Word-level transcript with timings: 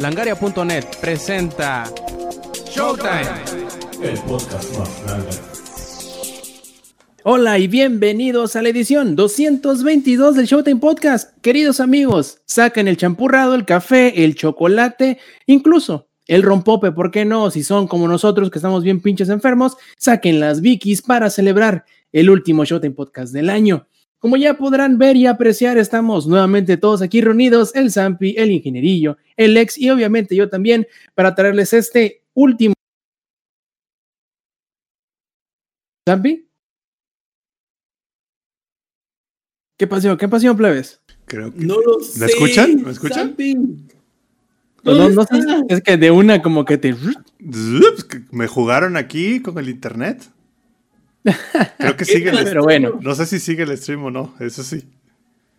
Langaria.net 0.00 0.84
presenta 0.98 1.84
Showtime, 2.74 3.20
el 4.02 4.18
podcast 4.20 4.78
más 4.78 5.02
grande. 5.04 5.28
Hola 7.24 7.58
y 7.58 7.68
bienvenidos 7.68 8.56
a 8.56 8.62
la 8.62 8.70
edición 8.70 9.14
222 9.14 10.36
del 10.36 10.46
Showtime 10.46 10.80
Podcast. 10.80 11.36
Queridos 11.42 11.80
amigos, 11.80 12.38
saquen 12.46 12.88
el 12.88 12.96
champurrado, 12.96 13.54
el 13.54 13.66
café, 13.66 14.24
el 14.24 14.36
chocolate, 14.36 15.18
incluso 15.44 16.08
el 16.26 16.44
rompope, 16.44 16.92
¿por 16.92 17.10
qué 17.10 17.26
no? 17.26 17.50
Si 17.50 17.62
son 17.62 17.86
como 17.86 18.08
nosotros 18.08 18.50
que 18.50 18.56
estamos 18.56 18.82
bien 18.82 19.02
pinches 19.02 19.28
enfermos, 19.28 19.76
saquen 19.98 20.40
las 20.40 20.62
Vikis 20.62 21.02
para 21.02 21.28
celebrar 21.28 21.84
el 22.10 22.30
último 22.30 22.64
Showtime 22.64 22.94
Podcast 22.94 23.34
del 23.34 23.50
año. 23.50 23.86
Como 24.20 24.36
ya 24.36 24.52
podrán 24.54 24.98
ver 24.98 25.16
y 25.16 25.26
apreciar, 25.26 25.78
estamos 25.78 26.26
nuevamente 26.26 26.76
todos 26.76 27.00
aquí 27.00 27.22
reunidos, 27.22 27.74
el 27.74 27.90
Zampi, 27.90 28.34
el 28.36 28.50
Ingenierillo, 28.50 29.16
el 29.34 29.56
Ex 29.56 29.78
y 29.78 29.88
obviamente 29.88 30.36
yo 30.36 30.50
también, 30.50 30.86
para 31.14 31.34
traerles 31.34 31.72
este 31.72 32.22
último. 32.34 32.74
¿Zampi? 36.06 36.46
¿Qué 39.78 39.86
pasó? 39.86 40.14
¿Qué 40.18 40.28
pasó, 40.28 40.54
plebes? 40.54 41.00
Creo 41.24 41.50
que... 41.50 41.64
No 41.64 41.80
lo 41.80 42.00
sé. 42.00 42.20
¿Me 42.20 42.26
escuchan? 42.26 42.82
¿Me 42.82 42.90
escuchan? 42.90 43.28
Zampi. 43.28 43.54
No, 44.82 45.08
no, 45.08 45.22
sé, 45.24 45.40
es 45.68 45.82
que 45.82 45.96
de 45.96 46.10
una 46.10 46.42
como 46.42 46.66
que 46.66 46.76
te... 46.76 46.94
Me 48.30 48.46
jugaron 48.46 48.98
aquí 48.98 49.40
con 49.40 49.56
el 49.58 49.70
internet. 49.70 50.30
Creo 51.78 51.96
que 51.96 52.04
sigue 52.06 52.30
el 52.30 52.44
Pero 52.44 52.62
bueno. 52.62 52.98
No 53.00 53.14
sé 53.14 53.26
si 53.26 53.38
sigue 53.38 53.64
el 53.64 53.76
stream 53.76 54.04
o 54.04 54.10
no, 54.10 54.34
eso 54.40 54.62
sí. 54.62 54.84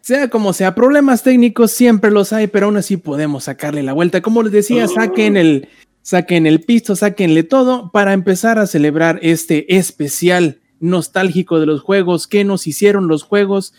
Sea 0.01 0.29
como 0.29 0.53
sea, 0.53 0.73
problemas 0.73 1.21
técnicos 1.21 1.71
siempre 1.71 2.09
los 2.09 2.34
hay, 2.34 2.47
pero 2.47 2.65
aún 2.65 2.77
así 2.77 2.97
podemos 2.97 3.43
sacarle 3.43 3.84
la 3.84 3.93
vuelta. 3.93 4.21
Como 4.21 4.41
les 4.41 4.51
decía, 4.51 4.87
saquen 4.87 5.37
el, 5.37 5.70
saquen 6.01 6.47
el 6.47 6.61
pisto, 6.61 6.95
saquenle 6.95 7.43
todo 7.43 7.91
para 7.91 8.13
empezar 8.13 8.57
a 8.57 8.65
celebrar 8.65 9.20
este 9.21 9.77
especial 9.77 10.59
nostálgico 10.79 11.59
de 11.59 11.67
los 11.67 11.82
juegos 11.82 12.27
que 12.27 12.43
nos 12.43 12.65
hicieron 12.65 13.07
los 13.07 13.21
juegos 13.21 13.76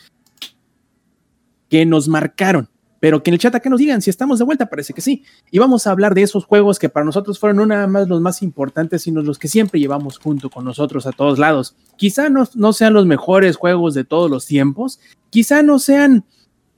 que 1.68 1.84
nos 1.86 2.06
marcaron. 2.06 2.68
Pero 3.02 3.20
que 3.20 3.30
en 3.30 3.34
el 3.34 3.40
chat 3.40 3.52
acá 3.52 3.68
nos 3.68 3.80
digan 3.80 4.00
si 4.00 4.10
estamos 4.10 4.38
de 4.38 4.44
vuelta, 4.44 4.66
parece 4.66 4.94
que 4.94 5.00
sí. 5.00 5.24
Y 5.50 5.58
vamos 5.58 5.88
a 5.88 5.90
hablar 5.90 6.14
de 6.14 6.22
esos 6.22 6.44
juegos 6.44 6.78
que 6.78 6.88
para 6.88 7.04
nosotros 7.04 7.36
fueron 7.36 7.56
no 7.56 7.66
nada 7.66 7.88
más 7.88 8.06
los 8.06 8.20
más 8.20 8.42
importantes, 8.42 9.02
sino 9.02 9.22
los 9.22 9.40
que 9.40 9.48
siempre 9.48 9.80
llevamos 9.80 10.18
junto 10.18 10.50
con 10.50 10.64
nosotros 10.64 11.04
a 11.08 11.10
todos 11.10 11.36
lados. 11.36 11.74
Quizá 11.96 12.28
no, 12.28 12.48
no 12.54 12.72
sean 12.72 12.92
los 12.92 13.04
mejores 13.04 13.56
juegos 13.56 13.94
de 13.94 14.04
todos 14.04 14.30
los 14.30 14.46
tiempos, 14.46 15.00
quizá 15.30 15.64
no 15.64 15.80
sean 15.80 16.24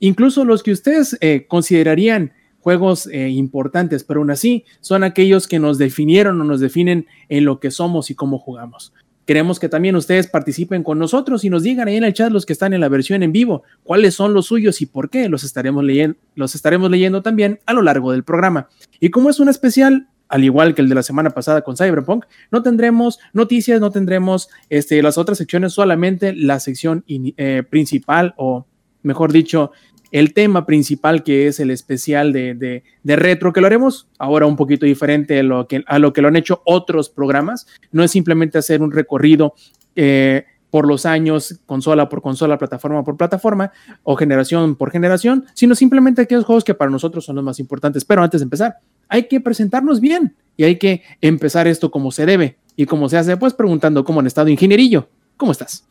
incluso 0.00 0.46
los 0.46 0.62
que 0.62 0.72
ustedes 0.72 1.18
eh, 1.20 1.44
considerarían 1.46 2.32
juegos 2.60 3.06
eh, 3.08 3.28
importantes, 3.28 4.02
pero 4.02 4.20
aún 4.20 4.30
así 4.30 4.64
son 4.80 5.04
aquellos 5.04 5.46
que 5.46 5.58
nos 5.58 5.76
definieron 5.76 6.40
o 6.40 6.44
nos 6.44 6.60
definen 6.60 7.06
en 7.28 7.44
lo 7.44 7.60
que 7.60 7.70
somos 7.70 8.08
y 8.10 8.14
cómo 8.14 8.38
jugamos. 8.38 8.94
Queremos 9.26 9.58
que 9.58 9.68
también 9.68 9.96
ustedes 9.96 10.26
participen 10.26 10.82
con 10.82 10.98
nosotros 10.98 11.44
y 11.44 11.50
nos 11.50 11.62
digan 11.62 11.88
ahí 11.88 11.96
en 11.96 12.04
el 12.04 12.12
chat 12.12 12.30
los 12.30 12.44
que 12.44 12.52
están 12.52 12.74
en 12.74 12.80
la 12.80 12.88
versión 12.88 13.22
en 13.22 13.32
vivo 13.32 13.62
cuáles 13.82 14.14
son 14.14 14.34
los 14.34 14.46
suyos 14.46 14.82
y 14.82 14.86
por 14.86 15.08
qué 15.08 15.28
los 15.28 15.44
estaremos 15.44 15.82
leyendo, 15.84 16.16
los 16.34 16.54
estaremos 16.54 16.90
leyendo 16.90 17.22
también 17.22 17.60
a 17.66 17.72
lo 17.72 17.82
largo 17.82 18.12
del 18.12 18.24
programa. 18.24 18.68
Y 19.00 19.10
como 19.10 19.30
es 19.30 19.40
un 19.40 19.48
especial, 19.48 20.08
al 20.28 20.44
igual 20.44 20.74
que 20.74 20.82
el 20.82 20.88
de 20.88 20.94
la 20.94 21.02
semana 21.02 21.30
pasada 21.30 21.62
con 21.62 21.76
Cyberpunk, 21.76 22.24
no 22.50 22.62
tendremos 22.62 23.18
noticias, 23.32 23.80
no 23.80 23.90
tendremos 23.90 24.48
este, 24.68 25.02
las 25.02 25.16
otras 25.18 25.38
secciones, 25.38 25.72
solamente 25.72 26.34
la 26.34 26.60
sección 26.60 27.04
eh, 27.08 27.62
principal 27.68 28.34
o 28.36 28.66
mejor 29.02 29.32
dicho, 29.32 29.70
el 30.14 30.32
tema 30.32 30.64
principal 30.64 31.24
que 31.24 31.48
es 31.48 31.58
el 31.58 31.72
especial 31.72 32.32
de, 32.32 32.54
de, 32.54 33.16
retro, 33.16 33.52
que 33.52 33.60
lo 33.60 33.66
haremos 33.66 34.06
ahora 34.16 34.46
un 34.46 34.54
poquito 34.54 34.86
diferente 34.86 35.40
a 35.40 35.42
lo 35.42 35.66
que, 35.66 35.82
a 35.88 35.98
lo, 35.98 36.12
que 36.12 36.22
lo 36.22 36.28
han 36.28 36.36
hecho 36.36 36.62
otros 36.64 37.10
programas. 37.10 37.66
No 37.90 38.04
es 38.04 38.12
simplemente 38.12 38.56
hacer 38.56 38.80
un 38.80 38.92
recorrido 38.92 39.54
eh, 39.96 40.44
por 40.70 40.86
los 40.86 41.04
años, 41.04 41.58
consola 41.66 42.08
por 42.08 42.22
consola, 42.22 42.58
plataforma 42.58 43.02
por 43.02 43.16
plataforma 43.16 43.72
o 44.04 44.14
generación 44.14 44.76
por 44.76 44.92
generación, 44.92 45.46
sino 45.52 45.74
simplemente 45.74 46.22
aquellos 46.22 46.44
juegos 46.44 46.62
que 46.62 46.74
para 46.74 46.92
nosotros 46.92 47.24
son 47.24 47.34
los 47.34 47.44
más 47.44 47.58
importantes. 47.58 48.04
Pero 48.04 48.22
antes 48.22 48.40
de 48.40 48.44
empezar, 48.44 48.76
hay 49.08 49.24
que 49.24 49.40
presentarnos 49.40 50.00
bien 50.00 50.36
y 50.56 50.62
hay 50.62 50.78
que 50.78 51.02
empezar 51.22 51.66
esto 51.66 51.90
como 51.90 52.12
se 52.12 52.24
debe 52.24 52.56
y 52.76 52.86
como 52.86 53.08
se 53.08 53.16
hace, 53.16 53.36
pues 53.36 53.52
preguntando 53.52 54.04
cómo 54.04 54.20
han 54.20 54.28
estado 54.28 54.48
ingenierillo. 54.48 55.08
¿Cómo 55.36 55.50
estás? 55.50 55.84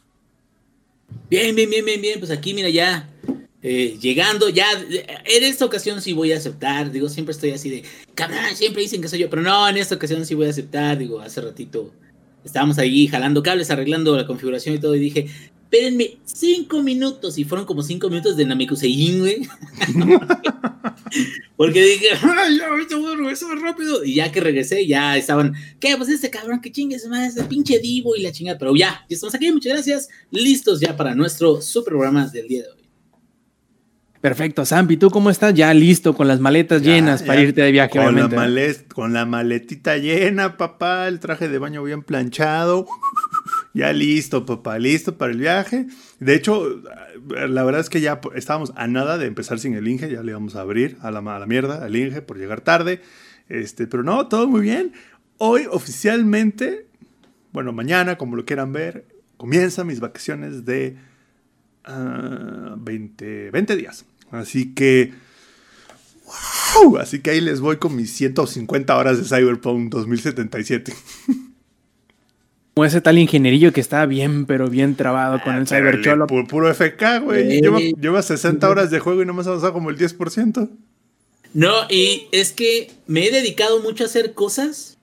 Bien, 1.29 1.53
bien, 1.53 1.69
bien, 1.69 1.83
bien, 1.83 2.01
bien. 2.01 2.19
Pues 2.19 2.31
aquí, 2.31 2.53
mira, 2.53 2.69
ya 2.69 3.09
eh, 3.63 3.97
llegando, 4.01 4.49
ya 4.49 4.67
en 4.73 5.43
esta 5.43 5.63
ocasión 5.63 6.01
sí 6.01 6.11
voy 6.11 6.33
a 6.33 6.37
aceptar. 6.37 6.91
Digo, 6.91 7.07
siempre 7.07 7.31
estoy 7.31 7.51
así 7.51 7.69
de, 7.69 7.83
cabrón, 8.13 8.39
siempre 8.55 8.81
dicen 8.81 9.01
que 9.01 9.07
soy 9.07 9.19
yo, 9.19 9.29
pero 9.29 9.41
no, 9.41 9.67
en 9.69 9.77
esta 9.77 9.95
ocasión 9.95 10.25
sí 10.25 10.35
voy 10.35 10.47
a 10.47 10.49
aceptar. 10.49 10.97
Digo, 10.97 11.21
hace 11.21 11.39
ratito 11.39 11.91
estábamos 12.43 12.77
ahí 12.77 13.07
jalando 13.07 13.41
cables, 13.41 13.71
arreglando 13.71 14.17
la 14.17 14.27
configuración 14.27 14.75
y 14.75 14.79
todo, 14.79 14.95
y 14.95 14.99
dije, 14.99 15.27
espérenme 15.73 16.17
cinco 16.25 16.83
minutos. 16.83 17.37
Y 17.37 17.45
fueron 17.45 17.65
como 17.65 17.81
cinco 17.83 18.09
minutos 18.09 18.35
de 18.35 18.45
Namekusein, 18.45 19.19
güey. 19.19 19.47
Porque 21.55 21.83
dije, 21.83 22.07
ay, 22.21 22.59
ahorita 22.59 22.97
voy 22.97 23.13
a 23.13 23.15
regresar 23.15 23.57
rápido. 23.59 24.03
Y 24.03 24.15
ya 24.15 24.29
que 24.31 24.41
regresé, 24.41 24.85
ya 24.85 25.15
estaban, 25.17 25.53
¿qué? 25.79 25.95
Pues 25.95 26.09
este 26.09 26.29
cabrón, 26.29 26.59
que 26.59 26.71
chingues 26.71 27.07
más, 27.07 27.37
ese 27.37 27.45
pinche 27.45 27.79
divo 27.79 28.15
y 28.15 28.21
la 28.21 28.31
chingada. 28.33 28.57
Pero 28.57 28.75
ya, 28.75 29.05
ya 29.09 29.15
estamos 29.15 29.33
aquí, 29.33 29.51
muchas 29.51 29.73
gracias. 29.73 30.09
Listos 30.31 30.79
ya 30.81 30.97
para 30.97 31.15
nuestro 31.15 31.61
super 31.61 31.93
programa 31.93 32.27
del 32.27 32.47
día 32.47 32.63
de 32.63 32.69
hoy. 32.69 32.82
Perfecto, 34.23 34.65
Zampi, 34.65 34.95
¿tú 34.95 35.09
cómo 35.09 35.29
estás? 35.29 35.53
Ya 35.53 35.73
listo, 35.73 36.15
con 36.15 36.29
las 36.29 36.39
maletas 36.39 36.81
ya, 36.81 36.93
llenas 36.93 37.19
ya, 37.19 37.27
para 37.27 37.41
irte 37.41 37.61
de 37.61 37.73
viaje, 37.73 37.99
con 37.99 38.05
obviamente. 38.05 38.37
La 38.37 38.41
malet, 38.43 38.87
con 38.87 39.11
la 39.11 39.25
maletita 39.25 39.97
llena, 39.97 40.55
papá, 40.55 41.09
el 41.09 41.19
traje 41.19 41.49
de 41.49 41.59
baño 41.59 41.83
bien 41.83 42.03
planchado. 42.03 42.87
Ya 43.73 43.91
listo, 43.91 44.45
papá, 44.45 44.77
listo 44.77 45.17
para 45.17 45.31
el 45.31 45.39
viaje. 45.39 45.87
De 46.19 46.35
hecho, 46.35 46.79
la 47.27 47.63
verdad 47.63 47.81
es 47.81 47.89
que 47.89 48.01
ya 48.01 48.21
estábamos 48.35 48.71
a 48.75 48.87
nada 48.87 49.17
de 49.17 49.25
empezar 49.25 49.59
sin 49.59 49.73
el 49.73 49.87
Inge, 49.87 50.11
ya 50.11 50.21
le 50.21 50.29
íbamos 50.29 50.55
a 50.55 50.61
abrir 50.61 50.95
a 51.01 51.09
la, 51.09 51.19
a 51.19 51.39
la 51.39 51.45
mierda 51.47 51.83
al 51.83 51.95
Inge 51.95 52.21
por 52.21 52.37
llegar 52.37 52.61
tarde. 52.61 53.01
Este, 53.49 53.87
pero 53.87 54.03
no, 54.03 54.27
todo 54.27 54.47
muy 54.47 54.61
bien. 54.61 54.93
Hoy 55.39 55.67
oficialmente, 55.69 56.85
bueno, 57.51 57.73
mañana, 57.73 58.15
como 58.17 58.35
lo 58.35 58.45
quieran 58.45 58.71
ver, 58.71 59.05
comienzan 59.37 59.87
mis 59.87 59.99
vacaciones 59.99 60.63
de 60.65 60.95
uh, 61.87 62.75
20, 62.77 63.51
20 63.51 63.75
días. 63.75 64.05
Así 64.33 64.73
que. 64.73 65.13
¡Wow! 66.75 66.97
Así 66.97 67.19
que 67.19 67.29
ahí 67.29 67.41
les 67.41 67.61
voy 67.61 67.77
con 67.77 67.95
mis 67.95 68.11
150 68.13 68.97
horas 68.97 69.17
de 69.17 69.23
Cyberpunk 69.23 69.91
2077. 69.91 70.93
Como 72.73 72.85
ese 72.85 73.01
tal 73.01 73.19
ingenierillo 73.19 73.71
que 73.71 73.81
está 73.81 74.03
bien, 74.07 74.47
pero 74.47 74.67
bien 74.67 74.95
trabado 74.95 75.39
con 75.43 75.53
ah, 75.53 75.59
el 75.59 75.67
Cybercholo. 75.67 76.25
Puro, 76.25 76.47
puro 76.47 76.73
FK, 76.73 77.19
güey. 77.23 77.61
Lleva, 77.61 77.79
lleva 77.79 78.23
60 78.23 78.67
horas 78.67 78.89
de 78.89 78.99
juego 78.99 79.21
y 79.21 79.25
no 79.25 79.33
me 79.35 79.41
has 79.41 79.47
avanzado 79.47 79.73
como 79.73 79.91
el 79.91 79.97
10%. 79.97 80.69
No, 81.53 81.71
y 81.87 82.27
es 82.31 82.51
que 82.51 82.91
me 83.05 83.27
he 83.27 83.31
dedicado 83.31 83.81
mucho 83.81 84.03
a 84.03 84.07
hacer 84.07 84.33
cosas 84.33 84.97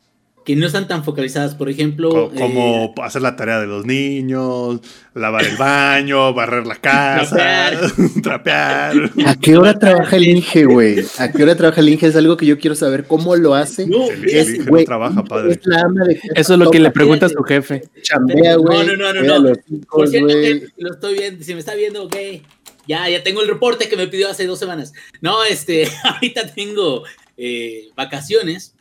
que 0.50 0.56
no 0.56 0.66
están 0.66 0.88
tan 0.88 1.04
focalizadas. 1.04 1.54
Por 1.54 1.68
ejemplo, 1.68 2.10
como, 2.10 2.30
como 2.34 2.84
eh, 2.86 3.02
hacer 3.02 3.22
la 3.22 3.36
tarea 3.36 3.60
de 3.60 3.68
los 3.68 3.86
niños, 3.86 4.80
lavar 5.14 5.44
el 5.44 5.56
baño, 5.56 6.34
barrer 6.34 6.66
la 6.66 6.74
casa, 6.74 7.70
trapear. 8.22 9.12
¿A 9.26 9.36
qué 9.36 9.56
hora 9.56 9.78
trabaja 9.78 10.16
el 10.16 10.24
Inge, 10.24 10.64
güey? 10.64 11.04
¿A 11.18 11.30
qué 11.30 11.44
hora 11.44 11.54
trabaja 11.54 11.80
el 11.80 11.88
Inge? 11.90 12.08
Es 12.08 12.16
algo 12.16 12.36
que 12.36 12.46
yo 12.46 12.58
quiero 12.58 12.74
saber. 12.74 13.04
¿Cómo 13.06 13.36
lo 13.36 13.54
hace? 13.54 13.86
No, 13.86 14.10
el, 14.10 14.28
es, 14.28 14.48
el 14.48 14.56
Inge 14.56 14.70
wey, 14.70 14.82
no 14.82 14.86
trabaja, 14.86 15.22
padre. 15.22 15.52
Es 15.52 15.60
Eso 16.34 16.54
es 16.54 16.58
lo 16.58 16.68
que 16.68 16.80
le 16.80 16.90
pregunta 16.90 17.26
a 17.26 17.28
su 17.28 17.42
jefe. 17.44 17.84
Chambea, 18.02 18.56
güey. 18.56 18.88
No, 18.88 18.96
no, 18.96 19.12
no, 19.14 19.22
no. 19.22 19.38
no. 19.38 19.52
Por 19.88 20.08
cierto, 20.08 20.34
que 20.34 20.66
lo 20.78 20.92
estoy 20.94 21.14
viendo. 21.14 21.44
Si 21.44 21.54
me 21.54 21.60
está 21.60 21.76
viendo, 21.76 22.02
ok. 22.02 22.16
Ya, 22.88 23.08
ya 23.08 23.22
tengo 23.22 23.40
el 23.40 23.46
reporte 23.46 23.88
que 23.88 23.96
me 23.96 24.08
pidió 24.08 24.28
hace 24.28 24.46
dos 24.46 24.58
semanas. 24.58 24.92
No, 25.20 25.44
este, 25.44 25.88
ahorita 26.02 26.52
tengo 26.52 27.04
eh, 27.36 27.90
vacaciones. 27.94 28.74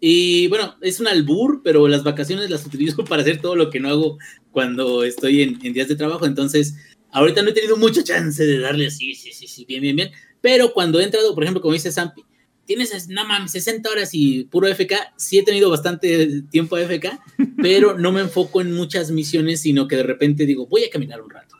Y 0.00 0.48
bueno, 0.48 0.76
es 0.80 0.98
un 0.98 1.08
albur, 1.08 1.60
pero 1.62 1.86
las 1.86 2.02
vacaciones 2.02 2.48
las 2.50 2.64
utilizo 2.66 3.04
para 3.04 3.22
hacer 3.22 3.40
todo 3.40 3.54
lo 3.54 3.70
que 3.70 3.80
no 3.80 3.90
hago 3.90 4.18
cuando 4.50 5.04
estoy 5.04 5.42
en, 5.42 5.58
en, 5.62 5.72
días 5.72 5.88
de 5.88 5.96
trabajo. 5.96 6.26
Entonces, 6.26 6.74
ahorita 7.12 7.42
no 7.42 7.50
he 7.50 7.54
tenido 7.54 7.76
mucha 7.76 8.02
chance 8.02 8.44
de 8.44 8.58
darle 8.58 8.86
así, 8.86 9.14
sí, 9.14 9.32
sí, 9.32 9.46
sí, 9.46 9.64
bien, 9.66 9.82
bien, 9.82 9.96
bien. 9.96 10.10
Pero 10.40 10.72
cuando 10.72 11.00
he 11.00 11.04
entrado, 11.04 11.34
por 11.34 11.44
ejemplo, 11.44 11.60
como 11.60 11.74
dice 11.74 11.92
Zampi, 11.92 12.24
tienes, 12.64 13.08
no 13.08 13.26
mames, 13.26 13.50
60 13.52 13.90
horas 13.90 14.10
y 14.12 14.44
puro 14.44 14.68
FK. 14.68 14.94
Sí 15.16 15.38
he 15.38 15.42
tenido 15.42 15.70
bastante 15.70 16.42
tiempo 16.50 16.76
a 16.76 16.80
FK, 16.80 17.20
pero 17.62 17.98
no 17.98 18.12
me 18.12 18.20
enfoco 18.20 18.60
en 18.60 18.72
muchas 18.72 19.10
misiones, 19.10 19.60
sino 19.60 19.88
que 19.88 19.96
de 19.96 20.04
repente 20.04 20.46
digo, 20.46 20.66
voy 20.66 20.84
a 20.84 20.90
caminar 20.90 21.20
un 21.20 21.30
rato. 21.30 21.56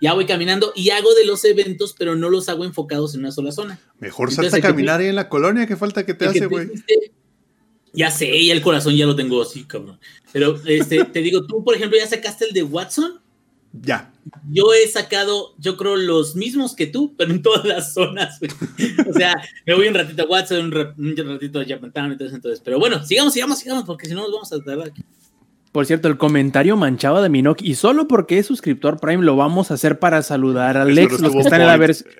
Ya 0.00 0.14
voy 0.14 0.26
caminando 0.26 0.72
y 0.74 0.90
hago 0.90 1.14
de 1.14 1.24
los 1.24 1.44
eventos, 1.44 1.94
pero 1.96 2.16
no 2.16 2.28
los 2.28 2.48
hago 2.48 2.64
enfocados 2.64 3.14
en 3.14 3.20
una 3.20 3.30
sola 3.30 3.52
zona. 3.52 3.78
Mejor 4.00 4.32
salta 4.32 4.56
a 4.56 4.60
caminar 4.60 5.00
ahí 5.00 5.08
en 5.08 5.14
la 5.14 5.28
colonia, 5.28 5.66
¿qué 5.66 5.76
falta 5.76 6.04
que 6.04 6.14
te 6.14 6.26
hace, 6.26 6.46
güey? 6.46 6.70
Ya 7.92 8.10
sé, 8.10 8.44
ya 8.46 8.54
el 8.54 8.62
corazón 8.62 8.96
ya 8.96 9.06
lo 9.06 9.14
tengo 9.16 9.42
así, 9.42 9.64
cabrón. 9.64 9.98
Pero 10.32 10.56
este, 10.66 11.04
te 11.04 11.20
digo, 11.20 11.44
tú, 11.46 11.62
por 11.62 11.74
ejemplo, 11.74 11.98
ya 11.98 12.06
sacaste 12.06 12.46
el 12.46 12.52
de 12.52 12.62
Watson. 12.62 13.20
Ya. 13.82 14.12
Yo 14.50 14.72
he 14.74 14.86
sacado, 14.88 15.54
yo 15.58 15.76
creo, 15.76 15.96
los 15.96 16.36
mismos 16.36 16.74
que 16.76 16.86
tú, 16.86 17.14
pero 17.16 17.30
en 17.32 17.42
todas 17.42 17.64
las 17.64 17.94
zonas. 17.94 18.38
güey. 18.38 18.50
o 19.08 19.12
sea, 19.12 19.34
me 19.66 19.74
voy 19.74 19.88
un 19.88 19.94
ratito 19.94 20.22
a 20.22 20.26
WhatsApp, 20.26 20.60
un, 20.62 20.72
ra- 20.72 20.94
un 20.96 21.16
ratito 21.16 21.60
a 21.60 21.64
Japantown, 21.66 22.12
entonces, 22.12 22.34
entonces. 22.34 22.60
Pero 22.64 22.78
bueno, 22.78 23.04
sigamos, 23.04 23.32
sigamos, 23.32 23.58
sigamos, 23.58 23.84
porque 23.84 24.06
si 24.06 24.14
no 24.14 24.22
nos 24.22 24.32
vamos 24.32 24.52
a 24.52 24.62
tardar 24.62 24.88
aquí. 24.88 25.02
Por 25.72 25.86
cierto, 25.86 26.06
el 26.08 26.18
comentario 26.18 26.76
manchado 26.76 27.22
de 27.22 27.30
Minoc 27.30 27.62
y 27.62 27.74
solo 27.76 28.06
porque 28.06 28.38
es 28.38 28.44
suscriptor 28.46 29.00
Prime 29.00 29.24
lo 29.24 29.36
vamos 29.36 29.70
a 29.70 29.74
hacer 29.74 29.98
para 29.98 30.20
saludar 30.22 30.76
a 30.76 30.82
Alex, 30.82 31.18
los 31.18 31.32
que 31.32 31.38
están 31.40 31.62
en 31.62 31.66
la 31.66 31.78
versión. 31.78 32.10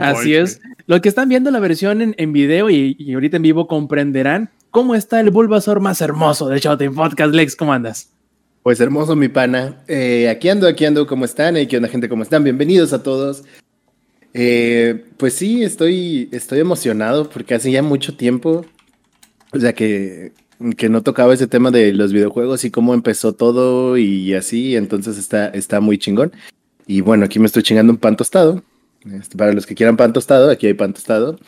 Así 0.00 0.30
point, 0.30 0.48
es. 0.48 0.60
Los 0.86 1.00
que 1.00 1.08
están 1.08 1.28
viendo 1.28 1.50
la 1.50 1.58
versión 1.58 2.02
en, 2.02 2.14
en 2.18 2.32
video 2.32 2.70
y, 2.70 2.94
y 3.00 3.14
ahorita 3.14 3.38
en 3.38 3.42
vivo 3.42 3.66
comprenderán 3.66 4.50
cómo 4.70 4.94
está 4.94 5.20
el 5.20 5.30
Bulbasaur 5.30 5.80
más 5.80 6.00
hermoso 6.00 6.48
de 6.48 6.58
Showtime 6.58 6.94
Podcast. 6.94 7.34
Lex, 7.34 7.56
¿cómo 7.56 7.72
andas? 7.72 8.10
Pues 8.62 8.80
hermoso, 8.80 9.16
mi 9.16 9.28
pana. 9.28 9.82
Eh, 9.88 10.28
aquí 10.28 10.48
ando, 10.48 10.68
aquí 10.68 10.84
ando, 10.84 11.06
¿cómo 11.06 11.24
están? 11.24 11.56
Eh, 11.56 11.66
¿Qué 11.66 11.76
onda, 11.76 11.88
gente? 11.88 12.08
¿Cómo 12.08 12.22
están? 12.22 12.44
Bienvenidos 12.44 12.92
a 12.92 13.02
todos. 13.02 13.44
Eh, 14.32 15.06
pues 15.16 15.34
sí, 15.34 15.64
estoy, 15.64 16.28
estoy 16.30 16.60
emocionado 16.60 17.28
porque 17.28 17.54
hace 17.54 17.72
ya 17.72 17.82
mucho 17.82 18.16
tiempo, 18.16 18.64
o 19.52 19.58
sea, 19.58 19.72
que, 19.72 20.32
que 20.76 20.88
no 20.88 21.02
tocaba 21.02 21.34
ese 21.34 21.48
tema 21.48 21.72
de 21.72 21.92
los 21.92 22.12
videojuegos 22.12 22.64
y 22.64 22.70
cómo 22.70 22.94
empezó 22.94 23.32
todo 23.32 23.96
y 23.96 24.34
así, 24.34 24.76
entonces 24.76 25.18
está, 25.18 25.48
está 25.48 25.80
muy 25.80 25.98
chingón. 25.98 26.32
Y 26.86 27.00
bueno, 27.00 27.24
aquí 27.24 27.38
me 27.38 27.46
estoy 27.46 27.62
chingando 27.62 27.92
un 27.92 27.98
pan 27.98 28.16
tostado. 28.16 28.62
Este, 29.10 29.36
para 29.36 29.52
los 29.52 29.66
que 29.66 29.74
quieran 29.74 29.96
pan 29.96 30.12
tostado, 30.12 30.50
aquí 30.50 30.66
hay 30.66 30.74
pan 30.74 30.92
tostado. 30.92 31.38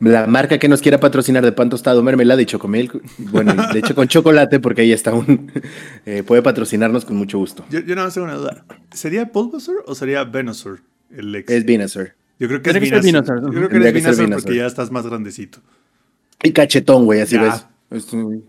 La 0.00 0.26
marca 0.26 0.58
que 0.58 0.68
nos 0.68 0.80
quiera 0.80 1.00
patrocinar 1.00 1.44
de 1.44 1.50
pan 1.52 1.70
tostado, 1.70 2.02
mermelada 2.02 2.40
y 2.40 2.46
chocomil, 2.46 2.90
bueno, 3.18 3.54
de 3.72 3.78
hecho 3.80 3.94
con 3.96 4.06
chocolate, 4.06 4.60
porque 4.60 4.82
ahí 4.82 4.92
está 4.92 5.12
un, 5.12 5.50
eh, 6.06 6.22
puede 6.22 6.40
patrocinarnos 6.42 7.04
con 7.04 7.16
mucho 7.16 7.38
gusto. 7.38 7.64
Yo, 7.70 7.80
yo 7.80 7.94
nada 7.96 8.06
más 8.06 8.14
tengo 8.14 8.26
una 8.26 8.36
duda. 8.36 8.64
¿Sería 8.92 9.24
Bulbasaur 9.24 9.82
o 9.86 9.94
sería 9.94 10.22
Venusaur? 10.24 10.80
El 11.10 11.34
ex? 11.34 11.50
Es 11.50 11.64
Venusaur. 11.66 12.12
Yo 12.38 12.46
creo 12.46 12.62
que 12.62 12.70
es 12.70 12.74
Venusaur. 12.74 13.02
Venusaur. 13.04 13.40
Yo 13.42 13.48
creo 13.48 13.62
que 13.62 13.68
Tendría 13.74 13.90
eres 13.90 14.02
Venusaur 14.04 14.26
Venusaur. 14.28 14.42
porque 14.44 14.58
ya 14.58 14.66
estás 14.66 14.90
más 14.92 15.06
grandecito. 15.06 15.58
Y 16.42 16.52
cachetón, 16.52 17.04
güey, 17.04 17.20
así 17.20 17.34
Ya. 17.34 17.42
ves. 17.42 17.66
Es 17.90 18.12
un- 18.12 18.44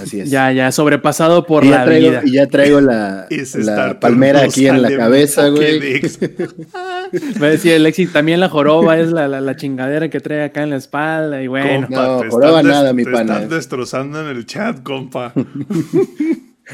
Así 0.00 0.20
es. 0.20 0.30
Ya, 0.30 0.52
ya, 0.52 0.70
sobrepasado 0.70 1.44
por 1.44 1.64
y, 1.64 1.70
ya 1.70 1.78
la 1.78 1.84
traigo, 1.84 2.08
vida. 2.10 2.22
y 2.24 2.32
ya 2.32 2.46
traigo 2.46 2.80
la, 2.80 3.26
la 3.54 3.98
palmera 4.00 4.42
aquí 4.42 4.66
en 4.68 4.80
la 4.82 4.96
cabeza, 4.96 5.48
güey. 5.48 6.00
Va 7.42 7.46
a 7.46 7.50
decir 7.50 7.74
Alexis, 7.74 8.12
también 8.12 8.40
la 8.40 8.48
joroba 8.48 8.98
es 8.98 9.10
la, 9.10 9.26
la, 9.28 9.40
la 9.40 9.56
chingadera 9.56 10.08
que 10.08 10.20
trae 10.20 10.44
acá 10.44 10.62
en 10.62 10.70
la 10.70 10.76
espalda 10.76 11.42
y 11.42 11.46
bueno. 11.48 11.86
Compa, 11.88 12.02
No, 12.24 12.30
joroba 12.30 12.62
nada, 12.62 12.92
mi 12.92 13.04
te 13.04 13.10
pana. 13.10 13.34
están 13.34 13.48
destrozando 13.50 14.20
en 14.20 14.36
el 14.36 14.46
chat, 14.46 14.82
compa. 14.82 15.32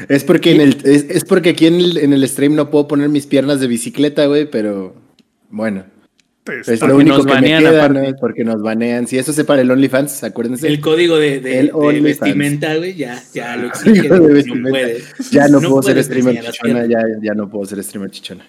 Es 0.07 0.23
porque, 0.23 0.51
en 0.53 0.61
el, 0.61 0.77
es, 0.85 1.07
es 1.09 1.25
porque 1.25 1.49
aquí 1.49 1.65
en 1.65 1.75
el, 1.75 1.97
en 1.97 2.13
el 2.13 2.25
stream 2.29 2.55
no 2.55 2.69
puedo 2.69 2.87
poner 2.87 3.09
mis 3.09 3.25
piernas 3.25 3.59
de 3.59 3.67
bicicleta, 3.67 4.27
güey, 4.27 4.49
pero 4.49 4.95
bueno. 5.49 5.83
Te 6.65 6.73
Es 6.73 6.81
lo 6.81 6.95
único 6.95 7.17
nos 7.17 7.25
que 7.25 7.33
banean 7.33 7.63
me 7.63 7.69
queda. 7.69 8.15
Porque 8.19 8.43
nos 8.43 8.61
banean. 8.61 9.07
Si 9.07 9.17
eso 9.17 9.33
se 9.33 9.43
para 9.43 9.61
el 9.61 9.71
OnlyFans, 9.71 10.23
acuérdense. 10.23 10.67
El 10.67 10.81
código 10.81 11.17
de, 11.17 11.39
de- 11.39 11.59
El 11.59 11.71
de 11.71 12.01
vestimenta, 12.01 12.75
güey, 12.75 12.95
ya, 12.95 13.21
ya 13.33 13.55
lo 13.55 13.67
exige. 13.69 14.09
No 14.09 14.17
ya 15.31 15.47
no, 15.47 15.59
no 15.59 15.69
puedo 15.69 15.83
ser 15.83 16.03
streamer 16.03 16.41
chichona, 16.41 16.85
ya, 16.85 16.99
ya 17.21 17.33
no 17.33 17.49
puedo 17.49 17.65
ser 17.65 17.83
streamer 17.83 18.11
chichona. 18.11 18.45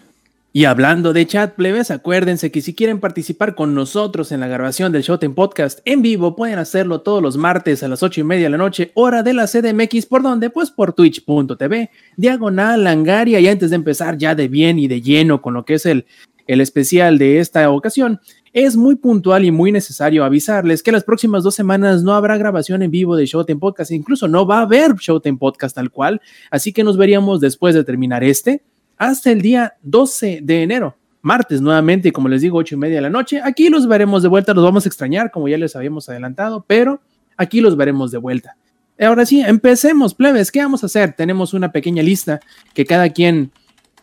Y 0.52 0.64
hablando 0.64 1.12
de 1.12 1.28
chat, 1.28 1.54
plebes, 1.54 1.92
acuérdense 1.92 2.50
que 2.50 2.60
si 2.60 2.74
quieren 2.74 2.98
participar 2.98 3.54
con 3.54 3.72
nosotros 3.72 4.32
en 4.32 4.40
la 4.40 4.48
grabación 4.48 4.90
del 4.90 5.02
Showtime 5.02 5.32
Podcast 5.32 5.78
en 5.84 6.02
vivo, 6.02 6.34
pueden 6.34 6.58
hacerlo 6.58 7.02
todos 7.02 7.22
los 7.22 7.36
martes 7.36 7.84
a 7.84 7.88
las 7.88 8.02
ocho 8.02 8.20
y 8.20 8.24
media 8.24 8.46
de 8.46 8.50
la 8.50 8.56
noche, 8.58 8.90
hora 8.94 9.22
de 9.22 9.32
la 9.32 9.46
CDMX. 9.46 10.06
¿Por 10.06 10.22
dónde? 10.24 10.50
Pues 10.50 10.72
por 10.72 10.92
twitch.tv, 10.92 11.90
diagonal 12.16 12.82
langaria. 12.82 13.38
Y 13.38 13.46
antes 13.46 13.70
de 13.70 13.76
empezar 13.76 14.18
ya 14.18 14.34
de 14.34 14.48
bien 14.48 14.80
y 14.80 14.88
de 14.88 15.00
lleno 15.00 15.40
con 15.40 15.54
lo 15.54 15.64
que 15.64 15.74
es 15.74 15.86
el, 15.86 16.04
el 16.52 16.60
especial 16.60 17.16
de 17.16 17.38
esta 17.38 17.70
ocasión, 17.70 18.20
es 18.52 18.76
muy 18.76 18.96
puntual 18.96 19.44
y 19.44 19.52
muy 19.52 19.70
necesario 19.70 20.24
avisarles 20.24 20.82
que 20.82 20.90
las 20.90 21.04
próximas 21.04 21.44
dos 21.44 21.54
semanas 21.54 22.02
no 22.02 22.12
habrá 22.12 22.36
grabación 22.36 22.82
en 22.82 22.90
vivo 22.90 23.14
de 23.14 23.24
Showtime 23.24 23.60
Podcast, 23.60 23.92
incluso 23.92 24.26
no 24.26 24.44
va 24.44 24.58
a 24.58 24.62
haber 24.62 24.96
Showtime 24.96 25.38
Podcast 25.38 25.76
tal 25.76 25.92
cual, 25.92 26.20
así 26.50 26.72
que 26.72 26.82
nos 26.82 26.96
veríamos 26.96 27.40
después 27.40 27.76
de 27.76 27.84
terminar 27.84 28.24
este 28.24 28.64
hasta 28.96 29.30
el 29.30 29.42
día 29.42 29.74
12 29.82 30.40
de 30.42 30.62
enero, 30.64 30.96
martes 31.22 31.60
nuevamente, 31.60 32.10
como 32.10 32.28
les 32.28 32.42
digo, 32.42 32.58
ocho 32.58 32.74
y 32.74 32.78
media 32.78 32.96
de 32.96 33.02
la 33.02 33.10
noche. 33.10 33.40
Aquí 33.44 33.68
los 33.68 33.86
veremos 33.86 34.22
de 34.22 34.28
vuelta, 34.28 34.52
los 34.52 34.64
vamos 34.64 34.84
a 34.84 34.88
extrañar, 34.88 35.30
como 35.30 35.46
ya 35.46 35.56
les 35.56 35.76
habíamos 35.76 36.08
adelantado, 36.08 36.64
pero 36.66 37.00
aquí 37.36 37.60
los 37.60 37.76
veremos 37.76 38.10
de 38.10 38.18
vuelta. 38.18 38.56
Ahora 38.98 39.24
sí, 39.24 39.40
empecemos, 39.40 40.14
plebes, 40.14 40.50
¿qué 40.50 40.60
vamos 40.60 40.82
a 40.82 40.86
hacer? 40.86 41.12
Tenemos 41.12 41.54
una 41.54 41.70
pequeña 41.70 42.02
lista 42.02 42.40
que 42.74 42.84
cada 42.84 43.08
quien, 43.10 43.52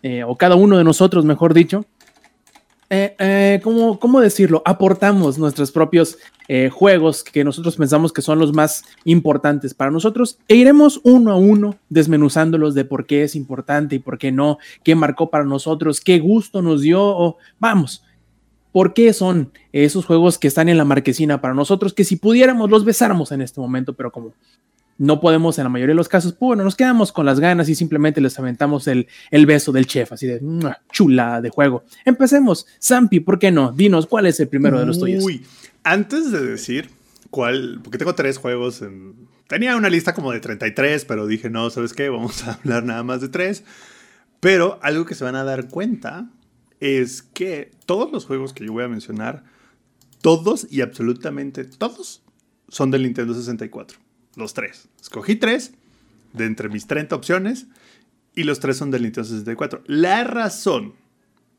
eh, 0.02 0.24
o 0.24 0.38
cada 0.38 0.56
uno 0.56 0.78
de 0.78 0.86
nosotros, 0.86 1.26
mejor 1.26 1.54
dicho, 1.54 1.86
eh, 2.90 3.16
eh, 3.20 3.60
¿cómo, 3.64 4.22
decirlo? 4.22 4.62
Aportamos 4.66 5.38
nuestros 5.38 5.72
propios 5.72 6.18
eh, 6.48 6.70
juegos 6.70 7.24
que 7.24 7.44
nosotros 7.44 7.76
pensamos 7.76 8.14
que 8.14 8.22
son 8.22 8.40
los 8.40 8.54
más 8.54 8.86
importantes 9.04 9.74
para 9.74 9.92
nosotros 9.92 10.40
e 10.48 10.56
iremos 10.56 11.02
uno 11.04 11.32
a 11.32 11.36
uno 11.36 11.76
desmenuzándolos 11.90 12.76
de 12.76 12.86
por 12.86 13.06
qué 13.06 13.24
es 13.24 13.36
importante 13.36 13.96
y 13.96 14.00
por 14.00 14.18
qué 14.18 14.32
no, 14.32 14.58
qué 14.84 14.96
marcó 14.96 15.30
para 15.30 15.44
nosotros, 15.44 16.00
qué 16.00 16.20
gusto 16.20 16.62
nos 16.62 16.82
dio, 16.82 17.04
o 17.04 17.38
vamos, 17.60 18.06
por 18.72 18.94
qué 18.94 19.12
son 19.12 19.52
esos 19.74 20.06
juegos 20.06 20.38
que 20.38 20.48
están 20.48 20.70
en 20.70 20.78
la 20.78 20.86
marquesina 20.86 21.42
para 21.42 21.54
nosotros, 21.54 21.94
que 21.94 22.06
si 22.06 22.16
pudiéramos 22.16 22.70
los 22.70 22.86
besáramos 22.86 23.34
en 23.34 23.42
este 23.42 23.60
momento, 23.60 23.94
pero 23.96 24.14
como 24.14 24.34
no 24.98 25.20
podemos 25.20 25.58
en 25.58 25.66
la 25.66 25.70
mayoría 25.70 25.94
de 25.94 25.98
los 25.98 26.10
casos, 26.10 26.34
pues 26.34 26.48
bueno, 26.48 26.64
nos 26.64 26.76
quedamos 26.76 27.12
con 27.12 27.26
las 27.26 27.40
ganas 27.40 27.70
y 27.70 27.76
simplemente 27.76 28.22
les 28.22 28.38
aventamos 28.40 28.88
el, 28.88 29.08
el 29.32 29.46
beso 29.46 29.72
del 29.72 29.86
chef, 29.86 30.12
así 30.12 30.28
de 30.28 30.42
chula 30.92 31.42
de 31.42 31.50
juego. 31.50 31.84
Empecemos. 32.06 32.68
Zampi, 32.82 33.20
¿por 33.20 33.40
qué 33.40 33.52
no? 33.52 33.72
Dinos, 33.72 34.08
¿cuál 34.08 34.26
es 34.26 34.40
el 34.40 34.48
primero 34.48 34.80
de 34.80 34.86
los 34.86 35.00
tuyos? 35.00 35.24
Uy, 35.24 35.46
antes 35.84 36.32
de 36.32 36.46
decir 36.46 36.90
cuál, 37.30 37.80
porque 37.84 37.98
tengo 37.98 38.16
tres 38.16 38.38
juegos 38.38 38.82
en... 38.82 39.28
Tenía 39.48 39.78
una 39.78 39.90
lista 39.90 40.14
como 40.14 40.34
de 40.34 40.42
33, 40.42 41.06
pero 41.06 41.26
dije, 41.26 41.50
no, 41.50 41.70
¿sabes 41.70 41.94
qué? 41.94 42.10
Vamos 42.10 42.44
a 42.44 42.54
hablar 42.64 42.84
nada 42.84 43.04
más 43.04 43.22
de 43.22 43.30
tres. 43.30 43.64
Pero 44.40 44.80
algo 44.82 45.06
que 45.06 45.16
se 45.16 45.24
van 45.24 45.36
a 45.36 45.44
dar 45.44 45.70
cuenta 45.70 46.30
es 46.80 47.22
que 47.22 47.72
todos 47.86 48.12
los 48.12 48.26
juegos 48.26 48.54
que 48.54 48.66
yo 48.66 48.74
voy 48.74 48.84
a 48.84 48.88
mencionar, 48.88 49.44
todos 50.22 50.68
y 50.70 50.82
absolutamente 50.82 51.64
todos, 51.64 52.24
son 52.68 52.92
del 52.92 53.04
Nintendo 53.04 53.34
64. 53.34 54.00
Los 54.38 54.54
tres. 54.54 54.88
Escogí 55.02 55.36
tres 55.36 55.74
de 56.32 56.46
entre 56.46 56.70
mis 56.70 56.88
30 56.88 57.14
opciones 57.14 57.68
y 58.34 58.44
los 58.44 58.62
tres 58.62 58.78
son 58.78 58.92
del 58.92 59.02
Nintendo 59.02 59.28
64. 59.28 59.84
La 59.88 60.24
razón 60.24 60.94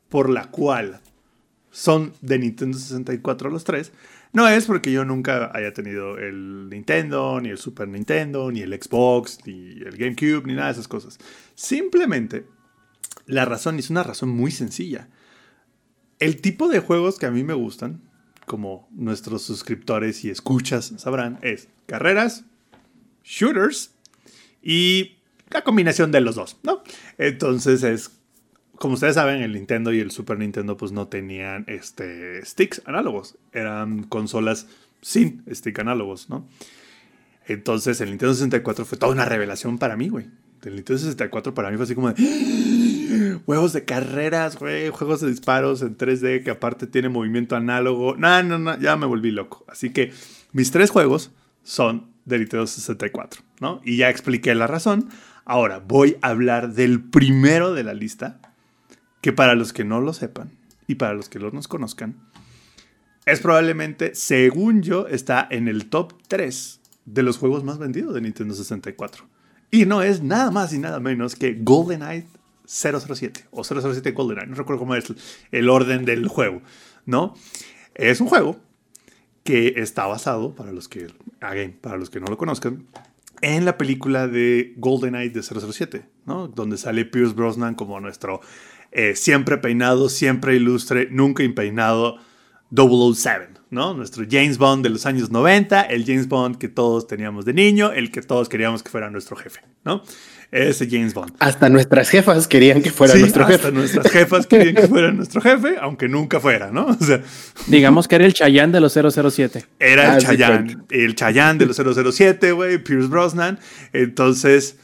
por 0.09 0.29
la 0.29 0.49
cual 0.49 1.01
son 1.71 2.13
de 2.21 2.39
Nintendo 2.39 2.77
64 2.77 3.49
los 3.49 3.63
tres, 3.63 3.91
no 4.31 4.47
es 4.47 4.65
porque 4.65 4.91
yo 4.91 5.05
nunca 5.05 5.51
haya 5.53 5.73
tenido 5.73 6.17
el 6.17 6.69
Nintendo, 6.69 7.39
ni 7.41 7.49
el 7.49 7.57
Super 7.57 7.87
Nintendo, 7.87 8.51
ni 8.51 8.61
el 8.61 8.73
Xbox, 8.73 9.39
ni 9.45 9.71
el 9.81 9.97
GameCube, 9.97 10.45
ni 10.45 10.53
nada 10.53 10.67
de 10.67 10.73
esas 10.73 10.87
cosas. 10.87 11.19
Simplemente, 11.55 12.45
la 13.25 13.45
razón 13.45 13.77
es 13.77 13.89
una 13.89 14.03
razón 14.03 14.29
muy 14.29 14.51
sencilla. 14.51 15.09
El 16.19 16.41
tipo 16.41 16.67
de 16.67 16.79
juegos 16.79 17.17
que 17.17 17.25
a 17.25 17.31
mí 17.31 17.43
me 17.43 17.53
gustan, 17.53 18.01
como 18.45 18.87
nuestros 18.91 19.43
suscriptores 19.43 20.25
y 20.25 20.29
escuchas 20.29 20.93
sabrán, 20.97 21.39
es 21.41 21.69
carreras, 21.85 22.45
shooters 23.29 23.93
y 24.61 25.17
la 25.51 25.63
combinación 25.63 26.11
de 26.11 26.21
los 26.21 26.35
dos, 26.35 26.57
¿no? 26.63 26.83
Entonces 27.17 27.83
es 27.83 28.19
como 28.79 28.93
ustedes 28.93 29.15
saben, 29.15 29.41
el 29.41 29.51
Nintendo 29.51 29.91
y 29.91 29.99
el 29.99 30.09
Super 30.09 30.39
Nintendo 30.39 30.77
pues 30.77 30.93
no 30.93 31.07
tenían 31.07 31.65
este, 31.67 32.43
sticks 32.45 32.81
análogos. 32.85 33.37
Eran 33.51 34.03
consolas 34.03 34.67
sin 35.01 35.43
stick 35.53 35.77
análogos, 35.79 36.29
¿no? 36.29 36.47
Entonces 37.45 37.99
el 37.99 38.09
Nintendo 38.09 38.33
64 38.33 38.85
fue 38.85 38.97
toda 38.97 39.11
una 39.11 39.25
revelación 39.25 39.77
para 39.77 39.97
mí, 39.97 40.07
güey. 40.07 40.27
El 40.63 40.75
Nintendo 40.75 40.97
64 40.97 41.53
para 41.53 41.69
mí 41.69 41.75
fue 41.75 41.83
así 41.83 41.95
como 41.95 42.11
de... 42.11 43.39
Juegos 43.45 43.73
de 43.73 43.83
carreras, 43.83 44.57
güey. 44.57 44.89
Juegos 44.89 45.21
de 45.21 45.29
disparos 45.29 45.81
en 45.81 45.97
3D 45.97 46.43
que 46.43 46.51
aparte 46.51 46.87
tiene 46.87 47.09
movimiento 47.09 47.55
análogo. 47.55 48.15
No, 48.15 48.43
no, 48.43 48.59
no. 48.59 48.79
Ya 48.79 48.95
me 48.95 49.07
volví 49.07 49.31
loco. 49.31 49.65
Así 49.67 49.91
que 49.91 50.13
mis 50.53 50.71
tres 50.71 50.89
juegos 50.89 51.31
son 51.63 52.08
de 52.29 52.39
Nintendo 52.39 52.67
64, 52.67 53.41
¿no? 53.59 53.81
Y 53.83 53.97
ya 53.97 54.09
expliqué 54.09 54.55
la 54.55 54.67
razón. 54.67 55.09
Ahora 55.45 55.79
voy 55.79 56.17
a 56.21 56.29
hablar 56.29 56.73
del 56.73 57.01
primero 57.01 57.73
de 57.73 57.83
la 57.83 57.93
lista 57.93 58.39
que 59.21 59.33
para 59.33 59.55
los 59.55 59.73
que 59.73 59.83
no 59.83 59.99
lo 59.99 60.13
sepan 60.13 60.51
y 60.87 60.95
para 60.95 61.13
los 61.13 61.27
que 61.27 61.39
no 61.39 61.49
nos 61.51 61.67
conozcan, 61.67 62.15
es 63.25 63.41
probablemente, 63.41 64.15
según 64.15 64.81
yo, 64.81 65.07
está 65.07 65.47
en 65.49 65.67
el 65.67 65.87
top 65.87 66.13
3 66.27 66.79
de 67.05 67.23
los 67.23 67.37
juegos 67.37 67.63
más 67.63 67.77
vendidos 67.77 68.13
de 68.13 68.21
Nintendo 68.21 68.53
64. 68.53 69.25
Y 69.71 69.85
no 69.85 70.01
es 70.01 70.23
nada 70.23 70.51
más 70.51 70.73
y 70.73 70.79
nada 70.79 70.99
menos 70.99 71.35
que 71.35 71.57
GoldenEye 71.59 72.27
007 72.65 73.47
o 73.51 73.63
007 73.63 74.11
GoldenEye, 74.11 74.47
no 74.47 74.55
recuerdo 74.55 74.79
cómo 74.79 74.95
es 74.95 75.13
el 75.51 75.69
orden 75.69 76.05
del 76.05 76.27
juego, 76.27 76.61
¿no? 77.05 77.35
Es 77.95 78.21
un 78.21 78.27
juego 78.27 78.59
que 79.43 79.75
está 79.77 80.05
basado, 80.07 80.55
para 80.55 80.71
los 80.71 80.87
que, 80.87 81.07
again, 81.41 81.77
para 81.79 81.97
los 81.97 82.09
que 82.09 82.19
no 82.19 82.27
lo 82.27 82.37
conozcan, 82.37 82.85
en 83.41 83.65
la 83.65 83.77
película 83.77 84.27
de 84.27 84.73
GoldenEye 84.77 85.29
de 85.29 85.43
007, 85.43 86.05
¿no? 86.25 86.47
Donde 86.47 86.77
sale 86.77 87.05
Pierce 87.05 87.33
Brosnan 87.33 87.75
como 87.75 87.99
nuestro 87.99 88.41
eh, 88.91 89.15
siempre 89.15 89.57
peinado, 89.57 90.09
siempre 90.09 90.55
ilustre, 90.55 91.07
nunca 91.11 91.43
impeinado 91.43 92.17
007, 92.75 93.61
¿no? 93.69 93.93
Nuestro 93.93 94.25
James 94.29 94.57
Bond 94.57 94.83
de 94.83 94.89
los 94.89 95.05
años 95.05 95.29
90, 95.29 95.81
el 95.83 96.05
James 96.05 96.27
Bond 96.27 96.57
que 96.57 96.67
todos 96.67 97.07
teníamos 97.07 97.45
de 97.45 97.53
niño, 97.53 97.91
el 97.91 98.11
que 98.11 98.21
todos 98.21 98.49
queríamos 98.49 98.83
que 98.83 98.89
fuera 98.89 99.09
nuestro 99.09 99.35
jefe, 99.35 99.61
¿no? 99.85 100.03
Ese 100.51 100.87
James 100.89 101.13
Bond. 101.13 101.33
Hasta 101.39 101.69
nuestras 101.69 102.09
jefas 102.09 102.47
querían 102.47 102.81
que 102.81 102.89
fuera 102.89 103.13
nuestro 103.15 103.43
hasta 103.43 103.57
jefe. 103.57 103.71
nuestras 103.71 104.11
jefas 104.11 104.47
querían 104.47 104.75
que 104.75 104.87
fuera 104.87 105.11
nuestro 105.11 105.41
jefe, 105.41 105.75
aunque 105.79 106.07
nunca 106.09 106.39
fuera, 106.39 106.71
¿no? 106.71 106.87
O 106.87 107.05
sea, 107.05 107.21
Digamos 107.67 108.07
que 108.07 108.15
era 108.15 108.25
el 108.25 108.33
Chayán 108.33 108.71
de 108.71 108.79
los 108.79 108.93
007. 108.93 109.65
era 109.79 110.11
Ah, 110.11 110.15
el 110.15 110.21
sí, 110.21 110.27
Chayanne, 110.27 110.77
el 110.89 111.13
Chayanne 111.15 111.59
de 111.59 111.65
los 111.67 111.77
007, 112.15 112.51
güey, 112.53 112.79
Pierce 112.83 113.07
Brosnan. 113.07 113.59
Entonces, 113.93 114.77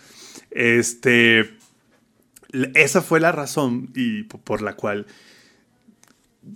este, 0.51 1.49
esa 2.75 3.01
fue 3.01 3.19
la 3.19 3.31
razón 3.31 3.89
y 3.95 4.23
por 4.23 4.61
la 4.61 4.73
cual 4.75 5.07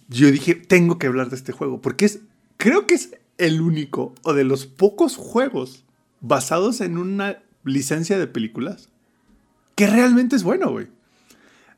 yo 0.07 0.29
dije, 0.29 0.53
tengo 0.53 0.99
que 0.99 1.07
hablar 1.07 1.29
de 1.29 1.35
este 1.35 1.51
juego, 1.51 1.81
porque 1.81 2.05
es, 2.05 2.19
creo 2.57 2.85
que 2.85 2.93
es 2.93 3.15
el 3.39 3.59
único 3.61 4.13
o 4.21 4.33
de 4.33 4.43
los 4.43 4.67
pocos 4.67 5.15
juegos 5.15 5.83
basados 6.21 6.79
en 6.81 6.97
una 6.99 7.39
licencia 7.63 8.19
de 8.19 8.27
películas 8.27 8.88
que 9.79 9.87
realmente 9.87 10.35
es 10.35 10.43
bueno, 10.43 10.71
güey. 10.71 10.87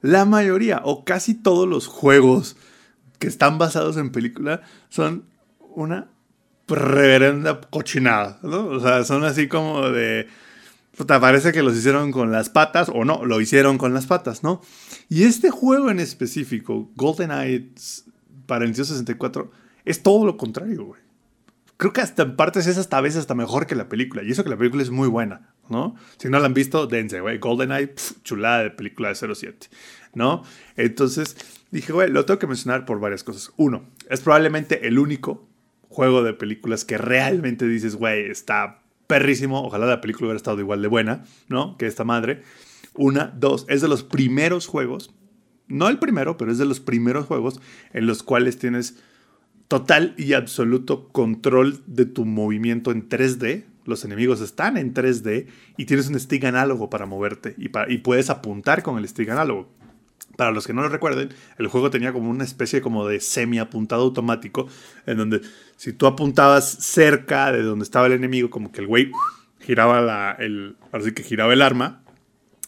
La 0.02 0.26
mayoría 0.26 0.82
o 0.84 1.06
casi 1.06 1.36
todos 1.36 1.70
los 1.70 1.86
juegos 1.86 2.56
que 3.20 3.28
están 3.28 3.60
basados 3.60 3.96
en 3.96 4.12
película 4.12 4.64
son 4.90 5.26
una 5.60 6.08
reverenda 6.68 7.62
cochinada, 7.62 8.40
¿no? 8.42 8.66
O 8.66 8.80
sea, 8.80 9.04
son 9.04 9.24
así 9.24 9.48
como 9.48 9.92
de... 9.92 10.28
Puta, 10.98 11.20
parece 11.20 11.52
que 11.52 11.62
los 11.62 11.78
hicieron 11.78 12.12
con 12.12 12.32
las 12.32 12.50
patas 12.50 12.90
o 12.92 13.06
no, 13.06 13.24
lo 13.24 13.40
hicieron 13.40 13.78
con 13.78 13.94
las 13.94 14.08
patas, 14.08 14.42
¿no? 14.42 14.62
Y 15.08 15.26
este 15.26 15.52
juego 15.52 15.92
en 15.92 16.00
específico, 16.00 16.90
GoldenEye 16.96 17.70
para 18.48 18.66
el 18.66 18.72
Nintendo 18.72 18.86
64, 18.86 19.52
es 19.86 20.02
todo 20.02 20.26
lo 20.26 20.38
contrario, 20.38 20.86
güey. 20.86 21.02
Creo 21.78 21.94
que 21.94 22.02
hasta 22.02 22.24
en 22.24 22.36
partes 22.36 22.66
es 22.66 22.80
hasta 22.80 23.00
veces 23.00 23.20
hasta 23.20 23.36
mejor 23.36 23.68
que 23.68 23.76
la 23.76 23.90
película. 23.90 24.24
Y 24.24 24.32
eso 24.32 24.44
que 24.44 24.50
la 24.50 24.58
película 24.58 24.82
es 24.82 24.90
muy 24.90 25.08
buena, 25.08 25.54
¿no? 25.72 25.96
Si 26.18 26.30
no 26.30 26.40
la 26.40 26.46
han 26.46 26.54
visto, 26.54 26.86
dense. 26.86 27.20
GoldenEye, 27.40 27.96
chulada 28.24 28.64
de 28.64 28.72
película 28.72 29.10
de 29.10 29.16
07, 29.16 29.68
¿no? 30.14 30.44
Entonces 30.76 31.38
dije, 31.72 31.94
güey, 31.94 32.12
lo 32.12 32.26
tengo 32.26 32.40
que 32.40 32.48
mencionar 32.48 32.86
por 32.86 33.00
varias 33.00 33.24
cosas. 33.24 33.52
Uno, 33.58 33.86
es 34.10 34.22
probablemente 34.22 34.88
el 34.88 35.00
único 35.00 35.48
juego 35.90 36.24
de 36.24 36.34
películas 36.34 36.86
que 36.86 36.98
realmente 36.98 37.68
dices, 37.68 37.96
güey, 37.96 38.30
está 38.30 38.84
perrísimo. 39.08 39.64
Ojalá 39.64 39.86
la 39.88 40.02
película 40.02 40.28
hubiera 40.28 40.38
estado 40.38 40.60
igual 40.60 40.82
de 40.82 40.88
buena, 40.88 41.24
¿no? 41.48 41.78
Que 41.78 41.88
esta 41.88 42.04
madre. 42.04 42.44
Una, 42.94 43.34
dos, 43.36 43.66
es 43.70 43.82
de 43.82 43.88
los 43.88 44.04
primeros 44.04 44.68
juegos, 44.68 45.14
no 45.68 45.88
el 45.88 46.00
primero, 46.00 46.38
pero 46.38 46.52
es 46.52 46.58
de 46.58 46.66
los 46.66 46.82
primeros 46.82 47.26
juegos 47.26 47.62
en 47.94 48.06
los 48.06 48.24
cuales 48.24 48.58
tienes 48.58 49.02
total 49.70 50.14
y 50.18 50.34
absoluto 50.34 51.08
control 51.10 51.82
de 51.88 52.06
tu 52.06 52.26
movimiento 52.26 52.92
en 52.92 53.08
3D. 53.08 53.64
Los 53.86 54.06
enemigos 54.06 54.42
están 54.42 54.78
en 54.78 54.94
3D 54.94 55.48
y 55.78 55.86
tienes 55.86 56.08
un 56.08 56.20
stick 56.20 56.44
análogo 56.46 56.90
para 56.90 57.06
moverte 57.06 57.56
y, 57.58 57.70
puedes 58.00 58.30
apuntar 58.30 58.84
con 58.84 58.98
el 58.98 59.08
stick 59.08 59.30
análogo. 59.30 59.70
Para 60.38 60.52
los 60.52 60.66
que 60.66 60.74
no 60.74 60.82
lo 60.82 60.90
recuerden, 60.90 61.30
el 61.58 61.68
juego 61.68 61.90
tenía 61.90 62.14
como 62.14 62.30
una 62.30 62.44
especie 62.44 62.82
como 62.82 63.08
de 63.08 63.20
semi 63.20 63.60
apuntado 63.60 64.04
automático 64.04 64.68
en 65.06 65.18
donde 65.18 65.42
si 65.76 65.94
tú 65.94 66.08
apuntabas 66.08 66.70
cerca 66.70 67.52
de 67.52 67.64
donde 67.64 67.84
estaba 67.84 68.08
el 68.08 68.14
enemigo, 68.14 68.50
como 68.50 68.72
que 68.72 68.82
el 68.82 68.88
güey 68.88 69.12
giraba 69.60 70.36
el, 70.40 70.78
así 70.92 71.12
que 71.12 71.24
giraba 71.24 71.54
el 71.54 71.62
arma 71.62 72.02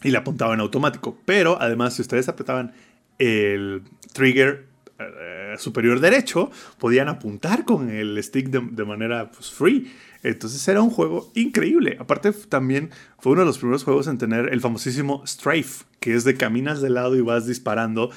y 0.02 0.10
le 0.10 0.18
apuntaba 0.18 0.54
en 0.54 0.60
automático. 0.60 1.18
Pero 1.24 1.60
además, 1.60 1.94
si 1.94 2.02
ustedes 2.02 2.28
apretaban 2.28 2.72
el 3.18 3.82
trigger 4.12 4.66
eh, 4.98 5.54
superior 5.58 6.00
derecho, 6.00 6.50
podían 6.78 7.08
apuntar 7.08 7.64
con 7.64 7.90
el 7.90 8.22
stick 8.22 8.48
de, 8.48 8.60
de 8.60 8.84
manera 8.84 9.30
pues, 9.30 9.50
free. 9.50 9.92
Entonces 10.24 10.66
era 10.66 10.80
un 10.80 10.88
juego 10.88 11.30
increíble. 11.34 11.98
Aparte, 12.00 12.32
también 12.32 12.90
fue 13.18 13.32
uno 13.32 13.42
de 13.42 13.46
los 13.46 13.58
primeros 13.58 13.84
juegos 13.84 14.06
en 14.06 14.16
tener 14.16 14.52
el 14.52 14.60
famosísimo 14.62 15.22
Strafe, 15.26 15.84
que 16.00 16.14
es 16.14 16.24
de 16.24 16.34
caminas 16.34 16.80
de 16.80 16.88
lado 16.88 17.14
y 17.14 17.20
vas 17.20 17.46
disparando. 17.46 18.10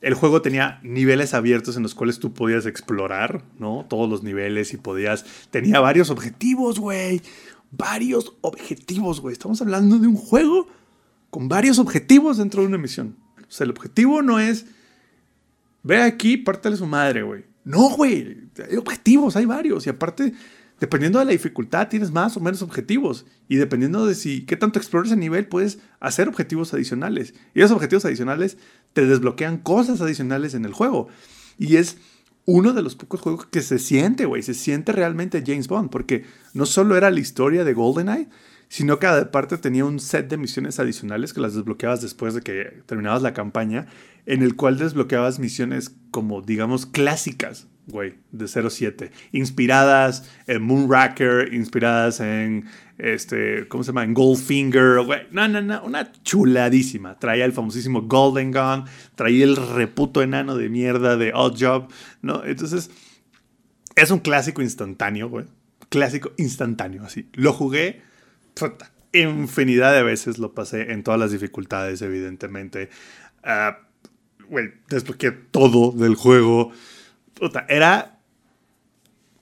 El 0.00 0.14
juego 0.14 0.42
tenía 0.42 0.80
niveles 0.82 1.34
abiertos 1.34 1.76
en 1.76 1.84
los 1.84 1.94
cuales 1.94 2.18
tú 2.18 2.34
podías 2.34 2.66
explorar, 2.66 3.44
¿no? 3.56 3.86
Todos 3.88 4.10
los 4.10 4.24
niveles 4.24 4.74
y 4.74 4.78
podías... 4.78 5.24
Tenía 5.50 5.78
varios 5.78 6.10
objetivos, 6.10 6.80
güey. 6.80 7.22
Varios 7.70 8.32
objetivos, 8.40 9.20
güey. 9.20 9.32
Estamos 9.32 9.62
hablando 9.62 9.98
de 10.00 10.08
un 10.08 10.16
juego 10.16 10.66
con 11.30 11.48
varios 11.48 11.78
objetivos 11.78 12.38
dentro 12.38 12.62
de 12.62 12.68
una 12.68 12.78
misión. 12.78 13.16
O 13.38 13.50
sea, 13.50 13.64
el 13.64 13.70
objetivo 13.70 14.22
no 14.22 14.40
es... 14.40 14.66
Ve 15.84 16.02
aquí, 16.02 16.36
pártale 16.36 16.76
su 16.76 16.86
madre, 16.86 17.22
güey. 17.22 17.44
No, 17.62 17.90
güey. 17.90 18.48
Hay 18.68 18.76
objetivos, 18.76 19.36
hay 19.36 19.44
varios. 19.44 19.86
Y 19.86 19.90
aparte, 19.90 20.32
dependiendo 20.80 21.18
de 21.18 21.24
la 21.24 21.32
dificultad, 21.32 21.88
tienes 21.88 22.10
más 22.10 22.36
o 22.36 22.40
menos 22.40 22.62
objetivos. 22.62 23.26
Y 23.48 23.56
dependiendo 23.56 24.06
de 24.06 24.14
si 24.14 24.44
qué 24.46 24.56
tanto 24.56 24.78
explores 24.78 25.12
el 25.12 25.18
nivel, 25.18 25.46
puedes 25.46 25.78
hacer 26.00 26.28
objetivos 26.28 26.72
adicionales. 26.74 27.34
Y 27.54 27.60
esos 27.60 27.72
objetivos 27.72 28.04
adicionales 28.04 28.58
te 28.92 29.06
desbloquean 29.06 29.58
cosas 29.58 30.00
adicionales 30.00 30.54
en 30.54 30.64
el 30.64 30.72
juego. 30.72 31.08
Y 31.58 31.76
es 31.76 31.98
uno 32.44 32.72
de 32.72 32.82
los 32.82 32.94
pocos 32.94 33.20
juegos 33.20 33.46
que 33.46 33.60
se 33.60 33.78
siente, 33.78 34.24
güey. 34.24 34.42
Se 34.42 34.54
siente 34.54 34.92
realmente 34.92 35.42
James 35.46 35.68
Bond. 35.68 35.90
Porque 35.90 36.24
no 36.54 36.66
solo 36.66 36.96
era 36.96 37.10
la 37.10 37.20
historia 37.20 37.64
de 37.64 37.74
GoldenEye, 37.74 38.28
sino 38.68 38.98
que 38.98 39.06
aparte 39.06 39.56
tenía 39.58 39.84
un 39.84 39.98
set 39.98 40.28
de 40.28 40.36
misiones 40.36 40.78
adicionales 40.78 41.32
que 41.32 41.40
las 41.40 41.54
desbloqueabas 41.54 42.02
después 42.02 42.34
de 42.34 42.42
que 42.42 42.82
terminabas 42.86 43.22
la 43.22 43.34
campaña, 43.34 43.86
en 44.26 44.42
el 44.42 44.56
cual 44.56 44.78
desbloqueabas 44.78 45.38
misiones 45.38 45.94
como, 46.10 46.42
digamos, 46.42 46.86
clásicas, 46.86 47.66
güey, 47.88 48.14
de 48.32 48.46
07, 48.46 49.10
inspiradas 49.32 50.30
en 50.46 50.62
Moonraker, 50.62 51.52
inspiradas 51.52 52.20
en, 52.20 52.66
este, 52.98 53.66
¿cómo 53.68 53.82
se 53.82 53.88
llama? 53.88 54.04
En 54.04 54.14
Goldfinger, 54.14 55.04
güey, 55.04 55.22
no, 55.30 55.48
no, 55.48 55.60
no, 55.60 55.82
una 55.84 56.12
chuladísima. 56.22 57.18
Traía 57.18 57.44
el 57.44 57.52
famosísimo 57.52 58.02
Golden 58.02 58.52
Gun, 58.52 58.84
traía 59.14 59.44
el 59.44 59.56
reputo 59.56 60.22
enano 60.22 60.56
de 60.56 60.68
mierda 60.68 61.16
de 61.16 61.32
Odd 61.34 61.56
Job, 61.58 61.88
¿no? 62.22 62.44
Entonces, 62.44 62.90
es 63.96 64.10
un 64.10 64.20
clásico 64.20 64.62
instantáneo, 64.62 65.28
güey. 65.28 65.46
Clásico 65.88 66.32
instantáneo, 66.36 67.04
así. 67.04 67.28
Lo 67.32 67.52
jugué 67.52 68.02
puta, 68.54 68.90
infinidad 69.12 69.94
de 69.94 70.02
veces, 70.02 70.38
lo 70.38 70.52
pasé 70.52 70.92
en 70.92 71.02
todas 71.02 71.18
las 71.18 71.32
dificultades, 71.32 72.02
evidentemente. 72.02 72.90
Ah, 73.42 73.78
Güey, 74.48 74.72
desbloqueé 74.88 75.30
todo 75.30 75.92
del 75.92 76.14
juego. 76.14 76.72
Puta, 77.38 77.66
era 77.68 78.20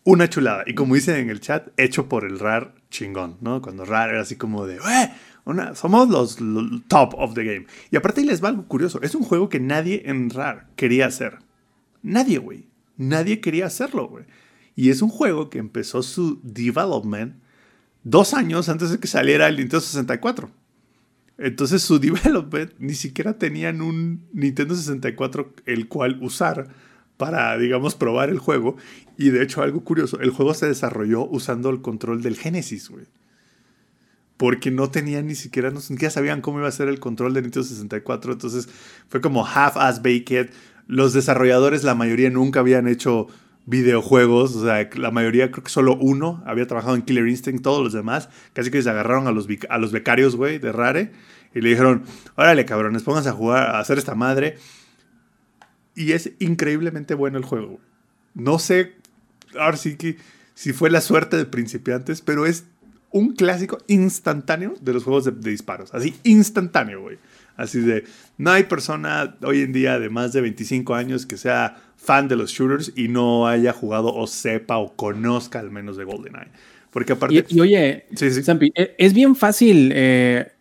una 0.05 0.29
chulada. 0.29 0.65
Y 0.67 0.75
como 0.75 0.95
dicen 0.95 1.17
en 1.17 1.31
el 1.31 1.41
chat, 1.41 1.69
hecho 1.77 2.09
por 2.09 2.25
el 2.25 2.39
RAR 2.39 2.75
chingón, 2.91 3.39
¿no? 3.41 3.61
Cuando 3.63 3.85
RAR 3.85 4.11
era 4.11 4.21
así 4.23 4.37
como 4.37 4.67
de, 4.67 4.79
"Güey, 4.79 5.09
una, 5.45 5.75
somos 5.75 6.09
los, 6.09 6.41
los 6.41 6.87
top 6.89 7.15
of 7.17 7.35
the 7.35 7.45
game. 7.45 7.67
Y 7.91 7.97
aparte 7.97 8.21
ahí 8.21 8.27
les 8.27 8.43
va 8.43 8.49
algo 8.49 8.67
curioso. 8.67 9.01
Es 9.03 9.15
un 9.15 9.23
juego 9.23 9.49
que 9.49 9.61
nadie 9.61 10.03
en 10.07 10.31
RAR 10.31 10.69
quería 10.75 11.07
hacer. 11.07 11.39
Nadie, 12.03 12.39
güey. 12.39 12.67
Nadie 12.97 13.41
quería 13.41 13.67
hacerlo, 13.67 14.09
güey. 14.09 14.25
Y 14.75 14.91
es 14.91 15.03
un 15.03 15.09
juego 15.09 15.49
que 15.49 15.59
empezó 15.59 16.03
su 16.03 16.41
development 16.43 17.37
dos 18.03 18.35
años 18.35 18.69
antes 18.69 18.91
de 18.91 18.99
que 18.99 19.07
saliera 19.07 19.47
el 19.47 19.57
Nintendo 19.57 19.81
64. 19.81 20.51
Entonces 21.39 21.83
su 21.83 21.99
development 22.01 22.73
ni 22.79 22.95
siquiera 22.95 23.39
tenían 23.39 23.83
un 23.83 24.27
Nintendo 24.33 24.75
64 24.75 25.55
el 25.67 25.89
cual 25.89 26.19
usar 26.23 26.69
para, 27.17 27.57
digamos, 27.59 27.95
probar 27.95 28.31
el 28.31 28.39
juego. 28.39 28.77
Y 29.17 29.31
de 29.31 29.43
hecho, 29.43 29.63
algo 29.63 29.83
curioso, 29.83 30.21
el 30.21 30.31
juego 30.31 30.55
se 30.55 30.67
desarrolló 30.67 31.25
usando 31.25 31.71
el 31.71 31.81
control 31.81 32.23
del 32.23 32.37
Genesis, 32.37 32.89
güey. 32.89 33.07
Porque 34.37 34.71
no 34.71 34.91
tenían 34.91 35.27
ni 35.27 35.35
siquiera, 35.35 35.71
no 35.71 35.81
siquiera 35.81 36.11
sabían 36.11 36.43
cómo 36.43 36.59
iba 36.59 36.69
a 36.69 36.73
ser 36.73 36.89
el 36.89 37.01
control 37.01 37.33
del 37.33 37.45
Nintendo 37.45 37.67
64. 37.67 38.33
Entonces 38.33 38.69
fue 39.09 39.21
como 39.21 39.47
half-ass 39.47 40.03
baked. 40.03 40.51
Los 40.87 41.15
desarrolladores, 41.15 41.85
la 41.85 41.95
mayoría 41.95 42.31
nunca 42.31 42.61
habían 42.61 42.87
hecho 42.87 43.29
videojuegos, 43.67 44.55
o 44.55 44.65
sea, 44.65 44.89
la 44.95 45.11
mayoría, 45.11 45.51
creo 45.51 45.65
que 45.65 45.71
solo 45.71 45.97
uno 46.01 46.43
había 46.47 46.67
trabajado 46.69 46.95
en 46.95 47.03
Killer 47.03 47.27
Instinct, 47.27 47.63
todos 47.63 47.83
los 47.83 47.93
demás, 47.93 48.29
casi 48.53 48.71
que 48.71 48.81
se 48.81 48.89
agarraron 48.89 49.27
a 49.27 49.33
los, 49.33 49.49
a 49.69 49.79
los 49.79 49.91
becarios, 49.91 50.37
güey, 50.37 50.59
de 50.59 50.71
Rare, 50.71 51.11
y 51.53 51.61
le 51.61 51.71
dijeron, 51.71 52.05
órale, 52.37 52.65
cabrones, 52.65 53.03
pónganse 53.03 53.29
a 53.29 53.33
jugar, 53.33 53.75
a 53.75 53.81
hacer 53.81 53.99
esta 53.99 54.15
madre. 54.15 54.57
Y 55.97 56.13
es 56.13 56.31
increíblemente 56.39 57.15
bueno 57.15 57.39
el 57.39 57.45
juego. 57.45 57.81
No 58.35 58.59
sé, 58.61 58.93
ahora 59.59 59.77
sí 59.77 59.97
que, 59.97 60.17
si 60.55 60.73
fue 60.73 60.91
la 60.91 61.01
suerte 61.01 61.37
de 61.37 61.47
principiantes, 61.47 62.21
pero 62.21 62.47
es 62.47 62.65
un 63.11 63.35
clásico 63.35 63.79
instantáneo 63.89 64.75
de 64.81 64.93
los 64.93 65.05
juegos 65.05 65.25
de, 65.25 65.33
de 65.33 65.51
disparos, 65.51 65.95
así, 65.95 66.15
instantáneo, 66.23 67.01
güey. 67.01 67.19
Así 67.57 67.81
de, 67.81 68.05
no 68.37 68.51
hay 68.51 68.65
persona 68.65 69.37
hoy 69.43 69.63
en 69.63 69.73
día 69.73 69.99
de 69.99 70.11
más 70.11 70.35
de 70.35 70.43
25 70.43 70.95
años 70.95 71.25
que 71.25 71.39
sea 71.39 71.83
fan 71.97 72.29
de 72.29 72.37
los 72.37 72.51
shooters 72.51 72.93
y 72.95 73.09
no 73.09 73.47
haya 73.49 73.73
jugado 73.73 74.15
o 74.15 74.27
sepa 74.27 74.77
o 74.77 74.95
conozca 74.95 75.59
al 75.61 75.71
menos 75.71 75.97
de 75.97 76.05
GoldenEye. 76.05 76.51
Porque 76.91 77.15
aparte. 77.15 77.45
Y, 77.49 77.57
y 77.57 77.61
oye, 77.61 78.07
Sí, 78.15 78.31
sí. 78.31 78.43
Zampi, 78.43 78.71
e- 78.75 78.95
es 78.99 79.15
bien 79.15 79.35
fácil, 79.35 79.91
eh, 79.95 80.53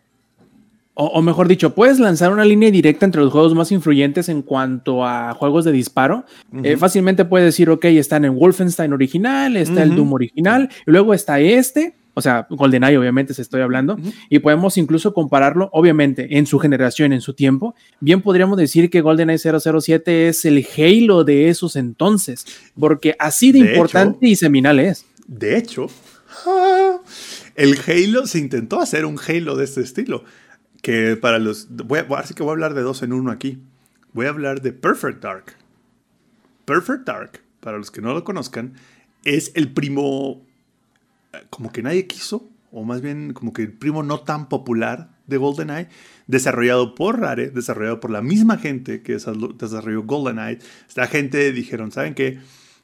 o, 0.98 1.06
o 1.06 1.20
mejor 1.22 1.46
dicho, 1.46 1.74
puedes 1.74 1.98
lanzar 2.00 2.32
una 2.32 2.44
línea 2.44 2.70
directa 2.70 3.04
entre 3.04 3.20
los 3.20 3.30
juegos 3.30 3.54
más 3.54 3.70
influyentes 3.70 4.30
en 4.30 4.40
cuanto 4.40 5.04
a 5.04 5.34
juegos 5.34 5.66
de 5.66 5.72
disparo. 5.72 6.24
Eh, 6.64 6.76
fácilmente 6.78 7.24
puedes 7.26 7.44
decir, 7.46 7.68
ok, 7.68 7.84
están 7.84 8.24
en 8.24 8.34
Wolfenstein 8.34 8.92
original, 8.94 9.56
está 9.58 9.82
el. 9.82 9.94
Doom 9.94 10.12
original, 10.14 10.70
y 10.86 10.90
luego 10.90 11.12
está 11.12 11.38
este, 11.38 11.94
o 12.14 12.22
sea, 12.22 12.46
GoldenEye 12.48 12.96
obviamente 12.96 13.34
se 13.34 13.42
estoy 13.42 13.60
hablando, 13.60 13.98
y 14.30 14.38
podemos 14.38 14.78
incluso 14.78 15.12
compararlo, 15.12 15.68
obviamente, 15.74 16.38
en 16.38 16.46
su 16.46 16.58
generación, 16.58 17.12
en 17.12 17.20
su 17.20 17.34
tiempo. 17.34 17.74
Bien 18.00 18.22
podríamos 18.22 18.56
decir 18.56 18.88
que 18.88 19.02
GoldenEye 19.02 19.38
007 19.38 20.28
es 20.28 20.46
el 20.46 20.66
Halo 20.78 21.24
de 21.24 21.50
esos 21.50 21.76
entonces, 21.76 22.46
porque 22.80 23.14
así 23.18 23.52
de, 23.52 23.62
De 23.64 23.70
importante 23.72 24.16
hecho- 24.24 24.32
y 24.32 24.36
seminal 24.36 24.80
es. 24.80 25.04
De 25.26 25.58
hecho, 25.58 25.88
el 27.54 27.76
Halo 27.86 28.26
se 28.26 28.38
intentó 28.38 28.80
hacer 28.80 29.04
un 29.04 29.18
Halo 29.28 29.56
de 29.56 29.64
este 29.64 29.80
estilo. 29.82 30.24
Que 30.86 31.16
para 31.16 31.40
los. 31.40 31.66
Voy 31.68 31.98
a, 31.98 32.06
así 32.16 32.32
que 32.32 32.44
voy 32.44 32.50
a 32.50 32.52
hablar 32.52 32.74
de 32.74 32.82
dos 32.82 33.02
en 33.02 33.12
uno 33.12 33.32
aquí. 33.32 33.60
Voy 34.12 34.26
a 34.26 34.28
hablar 34.28 34.62
de 34.62 34.72
Perfect 34.72 35.20
Dark. 35.20 35.56
Perfect 36.64 37.04
Dark, 37.04 37.42
para 37.58 37.76
los 37.76 37.90
que 37.90 38.00
no 38.00 38.14
lo 38.14 38.22
conozcan, 38.22 38.74
es 39.24 39.50
el 39.56 39.72
primo. 39.72 40.46
eh, 41.32 41.38
Como 41.50 41.72
que 41.72 41.82
nadie 41.82 42.06
quiso, 42.06 42.48
o 42.70 42.84
más 42.84 43.00
bien 43.00 43.32
como 43.32 43.52
que 43.52 43.62
el 43.62 43.72
primo 43.72 44.04
no 44.04 44.20
tan 44.20 44.48
popular 44.48 45.10
de 45.26 45.38
GoldenEye, 45.38 45.88
desarrollado 46.28 46.94
por 46.94 47.18
Rare, 47.18 47.50
desarrollado 47.50 47.98
por 47.98 48.12
la 48.12 48.22
misma 48.22 48.56
gente 48.56 49.02
que 49.02 49.14
desarrolló 49.14 49.54
desarrolló 49.54 50.04
GoldenEye. 50.04 50.60
Esta 50.86 51.08
gente 51.08 51.50
dijeron: 51.50 51.90
¿saben 51.90 52.14
qué? 52.14 52.38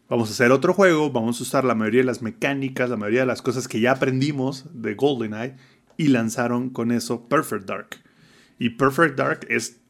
Vamos 0.08 0.28
a 0.28 0.32
hacer 0.32 0.50
otro 0.50 0.74
juego, 0.74 1.12
vamos 1.12 1.38
a 1.38 1.44
usar 1.44 1.64
la 1.64 1.76
mayoría 1.76 2.00
de 2.00 2.06
las 2.06 2.20
mecánicas, 2.20 2.90
la 2.90 2.96
mayoría 2.96 3.20
de 3.20 3.26
las 3.26 3.42
cosas 3.42 3.68
que 3.68 3.78
ya 3.78 3.92
aprendimos 3.92 4.64
de 4.74 4.96
GoldenEye 4.96 5.54
y 5.96 6.08
lanzaron 6.08 6.70
con 6.70 6.92
eso 6.92 7.28
Perfect 7.28 7.66
Dark. 7.66 7.88
Y 8.58 8.70
Perfect 8.70 9.16
Dark 9.16 9.46
es 9.48 9.80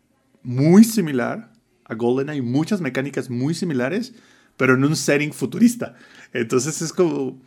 muy 0.42 0.84
similar 0.84 1.52
a 1.84 1.94
GoldenEye, 1.94 2.42
muchas 2.42 2.80
mecánicas 2.80 3.30
muy 3.30 3.54
similares, 3.54 4.14
pero 4.56 4.74
en 4.74 4.84
un 4.84 4.96
setting 4.96 5.32
futurista. 5.32 5.94
Entonces 6.32 6.82
es 6.82 6.92
como 6.92 7.40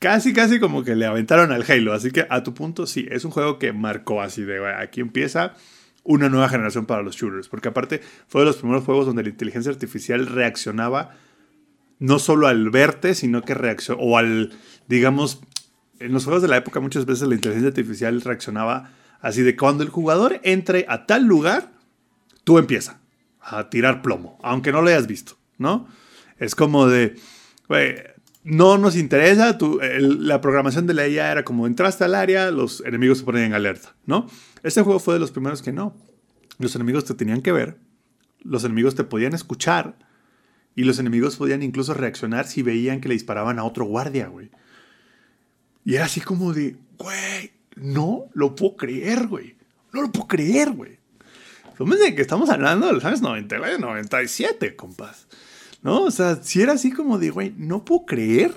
casi 0.00 0.32
casi 0.32 0.58
como 0.60 0.84
que 0.84 0.96
le 0.96 1.06
aventaron 1.06 1.52
al 1.52 1.64
Halo, 1.68 1.92
así 1.92 2.10
que 2.10 2.26
a 2.28 2.42
tu 2.42 2.54
punto 2.54 2.86
sí, 2.86 3.06
es 3.10 3.24
un 3.24 3.30
juego 3.30 3.58
que 3.58 3.72
marcó 3.72 4.20
así 4.20 4.42
de 4.42 4.60
"Bueno, 4.60 4.78
aquí 4.78 5.00
empieza 5.00 5.54
una 6.02 6.28
nueva 6.28 6.48
generación 6.48 6.84
para 6.86 7.02
los 7.02 7.16
shooters, 7.16 7.48
porque 7.48 7.68
aparte 7.68 8.00
fue 8.28 8.42
de 8.42 8.46
los 8.46 8.56
primeros 8.56 8.84
juegos 8.84 9.06
donde 9.06 9.22
la 9.22 9.30
inteligencia 9.30 9.72
artificial 9.72 10.26
reaccionaba 10.26 11.16
no 11.98 12.18
solo 12.18 12.46
al 12.48 12.68
verte, 12.70 13.14
sino 13.14 13.42
que 13.42 13.54
reaccionó, 13.54 14.02
o 14.02 14.18
al, 14.18 14.52
digamos, 14.88 15.40
en 16.00 16.12
los 16.12 16.24
juegos 16.24 16.42
de 16.42 16.48
la 16.48 16.56
época 16.56 16.80
muchas 16.80 17.06
veces 17.06 17.28
la 17.28 17.34
inteligencia 17.34 17.68
artificial 17.68 18.20
reaccionaba 18.20 18.90
así 19.20 19.42
de 19.42 19.56
cuando 19.56 19.82
el 19.82 19.88
jugador 19.90 20.40
entre 20.42 20.84
a 20.88 21.06
tal 21.06 21.24
lugar, 21.24 21.70
tú 22.44 22.58
empieza 22.58 23.00
a 23.40 23.70
tirar 23.70 24.02
plomo, 24.02 24.38
aunque 24.42 24.72
no 24.72 24.82
lo 24.82 24.88
hayas 24.88 25.06
visto, 25.06 25.36
¿no? 25.58 25.86
Es 26.38 26.54
como 26.54 26.86
de, 26.88 27.16
no 28.42 28.76
nos 28.78 28.96
interesa, 28.96 29.56
tú- 29.56 29.80
la 30.00 30.40
programación 30.40 30.86
de 30.86 30.94
la 30.94 31.08
IA 31.08 31.32
era 31.32 31.44
como 31.44 31.66
entraste 31.66 32.04
al 32.04 32.14
área, 32.14 32.50
los 32.50 32.82
enemigos 32.84 33.18
se 33.18 33.24
ponen 33.24 33.44
en 33.44 33.54
alerta, 33.54 33.94
¿no? 34.06 34.26
Este 34.62 34.82
juego 34.82 34.98
fue 35.00 35.14
de 35.14 35.20
los 35.20 35.30
primeros 35.30 35.62
que 35.62 35.72
no. 35.72 35.96
Los 36.58 36.74
enemigos 36.76 37.04
te 37.04 37.14
tenían 37.14 37.40
que 37.42 37.52
ver, 37.52 37.78
los 38.42 38.64
enemigos 38.64 38.94
te 38.94 39.04
podían 39.04 39.32
escuchar, 39.34 39.96
y 40.76 40.84
los 40.84 40.98
enemigos 40.98 41.36
podían 41.36 41.62
incluso 41.62 41.94
reaccionar 41.94 42.46
si 42.46 42.62
veían 42.62 43.00
que 43.00 43.08
le 43.08 43.14
disparaban 43.14 43.58
a 43.58 43.64
otro 43.64 43.84
guardia, 43.84 44.26
güey. 44.26 44.50
Y 45.84 45.96
era 45.96 46.06
así 46.06 46.20
como 46.20 46.52
de, 46.52 46.76
güey, 46.98 47.52
no 47.76 48.26
lo 48.32 48.54
puedo 48.54 48.76
creer, 48.76 49.26
güey. 49.26 49.56
No 49.92 50.02
lo 50.02 50.10
puedo 50.10 50.26
creer, 50.26 50.72
güey. 50.72 50.98
Fíjense 51.76 52.14
que 52.14 52.22
estamos 52.22 52.50
hablando 52.50 52.86
de 52.86 52.92
los 52.92 53.04
años 53.04 53.20
99, 53.20 53.78
97, 53.78 54.76
compas. 54.76 55.26
¿No? 55.82 56.02
O 56.04 56.10
sea, 56.10 56.42
si 56.42 56.62
era 56.62 56.72
así 56.72 56.92
como 56.92 57.18
de, 57.18 57.30
güey, 57.30 57.52
no 57.56 57.84
puedo 57.84 58.06
creer 58.06 58.52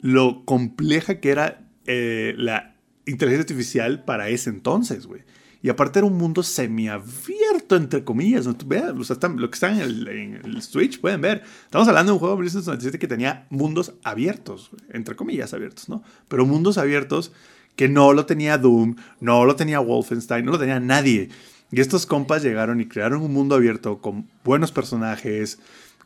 lo 0.00 0.44
compleja 0.44 1.20
que 1.20 1.30
era 1.30 1.62
eh, 1.86 2.34
la 2.36 2.74
inteligencia 3.06 3.42
artificial 3.42 4.04
para 4.04 4.28
ese 4.28 4.50
entonces, 4.50 5.06
güey. 5.06 5.22
Y 5.62 5.68
aparte 5.68 5.98
era 5.98 6.06
un 6.06 6.16
mundo 6.16 6.42
semiabierto, 6.42 7.76
entre 7.76 8.02
comillas. 8.04 8.46
¿no? 8.46 8.54
Tú 8.56 8.66
veas, 8.66 8.92
o 8.92 9.12
están- 9.12 9.36
lo 9.38 9.50
que 9.50 9.54
está 9.54 9.70
en 9.70 9.80
el, 9.80 10.62
Switch, 10.62 11.00
pueden 11.00 11.20
ver. 11.20 11.42
Estamos 11.64 11.86
hablando 11.88 12.12
de 12.12 12.14
un 12.14 12.18
juego 12.18 12.34
de 12.34 12.38
1997 12.40 12.98
que 12.98 13.06
tenía 13.08 13.46
mundos 13.50 13.92
abiertos, 14.02 14.70
entre 14.90 15.16
comillas 15.16 15.52
abiertos, 15.52 15.88
¿no? 15.88 16.02
Pero 16.28 16.46
mundos 16.46 16.78
abiertos 16.78 17.32
que 17.76 17.88
no 17.88 18.12
lo 18.12 18.26
tenía 18.26 18.58
Doom, 18.58 18.96
no 19.20 19.44
lo 19.44 19.56
tenía 19.56 19.80
Wolfenstein, 19.80 20.44
no 20.44 20.52
lo 20.52 20.58
tenía 20.58 20.80
nadie. 20.80 21.28
Y 21.70 21.80
estos 21.80 22.04
compas 22.06 22.42
llegaron 22.42 22.80
y 22.80 22.86
crearon 22.86 23.22
un 23.22 23.32
mundo 23.32 23.54
abierto 23.54 23.98
con 24.00 24.28
buenos 24.44 24.72
personajes, 24.72 25.58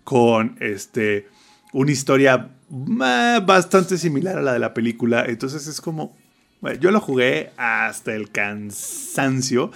con 0.04 0.56
este 0.60 1.28
una 1.72 1.90
historia 1.90 2.50
eh, 2.70 3.40
bastante 3.44 3.98
similar 3.98 4.38
a 4.38 4.42
la 4.42 4.52
de 4.52 4.58
la 4.58 4.74
película. 4.74 5.24
Entonces 5.26 5.66
es 5.66 5.80
como, 5.80 6.16
yo 6.80 6.90
lo 6.90 7.00
jugué 7.00 7.50
hasta 7.56 8.14
el 8.14 8.30
cansancio, 8.30 9.70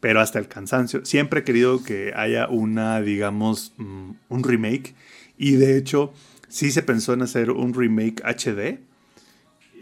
pero 0.00 0.20
hasta 0.20 0.38
el 0.38 0.48
cansancio. 0.48 1.04
Siempre 1.04 1.40
he 1.40 1.44
querido 1.44 1.82
que 1.82 2.12
haya 2.14 2.48
una, 2.48 3.00
digamos, 3.00 3.72
mm, 3.76 4.10
un 4.28 4.44
remake. 4.44 4.94
Y 5.38 5.52
de 5.52 5.76
hecho, 5.76 6.12
sí 6.48 6.70
se 6.70 6.82
pensó 6.82 7.12
en 7.12 7.22
hacer 7.22 7.50
un 7.50 7.74
remake 7.74 8.22
HD 8.24 8.80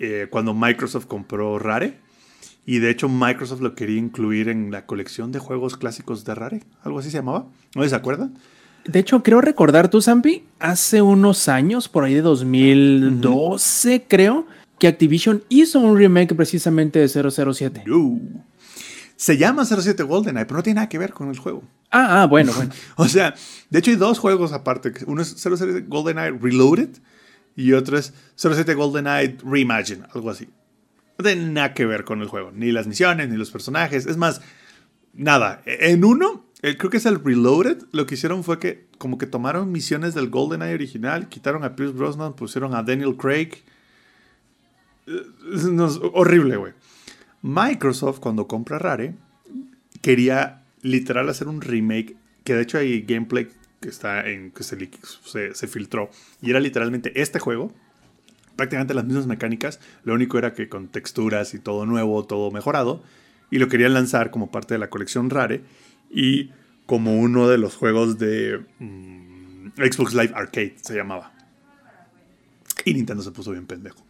eh, 0.01 0.27
cuando 0.31 0.55
Microsoft 0.55 1.07
compró 1.07 1.59
Rare. 1.59 1.99
Y 2.67 2.79
de 2.79 2.91
hecho 2.91 3.09
Microsoft 3.09 3.61
lo 3.61 3.75
quería 3.75 3.99
incluir 3.99 4.49
en 4.49 4.71
la 4.71 4.87
colección 4.87 5.33
de 5.33 5.39
juegos 5.39 5.77
clásicos 5.77 6.25
de 6.25 6.35
Rare. 6.35 6.63
Algo 6.83 6.99
así 6.99 7.11
se 7.11 7.19
llamaba. 7.19 7.47
¿No 7.75 7.87
se 7.87 7.95
acuerdan? 7.95 8.39
De 8.87 8.99
hecho, 8.99 9.23
creo 9.23 9.41
recordar 9.41 9.89
tú, 9.89 10.03
Zampi, 10.03 10.45
hace 10.59 11.01
unos 11.01 11.49
años, 11.49 11.89
por 11.89 12.05
ahí 12.05 12.15
de 12.15 12.21
2012, 12.21 14.05
creo, 14.07 14.47
que 14.79 14.89
Activision 14.89 15.43
hizo 15.49 15.81
un 15.81 15.97
remake 15.97 16.35
precisamente 16.35 16.99
de 16.99 17.09
007. 17.09 17.85
No. 17.87 18.21
Se 19.17 19.37
llama 19.39 19.65
07 19.65 20.03
GoldenEye, 20.03 20.45
pero 20.45 20.57
no 20.57 20.63
tiene 20.63 20.77
nada 20.77 20.89
que 20.89 20.99
ver 20.99 21.13
con 21.13 21.29
el 21.29 21.39
juego. 21.39 21.63
Ah, 21.91 22.23
ah, 22.23 22.27
bueno, 22.27 22.53
bueno. 22.55 22.73
O 22.97 23.09
sea, 23.09 23.35
de 23.71 23.79
hecho 23.79 23.91
hay 23.91 23.97
dos 23.97 24.19
juegos 24.19 24.53
aparte. 24.53 24.93
Uno 25.07 25.23
es 25.23 25.35
07 25.39 25.85
GoldenEye 25.89 26.33
Reloaded 26.33 26.91
y 27.57 27.73
otro 27.73 27.97
es 27.97 28.13
07 28.35 28.75
GoldenEye 28.75 29.39
Reimagine, 29.45 30.05
algo 30.13 30.31
así. 30.31 30.49
No 31.17 31.25
tiene 31.25 31.47
nada 31.47 31.75
que 31.75 31.87
ver 31.87 32.05
con 32.05 32.21
el 32.23 32.29
juego, 32.29 32.51
ni 32.53 32.73
las 32.73 32.89
misiones, 32.89 33.29
ni 33.29 33.37
los 33.37 33.53
personajes. 33.53 34.07
Es 34.07 34.17
más, 34.17 34.41
nada. 35.13 35.63
En 35.65 36.05
uno, 36.05 36.45
eh, 36.63 36.77
creo 36.77 36.91
que 36.91 36.97
es 36.97 37.07
el 37.07 37.23
Reloaded, 37.23 37.85
lo 37.93 38.07
que 38.07 38.17
hicieron 38.17 38.43
fue 38.43 38.59
que 38.59 38.89
como 38.99 39.17
que 39.17 39.27
tomaron 39.27 39.71
misiones 39.71 40.15
del 40.15 40.29
GoldenEye 40.29 40.75
original, 40.75 41.29
quitaron 41.29 41.63
a 41.63 41.77
Pierce 41.77 41.95
Brosnan, 41.95 42.35
pusieron 42.35 42.75
a 42.75 42.83
Daniel 42.83 43.17
Craig. 43.17 43.63
Horrible, 46.13 46.57
güey. 46.57 46.73
Microsoft, 47.43 48.21
cuando 48.21 48.47
compra 48.47 48.79
Rare, 48.79 49.15
quería 50.01 50.63
literal 50.83 51.29
hacer 51.29 51.49
un 51.49 51.61
remake, 51.61 52.17
que 52.43 52.55
de 52.55 52.63
hecho 52.63 52.79
hay 52.79 53.03
gameplay 53.03 53.49
que 53.81 53.89
está 53.89 54.27
en 54.29 54.51
que 54.51 54.63
se 54.63 55.69
filtró, 55.69 56.11
y 56.41 56.51
era 56.51 56.61
literalmente 56.61 57.21
este 57.21 57.39
juego, 57.39 57.73
prácticamente 58.57 58.95
las 58.95 59.05
mismas 59.05 59.27
mecánicas, 59.27 59.81
lo 60.05 60.15
único 60.15 60.39
era 60.39 60.55
que 60.55 60.69
con 60.69 60.89
texturas 60.89 61.55
y 61.55 61.59
todo 61.59 61.85
nuevo, 61.85 62.25
todo 62.25 62.51
mejorado, 62.51 63.03
y 63.51 63.59
lo 63.59 63.69
querían 63.69 63.95
lanzar 63.95 64.31
como 64.31 64.51
parte 64.51 64.75
de 64.75 64.79
la 64.79 64.91
colección 64.91 65.31
Rare 65.31 65.63
y 66.11 66.51
como 66.87 67.19
uno 67.19 67.49
de 67.49 67.59
los 67.59 67.77
juegos 67.77 68.19
de 68.19 68.65
mm, 68.79 69.69
Xbox 69.77 70.15
Live 70.15 70.33
Arcade 70.35 70.77
se 70.81 70.95
llamaba. 70.95 71.33
Y 72.85 72.95
Nintendo 72.95 73.23
se 73.23 73.31
puso 73.31 73.53
bien 73.53 73.67
pendejo. 73.67 74.05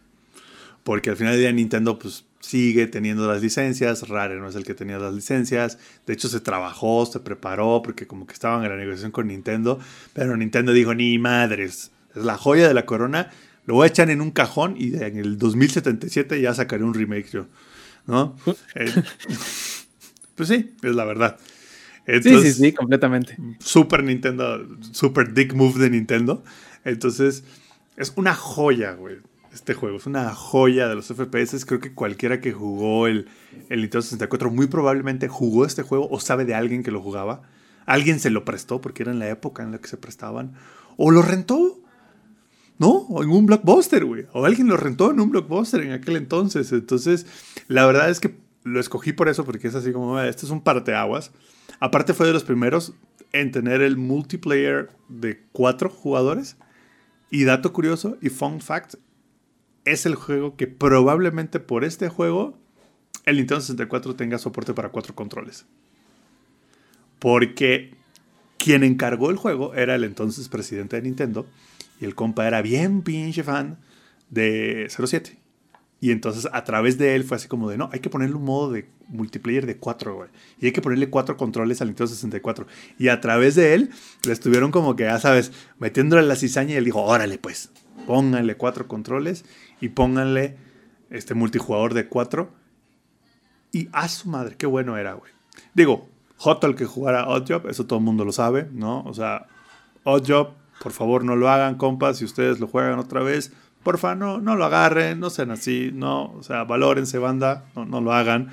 Porque 0.85 1.09
al 1.09 1.17
final 1.17 1.33
del 1.33 1.41
día 1.41 1.51
Nintendo 1.51 1.97
pues 1.97 2.25
sigue 2.39 2.85
teniendo 2.85 3.27
las 3.27 3.41
licencias, 3.41 4.07
Rare 4.07 4.35
no 4.35 4.47
es 4.47 4.55
el 4.55 4.63
que 4.63 4.75
tenía 4.75 4.99
las 4.99 5.15
licencias, 5.15 5.79
de 6.05 6.13
hecho 6.13 6.29
se 6.29 6.39
trabajó, 6.41 7.07
se 7.07 7.19
preparó 7.19 7.81
porque 7.83 8.05
como 8.05 8.27
que 8.27 8.33
estaban 8.33 8.63
en 8.63 8.69
la 8.69 8.77
negociación 8.77 9.11
con 9.11 9.25
Nintendo, 9.25 9.79
pero 10.13 10.37
Nintendo 10.37 10.73
dijo 10.73 10.93
ni 10.93 11.17
madres, 11.17 11.89
es 12.15 12.23
la 12.23 12.37
joya 12.37 12.67
de 12.67 12.75
la 12.75 12.85
corona, 12.85 13.31
lo 13.65 13.73
voy 13.73 13.85
a 13.85 13.87
echar 13.87 14.11
en 14.11 14.21
un 14.21 14.29
cajón 14.29 14.75
y 14.77 14.93
en 14.95 15.17
el 15.17 15.39
2077 15.39 16.39
ya 16.39 16.53
sacaré 16.53 16.83
un 16.83 16.93
remake 16.93 17.31
yo, 17.31 17.47
¿no? 18.05 18.35
Eh, 18.75 18.93
pues 20.35 20.49
sí, 20.49 20.75
es 20.83 20.95
la 20.95 21.05
verdad. 21.05 21.39
Sí, 22.05 22.41
sí, 22.43 22.53
sí, 22.53 22.73
completamente. 22.73 23.35
Super 23.57 24.03
Nintendo, 24.03 24.63
super 24.91 25.33
dick 25.33 25.55
move 25.55 25.79
de 25.79 25.89
Nintendo. 25.89 26.43
Entonces, 26.83 27.43
es 27.97 28.13
una 28.15 28.35
joya, 28.35 28.91
güey. 28.91 29.17
Este 29.55 29.73
juego 29.73 29.95
es 29.95 30.05
una 30.05 30.35
joya 30.35 30.89
de 30.89 30.95
los 30.95 31.07
FPS. 31.07 31.65
Creo 31.65 31.79
que 31.79 31.93
cualquiera 31.93 32.41
que 32.41 32.51
jugó 32.51 33.07
el, 33.07 33.29
el 33.69 33.79
Nintendo 33.79 34.01
64 34.01 34.51
muy 34.51 34.67
probablemente 34.67 35.29
jugó 35.29 35.65
este 35.65 35.81
juego 35.81 36.09
o 36.11 36.19
sabe 36.19 36.43
de 36.43 36.53
alguien 36.53 36.83
que 36.83 36.91
lo 36.91 37.01
jugaba. 37.01 37.41
Alguien 37.85 38.19
se 38.19 38.29
lo 38.29 38.43
prestó 38.43 38.81
porque 38.81 39.03
era 39.03 39.13
en 39.13 39.19
la 39.19 39.29
época 39.29 39.63
en 39.63 39.71
la 39.71 39.77
que 39.77 39.87
se 39.87 39.95
prestaban. 39.95 40.55
O 40.97 41.09
lo 41.09 41.21
rentó. 41.21 41.79
¿no? 42.77 42.89
O 42.89 43.23
en 43.23 43.29
un 43.29 43.45
blockbuster, 43.45 44.03
güey. 44.03 44.25
O 44.33 44.45
alguien 44.45 44.67
lo 44.67 44.75
rentó 44.75 45.11
en 45.11 45.21
un 45.21 45.31
blockbuster 45.31 45.81
en 45.81 45.93
aquel 45.93 46.17
entonces. 46.17 46.73
Entonces, 46.73 47.25
la 47.69 47.85
verdad 47.85 48.09
es 48.09 48.19
que 48.19 48.35
lo 48.63 48.81
escogí 48.81 49.13
por 49.13 49.29
eso, 49.29 49.45
porque 49.45 49.69
es 49.69 49.75
así 49.75 49.93
como, 49.93 50.19
este 50.19 50.45
es 50.45 50.51
un 50.51 50.59
parteaguas. 50.59 51.31
Aparte 51.79 52.13
fue 52.13 52.27
de 52.27 52.33
los 52.33 52.43
primeros 52.43 52.93
en 53.31 53.51
tener 53.51 53.81
el 53.81 53.95
multiplayer 53.95 54.89
de 55.07 55.41
cuatro 55.53 55.89
jugadores. 55.89 56.57
Y 57.31 57.45
dato 57.45 57.73
curioso 57.73 58.17
y 58.21 58.29
fun 58.29 58.59
fact, 58.59 58.95
es 59.85 60.05
el 60.05 60.15
juego 60.15 60.55
que 60.55 60.67
probablemente 60.67 61.59
por 61.59 61.83
este 61.83 62.09
juego 62.09 62.57
el 63.25 63.37
Nintendo 63.37 63.61
64 63.61 64.15
tenga 64.15 64.37
soporte 64.37 64.73
para 64.73 64.89
cuatro 64.89 65.15
controles. 65.15 65.65
Porque 67.19 67.95
quien 68.57 68.83
encargó 68.83 69.31
el 69.31 69.37
juego 69.37 69.73
era 69.73 69.95
el 69.95 70.03
entonces 70.03 70.49
presidente 70.49 70.95
de 70.95 71.03
Nintendo 71.03 71.45
y 71.99 72.05
el 72.05 72.15
compa 72.15 72.47
era 72.47 72.61
bien 72.61 73.01
pinche 73.01 73.43
fan 73.43 73.77
de 74.29 74.87
07. 74.89 75.37
Y 76.01 76.11
entonces 76.11 76.47
a 76.51 76.63
través 76.63 76.97
de 76.97 77.15
él 77.15 77.23
fue 77.23 77.37
así 77.37 77.47
como 77.47 77.69
de, 77.69 77.77
no, 77.77 77.89
hay 77.91 77.99
que 77.99 78.09
ponerle 78.09 78.35
un 78.35 78.43
modo 78.43 78.71
de 78.71 78.87
multiplayer 79.07 79.65
de 79.65 79.77
4, 79.77 80.15
güey. 80.15 80.29
Y 80.59 80.67
hay 80.67 80.71
que 80.71 80.81
ponerle 80.81 81.09
cuatro 81.09 81.37
controles 81.37 81.81
al 81.81 81.87
Nintendo 81.87 82.07
64. 82.07 82.67
Y 82.99 83.07
a 83.07 83.21
través 83.21 83.55
de 83.55 83.73
él 83.73 83.89
le 84.25 84.33
estuvieron 84.33 84.71
como 84.71 84.95
que, 84.95 85.03
ya 85.03 85.19
sabes, 85.19 85.51
metiéndole 85.79 86.23
la 86.23 86.35
cizaña 86.35 86.73
y 86.73 86.77
él 86.77 86.85
dijo, 86.85 87.01
órale 87.01 87.37
pues, 87.37 87.71
pónganle 88.05 88.55
cuatro 88.55 88.87
controles 88.87 89.45
y 89.81 89.89
pónganle 89.89 90.57
este 91.09 91.33
multijugador 91.33 91.93
de 91.93 92.07
4. 92.07 92.49
Y 93.71 93.89
a 93.91 94.07
su 94.07 94.29
madre, 94.29 94.55
qué 94.57 94.65
bueno 94.65 94.97
era, 94.97 95.13
güey. 95.13 95.31
Digo, 95.73 96.07
hot 96.37 96.63
el 96.63 96.75
que 96.75 96.85
jugara 96.85 97.27
Oddjob, 97.27 97.67
eso 97.67 97.85
todo 97.85 97.99
el 97.99 98.05
mundo 98.05 98.25
lo 98.25 98.31
sabe, 98.31 98.69
¿no? 98.71 99.03
O 99.03 99.13
sea, 99.13 99.47
Oddjob, 100.03 100.53
por 100.81 100.91
favor 100.91 101.23
no 101.23 101.35
lo 101.35 101.49
hagan, 101.49 101.75
compas, 101.75 102.17
si 102.17 102.25
ustedes 102.25 102.59
lo 102.59 102.67
juegan 102.67 102.99
otra 102.99 103.21
vez, 103.21 103.51
porfa, 103.83 104.15
no, 104.15 104.39
no 104.39 104.55
lo 104.55 104.65
agarren, 104.65 105.19
no 105.19 105.29
sean 105.29 105.51
así, 105.51 105.91
no, 105.93 106.31
o 106.33 106.43
sea, 106.43 106.63
valórense, 106.63 107.17
banda, 107.17 107.65
no, 107.75 107.85
no 107.85 108.01
lo 108.01 108.13
hagan. 108.13 108.49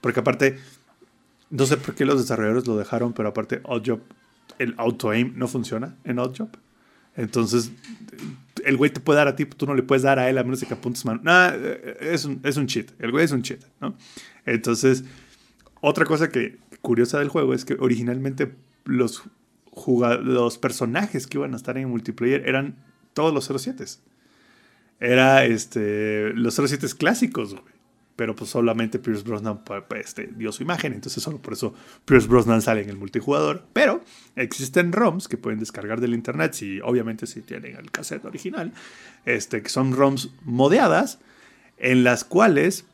Porque 0.00 0.20
aparte, 0.20 0.58
no 1.50 1.66
sé 1.66 1.76
por 1.76 1.94
qué 1.94 2.04
los 2.04 2.20
desarrolladores 2.20 2.66
lo 2.66 2.76
dejaron, 2.76 3.12
pero 3.12 3.30
aparte, 3.30 3.60
Oddjob, 3.64 4.00
el 4.58 4.74
auto-aim 4.76 5.32
no 5.36 5.48
funciona 5.48 5.96
en 6.04 6.18
Oddjob. 6.18 6.50
Entonces, 7.16 7.72
el 8.64 8.76
güey 8.76 8.90
te 8.90 9.00
puede 9.00 9.18
dar 9.18 9.28
a 9.28 9.36
ti, 9.36 9.44
tú 9.46 9.66
no 9.66 9.74
le 9.74 9.82
puedes 9.82 10.02
dar 10.02 10.18
a 10.18 10.28
él 10.28 10.38
a 10.38 10.44
menos 10.44 10.60
de 10.60 10.66
que 10.66 10.74
apuntes 10.74 11.04
mano. 11.04 11.20
Nah, 11.22 11.50
es 12.00 12.24
un, 12.24 12.40
es 12.42 12.56
un 12.56 12.66
cheat. 12.66 12.90
El 12.98 13.10
güey 13.10 13.24
es 13.24 13.32
un 13.32 13.42
cheat, 13.42 13.60
¿no? 13.80 13.96
Entonces, 14.46 15.04
otra 15.80 16.04
cosa 16.04 16.28
que 16.28 16.58
curiosa 16.82 17.18
del 17.18 17.28
juego 17.28 17.54
es 17.54 17.64
que 17.64 17.74
originalmente 17.74 18.54
los, 18.84 19.24
los 20.22 20.58
personajes 20.58 21.26
que 21.26 21.38
iban 21.38 21.54
a 21.54 21.56
estar 21.56 21.76
en 21.78 21.88
multiplayer 21.88 22.48
eran 22.48 22.76
todos 23.14 23.32
los 23.32 23.60
07. 23.60 23.84
Era 25.00 25.44
este, 25.44 26.32
los 26.34 26.54
07 26.54 26.86
clásicos, 26.98 27.54
güey 27.54 27.77
pero 28.18 28.34
pues 28.34 28.50
solamente 28.50 28.98
Pierce 28.98 29.22
Brosnan 29.22 29.60
este, 29.94 30.28
dio 30.34 30.50
su 30.50 30.64
imagen, 30.64 30.92
entonces 30.92 31.22
solo 31.22 31.40
por 31.40 31.52
eso 31.52 31.72
Pierce 32.04 32.26
Brosnan 32.26 32.60
sale 32.62 32.82
en 32.82 32.90
el 32.90 32.96
multijugador, 32.96 33.62
pero 33.72 34.02
existen 34.34 34.90
ROMs 34.90 35.28
que 35.28 35.36
pueden 35.36 35.60
descargar 35.60 36.00
del 36.00 36.14
internet, 36.14 36.52
si 36.54 36.80
obviamente 36.80 37.28
si 37.28 37.42
tienen 37.42 37.76
el 37.76 37.92
cassette 37.92 38.24
original, 38.24 38.72
este, 39.24 39.62
que 39.62 39.68
son 39.68 39.92
ROMs 39.92 40.32
modeadas, 40.42 41.20
en 41.76 42.02
las 42.02 42.24
cuales 42.24 42.86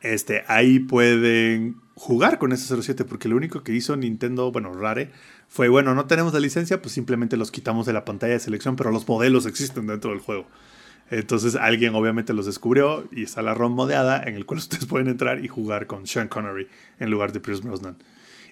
este, 0.00 0.42
ahí 0.48 0.78
pueden 0.78 1.76
jugar 1.94 2.38
con 2.38 2.52
ese 2.52 2.80
07, 2.82 3.04
porque 3.04 3.28
lo 3.28 3.36
único 3.36 3.62
que 3.62 3.74
hizo 3.74 3.94
Nintendo, 3.94 4.50
bueno, 4.50 4.72
Rare, 4.72 5.10
fue, 5.48 5.68
bueno, 5.68 5.94
no 5.94 6.06
tenemos 6.06 6.32
la 6.32 6.40
licencia, 6.40 6.80
pues 6.80 6.94
simplemente 6.94 7.36
los 7.36 7.50
quitamos 7.50 7.84
de 7.84 7.92
la 7.92 8.06
pantalla 8.06 8.32
de 8.32 8.40
selección, 8.40 8.74
pero 8.74 8.90
los 8.90 9.06
modelos 9.06 9.44
existen 9.44 9.86
dentro 9.86 10.12
del 10.12 10.20
juego. 10.20 10.46
Entonces 11.10 11.56
alguien 11.56 11.94
obviamente 11.94 12.32
los 12.32 12.46
descubrió 12.46 13.04
y 13.10 13.24
está 13.24 13.42
la 13.42 13.52
ROM 13.52 13.74
modeada 13.74 14.22
en 14.22 14.36
el 14.36 14.46
cual 14.46 14.58
ustedes 14.60 14.86
pueden 14.86 15.08
entrar 15.08 15.44
y 15.44 15.48
jugar 15.48 15.86
con 15.86 16.06
Sean 16.06 16.28
Connery 16.28 16.68
en 16.98 17.10
lugar 17.10 17.32
de 17.32 17.40
Pierce 17.40 17.62
Brosnan. 17.62 17.96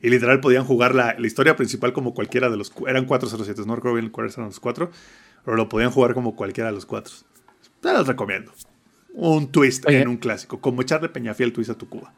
Y 0.02 0.10
literal 0.10 0.40
podían 0.40 0.64
jugar 0.64 0.94
la, 0.94 1.16
historia 1.18 1.56
principal 1.56 1.92
como 1.92 2.14
cualquiera 2.14 2.50
de 2.50 2.56
los... 2.56 2.72
Eran 2.86 3.04
407, 3.04 3.62
no 3.66 3.74
recuerdo 3.74 3.96
bien 3.96 4.10
cuáles 4.10 4.34
eran 4.36 4.46
los 4.48 4.60
cuatro, 4.60 4.90
pero 5.44 5.56
lo 5.56 5.68
podían 5.68 5.90
jugar 5.90 6.14
como 6.14 6.36
cualquiera 6.36 6.70
de 6.70 6.74
los 6.74 6.86
cuatro. 6.86 7.14
Te 7.80 7.92
los 7.92 8.06
recomiendo. 8.06 8.52
Un 9.14 9.50
twist 9.50 9.88
en 9.88 10.06
un 10.06 10.16
clásico, 10.16 10.60
como 10.60 10.82
echarle 10.82 11.08
Peñafiel 11.08 11.52
twist 11.52 11.70
a 11.70 11.74
tu 11.74 11.88
Cuba. 11.88 12.12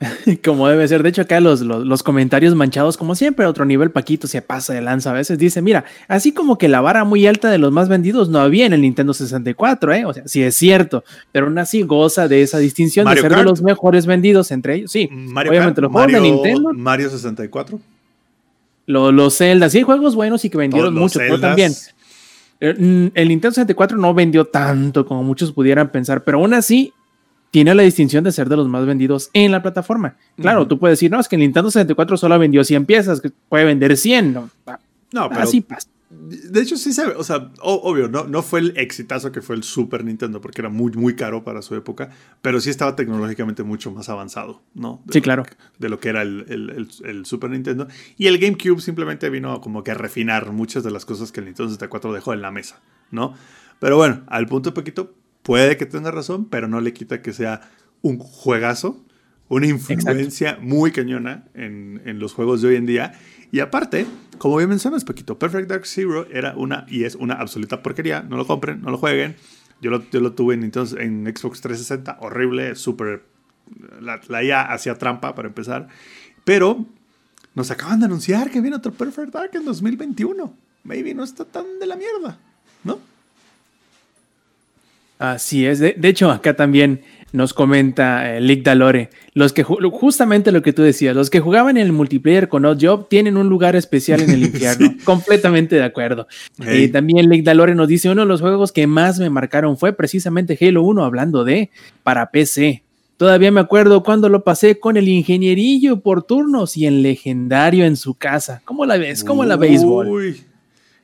como 0.44 0.68
debe 0.68 0.86
ser. 0.86 1.02
De 1.02 1.08
hecho, 1.08 1.22
acá 1.22 1.40
los, 1.40 1.60
los, 1.60 2.02
comentarios 2.02 2.54
manchados, 2.54 2.96
como 2.96 3.14
siempre, 3.14 3.44
a 3.44 3.48
otro 3.48 3.64
nivel, 3.64 3.90
Paquito 3.90 4.26
se 4.26 4.42
pasa 4.42 4.72
de 4.72 4.80
lanza 4.80 5.10
a 5.10 5.12
veces. 5.12 5.38
Dice: 5.38 5.60
Mira, 5.60 5.84
así 6.06 6.32
como 6.32 6.56
que 6.56 6.68
la 6.68 6.80
vara 6.80 7.04
muy 7.04 7.26
alta 7.26 7.50
de 7.50 7.58
los 7.58 7.72
más 7.72 7.88
vendidos 7.88 8.28
no 8.28 8.38
había 8.38 8.66
en 8.66 8.72
el 8.72 8.82
Nintendo 8.82 9.12
64, 9.12 9.92
¿eh? 9.94 10.04
O 10.04 10.12
sea, 10.12 10.22
sí 10.26 10.42
es 10.42 10.54
cierto, 10.54 11.04
pero 11.32 11.46
aún 11.46 11.58
así 11.58 11.82
goza 11.82 12.28
de 12.28 12.42
esa 12.42 12.58
distinción 12.58 13.08
de 13.08 13.20
ser 13.20 13.34
de 13.34 13.42
los 13.42 13.62
mejores 13.62 14.06
vendidos 14.06 14.50
entre 14.52 14.76
ellos. 14.76 14.92
Sí, 14.92 15.08
obviamente 15.34 15.80
los 15.80 15.90
juegos 15.90 16.12
de 16.12 16.20
Nintendo. 16.20 16.72
Mario 16.74 17.10
64. 17.10 17.80
los 18.86 19.36
Zelda, 19.36 19.68
sí, 19.68 19.82
juegos 19.82 20.14
buenos 20.14 20.44
y 20.44 20.50
que 20.50 20.58
vendieron 20.58 20.94
mucho, 20.94 21.18
pero 21.18 21.40
también. 21.40 21.72
Eh, 22.60 22.74
mm, 22.76 23.12
el 23.14 23.28
Nintendo 23.28 23.54
64 23.54 23.96
no 23.96 24.14
vendió 24.14 24.44
tanto 24.44 25.06
como 25.06 25.22
muchos 25.22 25.52
pudieran 25.52 25.90
pensar, 25.90 26.24
pero 26.24 26.38
aún 26.38 26.54
así 26.54 26.92
tiene 27.50 27.74
la 27.74 27.82
distinción 27.82 28.24
de 28.24 28.32
ser 28.32 28.48
de 28.48 28.56
los 28.56 28.68
más 28.68 28.84
vendidos 28.86 29.30
en 29.32 29.52
la 29.52 29.62
plataforma. 29.62 30.16
Claro, 30.36 30.66
tú 30.66 30.78
puedes 30.78 30.98
decir, 30.98 31.10
no, 31.10 31.20
es 31.20 31.28
que 31.28 31.36
el 31.36 31.40
Nintendo 31.40 31.70
64 31.70 32.16
solo 32.16 32.38
vendió 32.38 32.62
100 32.62 32.86
piezas, 32.86 33.20
que 33.20 33.30
puede 33.48 33.64
vender 33.64 33.96
100. 33.96 34.32
No, 34.32 34.50
no 35.12 35.28
pero 35.28 35.40
así 35.40 35.60
pasa. 35.60 35.88
De 36.10 36.62
hecho, 36.62 36.78
sí 36.78 36.94
se 36.94 37.06
ve, 37.06 37.12
o 37.16 37.22
sea, 37.22 37.50
obvio, 37.60 38.08
no, 38.08 38.24
no 38.24 38.42
fue 38.42 38.60
el 38.60 38.78
exitazo 38.78 39.30
que 39.30 39.42
fue 39.42 39.56
el 39.56 39.62
Super 39.62 40.06
Nintendo, 40.06 40.40
porque 40.40 40.62
era 40.62 40.70
muy, 40.70 40.90
muy 40.92 41.14
caro 41.14 41.44
para 41.44 41.60
su 41.60 41.74
época, 41.74 42.08
pero 42.40 42.60
sí 42.62 42.70
estaba 42.70 42.96
tecnológicamente 42.96 43.62
mucho 43.62 43.90
más 43.90 44.08
avanzado, 44.08 44.62
¿no? 44.72 45.02
sí, 45.10 45.20
claro. 45.20 45.44
de 45.78 45.88
lo 45.90 46.00
que 46.00 46.08
era 46.08 46.22
el, 46.22 46.46
el, 46.48 46.88
el, 47.04 47.26
Super 47.26 47.50
Nintendo. 47.50 47.88
Y 48.16 48.26
el 48.26 48.38
GameCube 48.38 48.80
simplemente 48.80 49.28
vino 49.28 49.60
como 49.60 49.84
que 49.84 49.90
a 49.90 49.94
refinar 49.94 50.50
muchas 50.50 50.82
de 50.82 50.90
las 50.90 51.04
cosas 51.04 51.30
que 51.30 51.40
el 51.40 51.46
Nintendo 51.46 51.68
64 51.68 52.14
dejó 52.14 52.32
en 52.32 52.40
la 52.40 52.50
mesa, 52.50 52.80
¿no? 53.10 53.34
Pero 53.78 53.98
bueno, 53.98 54.22
al 54.28 54.46
punto 54.46 54.70
de 54.70 54.74
poquito, 54.74 55.14
Puede 55.48 55.78
que 55.78 55.86
tenga 55.86 56.10
razón, 56.10 56.44
pero 56.44 56.68
no 56.68 56.82
le 56.82 56.92
quita 56.92 57.22
que 57.22 57.32
sea 57.32 57.62
un 58.02 58.18
juegazo, 58.18 59.02
una 59.48 59.66
influencia 59.66 60.58
muy 60.60 60.92
cañona 60.92 61.46
en, 61.54 62.18
los 62.18 62.34
juegos 62.34 62.60
de 62.60 62.68
hoy 62.68 62.76
en 62.76 62.84
día. 62.84 63.14
Y 63.50 63.60
aparte, 63.60 64.04
como 64.36 64.58
bien 64.58 64.68
mencionas, 64.68 65.06
poquito, 65.06 65.38
Perfect 65.38 65.70
Dark 65.70 65.86
Zero 65.86 66.26
era 66.30 66.54
una 66.54 66.84
y 66.86 67.04
es 67.04 67.14
una 67.14 67.32
absoluta 67.32 67.82
porquería. 67.82 68.20
No 68.20 68.36
lo 68.36 68.46
compren, 68.46 68.82
no 68.82 68.90
lo 68.90 68.98
jueguen. 68.98 69.36
Yo 69.80 69.90
lo, 69.90 70.04
yo 70.10 70.20
lo 70.20 70.34
tuve 70.34 70.52
en, 70.52 70.64
entonces, 70.64 71.00
en 71.00 71.24
Xbox 71.24 71.62
360, 71.62 72.18
horrible, 72.20 72.74
súper. 72.74 73.24
La, 74.02 74.20
la 74.28 74.44
IA 74.44 74.70
hacía 74.70 74.96
trampa 74.96 75.34
para 75.34 75.48
empezar. 75.48 75.88
Pero 76.44 76.84
nos 77.54 77.70
acaban 77.70 78.00
de 78.00 78.04
anunciar 78.04 78.50
que 78.50 78.60
viene 78.60 78.76
otro 78.76 78.92
Perfect 78.92 79.32
Dark 79.32 79.52
en 79.54 79.64
2021. 79.64 80.54
Maybe 80.84 81.14
no 81.14 81.24
está 81.24 81.46
tan 81.46 81.78
de 81.80 81.86
la 81.86 81.96
mierda, 81.96 82.38
¿no? 82.84 82.98
Así 85.18 85.66
es. 85.66 85.80
De, 85.80 85.96
hecho, 86.04 86.30
acá 86.30 86.54
también 86.54 87.02
nos 87.32 87.52
comenta 87.52 88.36
eh, 88.36 88.40
Lick 88.40 88.62
Dalore. 88.62 89.10
Los 89.34 89.52
que 89.52 89.64
justamente 89.64 90.52
lo 90.52 90.62
que 90.62 90.72
tú 90.72 90.82
decías, 90.82 91.14
los 91.14 91.28
que 91.28 91.40
jugaban 91.40 91.76
en 91.76 91.84
el 91.84 91.92
multiplayer 91.92 92.48
con 92.48 92.64
Oddjob 92.64 93.08
tienen 93.08 93.36
un 93.36 93.48
lugar 93.48 93.74
especial 93.74 94.20
en 94.20 94.30
el 94.30 94.42
infierno. 94.44 94.94
Completamente 95.04 95.76
de 95.76 95.82
acuerdo. 95.82 96.28
Y 96.58 96.88
también 96.88 97.28
Lick 97.28 97.44
Dalore 97.44 97.74
nos 97.74 97.88
dice: 97.88 98.10
uno 98.10 98.22
de 98.22 98.28
los 98.28 98.40
juegos 98.40 98.70
que 98.70 98.86
más 98.86 99.18
me 99.18 99.28
marcaron 99.28 99.76
fue 99.76 99.92
precisamente 99.92 100.56
Halo 100.60 100.82
1, 100.82 101.04
hablando 101.04 101.44
de 101.44 101.70
para 102.04 102.30
PC. 102.30 102.84
Todavía 103.16 103.50
me 103.50 103.60
acuerdo 103.60 104.04
cuando 104.04 104.28
lo 104.28 104.44
pasé 104.44 104.78
con 104.78 104.96
el 104.96 105.08
ingenierillo 105.08 106.00
por 106.00 106.22
turnos 106.22 106.76
y 106.76 106.86
en 106.86 107.02
legendario 107.02 107.84
en 107.84 107.96
su 107.96 108.14
casa. 108.14 108.62
¿Cómo 108.64 108.86
la 108.86 108.96
ves? 108.96 109.24
¿Cómo 109.24 109.44
la 109.44 109.56
béisbol? 109.56 110.06
Uy, 110.06 110.44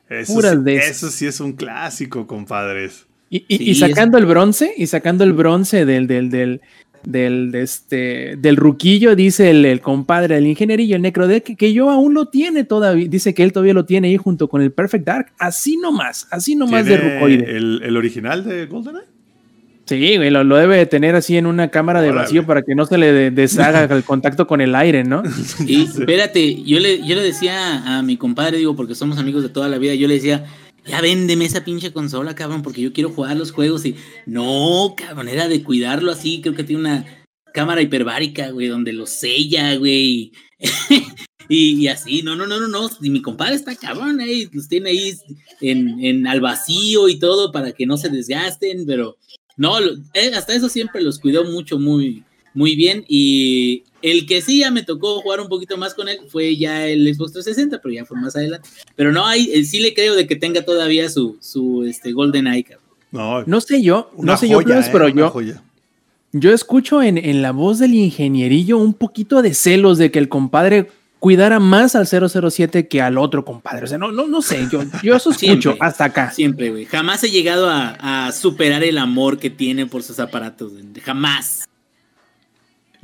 eso 0.09 1.11
sí 1.11 1.27
es 1.27 1.41
un 1.41 1.55
clásico, 1.55 2.29
compadres. 2.29 3.07
Y, 3.31 3.75
sacando 3.75 4.17
el 4.19 4.27
bronce, 4.27 4.73
y 4.77 4.87
sacando 4.87 5.25
el 5.25 5.33
bronce 5.33 5.85
del, 5.85 6.07
del, 6.07 6.31
del, 6.31 6.61
del, 7.05 7.55
este, 7.55 8.37
del 8.37 8.57
ruquillo, 8.57 9.17
dice 9.17 9.51
el, 9.51 9.81
compadre 9.81 10.37
del 10.37 10.47
ingenierillo, 10.47 10.97
el 10.97 11.03
necrodeck, 11.03 11.57
que 11.57 11.73
yo 11.73 11.91
aún 11.91 12.15
lo 12.15 12.27
tiene 12.27 12.65
todavía, 12.65 13.09
dice 13.09 13.35
que 13.35 13.43
él 13.43 13.53
todavía 13.53 13.75
lo 13.75 13.87
tiene 13.87 14.09
ahí 14.09 14.17
junto 14.17 14.49
con 14.49 14.63
el 14.63 14.73
Perfect 14.73 15.05
Dark, 15.05 15.33
así 15.39 15.77
nomás, 15.77 16.29
así 16.31 16.55
nomás 16.55 16.87
de 16.87 16.97
rucoide. 16.97 17.57
El, 17.57 17.83
el, 17.83 17.97
original 17.97 18.45
de 18.45 18.67
GoldenEye? 18.67 19.15
Sí, 19.87 20.17
güey, 20.17 20.31
lo, 20.31 20.45
debe 20.57 20.87
tener 20.87 21.15
así 21.15 21.37
en 21.37 21.45
una 21.45 21.69
cámara 21.69 22.01
de 22.01 22.11
vacío 22.11 22.47
para 22.47 22.63
que 22.63 22.75
no 22.75 22.87
se 22.87 22.97
le 22.97 23.31
deshaga 23.31 23.85
el 23.95 24.03
contacto 24.03 24.47
con 24.47 24.63
el 24.63 24.75
aire, 24.75 25.05
¿no? 25.05 25.23
Y 25.67 25.83
espérate, 25.83 26.63
yo 26.63 26.81
le, 26.81 27.07
yo 27.07 27.15
le 27.15 27.23
decía 27.23 27.99
a 27.99 28.03
mi 28.03 28.17
compadre, 28.17 28.57
digo, 28.57 28.77
porque 28.77 28.95
somos 28.95 29.19
amigos 29.19 29.43
de 29.43 29.51
toda 29.51 29.69
la 29.69 29.77
vida, 29.77 29.95
yo 29.95 30.09
le 30.09 30.15
decía, 30.15 30.47
ya 30.87 31.01
véndeme 31.01 31.45
esa 31.45 31.65
pinche 31.65 31.93
consola, 31.93 32.35
cabrón, 32.35 32.63
porque 32.63 32.83
yo 32.83 32.93
quiero 32.93 33.11
jugar 33.11 33.37
los 33.37 33.53
juegos 33.53 33.85
y 33.87 33.97
no, 34.27 34.95
cabrón, 34.97 35.29
era 35.29 35.49
de 35.49 35.63
cuidarlo 35.63 36.13
así, 36.13 36.41
creo 36.41 36.55
que 36.55 36.65
tiene 36.65 36.83
una 36.83 37.25
cámara 37.53 37.83
hiperbárica, 37.83 38.51
güey, 38.51 38.69
donde 38.69 38.93
lo 38.93 39.07
sella, 39.07 39.77
güey. 39.77 40.33
Y, 41.49 41.89
así, 41.89 42.23
no, 42.23 42.37
no, 42.37 42.47
no, 42.47 42.59
no, 42.59 42.69
no, 42.69 42.89
y 43.03 43.11
mi 43.11 43.21
compadre 43.21 43.55
está 43.55 43.77
cabrón 43.77 44.19
ahí, 44.21 44.49
los 44.53 44.67
tiene 44.67 44.91
ahí 44.91 45.13
en, 45.61 46.03
en 46.03 46.27
al 46.27 46.41
vacío 46.41 47.07
y 47.09 47.19
todo 47.19 47.53
para 47.53 47.73
que 47.73 47.85
no 47.85 47.99
se 47.99 48.09
desgasten, 48.09 48.87
pero 48.87 49.19
no, 49.57 49.79
eh, 50.15 50.33
hasta 50.35 50.55
eso 50.55 50.71
siempre 50.71 51.03
los 51.03 51.19
cuidó 51.19 51.45
mucho, 51.45 51.79
muy, 51.79 52.25
muy 52.55 52.77
bien. 52.77 53.05
Y 53.09 53.85
el 54.01 54.27
que 54.27 54.41
sí 54.41 54.61
ya 54.61 54.71
me 54.71 54.83
tocó 54.83 55.21
jugar 55.21 55.41
un 55.41 55.49
poquito 55.49 55.77
más 55.77 55.95
con 55.95 56.09
él 56.09 56.19
fue 56.29 56.57
ya 56.57 56.87
el 56.87 57.13
Xbox 57.15 57.33
360, 57.33 57.81
pero 57.83 57.95
ya 57.95 58.05
fue 58.05 58.19
más 58.19 58.35
adelante. 58.37 58.69
Pero 58.97 59.13
no 59.13 59.27
hay, 59.27 59.51
eh, 59.53 59.65
sí 59.65 59.81
le 59.81 59.93
creo 59.93 60.15
de 60.15 60.27
que 60.27 60.37
tenga 60.37 60.65
todavía 60.65 61.11
su, 61.11 61.37
su 61.41 61.85
este, 61.85 62.13
Golden 62.13 62.47
Eye. 62.47 62.67
No, 63.11 63.45
no 63.45 63.61
sé 63.61 63.83
yo, 63.83 64.11
no 64.19 64.37
sé 64.37 64.49
yo, 64.49 64.61
pero 64.91 65.09
yo, 65.09 65.33
yo 66.33 66.53
escucho 66.53 67.01
en, 67.01 67.17
en 67.17 67.43
la 67.43 67.53
voz 67.53 67.79
del 67.79 67.95
ingenierillo 67.95 68.77
un 68.79 68.95
poquito 68.95 69.41
de 69.41 69.55
celos 69.55 69.99
de 69.99 70.11
que 70.11 70.19
el 70.19 70.29
compadre 70.29 70.89
cuidara 71.25 71.59
más 71.59 71.95
al 71.95 72.07
007 72.07 72.87
que 72.87 73.01
al 73.01 73.17
otro 73.17 73.47
compadre. 73.47 73.85
O 73.85 73.87
sea, 73.87 73.97
no, 73.97 74.13
no, 74.13 74.27
no 74.27 74.43
sé, 74.43 74.69
yo, 74.71 74.83
yo 75.03 75.17
eso 75.17 75.31
escucho 75.31 75.75
hasta 75.81 76.05
acá. 76.05 76.31
Siempre, 76.31 76.69
güey. 76.69 76.85
Jamás 76.85 77.25
he 77.25 77.31
llegado 77.31 77.67
a, 77.71 78.31
superar 78.31 78.85
el 78.85 78.99
amor 78.99 79.39
que 79.39 79.49
tiene 79.49 79.87
por 79.87 80.03
sus 80.03 80.21
aparatos. 80.21 80.73
Jamás. 81.03 81.65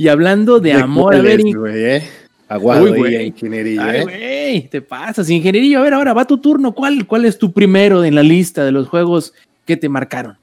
Y 0.01 0.09
hablando 0.09 0.61
de, 0.61 0.73
amor, 0.73 1.15
a 1.15 1.21
ver. 1.21 1.43
¿eh? 1.45 2.03
Aguado, 2.49 2.95
güey. 2.95 3.27
ingenierillo. 3.27 3.83
Ay, 3.83 4.07
¿eh? 4.09 4.69
te 4.71 4.81
pasas, 4.81 5.29
ingenierillo. 5.29 5.79
A 5.79 5.83
ver, 5.83 5.93
ahora 5.93 6.15
va 6.15 6.27
tu 6.27 6.39
turno. 6.39 6.73
¿Cuál, 6.73 7.07
¿Cuál 7.07 7.27
es 7.27 7.37
tu 7.37 7.53
primero 7.53 8.03
en 8.03 8.15
la 8.15 8.23
lista 8.23 8.65
de 8.65 8.73
los 8.73 8.89
juegos 8.89 9.35
que 9.67 9.77
te 9.77 9.91
marcaron? 9.91 10.39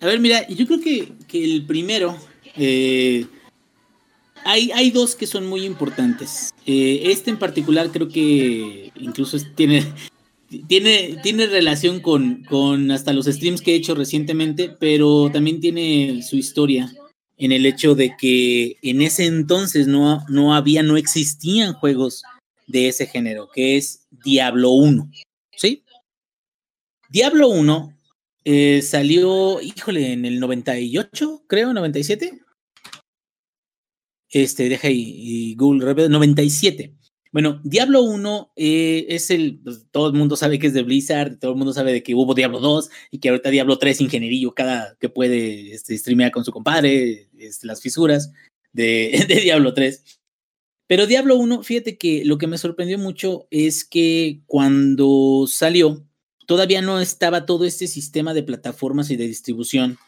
A 0.00 0.06
ver, 0.06 0.18
mira, 0.18 0.48
yo 0.48 0.66
creo 0.66 0.80
que, 0.80 1.12
el 1.34 1.66
primero, 1.66 2.16
eh, 2.56 3.26
hay, 4.46 4.70
hay, 4.70 4.90
dos 4.92 5.14
que 5.14 5.26
son 5.26 5.46
muy 5.46 5.66
importantes. 5.66 6.54
Eh, 6.64 7.02
este 7.08 7.28
en 7.28 7.38
particular 7.38 7.90
creo 7.90 8.08
que 8.08 8.92
incluso 8.94 9.36
tiene, 9.54 9.84
tiene, 10.68 11.18
tiene 11.22 11.48
relación 11.48 12.00
con, 12.00 12.44
con 12.44 12.90
hasta 12.92 13.12
los 13.12 13.26
streams 13.26 13.60
que 13.60 13.72
he 13.72 13.76
hecho 13.76 13.94
recientemente, 13.94 14.74
pero 14.80 15.28
también 15.30 15.60
tiene 15.60 16.22
su 16.22 16.36
historia 16.36 16.90
en 17.36 17.52
el 17.52 17.66
hecho 17.66 17.94
de 17.94 18.16
que 18.16 18.76
en 18.82 19.02
ese 19.02 19.26
entonces 19.26 19.86
no, 19.86 20.24
no 20.28 20.54
había, 20.54 20.82
no 20.82 20.96
existían 20.96 21.74
juegos 21.74 22.22
de 22.66 22.88
ese 22.88 23.06
género, 23.06 23.48
que 23.52 23.76
es 23.76 24.06
Diablo 24.10 24.70
1. 24.72 25.10
¿Sí? 25.56 25.84
Diablo 27.10 27.48
1 27.48 27.96
eh, 28.44 28.82
salió, 28.82 29.60
híjole, 29.60 30.12
en 30.12 30.24
el 30.24 30.40
98, 30.40 31.44
creo, 31.46 31.72
97. 31.72 32.40
Este, 34.30 34.68
deja 34.68 34.88
ahí, 34.88 35.54
Google, 35.56 36.08
97. 36.08 36.94
Bueno, 37.36 37.60
Diablo 37.64 38.00
1 38.00 38.52
eh, 38.56 39.04
es 39.10 39.30
el, 39.30 39.60
pues, 39.62 39.84
todo 39.90 40.06
el 40.06 40.14
mundo 40.14 40.36
sabe 40.36 40.58
que 40.58 40.68
es 40.68 40.72
de 40.72 40.82
Blizzard, 40.82 41.38
todo 41.38 41.50
el 41.50 41.58
mundo 41.58 41.74
sabe 41.74 41.92
de 41.92 42.02
que 42.02 42.14
hubo 42.14 42.32
Diablo 42.32 42.60
2 42.60 42.88
y 43.10 43.18
que 43.18 43.28
ahorita 43.28 43.50
Diablo 43.50 43.76
3 43.76 44.00
ingenierillo 44.00 44.54
cada 44.54 44.96
que 44.98 45.10
puede 45.10 45.74
este, 45.74 45.98
streamear 45.98 46.30
con 46.30 46.46
su 46.46 46.50
compadre, 46.50 47.28
este, 47.36 47.66
las 47.66 47.82
fisuras 47.82 48.32
de, 48.72 49.22
de 49.28 49.34
Diablo 49.34 49.74
3. 49.74 50.02
Pero 50.86 51.06
Diablo 51.06 51.36
1, 51.36 51.62
fíjate 51.62 51.98
que 51.98 52.24
lo 52.24 52.38
que 52.38 52.46
me 52.46 52.56
sorprendió 52.56 52.98
mucho 52.98 53.48
es 53.50 53.84
que 53.84 54.40
cuando 54.46 55.44
salió, 55.46 56.06
todavía 56.46 56.80
no 56.80 57.00
estaba 57.00 57.44
todo 57.44 57.66
este 57.66 57.86
sistema 57.86 58.32
de 58.32 58.44
plataformas 58.44 59.10
y 59.10 59.16
de 59.16 59.28
distribución 59.28 59.98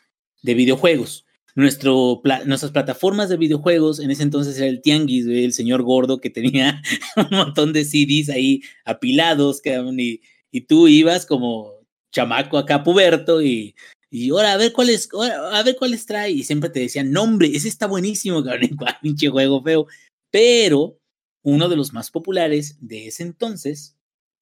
de 0.43 0.55
videojuegos. 0.55 1.27
Nuestro, 1.59 2.23
nuestras 2.47 2.71
plataformas 2.71 3.29
de 3.29 3.37
videojuegos 3.37 3.99
en 3.99 4.13
ese 4.13 4.23
entonces 4.23 4.57
era 4.59 4.69
el 4.69 4.81
Tianguis, 4.81 5.27
el 5.27 5.53
señor 5.53 5.83
gordo 5.83 6.21
que 6.21 6.31
tenía 6.31 6.81
un 7.17 7.37
montón 7.37 7.73
de 7.73 7.85
CDs 7.85 8.31
ahí 8.31 8.63
apilados, 8.85 9.61
y, 9.65 10.21
y 10.53 10.61
tú 10.61 10.87
ibas 10.87 11.27
como 11.27 11.73
chamaco 12.13 12.59
acá 12.59 12.85
puberto 12.85 13.43
y, 13.43 13.75
y 14.09 14.31
ahora 14.31 14.53
a 14.53 14.57
ver 14.57 14.73
cuáles, 14.73 15.09
a 15.51 15.61
ver 15.65 15.75
cuáles 15.75 16.07
trae. 16.07 16.31
Y 16.31 16.45
siempre 16.45 16.71
te 16.71 16.79
decían, 16.79 17.11
nombre, 17.11 17.49
ese 17.49 17.67
está 17.67 17.89
buenísimo, 17.89 18.45
cabrón, 18.45 18.77
pinche 19.03 19.29
juego 19.29 19.61
feo. 19.61 19.89
Pero 20.31 21.01
uno 21.43 21.69
de 21.69 21.75
los 21.75 21.93
más 21.93 22.13
populares 22.13 22.77
de 22.81 23.09
ese 23.09 23.25
entonces 23.25 23.97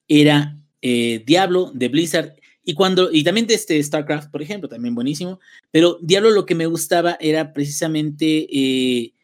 era 0.06 0.54
eh, 0.82 1.24
Diablo 1.26 1.70
de 1.72 1.88
Blizzard 1.88 2.36
y 2.68 2.74
cuando 2.74 3.12
y 3.12 3.22
también 3.22 3.46
de 3.46 3.54
este 3.54 3.80
StarCraft, 3.80 4.32
por 4.32 4.42
ejemplo, 4.42 4.68
también 4.68 4.96
buenísimo. 4.96 5.38
Pero 5.70 5.98
Diablo 6.02 6.30
lo 6.32 6.46
que 6.46 6.56
me 6.56 6.66
gustaba 6.66 7.16
era 7.20 7.52
precisamente 7.52 8.26
eh, 8.50 9.14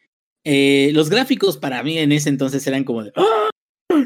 eh, 0.45 0.91
los 0.93 1.09
gráficos 1.09 1.57
para 1.57 1.83
mí 1.83 1.97
en 1.97 2.13
ese 2.13 2.29
entonces 2.29 2.65
eran 2.65 2.85
como 2.85 3.03
de 3.03 3.11
¡Ah! 3.17 3.49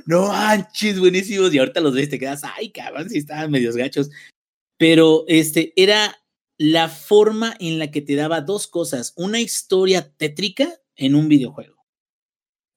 no 0.07 0.29
manches, 0.29 0.99
buenísimos 0.99 1.53
y 1.53 1.59
ahorita 1.59 1.81
los 1.81 1.93
ves 1.93 2.09
te 2.09 2.17
quedas 2.17 2.41
ay 2.43 2.71
cabrón 2.71 3.11
si 3.11 3.19
estaban 3.19 3.51
medios 3.51 3.75
gachos. 3.75 4.09
Pero 4.79 5.23
este 5.27 5.71
era 5.75 6.17
la 6.57 6.89
forma 6.89 7.55
en 7.59 7.77
la 7.77 7.91
que 7.91 8.01
te 8.01 8.15
daba 8.15 8.41
dos 8.41 8.65
cosas, 8.65 9.13
una 9.15 9.39
historia 9.39 10.11
tétrica 10.17 10.67
en 10.95 11.13
un 11.13 11.29
videojuego. 11.29 11.85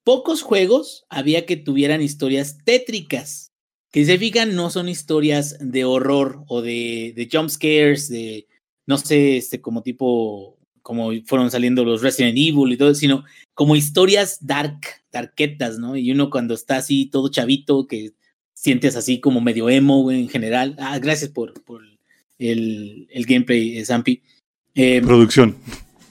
Pocos 0.04 0.42
juegos 0.42 1.06
había 1.08 1.46
que 1.46 1.56
tuvieran 1.56 2.02
historias 2.02 2.58
tétricas 2.64 3.49
que 3.90 4.04
se 4.04 4.18
fijan, 4.18 4.54
no 4.54 4.70
son 4.70 4.88
historias 4.88 5.56
de 5.60 5.84
horror 5.84 6.44
o 6.46 6.62
de, 6.62 7.12
de 7.16 7.28
jump 7.30 7.48
scares, 7.48 8.08
de, 8.08 8.46
no 8.86 8.98
sé, 8.98 9.36
este, 9.36 9.60
como 9.60 9.82
tipo, 9.82 10.58
como 10.82 11.10
fueron 11.26 11.50
saliendo 11.50 11.84
los 11.84 12.02
Resident 12.02 12.36
Evil 12.36 12.72
y 12.72 12.76
todo, 12.76 12.94
sino 12.94 13.24
como 13.54 13.76
historias 13.76 14.46
dark, 14.46 14.80
darketas, 15.12 15.78
¿no? 15.78 15.96
Y 15.96 16.10
uno 16.12 16.30
cuando 16.30 16.54
está 16.54 16.76
así 16.76 17.06
todo 17.06 17.28
chavito, 17.28 17.86
que 17.86 18.12
sientes 18.54 18.94
así 18.96 19.20
como 19.20 19.40
medio 19.40 19.68
emo 19.68 20.10
en 20.10 20.28
general. 20.28 20.76
Ah, 20.78 20.98
gracias 20.98 21.30
por, 21.30 21.54
por 21.64 21.82
el, 22.38 23.08
el 23.10 23.26
gameplay, 23.26 23.84
Zampi. 23.84 24.22
Eh, 24.74 25.00
producción. 25.02 25.56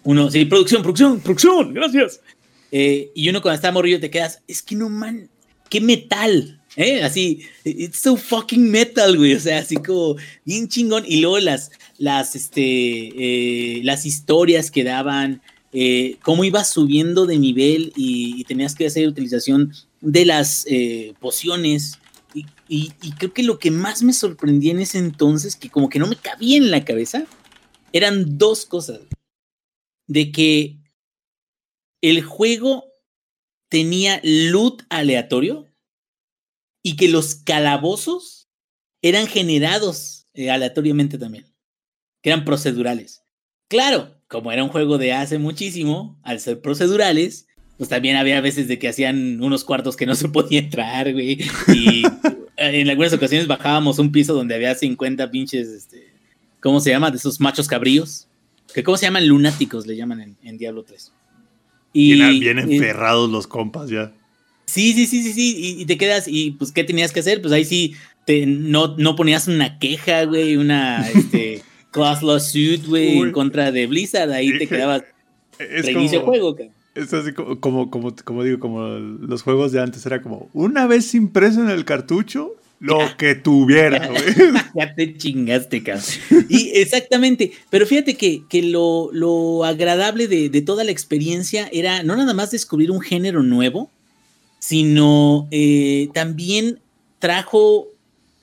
Uno, 0.04 0.30
sí, 0.30 0.46
producción, 0.46 0.82
producción, 0.82 1.20
producción, 1.22 1.74
gracias. 1.74 2.22
Eh, 2.72 3.10
y 3.16 3.28
uno 3.28 3.42
cuando 3.42 3.56
está 3.56 3.72
morrido 3.72 4.00
te 4.00 4.12
quedas, 4.12 4.44
es 4.48 4.62
que 4.62 4.76
no 4.76 4.90
man, 4.90 5.28
qué 5.72 5.82
metal, 5.82 6.59
¿Eh? 6.76 7.04
Así, 7.04 7.42
it's 7.64 8.00
so 8.00 8.16
fucking 8.16 8.70
metal, 8.70 9.18
güey. 9.18 9.34
O 9.34 9.40
sea, 9.40 9.60
así 9.60 9.76
como 9.76 10.16
bien 10.46 10.68
chingón. 10.68 11.04
Y 11.08 11.22
luego 11.22 11.40
las, 11.40 11.72
las, 11.98 12.36
este, 12.36 12.62
eh, 12.62 13.82
las 13.84 14.06
historias 14.06 14.72
que 14.72 14.84
daban, 14.84 15.42
eh, 15.72 16.18
cómo 16.24 16.44
ibas 16.44 16.70
subiendo 16.70 17.26
de 17.26 17.38
nivel 17.38 17.94
y, 17.96 18.44
tenías 18.46 18.76
que 18.76 18.88
hacer 18.88 19.08
utilización 19.08 19.74
de 20.02 20.26
las 20.26 20.66
eh, 20.70 21.14
pociones. 21.20 22.00
Y, 22.34 22.46
y, 23.02 23.12
creo 23.18 23.34
que 23.34 23.42
lo 23.42 23.58
que 23.58 23.72
más 23.72 24.04
me 24.04 24.14
sorprendía 24.14 24.72
en 24.72 24.80
ese 24.80 25.00
entonces, 25.00 25.56
que 25.56 25.70
como 25.70 25.90
que 25.90 25.98
no 25.98 26.08
me 26.08 26.16
cabía 26.16 26.58
en 26.58 26.70
la 26.70 26.86
cabeza, 26.86 27.26
eran 27.92 28.38
dos 28.38 28.66
cosas. 28.66 29.00
De 30.08 30.32
que 30.32 30.78
el 32.02 32.24
juego 32.24 32.86
tenía 33.70 34.20
loot 34.24 34.84
aleatorio 34.90 35.69
y 36.84 36.96
que 36.96 37.10
los 37.10 37.36
calabozos 37.36 38.50
eran 39.02 39.28
generados 39.28 40.28
eh, 40.34 40.50
aleatoriamente 40.50 41.18
también, 41.18 41.46
que 42.22 42.30
eran 42.30 42.46
procedurales. 42.46 43.24
Claro, 43.68 44.16
como 44.28 44.52
era 44.52 44.64
un 44.64 44.70
juego 44.70 44.98
de 44.98 45.14
hace 45.14 45.38
muchísimo, 45.38 46.20
al 46.24 46.40
ser 46.40 46.62
procedurales, 46.62 47.48
pues 47.78 47.90
también 47.90 48.16
había 48.16 48.42
veces 48.42 48.68
de 48.68 48.78
que 48.78 48.90
hacían 48.90 49.42
unos 49.42 49.64
cuartos 49.64 49.96
que 49.96 50.06
no 50.06 50.16
se 50.16 50.30
podía 50.30 50.60
entrar, 50.60 51.12
güey. 51.14 51.40
Y 51.74 52.04
en 52.58 52.90
algunas 52.90 53.14
ocasiones 53.14 53.48
bajábamos 53.48 54.00
un 54.00 54.12
piso 54.12 54.34
donde 54.34 54.56
había 54.56 54.76
50 54.76 55.30
pinches, 55.32 55.68
este, 55.70 56.14
¿cómo 56.60 56.80
se 56.80 56.92
llama? 56.92 57.12
De 57.12 57.18
esos 57.18 57.40
machos 57.40 57.68
cabríos. 57.68 58.28
Que 58.74 58.84
¿Cómo 58.84 58.98
se 58.98 59.08
llaman? 59.08 59.28
Lunáticos 59.28 59.88
le 59.88 59.96
llaman 59.96 60.38
en, 60.44 60.58
Diablo 60.60 60.84
3. 60.84 61.12
Y, 61.92 62.14
bien, 62.14 62.40
bien 62.40 62.60
enferrados 62.60 63.28
los 63.28 63.48
compas 63.48 63.90
ya. 63.90 64.14
Sí, 64.70 64.94
sí, 64.94 65.08
sí, 65.08 65.24
sí, 65.24 65.34
sí, 65.34 65.76
y, 65.80 65.86
te 65.88 65.98
quedas, 65.98 66.28
y 66.28 66.52
pues, 66.52 66.72
¿qué 66.72 66.84
tenías 66.84 67.12
que 67.12 67.22
hacer? 67.22 67.42
Pues 67.42 67.52
ahí 67.52 67.66
sí, 67.66 67.96
te, 68.26 68.46
no, 68.46 68.96
no 68.98 69.16
ponías 69.16 69.48
una 69.48 69.80
queja, 69.80 70.26
güey, 70.26 70.58
una, 70.58 71.10
este, 71.16 71.64
class 71.90 72.22
lawsuit, 72.22 72.86
güey, 72.86 73.18
en 73.18 73.32
contra 73.32 73.72
de 73.72 73.88
Blizzard, 73.88 74.32
ahí 74.32 74.56
te 74.60 74.68
quedabas, 74.68 75.04
es 75.58 75.86
reinicio 75.86 76.22
juego, 76.22 76.56
cabrón. 76.56 76.74
Es 76.94 77.12
así 77.14 77.34
como, 77.34 77.60
como, 77.60 77.90
como, 77.90 78.16
como, 78.24 78.44
digo, 78.44 78.60
como 78.60 78.86
los 78.88 79.42
juegos 79.42 79.72
de 79.72 79.82
antes, 79.82 80.06
era 80.06 80.22
como, 80.22 80.50
una 80.54 80.86
vez 80.86 81.16
impreso 81.16 81.62
en 81.62 81.70
el 81.70 81.84
cartucho, 81.84 82.56
lo 82.80 83.00
que 83.18 83.34
tuviera, 83.34 84.08
güey. 84.10 84.54
ya 84.76 84.94
te 84.94 85.18
chingaste, 85.18 85.82
cabrón. 85.82 86.06
Y 86.48 86.70
exactamente, 86.76 87.54
pero 87.72 87.88
fíjate 87.88 88.16
que, 88.16 88.44
que 88.48 88.62
lo, 88.62 89.10
lo 89.14 89.64
agradable 89.64 90.28
de, 90.28 90.50
de 90.50 90.62
toda 90.62 90.84
la 90.84 90.92
experiencia 90.92 91.68
era 91.72 92.04
no 92.04 92.16
nada 92.16 92.36
más 92.36 92.52
descubrir 92.52 92.92
un 92.92 93.02
género 93.02 93.42
nuevo, 93.42 93.90
sino 94.70 95.48
eh, 95.50 96.10
también 96.14 96.80
trajo 97.18 97.88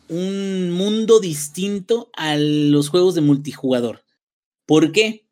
un 0.09 0.73
mundo 0.73 1.21
distinto 1.21 2.11
a 2.17 2.35
los 2.37 2.89
juegos 2.89 3.15
de 3.15 3.21
multijugador. 3.21 4.03
¿Por 4.67 4.91
qué? 4.91 5.23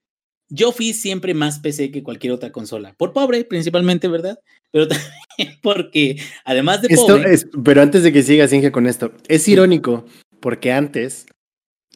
yo 0.50 0.70
fui 0.70 0.92
siempre 0.92 1.34
más 1.34 1.58
PC 1.58 1.90
que 1.90 2.04
cualquier 2.04 2.32
otra 2.32 2.52
consola. 2.52 2.94
Por 2.96 3.12
pobre, 3.12 3.44
principalmente, 3.44 4.06
¿verdad? 4.06 4.38
Pero 4.70 4.86
también 5.36 5.58
porque, 5.62 6.20
además 6.44 6.82
de 6.82 6.88
esto 6.90 7.06
pobre. 7.16 7.34
Es, 7.34 7.48
pero 7.64 7.82
antes 7.82 8.04
de 8.04 8.12
que 8.12 8.22
sigas, 8.22 8.52
Inge, 8.52 8.70
con 8.70 8.86
esto, 8.86 9.10
es 9.26 9.48
irónico 9.48 10.04
porque 10.38 10.70
antes 10.70 11.26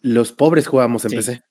los 0.03 0.33
pobres 0.33 0.67
jugábamos 0.67 1.05
en 1.05 1.11
Sí. 1.11 1.17
PC. 1.19 1.43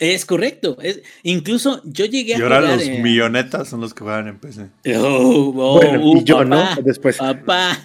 Es 0.00 0.24
correcto. 0.24 0.78
Es, 0.80 1.02
incluso 1.22 1.82
yo 1.84 2.06
llegué 2.06 2.34
a 2.34 2.38
Y 2.38 2.42
ahora 2.42 2.62
jugar, 2.62 2.76
los 2.76 2.86
eh, 2.88 3.00
millonetas 3.02 3.68
son 3.68 3.82
los 3.82 3.92
que 3.92 4.02
juegan 4.02 4.28
en 4.28 4.38
PC. 4.38 4.70
Oh, 4.96 5.52
oh, 5.54 5.78
bueno, 5.78 6.02
uh, 6.02 6.16
y 6.16 6.24
yo, 6.24 6.38
papá, 6.38 6.74
¿no? 6.76 6.82
Después. 6.82 7.18
Papá. 7.18 7.78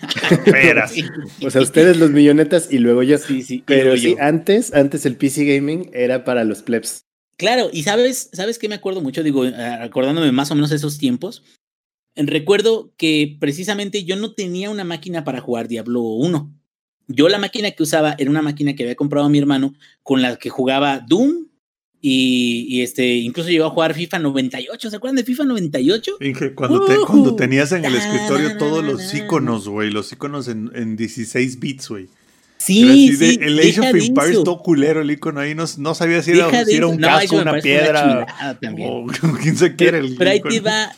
O 1.45 1.49
sea, 1.51 1.61
ustedes 1.61 1.97
los 1.97 2.11
millonetas 2.11 2.71
y 2.71 2.79
luego 2.79 3.03
yo. 3.03 3.17
sí, 3.17 3.43
sí, 3.43 3.63
Pero 3.65 3.97
sí, 3.97 4.15
yo. 4.15 4.23
antes, 4.23 4.73
antes 4.73 5.05
el 5.05 5.17
PC 5.17 5.43
gaming 5.43 5.91
era 5.93 6.23
para 6.23 6.45
los 6.45 6.63
plebs. 6.63 7.01
Claro, 7.37 7.69
y 7.71 7.83
sabes, 7.83 8.29
¿sabes 8.31 8.57
qué 8.57 8.69
me 8.69 8.75
acuerdo 8.75 9.01
mucho? 9.01 9.21
Digo, 9.21 9.45
eh, 9.45 9.53
acordándome 9.53 10.31
más 10.31 10.51
o 10.51 10.55
menos 10.55 10.69
de 10.69 10.77
esos 10.77 10.97
tiempos. 10.97 11.43
Recuerdo 12.15 12.93
que 12.95 13.35
precisamente 13.41 14.05
yo 14.05 14.15
no 14.15 14.33
tenía 14.33 14.69
una 14.69 14.85
máquina 14.85 15.25
para 15.25 15.41
jugar 15.41 15.67
Diablo 15.67 16.01
1. 16.01 16.53
Yo 17.07 17.27
la 17.27 17.39
máquina 17.39 17.71
que 17.71 17.83
usaba 17.83 18.15
era 18.17 18.29
una 18.29 18.41
máquina 18.41 18.73
que 18.73 18.83
había 18.83 18.95
comprado 18.95 19.27
mi 19.29 19.37
hermano 19.37 19.73
con 20.01 20.21
la 20.21 20.37
que 20.37 20.49
jugaba 20.49 21.01
Doom 21.05 21.47
y, 22.01 22.65
y 22.69 22.81
este, 22.81 23.15
incluso 23.15 23.49
llegó 23.49 23.65
a 23.65 23.69
jugar 23.71 23.93
FIFA 23.93 24.19
98. 24.19 24.89
¿Se 24.89 24.95
acuerdan 24.95 25.15
de 25.15 25.23
FIFA 25.23 25.45
98? 25.45 26.17
Inge, 26.21 26.53
cuando, 26.53 26.85
te- 26.85 26.97
cuando 26.97 27.35
tenías 27.35 27.71
en 27.71 27.83
el 27.85 27.95
escritorio 27.95 28.57
todos 28.57 28.83
los 28.83 29.13
iconos, 29.13 29.67
güey, 29.67 29.89
los 29.91 30.11
iconos 30.11 30.47
en, 30.47 30.71
en 30.75 30.95
16 30.95 31.59
bits, 31.59 31.89
güey. 31.89 32.07
Sí, 32.57 32.83
así 32.83 33.15
de- 33.15 33.31
sí. 33.31 33.39
el 33.41 33.59
Age 33.59 33.79
of 33.79 33.85
Empires 33.95 34.43
todo 34.43 34.59
culero 34.63 35.01
el 35.01 35.11
icono 35.11 35.39
ahí, 35.39 35.53
no, 35.55 35.65
no 35.77 35.93
sabía 35.95 36.21
si 36.23 36.31
era, 36.31 36.65
si 36.65 36.79
un 36.81 36.97
No, 36.99 37.07
casco, 37.07 37.37
una 37.37 37.59
piedra, 37.59 38.25
o 38.79 39.07
quién 39.41 39.57
se 39.57 39.75
quiere 39.75 39.99
el 39.99 40.15
Pero 40.15 40.29
ahí 40.31 40.41
te 40.41 40.59
va, 40.61 40.91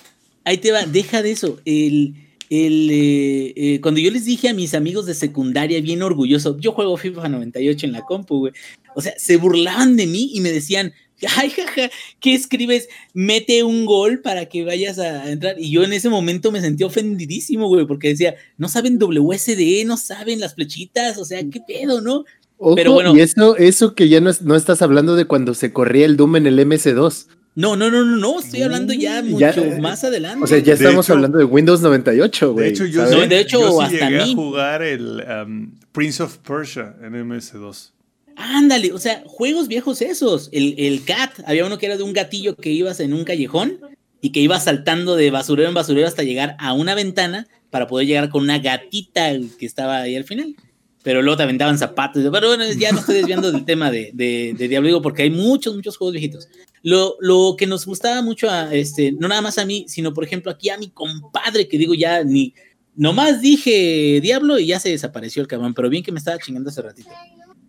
ahí 0.46 0.58
te 0.58 0.72
va, 0.72 0.86
deja 0.86 1.22
de 1.22 1.32
eso. 1.32 1.60
El, 1.66 2.14
el, 2.50 2.90
eh, 2.92 3.54
eh, 3.56 3.82
cuando 3.82 4.00
yo 4.00 4.12
les 4.12 4.26
dije 4.26 4.50
a 4.50 4.54
mis 4.54 4.74
amigos 4.74 5.06
de 5.06 5.14
secundaria, 5.14 5.82
bien 5.82 6.02
orgulloso, 6.02 6.58
yo 6.60 6.72
juego 6.72 6.98
FIFA 6.98 7.30
98 7.30 7.86
en 7.86 7.92
la 7.92 8.06
compu, 8.06 8.40
güey. 8.40 8.54
O 8.96 9.02
sea, 9.02 9.14
se 9.18 9.38
burlaban 9.38 9.96
de 9.96 10.08
mí 10.08 10.32
y 10.34 10.42
me 10.42 10.52
decían, 10.52 10.94
ay, 11.38 11.50
jaja, 11.50 11.90
¿qué 12.20 12.34
escribes? 12.34 12.88
Mete 13.14 13.64
un 13.64 13.86
gol 13.86 14.22
para 14.22 14.46
que 14.46 14.64
vayas 14.64 15.00
a 15.00 15.32
entrar. 15.32 15.56
Y 15.60 15.72
yo 15.72 15.84
en 15.84 15.94
ese 15.94 16.10
momento 16.10 16.52
me 16.52 16.62
sentí 16.62 16.84
ofendidísimo, 16.84 17.68
güey, 17.68 17.86
porque 17.86 18.10
decía, 18.10 18.36
no 18.58 18.70
saben 18.70 19.00
WSD, 19.00 19.86
no 19.86 19.98
saben 19.98 20.40
las 20.40 20.56
flechitas, 20.56 21.18
o 21.18 21.26
sea, 21.26 21.42
¿qué 21.50 21.60
pedo, 21.68 22.02
no? 22.02 22.26
Ojo, 22.60 22.76
Pero 22.76 22.94
bueno. 22.94 23.16
y 23.16 23.22
eso, 23.22 23.56
eso 23.58 23.94
que 23.94 24.10
ya 24.10 24.20
no, 24.20 24.32
no 24.42 24.56
estás 24.56 24.82
hablando 24.82 25.16
de 25.16 25.26
cuando 25.26 25.54
se 25.54 25.72
corría 25.72 26.06
el 26.06 26.18
Doom 26.18 26.38
en 26.38 26.48
el 26.48 26.60
MS2. 26.60 27.28
No, 27.60 27.76
no, 27.76 27.90
no, 27.90 28.06
no, 28.06 28.18
no, 28.18 28.40
estoy 28.40 28.62
hablando 28.62 28.94
ya 28.94 29.24
Mm, 29.24 29.38
ya, 29.40 29.48
mucho 29.48 29.64
eh, 29.66 29.80
más 29.82 30.04
adelante. 30.04 30.44
O 30.44 30.48
sea, 30.48 30.60
ya 30.60 30.74
estamos 30.76 31.08
hecho- 31.08 31.14
hablando 31.14 31.40
de 31.40 31.44
Windows 31.44 31.82
98, 31.82 32.54
güey. 32.54 32.66
De 32.66 32.70
hecho, 32.72 32.86
yo, 32.86 33.02
¿sabes? 33.02 33.16
No, 33.16 33.24
sí- 33.24 33.28
de 33.30 33.40
hecho, 33.40 33.60
yo 33.60 33.72
sí 33.72 33.96
hasta 33.96 34.10
llegué 34.12 34.24
mí. 34.26 34.32
a 34.32 34.36
jugar 34.36 34.82
el 34.84 35.24
um, 35.46 35.72
Prince 35.92 36.22
of 36.22 36.38
Persia 36.38 36.96
en 37.02 37.14
MS2. 37.16 37.94
Ándale, 38.36 38.94
o 38.94 39.00
sea, 39.00 39.24
juegos 39.26 39.68
viejos 39.68 40.04
esos. 40.04 40.50
El, 40.52 40.76
el 40.78 41.04
Cat, 41.04 41.32
había 41.48 41.66
uno 41.66 41.80
que 41.80 41.88
era 41.88 41.98
de 41.98 42.04
un 42.04 42.14
gatillo 42.14 42.56
que 42.56 42.70
ibas 42.70 43.00
en 43.00 43.14
un 43.14 43.24
callejón 43.24 43.80
y 44.22 44.32
que 44.32 44.40
ibas 44.40 44.66
saltando 44.66 45.16
de 45.16 45.32
basurero 45.32 45.68
en 45.68 45.74
basurero 45.74 46.08
hasta 46.08 46.22
llegar 46.22 46.56
a 46.60 46.74
una 46.74 46.94
ventana 46.94 47.48
para 47.72 47.88
poder 47.88 48.06
llegar 48.06 48.30
con 48.30 48.44
una 48.44 48.60
gatita 48.60 49.32
que 49.58 49.66
estaba 49.66 49.98
ahí 50.02 50.16
al 50.16 50.24
final. 50.26 50.56
Pero 51.02 51.22
luego 51.24 51.38
te 51.38 51.44
aventaban 51.44 51.78
zapatos. 51.80 52.22
Pero 52.32 52.48
bueno, 52.50 52.66
ya 52.78 52.92
no 52.92 53.00
estoy 53.00 53.16
desviando 53.16 53.52
del 53.52 53.66
tema 53.66 53.90
de, 53.90 54.12
de, 54.14 54.54
de 54.56 54.68
Diablo 54.68 54.88
Digo, 54.90 55.02
porque 55.02 55.24
hay 55.24 55.32
muchos, 55.32 55.74
muchos 55.76 55.98
juegos 55.98 56.14
viejitos. 56.14 56.48
Lo, 56.88 57.18
lo 57.20 57.56
que 57.58 57.68
nos 57.68 57.86
gustaba 57.86 58.22
mucho, 58.22 58.50
a, 58.50 58.74
este, 58.74 59.12
no 59.12 59.28
nada 59.28 59.42
más 59.42 59.58
a 59.58 59.66
mí, 59.66 59.84
sino 59.90 60.14
por 60.14 60.24
ejemplo 60.24 60.50
aquí 60.50 60.70
a 60.70 60.78
mi 60.78 60.90
compadre, 60.90 61.68
que 61.68 61.78
digo 61.78 61.94
ya 61.94 62.24
ni, 62.24 62.54
nomás 62.96 63.42
dije 63.42 64.22
Diablo 64.22 64.58
y 64.58 64.68
ya 64.68 64.80
se 64.80 64.88
desapareció 64.88 65.42
el 65.42 65.50
cabrón, 65.50 65.74
pero 65.74 65.90
bien 65.90 66.02
que 66.02 66.14
me 66.14 66.20
estaba 66.20 66.38
chingando 66.38 66.70
hace 66.70 66.82
ratito. 66.82 67.10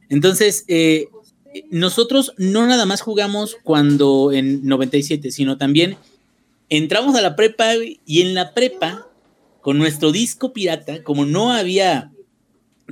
Entonces, 0.09 0.64
eh, 0.68 1.09
nosotros 1.68 2.33
no 2.37 2.64
nada 2.68 2.87
más 2.87 3.00
jugamos 3.00 3.57
cuando 3.64 4.31
en 4.33 4.64
97, 4.64 5.33
sino 5.33 5.59
también 5.59 5.96
entramos 6.68 7.16
a 7.16 7.20
la 7.20 7.35
prepa 7.35 7.72
y 7.74 8.20
en 8.20 8.35
la 8.35 8.54
prepa, 8.54 9.09
con 9.62 9.78
nuestro 9.78 10.12
disco 10.12 10.52
pirata, 10.52 11.02
como 11.02 11.26
no 11.26 11.50
había 11.50 12.12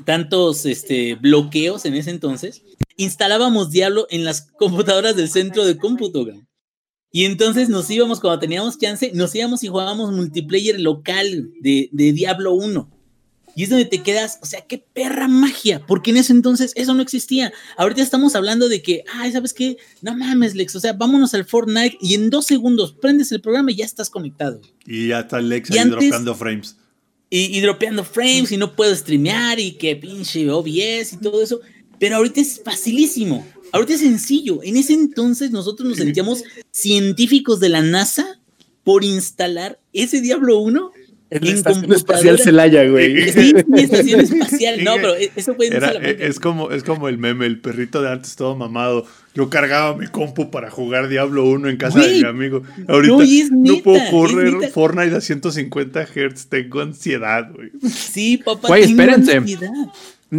tantos 0.04 0.66
este, 0.66 1.14
bloqueos 1.14 1.84
en 1.84 1.94
ese 1.94 2.10
entonces, 2.10 2.64
instalábamos 2.96 3.70
Diablo 3.70 4.06
en 4.10 4.24
las 4.24 4.42
computadoras 4.58 5.16
del 5.16 5.28
centro 5.28 5.64
de 5.64 5.76
cómputo. 5.76 6.24
güey. 6.24 6.40
Y 7.12 7.24
entonces 7.24 7.68
nos 7.68 7.88
íbamos, 7.90 8.20
cuando 8.20 8.40
teníamos 8.40 8.78
chance, 8.78 9.10
nos 9.14 9.34
íbamos 9.34 9.62
y 9.62 9.68
jugábamos 9.68 10.12
multiplayer 10.12 10.78
local 10.80 11.50
de, 11.60 11.88
de 11.92 12.12
Diablo 12.12 12.52
1. 12.54 12.90
Y 13.54 13.62
es 13.62 13.70
donde 13.70 13.86
te 13.86 14.02
quedas, 14.02 14.38
o 14.42 14.44
sea, 14.46 14.60
qué 14.66 14.76
perra 14.76 15.28
magia, 15.28 15.80
porque 15.86 16.10
en 16.10 16.18
ese 16.18 16.32
entonces 16.34 16.72
eso 16.74 16.92
no 16.92 17.00
existía. 17.00 17.54
Ahorita 17.78 18.02
estamos 18.02 18.34
hablando 18.34 18.68
de 18.68 18.82
que, 18.82 19.02
ay, 19.14 19.32
¿sabes 19.32 19.54
qué? 19.54 19.78
No 20.02 20.14
mames, 20.14 20.54
Lex, 20.54 20.76
o 20.76 20.80
sea, 20.80 20.92
vámonos 20.92 21.32
al 21.32 21.46
Fortnite 21.46 21.96
y 22.02 22.12
en 22.16 22.28
dos 22.28 22.44
segundos 22.44 22.92
prendes 23.00 23.32
el 23.32 23.40
programa 23.40 23.70
y 23.72 23.76
ya 23.76 23.86
estás 23.86 24.10
conectado. 24.10 24.60
Y 24.86 25.08
ya 25.08 25.20
está 25.20 25.40
Lex 25.40 25.70
Y 25.70 25.74
ahí 25.74 25.78
antes- 25.78 25.98
dropeando 26.00 26.34
frames. 26.34 26.76
Y, 27.30 27.56
y 27.56 27.60
dropeando 27.62 28.04
frames 28.04 28.52
y 28.52 28.58
no 28.58 28.76
puedo 28.76 28.94
streamear 28.94 29.58
y 29.58 29.72
que 29.72 29.96
pinche 29.96 30.50
OBS 30.50 31.14
y 31.14 31.16
todo 31.22 31.42
eso. 31.42 31.60
Pero 31.98 32.16
ahorita 32.16 32.40
es 32.40 32.60
facilísimo. 32.64 33.46
Ahorita 33.72 33.94
es 33.94 34.00
sencillo. 34.00 34.60
En 34.62 34.76
ese 34.76 34.92
entonces 34.94 35.50
nosotros 35.50 35.88
nos 35.88 35.98
sentíamos 35.98 36.44
científicos 36.70 37.60
de 37.60 37.68
la 37.68 37.82
NASA 37.82 38.38
por 38.84 39.04
instalar 39.04 39.78
ese 39.92 40.20
Diablo 40.20 40.58
1 40.60 40.92
En 41.30 41.44
estación 41.44 41.92
espacial. 41.92 42.38
Celaya, 42.38 42.88
güey. 42.88 43.30
Sí, 43.32 43.52
estación 43.76 44.20
espacial. 44.20 44.84
No, 44.84 44.94
pero 44.94 45.14
eso 45.16 45.54
fue 45.56 45.66
Era- 45.66 45.88
Salamanca. 45.88 46.24
es, 46.24 46.38
como, 46.38 46.70
es 46.70 46.84
como 46.84 47.08
el 47.08 47.18
meme, 47.18 47.46
el 47.46 47.60
perrito 47.60 48.00
de 48.00 48.10
antes 48.12 48.36
todo 48.36 48.54
mamado. 48.56 49.04
Yo 49.34 49.50
cargaba 49.50 49.96
mi 49.96 50.06
compu 50.06 50.50
para 50.50 50.70
jugar 50.70 51.08
Diablo 51.08 51.44
1 51.46 51.68
en 51.68 51.76
casa 51.76 51.98
de 52.00 52.20
mi 52.20 52.24
amigo. 52.24 52.62
Ahorita 52.88 53.16
no, 53.50 53.82
puedo 53.82 54.00
correr. 54.10 54.70
Fortnite 54.70 55.16
a 55.16 55.20
150 55.20 56.06
Hz. 56.06 56.46
Tengo 56.48 56.80
ansiedad, 56.80 57.50
güey. 57.52 57.70
Sí, 57.90 58.38
papá. 58.38 58.68
Güey, 58.68 58.86
tengo 58.86 59.02
espérense. 59.02 59.36
ansiedad. 59.36 59.70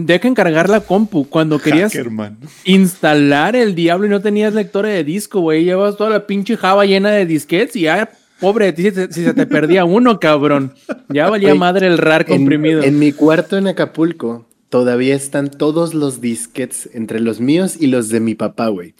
Dejen 0.05 0.35
cargar 0.35 0.69
la 0.69 0.81
compu. 0.81 1.25
Cuando 1.29 1.59
querías 1.59 1.91
Hackerman. 1.93 2.37
instalar 2.65 3.55
el 3.55 3.73
diablo 3.75 4.05
y 4.05 4.09
no 4.09 4.21
tenías 4.21 4.53
lectora 4.53 4.89
de 4.89 5.03
disco, 5.03 5.39
güey. 5.41 5.63
Llevas 5.63 5.97
toda 5.97 6.09
la 6.09 6.27
pinche 6.27 6.57
Java 6.57 6.85
llena 6.85 7.09
de 7.11 7.25
disquets 7.25 7.75
y 7.75 7.81
ya, 7.81 8.09
pobre 8.39 8.65
de 8.65 8.73
ti 8.73 8.83
si, 8.83 8.91
te- 8.91 9.11
si 9.11 9.23
se 9.23 9.33
te 9.33 9.45
perdía 9.45 9.85
uno, 9.85 10.19
cabrón. 10.19 10.73
Ya 11.09 11.29
valía 11.29 11.55
madre 11.55 11.87
el 11.87 11.97
RAR 11.97 12.25
comprimido. 12.25 12.83
en 12.83 12.99
mi 12.99 13.11
cuarto 13.11 13.57
en 13.57 13.67
Acapulco 13.67 14.45
todavía 14.69 15.15
están 15.15 15.49
todos 15.49 15.93
los 15.93 16.19
disquets 16.19 16.89
entre 16.93 17.21
los 17.21 17.39
míos 17.39 17.77
y 17.79 17.87
los 17.87 18.09
de 18.09 18.19
mi 18.19 18.35
papá, 18.35 18.67
güey. 18.67 18.93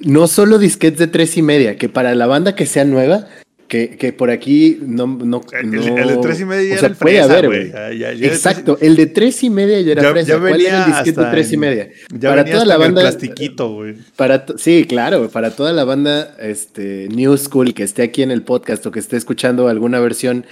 No 0.00 0.26
solo 0.26 0.58
disquets 0.58 0.98
de 0.98 1.06
tres 1.06 1.36
y 1.36 1.42
media, 1.42 1.76
que 1.76 1.88
para 1.88 2.14
la 2.14 2.26
banda 2.26 2.54
que 2.56 2.66
sea 2.66 2.84
nueva, 2.84 3.26
que, 3.70 3.90
que 3.90 4.12
por 4.12 4.30
aquí 4.30 4.78
no, 4.84 5.06
no, 5.06 5.42
el, 5.52 5.70
no- 5.70 5.96
el 5.96 6.08
de 6.08 6.16
3 6.20 6.40
y 6.40 6.44
media 6.44 6.70
o 6.70 6.72
era 6.72 6.80
sea, 6.80 6.88
el 6.88 6.94
puede 6.96 7.14
fresa, 7.18 7.32
haber, 7.32 7.46
güey. 7.46 7.70
güey. 7.70 7.72
Ya- 7.72 7.92
ya- 7.92 8.12
ya- 8.14 8.26
Exacto, 8.26 8.76
el 8.80 8.96
de 8.96 9.06
tres 9.06 9.42
y 9.44 9.48
media 9.48 9.80
ya 9.80 9.92
era 9.92 10.02
Ya- 10.02 10.10
fresa. 10.10 10.28
ya 10.32 10.38
¿Cuál 10.40 10.60
era 10.60 10.84
el 10.86 10.92
disquete 10.92 11.22
tres 11.30 11.52
y 11.52 11.56
media? 11.56 11.88
Ya 12.12 12.28
para 12.30 12.42
venía 12.42 12.52
toda 12.58 12.62
hasta 12.64 12.64
la 12.66 12.74
en 12.74 12.80
el 12.80 12.86
banda, 12.94 13.00
plastiquito, 13.02 13.72
güey. 13.74 13.94
para 14.16 14.44
sí, 14.56 14.86
claro, 14.88 15.30
para 15.30 15.52
toda 15.52 15.72
la 15.72 15.84
banda 15.84 16.34
este, 16.40 17.08
New 17.14 17.36
School 17.38 17.72
que 17.72 17.84
esté 17.84 18.02
aquí 18.02 18.22
en 18.22 18.32
el 18.32 18.42
podcast 18.42 18.84
o 18.86 18.90
que 18.90 18.98
esté 18.98 19.16
escuchando 19.16 19.68
alguna 19.68 20.00
versión, 20.00 20.44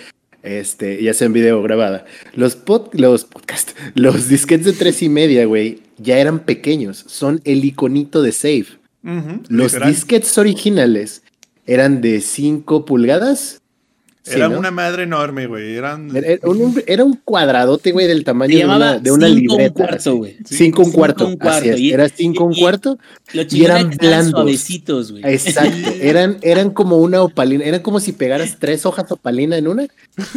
este, 0.44 1.02
ya 1.02 1.12
sea 1.12 1.26
en 1.26 1.32
video 1.32 1.60
grabada, 1.60 2.04
los, 2.34 2.54
pod, 2.54 2.90
los 2.94 3.24
podcast, 3.24 3.70
los 3.96 4.28
disquetes 4.28 4.64
de 4.66 4.72
tres 4.74 5.02
y 5.02 5.08
media, 5.08 5.44
güey, 5.44 5.80
ya 5.98 6.18
eran 6.18 6.38
pequeños, 6.38 7.04
son 7.08 7.40
el 7.44 7.64
iconito 7.64 8.22
de 8.22 8.30
save. 8.30 8.66
Los 9.48 9.72
literal. 9.72 9.90
disquetes 9.90 10.38
originales 10.38 11.22
eran 11.68 12.00
de 12.00 12.20
5 12.20 12.84
pulgadas. 12.84 13.60
Sí, 14.24 14.34
Era 14.34 14.48
¿no? 14.50 14.58
una 14.58 14.70
madre 14.70 15.04
enorme, 15.04 15.46
güey. 15.46 15.74
Eran. 15.76 16.14
Era, 16.14 16.26
era 16.26 16.48
un, 16.50 16.82
era 16.86 17.02
un 17.04 17.14
cuadradote, 17.24 17.92
güey, 17.92 18.06
del 18.06 18.24
tamaño 18.24 18.58
de 18.58 18.64
una, 18.66 18.98
de 18.98 19.10
una 19.10 19.26
cinco 19.26 19.40
un 19.54 19.58
libreta. 19.58 19.72
cuarto, 19.86 20.16
güey. 20.16 20.36
Cinco 20.44 20.80
un 20.82 20.84
Cinco 20.86 20.98
cuarto. 20.98 21.26
un 21.26 21.36
cuarto, 21.38 21.58
Así 21.60 21.68
es. 21.70 21.80
y- 21.80 21.92
Era 21.92 22.08
cinco 22.10 22.44
un 22.44 22.54
cuarto. 22.54 22.98
Y 23.32 23.64
eran 23.64 23.88
blandos. 23.90 24.30
suavecitos, 24.32 25.12
güey. 25.12 25.22
Exacto. 25.24 25.88
Eran, 26.02 26.38
eran 26.42 26.70
como 26.72 26.98
una 26.98 27.22
opalina. 27.22 27.64
Eran 27.64 27.80
como 27.80 28.00
si 28.00 28.12
pegaras 28.12 28.56
tres 28.58 28.84
hojas 28.84 29.10
opalina 29.10 29.56
en 29.56 29.66
una 29.68 29.86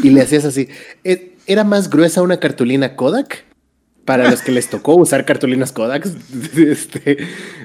y 0.01 0.09
le 0.11 0.21
hacías 0.21 0.45
así. 0.45 0.69
E- 1.03 1.33
Era 1.45 1.65
más 1.65 1.89
gruesa 1.89 2.21
una 2.21 2.39
cartulina 2.39 2.95
Kodak. 2.95 3.43
Para 4.05 4.29
los 4.29 4.41
que 4.41 4.51
les 4.51 4.69
tocó 4.69 4.95
usar 4.95 5.25
cartulinas 5.25 5.71
Kodak, 5.71 6.07
este, 6.57 7.17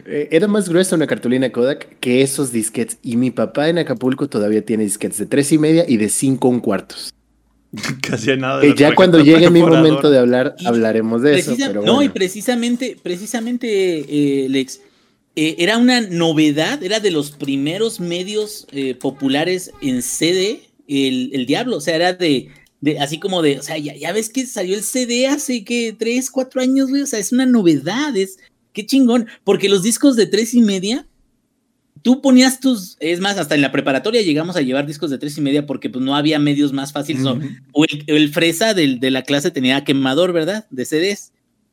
eh, 0.04 0.28
era 0.30 0.46
más 0.48 0.68
gruesa 0.68 0.94
una 0.94 1.06
cartulina 1.06 1.50
Kodak 1.50 1.98
que 1.98 2.22
esos 2.22 2.52
disquetes. 2.52 2.98
Y 3.02 3.16
mi 3.16 3.30
papá 3.30 3.68
en 3.68 3.78
Acapulco 3.78 4.28
todavía 4.28 4.64
tiene 4.64 4.84
disquetes 4.84 5.18
de 5.18 5.26
tres 5.26 5.50
y 5.52 5.58
media 5.58 5.84
y 5.88 5.96
de 5.96 6.08
cinco 6.08 6.48
un 6.48 6.60
cuartos. 6.60 7.14
hacía 8.12 8.36
nada. 8.36 8.60
de 8.60 8.74
Que 8.74 8.80
ya 8.80 8.94
cuando 8.94 9.20
llegue 9.20 9.50
mi 9.50 9.62
momento 9.62 10.10
de 10.10 10.18
hablar, 10.18 10.54
Y 10.58 10.66
hablaremos 10.66 11.22
de 11.22 11.38
eso. 11.38 11.56
No, 11.84 12.02
y 12.02 12.08
precisamente, 12.08 12.96
precisamente, 13.02 13.66
eh, 13.68 14.48
Lex, 14.48 14.80
eh, 15.34 15.56
era 15.58 15.78
una 15.78 16.00
novedad, 16.00 16.82
era 16.82 17.00
de 17.00 17.10
los 17.10 17.30
primeros 17.32 18.00
medios 18.00 18.66
eh, 18.72 18.94
populares 18.94 19.70
en 19.82 20.02
CD, 20.02 20.62
el, 20.88 21.30
el, 21.32 21.46
Diablo, 21.46 21.76
o 21.76 21.80
sea, 21.80 21.96
era 21.96 22.12
de, 22.12 22.48
de 22.80 22.98
así 22.98 23.18
como 23.18 23.42
de, 23.42 23.58
o 23.58 23.62
sea, 23.62 23.78
ya, 23.78 23.94
ya, 23.96 24.12
ves 24.12 24.28
que 24.28 24.46
salió 24.46 24.76
el 24.76 24.82
CD 24.82 25.26
hace 25.26 25.64
que 25.64 25.94
tres, 25.98 26.30
cuatro 26.30 26.60
años, 26.60 26.90
güey, 26.90 27.02
o 27.02 27.06
sea, 27.06 27.18
es 27.18 27.32
una 27.32 27.46
novedad, 27.46 28.16
es, 28.16 28.38
qué 28.72 28.84
chingón, 28.84 29.26
porque 29.44 29.68
los 29.68 29.82
discos 29.82 30.16
de 30.16 30.26
tres 30.26 30.54
y 30.54 30.60
media, 30.60 31.06
tú 32.02 32.20
ponías 32.20 32.60
tus, 32.60 32.96
es 33.00 33.20
más, 33.20 33.38
hasta 33.38 33.54
en 33.54 33.62
la 33.62 33.72
preparatoria 33.72 34.22
llegamos 34.22 34.56
a 34.56 34.60
llevar 34.60 34.86
discos 34.86 35.10
de 35.10 35.18
tres 35.18 35.36
y 35.38 35.40
media 35.40 35.66
porque 35.66 35.90
pues 35.90 36.04
no 36.04 36.14
había 36.14 36.38
medios 36.38 36.72
más 36.72 36.92
fáciles, 36.92 37.24
uh 37.24 37.30
-huh. 37.30 37.62
o, 37.72 37.84
el, 37.84 38.04
el, 38.06 38.32
fresa 38.32 38.74
del, 38.74 39.00
de 39.00 39.10
la 39.10 39.22
clase 39.22 39.50
tenía 39.50 39.82
quemador, 39.84 40.32
¿verdad? 40.32 40.66
De 40.70 40.84
CDs. 40.84 41.32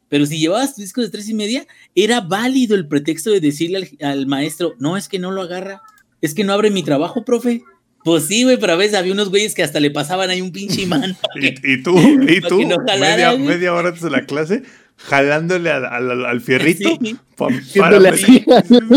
Pero 0.10 0.26
si 0.26 0.40
llevabas 0.40 0.76
discos 0.76 1.06
de 1.06 1.10
tres 1.12 1.28
y 1.28 1.34
media, 1.34 1.66
era 1.96 2.22
válido 2.22 2.76
el 2.76 2.88
pretexto 2.88 3.32
de 3.32 3.40
decirle 3.40 3.90
al, 4.02 4.08
al, 4.10 4.28
maestro, 4.28 4.76
no, 4.80 4.96
es 4.96 5.10
que 5.10 5.20
no 5.20 5.32
lo 5.32 5.42
agarra, 5.42 5.82
es 6.22 6.34
que 6.34 6.44
no 6.44 6.54
abre 6.54 6.70
mi 6.70 6.84
trabajo, 6.84 7.26
profe. 7.26 7.64
Pues 8.04 8.26
sí, 8.26 8.44
güey, 8.44 8.58
pero 8.58 8.74
a 8.74 8.76
veces 8.76 8.96
había 8.96 9.14
unos 9.14 9.30
güeyes 9.30 9.56
que 9.56 9.64
hasta 9.64 9.80
le 9.80 9.90
pasaban 9.90 10.30
ahí 10.30 10.42
un 10.42 10.52
pinche 10.52 10.82
imán. 10.84 11.18
¿Y, 11.36 11.74
y, 11.74 11.84
tú, 11.84 11.98
y 12.28 12.42
tú, 12.42 12.68
no 12.68 12.78
jalara, 12.86 13.32
media, 13.32 13.50
media, 13.50 13.74
hora 13.74 13.90
antes 13.90 14.04
de 14.04 14.10
la 14.10 14.26
clase, 14.26 14.64
jalándole 14.98 15.72
al, 15.72 15.86
al, 15.86 16.26
al 16.26 16.42
fierrito. 16.42 16.98
Sí. 17.02 17.16
Pa, 17.36 17.48
para 17.78 18.10
así. 18.10 18.44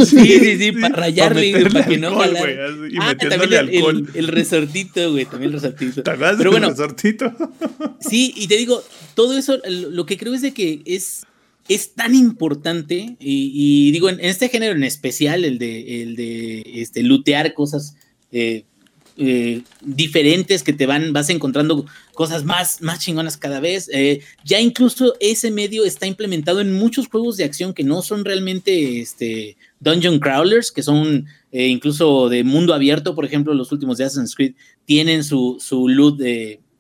sí, 0.05 0.39
sí, 0.39 0.59
sí, 0.59 0.73
para 0.73 0.95
rayarle, 0.95 1.53
güey, 1.53 1.73
para 1.73 1.87
que 1.87 1.99
no 1.99 2.17
jalara. 2.17 2.43
Wey, 2.43 2.57
así, 2.59 2.95
y 2.95 2.99
ah, 3.01 3.17
también 3.17 3.43
el, 3.43 3.59
alcohol. 3.59 4.09
El, 4.13 4.25
el, 4.25 4.29
resortito, 4.29 5.13
güey, 5.13 5.25
también 5.25 5.55
el 5.55 5.61
resortito. 5.61 6.03
Pero 6.03 6.51
bueno, 6.51 6.67
el 6.67 6.73
resortito? 6.73 7.33
sí, 8.01 8.35
y 8.37 8.49
te 8.49 8.57
digo, 8.57 8.83
todo 9.15 9.39
eso, 9.39 9.59
lo 9.65 10.05
que 10.05 10.19
creo 10.19 10.35
es 10.35 10.43
de 10.43 10.53
que 10.53 10.83
es, 10.85 11.25
es 11.69 11.95
tan 11.95 12.15
importante, 12.15 13.17
y, 13.21 13.53
y 13.55 13.93
digo, 13.93 14.09
en, 14.09 14.19
en, 14.19 14.27
este 14.27 14.49
género 14.49 14.75
en 14.75 14.85
especial, 14.85 15.45
el 15.45 15.59
de, 15.59 16.03
el 16.03 16.17
de 16.17 16.63
este, 16.75 17.03
lootear 17.03 17.55
cosas 17.55 17.95
eh, 18.33 18.65
eh, 19.19 19.63
diferentes 19.81 20.63
que 20.63 20.75
te 20.75 20.85
van, 20.85 21.13
vas 21.15 21.31
encontrando 21.31 21.87
cosas 22.13 22.45
más, 22.45 22.83
más 22.83 22.99
chingonas 22.99 23.37
cada 23.37 23.61
vez. 23.61 23.89
Eh, 23.93 24.21
ya 24.45 24.61
incluso 24.61 25.15
ese 25.21 25.51
medio 25.51 25.85
está 25.85 26.07
implementado 26.07 26.61
en 26.61 26.75
muchos 26.75 27.09
juegos 27.09 27.37
de 27.37 27.45
acción 27.45 27.73
que 27.73 27.83
no 27.83 28.03
son 28.03 28.25
realmente 28.25 29.01
este, 29.01 29.57
dungeon 29.81 30.19
crawlers, 30.19 30.71
que 30.71 30.83
son 30.83 31.27
eh, 31.51 31.69
incluso 31.69 32.29
de 32.29 32.45
mundo 32.45 32.75
abierto, 32.75 33.15
por 33.15 33.25
ejemplo, 33.25 33.55
los 33.55 33.73
últimos 33.73 33.97
de 33.97 34.05
Assassin's 34.05 34.35
Creed 34.35 34.55
tienen 34.85 35.25
su, 35.25 35.57
su 35.61 35.89
loot 35.89 36.21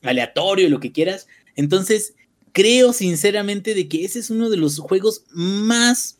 aleatorio, 0.02 0.68
lo 0.68 0.80
que 0.80 0.92
quieras. 0.92 1.28
Entonces, 1.54 2.14
creo 2.52 2.92
sinceramente 2.92 3.74
de 3.74 3.88
que 3.88 4.04
ese 4.04 4.18
es 4.18 4.30
uno 4.30 4.50
de 4.50 4.58
los 4.58 4.78
juegos 4.78 5.24
más 5.32 6.18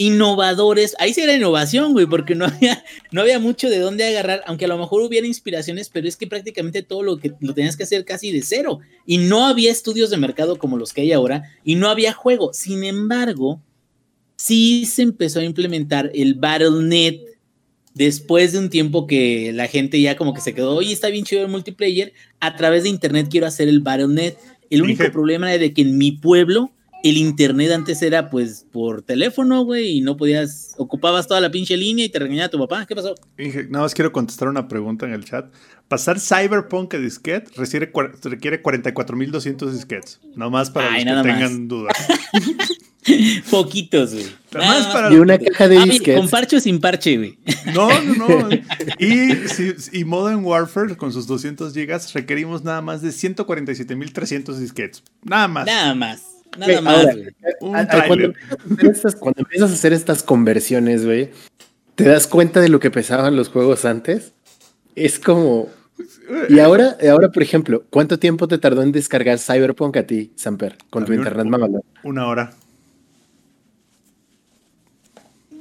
innovadores. 0.00 0.96
Ahí 0.98 1.12
sí 1.12 1.20
era 1.20 1.36
innovación, 1.36 1.92
güey, 1.92 2.06
porque 2.06 2.34
no 2.34 2.46
había, 2.46 2.82
no 3.12 3.20
había 3.20 3.38
mucho 3.38 3.68
de 3.68 3.78
dónde 3.78 4.04
agarrar, 4.04 4.42
aunque 4.46 4.64
a 4.64 4.68
lo 4.68 4.78
mejor 4.78 5.02
hubiera 5.02 5.26
inspiraciones, 5.26 5.90
pero 5.90 6.08
es 6.08 6.16
que 6.16 6.26
prácticamente 6.26 6.82
todo 6.82 7.02
lo 7.02 7.18
que 7.18 7.32
lo 7.38 7.52
tenías 7.52 7.76
que 7.76 7.82
hacer 7.82 8.06
casi 8.06 8.32
de 8.32 8.40
cero. 8.40 8.78
Y 9.04 9.18
no 9.18 9.46
había 9.46 9.70
estudios 9.70 10.08
de 10.08 10.16
mercado 10.16 10.56
como 10.56 10.78
los 10.78 10.94
que 10.94 11.02
hay 11.02 11.12
ahora, 11.12 11.42
y 11.64 11.74
no 11.74 11.90
había 11.90 12.14
juego. 12.14 12.54
Sin 12.54 12.82
embargo, 12.84 13.60
sí 14.36 14.86
se 14.86 15.02
empezó 15.02 15.40
a 15.40 15.44
implementar 15.44 16.10
el 16.14 16.32
BattleNet 16.32 17.20
después 17.92 18.52
de 18.52 18.58
un 18.58 18.70
tiempo 18.70 19.06
que 19.06 19.52
la 19.52 19.66
gente 19.66 20.00
ya 20.00 20.16
como 20.16 20.32
que 20.32 20.40
se 20.40 20.54
quedó, 20.54 20.76
oye, 20.76 20.94
está 20.94 21.10
bien 21.10 21.26
chido 21.26 21.42
el 21.42 21.48
multiplayer, 21.48 22.14
a 22.38 22.56
través 22.56 22.84
de 22.84 22.88
internet 22.88 23.26
quiero 23.30 23.46
hacer 23.46 23.68
el 23.68 23.80
BattleNet. 23.80 24.38
El 24.70 24.80
único 24.80 25.04
problema 25.12 25.52
era 25.52 25.60
de 25.60 25.74
que 25.74 25.82
en 25.82 25.98
mi 25.98 26.12
pueblo 26.12 26.72
el 27.02 27.16
internet 27.16 27.70
antes 27.72 28.02
era 28.02 28.28
pues 28.30 28.66
por 28.70 29.02
teléfono, 29.02 29.64
güey, 29.64 29.98
y 29.98 30.00
no 30.00 30.16
podías, 30.16 30.74
ocupabas 30.78 31.26
toda 31.26 31.40
la 31.40 31.50
pinche 31.50 31.76
línea 31.76 32.04
y 32.04 32.08
te 32.08 32.18
regañaba 32.18 32.48
tu 32.50 32.58
papá. 32.58 32.84
¿Qué 32.86 32.94
pasó? 32.94 33.14
Inge, 33.38 33.64
nada 33.68 33.84
más 33.84 33.94
quiero 33.94 34.12
contestar 34.12 34.48
una 34.48 34.68
pregunta 34.68 35.06
en 35.06 35.12
el 35.12 35.24
chat. 35.24 35.46
Pasar 35.88 36.20
Cyberpunk 36.20 36.94
a 36.94 36.98
disquete 36.98 37.50
requiere, 37.56 37.90
requiere 38.24 38.62
44.200 38.62 39.70
disquetes. 39.72 40.20
Nada 40.36 40.50
más 40.50 40.70
para 40.70 40.92
Ay, 40.92 41.04
los 41.04 41.14
nada 41.14 41.22
que 41.22 41.28
más. 41.28 41.38
tengan 41.40 41.68
dudas. 41.68 41.96
Poquitos, 43.50 44.12
güey. 44.12 44.26
Nada 44.52 44.66
más 44.66 44.86
para 44.88 45.12
y 45.12 45.16
una 45.16 45.38
caja 45.38 45.68
de 45.68 45.78
Ah, 45.78 45.84
disquetes. 45.84 46.20
con 46.20 46.28
parche 46.28 46.56
o 46.56 46.60
sin 46.60 46.80
parche, 46.80 47.16
güey. 47.16 47.38
No, 47.74 47.88
no, 48.02 48.28
no. 48.28 48.48
Y, 48.98 49.32
y 49.98 50.04
Modern 50.04 50.44
Warfare 50.44 50.96
con 50.96 51.12
sus 51.12 51.26
200 51.26 51.72
gigas 51.72 52.12
requerimos 52.12 52.62
nada 52.62 52.82
más 52.82 53.00
de 53.02 53.08
147.300 53.08 54.54
disquetes. 54.58 55.02
Nada 55.24 55.48
más. 55.48 55.66
Nada 55.66 55.94
más. 55.94 56.22
Nada 56.58 56.80
más, 56.80 57.06
ahora. 57.06 57.14
Un 57.60 57.72
cuando, 58.06 58.24
empiezas 58.24 58.34
a 58.50 58.74
hacer 58.74 58.90
estas- 58.90 59.16
cuando 59.16 59.40
empiezas 59.40 59.70
a 59.70 59.74
hacer 59.74 59.92
estas 59.92 60.22
conversiones, 60.22 61.04
güey, 61.04 61.30
te 61.94 62.04
das 62.04 62.26
cuenta 62.26 62.60
de 62.60 62.68
lo 62.68 62.80
que 62.80 62.90
pesaban 62.90 63.36
los 63.36 63.48
juegos 63.48 63.84
antes. 63.84 64.32
Es 64.96 65.18
como. 65.18 65.68
Y 66.48 66.58
ahora, 66.60 66.96
y 67.00 67.06
ahora, 67.08 67.28
por 67.30 67.42
ejemplo, 67.42 67.84
¿cuánto 67.90 68.18
tiempo 68.18 68.48
te 68.48 68.58
tardó 68.58 68.82
en 68.82 68.92
descargar 68.92 69.38
Cyberpunk 69.38 69.96
a 69.96 70.06
ti, 70.06 70.32
Samper, 70.36 70.76
con 70.90 71.02
A 71.02 71.06
tu 71.06 71.12
un- 71.12 71.18
internet 71.18 71.46
mamalón? 71.46 71.82
Una 72.04 72.26
hora. 72.26 72.52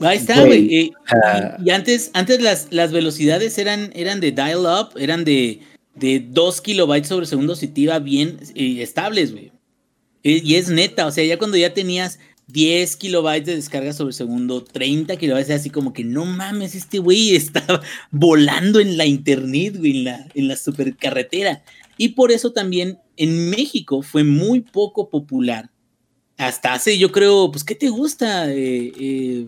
Ahí 0.01 0.17
está, 0.17 0.45
Güey, 0.45 0.73
y- 0.73 0.93
y 1.65 1.69
antes, 1.71 2.09
antes 2.13 2.41
las, 2.41 2.67
las 2.71 2.93
velocidades 2.93 3.57
eran, 3.57 3.91
eran 3.93 4.21
de 4.21 4.31
dial-up, 4.31 4.91
eran 4.97 5.25
de, 5.25 5.59
de 5.95 6.25
2 6.25 6.61
kilobytes 6.61 7.09
sobre 7.09 7.25
segundo 7.25 7.53
si 7.55 7.67
te 7.67 7.81
iba 7.81 7.99
bien 7.99 8.37
eh, 8.55 8.81
estables, 8.81 9.33
güey. 9.33 9.51
Y 10.21 10.55
es 10.55 10.69
neta, 10.69 11.07
o 11.07 11.11
sea, 11.11 11.23
ya 11.23 11.37
cuando 11.37 11.55
ya 11.55 11.73
tenías 11.73 12.19
10 12.47 12.95
kilobytes 12.95 13.45
de 13.45 13.55
descarga 13.55 13.93
sobre 13.93 14.13
segundo, 14.13 14.63
30 14.63 15.15
kilobytes, 15.17 15.51
así 15.51 15.69
como 15.69 15.93
que 15.93 16.03
no 16.03 16.25
mames, 16.25 16.73
este 16.75 16.99
güey 16.99 17.35
está 17.35 17.81
volando 18.11 18.79
en 18.79 18.97
la 18.97 19.05
internet, 19.05 19.77
güey, 19.77 19.99
en 19.99 20.03
la, 20.05 20.27
en 20.33 20.47
la 20.47 20.55
supercarretera. 20.55 21.63
Y 21.97 22.09
por 22.09 22.31
eso 22.31 22.51
también 22.51 22.99
en 23.17 23.49
México 23.49 24.01
fue 24.01 24.23
muy 24.23 24.61
poco 24.61 25.09
popular. 25.09 25.69
Hasta 26.37 26.73
hace, 26.73 26.97
yo 26.97 27.11
creo, 27.11 27.51
pues, 27.51 27.63
¿qué 27.63 27.75
te 27.75 27.89
gusta? 27.89 28.51
Eh, 28.51 28.93
eh, 28.97 29.45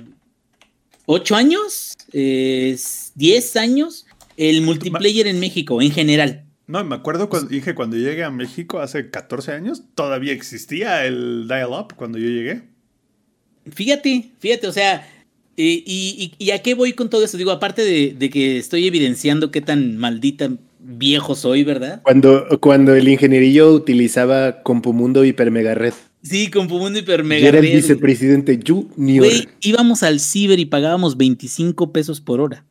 ¿Ocho 1.06 1.36
años? 1.36 1.94
Eh, 2.12 2.78
¿Diez 3.16 3.56
años? 3.56 4.06
El 4.36 4.62
multiplayer 4.62 5.28
en 5.28 5.40
México, 5.40 5.82
en 5.82 5.92
general. 5.92 6.46
No, 6.72 6.82
me 6.86 6.96
acuerdo 6.96 7.28
cuando 7.28 7.50
dije 7.50 7.76
cuando 7.76 7.98
llegué 7.98 8.24
a 8.24 8.32
México 8.32 8.80
hace 8.80 9.10
14 9.10 9.52
años, 9.52 9.84
todavía 9.94 10.32
existía 10.32 11.06
el 11.06 11.46
dial-up 11.50 11.96
cuando 11.98 12.18
yo 12.18 12.28
llegué. 12.30 12.62
Fíjate, 13.70 14.32
fíjate, 14.40 14.68
o 14.68 14.72
sea, 14.72 15.06
y, 15.58 15.84
y- 15.86 16.34
y 16.38 16.52
a 16.52 16.62
qué 16.62 16.74
voy 16.74 16.94
con 16.94 17.10
todo 17.10 17.26
eso? 17.26 17.38
Digo, 17.38 17.52
aparte 17.52 17.84
de, 17.84 18.16
de 18.18 18.30
que 18.30 18.58
estoy 18.58 18.88
evidenciando 18.88 19.52
qué 19.52 19.60
tan 19.60 19.98
maldita 19.98 20.50
viejo 20.80 21.36
soy, 21.36 21.66
¿verdad? 21.66 22.02
Cuando, 22.04 22.48
cuando 22.62 22.96
el 22.96 23.08
ingenierillo 23.10 23.74
utilizaba 23.74 24.64
Compumundo 24.64 25.26
Hiper 25.26 25.52
Mega 25.52 25.76
Red. 25.76 25.94
Sí, 26.24 26.50
con 26.50 26.68
Pumundo 26.70 27.00
Hiper 27.00 27.20
y 27.20 27.24
Mega 27.24 27.48
era 27.50 27.58
el 27.60 27.66
Red, 27.66 27.76
vicepresidente 27.76 28.60
Junior. 28.66 29.26
Güey, 29.26 29.50
íbamos 29.60 30.04
al 30.04 30.22
ciber 30.22 30.58
y 30.60 30.66
pagábamos 30.66 31.18
25 31.18 31.92
pesos 31.92 32.22
por 32.22 32.40
hora. 32.40 32.64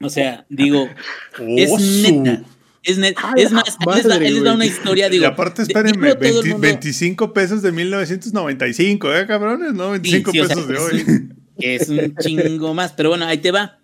O 0.00 0.08
sea, 0.10 0.46
digo, 0.48 0.88
es 1.56 1.70
¡Oh, 1.72 1.78
su- 1.78 2.02
neta. 2.22 2.44
Es, 2.82 2.98
net- 2.98 3.14
A 3.22 3.34
es 3.36 3.50
la 3.50 3.56
más, 3.58 3.76
ahí 3.78 3.94
les, 3.96 4.02
da, 4.04 4.08
madre, 4.14 4.30
les 4.30 4.42
da 4.42 4.54
una 4.54 4.64
historia, 4.66 5.08
digo. 5.10 5.24
y 5.24 5.26
aparte, 5.26 5.62
espérenme, 5.62 6.08
digo, 6.14 6.18
todo 6.18 6.28
el 6.28 6.34
20 6.34 6.48
mundo- 6.50 6.60
25 6.66 7.32
pesos 7.34 7.60
de 7.62 7.72
1995, 7.72 9.14
¿eh, 9.14 9.26
cabrones? 9.26 9.74
No, 9.74 9.90
25 9.90 10.32
sí, 10.32 10.40
o 10.40 10.46
sea, 10.46 10.56
pesos 10.56 10.68
de 10.68 10.74
es 10.74 10.80
hoy. 10.80 11.04
un- 11.06 11.36
que 11.58 11.74
es 11.76 11.88
un 11.90 12.14
chingo 12.16 12.72
más. 12.72 12.92
Pero 12.92 13.10
bueno, 13.10 13.26
ahí 13.26 13.36
te 13.38 13.50
va. 13.50 13.78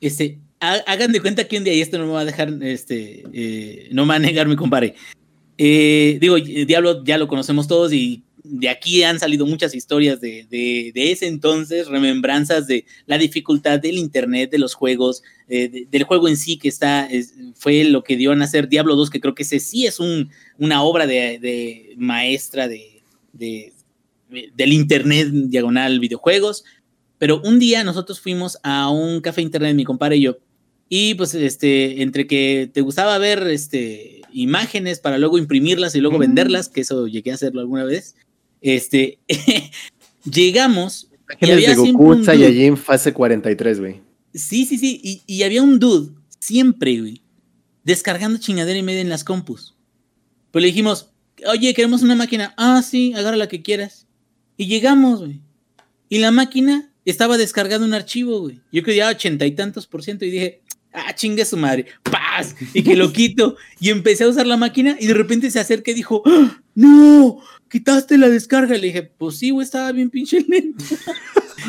Este, 0.00 0.38
ha- 0.60 0.82
hagan 0.86 1.10
de 1.12 1.20
cuenta 1.20 1.44
que 1.48 1.58
un 1.58 1.64
día, 1.64 1.74
y 1.74 1.80
esto 1.80 1.98
no 1.98 2.06
me 2.06 2.12
va 2.12 2.20
a 2.20 2.24
dejar, 2.24 2.52
este, 2.62 3.24
eh, 3.32 3.88
no 3.90 4.04
me 4.04 4.10
va 4.10 4.14
a 4.16 4.18
negar 4.20 4.46
mi 4.46 4.54
compadre. 4.54 4.94
Eh, 5.56 6.18
digo, 6.20 6.36
Diablo 6.36 7.02
ya 7.04 7.18
lo 7.18 7.26
conocemos 7.26 7.66
todos 7.66 7.92
y 7.92 8.22
de 8.50 8.68
aquí 8.68 9.02
han 9.02 9.18
salido 9.20 9.46
muchas 9.46 9.74
historias 9.74 10.20
de, 10.20 10.46
de- 10.50 10.90
de 10.94 11.12
ese 11.12 11.26
entonces, 11.26 11.86
remembranzas 11.88 12.66
de 12.66 12.84
la 13.06 13.18
dificultad 13.18 13.78
del 13.80 13.98
internet, 13.98 14.50
de 14.50 14.58
los 14.58 14.74
juegos, 14.74 15.22
eh, 15.48 15.68
de- 15.68 15.86
del 15.90 16.04
juego 16.04 16.28
en 16.28 16.36
sí 16.36 16.56
que 16.58 16.68
está, 16.68 17.06
es- 17.06 17.34
fue 17.54 17.84
lo 17.84 18.02
que 18.02 18.16
dio 18.16 18.32
a 18.32 18.36
nacer 18.36 18.68
Diablo 18.68 18.96
2, 18.96 19.10
que 19.10 19.20
creo 19.20 19.34
que 19.34 19.42
ese 19.42 19.60
sí 19.60 19.86
es 19.86 20.00
un, 20.00 20.30
una 20.58 20.82
obra 20.82 21.06
de, 21.06 21.94
maestra 21.98 22.68
de, 22.68 23.02
de- 23.32 23.72
del 24.54 24.72
internet 24.72 25.28
diagonal 25.30 26.00
videojuegos. 26.00 26.64
Pero 27.18 27.40
un 27.42 27.58
día 27.58 27.82
nosotros 27.84 28.20
fuimos 28.20 28.58
a 28.62 28.90
un 28.90 29.20
café 29.20 29.42
internet, 29.42 29.74
mi 29.74 29.84
compadre 29.84 30.16
y 30.18 30.22
yo, 30.22 30.38
y 30.88 31.14
pues 31.14 31.34
este, 31.34 32.00
entre 32.02 32.26
que 32.26 32.70
te 32.72 32.80
gustaba 32.80 33.18
ver 33.18 33.46
este, 33.48 34.22
imágenes 34.32 35.00
para 35.00 35.18
luego 35.18 35.36
imprimirlas 35.36 35.94
y 35.94 36.00
luego 36.00 36.16
venderlas, 36.28 36.68
que 36.68 36.80
eso 36.82 37.06
llegué 37.08 37.30
a 37.32 37.34
hacerlo 37.34 37.60
alguna 37.60 37.84
vez, 37.84 38.14
este, 38.60 39.18
llegamos 40.24 41.10
y 41.40 41.50
había 41.50 41.70
de 41.70 41.74
Goku. 41.74 42.24
Saiyajin 42.24 42.76
fase 42.76 43.12
43, 43.12 43.80
güey. 43.80 44.00
Sí, 44.34 44.64
sí, 44.66 44.78
sí. 44.78 45.00
Y, 45.02 45.22
y 45.26 45.42
había 45.42 45.62
un 45.62 45.78
dude, 45.78 46.12
siempre, 46.38 46.98
güey, 47.00 47.22
descargando 47.84 48.38
chingadera 48.38 48.78
y 48.78 48.82
media 48.82 49.00
en 49.00 49.08
las 49.08 49.24
compus. 49.24 49.74
Pues 50.50 50.62
le 50.62 50.68
dijimos, 50.68 51.10
oye, 51.46 51.74
queremos 51.74 52.02
una 52.02 52.14
máquina. 52.14 52.54
Ah, 52.56 52.82
sí, 52.82 53.12
agarra 53.14 53.36
la 53.36 53.48
que 53.48 53.62
quieras. 53.62 54.06
Y 54.56 54.66
llegamos, 54.66 55.20
güey. 55.20 55.40
Y 56.08 56.18
la 56.18 56.30
máquina 56.30 56.90
estaba 57.04 57.36
descargando 57.38 57.86
un 57.86 57.94
archivo, 57.94 58.40
güey. 58.40 58.60
Yo 58.72 58.82
ya 58.82 59.08
ochenta 59.08 59.46
y 59.46 59.52
tantos 59.52 59.86
por 59.86 60.02
ciento 60.02 60.24
y 60.24 60.30
dije, 60.30 60.62
ah, 60.92 61.14
chingue 61.14 61.44
su 61.44 61.56
madre, 61.56 61.86
paz, 62.02 62.54
y 62.74 62.82
que 62.82 62.96
lo 62.96 63.12
quito. 63.12 63.56
Y 63.80 63.90
empecé 63.90 64.24
a 64.24 64.28
usar 64.28 64.46
la 64.46 64.56
máquina 64.56 64.96
y 64.98 65.06
de 65.06 65.14
repente 65.14 65.50
se 65.50 65.60
acerca 65.60 65.90
y 65.90 65.94
dijo, 65.94 66.22
¡Ah! 66.26 66.60
no, 66.74 67.40
quitaste 67.68 68.18
la 68.18 68.28
descarga. 68.28 68.76
Le 68.76 68.86
dije, 68.88 69.02
pues 69.02 69.38
sí, 69.38 69.50
güey, 69.50 69.64
estaba 69.64 69.92
bien 69.92 70.10
pinche 70.10 70.40
lento. 70.48 70.84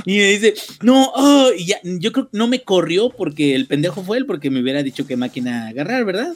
y 0.05 0.17
me 0.17 0.25
dice, 0.31 0.53
no, 0.81 1.11
oh, 1.15 1.51
y 1.57 1.65
ya, 1.65 1.77
yo 1.83 2.11
creo 2.11 2.29
que 2.29 2.37
no 2.37 2.47
me 2.47 2.63
corrió 2.63 3.09
porque 3.09 3.55
el 3.55 3.67
pendejo 3.67 4.03
fue 4.03 4.17
él, 4.17 4.25
porque 4.25 4.49
me 4.49 4.61
hubiera 4.61 4.83
dicho 4.83 5.05
qué 5.05 5.17
máquina 5.17 5.67
agarrar, 5.67 6.05
¿verdad? 6.05 6.33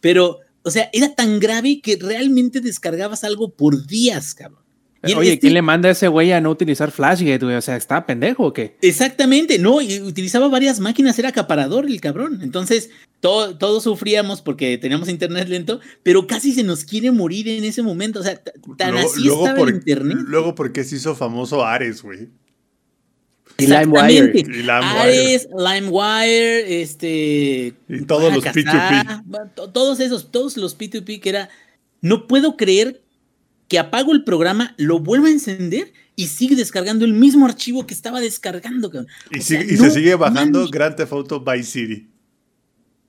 Pero, 0.00 0.40
o 0.62 0.70
sea, 0.70 0.90
era 0.92 1.14
tan 1.14 1.40
grave 1.40 1.80
que 1.82 1.96
realmente 2.00 2.60
descargabas 2.60 3.24
algo 3.24 3.50
por 3.50 3.86
días, 3.86 4.34
cabrón. 4.34 4.60
Y 5.06 5.12
Oye, 5.14 5.28
este- 5.34 5.40
¿quién 5.40 5.54
le 5.54 5.62
manda 5.62 5.88
a 5.88 5.92
ese 5.92 6.08
güey 6.08 6.32
a 6.32 6.40
no 6.40 6.50
utilizar 6.50 6.90
Flashgate, 6.90 7.44
güey? 7.44 7.54
O 7.54 7.60
sea, 7.62 7.76
¿está 7.76 8.04
pendejo 8.06 8.46
o 8.46 8.52
qué? 8.52 8.76
Exactamente, 8.82 9.58
no, 9.58 9.80
y 9.80 10.00
utilizaba 10.00 10.48
varias 10.48 10.80
máquinas, 10.80 11.16
era 11.18 11.28
acaparador 11.28 11.86
el 11.86 12.00
cabrón. 12.00 12.40
Entonces, 12.42 12.90
todo, 13.20 13.56
todos 13.58 13.82
sufríamos 13.84 14.42
porque 14.42 14.78
teníamos 14.78 15.08
internet 15.08 15.48
lento, 15.48 15.80
pero 16.02 16.26
casi 16.26 16.52
se 16.52 16.62
nos 16.62 16.84
quiere 16.84 17.10
morir 17.10 17.48
en 17.48 17.64
ese 17.64 17.82
momento. 17.82 18.20
O 18.20 18.22
sea, 18.22 18.40
tan 18.76 18.92
Luego, 18.92 19.08
así 19.10 19.24
luego 19.24 19.40
estaba 19.44 19.58
por, 19.58 19.68
el 19.68 19.74
internet. 19.76 20.18
luego 20.26 20.54
porque 20.54 20.84
se 20.84 20.96
hizo 20.96 21.14
famoso 21.14 21.64
Ares, 21.64 22.02
güey. 22.02 22.28
Y 23.58 23.66
LimeWire. 23.68 24.32
LimeWire. 24.34 24.70
Ares, 24.70 25.48
LimeWire, 25.56 26.82
este. 26.82 27.74
Y 27.88 28.02
todos 28.06 28.34
los 28.34 28.44
Bacasa, 28.44 29.22
P2P. 29.24 29.54
to- 29.54 29.70
Todos 29.70 30.00
esos, 30.00 30.30
todos 30.30 30.56
los 30.58 30.76
P2P 30.78 31.20
que 31.20 31.28
era. 31.30 31.48
No 32.02 32.26
puedo 32.26 32.56
creer 32.56 33.02
que 33.68 33.78
apago 33.78 34.12
el 34.12 34.24
programa, 34.24 34.74
lo 34.76 34.98
vuelvo 35.00 35.26
a 35.26 35.30
encender 35.30 35.92
y 36.14 36.26
sigue 36.28 36.54
descargando 36.54 37.04
el 37.04 37.14
mismo 37.14 37.46
archivo 37.46 37.86
que 37.86 37.94
estaba 37.94 38.20
descargando. 38.20 38.90
cabrón. 38.90 39.08
Y, 39.30 39.38
O 39.38 39.42
sigue- 39.42 39.64
sea, 39.64 39.74
y 39.74 39.78
no 39.78 39.84
se 39.84 39.90
sigue 39.92 40.14
bajando. 40.16 40.68
Grand 40.68 40.94
Theft 40.94 41.12
Auto 41.12 41.40
Vice 41.40 41.64
City. 41.64 42.08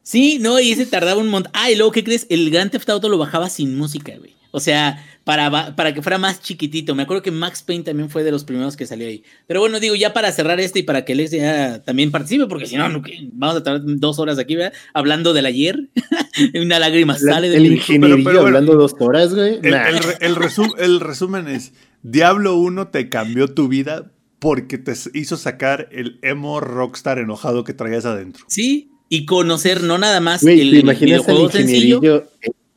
Sí, 0.09 0.37
no, 0.39 0.57
y 0.59 0.71
ese 0.71 0.85
tardaba 0.85 1.19
un 1.19 1.27
montón. 1.27 1.51
Ah, 1.53 1.69
y 1.69 1.75
luego, 1.75 1.91
¿qué 1.91 2.01
crees? 2.03 2.27
El 2.29 2.49
Grand 2.49 2.71
Theft 2.71 2.89
Auto 2.89 3.09
lo 3.09 3.17
bajaba 3.17 3.49
sin 3.49 3.75
música, 3.77 4.13
güey. 4.17 4.35
O 4.51 4.61
sea, 4.61 5.05
para, 5.25 5.75
para 5.75 5.93
que 5.93 6.01
fuera 6.01 6.17
más 6.17 6.41
chiquitito. 6.41 6.95
Me 6.95 7.03
acuerdo 7.03 7.21
que 7.21 7.31
Max 7.31 7.61
Payne 7.61 7.83
también 7.83 8.09
fue 8.09 8.23
de 8.23 8.31
los 8.31 8.45
primeros 8.45 8.77
que 8.77 8.85
salió 8.87 9.05
ahí. 9.05 9.21
Pero 9.47 9.59
bueno, 9.59 9.81
digo, 9.81 9.95
ya 9.95 10.13
para 10.13 10.31
cerrar 10.31 10.61
este 10.61 10.79
y 10.79 10.83
para 10.83 11.03
que 11.03 11.11
Alex 11.11 11.31
ya 11.31 11.83
también 11.83 12.09
participe, 12.11 12.47
porque 12.47 12.65
si 12.67 12.77
no, 12.77 12.85
vamos 13.33 13.57
a 13.57 13.63
tardar 13.63 13.81
dos 13.85 14.17
horas 14.19 14.39
aquí, 14.39 14.55
¿verdad? 14.55 14.71
Hablando 14.93 15.33
del 15.33 15.45
ayer. 15.45 15.89
Una 16.55 16.79
lágrima 16.79 17.17
sale 17.17 17.47
el 17.53 17.61
del 17.63 17.81
Pero- 17.85 18.15
pero 18.15 18.23
bueno. 18.23 18.39
hablando 18.41 18.75
dos 18.75 18.95
horas, 18.99 19.35
güey. 19.35 19.59
El, 19.61 19.71
Nah. 19.71 19.89
el 19.89 19.99
re- 19.99 20.17
el 20.21 20.35
resum- 20.37 20.75
el 20.79 21.01
resumen 21.01 21.49
es: 21.49 21.73
Diablo 22.01 22.55
1 22.55 22.87
te 22.87 23.09
cambió 23.09 23.49
tu 23.53 23.67
vida 23.67 24.09
porque 24.39 24.77
te 24.77 24.93
hizo 25.13 25.35
sacar 25.35 25.89
el 25.91 26.19
emo 26.21 26.61
rockstar 26.61 27.19
enojado 27.19 27.65
que 27.65 27.73
traías 27.73 28.05
adentro. 28.05 28.45
Sí, 28.47 28.91
y 29.09 29.25
conocer 29.25 29.83
no 29.83 29.97
nada 29.97 30.19
más 30.19 30.43
el 30.43 30.71
¿te 30.71 30.77
imaginas 30.79 31.19
al 31.19 31.25
videojuego 31.35 31.51
sencillo. 31.51 31.95
ingenierillo, 31.97 32.27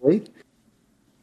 güey? 0.00 0.22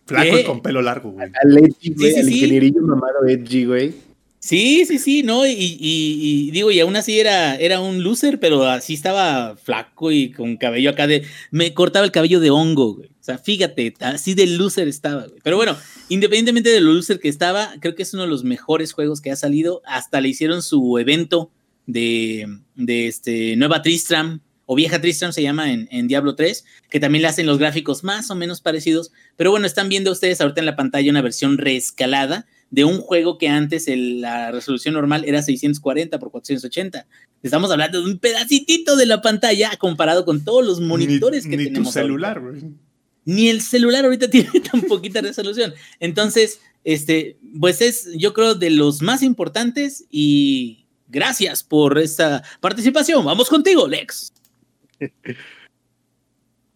Flaco 0.06 0.36
¿Qué? 0.36 0.42
y 0.42 0.44
con 0.46 0.62
pelo 0.62 0.82
largo, 0.82 1.12
güey. 1.12 1.30
Al 1.44 1.58
edgy, 1.58 1.94
güey, 1.94 2.12
sí, 2.14 2.20
al 2.20 2.26
sí. 2.26 2.34
ingenierillo 2.36 2.82
mamado 2.82 3.26
edgy, 3.28 3.66
güey. 3.66 3.94
Sí, 4.40 4.86
sí, 4.86 5.00
sí, 5.00 5.24
no, 5.24 5.46
y, 5.46 5.52
y- 5.52 5.78
y 5.82 6.52
digo, 6.52 6.72
y 6.72 6.80
aún 6.80 6.96
así 6.96 7.20
era, 7.20 7.56
era 7.58 7.82
un 7.82 8.04
loser, 8.04 8.40
pero 8.40 8.64
así 8.66 8.94
estaba 8.94 9.58
flaco 9.58 10.12
y 10.12 10.32
con 10.32 10.56
cabello 10.56 10.92
acá 10.92 11.08
de. 11.08 11.24
Me 11.52 11.74
cortaba 11.74 12.06
el 12.06 12.12
cabello 12.12 12.40
de 12.40 12.50
hongo, 12.52 12.94
güey. 12.96 13.10
O 13.10 13.24
sea, 13.28 13.38
fíjate, 13.40 13.94
así 14.00 14.36
de 14.36 14.46
loser 14.48 14.88
estaba, 14.88 15.26
güey. 15.28 15.42
Pero 15.44 15.58
bueno, 15.58 15.76
independientemente 16.08 16.70
de 16.70 16.80
lo 16.80 16.94
loser 16.94 17.20
que 17.20 17.28
estaba, 17.28 17.74
creo 17.82 17.96
que 17.96 18.04
es 18.04 18.14
uno 18.14 18.24
de 18.24 18.30
los 18.30 18.46
mejores 18.46 18.94
juegos 18.94 19.20
que 19.20 19.32
ha 19.32 19.36
salido. 19.36 19.82
Hasta 19.86 20.22
le 20.22 20.30
hicieron 20.30 20.62
su 20.62 20.98
evento 20.98 21.52
de, 21.88 22.48
de 22.76 23.08
este, 23.08 23.56
Nueva 23.58 23.82
Tristram, 23.82 24.40
o 24.68 24.76
Vieja 24.76 25.02
Tristram 25.02 25.32
se 25.34 25.42
llama 25.42 25.72
en, 25.74 25.88
en 25.92 26.08
Diablo 26.08 26.36
3, 26.36 26.64
que 26.92 27.00
también 27.00 27.24
le 27.24 27.30
hacen 27.30 27.48
los 27.48 27.58
gráficos 27.58 28.04
más 28.04 28.30
o 28.30 28.36
menos 28.36 28.62
parecidos. 28.62 29.12
Pero 29.36 29.50
bueno, 29.50 29.66
están 29.66 29.90
viendo 29.90 30.12
ustedes 30.12 30.40
ahorita 30.42 30.60
en 30.62 30.66
la 30.68 30.76
pantalla 30.76 31.10
una 31.10 31.22
versión 31.24 31.58
reescalada 31.58 32.46
de 32.70 32.84
un 32.84 33.00
juego 33.00 33.38
que 33.38 33.48
antes 33.48 33.88
el- 33.88 34.20
la 34.22 34.52
resolución 34.52 34.94
normal 34.94 35.24
era 35.26 35.42
640 35.42 36.20
por 36.20 36.32
480. 36.32 37.08
Estamos 37.42 37.72
hablando 37.72 38.02
de 38.04 38.12
un 38.12 38.20
pedacitito 38.20 38.96
de 38.98 39.06
la 39.06 39.22
pantalla 39.22 39.72
comparado 39.80 40.26
con 40.26 40.44
todos 40.44 40.66
los 40.66 40.82
monitores 40.82 41.46
ni, 41.46 41.52
que 41.52 41.58
ni 41.58 41.64
tenemos. 41.66 41.96
ahorita. 41.96 42.02
celular, 42.08 42.40
güey. 42.42 42.62
Ni 43.24 43.48
el 43.50 43.62
celular 43.62 44.04
ahorita 44.06 44.30
tiene 44.30 44.50
tan 44.60 44.82
poquita 44.82 45.22
resolución. 45.22 45.74
Entonces, 46.02 46.60
este, 46.84 47.38
pues 47.60 47.82
es, 47.82 48.10
yo 48.18 48.34
creo, 48.34 48.54
de 48.56 48.70
los 48.70 49.02
más 49.02 49.24
importantes 49.24 50.06
y 50.12 50.86
gracias 51.08 51.64
por 51.64 51.98
esta 52.00 52.44
participación. 52.60 53.24
Vamos 53.24 53.48
contigo, 53.50 53.88
Lex. 53.88 54.34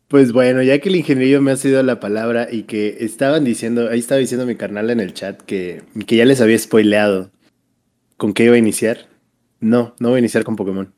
Pues 0.07 0.33
bueno, 0.33 0.61
ya 0.61 0.77
que 0.79 0.89
el 0.89 0.97
ingenierillo 0.97 1.41
me 1.41 1.51
ha 1.51 1.55
sido 1.55 1.81
la 1.83 2.01
palabra 2.01 2.49
y 2.51 2.63
que 2.63 2.97
estaban 2.99 3.45
diciendo, 3.45 3.87
ahí 3.89 3.99
estaba 3.99 4.19
diciendo 4.19 4.45
mi 4.45 4.55
carnal 4.55 4.89
en 4.89 4.99
el 4.99 5.13
chat 5.13 5.41
que, 5.41 5.83
que 6.05 6.17
ya 6.17 6.25
les 6.25 6.41
había 6.41 6.59
spoileado 6.59 7.31
con 8.17 8.33
qué 8.33 8.43
iba 8.43 8.55
a 8.55 8.57
iniciar. 8.57 9.07
No, 9.61 9.95
no 9.99 10.09
voy 10.09 10.17
a 10.17 10.19
iniciar 10.19 10.43
con 10.43 10.57
Pokémon. 10.57 10.93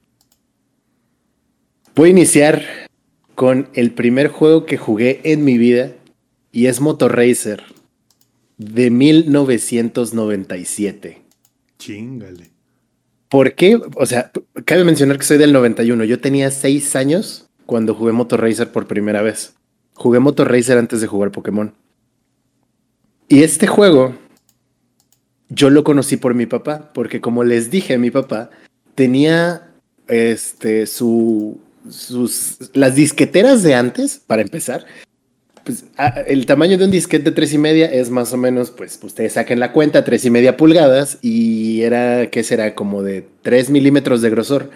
Voy 1.95 2.09
a 2.09 2.11
iniciar 2.11 2.63
con 3.36 3.69
el 3.76 3.91
primer 3.91 4.30
juego 4.30 4.65
que 4.65 4.78
jugué 4.78 5.21
en 5.24 5.43
mi 5.43 5.59
vida 5.59 5.91
y 6.51 6.65
es 6.65 6.82
Motor 6.82 7.15
Racer 7.15 7.61
de 8.57 8.89
1997. 8.89 11.21
Chingale. 11.78 12.52
¿Por 13.34 13.55
qué? 13.55 13.81
O 13.95 14.05
sea, 14.05 14.31
cabe 14.63 14.84
mencionar 14.84 15.17
que 15.17 15.23
soy 15.23 15.39
del 15.39 15.53
91. 15.53 16.03
Yo 16.03 16.19
tenía 16.19 16.51
seis 16.51 16.95
años 16.95 17.49
cuando 17.65 17.95
jugué 17.95 18.11
Motor 18.11 18.41
Racer 18.41 18.71
por 18.71 18.86
primera 18.86 19.23
vez. 19.23 19.55
Jugué 19.95 20.19
Motor 20.19 20.51
Racer 20.51 20.77
antes 20.77 21.01
de 21.01 21.07
jugar 21.07 21.31
Pokémon. 21.31 21.73
Y 23.27 23.41
este 23.41 23.65
juego 23.65 24.13
yo 25.49 25.71
lo 25.71 25.84
conocí 25.84 26.15
por 26.15 26.36
mi 26.36 26.45
papá, 26.45 26.91
porque 26.93 27.21
como 27.21 27.43
les 27.43 27.71
dije, 27.71 27.97
mi 27.97 28.11
papá 28.11 28.51
tenía 28.93 29.67
este 30.07 30.86
su 30.86 31.59
sus 31.89 32.69
las 32.73 32.93
disqueteras 32.93 33.63
de 33.63 33.73
antes, 33.73 34.21
para 34.27 34.43
empezar. 34.43 34.86
Pues, 35.64 35.86
ah, 35.97 36.22
el 36.28 36.45
tamaño 36.45 36.78
de 36.78 36.86
un 36.86 36.91
disquete 36.91 37.26
de 37.26 37.32
tres 37.32 37.53
y 37.53 37.57
media 37.57 37.86
es 37.86 38.09
más 38.09 38.34
o 38.34 38.38
menos, 38.38 38.72
pues 38.72 38.99
ustedes 39.01 39.34
saquen 39.34 39.59
la 39.59 39.72
cuenta, 39.72 40.03
tres 40.03 40.26
y 40.26 40.30
media 40.30 40.57
pulgadas 40.57 41.20
y 41.22 41.84
era, 41.84 42.30
¿qué 42.30 42.43
será? 42.43 42.76
Como 42.76 43.01
de 43.01 43.26
3 43.43 43.70
milímetros 43.70 44.22
de 44.22 44.30
grosor. 44.30 44.72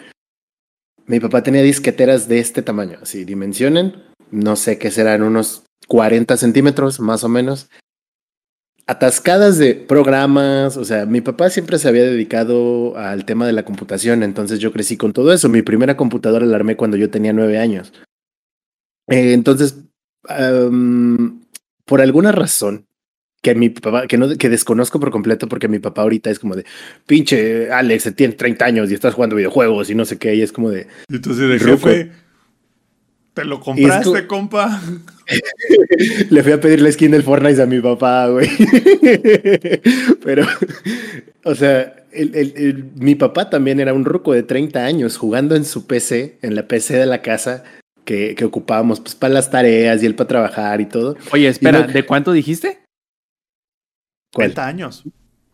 Mi 1.05 1.19
papá 1.19 1.43
tenía 1.43 1.61
disqueteras 1.61 2.27
de 2.27 2.39
este 2.39 2.61
tamaño, 2.61 2.99
así 3.01 3.25
dimensionen, 3.25 4.03
no 4.31 4.55
sé 4.55 4.77
qué 4.77 4.91
serán, 4.91 5.23
unos 5.23 5.63
40 5.87 6.37
centímetros 6.37 6.99
más 6.99 7.23
o 7.23 7.29
menos. 7.29 7.69
Atascadas 8.85 9.57
de 9.57 9.75
programas, 9.75 10.77
o 10.77 10.85
sea, 10.85 11.05
mi 11.05 11.19
papá 11.19 11.49
siempre 11.49 11.77
se 11.77 11.89
había 11.89 12.03
dedicado 12.03 12.97
al 12.97 13.25
tema 13.25 13.45
de 13.45 13.51
la 13.51 13.65
computación, 13.65 14.23
entonces 14.23 14.59
yo 14.59 14.71
crecí 14.71 14.95
con 14.95 15.11
todo 15.11 15.33
eso. 15.33 15.49
Mi 15.49 15.61
primera 15.61 15.97
computadora 15.97 16.45
la 16.45 16.55
armé 16.55 16.77
cuando 16.77 16.95
yo 16.95 17.09
tenía 17.09 17.33
nueve 17.33 17.57
años. 17.57 17.91
Eh, 19.09 19.33
entonces, 19.33 19.75
um, 20.29 21.41
por 21.85 22.01
alguna 22.01 22.31
razón 22.31 22.85
que 23.41 23.53
mi 23.55 23.69
papá, 23.69 24.07
que 24.07 24.17
no, 24.17 24.35
que 24.37 24.49
desconozco 24.49 24.99
por 24.99 25.11
completo, 25.11 25.47
porque 25.47 25.67
mi 25.67 25.79
papá 25.79 26.01
ahorita 26.01 26.29
es 26.29 26.39
como 26.39 26.55
de 26.55 26.65
pinche 27.05 27.71
Alex, 27.71 28.13
tienes 28.15 28.35
30 28.35 28.65
años 28.65 28.91
y 28.91 28.93
estás 28.95 29.13
jugando 29.13 29.35
videojuegos 29.35 29.89
y 29.89 29.95
no 29.95 30.05
sé 30.05 30.17
qué, 30.17 30.35
y 30.35 30.41
es 30.41 30.51
como 30.51 30.69
de 30.71 30.87
Y 31.07 31.19
tú 31.19 31.33
de 31.35 31.59
jefe, 31.59 32.11
¿te 33.33 33.45
lo 33.45 33.59
compraste, 33.59 34.25
compa? 34.27 34.81
le 36.29 36.43
fui 36.43 36.51
a 36.51 36.59
pedir 36.59 36.81
la 36.81 36.91
skin 36.91 37.11
del 37.11 37.23
Fortnite 37.23 37.61
a 37.61 37.65
mi 37.67 37.79
papá, 37.79 38.27
güey. 38.27 38.49
Pero, 40.23 40.45
o 41.43 41.55
sea, 41.55 41.95
el- 42.11 42.35
el- 42.35 42.53
el- 42.57 42.83
mi 42.95 43.15
papá 43.15 43.49
también 43.49 43.79
era 43.79 43.93
un 43.93 44.05
ruco 44.05 44.33
de 44.33 44.43
30 44.43 44.83
años 44.85 45.17
jugando 45.17 45.55
en 45.55 45.63
su 45.65 45.85
PC, 45.85 46.39
en 46.41 46.55
la 46.55 46.67
PC 46.67 46.97
de 46.97 47.05
la 47.05 47.21
casa 47.21 47.63
que, 48.07 48.35
que 48.35 48.45
ocupábamos 48.45 49.01
pues, 49.01 49.15
para 49.15 49.33
las 49.33 49.51
tareas 49.51 50.01
y 50.01 50.05
él 50.05 50.15
para 50.15 50.29
trabajar 50.29 50.79
y 50.79 50.85
todo. 50.85 51.17
Oye, 51.33 51.49
espera, 51.49 51.81
no- 51.85 51.91
¿de 51.91 52.05
cuánto 52.05 52.31
dijiste? 52.31 52.79
¿Cuál? 54.33 54.53
30 54.53 54.65
años. 54.67 55.03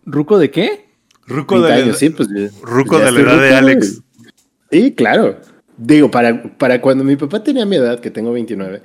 ¿Ruco 0.06 0.38
de 0.38 0.51
qué? 0.51 0.86
Ruco 1.26 1.56
30 1.56 1.68
de 1.68 1.80
la, 1.80 1.86
años, 1.86 1.97
sí, 1.97 2.10
pues. 2.12 2.30
ruco 2.62 2.99
de 2.99 3.12
la 3.12 3.20
edad 3.22 3.41
de 3.41 3.56
Alex. 3.56 4.01
Sí, 4.72 4.91
claro. 4.93 5.39
Digo, 5.78 6.12
para, 6.12 6.43
para 6.60 6.80
cuando 6.80 7.04
mi 7.04 7.16
papá 7.16 7.43
tenía 7.43 7.66
mi 7.66 7.78
edad, 7.78 7.99
que 7.99 8.12
tengo 8.12 8.32
29, 8.34 8.84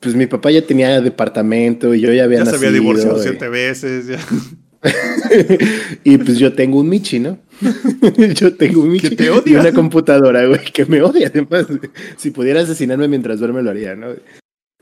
pues 0.00 0.14
mi 0.14 0.26
papá 0.26 0.50
ya 0.50 0.60
tenía 0.60 1.00
departamento 1.00 1.94
y 1.94 2.00
yo 2.02 2.12
ya 2.12 2.24
había 2.24 2.40
Ya 2.40 2.46
se 2.46 2.56
había 2.56 2.72
divorciado 2.72 3.18
y- 3.18 3.22
siete 3.22 3.48
veces. 3.48 4.06
ya. 4.08 4.18
y 6.04 6.18
pues 6.18 6.38
yo 6.38 6.52
tengo 6.52 6.78
un 6.78 6.88
Michi, 6.90 7.18
¿no? 7.20 7.38
yo 8.34 8.54
tengo 8.56 8.82
un. 8.82 8.98
Que 8.98 9.10
te 9.10 9.30
Y 9.46 9.54
una 9.54 9.72
computadora, 9.72 10.46
güey, 10.46 10.64
que 10.72 10.84
me 10.86 11.02
odia 11.02 11.28
además. 11.28 11.66
Si 12.16 12.30
pudiera 12.30 12.60
asesinarme 12.60 13.08
mientras 13.08 13.38
duerme 13.40 13.62
lo 13.62 13.70
haría, 13.70 13.94
¿no? 13.94 14.08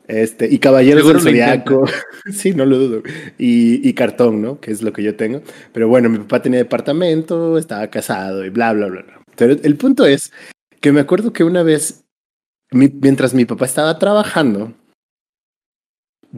Este, 0.09 0.47
y 0.53 0.59
Caballeros 0.59 1.01
Seguro 1.03 1.19
del 1.19 1.33
Zodiaco. 1.33 1.85
sí, 2.33 2.53
no 2.55 2.65
lo 2.65 2.79
dudo. 2.79 3.03
Y, 3.39 3.87
y 3.89 3.93
cartón, 3.95 4.41
¿no? 4.41 4.61
Que 4.61 4.71
es 4.71 4.83
lo 4.83 4.93
que 4.93 5.03
yo 5.03 5.17
tengo. 5.17 5.43
Pero 5.73 5.89
bueno, 5.89 6.09
mi 6.09 6.19
papá 6.19 6.43
tenía 6.43 6.59
departamento, 6.59 7.59
estaba 7.59 7.89
casado 7.89 8.45
y 8.45 8.51
bla, 8.51 8.73
bla, 8.73 8.87
bla, 8.87 9.03
bla. 9.03 9.21
Pero 9.37 9.57
el 9.61 9.77
punto 9.77 10.07
es 10.07 10.33
que 10.81 10.93
me 10.93 11.01
acuerdo 11.01 11.33
que 11.33 11.43
una 11.45 11.63
vez, 11.65 12.05
mi- 12.71 12.93
mientras 13.01 13.35
mi 13.35 13.45
papá 13.47 13.65
estaba 13.65 13.99
trabajando, 13.99 14.73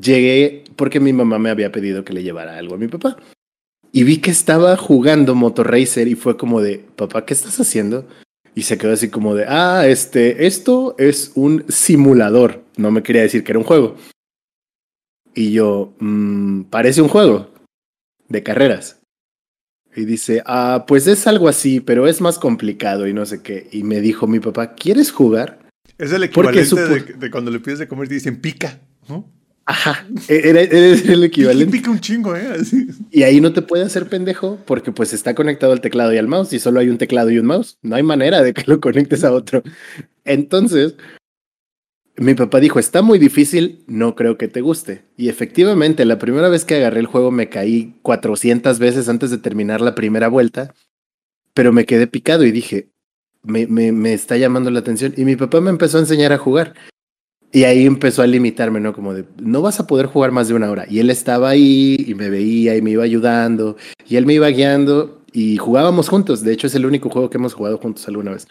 llegué 0.00 0.64
porque 0.76 1.00
mi 1.00 1.12
mamá 1.12 1.38
me 1.38 1.50
había 1.50 1.72
pedido 1.72 2.04
que 2.04 2.12
le 2.12 2.22
llevara 2.22 2.56
algo 2.56 2.74
a 2.74 2.78
mi 2.78 2.88
papá. 2.88 3.16
Y 3.92 4.04
vi 4.04 4.18
que 4.18 4.30
estaba 4.30 4.76
jugando 4.76 5.34
Motorracer 5.34 6.08
y 6.08 6.14
fue 6.14 6.36
como 6.36 6.60
de, 6.60 6.84
papá, 6.96 7.24
¿qué 7.24 7.34
estás 7.34 7.58
haciendo? 7.60 8.06
Y 8.54 8.62
se 8.62 8.76
quedó 8.76 8.92
así 8.92 9.08
como 9.08 9.34
de, 9.34 9.44
ah, 9.48 9.86
este, 9.86 10.46
esto 10.46 10.94
es 10.98 11.32
un 11.34 11.64
simulador. 11.68 12.64
No 12.76 12.90
me 12.90 13.02
quería 13.02 13.22
decir 13.22 13.44
que 13.44 13.52
era 13.52 13.58
un 13.58 13.64
juego. 13.64 13.96
Y 15.34 15.52
yo, 15.52 15.94
"Mm, 16.00 16.62
parece 16.64 17.00
un 17.00 17.08
juego 17.08 17.50
de 18.28 18.42
carreras. 18.42 19.00
Y 19.96 20.04
dice, 20.04 20.42
ah, 20.44 20.84
pues 20.86 21.06
es 21.06 21.26
algo 21.26 21.48
así, 21.48 21.80
pero 21.80 22.06
es 22.06 22.20
más 22.20 22.38
complicado 22.38 23.06
y 23.06 23.14
no 23.14 23.24
sé 23.26 23.42
qué. 23.42 23.68
Y 23.72 23.82
me 23.84 24.00
dijo 24.00 24.26
mi 24.26 24.38
papá, 24.38 24.74
¿quieres 24.74 25.10
jugar? 25.10 25.60
Es 25.96 26.12
el 26.12 26.24
equivalente 26.24 26.60
de, 26.76 27.00
de 27.14 27.30
cuando 27.30 27.50
le 27.50 27.60
pides 27.60 27.78
de 27.78 27.88
comer 27.88 28.06
y 28.06 28.08
te 28.10 28.14
dicen 28.14 28.40
pica, 28.40 28.80
¿no? 29.08 29.32
Ajá, 29.68 30.06
e-, 30.28 30.48
era, 30.48 30.62
era 30.62 31.12
el 31.12 31.24
equivalente. 31.24 31.76
pica 31.76 31.90
un 31.90 32.00
chingo, 32.00 32.34
¿eh? 32.34 32.56
Así. 32.58 32.86
Y 33.10 33.24
ahí 33.24 33.38
no 33.38 33.52
te 33.52 33.60
puede 33.60 33.84
hacer 33.84 34.08
pendejo 34.08 34.58
porque 34.64 34.92
pues 34.92 35.12
está 35.12 35.34
conectado 35.34 35.72
al 35.72 35.82
teclado 35.82 36.10
y 36.14 36.16
al 36.16 36.26
mouse 36.26 36.54
y 36.54 36.58
solo 36.58 36.80
hay 36.80 36.88
un 36.88 36.96
teclado 36.96 37.30
y 37.30 37.38
un 37.38 37.44
mouse. 37.44 37.76
No 37.82 37.94
hay 37.94 38.02
manera 38.02 38.42
de 38.42 38.54
que 38.54 38.64
lo 38.66 38.80
conectes 38.80 39.24
a 39.24 39.32
otro. 39.32 39.62
Entonces, 40.24 40.94
mi 42.16 42.32
papá 42.32 42.60
dijo, 42.60 42.78
está 42.78 43.02
muy 43.02 43.18
difícil, 43.18 43.84
no 43.86 44.14
creo 44.14 44.38
que 44.38 44.48
te 44.48 44.62
guste. 44.62 45.04
Y 45.18 45.28
efectivamente, 45.28 46.06
la 46.06 46.18
primera 46.18 46.48
vez 46.48 46.64
que 46.64 46.76
agarré 46.76 47.00
el 47.00 47.06
juego 47.06 47.30
me 47.30 47.50
caí 47.50 47.98
400 48.00 48.78
veces 48.78 49.10
antes 49.10 49.30
de 49.30 49.36
terminar 49.36 49.82
la 49.82 49.94
primera 49.94 50.28
vuelta, 50.28 50.74
pero 51.52 51.74
me 51.74 51.84
quedé 51.84 52.06
picado 52.06 52.46
y 52.46 52.52
dije, 52.52 52.88
me, 53.42 53.66
me, 53.66 53.92
me 53.92 54.14
está 54.14 54.38
llamando 54.38 54.70
la 54.70 54.78
atención. 54.78 55.12
Y 55.14 55.26
mi 55.26 55.36
papá 55.36 55.60
me 55.60 55.68
empezó 55.68 55.98
a 55.98 56.00
enseñar 56.00 56.32
a 56.32 56.38
jugar. 56.38 56.72
Y 57.58 57.64
ahí 57.64 57.86
empezó 57.86 58.22
a 58.22 58.26
limitarme, 58.28 58.78
¿no? 58.78 58.92
Como 58.92 59.12
de, 59.12 59.24
no 59.42 59.62
vas 59.62 59.80
a 59.80 59.86
poder 59.88 60.06
jugar 60.06 60.30
más 60.30 60.46
de 60.46 60.54
una 60.54 60.70
hora. 60.70 60.86
Y 60.88 61.00
él 61.00 61.10
estaba 61.10 61.48
ahí 61.48 61.96
y 62.06 62.14
me 62.14 62.30
veía 62.30 62.76
y 62.76 62.82
me 62.82 62.92
iba 62.92 63.02
ayudando. 63.02 63.76
Y 64.08 64.14
él 64.14 64.26
me 64.26 64.34
iba 64.34 64.46
guiando 64.46 65.24
y 65.32 65.56
jugábamos 65.56 66.08
juntos. 66.08 66.44
De 66.44 66.52
hecho, 66.52 66.68
es 66.68 66.76
el 66.76 66.86
único 66.86 67.10
juego 67.10 67.30
que 67.30 67.36
hemos 67.36 67.54
jugado 67.54 67.78
juntos 67.78 68.06
alguna 68.06 68.30
vez. 68.30 68.46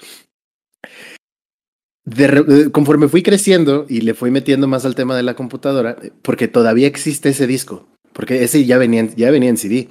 Conforme 2.73 3.07
fui 3.07 3.23
creciendo 3.23 3.85
y 3.87 4.01
le 4.01 4.13
fui 4.13 4.29
metiendo 4.29 4.67
más 4.67 4.83
al 4.83 4.95
tema 4.95 5.15
de 5.15 5.23
la 5.23 5.35
computadora, 5.35 5.95
porque 6.21 6.49
todavía 6.49 6.87
existe 6.87 7.29
ese 7.29 7.47
disco, 7.47 7.87
porque 8.11 8.43
ese 8.43 8.65
ya 8.65 8.77
venía, 8.77 8.99
en- 8.99 9.15
ya 9.15 9.31
venía 9.31 9.49
en 9.49 9.55
CD. 9.57 9.87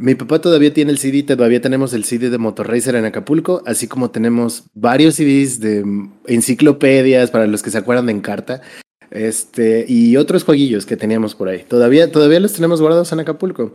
Mi 0.00 0.14
papá 0.14 0.40
todavía 0.40 0.72
tiene 0.72 0.92
el 0.92 0.96
CD, 0.96 1.22
todavía 1.22 1.60
tenemos 1.60 1.92
el 1.92 2.04
CD 2.04 2.30
de 2.30 2.38
Motorracer 2.38 2.94
en 2.94 3.04
Acapulco, 3.04 3.62
así 3.66 3.86
como 3.86 4.10
tenemos 4.10 4.64
varios 4.72 5.16
CDs 5.16 5.60
de 5.60 5.84
enciclopedias 6.26 7.30
para 7.30 7.46
los 7.46 7.62
que 7.62 7.70
se 7.70 7.76
acuerdan 7.76 8.06
de 8.06 8.12
Encarta, 8.12 8.62
este, 9.10 9.84
y 9.86 10.16
otros 10.16 10.44
jueguillos 10.44 10.86
que 10.86 10.96
teníamos 10.96 11.34
por 11.34 11.50
ahí. 11.50 11.64
Todavía, 11.68 12.10
todavía 12.10 12.40
los 12.40 12.54
tenemos 12.54 12.80
guardados 12.80 13.12
en 13.12 13.20
Acapulco. 13.20 13.74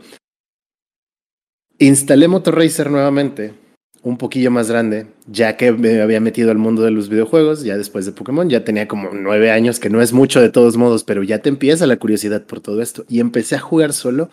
Instalé 1.78 2.26
Motorracer 2.26 2.90
nuevamente, 2.90 3.54
un 4.02 4.18
poquillo 4.18 4.50
más 4.50 4.68
grande, 4.68 5.06
ya 5.28 5.56
que 5.56 5.70
me 5.70 6.02
había 6.02 6.18
metido 6.18 6.50
al 6.50 6.58
mundo 6.58 6.82
de 6.82 6.90
los 6.90 7.08
videojuegos, 7.08 7.62
ya 7.62 7.76
después 7.76 8.04
de 8.04 8.10
Pokémon, 8.10 8.50
ya 8.50 8.64
tenía 8.64 8.88
como 8.88 9.10
nueve 9.12 9.52
años, 9.52 9.78
que 9.78 9.90
no 9.90 10.02
es 10.02 10.12
mucho 10.12 10.40
de 10.40 10.50
todos 10.50 10.76
modos, 10.76 11.04
pero 11.04 11.22
ya 11.22 11.38
te 11.38 11.50
empieza 11.50 11.86
la 11.86 11.98
curiosidad 11.98 12.46
por 12.46 12.60
todo 12.60 12.82
esto. 12.82 13.04
Y 13.08 13.20
empecé 13.20 13.54
a 13.54 13.60
jugar 13.60 13.92
solo 13.92 14.28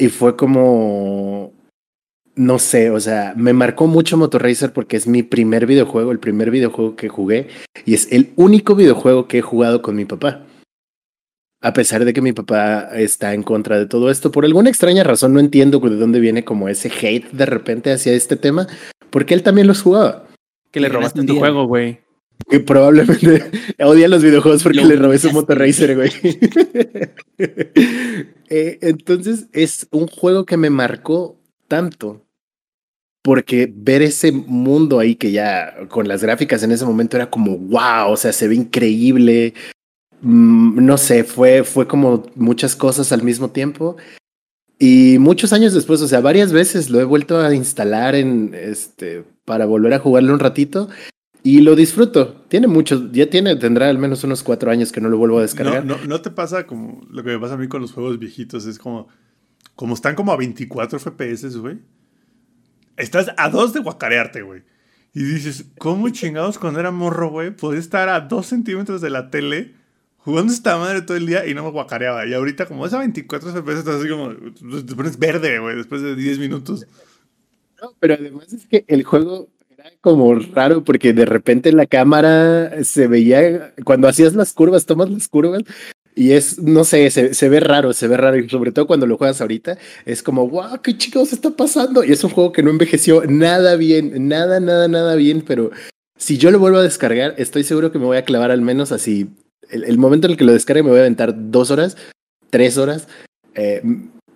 y 0.00 0.08
fue 0.08 0.34
como, 0.36 1.52
no 2.34 2.58
sé, 2.58 2.90
o 2.90 2.98
sea, 2.98 3.34
me 3.36 3.52
marcó 3.52 3.86
mucho 3.86 4.16
Motorracer 4.16 4.72
porque 4.72 4.96
es 4.96 5.06
mi 5.06 5.22
primer 5.22 5.66
videojuego, 5.66 6.10
el 6.10 6.18
primer 6.18 6.50
videojuego 6.50 6.96
que 6.96 7.08
jugué 7.08 7.48
y 7.84 7.94
es 7.94 8.10
el 8.10 8.32
único 8.36 8.74
videojuego 8.74 9.28
que 9.28 9.38
he 9.38 9.42
jugado 9.42 9.82
con 9.82 9.94
mi 9.94 10.06
papá. 10.06 10.46
A 11.62 11.74
pesar 11.74 12.06
de 12.06 12.14
que 12.14 12.22
mi 12.22 12.32
papá 12.32 12.88
está 12.94 13.34
en 13.34 13.42
contra 13.42 13.78
de 13.78 13.84
todo 13.84 14.10
esto, 14.10 14.32
por 14.32 14.46
alguna 14.46 14.70
extraña 14.70 15.04
razón 15.04 15.34
no 15.34 15.40
entiendo 15.40 15.78
de 15.78 15.96
dónde 15.96 16.18
viene 16.18 16.42
como 16.42 16.70
ese 16.70 16.88
hate 16.88 17.30
de 17.32 17.44
repente 17.44 17.92
hacia 17.92 18.14
este 18.14 18.36
tema, 18.36 18.66
porque 19.10 19.34
él 19.34 19.42
también 19.42 19.66
los 19.66 19.82
jugaba. 19.82 20.26
Que 20.70 20.80
le 20.80 20.88
robaste 20.88 21.22
tu 21.24 21.38
juego, 21.38 21.66
güey. 21.66 22.00
Que 22.48 22.60
probablemente 22.60 23.50
odia 23.80 24.08
los 24.08 24.22
videojuegos 24.22 24.62
porque 24.62 24.84
le 24.84 24.96
robé 24.96 25.18
su. 25.18 25.30
Motorracer, 25.32 25.96
güey. 25.96 26.10
Eh, 28.52 28.80
entonces 28.82 29.46
es 29.52 29.86
un 29.92 30.08
juego 30.08 30.44
que 30.44 30.56
me 30.56 30.70
marcó 30.70 31.40
tanto. 31.68 32.26
Porque 33.22 33.72
ver 33.72 34.02
ese 34.02 34.32
mundo 34.32 34.98
ahí 34.98 35.14
que 35.14 35.30
ya 35.30 35.86
con 35.88 36.08
las 36.08 36.20
gráficas 36.20 36.64
en 36.64 36.72
ese 36.72 36.84
momento 36.84 37.16
era 37.16 37.30
como 37.30 37.56
wow, 37.56 38.10
o 38.10 38.16
sea, 38.16 38.32
se 38.32 38.48
ve 38.48 38.56
increíble. 38.56 39.54
Mm, 40.20 40.84
no 40.84 40.98
sé, 40.98 41.22
fue, 41.22 41.62
fue 41.62 41.86
como 41.86 42.24
muchas 42.34 42.74
cosas 42.74 43.12
al 43.12 43.22
mismo 43.22 43.50
tiempo. 43.50 43.96
Y 44.80 45.18
muchos 45.20 45.52
años 45.52 45.72
después, 45.72 46.02
o 46.02 46.08
sea, 46.08 46.20
varias 46.20 46.52
veces 46.52 46.90
lo 46.90 47.00
he 47.00 47.04
vuelto 47.04 47.38
a 47.38 47.54
instalar 47.54 48.16
en 48.16 48.52
este 48.52 49.22
para 49.44 49.64
volver 49.64 49.94
a 49.94 50.00
jugarlo 50.00 50.32
un 50.34 50.40
ratito 50.40 50.88
y 51.42 51.60
lo 51.60 51.74
disfruto. 51.74 52.44
Tiene 52.48 52.66
mucho, 52.66 53.10
ya 53.12 53.28
tiene, 53.28 53.56
tendrá 53.56 53.88
al 53.88 53.98
menos 53.98 54.24
unos 54.24 54.42
cuatro 54.42 54.70
años 54.70 54.92
que 54.92 55.00
no 55.00 55.08
lo 55.08 55.18
vuelvo 55.18 55.38
a 55.38 55.42
descargar. 55.42 55.84
No, 55.84 55.96
no, 55.96 56.04
no 56.04 56.22
te 56.22 56.30
pasa 56.30 56.66
como 56.66 57.06
lo 57.10 57.22
que 57.22 57.30
me 57.30 57.38
pasa 57.38 57.54
a 57.54 57.56
mí 57.56 57.68
con 57.68 57.80
los 57.80 57.92
juegos 57.92 58.18
viejitos. 58.18 58.66
Es 58.66 58.78
como, 58.78 59.08
como 59.74 59.94
están 59.94 60.14
como 60.14 60.32
a 60.32 60.36
24 60.36 60.98
FPS, 60.98 61.56
güey. 61.58 61.78
Estás 62.96 63.32
a 63.36 63.48
dos 63.48 63.72
de 63.72 63.80
guacarearte, 63.80 64.42
güey. 64.42 64.62
Y 65.14 65.24
dices, 65.24 65.66
¿cómo 65.78 66.08
chingados 66.10 66.58
cuando 66.58 66.80
era 66.80 66.90
morro, 66.90 67.30
güey? 67.30 67.50
Podía 67.50 67.80
estar 67.80 68.08
a 68.08 68.20
dos 68.20 68.46
centímetros 68.46 69.00
de 69.00 69.10
la 69.10 69.30
tele 69.30 69.74
jugando 70.18 70.52
esta 70.52 70.76
madre 70.76 71.02
todo 71.02 71.16
el 71.16 71.26
día 71.26 71.46
y 71.46 71.54
no 71.54 71.64
me 71.64 71.70
guacareaba. 71.70 72.26
Y 72.26 72.34
ahorita, 72.34 72.66
como 72.66 72.86
es 72.86 72.92
a 72.92 72.98
24 72.98 73.52
FPS, 73.52 73.78
estás 73.78 73.96
así 73.96 74.08
como, 74.08 74.34
te 74.84 74.94
pones 74.94 75.18
verde, 75.18 75.58
güey, 75.58 75.76
después 75.76 76.02
de 76.02 76.14
10 76.14 76.38
minutos. 76.38 76.86
No, 77.80 77.94
pero 77.98 78.14
además 78.14 78.52
es 78.52 78.66
que 78.66 78.84
el 78.86 79.02
juego 79.04 79.48
como 80.00 80.34
raro 80.34 80.84
porque 80.84 81.12
de 81.12 81.24
repente 81.24 81.72
la 81.72 81.86
cámara 81.86 82.84
se 82.84 83.06
veía, 83.06 83.74
cuando 83.84 84.08
hacías 84.08 84.34
las 84.34 84.52
curvas, 84.52 84.86
tomas 84.86 85.10
las 85.10 85.28
curvas 85.28 85.62
y 86.14 86.32
es, 86.32 86.58
no 86.58 86.84
sé, 86.84 87.10
se, 87.10 87.34
se 87.34 87.48
ve 87.48 87.60
raro, 87.60 87.92
se 87.92 88.08
ve 88.08 88.16
raro 88.16 88.36
y 88.36 88.48
sobre 88.48 88.72
todo 88.72 88.86
cuando 88.86 89.06
lo 89.06 89.16
juegas 89.16 89.40
ahorita 89.40 89.78
es 90.04 90.22
como, 90.22 90.48
wow, 90.48 90.80
qué 90.82 90.96
chicos 90.96 91.32
está 91.32 91.50
pasando. 91.50 92.04
Y 92.04 92.12
es 92.12 92.24
un 92.24 92.30
juego 92.30 92.52
que 92.52 92.62
no 92.62 92.70
envejeció 92.70 93.24
nada 93.26 93.76
bien, 93.76 94.28
nada, 94.28 94.60
nada, 94.60 94.88
nada 94.88 95.14
bien, 95.14 95.42
pero 95.46 95.70
si 96.18 96.36
yo 96.36 96.50
lo 96.50 96.58
vuelvo 96.58 96.78
a 96.78 96.82
descargar, 96.82 97.34
estoy 97.38 97.64
seguro 97.64 97.92
que 97.92 97.98
me 97.98 98.06
voy 98.06 98.16
a 98.16 98.24
clavar 98.24 98.50
al 98.50 98.60
menos 98.60 98.92
así. 98.92 99.28
El, 99.70 99.84
el 99.84 99.98
momento 99.98 100.26
en 100.26 100.32
el 100.32 100.36
que 100.36 100.44
lo 100.44 100.52
descargue 100.52 100.82
me 100.82 100.90
voy 100.90 100.98
a 100.98 101.02
aventar 101.02 101.32
dos 101.36 101.70
horas, 101.70 101.96
tres 102.50 102.76
horas, 102.76 103.08
eh, 103.54 103.82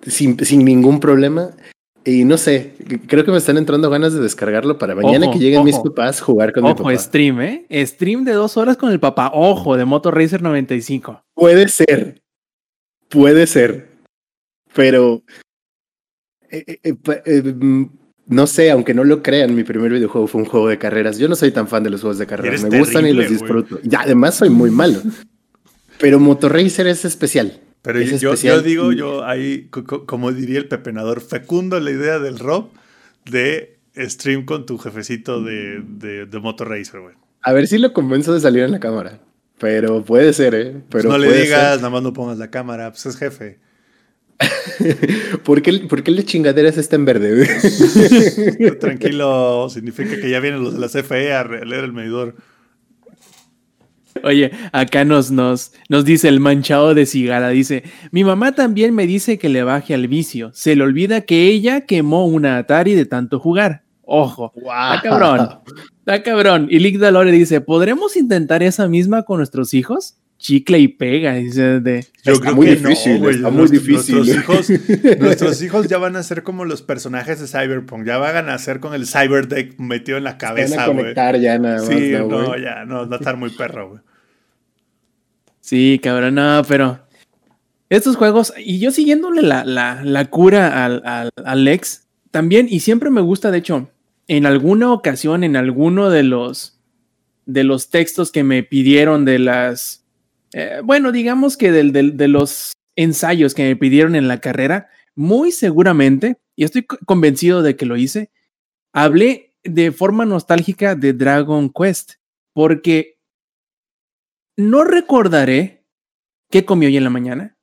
sin, 0.06 0.42
sin 0.44 0.64
ningún 0.64 1.00
problema. 1.00 1.50
Y 2.06 2.24
no 2.24 2.36
sé, 2.36 2.74
creo 3.06 3.24
que 3.24 3.30
me 3.30 3.38
están 3.38 3.56
entrando 3.56 3.88
ganas 3.88 4.12
de 4.12 4.20
descargarlo 4.20 4.78
para 4.78 4.94
mañana 4.94 5.26
Ojo, 5.26 5.32
que 5.32 5.38
lleguen 5.38 5.64
mis 5.64 5.78
papás 5.78 6.20
jugar 6.20 6.52
con 6.52 6.64
mi 6.64 6.70
Ojo, 6.70 6.84
papá. 6.84 6.98
stream, 6.98 7.40
¿eh? 7.40 7.66
Stream 7.86 8.24
de 8.24 8.32
dos 8.32 8.58
horas 8.58 8.76
con 8.76 8.92
el 8.92 9.00
papá. 9.00 9.30
Ojo, 9.32 9.76
de 9.76 9.86
Motor 9.86 10.14
Racer 10.14 10.42
95. 10.42 11.22
Puede 11.34 11.68
ser, 11.68 12.20
puede 13.08 13.46
ser, 13.46 13.88
pero 14.74 15.22
eh, 16.50 16.78
eh, 16.82 16.94
eh, 17.24 17.42
mm, 17.42 17.84
no 18.26 18.46
sé, 18.46 18.70
aunque 18.70 18.94
no 18.94 19.04
lo 19.04 19.22
crean, 19.22 19.54
mi 19.54 19.64
primer 19.64 19.92
videojuego 19.92 20.26
fue 20.26 20.42
un 20.42 20.46
juego 20.46 20.68
de 20.68 20.78
carreras. 20.78 21.18
Yo 21.18 21.28
no 21.28 21.36
soy 21.36 21.52
tan 21.52 21.68
fan 21.68 21.82
de 21.82 21.90
los 21.90 22.02
juegos 22.02 22.18
de 22.18 22.26
carreras, 22.26 22.60
Eres 22.60 22.72
me 22.72 22.78
gustan 22.78 23.06
y 23.06 23.12
los 23.12 23.28
disfruto. 23.28 23.80
Y 23.82 23.94
además 23.94 24.34
soy 24.34 24.50
muy 24.50 24.70
malo, 24.70 25.00
pero 25.98 26.20
Motorracer 26.20 26.86
es 26.86 27.04
especial. 27.04 27.60
Pero 27.84 27.98
Es 28.00 28.18
yo, 28.18 28.62
digo, 28.62 28.92
yo 28.92 29.26
ahí, 29.26 29.68
co- 29.70 29.84
co- 29.84 30.06
como 30.06 30.32
diría 30.32 30.58
el 30.58 30.68
pepenador, 30.68 31.20
fecundo 31.20 31.78
la 31.80 31.90
idea 31.90 32.18
del 32.18 32.38
Rob 32.38 32.70
de 33.30 33.76
stream 33.94 34.46
con 34.46 34.64
tu 34.64 34.78
jefecito 34.78 35.42
de, 35.42 35.82
de, 35.86 36.24
de 36.24 36.38
Motor 36.40 36.70
Racer, 36.70 37.00
güey. 37.00 37.14
A 37.42 37.52
ver 37.52 37.66
si 37.68 37.76
lo 37.76 37.92
convenzo 37.92 38.32
de 38.32 38.40
salir 38.40 38.62
en 38.62 38.72
la 38.72 38.80
cámara, 38.80 39.20
pero 39.58 40.02
puede 40.02 40.32
ser, 40.32 40.54
¿eh? 40.54 40.80
Pero 40.88 41.10
no 41.10 41.18
le 41.18 41.26
digas, 41.42 41.76
nada 41.76 41.90
más 41.90 42.02
no 42.02 42.14
pongas 42.14 42.38
la 42.38 42.50
cámara, 42.50 42.90
pues 42.90 43.04
es 43.04 43.18
jefe. 43.18 43.58
¿Por 45.44 45.60
qué, 45.60 45.80
¿Por 45.86 46.02
qué 46.02 46.10
la 46.10 46.22
chingadera 46.22 46.70
está 46.70 46.96
en 46.96 47.04
verde? 47.04 47.46
Tranquilo, 48.80 49.68
significa 49.68 50.18
que 50.18 50.30
ya 50.30 50.40
vienen 50.40 50.64
los 50.64 50.72
de 50.74 50.80
la 50.80 50.88
CFE 50.88 51.34
a 51.34 51.44
leer 51.44 51.84
el 51.84 51.92
medidor. 51.92 52.34
Oye, 54.24 54.50
acá 54.72 55.04
nos, 55.04 55.30
nos, 55.30 55.72
nos 55.88 56.04
dice 56.04 56.28
el 56.28 56.40
manchado 56.40 56.94
de 56.94 57.06
cigala, 57.06 57.50
dice, 57.50 57.84
mi 58.10 58.24
mamá 58.24 58.52
también 58.52 58.94
me 58.94 59.06
dice 59.06 59.38
que 59.38 59.48
le 59.48 59.62
baje 59.62 59.94
al 59.94 60.08
vicio. 60.08 60.50
Se 60.54 60.74
le 60.76 60.82
olvida 60.82 61.20
que 61.22 61.48
ella 61.48 61.82
quemó 61.82 62.26
una 62.26 62.56
Atari 62.58 62.94
de 62.94 63.06
tanto 63.06 63.38
jugar. 63.38 63.82
Ojo, 64.02 64.52
está 64.56 65.00
cabrón, 65.02 65.48
está 66.00 66.22
cabrón. 66.22 66.66
Y 66.70 66.78
Lick 66.78 66.98
Dalore 66.98 67.32
dice, 67.32 67.60
¿podremos 67.60 68.16
intentar 68.16 68.62
esa 68.62 68.88
misma 68.88 69.22
con 69.22 69.38
nuestros 69.38 69.72
hijos? 69.74 70.16
chicle 70.36 70.78
y 70.78 70.88
pega. 70.88 71.34
Dice, 71.36 71.80
de, 71.80 72.04
Yo 72.22 72.32
Está 72.34 72.42
creo 72.46 72.54
muy 72.56 72.66
que 72.66 72.76
difícil, 72.76 73.22
no, 73.22 73.30
está 73.30 73.48
muy 73.50 73.58
Nuestros- 73.68 73.70
difícil. 73.70 74.14
Nuestros 74.16 74.70
hijos, 74.70 75.18
nuestros 75.20 75.62
hijos 75.62 75.88
ya 75.88 75.96
van 75.96 76.16
a 76.16 76.22
ser 76.22 76.42
como 76.42 76.66
los 76.66 76.82
personajes 76.82 77.40
de 77.40 77.46
Cyberpunk. 77.46 78.04
Ya 78.04 78.18
van 78.18 78.50
a 78.50 78.58
ser 78.58 78.78
con 78.80 78.92
el 78.92 79.06
Cyberdeck 79.06 79.78
metido 79.78 80.18
en 80.18 80.24
la 80.24 80.32
Van 80.32 80.38
cabeza, 80.38 80.82
a 80.84 80.86
güey. 80.88 80.98
conectar 80.98 81.38
ya 81.40 81.58
nada 81.58 81.76
más. 81.78 81.86
Sí, 81.86 82.12
¿no, 82.28 82.58
ya, 82.58 82.84
no, 82.84 83.08
va 83.08 83.16
a 83.16 83.18
estar 83.20 83.38
muy 83.38 83.50
perro, 83.50 83.88
güey. 83.90 84.00
Sí, 85.64 85.98
cabrón, 86.02 86.34
no, 86.34 86.60
pero 86.68 87.00
estos 87.90 88.16
juegos, 88.16 88.52
y 88.58 88.80
yo 88.80 88.90
siguiéndole 88.90 89.42
la, 89.42 89.64
la, 89.64 90.02
la 90.04 90.26
cura 90.26 90.84
al, 90.84 91.02
al, 91.06 91.30
también, 92.30 92.66
y 92.70 92.80
siempre 92.80 93.10
me 93.10 93.22
gusta, 93.22 93.50
de 93.50 93.58
hecho, 93.58 93.90
en 94.28 94.46
alguna 94.46 94.92
ocasión, 94.92 95.42
en 95.42 95.56
alguno 95.56 96.10
de 96.10 96.22
los, 96.22 96.78
de 97.46 97.64
los 97.64 97.90
textos 97.90 98.32
que 98.32 98.44
me 98.44 98.62
pidieron 98.62 99.24
de 99.24 99.38
las, 99.38 100.04
eh, 100.52 100.80
bueno, 100.84 101.12
digamos 101.12 101.56
que 101.56 101.72
del, 101.72 101.92
del- 101.92 102.16
de 102.18 102.28
los 102.28 102.74
ensayos 102.96 103.54
que 103.54 103.64
me 103.64 103.76
pidieron 103.76 104.16
en 104.16 104.28
la 104.28 104.40
carrera, 104.40 104.88
muy 105.14 105.52
seguramente, 105.52 106.36
y 106.56 106.64
estoy 106.64 106.82
co- 106.84 106.98
convencido 107.06 107.62
de 107.62 107.76
que 107.76 107.86
lo 107.86 107.96
hice, 107.96 108.30
hablé 108.92 109.54
de 109.64 109.92
forma 109.92 110.26
nostálgica 110.26 110.94
de 110.94 111.14
Dragon 111.14 111.70
Quest, 111.72 112.14
porque 112.52 113.13
no 114.56 114.84
recordaré 114.84 115.86
qué 116.50 116.64
comí 116.64 116.86
hoy 116.86 116.96
en 116.96 117.04
la 117.04 117.10
mañana. 117.10 117.58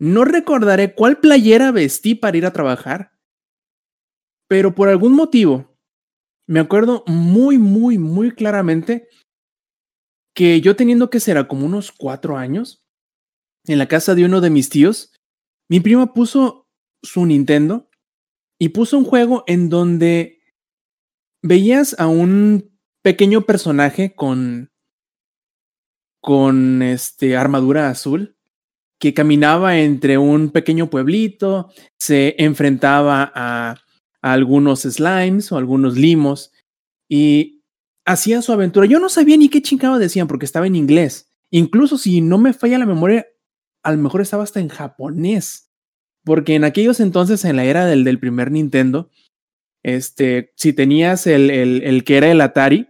No 0.00 0.24
recordaré 0.24 0.94
cuál 0.94 1.18
playera 1.18 1.72
vestí 1.72 2.14
para 2.14 2.36
ir 2.36 2.46
a 2.46 2.52
trabajar. 2.52 3.12
Pero 4.48 4.74
por 4.74 4.88
algún 4.88 5.14
motivo, 5.14 5.76
me 6.46 6.60
acuerdo 6.60 7.04
muy, 7.06 7.58
muy, 7.58 7.98
muy 7.98 8.30
claramente 8.30 9.08
que 10.34 10.60
yo 10.60 10.76
teniendo 10.76 11.10
que 11.10 11.20
ser 11.20 11.36
a 11.36 11.48
como 11.48 11.66
unos 11.66 11.90
cuatro 11.90 12.36
años, 12.36 12.84
en 13.66 13.78
la 13.78 13.88
casa 13.88 14.14
de 14.14 14.24
uno 14.24 14.40
de 14.40 14.50
mis 14.50 14.68
tíos, 14.68 15.12
mi 15.68 15.80
prima 15.80 16.14
puso 16.14 16.68
su 17.02 17.26
Nintendo 17.26 17.90
y 18.58 18.70
puso 18.70 18.96
un 18.98 19.04
juego 19.04 19.44
en 19.46 19.68
donde 19.68 20.40
veías 21.42 21.98
a 21.98 22.06
un 22.06 22.78
pequeño 23.02 23.42
personaje 23.42 24.14
con 24.14 24.67
con 26.28 26.82
este 26.82 27.38
armadura 27.38 27.88
azul 27.88 28.36
que 29.00 29.14
caminaba 29.14 29.78
entre 29.78 30.18
un 30.18 30.50
pequeño 30.50 30.90
pueblito, 30.90 31.70
se 31.98 32.34
enfrentaba 32.36 33.32
a, 33.34 33.76
algunos 34.20 34.82
slimes 34.82 35.50
o 35.52 35.56
algunos 35.56 35.96
limos 35.96 36.52
y 37.08 37.62
hacía 38.04 38.42
su 38.42 38.52
aventura. 38.52 38.84
Yo 38.84 39.00
no 39.00 39.08
sabía 39.08 39.38
ni 39.38 39.48
qué 39.48 39.62
chingado 39.62 39.98
decían 39.98 40.28
porque 40.28 40.44
estaba 40.44 40.66
en 40.66 40.76
inglés. 40.76 41.32
Incluso 41.50 41.96
si 41.96 42.20
no 42.20 42.36
me 42.36 42.52
falla 42.52 42.76
la 42.76 42.84
memoria, 42.84 43.26
a 43.82 43.92
lo 43.92 43.96
mejor 43.96 44.20
estaba 44.20 44.42
hasta 44.42 44.60
en 44.60 44.68
japonés. 44.68 45.70
Porque 46.26 46.56
en 46.56 46.64
aquellos 46.64 47.00
entonces, 47.00 47.42
en 47.46 47.56
la 47.56 47.64
era 47.64 47.86
del, 47.86 48.04
del 48.04 48.20
primer 48.20 48.50
Nintendo, 48.50 49.08
este, 49.82 50.52
si 50.56 50.74
tenías 50.74 51.26
el, 51.26 51.48
el 51.48 52.04
que 52.04 52.18
era 52.18 52.30
el 52.30 52.42
Atari, 52.42 52.86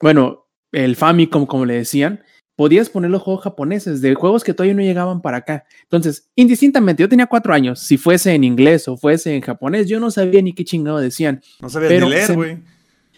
bueno, 0.00 0.46
el 0.72 0.96
Famicom, 0.96 1.44
como 1.44 1.66
le 1.66 1.74
decían, 1.74 2.24
podías 2.60 2.90
poner 2.90 3.10
los 3.10 3.22
juegos 3.22 3.42
japoneses 3.42 4.02
de 4.02 4.14
juegos 4.14 4.44
que 4.44 4.52
todavía 4.52 4.74
no 4.74 4.82
llegaban 4.82 5.22
para 5.22 5.38
acá. 5.38 5.64
Entonces, 5.84 6.28
indistintamente, 6.36 7.02
yo 7.02 7.08
tenía 7.08 7.24
cuatro 7.24 7.54
años, 7.54 7.80
si 7.80 7.96
fuese 7.96 8.34
en 8.34 8.44
inglés 8.44 8.86
o 8.86 8.98
fuese 8.98 9.34
en 9.34 9.40
japonés, 9.40 9.88
yo 9.88 9.98
no 9.98 10.10
sabía 10.10 10.42
ni 10.42 10.52
qué 10.52 10.62
chingado 10.62 10.98
decían. 10.98 11.40
No 11.62 11.70
sabías 11.70 11.88
Pero 11.88 12.04
ni 12.04 12.10
leer, 12.12 12.26
se- 12.26 12.34
güey. 12.34 12.58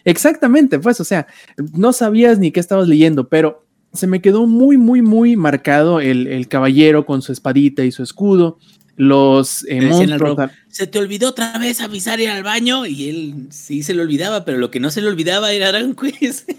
Exactamente, 0.05 0.79
pues, 0.79 1.01
o 1.01 1.03
sea, 1.03 1.27
no 1.73 1.91
sabías 1.91 2.39
ni 2.39 2.51
qué 2.51 2.61
estabas 2.61 2.87
leyendo, 2.87 3.27
pero 3.27 3.65
se 3.91 4.07
me 4.07 4.21
quedó 4.21 4.47
muy, 4.47 4.77
muy, 4.77 5.01
muy 5.01 5.35
marcado 5.35 5.99
el, 5.99 6.27
el 6.27 6.47
caballero 6.47 7.05
con 7.05 7.21
su 7.21 7.33
espadita 7.33 7.83
y 7.83 7.91
su 7.91 8.01
escudo, 8.01 8.59
los 8.95 9.65
eh, 9.67 9.81
monstruos. 9.81 10.51
Se 10.69 10.87
te 10.87 10.99
olvidó 10.99 11.27
otra 11.27 11.57
vez 11.57 11.81
avisar 11.81 12.21
ir 12.21 12.29
al 12.29 12.43
baño 12.43 12.85
y 12.85 13.09
él 13.09 13.47
sí 13.49 13.83
se 13.83 13.93
le 13.93 14.03
olvidaba, 14.03 14.45
pero 14.45 14.57
lo 14.57 14.71
que 14.71 14.79
no 14.79 14.89
se 14.89 15.01
le 15.01 15.09
olvidaba 15.09 15.51
era 15.51 15.67
Dragon 15.73 15.95
Quest. 15.95 16.49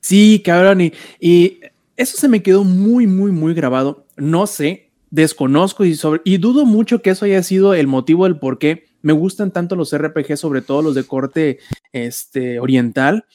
Sí, 0.00 0.42
cabrón, 0.44 0.80
y, 0.80 0.92
y 1.20 1.60
eso 2.00 2.16
se 2.16 2.28
me 2.28 2.42
quedó 2.42 2.64
muy, 2.64 3.06
muy, 3.06 3.30
muy 3.30 3.52
grabado. 3.52 4.06
No 4.16 4.46
sé, 4.46 4.90
desconozco 5.10 5.84
y, 5.84 6.38
dudo 6.38 6.64
mucho 6.64 7.02
que 7.02 7.10
eso 7.10 7.26
haya 7.26 7.42
sido 7.42 7.74
el 7.74 7.86
motivo 7.86 8.24
del 8.24 8.38
por 8.38 8.58
qué 8.58 8.86
me 9.02 9.12
gustan 9.12 9.52
tanto 9.52 9.76
los 9.76 9.96
RPG, 9.96 10.38
sobre 10.38 10.62
todo 10.62 10.80
los 10.80 10.94
de 10.94 11.04
corte 11.04 11.58
este, 11.92 12.58
oriental, 12.58 13.26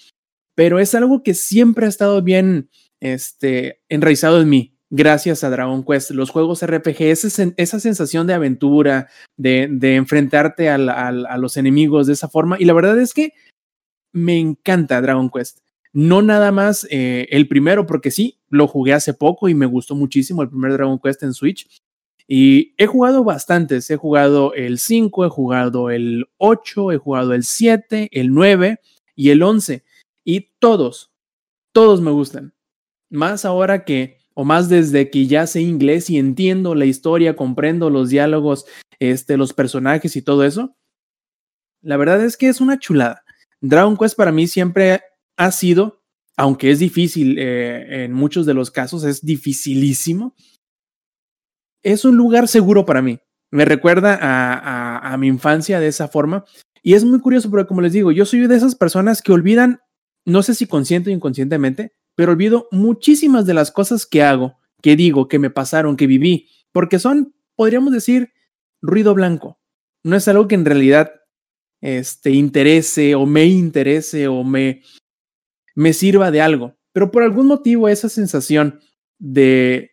pero 0.55 0.79
es 0.79 0.95
algo 0.95 1.21
que 1.21 1.35
siempre 1.35 1.85
ha 1.85 1.89
estado 1.89 2.23
bien 2.23 2.69
este, 3.01 3.81
enraizado 3.87 4.41
en 4.41 4.49
mí, 4.49 4.75
gracias 4.89 5.43
a 5.43 5.51
Dragon 5.51 5.83
Quest. 5.83 6.11
Los 6.11 6.31
juegos 6.31 6.65
RPG, 6.65 7.01
esa 7.57 7.79
sensación 7.79 8.25
de 8.25 8.33
aventura, 8.33 9.09
de, 9.37 9.95
enfrentarte 9.95 10.69
a 10.69 11.37
los 11.37 11.57
enemigos 11.57 12.07
de 12.07 12.13
esa 12.13 12.29
forma, 12.29 12.57
y 12.59 12.65
la 12.65 12.73
verdad 12.73 12.99
es 12.99 13.13
que 13.13 13.33
me 14.11 14.39
encanta 14.39 15.01
Dragon 15.01 15.29
Quest. 15.29 15.64
No 15.95 16.21
nada 16.21 16.51
más 16.51 16.85
eh, 16.91 17.25
el 17.31 17.47
primero, 17.47 17.85
porque 17.85 18.11
sí, 18.11 18.37
lo 18.49 18.67
jugué 18.67 18.91
hace 18.91 19.13
poco 19.13 19.47
y 19.47 19.53
me 19.55 19.65
gustó 19.65 19.95
muchísimo 19.95 20.41
el 20.41 20.49
primer 20.49 20.73
Dragon 20.73 20.99
Quest 20.99 21.23
en 21.23 21.33
Switch. 21.33 21.69
Y 22.27 22.73
he 22.77 22.85
jugado 22.85 23.23
bastantes. 23.23 23.89
He 23.89 23.95
jugado 23.95 24.53
el 24.55 24.77
5, 24.77 25.25
he 25.25 25.29
jugado 25.29 25.89
el 25.89 26.27
8, 26.35 26.91
he 26.91 26.97
jugado 26.97 27.33
el 27.33 27.45
7, 27.45 28.09
el 28.11 28.33
9 28.33 28.81
y 29.15 29.29
el 29.29 29.41
11. 29.41 29.85
Y 30.25 30.49
todos, 30.59 31.13
todos 31.71 32.01
me 32.01 32.11
gustan. 32.11 32.53
Más 33.09 33.45
ahora 33.45 33.85
que, 33.85 34.17
o 34.33 34.43
más 34.43 34.67
desde 34.67 35.09
que 35.09 35.27
ya 35.27 35.47
sé 35.47 35.61
inglés 35.61 36.09
y 36.09 36.17
entiendo 36.17 36.75
la 36.75 36.83
historia, 36.83 37.37
comprendo 37.37 37.89
los 37.89 38.09
diálogos, 38.09 38.65
este, 38.99 39.37
los 39.37 39.53
personajes 39.53 40.17
y 40.17 40.21
todo 40.21 40.43
eso. 40.43 40.75
La 41.81 41.95
verdad 41.95 42.21
es 42.21 42.35
que 42.35 42.49
es 42.49 42.59
una 42.59 42.79
chulada. 42.79 43.23
Dragon 43.61 43.95
Quest 43.95 44.17
para 44.17 44.33
mí 44.33 44.45
siempre 44.47 44.99
ha 45.37 45.51
sido, 45.51 46.03
aunque 46.37 46.71
es 46.71 46.79
difícil 46.79 47.37
eh, 47.39 48.05
en 48.05 48.13
muchos 48.13 48.45
de 48.45 48.53
los 48.53 48.71
casos, 48.71 49.03
es 49.03 49.25
dificilísimo, 49.25 50.35
es 51.83 52.05
un 52.05 52.15
lugar 52.15 52.47
seguro 52.47 52.85
para 52.85 53.01
mí. 53.01 53.19
Me 53.51 53.63
recuerda 53.63 54.17
a, 54.19 55.13
a, 55.13 55.17
mi 55.17 55.27
infancia 55.27 55.79
de 55.79 55.87
esa 55.87 56.07
forma. 56.07 56.43
Y 56.81 56.95
es 56.95 57.05
muy 57.05 57.19
curioso 57.19 57.49
porque, 57.49 57.67
como 57.67 57.81
les 57.81 57.93
digo, 57.93 58.11
yo 58.11 58.25
soy 58.25 58.47
de 58.47 58.55
esas 58.55 58.75
personas 58.75 59.21
que 59.21 59.31
olvidan, 59.31 59.79
no 60.25 60.41
sé 60.41 60.55
si 60.55 60.65
consciente 60.65 61.09
o 61.09 61.13
inconscientemente, 61.13 61.93
pero 62.15 62.31
olvido 62.31 62.67
muchísimas 62.71 63.45
de 63.45 63.53
las 63.53 63.71
cosas 63.71 64.05
que 64.05 64.23
hago, 64.23 64.57
que 64.81 64.95
digo, 64.95 65.27
que 65.27 65.39
me 65.39 65.51
pasaron, 65.51 65.95
que 65.95 66.07
viví, 66.07 66.49
porque 66.71 66.97
son, 66.97 67.35
podríamos 67.55 67.93
decir, 67.93 68.31
ruido 68.81 69.13
blanco. 69.13 69.59
No 70.03 70.15
es 70.15 70.27
algo 70.27 70.47
que 70.47 70.55
en 70.55 70.65
realidad 70.65 71.11
este, 71.81 72.31
interese 72.31 73.15
o 73.15 73.25
me 73.25 73.45
interese 73.45 74.27
o 74.27 74.43
me, 74.43 74.81
me 75.75 75.93
sirva 75.93 76.31
de 76.31 76.41
algo. 76.41 76.75
Pero 76.93 77.11
por 77.11 77.23
algún 77.23 77.47
motivo 77.47 77.89
esa 77.89 78.09
sensación 78.09 78.79
de 79.19 79.91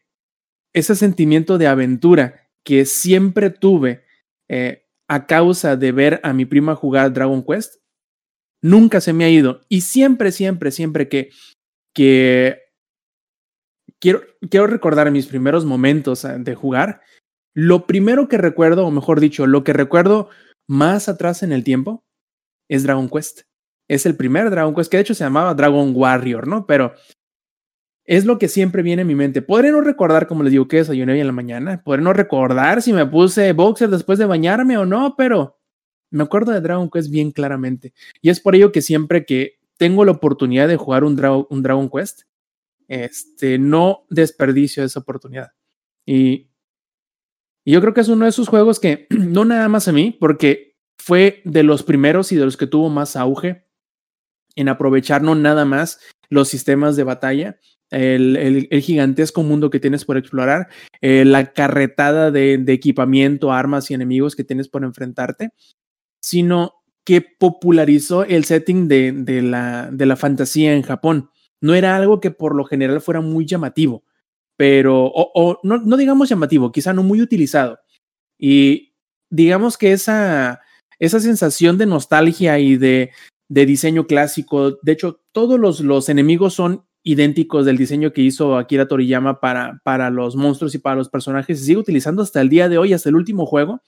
ese 0.73 0.95
sentimiento 0.95 1.59
de 1.59 1.67
aventura 1.67 2.49
que 2.65 2.85
siempre 2.87 3.51
tuve 3.51 4.05
eh, 4.49 4.87
a 5.09 5.27
causa 5.27 5.77
de 5.77 5.93
ver 5.93 6.21
a 6.23 6.33
mi 6.33 6.45
prima 6.47 6.75
jugar 6.75 7.13
Dragon 7.13 7.45
Quest, 7.45 7.83
nunca 8.63 9.01
se 9.01 9.13
me 9.13 9.25
ha 9.25 9.31
ido. 9.31 9.61
Y 9.69 9.83
siempre, 9.83 10.33
siempre, 10.33 10.71
siempre 10.71 11.09
que, 11.09 11.31
quiero, 14.01 14.23
quiero 14.49 14.67
recordar 14.67 15.11
mis 15.11 15.27
primeros 15.27 15.65
momentos 15.65 16.25
eh, 16.25 16.37
de 16.39 16.55
jugar, 16.55 17.03
lo 17.55 17.87
primero 17.87 18.29
que 18.29 18.39
recuerdo, 18.39 18.87
o 18.87 18.91
mejor 18.91 19.21
dicho, 19.21 19.47
lo 19.47 19.65
que 19.65 19.75
recuerdo 19.75 20.31
más 20.69 21.09
atrás 21.09 21.43
en 21.43 21.53
el 21.53 21.65
tiempo, 21.65 22.05
es 22.71 22.85
Dragon 22.85 23.11
Quest. 23.11 23.43
Es 23.93 24.07
el 24.07 24.17
primer 24.17 24.49
Dragon 24.49 24.75
Quest, 24.75 24.91
que 24.91 24.97
de 24.97 25.03
hecho 25.03 25.15
se 25.15 25.23
llamaba 25.23 25.53
Dragon 25.53 25.93
Warrior, 25.95 26.49
¿no? 26.49 26.67
Pero 26.67 26.95
es 28.07 28.25
lo 28.25 28.39
que 28.39 28.49
siempre 28.49 28.83
viene 28.83 29.03
en 29.03 29.09
mi 29.09 29.15
mente. 29.15 29.43
Podré 29.43 29.71
no 29.71 29.83
recordar, 29.83 30.27
como 30.27 30.43
les 30.43 30.51
digo, 30.51 30.67
que 30.67 30.79
desayuné 30.79 31.13
hoy 31.13 31.21
en 31.21 31.27
la 31.27 31.35
mañana. 31.35 31.83
Podré 31.85 32.01
no 32.01 32.15
recordar 32.15 32.81
si 32.81 32.95
me 32.95 33.05
puse 33.05 33.53
boxer 33.53 33.91
después 33.91 34.19
de 34.19 34.25
bañarme 34.25 34.79
o 34.79 34.87
no, 34.87 35.15
pero 35.15 35.59
me 36.09 36.23
acuerdo 36.23 36.53
de 36.53 36.63
Dragon 36.63 36.89
Quest 36.89 37.11
bien 37.11 37.33
claramente. 37.33 37.93
Y 38.23 38.31
es 38.31 38.41
por 38.41 38.55
ello 38.55 38.73
que 38.73 38.81
siempre 38.81 39.27
que 39.27 39.59
tengo 39.77 40.07
la 40.07 40.13
oportunidad 40.13 40.69
de 40.69 40.79
jugar 40.79 41.05
un, 41.05 41.23
un 41.51 41.63
Dragon 41.63 41.91
Quest, 41.91 42.23
este, 42.89 43.59
no 43.59 44.07
desperdicio 44.09 44.83
esa 44.85 45.01
oportunidad. 45.01 45.53
Y, 46.07 46.49
y 47.63 47.73
yo 47.73 47.83
creo 47.83 47.93
que 47.93 48.01
es 48.01 48.09
uno 48.09 48.25
de 48.25 48.31
esos 48.31 48.49
juegos 48.49 48.81
que 48.81 49.07
no 49.11 49.45
nada 49.45 49.69
más 49.69 49.87
a 49.87 49.93
mí, 49.93 50.17
porque 50.19 50.79
fue 50.97 51.43
de 51.45 51.63
los 51.63 51.83
primeros 51.83 52.33
y 52.33 52.37
de 52.37 52.47
los 52.47 52.57
que 52.57 52.67
tuvo 52.67 52.89
más 52.89 53.17
auge 53.17 53.71
en 54.57 54.69
aprovechar 54.69 55.23
no 55.23 55.35
nada 55.35 55.65
más 55.65 56.01
los 56.29 56.49
sistemas 56.49 56.97
de 56.97 57.05
batalla, 57.05 57.59
el, 57.91 58.69
el, 58.71 58.81
gigantesco 58.81 59.43
mundo 59.43 59.69
que 59.69 59.79
tienes 59.79 60.05
por 60.05 60.17
explorar, 60.17 60.69
eh, 61.03 61.25
la 61.27 61.53
carretada 61.53 62.31
de, 62.31 62.57
de, 62.57 62.73
equipamiento, 62.73 63.53
armas 63.53 63.91
y 63.91 63.95
enemigos 63.95 64.35
que 64.35 64.45
tienes 64.45 64.69
por 64.69 64.83
enfrentarte, 64.83 65.51
sino 66.23 66.83
que 67.05 67.21
popularizó 67.21 68.25
el 68.25 68.45
setting 68.45 68.89
de, 68.89 69.13
de, 69.13 69.43
la, 69.43 69.91
de 69.93 70.07
la 70.07 70.17
fantasía 70.17 70.75
en 70.75 70.83
Japón. 70.83 71.31
No 71.61 71.75
era 71.75 71.97
algo 71.97 72.21
que 72.21 72.31
por 72.31 72.55
lo 72.55 72.65
general 72.65 73.01
fuera 73.01 73.21
muy 73.21 73.45
llamativo, 73.45 74.05
pero, 74.57 75.11
o, 75.15 75.59
no, 75.63 75.79
no 75.79 75.97
digamos 75.97 76.29
llamativo, 76.29 76.73
quizá 76.73 76.93
no 76.93 77.03
muy 77.03 77.21
utilizado. 77.21 77.79
Y 78.39 78.95
digamos 79.31 79.77
que 79.77 79.93
esa, 79.93 80.61
esa 80.99 81.21
sensación 81.21 81.79
de 81.79 81.87
nostalgia 81.87 82.59
y 82.59 82.77
de, 82.77 83.11
de 83.53 83.67
diseño 83.67 84.07
clásico, 84.07 84.79
de 84.81 84.93
hecho, 84.93 85.21
todos 85.31 85.61
los, 85.61 85.81
los 85.81 86.09
enemigos 86.09 86.55
son 86.55 86.87
idénticos 87.03 87.67
del 87.67 87.77
diseño 87.77 88.11
que 88.15 88.23
hizo 88.23 88.57
Akira 88.57 88.89
Toriyama 88.89 89.41
para, 89.41 89.83
para 89.85 90.09
los 90.09 90.37
monstruos 90.37 90.75
y 90.75 90.79
para 90.79 90.97
los 90.97 91.11
personajes. 91.11 91.59
Se 91.59 91.67
sigue 91.67 91.77
utilizando 91.77 92.23
hasta 92.23 92.41
el 92.41 92.49
día 92.49 92.71
de 92.71 92.79
hoy, 92.79 92.95
hasta 92.95 93.11
el 93.11 93.17
último 93.17 93.45
juego. 93.45 93.83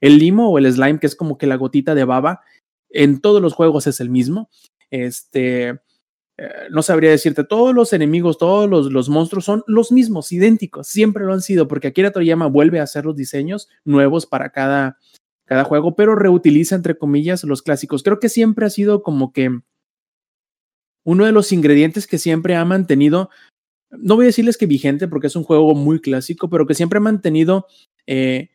El 0.00 0.18
limo 0.18 0.48
o 0.48 0.56
el 0.56 0.72
slime, 0.72 0.98
que 0.98 1.06
es 1.06 1.14
como 1.14 1.36
que 1.36 1.46
la 1.46 1.56
gotita 1.56 1.94
de 1.94 2.04
baba, 2.04 2.40
en 2.88 3.20
todos 3.20 3.42
los 3.42 3.52
juegos 3.52 3.86
es 3.86 4.00
el 4.00 4.08
mismo. 4.08 4.48
Este, 4.88 5.68
eh, 5.68 6.68
no 6.70 6.80
sabría 6.80 7.10
decirte, 7.10 7.44
todos 7.44 7.74
los 7.74 7.92
enemigos, 7.92 8.38
todos 8.38 8.70
los, 8.70 8.90
los, 8.90 9.10
monstruos 9.10 9.44
son 9.44 9.64
los 9.66 9.92
mismos, 9.92 10.32
idénticos, 10.32 10.86
siempre 10.86 11.26
lo 11.26 11.34
han 11.34 11.42
sido, 11.42 11.68
porque 11.68 11.88
Akira 11.88 12.10
Toriyama 12.10 12.46
vuelve 12.46 12.80
a 12.80 12.84
hacer 12.84 13.04
los 13.04 13.16
diseños 13.16 13.68
nuevos 13.84 14.24
para 14.24 14.48
cada, 14.48 14.96
cada 15.50 15.64
juego, 15.64 15.96
pero 15.96 16.14
reutiliza, 16.14 16.76
entre 16.76 16.96
comillas, 16.96 17.42
los 17.42 17.60
clásicos. 17.60 18.04
Creo 18.04 18.20
que 18.20 18.28
siempre 18.28 18.66
ha 18.66 18.70
sido 18.70 19.02
como 19.02 19.32
que 19.32 19.50
uno 21.04 21.24
de 21.24 21.32
los 21.32 21.50
ingredientes 21.50 22.06
que 22.06 22.18
siempre 22.18 22.54
ha 22.54 22.64
mantenido, 22.64 23.30
no 23.90 24.14
voy 24.14 24.26
a 24.26 24.28
decirles 24.28 24.56
que 24.56 24.66
vigente 24.66 25.08
porque 25.08 25.26
es 25.26 25.34
un 25.34 25.42
juego 25.42 25.74
muy 25.74 26.00
clásico, 26.00 26.48
pero 26.48 26.68
que 26.68 26.74
siempre 26.74 26.98
ha 26.98 27.00
mantenido 27.00 27.66
eh, 28.06 28.50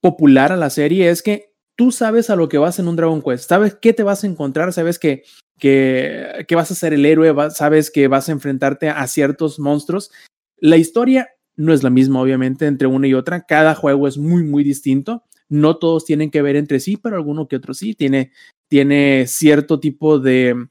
popular 0.00 0.50
a 0.50 0.56
la 0.56 0.70
serie 0.70 1.10
es 1.10 1.22
que 1.22 1.52
tú 1.76 1.92
sabes 1.92 2.30
a 2.30 2.36
lo 2.36 2.48
que 2.48 2.56
vas 2.56 2.78
en 2.78 2.88
un 2.88 2.96
Dragon 2.96 3.20
Quest, 3.20 3.46
sabes 3.46 3.74
qué 3.74 3.92
te 3.92 4.02
vas 4.02 4.24
a 4.24 4.28
encontrar, 4.28 4.72
sabes 4.72 4.98
que, 4.98 5.24
que, 5.58 6.46
que 6.48 6.56
vas 6.56 6.70
a 6.70 6.74
ser 6.74 6.94
el 6.94 7.04
héroe, 7.04 7.34
sabes 7.50 7.90
que 7.90 8.08
vas 8.08 8.30
a 8.30 8.32
enfrentarte 8.32 8.88
a 8.88 9.06
ciertos 9.08 9.58
monstruos. 9.58 10.10
La 10.56 10.78
historia 10.78 11.28
no 11.54 11.74
es 11.74 11.82
la 11.82 11.90
misma, 11.90 12.22
obviamente, 12.22 12.64
entre 12.64 12.88
una 12.88 13.08
y 13.08 13.12
otra. 13.12 13.44
Cada 13.44 13.74
juego 13.74 14.08
es 14.08 14.16
muy, 14.16 14.42
muy 14.42 14.64
distinto. 14.64 15.22
No 15.48 15.76
todos 15.76 16.04
tienen 16.04 16.30
que 16.30 16.42
ver 16.42 16.56
entre 16.56 16.80
sí, 16.80 16.96
pero 16.96 17.16
alguno 17.16 17.48
que 17.48 17.56
otro 17.56 17.74
sí. 17.74 17.94
Tiene, 17.94 18.32
tiene 18.68 19.26
cierto 19.26 19.80
tipo 19.80 20.18
de, 20.18 20.68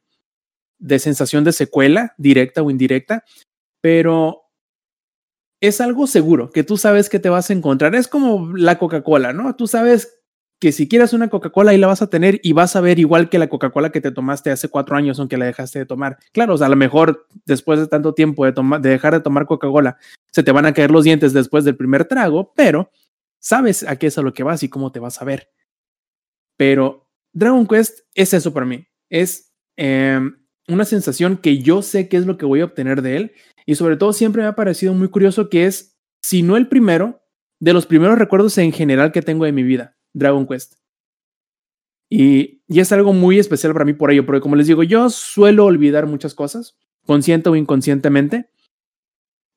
de 0.80 1.00
sensación 1.00 1.44
de 1.44 1.54
secuela, 1.54 2.14
directa 2.18 2.62
o 2.62 2.70
indirecta, 2.70 3.24
pero 3.82 4.44
es 5.62 5.82
algo 5.82 6.08
seguro, 6.08 6.50
que 6.52 6.64
tú 6.64 6.78
sabes 6.78 7.10
que 7.10 7.20
te 7.20 7.30
vas 7.30 7.50
a 7.50 7.54
encontrar. 7.54 7.96
Es 7.96 8.08
como 8.08 8.56
la 8.56 8.78
Coca-Cola, 8.78 9.34
¿no? 9.34 9.56
Tú 9.56 9.68
sabes 9.68 10.20
que 10.60 10.72
si 10.72 10.88
quieres 10.88 11.14
una 11.14 11.30
Coca-Cola 11.30 11.72
ahí 11.72 11.78
la 11.78 11.88
vas 11.88 12.02
a 12.02 12.10
tener 12.10 12.40
y 12.44 12.54
vas 12.54 12.76
a 12.76 12.82
ver 12.82 13.00
igual 13.00 13.30
que 13.30 13.40
la 13.40 13.48
Coca-Cola 13.48 13.92
que 13.92 14.02
te 14.02 14.12
tomaste 14.12 14.52
hace 14.52 14.70
cuatro 14.70 14.96
años, 14.96 15.20
aunque 15.20 15.38
la 15.38 15.46
dejaste 15.46 15.80
de 15.80 15.86
tomar. 15.86 16.18
Claro, 16.32 16.54
o 16.54 16.58
sea, 16.58 16.68
a 16.68 16.70
lo 16.70 16.76
mejor 16.76 17.28
después 17.46 17.80
de 17.80 17.88
tanto 17.88 18.14
tiempo 18.14 18.46
de, 18.46 18.54
de 18.80 18.90
dejar 18.90 19.14
de 19.14 19.20
tomar 19.20 19.46
Coca-Cola, 19.46 19.98
se 20.32 20.44
te 20.44 20.52
van 20.52 20.66
a 20.66 20.74
caer 20.74 20.92
los 20.92 21.04
dientes 21.04 21.34
después 21.34 21.66
del 21.66 21.76
primer 21.76 22.06
trago, 22.06 22.54
pero 22.56 22.92
sabes 23.46 23.84
a 23.84 23.98
qué 23.98 24.08
es 24.08 24.18
a 24.18 24.24
lo 24.24 24.34
que 24.34 24.42
vas 24.42 24.64
y 24.64 24.70
cómo 24.70 24.92
te 24.92 25.00
vas 25.00 25.22
a 25.22 25.26
ver. 25.26 25.50
Pero 26.58 27.08
Dragon 27.32 27.68
Quest 27.68 28.00
es 28.16 28.34
eso 28.34 28.52
para 28.52 28.66
mí. 28.66 28.88
Es 29.08 29.54
eh, 29.78 30.20
una 30.68 30.84
sensación 30.84 31.38
que 31.38 31.60
yo 31.60 31.84
sé 31.84 32.10
qué 32.10 32.18
es 32.18 32.26
lo 32.26 32.38
que 32.38 32.48
voy 32.48 32.62
a 32.62 32.66
obtener 32.66 33.04
de 33.04 33.18
él. 33.18 33.34
Y 33.68 33.76
sobre 33.76 33.98
todo 33.98 34.14
siempre 34.14 34.42
me 34.42 34.48
ha 34.48 34.56
parecido 34.56 34.96
muy 34.96 35.10
curioso 35.10 35.48
que 35.48 35.68
es, 35.68 35.96
si 36.24 36.42
no 36.42 36.58
el 36.58 36.68
primero, 36.68 37.22
de 37.60 37.74
los 37.74 37.86
primeros 37.86 38.18
recuerdos 38.18 38.58
en 38.58 38.72
general 38.72 39.12
que 39.12 39.22
tengo 39.22 39.46
de 39.46 39.52
mi 39.52 39.62
vida, 39.62 39.96
Dragon 40.14 40.48
Quest. 40.48 40.78
Y, 42.10 42.64
y 42.68 42.80
es 42.80 42.92
algo 42.92 43.14
muy 43.14 43.38
especial 43.38 43.74
para 43.74 43.86
mí 43.86 43.94
por 43.94 44.12
ello, 44.12 44.26
porque 44.26 44.42
como 44.42 44.56
les 44.56 44.68
digo, 44.68 44.82
yo 44.82 45.10
suelo 45.12 45.66
olvidar 45.66 46.08
muchas 46.08 46.34
cosas, 46.34 46.80
consciente 47.06 47.50
o 47.50 47.56
inconscientemente, 47.56 48.50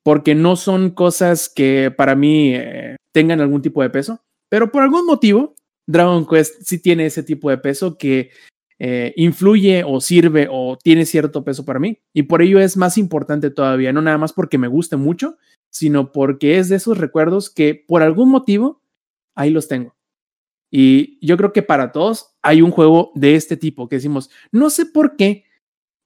porque 0.09 0.33
no 0.33 0.55
son 0.55 0.89
cosas 0.89 1.49
que 1.49 1.93
para 1.95 2.15
mí 2.15 2.55
eh, 2.55 2.95
tengan 3.13 3.41
algún 3.41 3.61
tipo 3.61 3.83
de 3.83 3.91
peso, 3.91 4.23
pero 4.49 4.71
por 4.71 4.81
algún 4.81 5.05
motivo, 5.05 5.53
Dragon 5.85 6.25
Quest 6.25 6.63
sí 6.63 6.81
tiene 6.81 7.05
ese 7.05 7.21
tipo 7.21 7.51
de 7.51 7.59
peso 7.59 7.95
que 7.95 8.31
eh, 8.79 9.13
influye 9.17 9.83
o 9.85 10.01
sirve 10.01 10.47
o 10.49 10.79
tiene 10.81 11.05
cierto 11.05 11.43
peso 11.43 11.63
para 11.63 11.77
mí. 11.77 11.99
Y 12.11 12.23
por 12.23 12.41
ello 12.41 12.59
es 12.59 12.75
más 12.75 12.97
importante 12.97 13.51
todavía, 13.51 13.93
no 13.93 14.01
nada 14.01 14.17
más 14.17 14.33
porque 14.33 14.57
me 14.57 14.67
guste 14.67 14.95
mucho, 14.95 15.37
sino 15.69 16.11
porque 16.11 16.57
es 16.57 16.69
de 16.69 16.77
esos 16.77 16.97
recuerdos 16.97 17.51
que 17.51 17.75
por 17.75 18.01
algún 18.01 18.31
motivo 18.31 18.81
ahí 19.35 19.51
los 19.51 19.67
tengo. 19.67 19.95
Y 20.71 21.23
yo 21.23 21.37
creo 21.37 21.53
que 21.53 21.61
para 21.61 21.91
todos 21.91 22.35
hay 22.41 22.63
un 22.63 22.71
juego 22.71 23.11
de 23.13 23.35
este 23.35 23.57
tipo 23.57 23.87
que 23.87 23.97
decimos, 23.97 24.31
no 24.51 24.71
sé 24.71 24.87
por 24.87 25.17
qué, 25.17 25.43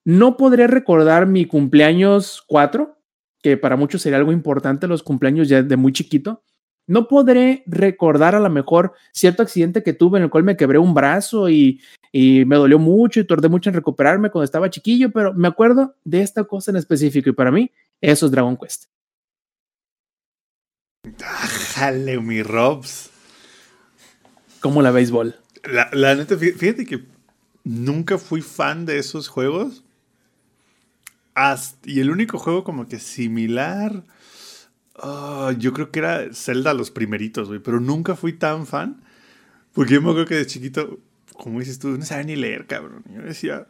no 0.03 0.35
podré 0.35 0.67
recordar 0.67 1.25
mi 1.25 1.45
cumpleaños 1.45 2.43
4, 2.47 2.97
que 3.43 3.57
para 3.57 3.75
muchos 3.75 4.01
sería 4.01 4.17
algo 4.17 4.31
importante, 4.31 4.87
los 4.87 5.03
cumpleaños 5.03 5.47
ya 5.47 5.61
de 5.61 5.77
muy 5.77 5.93
chiquito. 5.93 6.41
No 6.87 7.07
podré 7.07 7.63
recordar 7.67 8.33
a 8.33 8.39
lo 8.39 8.49
mejor 8.49 8.93
cierto 9.11 9.43
accidente 9.43 9.83
que 9.83 9.93
tuve 9.93 10.17
en 10.17 10.23
el 10.23 10.29
cual 10.31 10.43
me 10.43 10.57
quebré 10.57 10.79
un 10.79 10.95
brazo 10.95 11.49
y 11.49 11.79
y 12.15 12.45
me 12.45 12.57
dolió 12.57 12.77
mucho 12.77 13.19
y 13.19 13.25
tardé 13.25 13.49
mucho 13.49 13.71
en 13.71 13.75
recuperarme 13.75 14.29
cuando 14.29 14.45
estaba 14.45 14.69
chiquillo, 14.69 15.11
pero 15.11 15.33
me 15.33 15.47
acuerdo 15.47 15.95
de 16.05 16.21
esta 16.21 16.43
cosa 16.43 16.69
en 16.69 16.77
específico 16.77 17.27
y 17.27 17.33
para 17.33 17.51
mí 17.51 17.71
eso 17.99 18.27
es 18.27 18.31
Dragon 18.31 18.55
Quest. 18.55 18.85
Jale, 21.19 22.19
mi 22.19 22.43
Robs. 22.43 23.09
Como 24.59 24.83
la 24.83 24.91
béisbol. 24.91 25.35
La, 25.63 25.89
la 25.91 26.13
neta, 26.13 26.37
fíjate 26.37 26.85
que 26.85 27.03
nunca 27.63 28.19
fui 28.19 28.41
fan 28.41 28.85
de 28.85 28.99
esos 28.99 29.27
juegos. 29.27 29.83
Y 31.85 31.99
el 31.99 32.11
único 32.11 32.37
juego 32.37 32.63
como 32.63 32.87
que 32.87 32.99
similar, 32.99 34.03
ah, 34.95 35.53
yo 35.57 35.73
creo 35.73 35.91
que 35.91 35.99
era 35.99 36.33
Zelda 36.33 36.73
los 36.73 36.91
primeritos, 36.91 37.47
güey, 37.47 37.59
pero 37.59 37.79
nunca 37.79 38.15
fui 38.15 38.33
tan 38.33 38.67
fan. 38.67 39.01
Porque 39.73 39.95
yo 39.95 40.01
me 40.01 40.09
acuerdo 40.09 40.27
que 40.27 40.35
de 40.35 40.45
chiquito 40.45 40.99
como 41.37 41.59
dices 41.59 41.79
tú, 41.79 41.89
no 41.89 42.05
sabe 42.05 42.25
ni 42.25 42.35
leer, 42.35 42.65
cabrón. 42.67 43.03
Yo 43.13 43.21
decía, 43.21 43.67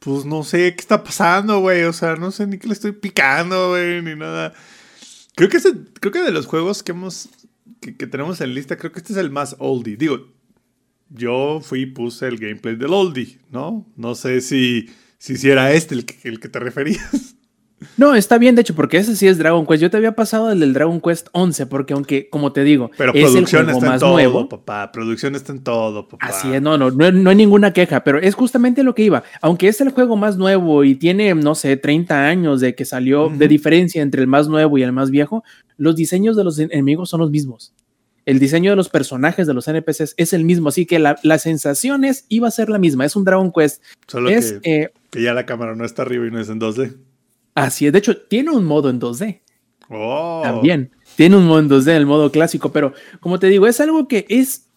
pues 0.00 0.24
no 0.24 0.42
sé 0.42 0.74
qué 0.74 0.80
está 0.80 1.02
pasando, 1.04 1.60
güey. 1.60 1.84
O 1.84 1.92
sea, 1.92 2.16
no 2.16 2.30
sé 2.30 2.46
ni 2.46 2.58
qué 2.58 2.66
le 2.66 2.74
estoy 2.74 2.92
picando, 2.92 3.70
güey, 3.70 4.02
ni 4.02 4.14
nada. 4.14 4.54
Creo 5.34 5.48
que, 5.48 5.58
creo 6.00 6.12
que 6.12 6.22
de 6.22 6.32
los 6.32 6.46
juegos 6.46 6.82
que 6.82 6.92
hemos, 6.92 7.28
que, 7.80 7.92
tenemos 7.92 8.40
en 8.40 8.54
lista, 8.54 8.76
creo 8.76 8.92
que 8.92 9.00
este 9.00 9.12
es 9.12 9.18
el 9.18 9.30
más 9.30 9.56
oldie. 9.58 9.96
Digo, 9.96 10.28
yo 11.10 11.60
fui 11.62 11.82
y 11.82 11.86
puse 11.86 12.26
el 12.26 12.38
gameplay 12.38 12.76
del 12.76 12.92
oldie, 12.92 13.38
¿no? 13.50 13.86
No 13.96 14.14
sé 14.14 14.40
si, 14.40 14.90
si, 15.18 15.48
era 15.48 15.72
este 15.72 15.94
el 15.94 16.06
el 16.24 16.40
que 16.40 16.48
te 16.48 16.58
referías. 16.58 17.36
No, 17.98 18.14
está 18.14 18.38
bien, 18.38 18.54
de 18.54 18.62
hecho, 18.62 18.74
porque 18.74 18.96
ese 18.96 19.14
sí 19.16 19.26
es 19.26 19.36
Dragon 19.36 19.66
Quest. 19.66 19.82
Yo 19.82 19.90
te 19.90 19.98
había 19.98 20.12
pasado 20.12 20.50
el 20.50 20.60
del 20.60 20.72
Dragon 20.72 21.00
Quest 21.00 21.28
11, 21.32 21.66
porque 21.66 21.92
aunque, 21.92 22.28
como 22.30 22.52
te 22.52 22.64
digo, 22.64 22.90
pero 22.96 23.12
es 23.12 23.24
producción 23.24 23.60
el 23.60 23.64
juego 23.66 23.78
está 23.78 23.90
más 23.90 23.94
en 23.96 24.00
todo, 24.00 24.12
nuevo. 24.12 24.48
papá. 24.48 24.92
Producción 24.92 25.34
está 25.34 25.52
en 25.52 25.62
todo, 25.62 26.08
papá. 26.08 26.26
Así 26.26 26.52
es, 26.54 26.62
no, 26.62 26.78
no, 26.78 26.90
no, 26.90 27.30
hay 27.30 27.36
ninguna 27.36 27.72
queja, 27.72 28.02
pero 28.02 28.18
es 28.18 28.34
justamente 28.34 28.82
lo 28.82 28.94
que 28.94 29.02
iba. 29.02 29.24
Aunque 29.42 29.68
es 29.68 29.80
el 29.82 29.90
juego 29.90 30.16
más 30.16 30.38
nuevo 30.38 30.84
y 30.84 30.94
tiene, 30.94 31.34
no 31.34 31.54
sé, 31.54 31.76
30 31.76 32.26
años 32.26 32.60
de 32.60 32.74
que 32.74 32.86
salió 32.86 33.28
de 33.28 33.46
diferencia 33.46 34.00
entre 34.00 34.22
el 34.22 34.26
más 34.26 34.48
nuevo 34.48 34.78
y 34.78 34.82
el 34.82 34.92
más 34.92 35.10
viejo, 35.10 35.44
los 35.76 35.96
diseños 35.96 36.36
de 36.36 36.44
los 36.44 36.58
enemigos 36.58 37.10
son 37.10 37.20
los 37.20 37.30
mismos. 37.30 37.74
El 38.26 38.38
diseño 38.38 38.70
de 38.70 38.76
los 38.76 38.88
personajes 38.88 39.46
de 39.46 39.54
los 39.54 39.68
NPCs 39.68 40.14
es 40.16 40.32
el 40.32 40.44
mismo, 40.44 40.68
así 40.68 40.84
que 40.84 40.98
la, 40.98 41.18
la 41.22 41.38
sensación 41.38 42.04
es, 42.04 42.26
iba 42.28 42.48
a 42.48 42.50
ser 42.50 42.68
la 42.68 42.78
misma. 42.78 43.04
Es 43.04 43.16
un 43.16 43.24
Dragon 43.24 43.52
Quest. 43.52 43.82
Solo 44.06 44.28
que, 44.28 44.60
eh, 44.64 44.90
que 45.10 45.22
ya 45.22 45.32
la 45.32 45.46
cámara 45.46 45.74
no 45.74 45.84
está 45.84 46.02
arriba 46.02 46.26
y 46.26 46.30
no 46.30 46.40
es 46.40 46.48
en 46.48 46.60
2D. 46.60 46.96
Así 47.54 47.86
es, 47.86 47.92
de 47.92 48.00
hecho, 48.00 48.16
tiene 48.16 48.50
un 48.50 48.64
modo 48.64 48.90
en 48.90 49.00
2D. 49.00 49.40
También. 49.88 50.90
Tiene 51.16 51.36
un 51.36 51.46
modo 51.46 51.60
en 51.60 51.70
2D, 51.70 51.88
el 51.92 52.06
modo 52.06 52.30
clásico, 52.30 52.72
pero 52.72 52.92
como 53.20 53.38
te 53.38 53.46
digo, 53.46 53.66
es 53.66 53.80
algo 53.80 54.08
que 54.08 54.26
es 54.28 54.68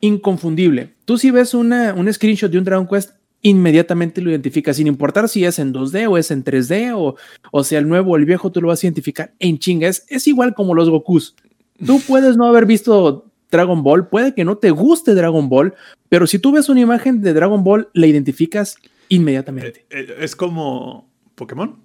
inconfundible. 0.00 0.94
Tú 1.04 1.18
si 1.18 1.30
ves 1.30 1.54
una, 1.54 1.94
un 1.94 2.12
screenshot 2.12 2.50
de 2.50 2.58
un 2.58 2.64
Dragon 2.64 2.86
Quest, 2.86 3.12
inmediatamente 3.42 4.20
lo 4.20 4.30
identificas, 4.30 4.76
sin 4.76 4.86
importar 4.86 5.28
si 5.28 5.44
es 5.44 5.58
en 5.58 5.72
2D 5.72 6.08
o 6.08 6.16
es 6.16 6.30
en 6.30 6.44
3D 6.44 6.92
o, 6.96 7.16
o 7.52 7.64
sea 7.64 7.78
el 7.78 7.88
nuevo 7.88 8.12
o 8.12 8.16
el 8.16 8.24
viejo, 8.24 8.50
tú 8.50 8.60
lo 8.60 8.68
vas 8.68 8.82
a 8.82 8.86
identificar 8.86 9.34
en 9.38 9.58
chingas. 9.58 10.04
Es, 10.08 10.26
igual 10.26 10.54
como 10.54 10.74
los 10.74 10.90
Gokus. 10.90 11.36
Tú 11.84 12.00
puedes 12.06 12.36
no 12.36 12.46
haber 12.46 12.66
visto 12.66 13.30
Dragon 13.50 13.82
Ball, 13.82 14.08
puede 14.08 14.34
que 14.34 14.44
no 14.44 14.58
te 14.58 14.70
guste 14.70 15.14
Dragon 15.14 15.48
Ball, 15.48 15.74
pero 16.08 16.26
si 16.26 16.38
tú 16.38 16.52
ves 16.52 16.68
una 16.68 16.80
imagen 16.80 17.20
de 17.20 17.32
Dragon 17.32 17.62
Ball, 17.64 17.88
la 17.94 18.06
identificas 18.06 18.76
inmediatamente. 19.08 19.86
Eh, 19.90 20.06
eh, 20.08 20.16
es 20.20 20.36
como 20.36 21.10
Pokémon. 21.34 21.80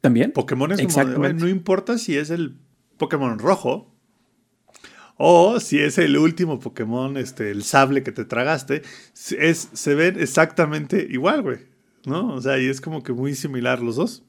También. 0.00 0.32
Pokémon 0.32 0.72
es 0.72 0.94
como, 0.94 1.28
no 1.28 1.48
importa 1.48 1.98
si 1.98 2.16
es 2.16 2.30
el 2.30 2.54
Pokémon 2.96 3.38
rojo 3.38 3.92
o 5.16 5.58
si 5.58 5.80
es 5.80 5.98
el 5.98 6.16
último 6.16 6.60
Pokémon, 6.60 7.16
este, 7.16 7.50
el 7.50 7.64
sable 7.64 8.04
que 8.04 8.12
te 8.12 8.24
tragaste, 8.24 8.82
es, 9.36 9.68
se 9.72 9.94
ven 9.94 10.18
exactamente 10.20 11.06
igual, 11.10 11.42
güey. 11.42 11.58
¿No? 12.06 12.34
O 12.34 12.40
sea, 12.40 12.58
y 12.58 12.66
es 12.66 12.80
como 12.80 13.02
que 13.02 13.12
muy 13.12 13.34
similar 13.34 13.80
los 13.80 13.96
dos. 13.96 14.24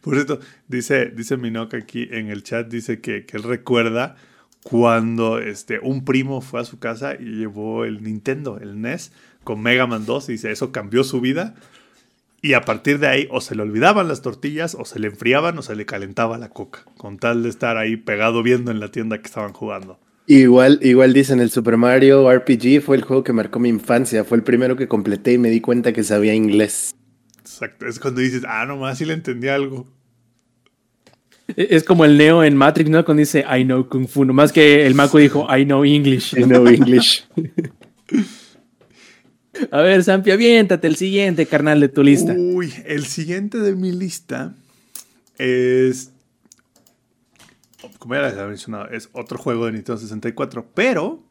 Por 0.00 0.14
cierto, 0.14 0.40
dice, 0.68 1.06
dice 1.06 1.36
aquí 1.72 2.08
en 2.10 2.28
el 2.28 2.42
chat, 2.42 2.68
dice 2.68 3.00
que, 3.00 3.24
que, 3.24 3.36
él 3.36 3.42
recuerda 3.42 4.16
cuando 4.62 5.38
este, 5.38 5.78
un 5.78 6.04
primo 6.04 6.40
fue 6.40 6.60
a 6.60 6.64
su 6.64 6.78
casa 6.78 7.14
y 7.14 7.24
llevó 7.24 7.84
el 7.84 8.02
Nintendo, 8.02 8.58
el 8.60 8.80
NES, 8.80 9.12
con 9.44 9.62
Mega 9.62 9.86
Man 9.86 10.06
2, 10.06 10.28
y 10.30 10.32
dice, 10.32 10.50
eso 10.50 10.72
cambió 10.72 11.04
su 11.04 11.20
vida 11.20 11.54
Y 12.40 12.54
a 12.54 12.62
partir 12.62 12.98
de 12.98 13.06
ahí 13.06 13.28
o 13.30 13.40
se 13.40 13.54
le 13.54 13.62
olvidaban 13.62 14.08
las 14.08 14.22
tortillas, 14.22 14.74
o 14.74 14.84
se 14.84 14.98
le 14.98 15.08
enfriaban, 15.08 15.58
o 15.58 15.62
se 15.62 15.76
le 15.76 15.86
calentaba 15.86 16.38
la 16.38 16.48
coca, 16.48 16.84
con 16.96 17.18
tal 17.18 17.42
de 17.42 17.50
estar 17.50 17.76
ahí 17.76 17.96
pegado 17.96 18.42
viendo 18.42 18.70
en 18.70 18.80
la 18.80 18.90
tienda 18.90 19.18
que 19.18 19.26
estaban 19.26 19.52
jugando. 19.52 19.98
Igual, 20.26 20.78
igual 20.80 21.12
dicen, 21.12 21.40
el 21.40 21.50
Super 21.50 21.76
Mario 21.76 22.32
RPG 22.32 22.80
fue 22.80 22.96
el 22.96 23.02
juego 23.02 23.22
que 23.22 23.34
marcó 23.34 23.58
mi 23.58 23.68
infancia, 23.68 24.24
fue 24.24 24.38
el 24.38 24.42
primero 24.42 24.74
que 24.76 24.88
completé 24.88 25.34
y 25.34 25.38
me 25.38 25.50
di 25.50 25.60
cuenta 25.60 25.92
que 25.92 26.02
sabía 26.02 26.34
inglés. 26.34 26.94
Exacto, 27.54 27.86
es 27.86 28.00
cuando 28.00 28.20
dices, 28.20 28.42
ah, 28.48 28.66
nomás 28.66 28.98
sí 28.98 29.04
le 29.04 29.14
entendí 29.14 29.46
algo. 29.46 29.86
E, 31.46 31.68
Es 31.70 31.84
como 31.84 32.04
el 32.04 32.18
Neo 32.18 32.42
en 32.42 32.56
Matrix, 32.56 32.90
¿no? 32.90 33.04
Cuando 33.04 33.20
dice 33.20 33.44
I 33.48 33.64
know 33.64 33.88
Kung 33.88 34.08
Fu. 34.08 34.24
Nomás 34.24 34.52
que 34.52 34.84
el 34.86 34.96
Mako 34.96 35.18
dijo 35.18 35.46
I 35.56 35.64
know 35.64 35.84
English. 35.84 36.34
I 36.36 36.42
know 36.42 36.66
English. 36.66 37.24
A 39.70 39.82
ver, 39.82 40.02
Sampi, 40.02 40.32
aviéntate 40.32 40.88
el 40.88 40.96
siguiente, 40.96 41.46
carnal, 41.46 41.78
de 41.78 41.88
tu 41.88 42.02
lista. 42.02 42.34
Uy, 42.36 42.74
el 42.86 43.06
siguiente 43.06 43.58
de 43.58 43.76
mi 43.76 43.92
lista 43.92 44.56
es. 45.38 46.10
Como 47.98 48.14
ya 48.14 48.22
les 48.22 48.32
había 48.32 48.46
mencionado, 48.48 48.88
es 48.88 49.10
otro 49.12 49.38
juego 49.38 49.66
de 49.66 49.72
Nintendo 49.72 50.00
64, 50.00 50.66
pero 50.74 51.22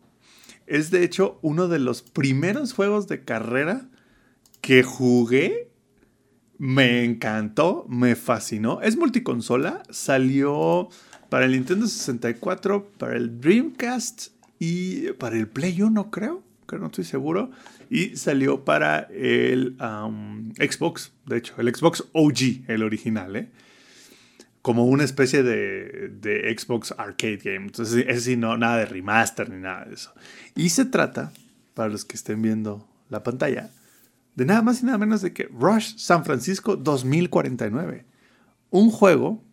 es 0.67 0.89
de 0.89 1.03
hecho 1.03 1.37
uno 1.41 1.67
de 1.67 1.79
los 1.79 2.01
primeros 2.01 2.71
juegos 2.71 3.07
de 3.07 3.25
carrera 3.25 3.89
que 4.61 4.83
jugué. 4.83 5.72
Me 6.57 7.03
encantó, 7.03 7.85
me 7.89 8.15
fascinó. 8.15 8.81
Es 8.81 8.95
multiconsola, 8.97 9.83
salió 9.89 10.89
para 11.29 11.45
el 11.45 11.53
Nintendo 11.53 11.87
64, 11.87 12.91
para 12.97 13.17
el 13.17 13.41
Dreamcast 13.41 14.27
y 14.59 15.11
para 15.13 15.35
el 15.35 15.47
Play 15.47 15.81
1, 15.81 16.11
creo, 16.11 16.43
que 16.67 16.77
no 16.77 16.85
estoy 16.85 17.05
seguro. 17.05 17.51
Y 17.89 18.15
salió 18.17 18.63
para 18.63 19.07
el 19.11 19.75
Xbox, 20.57 21.11
de 21.25 21.37
hecho, 21.37 21.55
el 21.57 21.73
Xbox 21.73 22.05
OG, 22.13 22.69
el 22.69 22.83
original, 22.83 23.35
¿eh? 23.35 23.49
Como 24.61 24.85
una 24.85 25.03
especie 25.03 25.43
de, 25.43 26.55
Xbox 26.57 26.93
Arcade 26.97 27.37
Game. 27.43 27.65
Entonces, 27.65 28.05
ese 28.07 28.21
sí, 28.21 28.37
no, 28.37 28.55
nada 28.57 28.77
de 28.77 28.85
remaster 28.85 29.49
ni 29.49 29.59
nada 29.59 29.85
de 29.85 29.95
eso. 29.95 30.13
Y 30.55 30.69
se 30.69 30.85
trata, 30.85 31.33
para 31.73 31.89
los 31.89 32.05
que 32.05 32.15
estén 32.15 32.41
viendo 32.41 32.87
la 33.09 33.23
pantalla, 33.23 33.69
de 34.35 34.45
nada 34.45 34.61
más 34.61 34.81
y 34.81 34.85
nada 34.85 34.97
menos 34.97 35.21
de 35.21 35.33
que 35.33 35.43
Rush 35.45 35.95
San 35.97 36.25
Francisco 36.25 36.75
2049. 36.75 38.05
Un 38.69 38.89
juego 38.89 39.43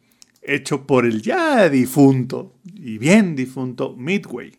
hecho 0.43 0.87
por 0.87 1.05
el 1.05 1.23
ya 1.23 1.69
difunto 1.69 2.57
y 2.65 2.99
bien 2.99 3.37
difunto 3.37 3.95
Midway. 3.97 4.59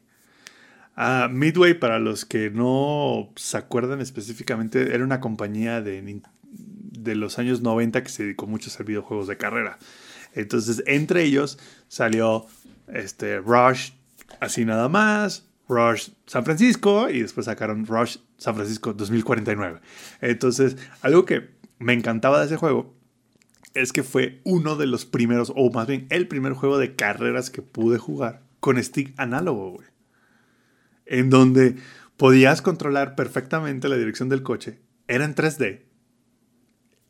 Ah, 0.95 1.29
Midway, 1.31 1.73
para 1.73 1.99
los 1.99 2.25
que 2.25 2.49
no 2.49 3.31
se 3.35 3.57
acuerdan 3.57 4.01
específicamente, 4.01 4.93
era 4.93 5.03
una 5.03 5.19
compañía 5.19 5.81
de, 5.81 6.21
de 6.51 7.15
los 7.15 7.39
años 7.39 7.61
90 7.61 8.03
que 8.03 8.09
se 8.09 8.23
dedicó 8.23 8.45
mucho 8.45 8.69
a 8.69 8.73
hacer 8.73 8.85
videojuegos 8.85 9.27
de 9.27 9.37
carrera. 9.37 9.79
Entonces, 10.33 10.83
entre 10.85 11.23
ellos 11.23 11.57
salió 11.87 12.45
este, 12.87 13.39
Rush, 13.39 13.91
así 14.39 14.65
nada 14.65 14.89
más, 14.89 15.47
Rush 15.67 16.09
San 16.25 16.43
Francisco 16.43 17.09
y 17.09 17.21
después 17.21 17.45
sacaron 17.45 17.85
Rush 17.85 18.17
San 18.41 18.55
Francisco 18.55 18.93
2049. 18.93 19.81
Entonces, 20.19 20.75
algo 21.03 21.25
que 21.25 21.51
me 21.77 21.93
encantaba 21.93 22.39
de 22.39 22.47
ese 22.47 22.57
juego 22.57 22.95
es 23.75 23.93
que 23.93 24.01
fue 24.01 24.41
uno 24.43 24.75
de 24.75 24.87
los 24.87 25.05
primeros, 25.05 25.53
o 25.55 25.69
más 25.69 25.85
bien 25.85 26.07
el 26.09 26.27
primer 26.27 26.53
juego 26.53 26.79
de 26.79 26.95
carreras 26.95 27.51
que 27.51 27.61
pude 27.61 27.99
jugar 27.99 28.41
con 28.59 28.83
stick 28.83 29.13
análogo, 29.17 29.73
güey. 29.73 29.87
En 31.05 31.29
donde 31.29 31.75
podías 32.17 32.63
controlar 32.63 33.15
perfectamente 33.15 33.89
la 33.89 33.97
dirección 33.97 34.27
del 34.27 34.41
coche. 34.41 34.79
Era 35.07 35.23
en 35.23 35.35
3D. 35.35 35.83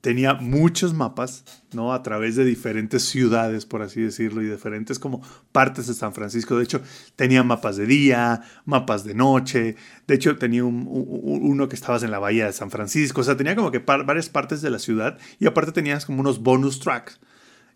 Tenía 0.01 0.33
muchos 0.33 0.95
mapas, 0.95 1.43
¿no? 1.73 1.93
A 1.93 2.01
través 2.01 2.35
de 2.35 2.43
diferentes 2.43 3.03
ciudades, 3.03 3.67
por 3.67 3.83
así 3.83 4.01
decirlo, 4.01 4.41
y 4.41 4.49
diferentes 4.49 4.97
como 4.97 5.21
partes 5.51 5.85
de 5.85 5.93
San 5.93 6.13
Francisco. 6.15 6.57
De 6.57 6.63
hecho, 6.63 6.81
tenía 7.15 7.43
mapas 7.43 7.77
de 7.77 7.85
día, 7.85 8.41
mapas 8.65 9.03
de 9.03 9.13
noche. 9.13 9.75
De 10.07 10.15
hecho, 10.15 10.37
tenía 10.37 10.63
un- 10.65 10.87
un- 10.89 11.39
uno 11.43 11.69
que 11.69 11.75
estabas 11.75 12.01
en 12.01 12.09
la 12.09 12.17
bahía 12.17 12.47
de 12.47 12.53
San 12.53 12.71
Francisco. 12.71 13.21
O 13.21 13.23
sea, 13.23 13.37
tenía 13.37 13.55
como 13.55 13.69
que 13.69 13.79
par- 13.79 14.03
varias 14.05 14.27
partes 14.29 14.63
de 14.63 14.71
la 14.71 14.79
ciudad. 14.79 15.19
Y 15.39 15.45
aparte 15.45 15.71
tenías 15.71 16.07
como 16.07 16.19
unos 16.21 16.41
bonus 16.41 16.79
tracks, 16.79 17.19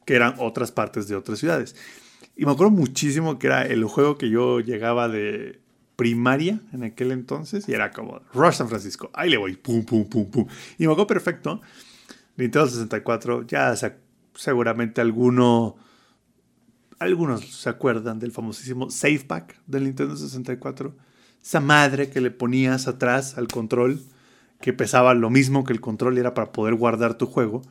que 0.06 0.16
eran 0.16 0.34
otras 0.40 0.72
partes 0.72 1.08
de 1.08 1.16
otras 1.16 1.38
ciudades. 1.38 1.76
Y 2.36 2.46
me 2.46 2.52
acuerdo 2.54 2.72
muchísimo 2.72 3.38
que 3.38 3.48
era 3.48 3.62
el 3.68 3.84
juego 3.86 4.18
que 4.18 4.32
yo 4.32 4.62
llegaba 4.62 5.08
de 5.10 5.60
primaria 5.96 6.60
en 6.74 6.84
aquel 6.84 7.12
entonces 7.14 7.70
y 7.70 7.74
era 7.74 7.92
como 7.92 8.20
Rush 8.34 8.56
San 8.56 8.68
Francisco. 8.68 9.10
Ahí 9.14 9.30
le 9.30 9.38
voy, 9.38 9.56
pum, 9.56 9.86
pum, 9.86 10.04
pum, 10.10 10.30
pum. 10.30 10.46
Y 10.78 10.88
me 10.88 10.92
acuerdo 10.92 11.08
perfecto. 11.08 11.62
Nintendo 12.38 12.68
64, 12.68 13.46
ya 13.48 13.76
se- 13.76 13.96
seguramente 14.34 15.02
alguno, 15.02 15.76
algunos 17.00 17.46
se 17.62 17.70
acuerdan 17.70 18.20
del 18.20 18.32
famosísimo 18.32 18.90
Save 18.90 19.26
Pack 19.28 19.62
del 19.68 19.86
Nintendo 19.86 20.16
64. 20.16 20.96
Esa 21.44 21.60
madre 21.60 22.10
que 22.10 22.22
le 22.22 22.32
ponías 22.32 22.88
atrás 22.88 23.38
al 23.38 23.48
control, 23.48 24.02
que 24.62 24.74
pesaba 24.74 25.14
lo 25.14 25.30
mismo 25.30 25.64
que 25.64 25.74
el 25.74 25.82
control 25.82 26.18
y 26.18 26.22
era 26.22 26.34
para 26.34 26.52
poder 26.52 26.76
guardar 26.76 27.18
tu 27.18 27.28
juego. 27.28 27.62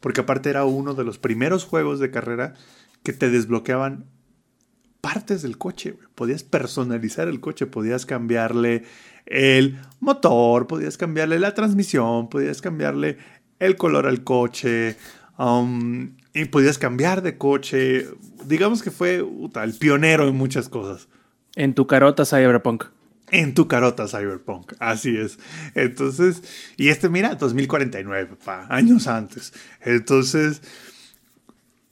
Porque 0.00 0.22
aparte 0.22 0.50
era 0.50 0.64
uno 0.64 0.94
de 0.94 1.04
los 1.04 1.18
primeros 1.18 1.64
juegos 1.64 2.00
de 2.00 2.10
carrera 2.10 2.54
que 3.02 3.12
te 3.12 3.30
desbloqueaban 3.30 4.06
partes 5.00 5.42
del 5.42 5.58
coche. 5.58 5.96
Podías 6.14 6.42
personalizar 6.42 7.28
el 7.28 7.40
coche, 7.40 7.66
podías 7.66 8.06
cambiarle 8.06 8.84
el 9.26 9.78
motor, 10.00 10.66
podías 10.66 10.96
cambiarle 10.96 11.38
la 11.38 11.54
transmisión, 11.54 12.28
podías 12.28 12.60
cambiarle 12.60 13.18
el 13.60 13.76
color 13.76 14.06
al 14.06 14.24
coche, 14.24 14.96
um, 15.38 16.16
y 16.34 16.46
podías 16.46 16.78
cambiar 16.78 17.22
de 17.22 17.38
coche. 17.38 18.08
Digamos 18.46 18.82
que 18.82 18.90
fue 18.90 19.22
puta, 19.22 19.62
el 19.62 19.74
pionero 19.74 20.26
en 20.26 20.34
muchas 20.34 20.68
cosas. 20.68 21.08
En 21.54 21.74
tu 21.74 21.86
carota 21.86 22.24
Cyberpunk. 22.24 22.84
En 23.30 23.54
tu 23.54 23.68
carota 23.68 24.08
Cyberpunk, 24.08 24.72
así 24.80 25.16
es. 25.16 25.38
Entonces, 25.76 26.42
y 26.76 26.88
este, 26.88 27.08
mira, 27.08 27.36
2049, 27.36 28.36
papá, 28.36 28.66
años 28.68 29.06
antes. 29.06 29.52
Entonces, 29.82 30.62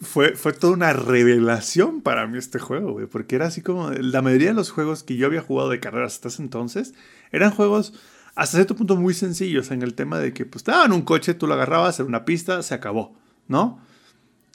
fue, 0.00 0.34
fue 0.34 0.52
toda 0.52 0.72
una 0.72 0.92
revelación 0.92 2.00
para 2.02 2.26
mí 2.26 2.38
este 2.38 2.58
juego, 2.58 2.92
güey, 2.92 3.06
porque 3.06 3.36
era 3.36 3.46
así 3.46 3.62
como 3.62 3.90
la 3.90 4.22
mayoría 4.22 4.48
de 4.48 4.54
los 4.54 4.70
juegos 4.70 5.02
que 5.02 5.16
yo 5.16 5.26
había 5.26 5.42
jugado 5.42 5.70
de 5.70 5.80
carreras 5.80 6.14
hasta 6.14 6.28
ese 6.28 6.42
entonces 6.42 6.94
eran 7.32 7.50
juegos 7.50 7.94
hasta 8.38 8.56
cierto 8.56 8.76
punto 8.76 8.94
muy 8.94 9.14
sencillos 9.14 9.72
en 9.72 9.82
el 9.82 9.94
tema 9.94 10.20
de 10.20 10.32
que 10.32 10.46
pues 10.46 10.62
te 10.62 10.70
daban 10.70 10.92
un 10.92 11.02
coche, 11.02 11.34
tú 11.34 11.48
lo 11.48 11.54
agarrabas 11.54 11.98
en 11.98 12.06
una 12.06 12.24
pista, 12.24 12.62
se 12.62 12.72
acabó, 12.72 13.16
¿no? 13.48 13.80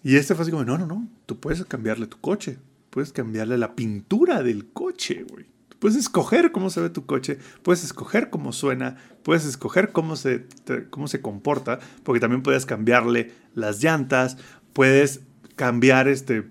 Y 0.04 0.16
este 0.16 0.36
fue 0.36 0.44
así 0.44 0.52
como, 0.52 0.64
no, 0.64 0.78
no, 0.78 0.86
no, 0.86 1.06
tú 1.26 1.42
puedes 1.42 1.66
cambiarle 1.66 2.08
tu 2.08 2.18
coche, 2.22 2.60
puedes 2.90 3.12
cambiarle 3.12 3.58
la 3.58 3.76
pintura 3.76 4.42
del 4.42 4.72
coche, 4.72 5.26
güey. 5.30 5.48
Puedes 5.80 5.98
escoger 5.98 6.54
cómo 6.54 6.70
se 6.70 6.80
ve 6.80 6.90
tu 6.90 7.06
coche, 7.06 7.40
puedes 7.62 7.84
escoger 7.84 8.30
cómo 8.30 8.54
suena, 8.54 8.96
puedes 9.22 9.44
escoger 9.44 9.92
cómo 9.92 10.16
se, 10.16 10.46
cómo 10.90 11.10
se 11.10 11.20
comporta, 11.20 11.80
porque 12.04 12.22
también 12.22 12.42
puedes 12.42 12.66
cambiarle 12.66 13.34
las 13.54 13.84
llantas, 13.84 14.38
puedes 14.72 15.20
cambiar 15.58 16.08
este, 16.08 16.48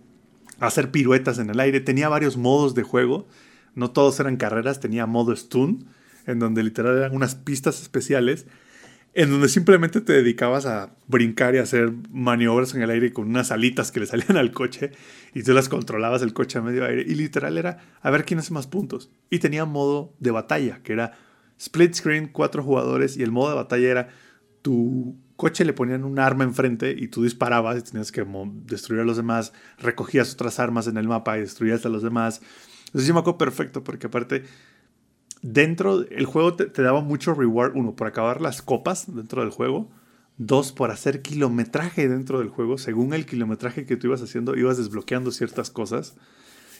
hacer 0.60 0.90
piruetas 0.90 1.38
en 1.38 1.48
el 1.48 1.60
aire. 1.60 1.80
Tenía 1.80 2.10
varios 2.10 2.36
modos 2.36 2.74
de 2.74 2.82
juego, 2.82 3.26
no 3.74 3.90
todos 3.90 4.20
eran 4.20 4.36
carreras, 4.36 4.80
tenía 4.80 5.06
modo 5.06 5.34
stun, 5.34 5.86
en 6.26 6.38
donde 6.38 6.62
literal 6.62 6.96
eran 6.96 7.14
unas 7.14 7.34
pistas 7.34 7.80
especiales, 7.82 8.46
en 9.14 9.30
donde 9.30 9.48
simplemente 9.48 10.00
te 10.00 10.14
dedicabas 10.14 10.64
a 10.64 10.94
brincar 11.06 11.54
y 11.54 11.58
hacer 11.58 11.92
maniobras 12.10 12.74
en 12.74 12.82
el 12.82 12.90
aire 12.90 13.12
con 13.12 13.28
unas 13.28 13.50
alitas 13.50 13.92
que 13.92 14.00
le 14.00 14.06
salían 14.06 14.36
al 14.36 14.52
coche 14.52 14.92
y 15.34 15.42
tú 15.42 15.52
las 15.52 15.68
controlabas 15.68 16.22
el 16.22 16.32
coche 16.32 16.58
a 16.58 16.62
medio 16.62 16.86
aire 16.86 17.04
y 17.06 17.14
literal 17.14 17.58
era 17.58 17.78
a 18.00 18.10
ver 18.10 18.24
quién 18.24 18.40
hace 18.40 18.54
más 18.54 18.66
puntos. 18.66 19.10
Y 19.28 19.38
tenía 19.38 19.66
modo 19.66 20.14
de 20.18 20.30
batalla, 20.30 20.80
que 20.82 20.94
era 20.94 21.12
split 21.58 21.94
screen, 21.94 22.28
cuatro 22.28 22.62
jugadores 22.62 23.16
y 23.16 23.22
el 23.22 23.32
modo 23.32 23.50
de 23.50 23.56
batalla 23.56 23.90
era 23.90 24.08
tu 24.62 25.16
coche 25.36 25.64
le 25.64 25.72
ponían 25.72 26.04
un 26.04 26.18
arma 26.18 26.44
enfrente 26.44 26.94
y 26.96 27.08
tú 27.08 27.24
disparabas 27.24 27.78
y 27.78 27.82
tenías 27.82 28.12
que 28.12 28.24
destruir 28.64 29.02
a 29.02 29.04
los 29.04 29.16
demás, 29.16 29.52
recogías 29.78 30.32
otras 30.32 30.60
armas 30.60 30.86
en 30.86 30.96
el 30.96 31.08
mapa 31.08 31.36
y 31.36 31.40
destruías 31.40 31.84
a 31.84 31.88
los 31.88 32.02
demás. 32.02 32.40
Entonces 32.86 33.08
yo 33.08 33.14
me 33.14 33.20
acuerdo 33.20 33.38
perfecto 33.38 33.82
porque 33.82 34.06
aparte 34.06 34.44
dentro 35.42 36.06
el 36.08 36.24
juego 36.24 36.54
te, 36.54 36.82
daba 36.82 37.02
mucho 37.02 37.34
reward, 37.34 37.76
uno 37.76 37.94
por 37.94 38.06
acabar 38.06 38.40
las 38.40 38.62
copas 38.62 39.14
dentro 39.14 39.42
del 39.42 39.50
juego, 39.50 39.90
dos 40.38 40.72
por 40.72 40.90
hacer 40.90 41.20
kilometraje 41.20 42.08
dentro 42.08 42.38
del 42.38 42.48
juego, 42.48 42.78
según 42.78 43.12
el 43.12 43.26
kilometraje 43.26 43.84
que 43.84 43.96
tú 43.96 44.06
ibas 44.06 44.22
haciendo 44.22 44.56
ibas 44.56 44.78
desbloqueando 44.78 45.30
ciertas 45.30 45.70
cosas 45.70 46.16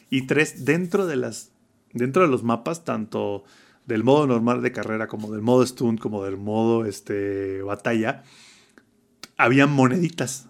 y 0.08 0.26
tres 0.26 0.64
dentro 0.64 1.06
de 1.06 1.16
las 1.16 1.50
dentro 1.92 2.22
de 2.22 2.28
los 2.28 2.42
mapas 2.42 2.84
tanto 2.84 3.44
del 3.86 4.04
modo 4.04 4.26
normal 4.26 4.62
de 4.62 4.72
carrera 4.72 5.08
como 5.08 5.30
del 5.30 5.42
modo 5.42 5.66
stunt 5.66 6.00
como 6.00 6.24
del 6.24 6.38
modo 6.38 6.86
este 6.86 7.62
batalla 7.62 8.22
habían 9.36 9.70
moneditas 9.70 10.48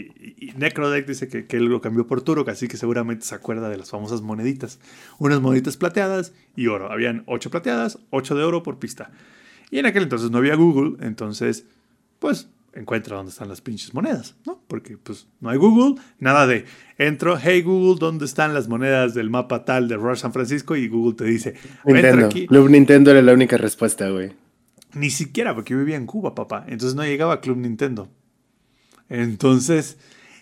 y, 0.00 0.52
Necrodeck 0.56 1.06
dice 1.06 1.28
que, 1.28 1.46
que 1.46 1.56
él 1.56 1.64
lo 1.64 1.80
cambió 1.80 2.06
por 2.06 2.22
Turok, 2.22 2.48
así 2.48 2.68
que 2.68 2.76
seguramente 2.76 3.24
se 3.24 3.34
acuerda 3.34 3.68
de 3.68 3.76
las 3.76 3.90
famosas 3.90 4.22
moneditas. 4.22 4.78
Unas 5.18 5.40
moneditas 5.40 5.76
plateadas 5.76 6.32
y 6.56 6.66
oro. 6.66 6.90
Habían 6.90 7.22
8 7.26 7.50
plateadas, 7.50 7.98
8 8.10 8.34
de 8.34 8.44
oro 8.44 8.62
por 8.62 8.78
pista. 8.78 9.10
Y 9.70 9.78
en 9.78 9.86
aquel 9.86 10.04
entonces 10.04 10.30
no 10.30 10.38
había 10.38 10.56
Google, 10.56 10.96
entonces, 11.06 11.64
pues 12.18 12.48
encuentra 12.72 13.16
dónde 13.16 13.30
están 13.30 13.48
las 13.48 13.60
pinches 13.60 13.94
monedas, 13.94 14.36
¿no? 14.46 14.62
Porque 14.68 14.96
pues 14.96 15.26
no 15.40 15.50
hay 15.50 15.58
Google, 15.58 16.00
nada 16.18 16.46
de 16.46 16.66
entro, 16.98 17.38
hey 17.40 17.62
Google, 17.62 17.98
¿dónde 17.98 18.24
están 18.24 18.54
las 18.54 18.68
monedas 18.68 19.14
del 19.14 19.30
mapa 19.30 19.64
tal 19.64 19.88
de 19.88 19.96
Rush 19.96 20.18
San 20.18 20.32
Francisco? 20.32 20.76
Y 20.76 20.88
Google 20.88 21.14
te 21.14 21.24
dice, 21.24 21.54
entra 21.84 22.02
Nintendo. 22.02 22.26
aquí. 22.26 22.46
Club 22.46 22.70
Nintendo 22.70 23.10
era 23.10 23.22
la 23.22 23.32
única 23.32 23.56
respuesta, 23.56 24.08
güey. 24.10 24.32
Ni 24.94 25.10
siquiera, 25.10 25.54
porque 25.54 25.72
yo 25.72 25.78
vivía 25.78 25.96
en 25.96 26.06
Cuba, 26.06 26.34
papá. 26.34 26.64
Entonces 26.66 26.96
no 26.96 27.04
llegaba 27.04 27.34
a 27.34 27.40
Club 27.40 27.58
Nintendo. 27.58 28.08
Entonces 29.10 29.98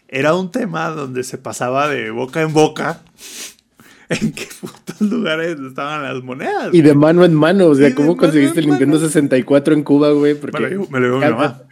era 0.07 0.35
un 0.35 0.51
tema 0.51 0.91
donde 0.91 1.25
se 1.25 1.39
pasaba 1.39 1.89
de 1.89 2.11
boca 2.11 2.43
en 2.43 2.53
boca 2.53 3.03
en 4.09 4.33
qué 4.33 4.47
putos 4.61 5.01
lugares 5.01 5.59
estaban 5.59 6.03
las 6.03 6.23
monedas. 6.23 6.73
Y 6.73 6.83
de 6.83 6.95
mano 6.95 7.25
en 7.25 7.35
mano, 7.35 7.67
o 7.67 7.75
sea, 7.75 7.95
¿cómo 7.95 8.17
conseguiste 8.17 8.61
el 8.61 8.69
Nintendo 8.69 8.97
mano. 8.97 9.09
64 9.09 9.75
en 9.75 9.83
Cuba, 9.83 10.11
güey? 10.13 10.35
Porque 10.35 10.63
me 10.63 10.71
lo 10.71 10.87
me 10.89 11.01
lo 11.01 11.07
llevó 11.07 11.19
mi 11.19 11.25
mamá. 11.25 11.63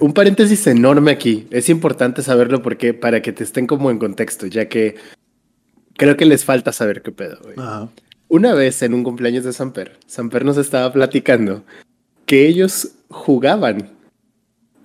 Un 0.00 0.12
paréntesis 0.12 0.66
enorme 0.66 1.12
aquí. 1.12 1.46
Es 1.50 1.68
importante 1.68 2.22
saberlo 2.22 2.62
porque 2.62 2.94
para 2.94 3.22
que 3.22 3.32
te 3.32 3.44
estén 3.44 3.68
como 3.68 3.92
en 3.92 3.98
contexto, 3.98 4.46
ya 4.46 4.68
que 4.68 4.96
creo 5.96 6.16
que 6.16 6.24
les 6.24 6.44
falta 6.44 6.72
saber 6.72 7.02
qué 7.02 7.12
pedo, 7.12 7.38
güey. 7.42 7.54
Ajá. 7.56 7.88
Una 8.30 8.54
vez 8.54 8.82
en 8.82 8.92
un 8.92 9.04
cumpleaños 9.04 9.44
de 9.44 9.54
Samper, 9.54 9.98
Samper 10.06 10.44
nos 10.44 10.58
estaba 10.58 10.92
platicando 10.92 11.64
que 12.26 12.46
ellos 12.46 12.90
jugaban 13.08 13.90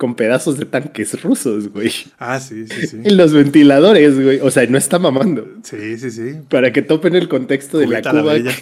con 0.04 0.16
pedazos 0.16 0.58
de 0.58 0.66
tanques 0.66 1.22
rusos, 1.22 1.68
güey. 1.72 1.90
Ah, 2.18 2.38
sí, 2.38 2.66
sí, 2.66 2.86
sí. 2.86 2.98
En 3.02 3.16
los 3.16 3.32
ventiladores, 3.32 4.22
güey. 4.22 4.38
O 4.40 4.50
sea, 4.50 4.66
no 4.66 4.76
está 4.76 4.98
mamando. 4.98 5.48
Sí, 5.62 5.96
sí, 5.96 6.10
sí. 6.10 6.40
Para 6.50 6.74
que 6.74 6.82
topen 6.82 7.14
el 7.14 7.26
contexto 7.26 7.78
de 7.78 7.86
Cubita 7.86 8.12
la 8.12 8.12
la 8.12 8.20
Cuba. 8.22 8.32
Bella. 8.34 8.52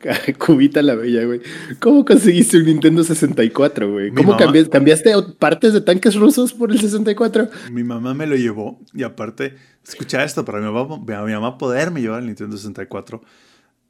Cubita 0.38 0.80
la 0.80 0.94
bella, 0.94 1.26
güey. 1.26 1.42
¿Cómo 1.78 2.06
conseguiste 2.06 2.56
un 2.56 2.64
Nintendo 2.64 3.04
64, 3.04 3.92
güey? 3.92 4.12
¿Cómo 4.12 4.30
mamá- 4.32 4.38
cambiaste, 4.38 4.70
cambiaste 4.70 5.12
partes 5.38 5.74
de 5.74 5.82
tanques 5.82 6.14
rusos 6.14 6.54
por 6.54 6.70
el 6.72 6.80
64? 6.80 7.50
Mi 7.70 7.84
mamá 7.84 8.14
me 8.14 8.26
lo 8.26 8.36
llevó 8.36 8.80
y 8.94 9.02
aparte, 9.02 9.56
escucha 9.86 10.24
esto, 10.24 10.42
para 10.46 10.58
mi 10.60 10.72
mamá, 10.72 10.96
mi 11.26 11.32
mamá 11.34 11.58
poderme 11.58 12.00
llevar 12.00 12.20
el 12.20 12.28
Nintendo 12.28 12.56
64, 12.56 13.20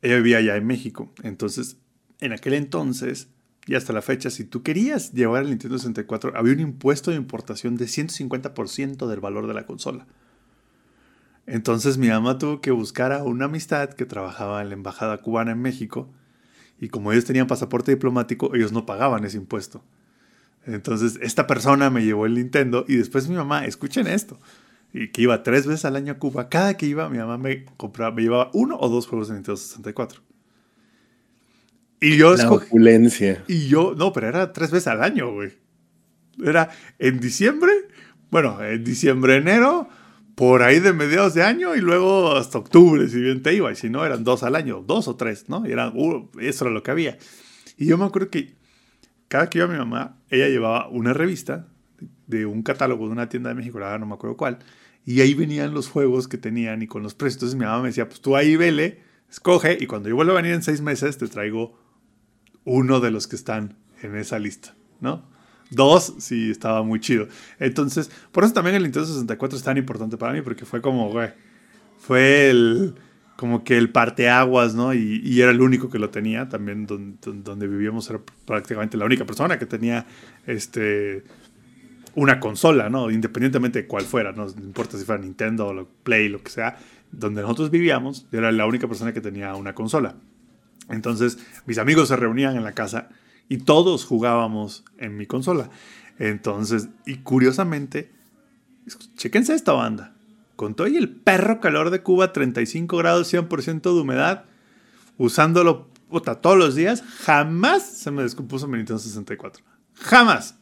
ella 0.03 0.17
vivía 0.17 0.39
allá 0.39 0.57
en 0.57 0.67
México. 0.67 1.13
Entonces, 1.23 1.77
en 2.21 2.33
aquel 2.33 2.55
entonces 2.55 3.29
y 3.69 3.75
hasta 3.75 3.93
la 3.93 4.01
fecha, 4.01 4.31
si 4.31 4.45
tú 4.45 4.63
querías 4.63 5.13
llevar 5.13 5.43
el 5.43 5.51
Nintendo 5.51 5.77
64, 5.77 6.33
había 6.35 6.55
un 6.55 6.61
impuesto 6.61 7.11
de 7.11 7.19
importación 7.19 7.77
de 7.77 7.85
150% 7.85 9.07
del 9.07 9.21
valor 9.21 9.47
de 9.47 9.53
la 9.53 9.67
consola. 9.67 10.07
Entonces 11.47 11.99
mi 11.99 12.09
mamá 12.09 12.39
tuvo 12.39 12.63
que 12.63 12.71
buscar 12.71 13.13
a 13.13 13.23
una 13.25 13.45
amistad 13.45 13.91
que 13.91 14.07
trabajaba 14.07 14.63
en 14.63 14.71
la 14.71 14.75
embajada 14.75 15.19
cubana 15.19 15.53
en 15.53 15.61
México 15.61 16.09
y 16.81 16.89
como 16.89 17.13
ellos 17.13 17.27
tenían 17.27 17.47
pasaporte 17.47 17.91
diplomático, 17.91 18.55
ellos 18.55 18.73
no 18.73 18.87
pagaban 18.87 19.27
ese 19.27 19.37
impuesto. 19.37 19.83
Entonces, 20.65 21.19
esta 21.21 21.47
persona 21.47 21.91
me 21.91 22.05
llevó 22.05 22.25
el 22.25 22.35
Nintendo 22.35 22.87
y 22.89 22.97
después 22.97 23.29
mi 23.29 23.37
mamá, 23.37 23.67
escuchen 23.67 24.07
esto, 24.07 24.39
que 24.93 25.23
iba 25.23 25.43
tres 25.43 25.67
veces 25.67 25.85
al 25.85 25.97
año 25.97 26.15
a 26.15 26.19
Cuba. 26.19 26.49
Cada 26.49 26.79
que 26.79 26.87
iba, 26.87 27.09
mi 27.11 27.19
mamá 27.19 27.37
me 27.37 27.67
compraba, 27.77 28.15
me 28.15 28.23
llevaba 28.23 28.51
uno 28.55 28.79
o 28.81 28.89
dos 28.89 29.07
juegos 29.07 29.29
de 29.29 29.35
Nintendo 29.35 29.59
64. 29.59 30.28
Y 32.01 32.17
yo 32.17 32.31
La 32.35 32.43
escogí, 32.43 32.67
opulencia. 32.67 33.43
y 33.49 33.69
yo, 33.69 33.95
no, 33.97 34.13
pero 34.13 34.29
era 34.29 34.53
tres 34.53 34.71
veces 34.71 34.87
al 34.89 35.03
año, 35.03 35.33
güey. 35.33 35.53
Era 36.45 36.71
en 36.99 37.19
diciembre, 37.19 37.73
bueno, 38.31 38.63
en 38.63 38.85
diciembre, 38.85 39.37
enero, 39.37 39.89
por 40.37 40.63
ahí 40.63 40.79
de 40.79 40.93
mediados 40.93 41.35
de 41.35 41.43
año 41.43 41.75
y 41.75 41.81
luego 41.81 42.37
hasta 42.37 42.59
octubre, 42.59 43.09
si 43.09 43.21
bien 43.21 43.43
te 43.43 43.55
iba. 43.55 43.73
Y 43.73 43.77
si 43.77 43.91
no, 43.91 44.05
eran 44.07 44.23
dos 44.23 44.45
al 44.45 44.55
año, 44.55 44.85
dos 44.87 45.09
o 45.09 45.17
tres, 45.17 45.49
¿no? 45.49 45.67
Y 45.67 45.73
eran, 45.73 45.93
uh, 45.97 46.29
eso 46.41 46.65
era 46.65 46.73
lo 46.73 46.85
que 46.85 46.93
había. 46.93 47.19
Y 47.77 47.87
yo 47.87 47.99
me 47.99 48.05
acuerdo 48.05 48.31
que 48.31 48.55
cada 49.27 49.51
que 49.51 49.59
iba 49.59 49.67
mi 49.67 49.77
mamá, 49.77 50.17
ella 50.31 50.47
llevaba 50.49 50.89
una 50.89 51.13
revista 51.13 51.67
de 52.29 52.47
un 52.47 52.63
catálogo 52.63 53.07
de 53.07 53.13
una 53.13 53.29
tienda 53.29 53.49
de 53.49 53.57
México, 53.57 53.81
no 53.81 54.07
me 54.07 54.15
acuerdo 54.15 54.37
cuál. 54.37 54.59
Y 55.05 55.21
ahí 55.23 55.35
venían 55.35 55.75
los 55.75 55.89
juegos 55.89 56.29
que 56.29 56.39
tenían 56.39 56.83
y 56.83 56.87
con 56.87 57.03
los 57.03 57.15
precios. 57.15 57.39
Entonces 57.39 57.59
mi 57.59 57.65
mamá 57.65 57.83
me 57.83 57.89
decía, 57.89 58.09
pues 58.09 58.21
tú 58.21 58.37
ahí 58.37 58.55
vele, 58.57 59.01
escoge 59.31 59.77
y 59.81 59.87
cuando 59.87 60.09
yo 60.09 60.15
vuelva 60.15 60.35
a 60.35 60.37
venir 60.37 60.53
en 60.53 60.63
seis 60.63 60.81
meses 60.81 61.19
te 61.19 61.27
traigo 61.27 61.77
uno 62.65 63.01
de 63.01 63.11
los 63.11 63.27
que 63.27 63.37
están 63.37 63.77
en 64.03 64.17
esa 64.17 64.39
lista, 64.39 64.75
¿no? 65.01 65.23
Dos, 65.71 66.15
sí, 66.19 66.51
estaba 66.51 66.83
muy 66.83 67.01
chido. 67.01 67.29
Entonces, 67.59 68.11
por 68.33 68.45
eso 68.45 68.55
también 68.55 68.77
el 68.77 68.85
Nintendo 68.85 69.07
64 69.07 69.59
es 69.59 69.65
tan 69.65 69.77
importante 69.77 70.17
para 70.17 70.33
mí, 70.33 70.41
porque 70.41 70.65
fue 70.65 70.81
como, 70.81 71.11
güey, 71.11 71.31
fue 71.99 72.49
el, 72.49 72.95
como 73.37 73.65
que 73.65 73.77
el 73.77 73.91
parteaguas, 73.91 74.75
¿no? 74.75 74.95
Y, 74.95 75.41
era 75.41 75.51
el 75.51 75.61
único 75.61 75.91
que 75.91 75.99
lo 75.99 76.11
tenía, 76.11 76.49
también 76.49 76.87
donde, 76.87 77.69
vivíamos 77.69 78.09
era 78.09 78.21
prácticamente 78.47 78.97
la 78.97 79.05
única 79.05 79.27
persona 79.27 79.59
que 79.59 79.67
tenía, 79.67 80.07
este, 80.47 81.23
una 82.15 82.41
consola, 82.41 82.89
¿no? 82.89 83.11
Independientemente 83.11 83.83
de 83.83 83.87
cuál 83.87 84.05
fuera, 84.05 84.33
no 84.33 84.47
No 84.47 84.65
importa 84.65 84.97
si 84.97 85.05
fuera 85.05 85.23
Nintendo 85.23 85.69
o 85.69 85.89
Play, 86.03 86.29
lo 86.29 86.43
que 86.43 86.51
sea, 86.51 86.79
donde 87.13 87.43
nosotros 87.43 87.71
vivíamos, 87.71 88.27
yo 88.33 88.39
era 88.39 88.51
la 88.53 88.67
única 88.67 88.89
persona 88.89 89.13
que 89.13 89.21
tenía 89.21 89.55
una 89.55 89.75
consola. 89.75 90.17
Entonces, 90.89 91.39
mis 91.67 91.79
amigos 91.79 92.09
se 92.09 92.17
reunían 92.17 92.57
en 92.57 92.65
la 92.65 92.73
casa 92.73 93.09
y 93.49 93.59
todos 93.59 94.05
jugábamos 94.05 94.85
en 94.99 95.17
mi 95.17 95.27
consola. 95.27 95.71
Entonces, 96.19 96.89
y 97.07 97.19
curiosamente, 97.19 98.13
chéquense 99.17 99.55
esta 99.55 99.73
banda. 99.73 100.15
Con 100.57 100.75
todo 100.75 100.89
y 100.89 100.97
el 100.97 101.09
perro 101.09 101.61
calor 101.61 101.91
de 101.91 102.03
Cuba, 102.03 102.33
35 102.33 102.97
grados, 102.97 103.33
100% 103.33 103.83
de 103.83 104.01
humedad, 104.01 104.45
usándolo 105.17 105.89
puta, 106.09 106.37
todos 106.37 106.57
los 106.57 106.75
días, 106.75 107.03
jamás 107.21 107.87
se 107.87 108.11
me 108.11 108.23
descompuso 108.23 108.67
mi 108.67 108.79
Nintendo 108.79 108.99
64. 108.99 109.65
Jamás. 109.95 110.58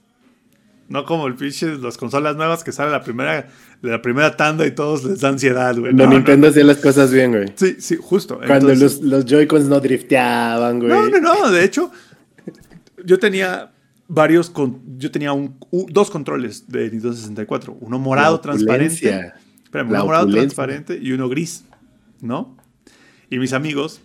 No 0.89 1.05
como 1.05 1.26
el 1.26 1.34
pinche, 1.34 1.76
las 1.78 1.97
consolas 1.97 2.37
nuevas 2.37 2.62
que 2.62 2.70
sale 2.70 2.93
la 2.93 3.03
primera, 3.03 3.49
la 3.82 4.01
primera 4.01 4.37
tanda 4.37 4.64
y 4.66 4.70
todos 4.70 5.03
les 5.05 5.20
da 5.20 5.30
ansiedad, 5.30 5.76
güey. 5.76 5.93
No, 5.93 6.05
no, 6.05 6.11
Nintendo 6.11 6.49
hacía 6.49 6.62
las 6.64 6.76
cosas 6.78 7.11
bien, 7.12 7.32
güey. 7.32 7.53
Sí, 7.57 7.76
sí, 7.80 7.97
justo. 8.01 8.37
Cuando 8.39 8.70
Entonces- 8.70 9.01
los, 9.01 9.03
los 9.03 9.24
Joy-Cons 9.24 9.66
no 9.66 9.80
drifteaban, 9.80 10.78
güey. 10.78 10.91
no, 10.91 11.09
no, 11.09 11.18
no. 11.20 11.51
De 11.51 11.64
hecho, 11.64 11.91
yo 13.05 13.18
tenía 13.18 13.72
varios. 14.07 14.49
Con, 14.49 14.80
yo 14.99 15.11
tenía 15.11 15.32
un, 15.32 15.59
dos 15.89 16.11
controles 16.11 16.68
de 16.68 16.82
Nintendo 16.91 17.14
64. 17.14 17.76
Uno 17.80 17.99
morado 17.99 18.39
transparente. 18.41 19.32
Espérame, 19.64 19.91
uno 19.91 20.05
morado 20.05 20.28
transparente 20.28 20.99
y 21.03 21.12
uno 21.12 21.28
gris. 21.28 21.64
¿No? 22.20 22.57
Y 23.28 23.39
mis 23.39 23.53
amigos. 23.53 24.01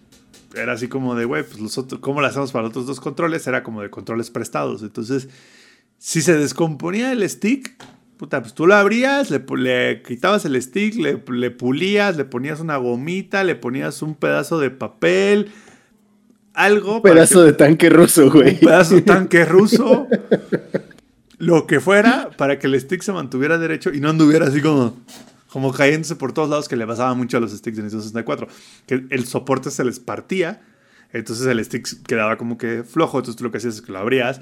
Era 0.53 0.73
así 0.73 0.89
como 0.89 1.15
de, 1.15 1.23
güey, 1.23 1.43
pues 1.43 1.61
los 1.61 1.77
otros, 1.77 2.01
¿cómo 2.01 2.19
lo 2.19 2.27
hacemos 2.27 2.51
para 2.51 2.63
los 2.63 2.71
otros 2.71 2.85
dos 2.85 2.99
controles? 2.99 3.47
Era 3.47 3.63
como 3.63 3.81
de 3.81 3.89
controles 3.89 4.29
prestados. 4.29 4.81
Entonces, 4.81 5.29
si 6.03 6.23
se 6.23 6.35
descomponía 6.35 7.11
el 7.11 7.27
stick, 7.29 7.75
puta, 8.17 8.41
pues 8.41 8.55
tú 8.55 8.65
lo 8.65 8.73
abrías, 8.75 9.29
le, 9.29 10.01
quitabas 10.01 10.45
el 10.45 10.59
stick, 10.59 10.95
le, 10.95 11.21
le 11.31 11.51
pulías, 11.51 12.17
le 12.17 12.25
ponías 12.25 12.59
una 12.59 12.77
gomita, 12.77 13.43
le 13.43 13.53
ponías 13.55 14.01
un 14.01 14.15
pedazo 14.15 14.59
de 14.59 14.71
papel, 14.71 15.51
algo. 16.55 16.95
Un 16.95 17.01
para 17.03 17.13
pedazo 17.13 17.41
que- 17.41 17.45
de 17.45 17.53
tanque 17.53 17.89
ruso, 17.91 18.31
güey. 18.31 18.53
un 18.55 18.59
pedazo 18.61 18.95
de 18.95 19.01
tanque 19.03 19.45
ruso, 19.45 20.07
lo 21.37 21.67
que 21.67 21.79
fuera, 21.79 22.31
para 22.35 22.57
que 22.57 22.65
el 22.65 22.79
stick 22.81 23.03
se 23.03 23.11
mantuviera 23.13 23.59
derecho 23.59 23.93
y 23.93 23.99
no 23.99 24.09
anduviera 24.09 24.47
así 24.47 24.59
como, 24.59 24.97
como 25.51 25.71
cayéndose 25.71 26.15
por 26.15 26.33
todos 26.33 26.49
lados, 26.49 26.67
que 26.67 26.75
le 26.75 26.87
pasaba 26.87 27.13
mucho 27.13 27.37
a 27.37 27.39
los 27.39 27.51
sticks 27.51 27.77
de 27.77 27.83
Nintendo 27.83 28.03
64. 28.03 28.47
Que 28.87 29.05
el 29.09 29.25
soporte 29.27 29.69
se 29.69 29.83
les 29.83 29.99
partía, 29.99 30.61
entonces 31.13 31.45
el 31.45 31.63
stick 31.63 31.87
quedaba 32.07 32.37
como 32.37 32.57
que 32.57 32.83
flojo, 32.83 33.19
entonces 33.19 33.37
tú 33.37 33.43
lo 33.43 33.51
que 33.51 33.59
hacías 33.59 33.75
es 33.75 33.81
que 33.83 33.91
lo 33.91 33.99
abrías, 33.99 34.41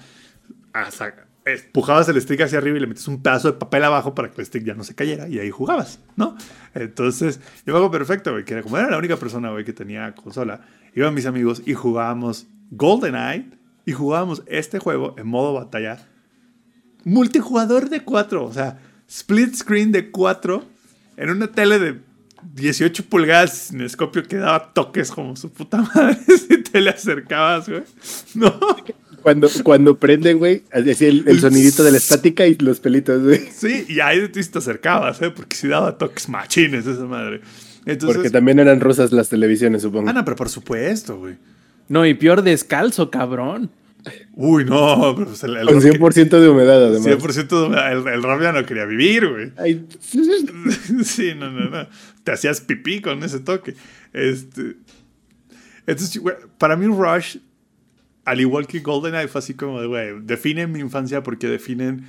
hasta- 0.74 1.26
empujabas 1.54 2.10
el 2.10 2.22
stick 2.22 2.42
hacia 2.42 2.58
arriba 2.58 2.78
y 2.78 2.82
le 2.82 2.88
metes 2.88 3.08
un 3.08 3.22
pedazo 3.22 3.52
de 3.52 3.58
papel 3.58 3.84
abajo 3.84 4.16
para 4.16 4.32
que 4.32 4.42
el 4.42 4.48
stick 4.48 4.64
ya 4.64 4.74
no 4.74 4.84
se 4.84 4.96
cayera 4.96 5.28
y 5.28 5.40
ahí 5.40 5.52
jugabas, 5.52 6.00
¿no? 6.16 6.36
Entonces, 6.74 7.40
yo 7.66 7.74
me 7.74 7.80
hago 7.80 7.92
perfecto, 7.92 8.32
güey, 8.32 8.46
que 8.46 8.54
era 8.54 8.64
como 8.64 8.78
era 8.78 8.90
la 8.90 8.98
única 8.98 9.18
persona, 9.18 9.52
güey, 9.52 9.66
que 9.66 9.74
tenía 9.74 10.14
consola, 10.16 10.62
iban 10.96 11.14
mis 11.14 11.26
amigos 11.26 11.62
y 11.66 11.74
jugábamos 11.74 12.48
GoldenEye 12.72 13.50
y 13.86 13.94
jugábamos 13.94 14.44
este 14.48 14.80
juego 14.80 15.16
en 15.18 15.28
modo 15.28 15.54
batalla 15.54 16.00
multijugador 17.04 17.90
de 17.90 18.02
4, 18.02 18.46
o 18.46 18.54
sea, 18.54 18.80
split 19.08 19.56
screen 19.56 19.92
de 19.92 20.12
4 20.12 20.64
en 21.18 21.30
una 21.30 21.48
tele 21.48 21.80
de 21.80 22.00
18 22.54 23.06
pulgadas 23.06 23.54
sin 23.54 23.82
escopio 23.82 24.24
que 24.24 24.38
daba 24.38 24.74
toques 24.74 25.12
como 25.12 25.36
su 25.36 25.52
puta 25.52 25.82
madre 25.96 26.18
si 26.26 26.62
te 26.64 26.82
le 26.82 26.92
acercabas, 26.92 27.68
güey. 27.68 27.84
No. 28.36 28.58
Cuando, 29.22 29.50
cuando 29.64 29.98
prende, 29.98 30.34
güey, 30.34 30.64
así 30.72 31.06
el, 31.06 31.24
el 31.28 31.40
sonidito 31.40 31.84
de 31.84 31.92
la 31.92 31.98
estática 31.98 32.46
y 32.48 32.56
los 32.56 32.80
pelitos, 32.80 33.24
güey. 33.24 33.40
Sí, 33.52 33.86
y 33.88 34.00
ahí 34.00 34.20
de 34.20 34.30
ti 34.30 34.42
te 34.44 34.58
acercabas, 34.60 35.22
¿eh? 35.22 35.32
Porque 35.32 35.56
si 35.56 35.68
daba 35.68 35.98
toques 35.98 36.28
machines 36.30 36.86
esa 36.88 37.06
madre. 37.06 37.42
Entonces, 37.86 38.16
Porque 38.18 38.30
también 38.30 38.60
eran 38.60 38.80
rusas 38.82 39.12
las 39.12 39.30
televisiones, 39.30 39.82
supongo. 39.82 40.10
Ah, 40.10 40.14
no, 40.14 40.24
pero 40.26 40.36
por 40.36 40.50
supuesto, 40.50 41.18
güey. 41.18 41.36
No, 41.88 42.06
y 42.06 42.14
peor 42.14 42.42
descalzo, 42.44 43.10
cabrón. 43.10 43.72
Uy, 44.34 44.64
no, 44.64 45.14
pero 45.16 45.28
pues 45.28 45.44
el, 45.44 45.58
el 45.58 45.66
Con 45.68 45.82
rock- 45.82 46.14
100% 46.16 46.40
de 46.40 46.50
humedad, 46.50 46.86
además. 46.86 47.06
100% 47.06 47.70
de- 47.70 47.92
el, 47.92 48.08
el 48.16 48.24
rap 48.24 48.42
ya 48.42 48.52
no 48.54 48.66
quería 48.66 48.86
vivir, 48.86 49.28
güey. 49.28 49.52
Ay, 49.58 49.86
sí, 51.04 51.34
no, 51.36 51.52
no, 51.52 51.70
no. 51.70 51.88
Te 52.24 52.32
hacías 52.32 52.62
pipí 52.62 53.02
con 53.02 53.24
ese 53.24 53.40
toque. 53.40 53.76
Este. 54.14 54.76
Entonces, 55.88 56.18
güey, 56.22 56.36
para 56.58 56.76
mí 56.76 56.86
Rush, 56.86 57.38
al 58.30 58.40
igual 58.40 58.68
que 58.68 58.82
GoldenEye, 58.82 59.28
fue 59.28 59.40
así 59.40 59.56
como 59.56 59.82
de, 59.82 59.88
güey, 59.88 60.22
definen 60.22 60.72
mi 60.72 60.80
infancia 60.80 61.24
porque 61.24 61.48
definen 61.48 62.06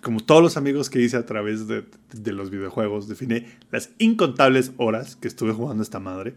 como 0.00 0.20
todos 0.20 0.40
los 0.40 0.56
amigos 0.56 0.90
que 0.90 1.00
hice 1.00 1.16
a 1.16 1.26
través 1.26 1.66
de, 1.66 1.84
los 2.32 2.50
videojuegos, 2.50 3.08
define 3.08 3.46
las 3.72 3.90
incontables 3.98 4.70
horas 4.76 5.16
que 5.16 5.26
estuve 5.26 5.52
jugando 5.52 5.82
esta 5.82 5.98
madre. 5.98 6.34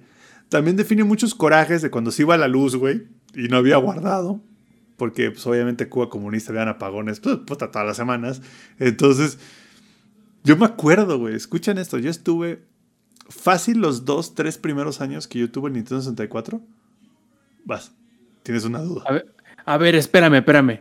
También 0.49 0.77
define 0.77 1.03
muchos 1.03 1.35
corajes 1.35 1.83
de 1.83 1.91
cuando 1.91 2.09
se 2.09 2.23
iba 2.23 2.33
a 2.33 2.39
la 2.39 2.47
luz, 2.47 2.75
güey, 2.75 3.03
y 3.35 3.49
no 3.49 3.57
había 3.57 3.77
guardado. 3.77 4.41
Porque, 4.97 5.29
pues, 5.29 5.45
obviamente, 5.45 5.87
Cuba 5.87 6.09
comunista 6.09 6.51
vean 6.51 6.67
apagones, 6.67 7.19
pues, 7.19 7.37
puta, 7.37 7.69
todas 7.69 7.87
las 7.87 7.97
semanas. 7.97 8.41
Entonces, 8.79 9.37
yo 10.43 10.57
me 10.57 10.65
acuerdo, 10.65 11.19
güey, 11.19 11.35
escuchan 11.35 11.77
esto, 11.77 11.99
yo 11.99 12.09
estuve 12.09 12.63
fácil 13.29 13.77
los 13.77 14.05
dos, 14.05 14.33
tres 14.33 14.57
primeros 14.57 15.01
años 15.01 15.27
que 15.27 15.37
yo 15.37 15.51
tuve 15.51 15.67
el 15.67 15.75
Nintendo 15.75 16.01
64. 16.01 16.61
Vas, 17.63 17.91
tienes 18.43 18.63
una 18.65 18.79
duda. 18.79 19.03
A 19.07 19.13
ver, 19.13 19.33
a 19.65 19.77
ver, 19.77 19.95
espérame, 19.95 20.35
espérame. 20.35 20.79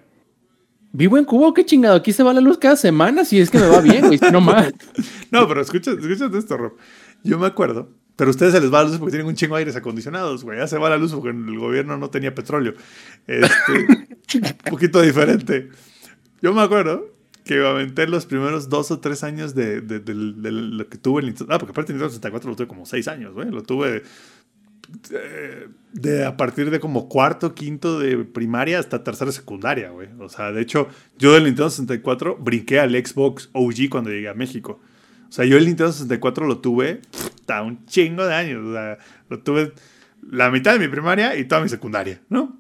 ¿Vivo 0.93 1.17
en 1.19 1.25
Cuba 1.25 1.49
o 1.49 1.55
qué 1.55 1.65
chingado? 1.65 1.97
Aquí 1.97 2.13
se 2.13 2.23
va 2.23 2.33
la 2.33 2.41
luz 2.41 2.59
cada 2.59 2.77
semana 2.77 3.25
si 3.25 3.39
es 3.41 3.49
que 3.51 3.59
me 3.59 3.67
va 3.69 3.81
bien, 3.81 4.07
güey, 4.07 4.19
no 4.33 4.41
más. 4.41 4.73
no, 5.31 5.47
pero 5.47 5.61
escucha, 5.61 5.93
escucha 5.93 6.29
esto, 6.37 6.57
Rob. 6.57 6.73
Yo 7.23 7.39
me 7.39 7.47
acuerdo, 7.47 7.91
pero 8.17 8.29
a 8.29 8.33
ustedes 8.33 8.53
se 8.53 8.61
les 8.61 8.73
va 8.73 8.83
la 8.83 8.89
luz 8.89 8.99
porque 8.99 9.13
tienen 9.13 9.29
un 9.29 9.37
chingo 9.37 9.55
de 9.55 9.61
aires 9.61 9.77
acondicionados, 9.77 10.43
güey. 10.43 10.59
Ya 10.59 10.67
se 10.67 10.79
va 10.79 10.91
la 10.91 10.97
luz 10.97 11.13
porque 11.13 11.29
el 11.31 11.59
gobierno 11.59 11.97
no 11.97 12.11
tenía 12.11 12.35
petróleo. 12.35 12.75
Este, 13.29 13.73
un 14.39 14.71
poquito 14.71 15.01
diferente. 15.01 15.69
Yo 16.43 16.53
me 16.53 16.63
acuerdo 16.63 17.15
que 17.45 17.65
aventé 17.65 18.07
los 18.09 18.27
primeros 18.27 18.69
dos 18.69 18.91
o 18.91 18.99
tres 19.01 19.23
años 19.23 19.55
de, 19.55 19.81
de- 19.81 20.01
de- 20.01 20.15
de 20.15 20.51
lo 20.51 20.89
que 20.89 20.99
tuve 20.99 21.21
el 21.21 21.27
Nintendo. 21.27 21.55
Ah, 21.55 21.59
porque 21.59 21.71
aparte 21.71 21.93
el 21.93 21.99
Nintendo 21.99 22.11
64 22.11 22.51
lo 22.51 22.57
tuve 22.57 22.67
como 22.67 22.85
seis 22.85 23.07
años, 23.07 23.33
güey. 23.33 23.49
Lo 23.51 23.63
tuve 23.63 24.03
eh, 25.13 25.69
de 25.93 26.25
a 26.25 26.37
partir 26.37 26.71
de 26.71 26.81
como 26.81 27.09
cuarto, 27.09 27.55
quinto 27.55 27.99
de 27.99 28.19
primaria 28.25 28.79
hasta 28.79 29.03
tercera 29.03 29.33
secundaria, 29.33 29.91
güey. 29.91 30.09
O 30.19 30.29
sea, 30.29 30.53
de 30.53 30.61
hecho, 30.63 30.89
yo 31.19 31.33
del 31.33 31.45
Nintendo 31.45 31.71
64 31.71 32.37
brinqué 32.37 32.81
al 32.81 32.93
Xbox 32.93 33.51
OG 33.53 33.89
cuando 33.91 34.11
llegué 34.11 34.29
a 34.29 34.35
México. 34.35 34.81
O 35.29 35.33
sea, 35.33 35.45
yo 35.45 35.57
el 35.57 35.67
Nintendo 35.67 35.93
64 35.93 36.47
lo 36.47 36.59
tuve 36.59 37.01
hasta 37.13 37.63
un 37.63 37.85
chingo 37.87 38.27
de 38.27 38.35
años. 38.35 38.67
O 38.67 38.73
sea, 38.73 38.99
lo 39.29 39.41
tuve 39.41 39.73
la 40.29 40.51
mitad 40.51 40.73
de 40.73 40.79
mi 40.79 40.89
primaria 40.89 41.37
y 41.37 41.45
toda 41.45 41.61
mi 41.61 41.69
secundaria, 41.69 42.21
¿no? 42.29 42.59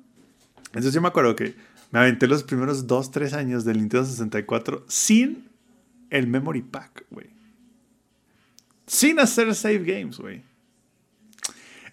Entonces 0.66 0.94
yo 0.94 1.00
me 1.00 1.08
acuerdo 1.08 1.34
que 1.34 1.54
me 1.90 1.98
aventé 1.98 2.26
los 2.26 2.44
primeros 2.44 2.86
2, 2.86 3.10
3 3.10 3.34
años 3.34 3.64
del 3.64 3.78
Nintendo 3.78 4.06
64 4.06 4.84
sin 4.88 5.48
el 6.10 6.26
Memory 6.26 6.62
Pack, 6.62 7.06
güey. 7.10 7.28
Sin 8.86 9.18
hacer 9.20 9.54
save 9.54 9.84
games, 9.84 10.18
güey. 10.18 10.42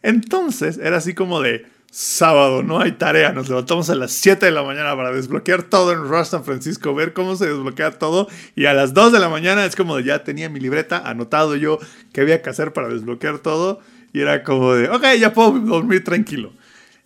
Entonces 0.02 0.78
era 0.78 0.98
así 0.98 1.14
como 1.14 1.42
de 1.42 1.66
sábado, 1.92 2.64
no 2.64 2.80
hay 2.80 2.94
tarea, 2.94 3.32
nos 3.32 3.50
levantamos 3.50 3.90
a 3.90 3.96
las 3.96 4.12
7 4.12 4.46
de 4.46 4.52
la 4.52 4.64
mañana 4.64 4.96
para 4.96 5.12
desbloquear 5.12 5.64
todo 5.64 5.94
en 5.94 6.08
Rush 6.08 6.28
San 6.28 6.44
Francisco, 6.44 6.94
ver 6.94 7.14
cómo 7.14 7.36
se 7.36 7.48
desbloquea 7.48 7.92
todo 7.92 8.28
y 8.56 8.66
a 8.66 8.74
las 8.74 8.94
2 8.94 9.14
de 9.14 9.20
la 9.20 9.30
mañana 9.30 9.66
es 9.66 9.76
como 9.76 9.96
de 9.96 10.04
ya 10.04 10.24
tenía 10.24 10.50
mi 10.50 10.60
libreta 10.60 10.98
anotado 11.00 11.56
yo 11.56 11.80
qué 12.14 12.22
había 12.22 12.42
que 12.42 12.50
hacer 12.50 12.74
para 12.74 12.90
desbloquear 12.90 13.40
todo 13.40 13.80
y 14.14 14.22
era 14.22 14.44
como 14.44 14.74
de, 14.74 14.90
ok, 14.90 15.06
ya 15.20 15.34
puedo 15.34 15.52
dormir 15.60 16.04
tranquilo. 16.04 16.54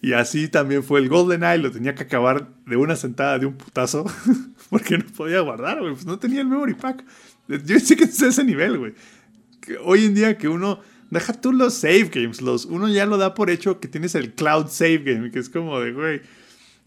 Y 0.02 0.14
así 0.14 0.48
también 0.48 0.84
fue 0.84 1.00
el 1.00 1.10
GoldenEye, 1.10 1.60
lo 1.60 1.72
tenía 1.72 1.94
que 1.94 2.04
acabar 2.04 2.48
de 2.66 2.76
una 2.76 2.96
sentada 2.96 3.38
de 3.38 3.46
un 3.46 3.56
putazo 3.56 4.06
porque 4.70 4.98
no 4.98 5.06
podía 5.06 5.42
guardar, 5.42 5.80
güey, 5.80 5.94
pues 5.94 6.06
no 6.06 6.18
tenía 6.18 6.42
el 6.42 6.48
memory 6.48 6.74
pack. 6.74 7.04
Yo 7.48 7.80
sé 7.80 7.96
que 7.96 8.06
es 8.06 8.22
ese 8.22 8.44
nivel, 8.44 8.80
güey. 8.80 8.94
Hoy 9.84 10.06
en 10.06 10.16
día 10.16 10.38
que 10.38 10.48
uno 10.48 10.80
deja 11.12 11.34
tú 11.34 11.54
los 11.54 11.76
save 11.76 12.10
games, 12.12 12.42
los 12.42 12.66
uno 12.66 12.90
ya 12.90 13.06
lo 13.06 13.18
da 13.18 13.36
por 13.36 13.50
hecho 13.52 13.80
que 13.80 13.88
tienes 13.88 14.16
el 14.16 14.34
cloud 14.34 14.68
save 14.68 15.00
game, 15.00 15.30
que 15.30 15.40
es 15.40 15.50
como 15.50 15.80
de, 15.80 15.92
güey, 15.92 16.22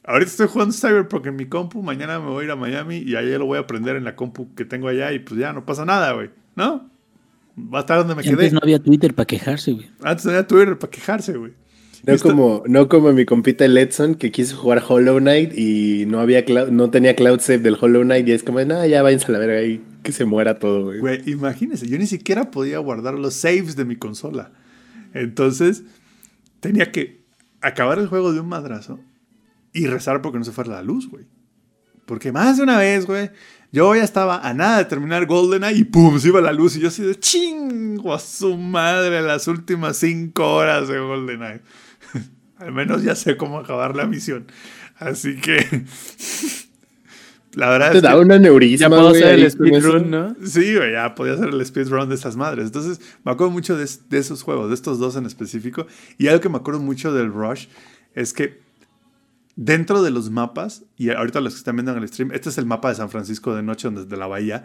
ahorita 0.03 0.31
estoy 0.31 0.49
jugando 0.49 0.75
Cyberpunk 0.75 1.27
en 1.27 1.37
mi 1.37 1.47
compu, 1.47 1.83
mañana 1.83 2.19
me 2.19 2.31
voy 2.31 2.43
a 2.43 2.45
ir 2.47 2.51
a 2.51 2.57
Miami 2.57 2.99
y 2.99 3.15
allá 3.15 3.39
lo 3.39 3.47
voy 3.47 3.59
a 3.59 3.61
aprender 3.61 3.97
en 3.97 4.05
la 4.05 4.17
compu 4.17 4.53
que 4.55 4.65
tengo 4.65 4.89
allá 4.89 5.13
y 5.13 5.21
pues 5.21 5.39
ya 5.39 5.53
no 5.53 5.65
pasa 5.65 5.85
nada, 5.85 6.13
güey, 6.13 6.31
¿no? 6.57 6.91
Va 7.57 7.79
a 7.79 7.81
estar 7.83 7.99
donde 7.99 8.17
me 8.17 8.23
quedé. 8.23 8.33
Antes 8.33 8.53
no 8.53 8.61
había 8.63 8.81
Twitter 8.81 9.15
para 9.15 9.27
quejarse, 9.27 9.73
güey. 9.73 9.89
Antes 10.03 10.25
no 10.25 10.33
había 10.33 10.47
Twitter 10.47 10.77
para 10.77 10.91
quejarse, 10.91 11.37
güey. 11.37 11.53
No 12.07 12.19
como, 12.19 12.63
no 12.67 12.89
como 12.89 13.13
mi 13.13 13.25
compita 13.25 13.65
el 13.65 13.79
Edson 13.79 14.15
que 14.17 14.31
quiso 14.31 14.57
jugar 14.57 14.83
Hollow 14.87 15.21
Knight 15.21 15.57
y 15.57 16.05
no 16.07 16.21
había 16.21 16.45
no 16.71 16.91
tenía 16.91 17.17
cloud 17.17 17.41
save 17.41 17.61
del 17.61 17.79
Hollow 17.81 18.03
Knight 18.03 18.29
y 18.29 18.33
es 18.33 18.43
como, 18.43 18.61
nada, 18.63 18.87
ya 18.87 19.03
váyanse 19.03 19.27
a 19.29 19.31
la 19.31 19.39
verga 19.39 19.59
ahí, 19.59 19.83
que 20.05 20.13
se 20.13 20.25
muera 20.25 20.61
todo, 20.61 20.85
güey. 20.85 21.01
Güey, 21.01 21.31
imagínense, 21.31 21.89
yo 21.89 21.99
ni 21.99 22.07
siquiera 22.07 22.53
podía 22.53 22.79
guardar 22.79 23.15
los 23.15 23.35
saves 23.35 23.75
de 23.75 23.85
mi 23.85 23.97
consola. 23.97 24.53
Entonces, 25.13 25.83
tenía 26.61 26.93
que 26.93 27.25
acabar 27.61 27.99
el 27.99 28.07
juego 28.07 28.33
de 28.33 28.39
un 28.39 28.49
madrazo 28.49 29.01
y 29.73 29.87
rezar 29.87 30.23
porque 30.23 30.39
no 30.39 30.45
se 30.45 30.53
fuera 30.53 30.71
la 30.71 30.83
luz, 30.83 31.11
güey. 31.11 31.27
Porque 32.07 32.31
más 32.31 32.59
de 32.59 32.63
una 32.63 32.79
vez, 32.79 33.07
güey, 33.07 33.31
yo 33.73 33.95
ya 33.95 34.05
estaba 34.05 34.47
a 34.47 34.55
nada 34.55 34.79
de 34.79 34.85
terminar 34.85 35.27
GoldenEye 35.27 35.79
y 35.79 35.85
pum, 35.85 36.19
se 36.19 36.29
iba 36.29 36.41
la 36.41 36.53
luz 36.53 36.77
y 36.77 36.81
yo 36.81 36.89
así 36.89 37.03
de 37.03 37.19
chingo 37.19 38.15
a 38.15 38.19
su 38.19 38.57
madre 38.57 39.23
las 39.23 39.49
últimas 39.49 39.97
cinco 39.97 40.55
horas 40.55 40.89
de 40.89 40.99
GoldenEye. 40.99 41.63
Al 42.59 42.73
menos 42.73 43.03
ya 43.03 43.17
sé 43.17 43.37
cómo 43.37 43.59
acabar 43.59 43.97
la 43.97 44.07
misión. 44.07 44.47
Así 44.97 45.37
que, 45.37 45.57
la 47.57 47.71
verdad 47.71 47.93
Te 47.93 47.99
es 47.99 48.03
da 48.03 48.13
que... 48.13 48.19
un 48.19 48.33
aneurisma, 48.33 48.85
Ya 48.85 48.89
puedo 48.89 49.11
güey, 49.11 49.23
hacer 49.23 49.35
ahí 49.35 49.43
el 49.43 49.51
speedrun, 49.51 50.11
¿no? 50.11 50.37
Sí, 50.45 50.75
güey, 50.77 50.93
ya 50.93 51.15
podía 51.15 51.35
hacer 51.35 51.49
el 51.49 51.65
speedrun 51.65 52.09
de 52.09 52.15
estas 52.15 52.37
madres. 52.37 52.67
Entonces, 52.67 53.01
me 53.25 53.33
acuerdo 53.33 53.53
mucho 53.53 53.77
de, 53.77 53.89
de 54.09 54.19
esos 54.19 54.43
juegos, 54.43 54.69
de 54.69 54.75
estos 54.75 54.99
dos 54.99 55.17
en 55.17 55.27
específico. 55.27 55.87
Y 56.19 56.29
algo 56.29 56.41
que 56.41 56.49
me 56.49 56.57
acuerdo 56.57 56.81
mucho 56.81 57.13
del 57.13 57.33
Rush 57.33 57.67
es 58.15 58.33
que 58.33 58.63
dentro 59.57 60.03
de 60.03 60.11
los 60.11 60.31
mapas, 60.31 60.85
y 60.97 61.11
ahorita 61.11 61.41
los 61.41 61.55
que 61.55 61.59
están 61.59 61.77
viendo 61.77 61.93
en 61.93 61.99
el 61.99 62.09
stream, 62.09 62.33
este 62.33 62.49
es 62.49 62.59
el 62.59 62.67
mapa 62.67 62.89
de 62.89 62.97
San 62.97 63.11
Francisco 63.11 63.55
de 63.55 63.63
noche, 63.63 63.89
donde 63.89 64.05
desde 64.05 64.17
la 64.17 64.27
bahía, 64.27 64.65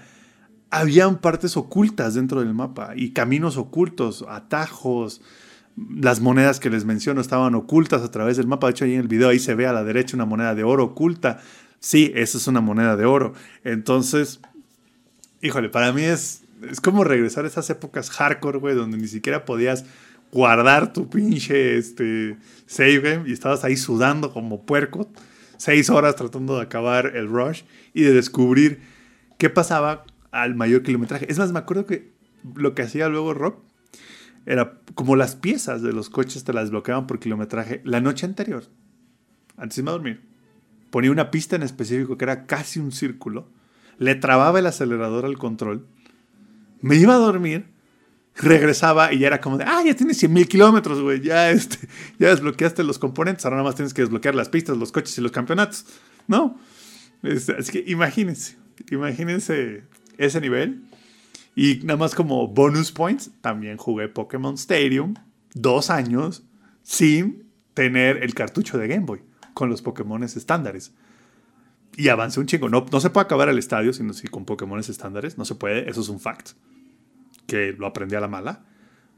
habían 0.72 1.20
partes 1.20 1.58
ocultas 1.58 2.14
dentro 2.14 2.42
del 2.42 2.54
mapa 2.54 2.94
y 2.96 3.12
caminos 3.12 3.58
ocultos, 3.58 4.26
atajos. 4.28 5.22
Las 5.96 6.20
monedas 6.20 6.60
que 6.60 6.70
les 6.70 6.86
menciono 6.86 7.22
estaban 7.22 7.56
ocultas 7.56 8.02
a 8.04 8.12
través 8.12 8.38
del 8.38 8.48
mapa. 8.48 8.68
De 8.68 8.72
hecho, 8.72 8.86
ahí 8.86 8.94
en 8.94 9.00
el 9.02 9.08
video 9.08 9.30
ahí 9.30 9.40
se 9.40 9.56
ve 9.56 9.66
a 9.66 9.74
la 9.74 9.84
derecha 9.84 10.18
una 10.18 10.26
moneda 10.26 10.54
de 10.54 10.64
oro 10.64 10.84
oculta. 10.84 11.40
Sí, 11.80 12.12
esa 12.16 12.38
es 12.38 12.48
una 12.48 12.62
moneda 12.62 12.96
de 12.96 13.06
oro. 13.06 13.34
Entonces, 13.64 14.42
híjole, 15.42 15.70
para 15.70 15.92
mí 15.94 16.04
es, 16.04 16.44
es 16.70 16.82
como 16.82 17.04
regresar 17.04 17.46
a 17.46 17.48
esas 17.48 17.70
épocas 17.70 18.10
hardcore, 18.10 18.60
güey, 18.60 18.76
donde 18.76 18.98
ni 18.98 19.08
siquiera 19.08 19.46
podías 19.46 19.86
guardar 20.32 20.94
tu 20.94 21.10
pinche 21.10 21.78
este, 21.78 22.38
save 22.66 23.00
game 23.00 23.30
y 23.30 23.34
estabas 23.34 23.64
ahí 23.64 23.78
sudando 23.78 24.32
como 24.32 24.66
puerco, 24.66 25.10
seis 25.58 25.90
horas 25.90 26.16
tratando 26.16 26.58
de 26.58 26.64
acabar 26.64 27.16
el 27.16 27.28
rush 27.28 27.64
y 27.94 28.04
de 28.04 28.14
descubrir 28.14 28.82
qué 29.38 29.50
pasaba 29.50 30.06
al 30.32 30.56
mayor 30.56 30.84
kilometraje. 30.84 31.32
Es 31.32 31.40
más, 31.40 31.52
me 31.52 31.60
acuerdo 31.60 31.86
que 31.86 32.12
lo 32.56 32.76
que 32.76 32.84
hacía 32.84 33.10
luego 33.10 33.34
Rob 33.34 33.56
era 34.46 34.80
como 34.96 35.16
las 35.16 35.36
piezas 35.36 35.82
de 35.82 35.94
los 35.94 36.10
coches 36.10 36.44
te 36.44 36.54
las 36.54 36.66
desbloqueaban 36.66 37.08
por 37.08 37.20
kilometraje 37.20 37.82
la 37.84 38.02
noche 38.02 38.26
anterior, 38.26 38.64
antes 39.58 39.76
de 39.76 39.82
irme 39.82 39.90
a 39.90 39.94
dormir. 39.94 40.30
Ponía 40.92 41.12
una 41.12 41.32
pista 41.32 41.56
en 41.56 41.64
específico 41.64 42.18
que 42.18 42.26
era 42.26 42.46
casi 42.46 42.80
un 42.80 42.92
círculo, 42.92 43.50
le 43.98 44.16
trababa 44.16 44.60
el 44.60 44.66
acelerador 44.66 45.26
al 45.26 45.38
control, 45.38 45.86
me 46.82 46.96
iba 46.96 47.14
a 47.14 47.18
dormir, 47.18 47.68
regresaba 48.36 49.14
y 49.14 49.20
ya 49.20 49.28
era 49.28 49.42
como 49.42 49.58
de, 49.58 49.66
ah, 49.66 49.84
ya 49.86 49.96
tienes 49.96 50.18
100 50.18 50.34
mil 50.34 50.48
kilómetros, 50.48 51.02
güey, 51.02 51.22
ya, 51.22 51.52
este, 51.52 51.88
ya 52.18 52.30
desbloqueaste 52.30 52.84
los 52.84 52.98
componentes, 52.98 53.46
ahora 53.46 53.58
nada 53.58 53.70
más 53.70 53.76
tienes 53.76 53.94
que 53.94 54.02
desbloquear 54.02 54.34
las 54.36 54.50
pistas, 54.50 54.78
los 54.78 54.92
coches 54.92 55.18
y 55.18 55.22
los 55.22 55.32
campeonatos, 55.32 55.86
¿no? 56.28 56.58
Este, 57.22 57.54
así 57.54 57.72
que 57.72 57.84
imagínense, 57.92 58.58
imagínense 58.92 59.84
ese 60.18 60.42
nivel. 60.42 60.84
Y 61.56 61.82
nada 61.84 61.98
más 61.98 62.16
como 62.16 62.48
bonus 62.48 62.92
points, 62.92 63.32
también 63.42 63.76
jugué 63.78 64.08
Pokémon 64.08 64.56
Stadium 64.56 65.16
dos 65.54 65.90
años 65.90 66.44
sin 66.84 67.50
tener 67.74 68.24
el 68.24 68.34
cartucho 68.34 68.78
de 68.78 68.88
Game 68.88 69.06
Boy 69.06 69.22
con 69.54 69.70
los 69.70 69.82
Pokémon 69.82 70.24
estándares. 70.24 70.94
Y 71.98 72.10
avancé 72.10 72.40
un 72.40 72.46
chingo. 72.46 72.70
No, 72.70 72.86
no 72.92 73.00
se 73.00 73.10
puede 73.10 73.26
acabar 73.26 73.50
el 73.50 73.58
estadio 73.58 73.94
sino 73.94 74.14
si 74.14 74.28
con 74.28 74.46
Pokémon 74.46 74.80
estándares. 74.80 75.38
No 75.38 75.46
se 75.46 75.56
puede, 75.56 75.90
eso 75.90 76.02
es 76.02 76.10
un 76.10 76.20
fact. 76.20 76.52
Que 77.48 77.74
lo 77.78 77.88
aprendí 77.88 78.16
a 78.16 78.20
la 78.20 78.28
mala. 78.28 78.64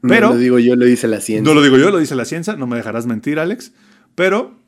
Pero, 0.00 0.28
No 0.28 0.34
lo 0.34 0.40
digo 0.40 0.58
yo, 0.58 0.74
lo 0.74 0.84
dice 0.84 1.06
la 1.06 1.20
ciencia. 1.20 1.48
no 1.48 1.54
lo 1.54 1.62
digo 1.62 1.78
yo, 1.78 1.90
lo 1.90 1.98
dice 1.98 2.16
la 2.16 2.24
ciencia, 2.24 2.56
no 2.56 2.66
me 2.66 2.76
dejarás 2.76 3.06
mentir, 3.06 3.38
Alex. 3.38 3.72
Pero 4.16 4.58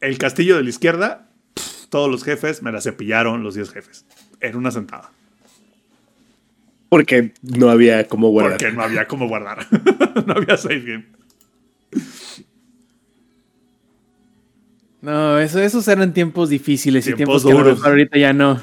el 0.00 0.16
castillo 0.18 0.56
de 0.56 0.62
la 0.62 0.68
izquierda, 0.68 1.28
pff, 1.54 1.86
todos 1.88 2.08
los 2.08 2.22
jefes 2.22 2.62
me 2.62 2.70
la 2.70 2.80
cepillaron 2.80 3.42
los 3.42 3.54
10 3.54 3.70
jefes. 3.70 4.06
En 4.40 4.54
una 4.54 4.70
sentada. 4.70 5.10
Porque 6.88 7.32
no 7.42 7.68
había 7.70 8.06
cómo 8.06 8.30
guardar. 8.30 8.58
Porque 8.58 8.72
no 8.72 8.82
había 8.82 9.06
cómo 9.08 9.28
guardar. 9.28 9.66
no 10.26 10.34
había 10.34 10.56
save 10.56 10.80
game. 10.80 11.06
No, 15.00 15.38
eso, 15.38 15.60
esos 15.60 15.86
eran 15.88 16.12
tiempos 16.12 16.48
difíciles 16.48 17.06
y 17.06 17.14
Tiempos 17.14 17.42
tiempos 17.42 17.44
que 17.44 17.50
a 17.50 17.54
lo 17.54 17.58
duros. 17.60 17.78
mejor 17.78 17.90
ahorita 17.90 18.18
ya 18.18 18.32
no, 18.32 18.60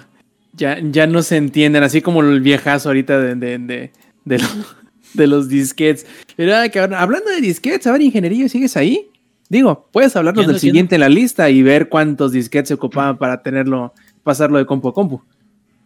ya, 0.53 0.79
ya 0.81 1.07
no 1.07 1.21
se 1.23 1.37
entienden, 1.37 1.83
así 1.83 2.01
como 2.01 2.21
el 2.21 2.41
viejazo 2.41 2.89
ahorita 2.89 3.19
de, 3.19 3.35
de, 3.35 3.57
de, 3.57 3.91
de 4.25 4.39
lo- 4.39 4.45
de 5.13 5.27
los 5.27 5.47
disquets. 5.47 6.05
Pero 6.35 6.51
cabrón, 6.73 6.95
hablando 6.99 7.29
de 7.31 7.39
disquets, 7.41 7.87
a 7.87 7.91
ver, 7.93 8.01
ingeniería, 8.01 8.49
¿sigues 8.49 8.75
ahí? 8.75 9.07
Digo, 9.47 9.87
puedes 9.91 10.15
hablarnos 10.15 10.45
del 10.47 10.59
siguiente 10.59 10.95
en 10.95 11.01
la 11.01 11.09
lista 11.09 11.49
y 11.49 11.61
ver 11.61 11.87
cuántos 11.87 12.31
disquets 12.31 12.67
se 12.67 12.73
ocupaban 12.73 13.17
para 13.17 13.41
tenerlo, 13.43 13.93
pasarlo 14.23 14.57
de 14.57 14.65
compu 14.65 14.89
a 14.89 14.93
compu. 14.93 15.21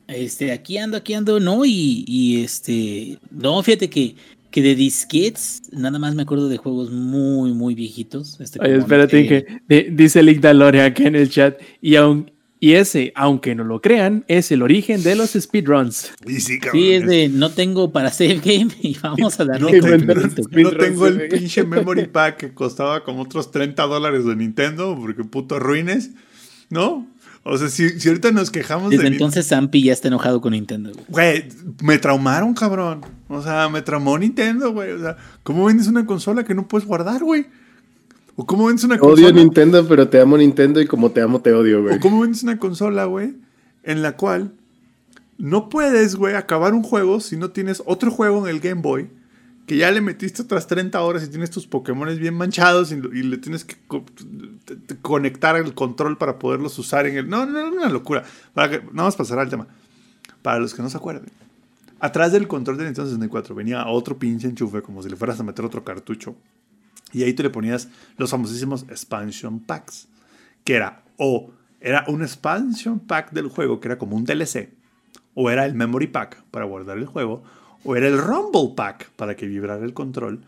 Este, 0.08 0.52
aquí 0.52 0.78
ando, 0.80 0.98
aquí 0.98 1.14
ando, 1.14 1.40
no, 1.40 1.64
y, 1.66 2.04
y 2.08 2.42
este, 2.44 3.20
no, 3.30 3.62
fíjate 3.62 3.90
que, 3.90 4.16
que 4.52 4.62
de 4.62 4.76
disquets, 4.76 5.62
nada 5.72 6.00
más 6.00 6.16
me 6.16 6.24
acuerdo 6.24 6.50
de 6.50 6.58
juegos 6.58 6.92
muy, 6.92 7.54
muy 7.54 7.76
viejitos. 7.76 8.40
Este, 8.40 8.60
Oye, 8.60 8.78
espérate, 8.78 9.20
eh, 9.20 9.28
que 9.28 9.62
di- 9.68 9.90
dice 9.96 10.24
Lick 10.24 10.40
Daloria 10.42 10.86
acá 10.86 11.04
en 11.04 11.16
el 11.16 11.30
chat. 11.30 11.60
Y, 11.82 11.96
aun- 11.96 12.32
y 12.60 12.74
ese, 12.74 13.14
aunque 13.16 13.56
no 13.56 13.64
lo 13.64 13.80
crean, 13.80 14.26
es 14.28 14.52
el 14.52 14.62
origen 14.64 15.02
de 15.04 15.16
los 15.16 15.30
speedruns. 15.32 16.12
Y 16.28 16.40
sí, 16.42 16.60
cabrón. 16.60 16.82
Sí, 16.82 16.92
es 16.92 17.06
de 17.08 17.30
no 17.30 17.52
tengo 17.52 17.92
para 17.92 18.12
save 18.12 18.42
game 18.44 18.72
y 18.82 18.98
vamos 19.02 19.40
a 19.40 19.46
darle. 19.46 19.80
no- 19.80 19.88
no 20.64 20.72
tengo 20.72 21.08
el 21.08 21.28
pinche 21.30 21.64
memory 21.64 22.08
pack 22.08 22.38
que 22.38 22.54
costaba 22.54 23.04
como 23.04 23.22
otros 23.22 23.52
30 23.52 23.84
dólares 23.84 24.26
de 24.26 24.36
Nintendo, 24.36 24.98
porque 25.00 25.24
puto 25.24 25.58
ruines, 25.60 26.12
¿no? 26.70 27.08
O 27.44 27.58
sea, 27.58 27.70
si, 27.70 28.00
si 28.00 28.08
ahorita 28.10 28.32
nos 28.32 28.52
quejamos 28.52 28.90
Desde 28.92 29.04
de... 29.04 29.10
entonces 29.10 29.48
Zampi 29.48 29.84
ya 29.84 29.94
está 29.94 30.08
enojado 30.10 30.42
con 30.42 30.52
Nintendo. 30.52 30.92
güey. 30.92 31.06
Güey, 31.10 31.46
me 31.82 31.98
traumaron, 31.98 32.54
cabrón. 32.54 33.02
O 33.28 33.42
sea, 33.42 33.70
me 33.70 33.82
traumó 33.82 34.18
Nintendo, 34.18 34.72
güey. 34.72 34.92
O 34.92 35.00
sea, 35.00 35.18
¿cómo 35.44 35.66
vendes 35.66 35.88
una 35.88 36.06
consola 36.06 36.44
que 36.44 36.54
no 36.54 36.68
puedes 36.68 36.88
guardar, 36.88 37.24
güey? 37.24 37.48
¿O 38.36 38.46
cómo 38.46 38.68
vendes 38.68 38.84
una 38.84 38.96
Odio 38.96 39.10
consola? 39.10 39.32
Nintendo, 39.32 39.88
pero 39.88 40.08
te 40.10 40.20
amo 40.20 40.38
Nintendo 40.38 40.82
y 40.82 40.88
como 40.88 41.12
te 41.12 41.22
amo 41.22 41.42
te 41.42 41.54
odio, 41.54 41.82
güey. 41.84 41.96
¿O 41.96 42.00
cómo 42.00 42.22
vendes 42.22 42.44
una 42.44 42.58
consola, 42.58 43.06
güey? 43.06 43.36
En 43.84 44.02
la 44.02 44.16
cual 44.18 44.52
no 45.38 45.70
puedes, 45.70 46.16
güey, 46.16 46.36
acabar 46.36 46.74
un 46.74 46.84
juego 46.84 47.20
si 47.20 47.38
no 47.38 47.52
tienes 47.52 47.82
otro 47.86 48.12
juego 48.12 48.46
en 48.46 48.54
el 48.54 48.60
Game 48.60 48.82
Boy 48.82 49.10
que 49.70 49.78
ya 49.78 49.92
le 49.92 50.02
metiste 50.02 50.42
otras 50.42 50.66
30 50.66 51.00
horas 51.00 51.24
y 51.24 51.28
tienes 51.30 51.52
tus 51.52 51.68
Pokémon 51.68 52.08
bien 52.18 52.34
manchados 52.34 52.92
y, 52.92 52.96
y 52.96 53.22
le 53.22 53.38
tienes 53.38 53.64
que 53.64 53.76
co- 53.88 54.04
conectar 55.04 55.56
el 55.58 55.76
control 55.76 56.18
para 56.18 56.40
poderlos 56.40 56.80
usar 56.80 57.06
en 57.06 57.18
el... 57.18 57.30
No, 57.30 57.46
no, 57.46 57.70
no, 57.70 57.78
una 57.78 57.88
locura. 57.88 58.24
Para 58.56 58.70
que, 58.72 58.78
nada 58.88 59.04
más 59.04 59.16
pasará 59.16 59.44
el 59.44 59.50
tema. 59.50 59.68
Para 60.42 60.60
los 60.60 60.74
que 60.74 60.82
no 60.82 60.90
se 60.90 60.98
acuerden. 60.98 61.30
Atrás 62.00 62.32
del 62.32 62.48
control 62.48 62.78
del 62.78 62.88
Nintendo 62.88 63.12
64 63.12 63.54
venía 63.54 63.86
otro 63.86 64.18
pinche 64.18 64.48
enchufe, 64.48 64.82
como 64.82 65.04
si 65.04 65.10
le 65.10 65.16
fueras 65.16 65.40
a 65.40 65.44
meter 65.44 65.64
otro 65.64 65.84
cartucho. 65.84 66.36
Y 67.12 67.22
ahí 67.22 67.34
tú 67.34 67.44
le 67.44 67.52
ponías 67.52 67.90
los 68.18 68.32
famosísimos 68.32 68.84
expansion 68.90 69.60
packs. 69.60 70.08
Que 70.64 70.76
era 70.78 71.04
o 71.18 71.52
era 71.80 72.06
un 72.08 72.24
expansion 72.24 73.00
pack 73.00 73.32
del 73.34 73.50
juego, 73.50 73.80
que 73.80 73.88
era 73.88 74.00
como 74.00 74.16
un 74.16 74.26
DLC. 74.26 74.70
O 75.36 75.52
era 75.52 75.66
el 75.68 75.76
memory 75.76 76.08
pack 76.08 76.42
para 76.50 76.66
guardar 76.66 76.98
el 76.98 77.06
juego. 77.06 77.44
O 77.84 77.96
era 77.96 78.08
el 78.08 78.18
rumble 78.18 78.74
pack 78.76 79.10
para 79.16 79.36
que 79.36 79.48
vibrara 79.48 79.84
el 79.86 79.94
control. 79.94 80.42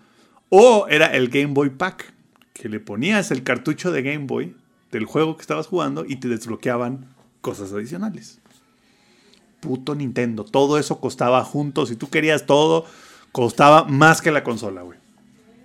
O 0.50 0.88
era 0.90 1.08
el 1.08 1.30
Game 1.30 1.54
Boy 1.54 1.70
pack. 1.70 2.14
Que 2.54 2.70
le 2.70 2.80
ponías 2.80 3.32
el 3.32 3.44
cartucho 3.44 3.92
de 3.92 4.02
Game 4.02 4.26
Boy 4.28 4.56
del 4.92 5.06
juego 5.06 5.36
que 5.36 5.42
estabas 5.42 5.68
jugando 5.68 6.06
y 6.06 6.18
te 6.18 6.28
desbloqueaban 6.28 7.06
cosas 7.40 7.72
adicionales. 7.74 8.40
Puto 9.62 9.96
Nintendo. 9.96 10.44
Todo 10.44 10.78
eso 10.78 11.00
costaba 11.00 11.44
juntos. 11.44 11.90
Si 11.90 11.96
tú 11.96 12.10
querías 12.10 12.46
todo, 12.46 12.86
costaba 13.32 13.86
más 13.86 14.22
que 14.22 14.32
la 14.32 14.44
consola, 14.44 14.82
güey. 14.82 15.00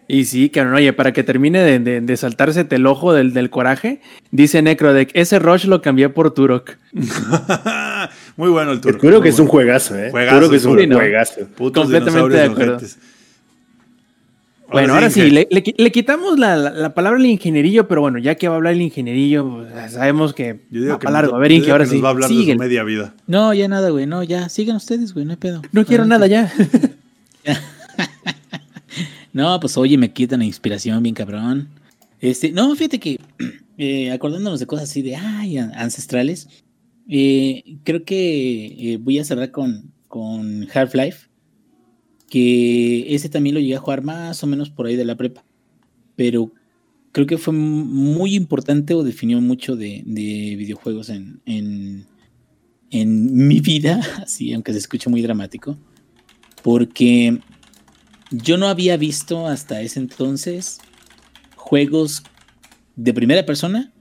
Y 0.08 0.26
sí, 0.26 0.50
cabrón, 0.50 0.74
oye, 0.74 0.92
para 0.92 1.12
que 1.12 1.24
termine 1.24 1.58
de, 1.60 1.80
de, 1.80 2.00
de 2.00 2.16
saltarse 2.16 2.66
el 2.70 2.86
ojo 2.86 3.12
del, 3.12 3.32
del 3.32 3.50
coraje, 3.50 4.00
dice 4.30 4.62
Necrodeck, 4.62 5.10
ese 5.14 5.40
Rush 5.40 5.64
lo 5.64 5.82
cambié 5.82 6.08
por 6.08 6.32
Turok. 6.32 6.76
Muy 8.36 8.50
bueno 8.50 8.72
el 8.72 8.80
turno. 8.80 8.98
muy 9.02 9.22
que 9.22 9.28
es 9.30 9.38
un 9.38 9.46
juegazo, 9.46 9.96
¿eh? 9.98 10.10
Que 10.12 10.56
es 10.56 10.64
un 10.64 10.76
juegazo. 10.92 11.46
Putos 11.56 11.84
Completamente 11.84 12.36
de 12.36 12.42
acuerdo. 12.42 12.76
ojetes. 12.76 12.98
Bueno, 14.70 14.94
ahora 14.94 15.10
sí, 15.10 15.30
le, 15.30 15.46
le 15.48 15.62
qui- 15.62 15.74
le 15.78 15.92
quitamos 15.92 16.40
la, 16.40 16.56
la- 16.56 16.70
la 16.70 16.92
palabra 16.92 17.20
al 17.20 17.26
ingenierillo, 17.26 17.86
pero 17.86 18.00
bueno, 18.00 18.18
ya 18.18 18.34
que 18.34 18.48
va 18.48 18.54
a 18.54 18.56
hablar 18.56 18.72
el 18.72 18.82
ingenierillo, 18.82 19.48
pues, 19.72 19.92
sabemos 19.92 20.34
que 20.34 20.60
Yo 20.72 20.80
digo 20.80 20.92
va 20.94 20.98
que 20.98 21.04
para 21.04 21.22
largo. 21.22 21.36
A 21.36 21.38
ver, 21.38 21.52
Inge, 21.52 21.70
ahora 21.70 21.84
que 21.84 21.90
sí. 21.90 21.96
Nos 21.96 22.04
va 22.04 22.08
a 22.08 22.10
hablar 22.10 22.28
de 22.30 22.34
su 22.52 22.58
media 22.58 22.82
vida. 22.82 23.14
No, 23.28 23.54
ya 23.54 23.68
nada, 23.68 23.90
güey. 23.90 24.06
No, 24.06 24.24
ya. 24.24 24.48
Sigan 24.48 24.74
ustedes, 24.76 25.14
güey. 25.14 25.24
No 25.24 25.30
hay 25.32 25.36
pedo. 25.36 25.62
No 25.70 25.84
quiero 25.86 26.04
nada 26.04 26.26
ya. 26.26 26.52
No, 29.32 29.60
pues 29.60 29.76
oye, 29.76 29.98
me 29.98 30.10
quitan 30.12 30.38
la 30.40 30.46
inspiración 30.46 31.02
bien 31.02 31.14
cabrón. 31.14 31.68
Este, 32.20 32.50
no, 32.52 32.74
fíjate 32.74 32.98
que 32.98 33.20
eh, 33.78 34.10
acordándonos 34.10 34.60
de 34.60 34.66
cosas 34.66 34.88
así 34.90 35.02
de 35.02 35.14
ay, 35.16 35.58
an- 35.58 35.72
ancestrales, 35.74 36.48
eh, 37.08 37.78
creo 37.84 38.04
que 38.04 38.92
eh, 38.92 38.98
voy 39.00 39.18
a 39.18 39.24
cerrar 39.24 39.50
con, 39.50 39.92
con 40.08 40.66
Half-Life, 40.72 41.28
que 42.28 43.14
ese 43.14 43.28
también 43.28 43.54
lo 43.54 43.60
llegué 43.60 43.76
a 43.76 43.80
jugar 43.80 44.02
más 44.02 44.42
o 44.42 44.46
menos 44.46 44.70
por 44.70 44.86
ahí 44.86 44.96
de 44.96 45.04
la 45.04 45.16
prepa, 45.16 45.44
pero 46.16 46.52
creo 47.12 47.26
que 47.26 47.38
fue 47.38 47.54
muy 47.54 48.34
importante 48.34 48.94
o 48.94 49.04
definió 49.04 49.40
mucho 49.40 49.76
de, 49.76 50.02
de 50.04 50.56
videojuegos 50.56 51.08
en, 51.08 51.40
en, 51.46 52.06
en 52.90 53.46
mi 53.46 53.60
vida, 53.60 54.00
así, 54.22 54.52
aunque 54.52 54.72
se 54.72 54.78
escuche 54.78 55.08
muy 55.08 55.22
dramático, 55.22 55.78
porque 56.62 57.38
yo 58.30 58.56
no 58.56 58.66
había 58.66 58.96
visto 58.96 59.46
hasta 59.46 59.80
ese 59.80 60.00
entonces 60.00 60.80
juegos 61.54 62.24
de 62.96 63.14
primera 63.14 63.46
persona 63.46 63.92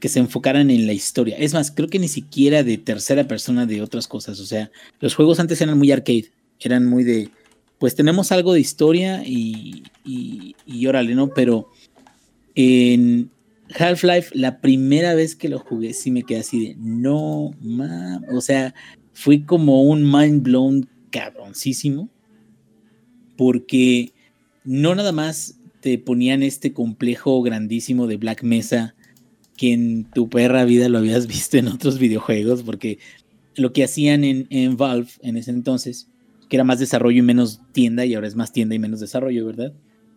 que 0.00 0.08
se 0.08 0.18
enfocaran 0.18 0.70
en 0.70 0.86
la 0.86 0.92
historia. 0.92 1.36
Es 1.38 1.54
más, 1.54 1.70
creo 1.70 1.88
que 1.88 1.98
ni 1.98 2.08
siquiera 2.08 2.62
de 2.62 2.78
tercera 2.78 3.28
persona 3.28 3.66
de 3.66 3.82
otras 3.82 4.08
cosas. 4.08 4.40
O 4.40 4.46
sea, 4.46 4.70
los 4.98 5.14
juegos 5.14 5.38
antes 5.38 5.60
eran 5.60 5.78
muy 5.78 5.92
arcade, 5.92 6.30
eran 6.58 6.86
muy 6.86 7.04
de, 7.04 7.30
pues 7.78 7.94
tenemos 7.94 8.32
algo 8.32 8.52
de 8.52 8.60
historia 8.60 9.22
y, 9.24 9.84
y, 10.04 10.56
y 10.66 10.86
órale, 10.86 11.14
¿no? 11.14 11.28
Pero 11.28 11.70
en 12.54 13.30
Half-Life, 13.78 14.30
la 14.34 14.60
primera 14.60 15.14
vez 15.14 15.36
que 15.36 15.48
lo 15.48 15.58
jugué, 15.58 15.92
sí 15.92 16.10
me 16.10 16.24
quedé 16.24 16.40
así 16.40 16.66
de, 16.66 16.76
no, 16.78 17.50
mam, 17.60 18.24
o 18.32 18.40
sea, 18.40 18.74
fue 19.12 19.44
como 19.44 19.82
un 19.82 20.10
mind 20.10 20.42
blown 20.42 20.88
cabroncísimo 21.10 22.08
porque 23.36 24.12
no 24.64 24.94
nada 24.94 25.12
más 25.12 25.58
te 25.80 25.98
ponían 25.98 26.42
este 26.42 26.72
complejo 26.72 27.40
grandísimo 27.42 28.06
de 28.06 28.16
Black 28.16 28.42
Mesa 28.42 28.94
que 29.60 29.74
en 29.74 30.04
tu 30.04 30.30
perra 30.30 30.64
vida 30.64 30.88
lo 30.88 30.96
habías 30.96 31.26
visto 31.26 31.58
en 31.58 31.68
otros 31.68 31.98
videojuegos, 31.98 32.62
porque 32.62 32.98
lo 33.56 33.74
que 33.74 33.84
hacían 33.84 34.24
en, 34.24 34.76
Valve 34.78 35.10
en 35.20 35.36
ese 35.36 35.50
entonces, 35.50 36.08
que 36.48 36.56
era 36.56 36.64
más 36.64 36.78
desarrollo 36.78 37.18
y 37.18 37.22
menos 37.22 37.60
tienda, 37.72 38.06
y 38.06 38.14
ahora 38.14 38.26
es 38.26 38.36
más 38.36 38.54
tienda 38.54 38.74
y 38.74 38.78
menos 38.78 39.00
desarrollo, 39.00 39.44
¿verdad? 39.44 39.74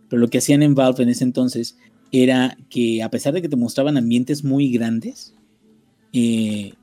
Pero 0.07 0.21
lo 0.21 0.29
que 0.29 0.37
hacían 0.37 0.63
en 0.63 0.75
Valve 0.75 1.03
en 1.03 1.09
ese 1.09 1.25
entonces 1.25 1.77
era 2.13 2.57
que 2.69 3.03
a 3.03 3.09
pesar 3.09 3.33
de 3.33 3.41
que 3.41 3.49
te 3.49 3.57
mostraban 3.57 3.97
ambientes 3.97 4.45
muy 4.45 4.71
grandes, 4.71 5.33
eh, 6.13 6.75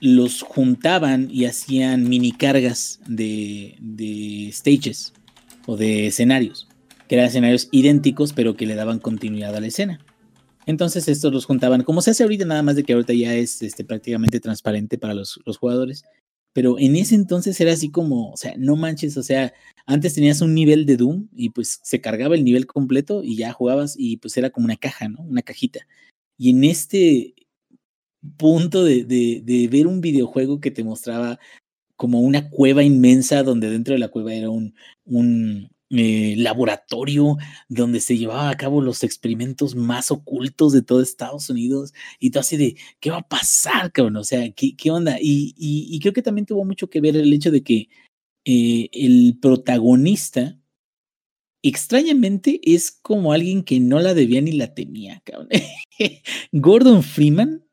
los 0.00 0.40
juntaban 0.40 1.28
y 1.30 1.44
hacían 1.44 2.08
mini 2.08 2.32
cargas 2.32 3.00
de 3.06 4.48
stages 4.50 5.12
o 5.66 5.76
de 5.76 6.06
escenarios, 6.06 6.68
que 7.06 7.16
eran 7.16 7.26
escenarios 7.26 7.68
idénticos 7.70 8.32
pero 8.32 8.56
que 8.56 8.64
le 8.64 8.76
daban 8.76 8.98
continuidad 8.98 9.54
a 9.54 9.60
la 9.60 9.66
escena. 9.66 10.00
Entonces 10.66 11.08
estos 11.08 11.32
los 11.32 11.44
juntaban, 11.44 11.82
como 11.82 12.02
se 12.02 12.10
hace 12.12 12.22
ahorita, 12.22 12.44
nada 12.44 12.62
más 12.62 12.76
de 12.76 12.84
que 12.84 12.92
ahorita 12.92 13.12
ya 13.12 13.34
es 13.34 13.62
este, 13.62 13.84
prácticamente 13.84 14.40
transparente 14.40 14.98
para 14.98 15.14
los, 15.14 15.40
jugadores. 15.58 16.04
Pero 16.52 16.78
en 16.78 16.96
ese 16.96 17.14
entonces 17.14 17.60
era 17.60 17.72
así 17.72 17.90
como, 17.90 18.30
o 18.30 18.36
sea, 18.36 18.54
no 18.58 18.76
manches, 18.76 19.16
o 19.16 19.22
sea, 19.22 19.52
antes 19.86 20.14
tenías 20.14 20.40
un 20.42 20.54
nivel 20.54 20.86
de 20.86 20.96
Doom 20.96 21.28
y 21.34 21.50
pues 21.50 21.80
se 21.82 22.00
cargaba 22.00 22.34
el 22.34 22.44
nivel 22.44 22.66
completo 22.66 23.22
y 23.24 23.36
ya 23.36 23.52
jugabas 23.52 23.94
y 23.98 24.18
pues 24.18 24.36
era 24.36 24.50
como 24.50 24.66
una 24.66 24.76
caja, 24.76 25.08
¿no? 25.08 25.22
Una 25.22 25.42
cajita. 25.42 25.86
Y 26.36 26.50
en 26.50 26.64
este 26.64 27.34
punto 28.36 28.84
de, 28.84 29.04
de, 29.04 29.42
de 29.44 29.68
ver 29.68 29.86
un 29.86 30.00
videojuego 30.00 30.60
que 30.60 30.70
te 30.70 30.84
mostraba 30.84 31.38
como 31.96 32.20
una 32.20 32.50
cueva 32.50 32.82
inmensa 32.82 33.42
donde 33.42 33.70
dentro 33.70 33.94
de 33.94 34.00
la 34.00 34.08
cueva 34.08 34.34
era 34.34 34.50
un, 34.50 34.74
un 35.04 35.70
eh, 35.94 36.36
laboratorio 36.38 37.36
donde 37.68 38.00
se 38.00 38.16
llevaba 38.16 38.48
a 38.48 38.56
cabo 38.56 38.80
los 38.80 39.04
experimentos 39.04 39.74
más 39.74 40.10
ocultos 40.10 40.72
de 40.72 40.80
todo 40.80 41.02
Estados 41.02 41.50
Unidos 41.50 41.92
y 42.18 42.30
todo 42.30 42.40
así 42.40 42.56
de, 42.56 42.76
¿qué 42.98 43.10
va 43.10 43.18
a 43.18 43.28
pasar, 43.28 43.92
cabrón? 43.92 44.16
O 44.16 44.24
sea, 44.24 44.50
¿qué, 44.52 44.90
onda? 44.90 45.18
Y, 45.20 46.00
creo 46.00 46.14
que 46.14 46.22
también 46.22 46.46
tuvo 46.46 46.64
mucho 46.64 46.88
que 46.88 47.02
ver 47.02 47.16
el 47.16 47.30
hecho 47.30 47.50
de 47.50 47.62
que 47.62 47.90
eh, 48.46 48.88
el 48.92 49.38
protagonista 49.38 50.58
extrañamente 51.62 52.60
es 52.64 52.90
como 52.90 53.34
alguien 53.34 53.62
que 53.62 53.78
no 53.78 54.00
la 54.00 54.14
debía 54.14 54.40
ni 54.40 54.52
la 54.52 54.72
temía, 54.74 55.20
cabrón. 55.24 55.48
Gordon 56.52 57.02
Freeman 57.02 57.64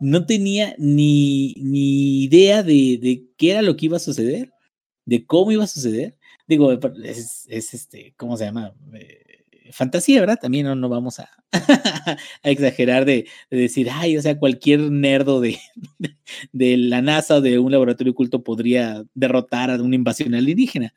no 0.00 0.26
tenía 0.26 0.74
ni, 0.78 1.54
ni 1.58 2.24
idea 2.24 2.64
de, 2.64 2.98
de, 3.00 3.28
qué 3.36 3.52
era 3.52 3.62
lo 3.62 3.76
que 3.76 3.86
iba 3.86 3.98
a 3.98 4.00
suceder, 4.00 4.52
de 5.06 5.24
cómo 5.24 5.52
iba 5.52 5.62
a 5.62 5.68
suceder. 5.68 6.16
Digo, 6.52 6.70
es, 6.70 7.46
es 7.48 7.72
este, 7.72 8.12
¿cómo 8.18 8.36
se 8.36 8.44
llama? 8.44 8.74
Eh, 8.92 9.42
fantasía, 9.70 10.20
¿verdad? 10.20 10.38
También 10.38 10.66
no, 10.66 10.74
no 10.74 10.90
vamos 10.90 11.18
a, 11.18 11.30
exagerar 12.42 13.06
de, 13.06 13.26
de, 13.50 13.56
decir, 13.56 13.88
ay, 13.90 14.18
o 14.18 14.20
sea, 14.20 14.38
cualquier 14.38 14.80
nerdo 14.80 15.40
de, 15.40 15.58
de 16.52 16.76
la 16.76 17.00
NASA 17.00 17.36
o 17.36 17.40
de 17.40 17.58
un 17.58 17.72
laboratorio 17.72 18.12
oculto 18.12 18.44
podría 18.44 19.02
derrotar 19.14 19.70
a 19.70 19.82
una 19.82 19.94
invasión 19.94 20.34
alienígena. 20.34 20.92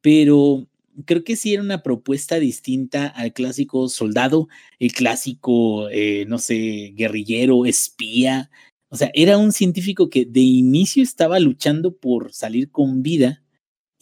Pero 0.00 0.66
creo 1.04 1.22
que 1.22 1.36
sí 1.36 1.54
era 1.54 1.62
una 1.62 1.84
propuesta 1.84 2.40
distinta 2.40 3.06
al 3.06 3.32
clásico 3.32 3.88
soldado, 3.88 4.48
el 4.80 4.92
clásico, 4.92 5.88
eh, 5.90 6.24
no 6.26 6.38
sé, 6.38 6.92
guerrillero, 6.96 7.66
espía. 7.66 8.50
O 8.88 8.96
sea, 8.96 9.12
era 9.14 9.38
un 9.38 9.52
científico 9.52 10.10
que 10.10 10.24
de 10.24 10.40
inicio 10.40 11.04
estaba 11.04 11.38
luchando 11.38 11.96
por 11.96 12.32
salir 12.32 12.68
con 12.72 13.04
vida 13.04 13.42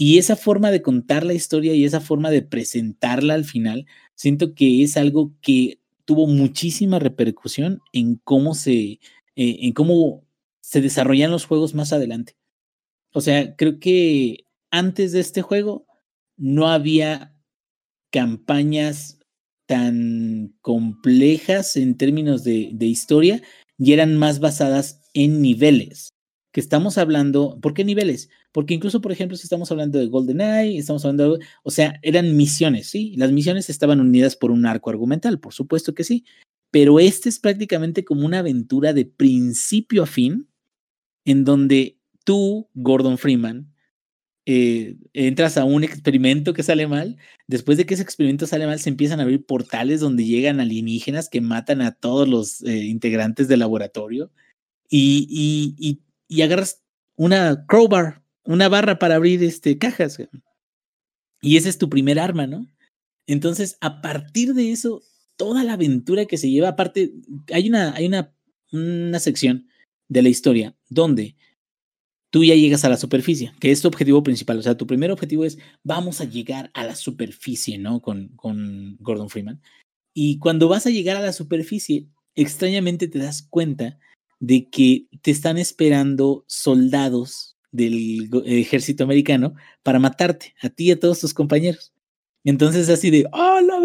y 0.03 0.17
esa 0.17 0.35
forma 0.35 0.71
de 0.71 0.81
contar 0.81 1.27
la 1.27 1.35
historia 1.35 1.75
y 1.75 1.85
esa 1.85 2.01
forma 2.01 2.31
de 2.31 2.41
presentarla 2.41 3.35
al 3.35 3.45
final, 3.45 3.85
siento 4.15 4.55
que 4.55 4.83
es 4.83 4.97
algo 4.97 5.35
que 5.43 5.79
tuvo 6.07 6.27
muchísima 6.27 6.99
repercusión 6.99 7.83
en 7.93 8.15
cómo 8.25 8.55
se, 8.55 8.73
eh, 8.73 8.99
en 9.37 9.75
cómo 9.75 10.27
se 10.63 10.81
desarrollan 10.81 11.31
los 11.31 11.45
juegos 11.45 11.75
más 11.75 11.93
adelante. 11.93 12.35
O 13.13 13.21
sea, 13.21 13.55
creo 13.57 13.79
que 13.79 14.47
antes 14.71 15.13
de 15.13 15.21
este 15.21 15.43
juego 15.43 15.85
no 16.39 16.71
había 16.71 17.37
campañas 18.11 19.19
tan 19.67 20.55
complejas 20.63 21.77
en 21.77 21.99
términos 21.99 22.43
de, 22.43 22.71
de 22.73 22.87
historia 22.87 23.43
y 23.77 23.93
eran 23.93 24.17
más 24.17 24.41
basadas 24.41 25.03
en 25.13 25.43
niveles. 25.43 26.15
Que 26.53 26.61
estamos 26.61 26.99
hablando, 26.99 27.59
¿por 27.61 27.75
qué 27.75 27.85
niveles? 27.85 28.29
Porque 28.53 28.75
incluso, 28.75 29.01
por 29.01 29.13
ejemplo, 29.13 29.37
si 29.37 29.45
estamos 29.45 29.71
hablando 29.71 29.99
de 29.99 30.07
GoldenEye, 30.09 30.79
estamos 30.79 31.05
hablando, 31.05 31.39
de, 31.39 31.45
o 31.63 31.71
sea, 31.71 31.99
eran 32.03 32.37
misiones, 32.37 32.89
¿sí? 32.89 33.15
Las 33.17 33.31
misiones 33.33 33.71
estaban 33.71 34.01
unidas 34.01 34.37
por 34.37 34.51
un 34.51 34.67
arco 34.67 34.91
argumental, 34.91 35.39
por 35.39 35.55
supuesto 35.55 35.95
que 35.95 36.05
sí, 36.05 36.25
pero 36.71 37.01
este 37.01 37.29
es 37.29 37.39
prácticamente 37.39 38.05
como 38.05 38.27
una 38.27 38.41
aventura 38.41 38.93
de 38.93 39.07
principio 39.07 40.03
a 40.03 40.07
fin, 40.07 40.49
en 41.25 41.45
donde 41.45 41.99
tú, 42.25 42.69
Gordon 42.75 43.19
Freeman, 43.19 43.73
eh, 44.47 44.97
entras 45.13 45.59
a 45.59 45.65
un 45.65 45.85
experimento 45.85 46.55
que 46.55 46.63
sale 46.63 46.87
mal, 46.87 47.17
después 47.47 47.79
de 47.79 47.87
que 47.87 47.95
ese 47.95 48.03
experimento 48.03 48.47
sale 48.47 48.67
mal, 48.67 48.81
se 48.81 48.89
empiezan 48.89 49.21
a 49.21 49.23
abrir 49.25 49.45
portales 49.45 50.01
donde 50.01 50.25
llegan 50.25 50.61
alienígenas 50.61 51.29
que 51.29 51.41
matan 51.41 51.83
a 51.83 51.93
todos 51.93 52.29
los 52.29 52.63
eh, 52.63 52.87
integrantes 52.87 53.49
del 53.49 53.61
laboratorio 53.61 54.33
y, 54.89 55.27
y, 55.31 55.77
y, 55.79 56.01
y, 56.31 56.43
agarras 56.43 56.83
una 57.17 57.67
crowbar, 57.67 58.23
una 58.45 58.69
barra 58.69 58.99
para 58.99 59.17
abrir 59.17 59.43
este, 59.43 59.79
cajas. 59.79 60.19
Y 61.43 61.57
ese 61.57 61.69
es 61.69 61.79
tu 61.79 61.89
primer 61.89 62.19
arma, 62.19 62.47
¿no? 62.47 62.67
Entonces, 63.27 63.77
a 63.81 64.01
partir 64.01 64.55
de 64.55 64.73
eso, 64.73 65.03
toda 65.37 65.65
la 65.65 65.75
aventura 65.75 66.27
que 66.27 66.39
se 66.39 66.51
lleva, 66.51 66.69
aparte, 66.69 67.13
hay 67.53 67.69
una, 67.69 67.95
hay 67.95 68.07
una, 68.07 68.35
una 68.73 69.19
sección 69.19 69.69
de 70.09 70.23
la 70.23 70.29
historia 70.29 70.77
donde 70.89 71.37
tú 72.31 72.45
ya 72.45 72.55
llegas 72.55 72.85
a 72.85 72.89
la 72.89 72.97
superficie, 72.97 73.53
que 73.61 73.71
es 73.71 73.83
tu 73.83 73.89
objetivo 73.89 74.23
principal. 74.23 74.59
O 74.59 74.63
sea, 74.63 74.77
tu 74.77 74.87
primer 74.87 75.11
objetivo 75.11 75.45
es, 75.45 75.59
vamos 75.83 76.21
a 76.21 76.25
llegar 76.25 76.71
a 76.75 76.85
la 76.85 76.95
superficie, 76.95 77.79
¿no? 77.79 78.01
Con, 78.01 78.29
con 78.37 78.97
Gordon 79.01 79.31
Freeman. 79.31 79.61
Y 80.15 80.39
cuando 80.39 80.69
vas 80.69 80.87
a 80.87 80.91
llegar 80.91 81.17
a 81.17 81.21
la 81.21 81.33
superficie, 81.33 82.09
extrañamente 82.35 83.09
te 83.09 83.19
das 83.19 83.43
cuenta 83.43 83.99
de 84.41 84.69
que 84.69 85.07
te 85.23 85.31
están 85.31 85.59
esperando 85.59 86.45
soldados 86.49 87.57
del 87.71 88.29
ejército 88.47 89.05
americano 89.05 89.55
para 89.83 90.01
matarte, 90.01 90.55
a 90.61 90.71
ti 90.71 90.87
y 90.87 90.91
a 90.91 90.99
todos 90.99 91.21
tus 91.21 91.35
compañeros. 91.35 91.93
Entonces, 92.43 92.89
así 92.89 93.11
de, 93.11 93.27
¡oh, 93.33 93.61
la! 93.61 93.79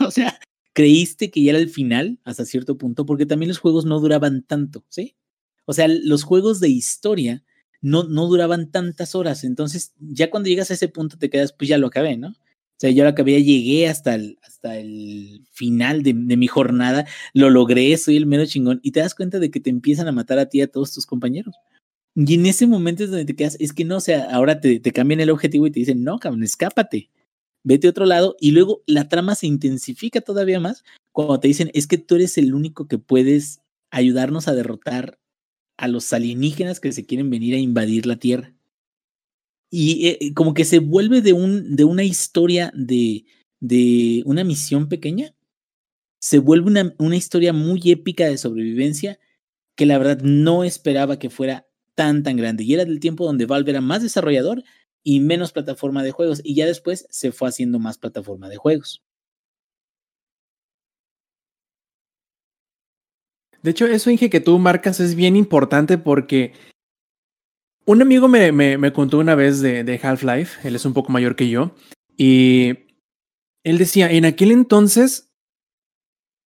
O 0.06 0.10
sea, 0.10 0.38
creíste 0.72 1.30
que 1.30 1.42
ya 1.42 1.50
era 1.52 1.58
el 1.58 1.70
final 1.70 2.18
hasta 2.24 2.44
cierto 2.44 2.76
punto, 2.76 3.06
porque 3.06 3.26
también 3.26 3.48
los 3.48 3.58
juegos 3.58 3.84
no 3.84 4.00
duraban 4.00 4.42
tanto, 4.42 4.84
¿sí? 4.88 5.16
O 5.64 5.72
sea, 5.72 5.88
los 5.88 6.24
juegos 6.24 6.60
de 6.60 6.68
historia 6.68 7.44
no, 7.80 8.04
no 8.04 8.26
duraban 8.26 8.70
tantas 8.70 9.14
horas. 9.14 9.44
Entonces, 9.44 9.94
ya 9.98 10.30
cuando 10.30 10.48
llegas 10.48 10.70
a 10.70 10.74
ese 10.74 10.88
punto 10.88 11.16
te 11.16 11.30
quedas, 11.30 11.52
pues 11.52 11.68
ya 11.68 11.78
lo 11.78 11.86
acabé, 11.86 12.16
¿no? 12.16 12.34
O 12.80 12.82
sea, 12.82 12.90
yo 12.90 13.02
lo 13.02 13.10
acabé, 13.10 13.42
llegué 13.44 13.88
hasta 13.88 14.14
el, 14.14 14.38
hasta 14.42 14.78
el 14.78 15.44
final 15.52 16.02
de, 16.02 16.14
de, 16.14 16.36
mi 16.38 16.46
jornada, 16.46 17.06
lo 17.34 17.50
logré, 17.50 17.94
soy 17.98 18.16
el 18.16 18.24
mero 18.24 18.46
chingón, 18.46 18.80
y 18.82 18.92
te 18.92 19.00
das 19.00 19.14
cuenta 19.14 19.38
de 19.38 19.50
que 19.50 19.60
te 19.60 19.68
empiezan 19.68 20.08
a 20.08 20.12
matar 20.12 20.38
a 20.38 20.46
ti 20.46 20.58
y 20.58 20.62
a 20.62 20.66
todos 20.66 20.94
tus 20.94 21.04
compañeros. 21.04 21.54
Y 22.14 22.34
en 22.34 22.46
ese 22.46 22.66
momento 22.66 23.04
es 23.04 23.10
donde 23.10 23.26
te 23.26 23.36
quedas, 23.36 23.58
es 23.60 23.74
que 23.74 23.84
no, 23.84 23.98
o 23.98 24.00
sea, 24.00 24.30
ahora 24.30 24.60
te, 24.60 24.80
te 24.80 24.92
cambian 24.92 25.20
el 25.20 25.28
objetivo 25.28 25.66
y 25.66 25.70
te 25.70 25.80
dicen, 25.80 26.02
no, 26.04 26.18
cabrón, 26.18 26.42
escápate, 26.42 27.10
vete 27.64 27.86
a 27.86 27.90
otro 27.90 28.06
lado, 28.06 28.34
y 28.40 28.52
luego 28.52 28.82
la 28.86 29.10
trama 29.10 29.34
se 29.34 29.46
intensifica 29.46 30.22
todavía 30.22 30.58
más 30.58 30.82
cuando 31.12 31.38
te 31.38 31.48
dicen, 31.48 31.70
es 31.74 31.86
que 31.86 31.98
tú 31.98 32.14
eres 32.14 32.38
el 32.38 32.54
único 32.54 32.88
que 32.88 32.96
puedes 32.96 33.60
ayudarnos 33.90 34.48
a 34.48 34.54
derrotar 34.54 35.18
a 35.76 35.86
los 35.86 36.12
alienígenas 36.14 36.80
que 36.80 36.92
se 36.92 37.04
quieren 37.04 37.28
venir 37.28 37.54
a 37.54 37.58
invadir 37.58 38.06
la 38.06 38.16
Tierra. 38.16 38.54
Y 39.70 40.08
eh, 40.08 40.34
como 40.34 40.52
que 40.52 40.64
se 40.64 40.80
vuelve 40.80 41.20
de, 41.22 41.32
un, 41.32 41.76
de 41.76 41.84
una 41.84 42.02
historia 42.02 42.72
de, 42.74 43.24
de 43.60 44.22
una 44.26 44.44
misión 44.44 44.88
pequeña, 44.88 45.34
se 46.20 46.38
vuelve 46.38 46.66
una, 46.66 46.94
una 46.98 47.16
historia 47.16 47.52
muy 47.52 47.80
épica 47.86 48.26
de 48.26 48.36
sobrevivencia 48.36 49.18
que 49.76 49.86
la 49.86 49.96
verdad 49.98 50.20
no 50.22 50.64
esperaba 50.64 51.18
que 51.18 51.30
fuera 51.30 51.66
tan 51.94 52.22
tan 52.22 52.36
grande. 52.36 52.64
Y 52.64 52.74
era 52.74 52.84
del 52.84 53.00
tiempo 53.00 53.24
donde 53.24 53.46
Valve 53.46 53.70
era 53.70 53.80
más 53.80 54.02
desarrollador 54.02 54.62
y 55.02 55.20
menos 55.20 55.52
plataforma 55.52 56.02
de 56.02 56.12
juegos. 56.12 56.40
Y 56.44 56.54
ya 56.54 56.66
después 56.66 57.06
se 57.10 57.32
fue 57.32 57.48
haciendo 57.48 57.78
más 57.78 57.98
plataforma 57.98 58.48
de 58.48 58.56
juegos. 58.56 59.02
De 63.62 63.70
hecho, 63.70 63.86
eso 63.86 64.10
Inge 64.10 64.30
que 64.30 64.40
tú 64.40 64.58
marcas 64.58 65.00
es 65.00 65.14
bien 65.14 65.36
importante 65.36 65.98
porque 65.98 66.54
un 67.84 68.02
amigo 68.02 68.28
me, 68.28 68.52
me, 68.52 68.78
me 68.78 68.92
contó 68.92 69.18
una 69.18 69.34
vez 69.34 69.60
de, 69.60 69.84
de 69.84 70.00
Half-Life, 70.02 70.66
él 70.66 70.76
es 70.76 70.84
un 70.84 70.92
poco 70.92 71.12
mayor 71.12 71.36
que 71.36 71.48
yo, 71.48 71.74
y 72.16 72.86
él 73.64 73.78
decía, 73.78 74.10
en 74.10 74.24
aquel 74.24 74.52
entonces 74.52 75.32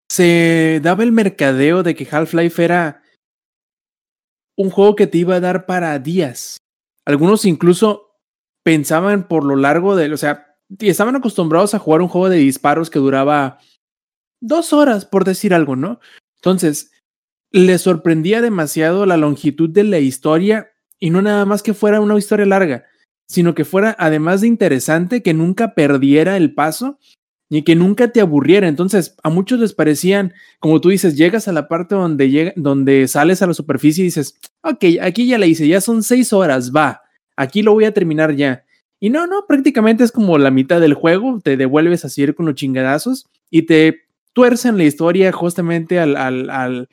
se 0.09 0.81
daba 0.83 1.03
el 1.03 1.13
mercadeo 1.13 1.83
de 1.83 1.95
que 1.95 2.09
Half-Life 2.11 2.63
era 2.63 3.03
un 4.57 4.71
juego 4.71 4.95
que 4.95 5.07
te 5.07 5.19
iba 5.19 5.37
a 5.37 5.41
dar 5.41 5.67
para 5.67 5.99
días. 5.99 6.59
Algunos 7.05 7.45
incluso 7.45 8.21
pensaban 8.63 9.29
por 9.29 9.45
lo 9.45 9.57
largo 9.57 9.97
de, 9.97 10.13
o 10.13 10.17
sea, 10.17 10.57
estaban 10.79 11.17
acostumbrados 11.17 11.75
a 11.75 11.79
jugar 11.79 12.01
un 12.01 12.09
juego 12.09 12.29
de 12.29 12.39
disparos 12.39 12.91
que 12.91 12.99
duraba 12.99 13.59
dos 14.41 14.73
horas, 14.73 15.05
por 15.05 15.25
decir 15.25 15.55
algo, 15.55 15.77
¿no? 15.77 16.01
Entonces, 16.37 16.93
le 17.51 17.79
sorprendía 17.79 18.41
demasiado 18.41 19.07
la 19.07 19.17
longitud 19.17 19.71
de 19.71 19.85
la 19.85 19.99
historia 19.99 20.74
y 21.01 21.11
no 21.11 21.23
nada 21.23 21.45
más 21.45 21.63
que 21.63 21.75
fuera 21.75 22.01
una 22.01 22.17
historia 22.17 22.47
larga, 22.47 22.85
sino 23.27 23.55
que 23.55 23.65
fuera 23.65 23.97
además 23.99 24.41
de 24.41 24.49
interesante, 24.49 25.23
que 25.23 25.35
nunca 25.35 25.75
perdiera 25.75 26.37
el 26.37 26.55
paso 26.55 26.99
y 27.51 27.63
que 27.63 27.75
nunca 27.75 28.09
te 28.09 28.21
aburriera. 28.21 28.69
Entonces, 28.69 29.17
a 29.23 29.31
muchos 29.31 29.61
les 29.61 29.73
parecían, 29.73 30.33
como 30.61 30.81
tú 30.81 30.89
dices, 30.91 31.17
llegas 31.17 31.49
a 31.49 31.53
la 31.53 31.69
parte 31.69 31.95
donde, 31.95 32.31
llega, 32.31 32.53
donde 32.57 33.07
sales 33.09 33.43
a 33.43 33.47
la 33.47 33.55
superficie 33.55 34.03
y 34.03 34.07
dices, 34.07 34.39
ok, 34.63 34.85
aquí 35.03 35.27
ya 35.27 35.39
la 35.39 35.47
hice, 35.47 35.69
ya 35.69 35.81
son 35.81 36.03
seis 36.03 36.33
horas, 36.33 36.73
va, 36.75 37.03
aquí 37.37 37.63
lo 37.63 37.73
voy 37.73 37.85
a 37.85 37.95
terminar 37.95 38.35
ya. 38.35 38.65
Y 39.01 39.11
no, 39.11 39.27
no, 39.27 39.47
prácticamente 39.47 40.05
es 40.05 40.13
como 40.13 40.39
la 40.39 40.51
mitad 40.51 40.81
del 40.81 40.95
juego, 40.95 41.41
te 41.43 41.57
devuelves 41.57 42.05
así 42.05 42.27
con 42.33 42.47
los 42.47 42.55
chingadazos 42.55 43.27
y 43.51 43.63
te 43.63 44.03
tuercen 44.33 44.79
la 44.79 44.85
historia 44.85 45.31
justamente 45.33 45.99
al, 45.99 46.17
al, 46.17 46.49
al 46.51 46.89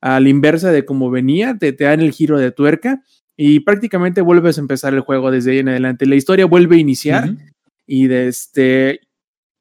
a 0.00 0.20
inversa 0.20 0.70
de 0.70 0.84
cómo 0.84 1.10
venía, 1.10 1.56
te, 1.58 1.72
te 1.72 1.84
dan 1.84 2.00
el 2.00 2.12
giro 2.12 2.38
de 2.38 2.50
tuerca 2.50 3.02
y 3.36 3.60
prácticamente 3.60 4.20
vuelves 4.20 4.58
a 4.58 4.60
empezar 4.60 4.94
el 4.94 5.00
juego 5.00 5.30
desde 5.30 5.52
ahí 5.52 5.58
en 5.58 5.68
adelante. 5.68 6.06
La 6.06 6.14
historia 6.14 6.46
vuelve 6.46 6.76
a 6.76 6.80
iniciar 6.80 7.28
uh 7.28 7.32
-huh. 7.32 7.52
y 7.86 8.06
de 8.06 8.28
este... 8.28 9.00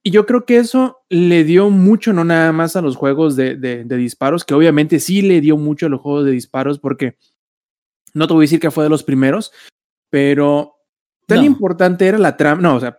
Y 0.05 0.11
yo 0.11 0.25
creo 0.25 0.45
que 0.45 0.57
eso 0.57 0.97
le 1.09 1.45
dio 1.45 1.69
mucho, 1.69 2.11
no 2.11 2.25
nada 2.25 2.51
más 2.51 2.75
a 2.75 2.81
los 2.81 2.97
juegos 2.97 3.37
de, 3.37 3.55
de, 3.55 3.85
de, 3.85 3.97
disparos, 3.97 4.43
que 4.43 4.53
obviamente 4.53 4.99
sí 4.99 5.21
le 5.21 5.39
dio 5.39 5.55
mucho 5.55 5.85
a 5.85 5.89
los 5.89 6.01
juegos 6.01 6.25
de 6.25 6.31
disparos, 6.31 6.77
porque 6.77 7.15
no 8.13 8.27
te 8.27 8.33
voy 8.33 8.43
a 8.43 8.45
decir 8.45 8.59
que 8.59 8.69
fue 8.69 8.83
de 8.83 8.89
los 8.89 9.03
primeros, 9.03 9.53
pero 10.09 10.75
tan 11.25 11.39
no. 11.39 11.45
importante 11.45 12.05
era 12.05 12.17
la 12.17 12.35
trama, 12.35 12.61
no, 12.61 12.75
o 12.75 12.79
sea, 12.81 12.97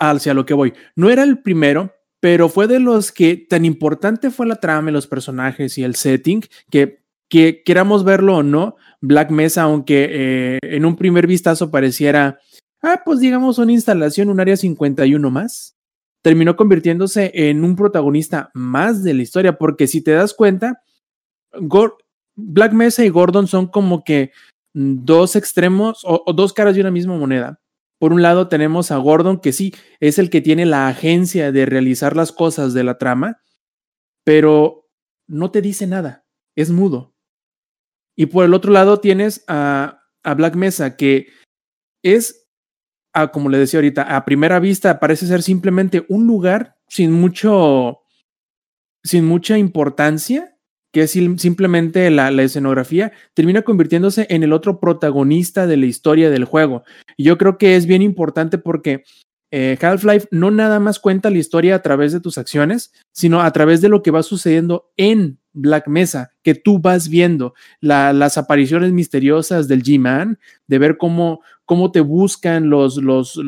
hacia 0.00 0.32
lo 0.32 0.46
que 0.46 0.54
voy, 0.54 0.72
no 0.94 1.10
era 1.10 1.24
el 1.24 1.42
primero, 1.42 1.92
pero 2.20 2.48
fue 2.48 2.66
de 2.66 2.80
los 2.80 3.12
que 3.12 3.36
tan 3.36 3.64
importante 3.64 4.30
fue 4.30 4.46
la 4.46 4.56
trama, 4.56 4.90
los 4.90 5.06
personajes 5.06 5.76
y 5.76 5.84
el 5.84 5.94
setting, 5.94 6.42
que, 6.70 7.04
que 7.28 7.62
queramos 7.64 8.02
verlo 8.02 8.36
o 8.36 8.42
no, 8.42 8.76
Black 9.00 9.30
Mesa, 9.30 9.62
aunque 9.62 10.08
eh, 10.10 10.58
en 10.62 10.84
un 10.84 10.96
primer 10.96 11.26
vistazo 11.26 11.70
pareciera, 11.70 12.38
ah, 12.82 13.02
pues 13.04 13.20
digamos 13.20 13.58
una 13.58 13.72
instalación, 13.72 14.30
un 14.30 14.40
área 14.40 14.56
51 14.56 15.30
más, 15.30 15.76
terminó 16.22 16.56
convirtiéndose 16.56 17.30
en 17.34 17.64
un 17.64 17.76
protagonista 17.76 18.50
más 18.54 19.02
de 19.02 19.14
la 19.14 19.22
historia, 19.22 19.58
porque 19.58 19.86
si 19.86 20.02
te 20.02 20.12
das 20.12 20.34
cuenta, 20.34 20.82
Black 22.34 22.72
Mesa 22.72 23.04
y 23.04 23.08
Gordon 23.08 23.46
son 23.46 23.68
como 23.68 24.04
que 24.04 24.32
dos 24.74 25.36
extremos 25.36 26.02
o 26.04 26.32
dos 26.34 26.52
caras 26.52 26.74
de 26.74 26.80
una 26.82 26.90
misma 26.90 27.16
moneda. 27.16 27.60
Por 27.98 28.12
un 28.12 28.20
lado 28.20 28.48
tenemos 28.48 28.90
a 28.90 28.98
Gordon, 28.98 29.40
que 29.40 29.52
sí, 29.52 29.74
es 30.00 30.18
el 30.18 30.28
que 30.28 30.42
tiene 30.42 30.66
la 30.66 30.88
agencia 30.88 31.50
de 31.50 31.64
realizar 31.64 32.14
las 32.14 32.30
cosas 32.30 32.74
de 32.74 32.84
la 32.84 32.98
trama, 32.98 33.40
pero 34.22 34.88
no 35.26 35.50
te 35.50 35.62
dice 35.62 35.86
nada, 35.86 36.26
es 36.54 36.70
mudo. 36.70 37.15
Y 38.16 38.26
por 38.26 38.44
el 38.44 38.54
otro 38.54 38.72
lado 38.72 38.98
tienes 38.98 39.44
a, 39.46 40.02
Black 40.36 40.56
Mesa, 40.56 40.96
que 40.96 41.28
es, 42.02 42.48
como 43.32 43.48
le 43.48 43.58
decía 43.58 43.78
ahorita, 43.78 44.16
a 44.16 44.24
primera 44.24 44.58
vista 44.58 44.98
parece 44.98 45.26
ser 45.26 45.42
simplemente 45.42 46.04
un 46.08 46.26
lugar 46.26 46.76
sin 46.88 47.12
mucho, 47.12 48.00
sin 49.04 49.24
mucha 49.24 49.56
importancia, 49.56 50.56
que 50.92 51.02
es 51.02 51.12
simplemente 51.12 52.10
la, 52.10 52.32
la, 52.32 52.42
escenografía, 52.42 53.12
termina 53.34 53.62
convirtiéndose 53.62 54.26
en 54.30 54.42
el 54.42 54.52
otro 54.52 54.80
protagonista 54.80 55.68
de 55.68 55.76
la 55.76 55.86
historia 55.86 56.30
del 56.30 56.44
juego. 56.44 56.82
Y 57.16 57.24
yo 57.24 57.38
creo 57.38 57.58
que 57.58 57.76
es 57.76 57.86
bien 57.86 58.02
importante 58.02 58.58
porque 58.58 59.04
eh, 59.52 59.78
Half-Life 59.80 60.28
no 60.32 60.50
nada 60.50 60.80
más 60.80 60.98
cuenta 60.98 61.30
la 61.30 61.38
historia 61.38 61.76
a 61.76 61.82
través 61.82 62.12
de 62.12 62.20
tus 62.20 62.38
acciones, 62.38 62.92
sino 63.12 63.42
a 63.42 63.52
través 63.52 63.80
de 63.80 63.88
lo 63.88 64.02
que 64.02 64.10
va 64.10 64.22
sucediendo 64.22 64.90
en 64.96 65.38
Black 65.56 65.88
Mesa, 65.88 66.30
que 66.42 66.54
tú 66.54 66.78
vas 66.78 67.08
viendo 67.08 67.54
las 67.80 68.38
apariciones 68.38 68.92
misteriosas 68.92 69.68
del 69.68 69.82
G-Man, 69.82 70.38
de 70.66 70.78
ver 70.78 70.98
cómo, 70.98 71.40
cómo 71.64 71.90
te 71.90 72.00
buscan 72.00 72.68
los, 72.68 72.98
los, 72.98 73.40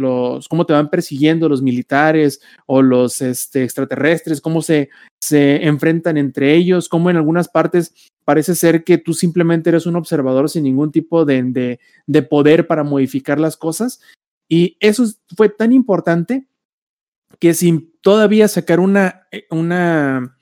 cómo 0.48 0.66
te 0.66 0.72
van 0.72 0.88
persiguiendo 0.88 1.48
los 1.48 1.62
militares 1.62 2.40
o 2.66 2.82
los 2.82 3.20
este, 3.20 3.62
extraterrestres, 3.62 4.40
cómo 4.40 4.62
se, 4.62 4.88
se 5.20 5.66
enfrentan 5.66 6.16
entre 6.16 6.54
ellos, 6.54 6.88
cómo 6.88 7.10
en 7.10 7.16
algunas 7.16 7.48
partes 7.48 7.94
parece 8.24 8.54
ser 8.54 8.84
que 8.84 8.98
tú 8.98 9.14
simplemente 9.14 9.70
eres 9.70 9.86
un 9.86 9.96
observador 9.96 10.48
sin 10.48 10.64
ningún 10.64 10.90
tipo 10.90 11.24
de, 11.24 11.42
de, 11.42 11.80
de 12.06 12.22
poder 12.22 12.66
para 12.66 12.84
modificar 12.84 13.38
las 13.38 13.56
cosas. 13.56 14.00
Y 14.48 14.78
eso 14.80 15.04
fue 15.36 15.50
tan 15.50 15.72
importante 15.72 16.46
que 17.38 17.52
sin 17.54 17.92
todavía 18.00 18.48
sacar 18.48 18.80
una, 18.80 19.26
eh, 19.30 19.46
una 19.50 20.37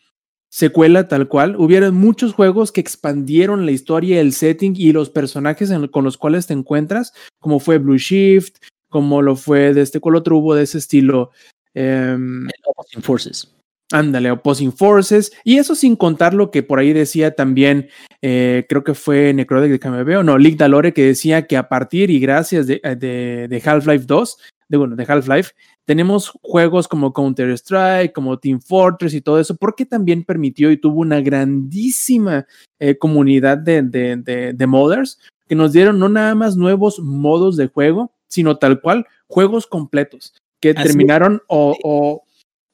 secuela 0.50 1.08
tal 1.08 1.28
cual, 1.28 1.56
hubieron 1.56 1.94
muchos 1.94 2.32
juegos 2.32 2.72
que 2.72 2.80
expandieron 2.80 3.66
la 3.66 3.72
historia, 3.72 4.20
el 4.20 4.32
setting 4.32 4.74
y 4.76 4.92
los 4.92 5.10
personajes 5.10 5.70
con 5.90 6.04
los 6.04 6.16
cuales 6.16 6.46
te 6.46 6.54
encuentras, 6.54 7.12
como 7.40 7.60
fue 7.60 7.78
Blue 7.78 7.98
Shift, 7.98 8.56
como 8.88 9.22
lo 9.22 9.36
fue 9.36 9.74
de 9.74 9.82
este, 9.82 10.00
¿cuál 10.00 10.16
otro 10.16 10.38
hubo 10.38 10.54
de 10.54 10.62
ese 10.62 10.78
estilo? 10.78 11.30
Um, 11.74 12.48
Opposing 12.64 13.02
Forces. 13.02 13.52
Ándale, 13.92 14.30
Opposing 14.30 14.72
Forces. 14.72 15.32
Y 15.44 15.58
eso 15.58 15.74
sin 15.74 15.94
contar 15.94 16.34
lo 16.34 16.50
que 16.50 16.62
por 16.62 16.78
ahí 16.78 16.92
decía 16.92 17.34
también, 17.34 17.88
eh, 18.22 18.64
creo 18.68 18.82
que 18.82 18.94
fue 18.94 19.32
Necrotic 19.32 19.80
de 19.80 20.04
veo, 20.04 20.22
no, 20.22 20.38
Lick 20.38 20.56
Dalore, 20.56 20.92
que 20.92 21.04
decía 21.04 21.46
que 21.46 21.56
a 21.56 21.68
partir 21.68 22.10
y 22.10 22.18
gracias 22.18 22.66
de, 22.66 22.80
de, 22.82 23.46
de 23.48 23.62
Half-Life 23.64 24.06
2, 24.06 24.38
de, 24.68 24.76
bueno, 24.76 24.96
de 24.96 25.04
Half-Life, 25.06 25.52
tenemos 25.86 26.32
juegos 26.42 26.88
como 26.88 27.12
Counter-Strike, 27.12 28.12
como 28.12 28.38
Team 28.38 28.60
Fortress 28.60 29.14
y 29.14 29.20
todo 29.20 29.38
eso, 29.38 29.56
porque 29.56 29.86
también 29.86 30.24
permitió 30.24 30.70
y 30.70 30.76
tuvo 30.76 31.00
una 31.00 31.20
grandísima 31.20 32.46
eh, 32.80 32.98
comunidad 32.98 33.56
de, 33.56 33.82
de, 33.82 34.52
de, 34.52 34.66
modders 34.66 35.18
que 35.48 35.54
nos 35.54 35.72
dieron 35.72 35.98
no 36.00 36.08
nada 36.08 36.34
más 36.34 36.56
nuevos 36.56 36.98
modos 36.98 37.56
de 37.56 37.68
juego, 37.68 38.12
sino 38.28 38.58
tal 38.58 38.80
cual 38.80 39.06
juegos 39.28 39.68
completos 39.68 40.34
que 40.60 40.74
terminaron 40.74 41.42
o, 41.46 41.76
o, 41.84 42.24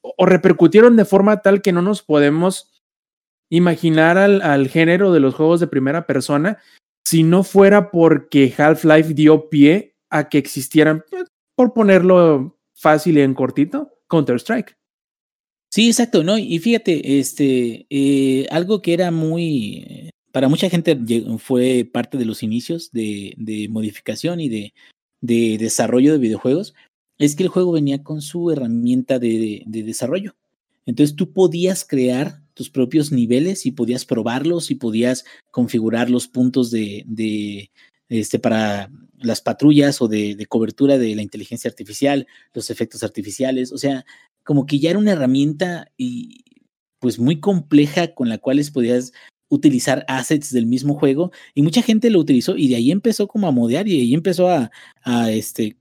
o, 0.01 0.26
repercutieron 0.26 0.97
de 0.97 1.05
forma 1.05 1.43
tal 1.43 1.60
que 1.60 1.72
no 1.72 1.82
nos 1.82 2.02
podemos 2.02 2.72
imaginar 3.51 4.16
al, 4.16 4.40
al 4.40 4.68
género 4.68 5.12
de 5.12 5.20
los 5.20 5.34
juegos 5.34 5.60
de 5.60 5.66
primera 5.66 6.06
persona 6.06 6.59
si 7.05 7.24
no 7.24 7.43
fuera 7.43 7.90
porque 7.90 8.55
Half-Life 8.56 9.12
dio 9.12 9.51
pie 9.51 9.97
a 10.09 10.30
que 10.30 10.39
existieran, 10.39 11.05
pues, 11.10 11.24
por 11.55 11.74
ponerlo 11.74 12.56
fácil 12.82 13.16
y 13.16 13.20
en 13.20 13.34
cortito, 13.34 13.92
Counter-Strike. 14.09 14.76
Sí, 15.70 15.86
exacto, 15.86 16.22
¿no? 16.24 16.36
Y 16.36 16.59
fíjate, 16.59 17.18
este, 17.18 17.86
eh, 17.88 18.46
algo 18.50 18.82
que 18.82 18.92
era 18.92 19.10
muy, 19.10 20.10
para 20.32 20.48
mucha 20.48 20.68
gente 20.68 20.98
fue 21.38 21.88
parte 21.90 22.18
de 22.18 22.24
los 22.24 22.42
inicios 22.42 22.90
de, 22.90 23.34
de 23.38 23.68
modificación 23.68 24.40
y 24.40 24.48
de, 24.48 24.74
de, 25.20 25.56
desarrollo 25.59 26.12
de 26.12 26.18
videojuegos, 26.18 26.74
es 27.18 27.36
que 27.36 27.44
el 27.44 27.48
juego 27.48 27.72
venía 27.72 28.02
con 28.02 28.20
su 28.20 28.50
herramienta 28.50 29.18
de, 29.18 29.62
de, 29.64 29.82
desarrollo. 29.84 30.34
Entonces 30.84 31.14
tú 31.14 31.32
podías 31.32 31.84
crear 31.86 32.42
tus 32.52 32.68
propios 32.68 33.12
niveles 33.12 33.64
y 33.64 33.70
podías 33.70 34.04
probarlos 34.04 34.70
y 34.72 34.74
podías 34.74 35.24
configurar 35.52 36.10
los 36.10 36.26
puntos 36.26 36.70
de, 36.72 37.04
de, 37.06 37.70
este, 38.09 38.38
para 38.40 38.90
las 39.22 39.40
patrullas 39.40 40.02
o 40.02 40.08
de, 40.08 40.44
cobertura 40.48 40.98
de 40.98 41.14
la 41.14 41.22
inteligencia 41.22 41.68
artificial, 41.68 42.26
los 42.52 42.70
efectos 42.70 43.02
artificiales, 43.02 43.72
o 43.72 43.78
sea, 43.78 44.04
como 44.44 44.66
que 44.66 44.78
ya 44.78 44.90
era 44.90 44.98
una 44.98 45.12
herramienta 45.12 45.90
y 45.96 46.44
pues 46.98 47.18
muy 47.18 47.40
compleja 47.40 48.14
con 48.14 48.28
la 48.28 48.38
cual 48.38 48.60
podías 48.72 49.12
utilizar 49.48 50.04
assets 50.08 50.52
del 50.52 50.66
mismo 50.66 50.94
juego 50.94 51.30
y 51.54 51.62
mucha 51.62 51.82
gente 51.82 52.10
lo 52.10 52.20
utilizó 52.20 52.56
y 52.56 52.68
de 52.68 52.76
ahí 52.76 52.90
empezó 52.90 53.28
como 53.28 53.48
a 53.48 53.52
modear 53.52 53.88
y 53.88 53.96
de 53.96 54.02
ahí 54.02 54.14
empezó 54.14 54.48
a, 54.48 54.70
a 55.02 55.30
este, 55.30 55.76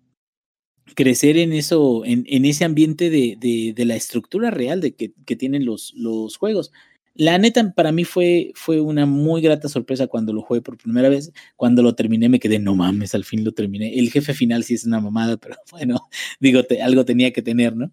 crecer 0.95 1.37
en 1.37 1.53
eso, 1.53 2.03
en, 2.05 2.25
en 2.27 2.45
ese 2.45 2.65
ambiente 2.65 3.09
de, 3.09 3.37
de, 3.39 3.73
de, 3.75 3.85
la 3.85 3.95
estructura 3.95 4.51
real 4.51 4.81
de 4.81 4.95
que, 4.95 5.13
que 5.25 5.35
tienen 5.35 5.65
los, 5.65 5.93
los 5.95 6.37
juegos. 6.37 6.71
La 7.13 7.37
neta, 7.37 7.73
para 7.73 7.91
mí 7.91 8.05
fue, 8.05 8.51
fue 8.55 8.79
una 8.79 9.05
muy 9.05 9.41
grata 9.41 9.67
sorpresa 9.67 10.07
cuando 10.07 10.31
lo 10.31 10.41
jugué 10.41 10.61
por 10.61 10.77
primera 10.77 11.09
vez. 11.09 11.31
Cuando 11.55 11.83
lo 11.83 11.93
terminé, 11.93 12.29
me 12.29 12.39
quedé, 12.39 12.59
no 12.59 12.75
mames, 12.75 13.13
al 13.13 13.25
fin 13.25 13.43
lo 13.43 13.51
terminé. 13.51 13.99
El 13.99 14.11
jefe 14.11 14.33
final 14.33 14.63
sí 14.63 14.75
es 14.75 14.85
una 14.85 15.01
mamada, 15.01 15.37
pero 15.41 15.55
bueno, 15.71 16.07
digo, 16.39 16.61
algo 16.83 17.05
tenía 17.05 17.31
que 17.33 17.41
tener, 17.41 17.75
¿no? 17.75 17.91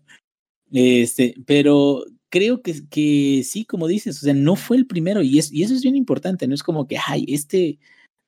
Este, 0.71 1.35
pero 1.47 2.05
creo 2.29 2.63
que, 2.63 2.87
que 2.89 3.43
sí, 3.45 3.65
como 3.65 3.89
dices, 3.89 4.19
o 4.19 4.21
sea, 4.21 4.35
no 4.35 4.57
fue 4.57 4.77
el 4.77 4.87
primero 4.87 5.23
y, 5.23 5.39
es, 5.39 5.53
y 5.53 5.63
eso 5.63 5.75
es 5.75 5.83
bien 5.83 5.97
importante, 5.97 6.47
no 6.47 6.55
es 6.55 6.63
como 6.63 6.87
que, 6.87 6.99
ay, 6.99 7.25
este, 7.29 7.79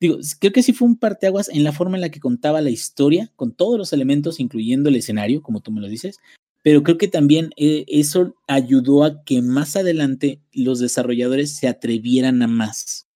digo, 0.01 0.19
creo 0.39 0.53
que 0.53 0.63
sí 0.63 0.73
fue 0.73 0.89
un 0.89 0.99
parteaguas 0.99 1.49
en 1.51 1.65
la 1.65 1.73
forma 1.73 1.97
en 1.97 2.01
la 2.01 2.11
que 2.11 2.21
contaba 2.21 2.63
la 2.63 2.71
historia, 2.71 3.31
con 3.37 3.53
todos 3.53 3.79
los 3.79 3.93
elementos, 3.93 4.41
incluyendo 4.41 4.89
el 4.89 4.97
escenario, 4.97 5.43
como 5.43 5.61
tú 5.61 5.71
me 5.71 5.81
lo 5.81 5.89
dices, 5.89 6.19
pero 6.63 6.83
creo 6.83 6.99
que 6.99 7.09
también 7.09 7.51
eh, 7.57 7.85
eso 7.89 8.35
ayudó 8.47 9.05
a 9.05 9.23
que 9.25 9.43
más 9.43 9.77
adelante 9.77 10.43
los 10.53 10.79
desarrolladores 10.79 11.57
se 11.57 11.69
atrevieran 11.69 12.43
a 12.43 12.47
más 12.47 13.07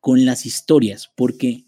con 0.00 0.24
las 0.24 0.46
historias, 0.46 1.10
porque 1.16 1.66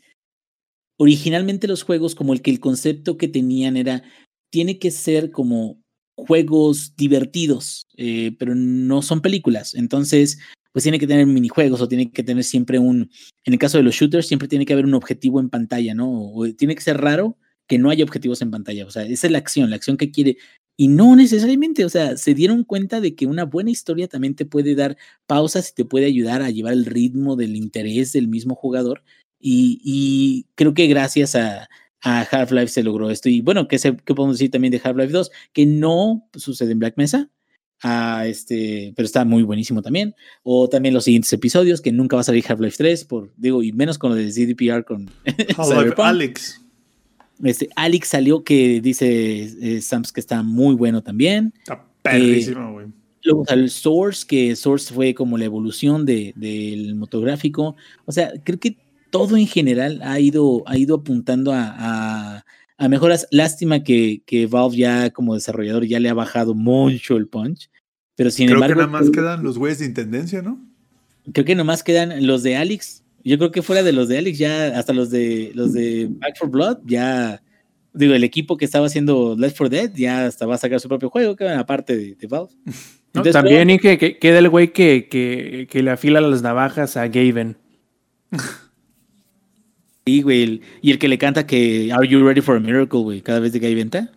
originalmente 0.98 1.68
los 1.68 1.82
juegos 1.82 2.14
como 2.14 2.32
el 2.32 2.42
que 2.42 2.50
el 2.50 2.60
concepto 2.60 3.16
que 3.16 3.28
tenían 3.28 3.76
era, 3.76 4.02
tiene 4.50 4.78
que 4.78 4.90
ser 4.90 5.30
como 5.30 5.82
juegos 6.16 6.94
divertidos, 6.96 7.86
eh, 7.96 8.36
pero 8.38 8.54
no 8.54 9.02
son 9.02 9.22
películas, 9.22 9.74
entonces 9.74 10.38
pues 10.72 10.84
tiene 10.84 10.98
que 10.98 11.06
tener 11.06 11.26
minijuegos 11.26 11.80
o 11.80 11.88
tiene 11.88 12.12
que 12.12 12.22
tener 12.22 12.44
siempre 12.44 12.78
un, 12.78 13.10
en 13.44 13.52
el 13.52 13.58
caso 13.58 13.78
de 13.78 13.84
los 13.84 13.94
shooters, 13.94 14.26
siempre 14.26 14.46
tiene 14.46 14.66
que 14.66 14.72
haber 14.72 14.84
un 14.84 14.94
objetivo 14.94 15.40
en 15.40 15.50
pantalla, 15.50 15.94
¿no? 15.94 16.32
O 16.32 16.46
tiene 16.54 16.76
que 16.76 16.82
ser 16.82 17.00
raro 17.00 17.36
que 17.66 17.78
no 17.78 17.90
haya 17.90 18.04
objetivos 18.04 18.42
en 18.42 18.50
pantalla, 18.50 18.86
o 18.86 18.90
sea, 18.90 19.04
esa 19.04 19.26
es 19.26 19.32
la 19.32 19.38
acción, 19.38 19.70
la 19.70 19.76
acción 19.76 19.96
que 19.96 20.10
quiere, 20.10 20.36
y 20.80 20.88
no 20.88 21.14
necesariamente, 21.14 21.84
o 21.84 21.90
sea, 21.90 22.16
se 22.16 22.32
dieron 22.32 22.64
cuenta 22.64 23.02
de 23.02 23.14
que 23.14 23.26
una 23.26 23.44
buena 23.44 23.70
historia 23.70 24.08
también 24.08 24.34
te 24.34 24.46
puede 24.46 24.74
dar 24.74 24.96
pausas 25.26 25.68
y 25.68 25.74
te 25.74 25.84
puede 25.84 26.06
ayudar 26.06 26.40
a 26.40 26.48
llevar 26.48 26.72
el 26.72 26.86
ritmo 26.86 27.36
del 27.36 27.54
interés 27.54 28.12
del 28.12 28.28
mismo 28.28 28.54
jugador. 28.54 29.02
Y, 29.38 30.46
creo 30.54 30.72
que 30.72 30.86
gracias 30.86 31.36
a, 31.36 31.68
Half-Life 32.00 32.68
se 32.68 32.82
logró 32.82 33.10
esto. 33.10 33.28
Y 33.28 33.42
bueno, 33.42 33.68
¿qué, 33.68 33.78
se, 33.78 33.94
¿qué, 33.94 34.14
podemos 34.14 34.38
decir 34.38 34.50
también 34.50 34.72
de 34.72 34.80
Half-Life 34.82 35.12
2? 35.12 35.30
Que 35.52 35.66
no 35.66 36.26
sucede 36.32 36.72
en 36.72 36.78
Black 36.78 36.94
Mesa. 36.96 37.28
Ah, 37.82 38.24
este, 38.26 38.94
pero 38.96 39.04
está 39.04 39.26
muy 39.26 39.42
buenísimo 39.42 39.82
también. 39.82 40.14
O 40.42 40.66
también 40.70 40.94
los 40.94 41.04
siguientes 41.04 41.30
episodios, 41.34 41.82
que 41.82 41.92
nunca 41.92 42.16
va 42.16 42.22
a 42.22 42.24
salir 42.24 42.42
Half-Life 42.48 42.78
3, 42.78 43.04
por, 43.04 43.34
digo, 43.36 43.62
y 43.62 43.72
menos 43.72 43.98
con 43.98 44.12
lo 44.12 44.16
de 44.16 44.30
CDPR 44.30 44.86
con 44.86 45.10
Half-Life 45.58 45.94
Alex. 45.98 46.64
Este, 47.42 47.68
Alex 47.76 48.08
salió 48.08 48.44
que 48.44 48.80
dice 48.80 49.42
eh, 49.60 49.80
Sams 49.80 50.12
que 50.12 50.20
está 50.20 50.42
muy 50.42 50.74
bueno 50.74 51.02
también. 51.02 51.52
Está 51.58 51.84
perrísimo, 52.02 52.72
güey. 52.72 52.86
luego 53.22 53.44
salió 53.46 53.64
el 53.64 53.70
Source, 53.70 54.26
que 54.26 54.54
Source 54.56 54.92
fue 54.92 55.14
como 55.14 55.38
la 55.38 55.44
evolución 55.44 56.04
de, 56.04 56.32
del 56.36 56.94
motográfico. 56.94 57.76
O 58.04 58.12
sea, 58.12 58.32
creo 58.44 58.58
que 58.58 58.76
todo 59.10 59.36
en 59.36 59.46
general 59.46 60.00
ha 60.02 60.20
ido, 60.20 60.62
ha 60.66 60.76
ido 60.76 60.96
apuntando 60.96 61.52
a, 61.52 62.44
a, 62.78 62.88
mejoras. 62.88 63.26
Lástima 63.30 63.82
que, 63.82 64.22
que, 64.26 64.46
Valve 64.46 64.76
ya 64.76 65.10
como 65.10 65.34
desarrollador 65.34 65.84
ya 65.84 66.00
le 66.00 66.08
ha 66.08 66.14
bajado 66.14 66.54
mucho 66.54 67.16
el 67.16 67.26
punch. 67.26 67.70
Pero 68.16 68.30
sin 68.30 68.46
creo 68.46 68.56
embargo. 68.56 68.74
Creo 68.74 68.86
que 68.86 68.92
nada 68.92 69.02
más 69.04 69.10
quedan 69.10 69.42
los 69.42 69.58
güeyes 69.58 69.78
de 69.78 69.86
intendencia, 69.86 70.42
¿no? 70.42 70.60
Creo 71.32 71.44
que 71.44 71.54
nomás 71.54 71.82
quedan 71.82 72.26
los 72.26 72.42
de 72.42 72.56
Alex 72.56 73.02
yo 73.24 73.38
creo 73.38 73.50
que 73.50 73.62
fuera 73.62 73.82
de 73.82 73.92
los 73.92 74.08
de 74.08 74.18
Alex, 74.18 74.38
ya 74.38 74.78
hasta 74.78 74.92
los 74.92 75.10
de 75.10 75.52
los 75.54 75.72
de 75.72 76.08
Back 76.10 76.38
for 76.38 76.50
Blood, 76.50 76.78
ya 76.84 77.42
digo, 77.92 78.14
el 78.14 78.24
equipo 78.24 78.56
que 78.56 78.64
estaba 78.64 78.86
haciendo 78.86 79.36
Left 79.38 79.56
4 79.56 79.68
Dead 79.68 79.92
ya 79.94 80.26
hasta 80.26 80.46
va 80.46 80.54
a 80.54 80.58
sacar 80.58 80.80
su 80.80 80.88
propio 80.88 81.10
juego, 81.10 81.36
que 81.36 81.48
aparte 81.48 81.96
de, 81.96 82.14
de 82.14 82.26
Valve. 82.26 82.52
Entonces, 83.12 83.32
también 83.32 83.68
y 83.70 83.78
que, 83.78 83.98
que, 83.98 84.18
queda 84.18 84.38
el 84.38 84.48
güey 84.48 84.72
que, 84.72 85.08
que, 85.10 85.66
que, 85.68 85.82
le 85.82 85.90
afila 85.90 86.20
las 86.20 86.42
navajas 86.42 86.96
a 86.96 87.08
Gaven. 87.08 87.56
Sí, 90.06 90.22
güey. 90.22 90.62
y 90.80 90.90
el 90.90 90.98
que 90.98 91.08
le 91.08 91.18
canta 91.18 91.46
que 91.46 91.92
Are 91.92 92.08
you 92.08 92.26
ready 92.26 92.40
for 92.40 92.56
a 92.56 92.58
miracle, 92.58 93.00
güey? 93.00 93.20
Cada 93.20 93.38
vez 93.38 93.52
de 93.52 93.60
que 93.60 93.66
hay 93.66 93.74
venta. 93.74 94.10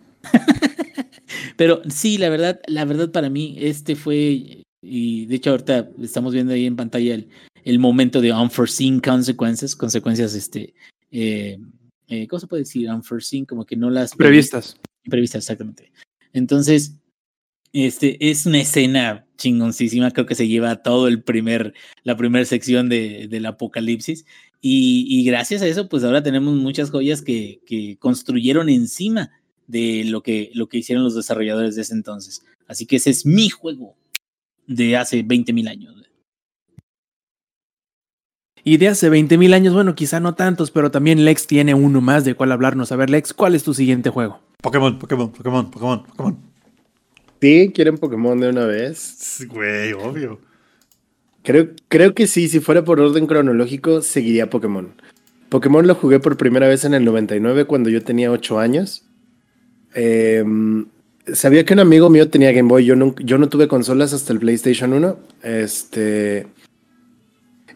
Pero 1.56 1.82
sí, 1.88 2.18
la 2.18 2.30
verdad, 2.30 2.58
la 2.66 2.84
verdad 2.84 3.12
para 3.12 3.28
mí, 3.28 3.56
este 3.60 3.94
fue. 3.94 4.64
Y 4.82 5.26
de 5.26 5.34
hecho, 5.36 5.50
ahorita 5.50 5.90
estamos 6.02 6.32
viendo 6.32 6.54
ahí 6.54 6.66
en 6.66 6.74
pantalla 6.74 7.14
el, 7.14 7.28
el 7.64 7.78
momento 7.78 8.20
de 8.20 8.32
unforeseen 8.32 9.00
consequences, 9.00 9.74
consecuencias, 9.74 10.34
este, 10.34 10.74
eh, 11.10 11.58
eh, 12.08 12.26
¿cómo 12.28 12.40
se 12.40 12.46
puede 12.46 12.62
decir? 12.62 12.90
Unforeseen, 12.90 13.46
como 13.46 13.64
que 13.64 13.76
no 13.76 13.90
las... 13.90 14.14
Previstas. 14.14 14.76
Previstas, 15.04 15.44
exactamente. 15.44 15.90
Entonces, 16.32 16.96
este, 17.72 18.30
es 18.30 18.46
una 18.46 18.60
escena 18.60 19.26
chingoncísima. 19.36 20.10
Creo 20.10 20.26
que 20.26 20.34
se 20.34 20.48
lleva 20.48 20.82
todo 20.82 21.08
el 21.08 21.22
primer, 21.22 21.74
la 22.02 22.16
primera 22.16 22.44
sección 22.44 22.88
de, 22.88 23.28
del 23.28 23.46
apocalipsis. 23.46 24.26
Y, 24.60 25.06
y, 25.08 25.24
gracias 25.24 25.60
a 25.62 25.66
eso, 25.66 25.88
pues 25.88 26.04
ahora 26.04 26.22
tenemos 26.22 26.54
muchas 26.54 26.90
joyas 26.90 27.20
que, 27.20 27.60
que, 27.66 27.98
construyeron 27.98 28.68
encima 28.70 29.30
de 29.66 30.04
lo 30.04 30.22
que, 30.22 30.50
lo 30.54 30.68
que 30.68 30.78
hicieron 30.78 31.04
los 31.04 31.14
desarrolladores 31.14 31.76
de 31.76 31.82
ese 31.82 31.92
entonces. 31.92 32.42
Así 32.66 32.86
que 32.86 32.96
ese 32.96 33.10
es 33.10 33.26
mi 33.26 33.50
juego 33.50 33.94
de 34.66 34.96
hace 34.96 35.22
20 35.22 35.52
mil 35.52 35.68
años. 35.68 36.03
Y 38.64 38.78
de 38.78 38.88
hace 38.88 39.10
20 39.10 39.36
mil 39.36 39.52
años, 39.52 39.74
bueno, 39.74 39.94
quizá 39.94 40.20
no 40.20 40.34
tantos, 40.34 40.70
pero 40.70 40.90
también 40.90 41.24
Lex 41.24 41.46
tiene 41.46 41.74
uno 41.74 42.00
más 42.00 42.24
de 42.24 42.34
cuál 42.34 42.50
hablarnos. 42.50 42.90
A 42.92 42.96
ver, 42.96 43.10
Lex, 43.10 43.34
¿cuál 43.34 43.54
es 43.54 43.62
tu 43.62 43.74
siguiente 43.74 44.08
juego? 44.08 44.40
Pokémon, 44.62 44.98
Pokémon, 44.98 45.30
Pokémon, 45.30 45.70
Pokémon, 45.70 46.02
Pokémon. 46.04 46.38
¿Sí? 47.42 47.70
¿Quieren 47.74 47.98
Pokémon 47.98 48.40
de 48.40 48.48
una 48.48 48.64
vez? 48.64 49.46
Güey, 49.50 49.92
obvio. 49.92 50.40
Creo, 51.42 51.68
creo 51.88 52.14
que 52.14 52.26
sí, 52.26 52.48
si 52.48 52.60
fuera 52.60 52.84
por 52.84 53.00
orden 53.00 53.26
cronológico, 53.26 54.00
seguiría 54.00 54.48
Pokémon. 54.48 54.94
Pokémon 55.50 55.86
lo 55.86 55.94
jugué 55.94 56.18
por 56.18 56.38
primera 56.38 56.66
vez 56.66 56.86
en 56.86 56.94
el 56.94 57.04
99 57.04 57.66
cuando 57.66 57.90
yo 57.90 58.02
tenía 58.02 58.30
8 58.30 58.58
años. 58.58 59.04
Eh, 59.94 60.42
sabía 61.32 61.66
que 61.66 61.74
un 61.74 61.80
amigo 61.80 62.08
mío 62.08 62.30
tenía 62.30 62.50
Game 62.52 62.68
Boy. 62.68 62.86
Yo 62.86 62.96
no, 62.96 63.14
yo 63.16 63.36
no 63.36 63.50
tuve 63.50 63.68
consolas 63.68 64.14
hasta 64.14 64.32
el 64.32 64.38
PlayStation 64.38 64.94
1. 64.94 65.18
Este. 65.42 66.46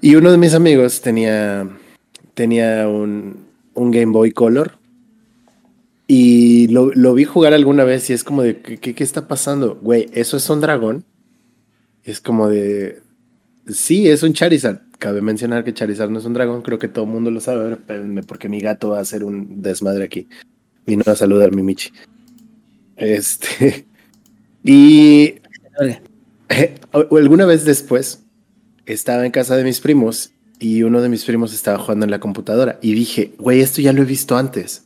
Y 0.00 0.14
uno 0.14 0.30
de 0.30 0.38
mis 0.38 0.54
amigos 0.54 1.00
tenía, 1.00 1.68
tenía 2.34 2.88
un, 2.88 3.44
un 3.74 3.90
Game 3.90 4.12
Boy 4.12 4.30
Color. 4.32 4.78
Y 6.06 6.68
lo, 6.68 6.90
lo, 6.94 7.14
vi 7.14 7.24
jugar 7.24 7.52
alguna 7.52 7.84
vez 7.84 8.08
y 8.08 8.12
es 8.14 8.24
como 8.24 8.42
de, 8.42 8.60
¿qué, 8.60 8.78
qué 8.78 9.04
está 9.04 9.28
pasando? 9.28 9.76
Güey, 9.82 10.08
¿eso 10.14 10.36
es 10.36 10.48
un 10.48 10.60
dragón? 10.60 11.04
Es 12.04 12.20
como 12.20 12.48
de, 12.48 13.02
sí, 13.66 14.08
es 14.08 14.22
un 14.22 14.32
Charizard. 14.32 14.80
Cabe 14.98 15.20
mencionar 15.20 15.64
que 15.64 15.74
Charizard 15.74 16.10
no 16.10 16.18
es 16.18 16.24
un 16.24 16.32
dragón, 16.32 16.62
creo 16.62 16.78
que 16.78 16.88
todo 16.88 17.04
el 17.04 17.10
mundo 17.10 17.30
lo 17.30 17.40
sabe, 17.40 17.72
espérenme 17.72 18.22
porque 18.22 18.48
mi 18.48 18.60
gato 18.60 18.90
va 18.90 18.98
a 18.98 19.02
hacer 19.02 19.22
un 19.22 19.60
desmadre 19.60 20.04
aquí. 20.04 20.28
Vino 20.86 21.02
a 21.06 21.14
saludar 21.14 21.54
mi 21.54 21.62
Michi. 21.62 21.90
Este. 22.96 23.86
Y. 24.64 25.36
alguna 26.92 27.46
vez 27.46 27.64
después 27.64 28.24
estaba 28.92 29.24
en 29.24 29.32
casa 29.32 29.56
de 29.56 29.64
mis 29.64 29.80
primos 29.80 30.30
y 30.58 30.82
uno 30.82 31.00
de 31.00 31.08
mis 31.08 31.24
primos 31.24 31.54
estaba 31.54 31.78
jugando 31.78 32.04
en 32.04 32.10
la 32.10 32.20
computadora 32.20 32.78
y 32.82 32.94
dije, 32.94 33.32
güey, 33.38 33.60
esto 33.60 33.80
ya 33.80 33.92
lo 33.92 34.02
he 34.02 34.06
visto 34.06 34.36
antes. 34.36 34.84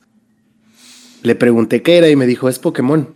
Le 1.22 1.34
pregunté 1.34 1.82
qué 1.82 1.98
era 1.98 2.08
y 2.08 2.16
me 2.16 2.26
dijo, 2.26 2.48
es 2.48 2.58
Pokémon. 2.58 3.14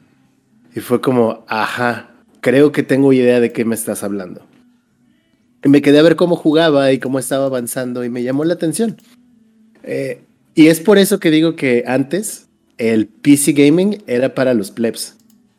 Y 0.75 0.81
fue 0.81 1.01
como, 1.01 1.45
ajá, 1.49 2.11
creo 2.41 2.71
que 2.73 2.83
tengo 2.83 3.13
idea 3.13 3.41
de 3.41 3.53
qué 3.53 3.65
me 3.65 3.75
estás 3.75 4.03
hablando. 4.03 4.47
Y 5.65 5.69
me 5.69 5.83
quedé 5.83 5.99
a 5.99 6.03
ver 6.03 6.17
cómo 6.17 6.37
jugaba 6.37 6.93
y 6.93 6.99
cómo 6.99 7.19
estaba 7.19 7.47
avanzando 7.47 8.05
y 8.05 8.11
me 8.11 8.23
llamó 8.23 8.45
la 8.45 8.55
atención. 8.55 8.97
Eh, 9.83 10.23
y 10.55 10.69
es 10.69 10.81
por 10.81 10.99
eso 10.99 11.19
que 11.19 11.31
digo 11.31 11.57
que 11.57 11.85
antes 11.87 12.47
el 12.79 13.07
PC 13.07 13.53
gaming 13.53 14.03
era 14.07 14.35
para 14.35 14.55
los 14.55 14.71
plebs. 14.71 15.17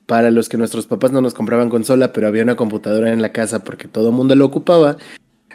Para 0.07 0.31
los 0.31 0.49
que 0.49 0.57
nuestros 0.57 0.87
papás 0.87 1.11
no 1.11 1.21
nos 1.21 1.35
compraban 1.35 1.69
consola, 1.69 2.11
pero 2.13 2.27
había 2.27 2.41
una 2.41 2.55
computadora 2.55 3.13
en 3.13 3.21
la 3.21 3.31
casa 3.31 3.63
porque 3.63 3.87
todo 3.87 4.09
el 4.09 4.15
mundo 4.15 4.35
lo 4.35 4.45
ocupaba. 4.45 4.97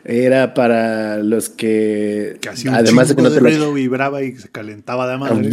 Era 0.05 0.55
para 0.55 1.19
los 1.19 1.49
que, 1.49 2.39
que 2.41 2.51
además 2.71 3.09
de 3.09 3.17
que 3.17 3.23
no 3.23 3.31
te 3.31 3.41
lo... 3.41 3.73
vibraba 3.73 4.23
y 4.23 4.37
se 4.37 4.49
calentaba 4.49 5.11
de 5.11 5.19
madre. 5.19 5.51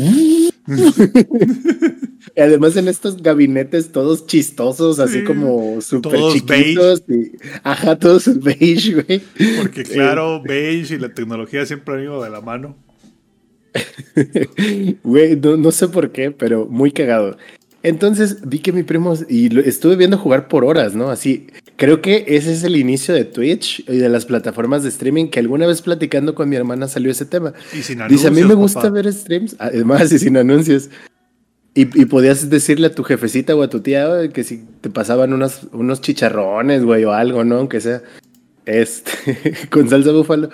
Además 2.37 2.75
en 2.77 2.87
estos 2.87 3.21
gabinetes 3.21 3.91
todos 3.91 4.25
chistosos, 4.27 4.99
así 4.99 5.19
sí, 5.19 5.23
como 5.23 5.81
súper 5.81 6.19
chiquitos. 6.33 7.03
Y, 7.07 7.31
ajá, 7.63 7.97
todos 7.97 8.29
beige, 8.43 9.03
güey. 9.03 9.21
Porque 9.57 9.83
claro, 9.83 10.41
beige 10.41 10.95
y 10.95 10.99
la 10.99 11.13
tecnología 11.13 11.65
siempre 11.65 11.95
han 11.95 12.03
ido 12.03 12.23
de 12.23 12.29
la 12.29 12.41
mano. 12.41 12.75
Güey, 15.03 15.35
no, 15.35 15.57
no, 15.57 15.69
sé 15.71 15.87
por 15.87 16.11
qué, 16.11 16.31
pero 16.31 16.65
muy 16.65 16.91
cagado. 16.91 17.37
Entonces 17.81 18.37
vi 18.47 18.59
que 18.59 18.71
mi 18.71 18.83
primo, 18.83 19.13
y 19.29 19.49
lo, 19.49 19.61
estuve 19.61 19.95
viendo 19.95 20.17
jugar 20.17 20.47
por 20.47 20.65
horas, 20.65 20.95
¿no? 20.95 21.09
Así, 21.09 21.47
creo 21.77 22.01
que 22.01 22.25
ese 22.27 22.53
es 22.53 22.63
el 22.63 22.75
inicio 22.75 23.13
de 23.13 23.23
Twitch 23.25 23.83
y 23.87 23.97
de 23.97 24.09
las 24.09 24.25
plataformas 24.25 24.83
de 24.83 24.89
streaming, 24.89 25.27
que 25.27 25.39
alguna 25.39 25.65
vez 25.65 25.81
platicando 25.81 26.35
con 26.35 26.49
mi 26.49 26.55
hermana 26.55 26.87
salió 26.87 27.11
ese 27.11 27.25
tema. 27.25 27.53
Y 27.73 27.81
sin 27.81 28.01
anuncios, 28.01 28.21
Dice, 28.21 28.27
a 28.27 28.31
mí 28.31 28.47
me 28.47 28.53
gusta 28.53 28.81
papá. 28.81 28.93
ver 28.93 29.13
streams, 29.13 29.55
además 29.59 30.11
y 30.11 30.19
sin 30.19 30.35
anuncios. 30.37 30.89
Y, 31.73 31.81
y, 32.01 32.05
podías 32.05 32.49
decirle 32.49 32.87
a 32.87 32.95
tu 32.95 33.03
jefecita 33.03 33.55
o 33.55 33.61
a 33.61 33.69
tu 33.69 33.79
tía 33.79 34.27
que 34.33 34.43
si 34.43 34.65
te 34.81 34.89
pasaban 34.89 35.31
unos, 35.31 35.67
unos 35.71 36.01
chicharrones, 36.01 36.83
güey, 36.83 37.05
o 37.05 37.13
algo, 37.13 37.45
¿no? 37.45 37.57
Aunque 37.57 37.79
sea 37.79 38.01
este, 38.69 39.67
con 39.69 39.89
salsa 39.89 40.11
búfalo. 40.11 40.49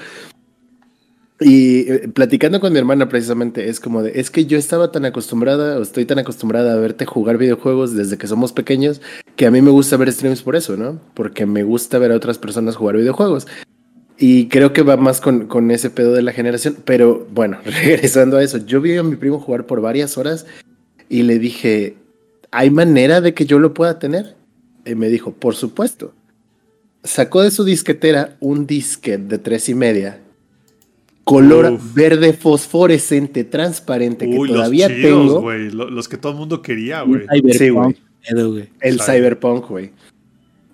Y 1.39 1.91
eh, 1.91 2.07
platicando 2.13 2.61
con 2.61 2.71
mi 2.71 2.79
hermana 2.79 3.09
precisamente 3.09 3.67
es 3.67 3.81
como 3.81 4.01
de, 4.01 4.19
es 4.19 4.31
que 4.31 4.45
yo 4.45 4.57
estaba 4.57 4.91
tan 4.91 5.03
acostumbrada 5.03 5.77
o 5.77 5.81
estoy 5.81 6.05
tan 6.05 6.17
acostumbrada 6.17 6.73
a 6.73 6.77
verte 6.77 7.05
jugar 7.05 7.37
videojuegos 7.37 7.93
desde 7.93 8.17
que 8.17 8.27
somos 8.27 8.53
pequeños 8.53 9.01
que 9.35 9.45
a 9.45 9.51
mí 9.51 9.61
me 9.61 9.71
gusta 9.71 9.97
ver 9.97 10.13
streams 10.13 10.41
por 10.43 10.55
eso, 10.55 10.77
¿no? 10.77 11.01
Porque 11.13 11.45
me 11.45 11.63
gusta 11.63 11.99
ver 11.99 12.13
a 12.13 12.15
otras 12.15 12.37
personas 12.37 12.77
jugar 12.77 12.95
videojuegos. 12.95 13.47
Y 14.17 14.47
creo 14.47 14.71
que 14.71 14.81
va 14.81 14.95
más 14.95 15.19
con, 15.19 15.47
con 15.47 15.71
ese 15.71 15.89
pedo 15.89 16.13
de 16.13 16.21
la 16.21 16.31
generación. 16.31 16.77
Pero 16.85 17.27
bueno, 17.33 17.57
regresando 17.65 18.37
a 18.37 18.43
eso, 18.43 18.59
yo 18.59 18.79
vi 18.79 18.95
a 18.95 19.03
mi 19.03 19.17
primo 19.17 19.39
jugar 19.39 19.65
por 19.65 19.81
varias 19.81 20.17
horas 20.17 20.45
y 21.09 21.23
le 21.23 21.37
dije, 21.37 21.97
¿hay 22.51 22.69
manera 22.69 23.19
de 23.19 23.33
que 23.33 23.45
yo 23.45 23.59
lo 23.59 23.73
pueda 23.73 23.99
tener? 23.99 24.35
Y 24.85 24.95
me 24.95 25.09
dijo, 25.09 25.33
por 25.33 25.55
supuesto. 25.55 26.13
Sacó 27.03 27.41
de 27.43 27.51
su 27.51 27.65
disquetera 27.65 28.37
un 28.39 28.65
disquete 28.65 29.27
de 29.27 29.37
tres 29.37 29.69
y 29.69 29.75
media 29.75 30.21
color 31.25 31.73
Uf. 31.73 31.93
verde 31.93 32.31
fosforescente 32.31 33.43
transparente 33.43 34.29
que 34.29 34.37
todavía 34.37 34.87
los 34.87 34.97
chidos, 34.97 35.27
tengo. 35.27 35.39
Wey, 35.41 35.71
los 35.71 36.07
que 36.07 36.17
todo 36.17 36.31
el 36.31 36.37
mundo 36.37 36.61
quería, 36.61 37.01
güey. 37.01 37.25
Sí, 37.51 37.69
güey. 37.69 37.95
El 38.79 39.01
Cyberpunk, 39.01 39.67
güey. 39.67 39.91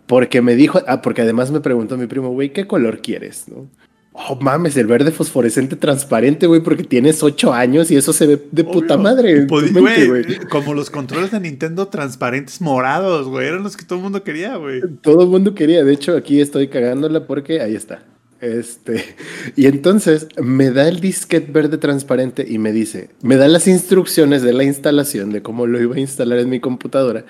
Porque 0.05 0.41
me 0.41 0.55
dijo, 0.55 0.81
ah, 0.87 1.01
porque 1.01 1.21
además 1.21 1.51
me 1.51 1.61
preguntó 1.61 1.97
mi 1.97 2.05
primo, 2.05 2.29
güey, 2.29 2.51
¿qué 2.51 2.67
color 2.67 3.01
quieres? 3.01 3.45
¿No? 3.47 3.67
Oh, 4.13 4.35
mames, 4.35 4.75
el 4.75 4.87
verde 4.87 5.11
fosforescente 5.11 5.77
transparente, 5.77 6.45
güey, 6.45 6.59
porque 6.59 6.83
tienes 6.83 7.23
ocho 7.23 7.53
años 7.53 7.89
y 7.91 7.95
eso 7.95 8.11
se 8.11 8.27
ve 8.27 8.41
de 8.51 8.63
Obvio. 8.63 8.73
puta 8.73 8.97
madre. 8.97 9.45
Pod 9.45 9.63
mente, 9.69 10.07
güey, 10.07 10.35
como 10.49 10.73
los 10.73 10.89
controles 10.89 11.31
de 11.31 11.39
Nintendo 11.39 11.87
transparentes 11.87 12.59
morados, 12.59 13.29
güey, 13.29 13.47
eran 13.47 13.63
los 13.63 13.77
que 13.77 13.85
todo 13.85 13.99
el 13.99 14.03
mundo 14.03 14.21
quería, 14.21 14.57
güey. 14.57 14.81
Todo 15.01 15.23
el 15.23 15.29
mundo 15.29 15.55
quería, 15.55 15.85
de 15.85 15.93
hecho 15.93 16.17
aquí 16.17 16.41
estoy 16.41 16.67
cagándola 16.67 17.25
porque 17.25 17.61
ahí 17.61 17.73
está. 17.73 18.03
Este, 18.41 19.15
y 19.55 19.67
entonces 19.67 20.27
me 20.41 20.71
da 20.71 20.87
el 20.87 20.99
disquete 20.99 21.51
verde 21.51 21.77
transparente 21.77 22.45
y 22.47 22.57
me 22.57 22.71
dice, 22.71 23.09
me 23.21 23.37
da 23.37 23.47
las 23.47 23.67
instrucciones 23.67 24.41
de 24.41 24.51
la 24.51 24.63
instalación, 24.63 25.31
de 25.31 25.41
cómo 25.41 25.67
lo 25.67 25.79
iba 25.79 25.95
a 25.95 25.99
instalar 25.99 26.39
en 26.39 26.49
mi 26.49 26.59
computadora. 26.59 27.23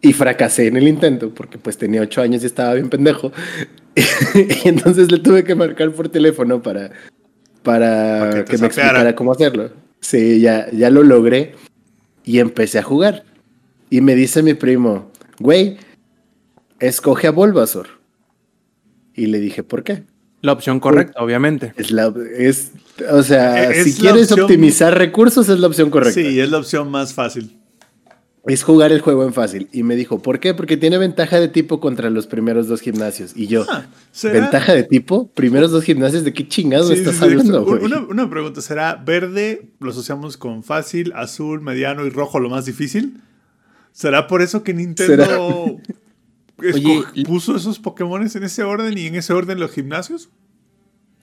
Y 0.00 0.14
fracasé 0.14 0.66
en 0.66 0.76
el 0.76 0.88
intento 0.88 1.32
porque 1.32 1.58
pues 1.58 1.76
tenía 1.78 2.00
ocho 2.00 2.22
años 2.22 2.42
y 2.42 2.46
estaba 2.46 2.74
bien 2.74 2.88
pendejo. 2.88 3.32
y 4.34 4.68
entonces 4.68 5.12
le 5.12 5.18
tuve 5.18 5.44
que 5.44 5.54
marcar 5.54 5.92
por 5.92 6.08
teléfono 6.08 6.62
para, 6.62 6.90
para, 7.62 8.18
para 8.20 8.44
que, 8.44 8.52
que 8.52 8.58
me 8.58 8.66
explicara 8.66 9.14
cómo 9.14 9.32
hacerlo. 9.32 9.70
Sí, 10.00 10.40
ya, 10.40 10.68
ya 10.72 10.90
lo 10.90 11.04
logré 11.04 11.54
y 12.24 12.38
empecé 12.40 12.80
a 12.80 12.82
jugar. 12.82 13.24
Y 13.90 14.00
me 14.00 14.16
dice 14.16 14.42
mi 14.42 14.54
primo, 14.54 15.12
güey, 15.38 15.76
escoge 16.80 17.28
a 17.28 17.30
Bulbasaur. 17.30 18.01
Y 19.14 19.26
le 19.26 19.40
dije, 19.40 19.62
¿por 19.62 19.82
qué? 19.82 20.04
La 20.40 20.52
opción 20.52 20.80
correcta, 20.80 21.14
Por, 21.14 21.24
obviamente. 21.24 21.72
Es 21.76 21.92
la, 21.92 22.12
es, 22.36 22.72
o 23.10 23.22
sea, 23.22 23.70
es 23.70 23.84
si 23.84 24.00
quieres 24.00 24.32
opción, 24.32 24.42
optimizar 24.42 24.96
recursos, 24.96 25.48
es 25.48 25.60
la 25.60 25.68
opción 25.68 25.90
correcta. 25.90 26.20
Sí, 26.20 26.40
es 26.40 26.50
la 26.50 26.58
opción 26.58 26.90
más 26.90 27.14
fácil. 27.14 27.56
Es 28.46 28.64
jugar 28.64 28.90
el 28.90 29.00
juego 29.00 29.22
en 29.24 29.32
fácil. 29.32 29.68
Y 29.72 29.84
me 29.84 29.94
dijo, 29.94 30.20
¿por 30.20 30.40
qué? 30.40 30.52
Porque 30.52 30.76
tiene 30.76 30.98
ventaja 30.98 31.38
de 31.38 31.46
tipo 31.46 31.78
contra 31.78 32.10
los 32.10 32.26
primeros 32.26 32.66
dos 32.66 32.80
gimnasios. 32.80 33.36
Y 33.36 33.46
yo, 33.46 33.64
ah, 33.68 33.86
¿ventaja 34.24 34.74
de 34.74 34.82
tipo? 34.82 35.28
¿Primeros 35.28 35.70
dos 35.70 35.84
gimnasios? 35.84 36.24
¿De 36.24 36.32
qué 36.32 36.48
chingados 36.48 36.88
sí, 36.88 36.94
estás 36.94 37.16
sí, 37.16 37.24
hablando? 37.24 37.64
Una, 37.64 38.00
una, 38.00 38.28
pregunta, 38.28 38.60
¿será 38.60 38.96
verde 38.96 39.70
lo 39.78 39.90
asociamos 39.90 40.36
con 40.36 40.64
fácil, 40.64 41.12
azul, 41.14 41.60
mediano 41.60 42.04
y 42.04 42.10
rojo 42.10 42.40
lo 42.40 42.50
más 42.50 42.64
difícil? 42.64 43.20
¿Será 43.92 44.26
por 44.26 44.42
eso 44.42 44.64
que 44.64 44.74
Nintendo 44.74 45.78
Oye, 46.74 47.24
puso 47.24 47.56
esos 47.56 47.78
Pokémon 47.78 48.22
en 48.22 48.42
ese 48.42 48.62
orden 48.62 48.96
y 48.96 49.06
en 49.06 49.14
ese 49.16 49.32
orden 49.32 49.58
los 49.60 49.72
gimnasios? 49.72 50.28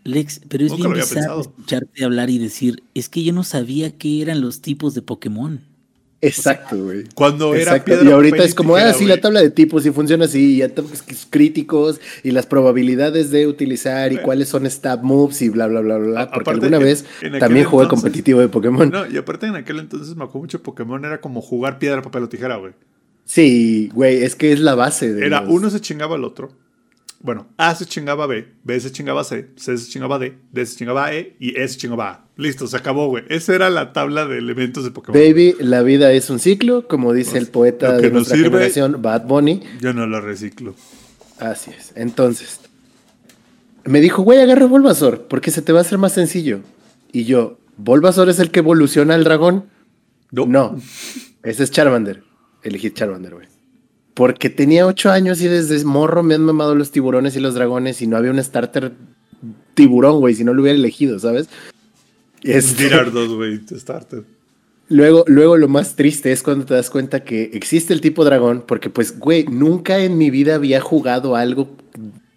Lex, 0.03 0.41
pero 0.48 0.66
es 0.66 0.72
Nunca 0.72 0.88
bien 0.88 0.99
bizarro 1.02 1.41
escucharte 1.41 2.06
hablar 2.06 2.30
y 2.30 2.38
decir, 2.38 2.84
es 2.94 3.10
que 3.10 3.24
yo 3.24 3.34
no 3.34 3.44
sabía 3.44 3.98
qué 3.98 4.22
eran 4.22 4.41
los 4.41 4.61
tipos 4.61 4.94
de 4.95 5.02
Pokémon. 5.02 5.61
Exacto, 6.22 6.84
güey. 6.84 6.99
O 6.99 7.02
sea, 7.02 7.11
cuando 7.16 7.56
Exacto. 7.56 7.76
era 7.76 7.86
piedra, 7.86 8.10
Y 8.10 8.14
ahorita 8.14 8.44
es 8.44 8.53
como, 8.53 8.76
ah, 8.76 8.91
sí, 8.94 9.06
la 9.06 9.22
tabla 9.22 9.41
de 9.41 9.52
tipos 9.52 9.86
y 9.86 9.91
funciona 9.91 10.26
así, 10.26 10.56
y 10.56 10.61
ataques 10.61 11.28
críticos 11.30 12.02
y 12.24 12.32
las 12.32 12.45
probabilidades 12.45 13.32
de 13.32 13.48
utilizar 13.48 14.11
y 14.11 14.16
bueno. 14.16 14.26
cuáles 14.26 14.49
son 14.49 14.70
stab 14.70 15.02
moves 15.02 15.41
y 15.41 15.49
bla, 15.49 15.68
bla, 15.68 15.80
bla, 15.80 15.98
bla. 15.98 16.26
Porque 16.26 16.41
aparte, 16.41 16.66
alguna 16.66 16.78
en, 16.78 16.84
vez 16.84 17.06
en 17.22 17.40
también 17.40 17.66
jugué 17.66 17.84
entonces, 17.84 18.03
competitivo 18.03 18.41
de 18.41 18.49
Pokémon. 18.49 18.90
No, 18.90 19.10
y 19.10 19.16
aparte 19.16 19.48
en 19.48 19.56
aquel 19.56 19.80
entonces 19.80 20.16
me 20.16 20.24
acuerdo 20.24 20.41
mucho 20.41 20.61
Pokémon 20.61 21.03
era 21.06 21.22
como 21.22 21.41
jugar 21.41 21.80
piedra, 21.80 22.02
papel 22.02 22.24
o 22.24 22.30
tijera, 22.30 22.57
güey. 22.57 22.74
Sí, 23.31 23.91
güey, 23.93 24.23
es 24.23 24.35
que 24.35 24.51
es 24.51 24.60
la 24.60 24.73
base 24.73 25.14
de. 25.14 25.27
Era 25.27 25.41
los- 25.41 25.53
uno 25.53 25.69
se 25.69 25.80
chingaba 25.80 26.15
al 26.15 26.23
otro. 26.23 26.49
Bueno, 27.22 27.47
A 27.57 27.76
se 27.76 27.85
chingaba 27.85 28.23
a 28.23 28.27
B, 28.27 28.47
B 28.64 28.80
se 28.80 28.91
chingaba 28.91 29.22
a 29.22 29.23
C, 29.23 29.49
C 29.56 29.77
se 29.77 29.91
chingaba 29.91 30.15
a 30.15 30.19
D, 30.19 30.38
D 30.51 30.65
se 30.65 30.77
chingaba 30.77 31.06
a 31.06 31.14
E 31.14 31.35
y 31.39 31.56
E 31.60 31.68
se 31.68 31.77
chingaba 31.77 32.07
a 32.10 32.11
A. 32.14 32.26
Listo, 32.38 32.65
se 32.65 32.76
acabó, 32.76 33.07
güey. 33.10 33.23
Esa 33.30 33.53
era 33.53 33.69
la 33.69 33.93
tabla 33.93 34.26
de 34.26 34.39
elementos 34.39 34.84
de 34.84 34.89
Pokémon. 34.89 35.22
Baby, 35.22 35.56
la 35.60 35.84
vida 35.84 36.11
es 36.11 36.31
un 36.31 36.39
ciclo, 36.39 36.88
como 36.88 37.14
dice 37.14 37.38
el 37.38 37.45
poeta 37.47 37.97
que 37.97 38.03
de 38.07 38.11
nuestra 38.11 38.35
sirve- 38.35 38.45
generación, 38.45 39.01
Bad 39.01 39.27
Bunny. 39.27 39.61
Yo 39.80 39.93
no 39.93 40.07
lo 40.07 40.22
reciclo. 40.22 40.73
Así 41.38 41.69
es. 41.77 41.91
Entonces, 41.95 42.61
me 43.84 44.01
dijo, 44.01 44.23
güey, 44.23 44.39
agarra 44.41 44.65
Bulbasaur, 44.65 45.27
porque 45.27 45.51
se 45.51 45.61
te 45.61 45.72
va 45.72 45.80
a 45.80 45.81
hacer 45.81 45.99
más 45.99 46.14
sencillo. 46.14 46.61
Y 47.11 47.26
yo, 47.26 47.60
¿Bulbasaur 47.77 48.30
es 48.30 48.39
el 48.39 48.49
que 48.49 48.60
evoluciona 48.60 49.14
al 49.14 49.23
dragón? 49.26 49.65
No, 50.31 50.80
ese 51.43 51.64
es 51.64 51.69
Charmander. 51.72 52.23
Elegí 52.64 52.91
Charmander, 52.91 53.36
güey. 53.36 53.48
Porque 54.14 54.49
tenía 54.49 54.86
ocho 54.86 55.11
años 55.11 55.41
y 55.41 55.48
desde 55.48 55.84
morro 55.86 56.23
me 56.23 56.36
han 56.36 56.41
mamado 56.44 56.76
los 56.76 56.91
tiburones 56.91 57.36
y 57.36 57.40
los 57.40 57.53
dragones 57.53 58.02
y 58.02 58.07
no 58.07 58.18
había 58.18 58.31
un 58.31 58.44
starter 58.44 58.94
tiburón, 59.73 60.19
güey, 60.19 60.36
si 60.36 60.44
no 60.44 60.53
lo 60.53 60.61
hubiera 60.61 60.77
elegido, 60.77 61.19
¿sabes? 61.19 61.48
Este- 62.44 62.84
Tirar 62.90 63.11
dos, 63.11 63.30
güey, 63.34 63.60
starter. 63.72 64.23
Luego, 64.90 65.23
luego 65.27 65.56
lo 65.56 65.68
más 65.68 65.95
triste 65.95 66.31
es 66.31 66.41
cuando 66.41 66.65
te 66.65 66.73
das 66.73 66.90
cuenta 66.90 67.23
que 67.23 67.52
existe 67.53 67.94
el 67.94 68.02
tipo 68.02 68.26
dragón, 68.26 68.64
porque 68.68 68.90
pues, 68.90 69.19
güey, 69.19 69.45
nunca 69.45 69.99
en 69.99 70.18
mi 70.18 70.31
vida 70.31 70.56
había 70.56 70.81
jugado 70.81 71.36
algo 71.36 71.69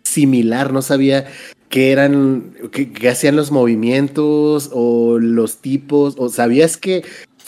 similar, 0.02 0.72
no 0.72 0.82
sabía 0.82 1.26
qué 1.70 1.92
eran, 1.92 2.52
qué, 2.70 2.92
qué 2.92 3.08
hacían 3.08 3.36
los 3.36 3.50
movimientos 3.50 4.68
o 4.72 5.18
los 5.18 5.62
tipos, 5.62 6.16
o 6.18 6.28
sabías 6.28 6.76
que 6.76 7.02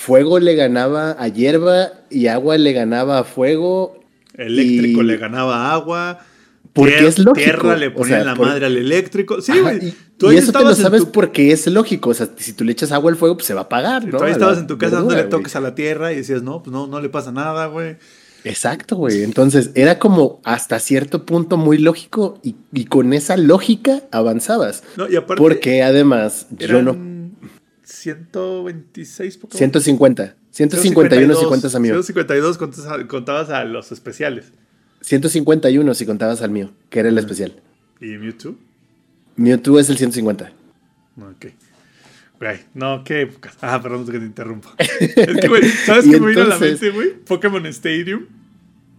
fuego 0.05 0.39
le 0.39 0.55
ganaba 0.55 1.13
a 1.19 1.29
hierba 1.29 1.89
y 2.11 2.27
agua 2.27 2.59
le 2.59 2.73
ganaba 2.73 3.19
a 3.21 3.25
fuego. 3.25 4.01
Eléctrico 4.37 5.03
Y- 5.03 5.07
le 5.07 5.17
ganaba 5.17 5.73
agua. 5.73 6.19
Porque 6.73 6.99
tier- 6.99 7.07
es 7.07 7.19
lógico, 7.21 7.35
Tierra 7.45 7.77
le 7.77 7.87
o 7.89 7.95
ponía 7.95 8.17
sea, 8.17 8.25
la 8.25 8.35
por- 8.35 8.49
madre 8.49 8.67
al 8.67 8.77
eléctrico. 8.77 9.41
Sí, 9.41 9.53
güey. 9.61 9.89
y, 9.89 9.95
Tú 10.19 10.33
y 10.33 10.37
eso 10.37 10.53
te 10.53 10.63
lo 10.65 10.75
sabes 10.75 11.05
tu- 11.05 11.13
porque 11.13 11.53
es 11.53 11.67
lógico, 11.69 12.11
o 12.11 12.15
sea, 12.15 12.29
si 12.37 12.53
tú 12.53 12.65
le 12.65 12.73
echas 12.73 12.91
agua 12.93 13.11
al 13.13 13.17
fuego, 13.17 13.37
pues 13.37 13.47
se 13.47 13.55
va 13.55 13.61
a 13.61 13.65
apagar, 13.65 14.05
¿no? 14.07 14.19
Tú 14.19 14.25
ahí 14.25 14.31
A 14.31 14.33
estabas 14.33 14.59
en 14.59 14.67
tu 14.67 14.77
casa 14.77 14.97
verdura, 14.97 15.01
dándole 15.17 15.23
güey. 15.23 15.31
toques 15.31 15.57
a 15.57 15.61
la 15.61 15.75
tierra 15.77 16.13
y 16.13 16.17
decías, 16.17 16.43
no, 16.43 16.63
pues 16.63 16.73
no, 16.73 16.87
no 16.89 17.01
le 17.01 17.09
pasa 17.09 17.31
nada, 17.33 17.67
güey. 17.67 17.97
Exacto, 18.45 18.97
güey. 18.97 19.23
Entonces 19.23 19.71
era 19.75 19.99
como 19.99 20.41
hasta 20.45 20.79
cierto 20.81 21.25
punto 21.25 21.57
muy 21.57 21.79
lógico 21.79 22.39
y, 22.43 22.57
y 22.73 22.85
con 22.87 23.13
esa 23.13 23.37
lógica 23.37 24.03
avanzabas. 24.11 24.83
No, 24.97 25.09
y 25.09 25.17
aparte. 25.17 25.41
Porque 25.41 25.83
además 25.83 26.47
yo 26.51 26.83
no. 26.83 26.95
Eran 27.85 28.29
126 28.33 29.37
Pokémon. 29.39 29.59
150. 29.59 30.35
151 30.51 31.35
si 31.35 31.45
cuentas 31.47 31.75
a 31.75 31.81
mí. 31.81 31.89
152 31.89 32.59
contas 32.59 32.87
a- 32.87 33.07
contabas 33.07 33.51
a 33.51 33.65
los 33.65 33.93
especiales. 33.93 34.53
151 35.01 35.95
si 35.95 36.07
contabas 36.07 36.43
al 36.43 36.51
mío, 36.51 36.73
que 36.91 37.01
era 37.01 37.09
el 37.09 37.19
especial. 37.19 37.55
¿Y 38.01 38.17
Mewtwo? 38.17 38.57
Mewtwo 39.37 39.79
es 39.79 39.91
el 39.91 39.99
150. 39.99 40.53
Ok. 41.21 41.47
Güey, 42.41 42.61
no, 42.75 43.05
qué 43.05 43.23
época. 43.23 43.53
Ah, 43.61 43.81
perdón 43.83 44.07
que 44.07 44.19
te 44.19 44.25
interrumpo. 44.25 44.71
es 44.79 45.15
que, 45.15 45.49
güey, 45.49 45.63
¿sabes 45.69 46.05
qué 46.07 46.21
me 46.21 46.29
vino 46.29 46.43
a 46.43 46.47
la 46.47 46.59
mente, 46.59 46.91
güey? 46.91 47.13
Pokémon 47.25 47.65
Stadium. 47.67 48.27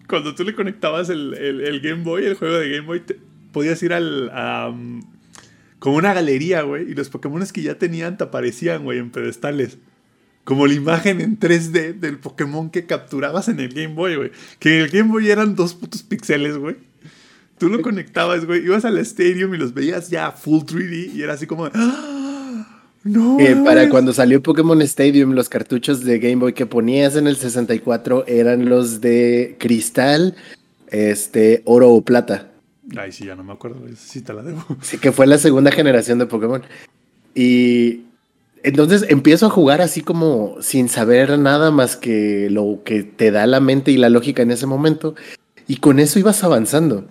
Cuando 0.07 0.35
tú 0.35 0.43
le 0.43 0.53
conectabas 0.53 1.09
el, 1.09 1.33
el- 1.33 1.61
el 1.61 1.79
Game 1.81 2.03
Boy, 2.03 2.25
el 2.25 2.35
juego 2.35 2.55
de 2.57 2.69
Game 2.69 2.85
Boy, 2.85 2.99
te- 3.01 3.17
podías 3.51 3.81
ir 3.83 3.93
al. 3.93 4.31
um, 4.69 5.01
como 5.85 5.97
una 5.97 6.15
galería, 6.15 6.63
güey. 6.63 6.89
Y 6.89 6.95
los 6.95 7.09
Pokémon 7.09 7.45
que 7.45 7.61
ya 7.61 7.77
tenían 7.77 8.17
te 8.17 8.23
aparecían, 8.23 8.85
güey, 8.85 8.97
en 8.97 9.11
pedestales. 9.11 9.77
Como 10.43 10.65
la 10.65 10.73
imagen 10.73 11.21
en 11.21 11.39
3D 11.39 11.99
del 11.99 12.17
Pokémon 12.17 12.71
que 12.71 12.87
capturabas 12.87 13.49
en 13.49 13.59
el 13.59 13.71
Game 13.71 13.93
Boy, 13.93 14.15
güey. 14.15 14.31
Que 14.57 14.77
en 14.77 14.81
el 14.85 14.89
Game 14.89 15.11
Boy 15.11 15.29
eran 15.29 15.53
dos 15.53 15.75
putos 15.75 16.01
píxeles, 16.01 16.57
güey. 16.57 16.77
Tú 17.59 17.69
lo 17.69 17.83
conectabas, 17.83 18.47
güey. 18.47 18.65
Ibas 18.65 18.83
al 18.83 18.97
Stadium 18.97 19.53
y 19.53 19.59
los 19.59 19.75
veías 19.75 20.09
ya 20.09 20.31
full 20.31 20.63
3D. 20.63 21.13
Y 21.13 21.21
era 21.21 21.33
así 21.33 21.45
como. 21.45 21.69
¡Ah! 21.71 22.81
¡No! 23.03 23.37
Que 23.37 23.55
para 23.55 23.87
cuando 23.87 24.11
salió 24.11 24.41
Pokémon 24.41 24.81
Stadium, 24.81 25.33
los 25.33 25.49
cartuchos 25.49 26.03
de 26.03 26.17
Game 26.17 26.37
Boy 26.37 26.53
que 26.53 26.65
ponías 26.65 27.15
en 27.15 27.27
el 27.27 27.35
64 27.35 28.25
eran 28.25 28.67
los 28.67 29.01
de 29.01 29.55
cristal, 29.59 30.35
este, 30.89 31.61
oro 31.65 31.91
o 31.91 32.01
plata. 32.01 32.54
Ay, 32.97 33.11
sí, 33.11 33.25
ya 33.25 33.35
no 33.35 33.43
me 33.43 33.53
acuerdo. 33.53 33.81
Sí, 33.95 34.21
te 34.21 34.33
la 34.33 34.43
debo. 34.43 34.63
Sí, 34.81 34.97
que 34.97 35.11
fue 35.11 35.27
la 35.27 35.37
segunda 35.37 35.71
generación 35.71 36.19
de 36.19 36.25
Pokémon. 36.25 36.63
Y 37.33 38.01
entonces 38.63 39.05
empiezo 39.09 39.47
a 39.47 39.49
jugar 39.49 39.81
así 39.81 40.01
como 40.01 40.55
sin 40.61 40.89
saber 40.89 41.37
nada 41.37 41.71
más 41.71 41.95
que 41.95 42.49
lo 42.49 42.81
que 42.83 43.03
te 43.03 43.31
da 43.31 43.45
la 43.47 43.59
mente 43.59 43.91
y 43.91 43.97
la 43.97 44.09
lógica 44.09 44.41
en 44.41 44.51
ese 44.51 44.65
momento. 44.65 45.15
Y 45.67 45.77
con 45.77 45.99
eso 45.99 46.19
ibas 46.19 46.43
avanzando. 46.43 47.05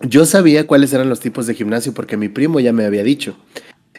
Yo 0.00 0.26
sabía 0.26 0.66
cuáles 0.66 0.92
eran 0.92 1.08
los 1.08 1.20
tipos 1.20 1.46
de 1.46 1.54
gimnasio 1.54 1.94
porque 1.94 2.16
mi 2.16 2.28
primo 2.28 2.60
ya 2.60 2.72
me 2.72 2.84
había 2.84 3.02
dicho. 3.02 3.36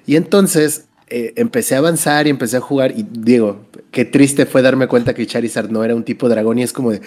Y 0.06 0.16
entonces 0.16 0.86
eh, 1.10 1.34
empecé 1.38 1.76
a 1.76 1.80
avanzar 1.80 2.28
y 2.28 2.30
empecé 2.30 2.58
a 2.58 2.62
jugar. 2.62 2.92
Y 2.92 3.06
digo, 3.10 3.66
qué 3.92 4.06
triste 4.06 4.46
fue 4.46 4.62
darme 4.62 4.88
cuenta 4.88 5.16
que 5.16 5.26
Charizard 5.26 5.70
no 5.70 5.84
era 5.84 5.96
un 5.96 6.04
tipo 6.04 6.30
dragón. 6.30 6.60
Y 6.60 6.64
es 6.64 6.72
como 6.72 6.92
de, 6.92 7.02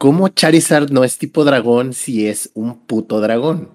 ¿cómo 0.00 0.28
Charizard 0.28 0.90
no 0.90 1.04
es 1.04 1.18
tipo 1.18 1.44
dragón 1.44 1.92
si 1.92 2.26
es 2.26 2.50
un 2.54 2.80
puto 2.86 3.20
dragón? 3.20 3.68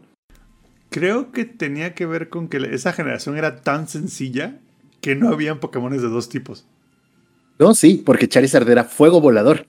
Creo 0.90 1.32
que 1.32 1.46
tenía 1.46 1.94
que 1.94 2.08
ver 2.08 2.30
con 2.30 2.48
que 2.50 2.58
esa 2.74 2.94
generación 2.94 3.38
era 3.38 3.62
tan 3.62 3.88
sencilla 3.88 4.58
que 5.02 5.16
no 5.16 5.30
habían 5.30 5.60
Pokémones 5.60 6.02
de 6.02 6.08
dos 6.10 6.28
tipos. 6.30 6.66
No, 7.60 7.76
sí, 7.76 8.02
porque 8.04 8.28
Charizard 8.28 8.68
era 8.68 8.84
fuego 8.86 9.22
volador. 9.22 9.68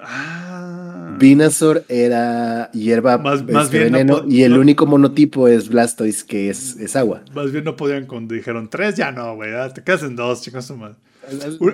Ah. 0.00 1.16
Venusaur 1.18 1.84
era 1.88 2.70
hierba 2.70 3.18
Más- 3.18 3.40
este, 3.40 3.52
más 3.52 3.70
bien 3.70 3.90
no 3.90 3.98
veneno 3.98 4.24
y 4.28 4.44
el 4.44 4.52
no- 4.54 4.60
único 4.60 4.86
monotipo 4.86 5.48
es 5.48 5.68
Blastoise 5.68 6.22
que 6.22 6.50
es, 6.50 6.76
es 6.76 6.94
agua. 6.94 7.22
Más 7.34 7.50
bien 7.50 7.64
no 7.64 7.74
podían 7.74 8.06
cuando 8.06 8.34
dijeron 8.36 8.70
tres, 8.70 8.94
ya 8.94 9.10
no, 9.10 9.34
güey. 9.34 9.50
Te 9.74 9.82
quedas 9.82 10.04
en 10.04 10.14
dos, 10.14 10.40
chicos. 10.42 10.70
Una- 10.70 10.94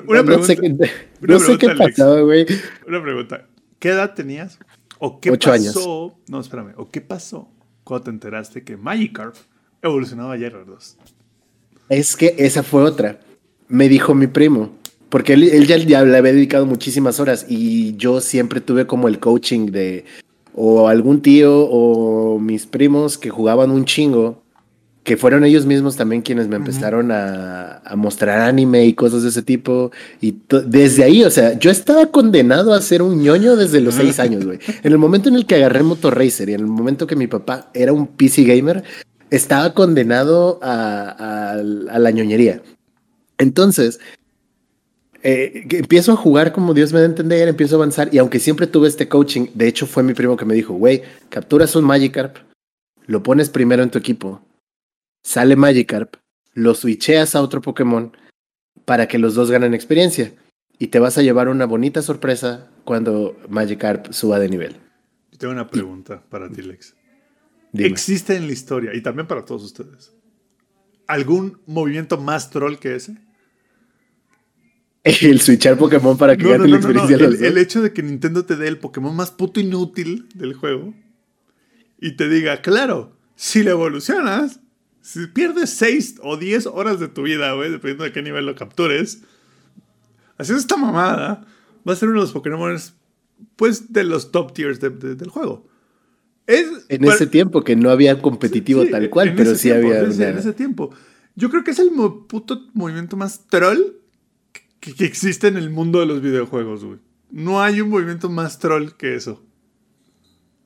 una 0.07 0.23
no 0.23 0.43
sé 0.43 0.57
qué, 0.57 0.61
pregunta- 0.63 0.89
no 1.21 1.39
sé 1.39 1.59
qué 1.59 1.69
pasaba, 1.77 2.21
güey. 2.23 2.47
Una 2.89 3.03
pregunta. 3.03 3.47
¿Qué 3.85 3.91
edad 3.91 4.15
tenías? 4.15 4.59
¿O 4.99 5.21
qué 5.21 5.31
Ocho 5.31 5.51
pasó? 5.51 6.15
No, 6.27 6.41
espérame. 6.41 6.73
¿O 6.79 6.91
qué 6.91 7.03
pasó 7.03 7.51
cuando 7.85 8.05
te 8.05 8.11
enteraste 8.13 8.65
que 8.65 8.79
Magikarp 8.79 9.37
evolucionaba 9.83 10.33
a 10.33 10.37
Gyarados? 10.39 10.97
Es 11.91 12.17
que 12.17 12.35
esa 12.39 12.63
fue 12.63 12.83
otra. 12.83 13.21
Me 13.69 13.91
dijo 13.91 14.15
mi 14.15 14.27
primo, 14.27 14.71
porque 15.11 15.35
él, 15.35 15.43
él 15.43 15.67
ya, 15.67 15.77
ya 15.77 16.03
le 16.03 16.17
había 16.17 16.33
dedicado 16.33 16.65
muchísimas 16.65 17.21
horas 17.21 17.45
y 17.47 17.95
yo 17.99 18.23
siempre 18.23 18.63
tuve 18.63 18.87
como 18.87 19.07
el 19.07 19.19
coaching 19.19 19.67
de 19.67 20.07
o 20.55 20.89
algún 20.89 21.21
tío 21.21 21.69
o 21.69 22.39
mis 22.39 22.65
primos 22.65 23.19
que 23.19 23.29
jugaban 23.29 23.71
un 23.71 23.85
chingo, 23.85 24.44
que 25.05 25.17
fueron 25.19 25.45
ellos 25.45 25.67
mismos 25.67 25.97
también 25.97 26.23
quienes 26.23 26.49
me 26.49 26.57
empezaron 26.57 27.13
a, 27.13 27.77
a 27.85 27.95
mostrar 27.95 28.41
anime 28.41 28.87
y 28.87 28.95
cosas 28.95 29.23
de 29.23 29.29
ese 29.29 29.43
tipo. 29.43 29.93
Y 30.21 30.37
desde 30.67 31.05
ahí, 31.05 31.23
o 31.25 31.31
sea, 31.31 31.59
yo 31.59 31.71
estaba 31.71 32.07
condenado 32.07 32.73
a 32.73 32.81
ser 32.81 33.03
un 33.03 33.23
ñoño 33.23 33.55
desde 33.57 33.81
los 33.83 33.95
seis 33.95 34.19
años, 34.19 34.45
güey. 34.47 34.59
En 34.83 34.93
el 34.93 34.99
momento 34.99 35.29
en 35.29 35.35
el 35.37 35.45
que 35.47 35.57
agarré 35.57 35.83
Motor 35.83 36.17
Racer 36.19 36.49
y 36.49 36.55
en 36.55 36.61
el 36.61 36.67
momento 36.67 37.07
que 37.07 37.17
mi 37.17 37.27
papá 37.27 37.71
era 37.75 37.93
un 37.93 38.07
PC 38.07 38.45
gamer, 38.45 38.83
estaba 39.31 39.75
condenado 39.75 40.59
a, 40.63 41.11
a- 41.11 41.51
a 41.53 41.99
la 41.99 42.11
ñoñería. 42.11 42.63
Entonces, 43.37 44.01
eh, 45.23 45.67
empiezo 45.71 46.13
a 46.13 46.17
jugar 46.17 46.53
como 46.53 46.75
Dios 46.75 46.93
me 46.93 46.99
da 47.01 47.05
a 47.07 47.09
entender, 47.09 47.49
empiezo 47.49 47.77
a 47.77 47.79
avanzar 47.79 48.09
y 48.13 48.19
aunque 48.19 48.39
siempre 48.39 48.67
tuve 48.67 48.89
este 48.89 49.09
coaching, 49.09 49.47
de 49.55 49.69
hecho 49.69 49.87
fue 49.87 50.03
mi 50.03 50.13
primo 50.15 50.37
que 50.37 50.45
me 50.45 50.55
dijo, 50.55 50.75
güey, 50.75 51.03
capturas 51.31 51.75
un 51.77 51.85
Magikarp, 51.85 52.37
lo 53.07 53.23
pones 53.23 53.49
primero 53.49 53.83
en 53.83 53.91
tu 53.91 53.99
equipo, 53.99 54.41
sale 55.25 55.57
Magikarp, 55.57 56.15
lo 56.53 56.75
switcheas 56.77 57.35
a 57.35 57.43
otro 57.43 57.61
Pokémon 57.61 58.17
para 58.85 59.09
que 59.09 59.19
los 59.19 59.35
dos 59.35 59.51
ganen 59.51 59.75
experiencia 59.75 60.33
y 60.79 60.89
te 60.89 61.01
vas 61.01 61.19
a 61.19 61.23
llevar 61.23 61.49
una 61.49 61.65
bonita 61.65 62.03
sorpresa 62.03 62.71
cuando 62.85 63.37
Magikarp 63.49 64.13
suba 64.13 64.39
de 64.39 64.49
nivel. 64.49 64.77
Yo 65.33 65.39
tengo 65.39 65.53
una 65.53 65.69
pregunta 65.69 66.23
para 66.29 66.49
ti, 66.49 66.63
Lex. 66.63 66.95
Dime. 67.73 67.89
¿Existe 67.89 68.37
en 68.37 68.47
la 68.47 68.53
historia, 68.53 68.95
y 68.95 69.01
también 69.01 69.27
para 69.27 69.45
todos 69.45 69.65
ustedes, 69.65 70.13
algún 71.09 71.59
movimiento 71.67 72.19
más 72.21 72.51
troll 72.51 72.77
que 72.77 72.95
ese? 72.95 73.17
El 75.03 75.41
switchar 75.41 75.77
Pokémon 75.77 76.17
para 76.17 76.37
que 76.37 76.45
No, 76.45 76.59
no, 76.59 76.59
la 76.59 76.59
no, 76.59 76.67
no, 76.67 76.71
no. 76.71 76.77
experiencia 76.77 77.19
los 77.19 77.41
El, 77.41 77.45
el 77.47 77.59
hecho 77.59 77.83
de 77.83 77.93
que 77.93 78.03
Nintendo 78.03 78.45
te 78.45 78.57
dé 78.57 78.69
el 78.69 78.79
Pokémon 78.79 79.15
más 79.15 79.31
puto 79.33 79.59
inútil 79.61 80.29
del 80.35 80.55
juego 80.55 80.95
y 81.99 82.13
te 82.17 82.29
diga, 82.29 82.63
claro, 82.63 83.17
si 83.35 83.63
le 83.63 83.71
evolucionas, 83.73 84.61
si 85.05 85.27
pierdes 85.27 85.69
6 85.71 86.17
o 86.23 86.39
10 86.39 86.65
horas 86.67 86.99
de 86.99 87.09
tu 87.09 87.23
vida, 87.25 87.53
güey, 87.53 87.71
dependiendo 87.71 88.05
de 88.05 88.13
qué 88.13 88.23
nivel 88.23 88.47
lo 88.47 88.55
captures, 88.55 89.21
haciendo 90.39 90.61
esta 90.61 90.79
mamada, 90.79 91.47
va 91.87 91.93
a 91.93 91.97
ser 91.97 92.09
uno 92.09 92.21
de 92.21 92.25
los 92.25 92.33
Pokémon, 92.33 92.75
pues, 93.57 93.93
de 93.93 94.05
los 94.05 94.31
top 94.33 94.55
tiers 94.55 94.81
de- 94.81 94.89
de- 94.91 95.15
del 95.15 95.29
juego. 95.29 95.67
Es, 96.47 96.67
En 96.89 97.01
bueno, 97.01 97.13
ese 97.15 97.27
tiempo 97.27 97.63
que 97.63 97.77
no 97.77 97.91
había 97.91 98.21
competitivo 98.23 98.83
Sí, 98.85 98.91
tal 98.91 99.11
cual, 99.11 99.35
pero 99.37 99.55
sí 99.55 99.69
tiempo, 99.69 99.89
había 99.89 100.01
En 100.01 100.11
ese, 100.11 100.29
en 100.31 100.39
ese 100.39 100.53
tiempo. 100.55 100.91
Yo 101.37 101.51
creo 101.51 101.65
que 101.65 101.73
es 101.73 101.79
el 101.79 101.91
mo- 101.91 102.27
puto 102.27 102.63
movimiento 102.73 103.17
más 103.17 103.47
troll 103.49 103.79
que, 104.81 104.95
que 104.95 105.05
existe 105.05 105.49
en 105.49 105.57
el 105.59 105.69
mundo 105.71 106.01
de 106.01 106.07
los 106.07 106.21
videojuegos, 106.23 106.85
güey. 106.85 106.99
No 107.31 107.61
hay 107.63 107.81
un 107.81 107.91
movimiento 107.91 108.29
más 108.31 108.59
troll 108.59 108.91
que 108.97 109.15
eso. 109.17 109.43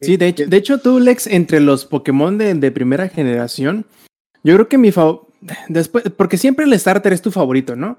Sí, 0.00 0.16
de 0.16 0.28
hecho, 0.28 0.46
de 0.46 0.56
hecho 0.56 0.78
tú, 0.78 1.00
Lex, 1.00 1.26
entre 1.26 1.58
los 1.60 1.84
Pokémon 1.84 2.38
de, 2.38 2.54
de 2.54 2.70
primera 2.70 3.08
generación, 3.08 3.84
yo 4.42 4.54
creo 4.54 4.68
que 4.68 4.78
mi 4.78 4.92
favorito, 4.92 5.32
después, 5.68 6.04
porque 6.16 6.36
siempre 6.36 6.64
el 6.64 6.78
starter 6.78 7.12
es 7.12 7.22
tu 7.22 7.30
favorito, 7.30 7.76
¿no? 7.76 7.98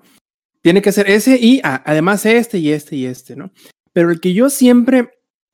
Tiene 0.62 0.82
que 0.82 0.92
ser 0.92 1.10
ese 1.10 1.38
y 1.40 1.62
ah, 1.64 1.82
además 1.86 2.26
este 2.26 2.58
y 2.60 2.72
este 2.72 2.96
y 2.96 3.06
este, 3.06 3.36
¿no? 3.36 3.52
Pero 3.94 4.12
el 4.12 4.20
que 4.20 4.34
yo 4.34 4.50
siempre, 4.50 5.10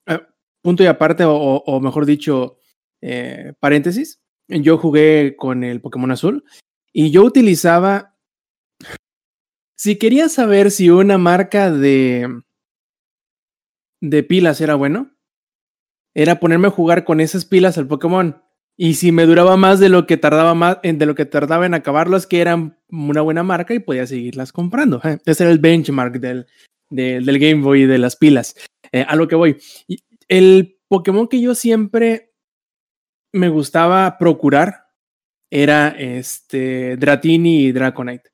eh, 0.07 0.19
punto 0.61 0.83
y 0.83 0.87
aparte, 0.87 1.23
o 1.25 1.79
mejor 1.79 2.05
dicho, 2.05 2.57
eh, 3.01 3.53
paréntesis, 3.59 4.19
yo 4.47 4.77
jugué 4.77 5.35
con 5.37 5.63
el 5.63 5.81
Pokémon 5.81 6.11
Azul 6.11 6.43
y 6.91 7.11
yo 7.11 7.23
utilizaba, 7.23 8.17
si 9.77 9.97
quería 9.97 10.29
saber 10.29 10.71
si 10.71 10.89
una 10.89 11.17
marca 11.17 11.71
de, 11.71 12.41
de 14.01 14.23
pilas 14.23 14.61
era 14.61 14.75
bueno, 14.75 15.15
era 16.15 16.39
ponerme 16.39 16.67
a 16.67 16.71
jugar 16.71 17.03
con 17.03 17.19
esas 17.19 17.45
pilas 17.45 17.77
al 17.77 17.87
Pokémon. 17.87 18.41
Y 18.77 18.95
si 18.95 19.11
me 19.11 19.25
duraba 19.25 19.55
más 19.57 19.79
de 19.79 19.89
lo 19.89 20.05
que 20.05 20.17
tardaba 20.17 20.53
más, 20.53 20.79
en- 20.83 20.97
de 20.97 21.05
lo 21.05 21.15
que 21.15 21.25
tardaba 21.25 21.65
en 21.65 21.73
acabarlos, 21.73 22.27
que 22.27 22.41
eran 22.41 22.77
una 22.89 23.21
buena 23.21 23.43
marca 23.43 23.73
y 23.73 23.79
podía 23.79 24.05
seguirlas 24.05 24.51
comprando. 24.51 24.99
eh. 25.03 25.17
Ese 25.25 25.43
era 25.43 25.51
el 25.51 25.59
benchmark 25.59 26.19
del, 26.19 26.45
del, 26.89 27.25
del 27.25 27.39
Game 27.39 27.61
Boy 27.61 27.83
y 27.83 27.85
de 27.85 27.97
las 27.97 28.15
pilas. 28.17 28.55
Eh, 28.91 29.05
a 29.07 29.15
lo 29.15 29.27
que 29.27 29.35
voy. 29.35 29.57
Y 29.87 29.99
el 30.27 30.77
Pokémon 30.89 31.27
que 31.27 31.39
yo 31.39 31.55
siempre 31.55 32.33
me 33.33 33.49
gustaba 33.49 34.17
procurar 34.17 34.85
era 35.49 35.89
este 35.89 36.97
Dratini 36.97 37.65
y 37.65 37.71
Draconite. 37.71 38.29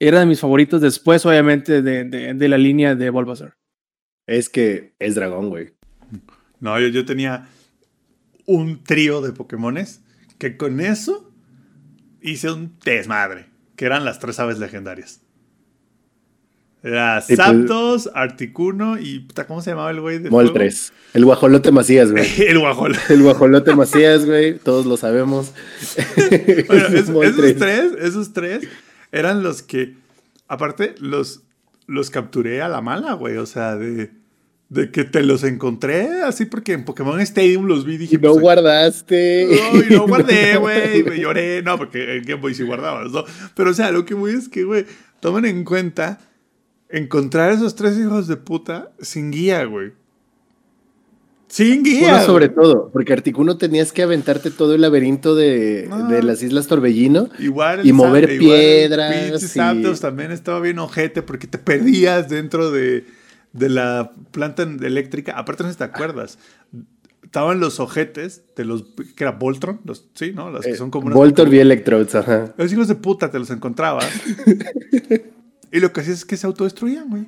Era 0.00 0.20
de 0.20 0.26
mis 0.26 0.40
favoritos 0.40 0.80
después, 0.80 1.24
obviamente, 1.26 1.82
de, 1.82 2.04
de, 2.04 2.34
de 2.34 2.48
la 2.48 2.58
línea 2.58 2.94
de 2.94 3.10
Bulbasaur. 3.10 3.56
Es 4.26 4.48
que 4.48 4.94
es 4.98 5.14
dragón, 5.14 5.50
güey. 5.50 5.72
No, 6.60 6.78
yo, 6.80 6.88
yo 6.88 7.04
tenía 7.04 7.48
un 8.48 8.82
trío 8.82 9.20
de 9.20 9.32
Pokémones 9.32 10.00
que 10.38 10.56
con 10.56 10.80
eso 10.80 11.30
hice 12.22 12.50
un 12.50 12.72
desmadre, 12.82 13.46
que 13.76 13.84
eran 13.84 14.06
las 14.06 14.18
tres 14.18 14.40
aves 14.40 14.58
legendarias. 14.58 15.20
Era 16.82 17.22
pues- 17.26 18.08
Articuno 18.14 18.98
y 18.98 19.20
puta, 19.20 19.46
¿cómo 19.46 19.60
se 19.60 19.70
llamaba 19.70 19.90
el 19.90 20.00
güey 20.00 20.20
Moltres. 20.20 20.94
El 21.12 21.26
guajolote 21.26 21.72
Macías, 21.72 22.10
güey. 22.10 22.26
El 22.38 22.58
guajol. 22.58 22.96
El 23.10 23.22
guajolote 23.22 23.74
Macías, 23.74 24.24
güey. 24.24 24.54
Todos 24.58 24.86
lo 24.86 24.96
sabemos. 24.96 25.52
Bueno, 26.66 26.86
es 26.88 27.08
esos 27.08 27.56
tres, 27.56 27.92
esos 28.00 28.32
tres 28.32 28.68
eran 29.12 29.42
los 29.42 29.62
que, 29.62 29.94
aparte, 30.46 30.94
los, 31.00 31.42
los 31.86 32.10
capturé 32.10 32.62
a 32.62 32.68
la 32.68 32.80
mala, 32.80 33.12
güey. 33.12 33.36
O 33.36 33.46
sea, 33.46 33.76
de, 33.76 34.10
de 34.70 34.90
que 34.90 35.04
te 35.04 35.22
los 35.22 35.44
encontré 35.44 36.22
así 36.22 36.44
porque 36.44 36.72
en 36.74 36.84
Pokémon 36.84 37.18
Stadium 37.20 37.64
los 37.66 37.86
vi 37.86 37.96
dije, 37.96 38.16
Y 38.16 38.18
no 38.18 38.32
pues, 38.32 38.42
guardaste. 38.42 39.48
No, 39.72 39.80
y 39.80 39.86
no 39.94 40.06
guardé, 40.06 40.56
güey. 40.58 41.02
Me 41.04 41.18
lloré. 41.18 41.62
No, 41.62 41.78
porque 41.78 42.16
en 42.16 42.24
Game 42.24 42.40
Boy 42.42 42.54
sí 42.54 42.64
guardabas, 42.64 43.10
¿no? 43.10 43.24
Pero, 43.54 43.70
o 43.70 43.74
sea, 43.74 43.90
lo 43.92 44.04
que 44.04 44.14
voy 44.14 44.32
es 44.32 44.48
que, 44.48 44.64
güey, 44.64 44.84
tomen 45.20 45.46
en 45.46 45.64
cuenta 45.64 46.20
encontrar 46.90 47.52
esos 47.52 47.74
tres 47.76 47.98
hijos 47.98 48.28
de 48.28 48.36
puta 48.36 48.90
sin 49.00 49.30
guía, 49.30 49.64
güey. 49.64 49.92
Sin 51.48 51.82
guía. 51.82 52.20
Sobre 52.24 52.50
todo, 52.50 52.90
porque 52.92 53.14
Articuno 53.14 53.56
tenías 53.56 53.90
que 53.90 54.02
aventarte 54.02 54.50
todo 54.50 54.74
el 54.74 54.82
laberinto 54.82 55.34
de, 55.34 55.88
de 56.10 56.22
las 56.22 56.42
Islas 56.42 56.66
Torbellino. 56.66 57.30
Igual 57.38 57.86
y 57.86 57.92
mover 57.94 58.24
igual 58.24 58.32
el 58.32 58.38
piedras 58.38 59.14
pinche 59.30 59.46
y- 59.46 59.48
Zapdos 59.48 60.00
también 60.00 60.30
estaba 60.30 60.60
bien 60.60 60.78
ojete 60.78 61.22
porque 61.22 61.46
te 61.46 61.56
perdías 61.56 62.28
dentro 62.28 62.70
de, 62.70 63.06
de 63.58 63.68
la 63.68 64.12
planta 64.30 64.62
eléctrica. 64.62 65.32
Aparte, 65.38 65.62
no 65.62 65.68
sé 65.68 65.74
si 65.74 65.78
te 65.78 65.84
acuerdas. 65.84 66.38
Estaban 67.22 67.60
los 67.60 67.78
ojetes 67.80 68.42
de 68.56 68.64
los 68.64 68.84
que 69.16 69.24
era 69.24 69.32
Voltron, 69.32 69.80
los, 69.84 70.08
sí, 70.14 70.32
¿no? 70.34 70.50
Las 70.50 70.64
que 70.64 70.76
son 70.76 70.90
como 70.90 71.06
unas- 71.06 71.16
Voltorb 71.16 71.52
y 71.52 71.58
Electrodes, 71.58 72.14
ajá. 72.14 72.54
Los 72.56 72.72
hijos 72.72 72.88
de 72.88 72.94
puta 72.94 73.30
te 73.30 73.38
los 73.38 73.50
encontrabas. 73.50 74.08
y 75.72 75.80
lo 75.80 75.92
que 75.92 76.00
hacías 76.00 76.18
es 76.18 76.24
que 76.24 76.36
se 76.36 76.46
autodestruían, 76.46 77.10
güey. 77.10 77.26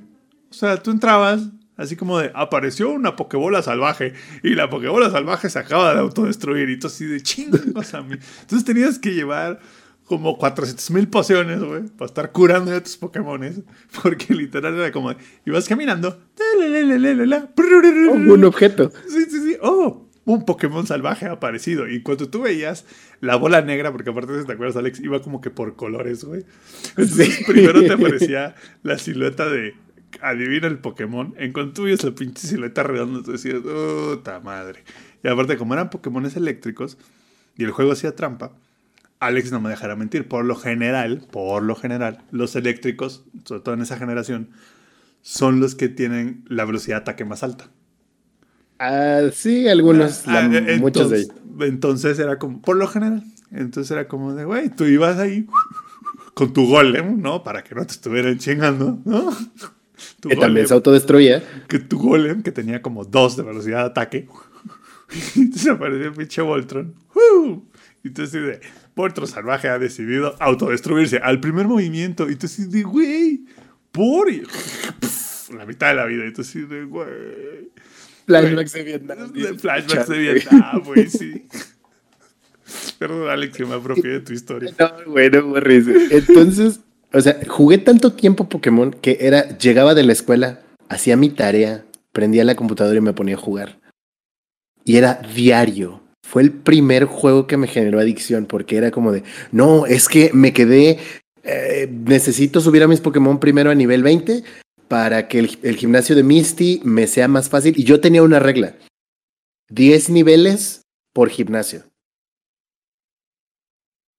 O 0.51 0.55
sea, 0.55 0.83
tú 0.83 0.91
entrabas 0.91 1.43
así 1.77 1.97
como 1.97 2.19
de, 2.19 2.31
apareció 2.35 2.91
una 2.91 3.17
pokebola 3.17 3.63
salvaje 3.63 4.13
y 4.43 4.51
la 4.55 4.69
pokebola 4.69 5.11
salvaje 5.11 5.49
se 5.49 5.59
acaba 5.59 5.95
de 5.95 6.01
autodestruir 6.01 6.69
y 6.69 6.79
tú 6.79 6.89
así 6.89 7.07
de 7.07 7.23
chingos 7.23 7.95
a 7.95 8.03
mí. 8.03 8.17
Entonces 8.43 8.65
tenías 8.65 8.99
que 8.99 9.15
llevar 9.15 9.61
como 10.11 10.37
400 10.37 10.91
mil 10.91 11.07
pociones, 11.07 11.63
güey, 11.63 11.85
para 11.85 12.07
estar 12.07 12.33
curando 12.33 12.75
a 12.75 12.83
tus 12.83 12.97
pokémones. 12.97 13.61
Porque 14.03 14.35
literal 14.35 14.75
era 14.75 14.91
como, 14.91 15.15
ibas 15.47 15.69
caminando. 15.69 16.21
Un 18.13 18.45
objeto. 18.45 18.91
Sí, 19.09 19.27
sí, 19.31 19.41
sí. 19.41 19.57
Oh, 19.63 20.09
un 20.25 20.45
Pokémon 20.45 20.85
salvaje 20.85 21.27
ha 21.27 21.33
aparecido. 21.35 21.89
Y 21.89 22.03
cuando 22.03 22.29
tú 22.29 22.43
veías 22.43 22.87
la 23.21 23.37
bola 23.37 23.63
negra, 23.63 23.93
porque 23.93 24.11
aparte, 24.11 24.41
si 24.41 24.45
te 24.49 24.53
acuerdas, 24.53 24.75
Alex, 24.75 24.99
iba 24.99 25.23
como 25.23 25.41
que 25.41 25.51
por 25.51 25.77
colores, 25.77 26.25
güey. 26.25 26.45
Entonces, 26.97 27.45
primero 27.47 27.81
te 27.81 27.93
aparecía 27.93 28.57
la 28.83 28.99
silueta 28.99 29.49
de 29.49 29.77
adivina 30.23 30.67
el 30.67 30.81
Pokémon. 30.81 31.37
En 31.39 31.53
cuanto 31.53 31.75
tú 31.75 31.83
veías 31.85 32.03
la 32.03 32.11
pinche 32.11 32.49
silueta 32.49 32.83
redonda, 32.83 33.23
tú 33.23 33.31
decías, 33.31 33.61
puta 33.61 34.41
madre. 34.41 34.83
Y 35.23 35.29
aparte, 35.29 35.57
como 35.57 35.75
eran 35.75 35.89
Pokémones 35.89 36.35
eléctricos 36.35 36.99
y 37.57 37.63
el 37.63 37.71
juego 37.71 37.93
hacía 37.93 38.17
trampa, 38.17 38.51
Alex 39.21 39.53
no 39.53 39.61
me 39.61 39.71
dejará 39.71 39.97
mentir. 39.97 40.27
Por 40.29 40.45
lo 40.45 40.57
general, 40.57 41.27
por 41.31 41.63
lo 41.63 41.75
general, 41.77 42.25
los 42.31 42.57
eléctricos, 42.57 43.25
sobre 43.45 43.61
todo 43.61 43.75
en 43.75 43.83
esa 43.83 43.97
generación, 43.99 44.51
son 45.23 45.61
los 45.61 45.75
que 45.75 45.89
tienen 45.89 46.45
la 46.49 46.65
velocidad 46.65 46.97
de 46.97 47.03
ataque 47.03 47.25
más 47.25 47.43
alta. 47.43 47.69
Ah, 48.79 49.23
sí, 49.33 49.69
algunos, 49.69 50.27
la- 50.27 50.41
Ah, 50.41 50.51
eh, 50.53 50.79
muchos 50.81 51.11
de 51.11 51.19
entonces, 51.21 51.31
ellos. 51.59 51.69
entonces 51.69 52.19
era 52.19 52.39
como, 52.39 52.63
por 52.63 52.77
lo 52.77 52.87
general, 52.89 53.23
entonces 53.51 53.91
era 53.91 54.09
como 54.09 54.35
de, 54.35 54.45
güey, 54.47 54.71
tú 54.71 54.85
ibas 54.87 55.19
ahí 55.19 55.47
con 56.33 56.55
tu 56.55 56.67
golem, 56.67 57.21
¿no? 57.21 57.43
Para 57.43 57.63
que 57.63 57.75
no 57.75 57.85
te 57.85 57.93
estuvieran 57.93 58.39
chingando, 58.39 58.99
¿no? 59.05 59.31
Tu 60.21 60.31
Que 60.31 60.37
también 60.37 60.65
golem, 60.65 60.67
se 60.67 60.73
autodestruía. 60.75 61.43
que 61.69 61.79
tu 61.79 61.99
golem, 61.99 62.43
que 62.43 62.53
tenía 62.53 62.81
como 62.81 63.05
dos 63.05 63.37
de 63.37 63.43
velocidad 63.43 63.81
de 63.81 63.85
ataque, 63.91 64.29
y 65.37 65.41
entonces 65.43 65.69
apareció 65.69 66.07
el 66.07 66.13
pinche 66.15 66.41
Voltron. 66.41 66.95
¡Uh! 67.15 67.61
Y 68.03 68.09
entonces 68.09 68.33
de, 68.33 68.61
Voltron 68.95 69.27
salvaje 69.27 69.69
ha 69.69 69.79
decidido 69.79 70.37
autodestruirse 70.41 71.19
al 71.19 71.41
primer 71.41 71.67
movimiento. 71.67 72.29
Y 72.29 72.33
entonces 72.33 72.71
de, 72.71 72.83
güey, 72.83 73.45
por... 73.93 74.31
y- 74.31 74.43
la 75.55 75.67
mitad 75.67 75.89
de 75.89 75.95
la 75.95 76.07
vida. 76.07 76.25
Y 76.25 76.29
entonces 76.29 76.69
de, 76.69 76.85
güey... 76.85 77.09
Flashbacks 78.27 78.73
de 78.73 78.83
Vietnam. 78.85 79.33
De 79.33 79.59
flashbacks 79.59 80.09
de 80.09 80.19
Vietnam, 80.19 80.83
güey, 80.85 81.09
sí. 81.09 81.47
Perdón, 82.99 83.29
Alex, 83.29 83.57
que 83.57 83.65
me 83.65 83.75
apropié 83.75 84.11
de 84.11 84.21
tu 84.21 84.33
historia. 84.33 84.73
No, 84.79 84.93
bueno, 85.11 85.43
Morris. 85.45 85.87
Entonces, 86.11 86.81
o 87.13 87.21
sea, 87.21 87.41
jugué 87.49 87.79
tanto 87.79 88.13
tiempo 88.13 88.49
Pokémon 88.49 88.93
que 88.93 89.19
era, 89.21 89.59
llegaba 89.59 89.95
de 89.95 90.05
la 90.05 90.13
escuela, 90.13 90.61
hacía 90.89 91.17
mi 91.17 91.31
tarea, 91.31 91.85
prendía 92.13 92.45
la 92.45 92.55
computadora 92.55 92.99
y 92.99 93.01
me 93.01 93.13
ponía 93.13 93.35
a 93.35 93.39
jugar. 93.39 93.81
Y 94.85 94.97
era 94.97 95.15
diario. 95.35 96.00
Fue 96.31 96.43
el 96.43 96.53
primer 96.53 97.07
juego 97.07 97.49
que 97.49 97.57
me 97.57 97.67
generó 97.67 97.99
adicción 97.99 98.47
porque 98.47 98.77
era 98.77 98.93
como 98.93 99.11
de, 99.11 99.25
no, 99.51 99.85
es 99.87 100.09
que 100.09 100.31
me 100.33 100.53
quedé, 100.53 101.01
eh, 101.43 101.89
necesito 101.91 102.61
subir 102.61 102.85
a 102.85 102.87
mis 102.87 103.01
Pokémon 103.01 103.41
primero 103.41 103.69
a 103.69 103.75
nivel 103.75 104.05
20 104.05 104.45
para 104.87 105.27
que 105.27 105.41
el, 105.41 105.59
el 105.65 105.75
gimnasio 105.75 106.15
de 106.15 106.23
Misty 106.23 106.83
me 106.85 107.09
sea 107.09 107.27
más 107.27 107.49
fácil. 107.49 107.75
Y 107.77 107.83
yo 107.83 108.01
tenía 108.01 108.23
una 108.23 108.39
regla, 108.39 108.77
10 109.71 110.11
niveles 110.11 110.83
por 111.13 111.31
gimnasio. 111.31 111.83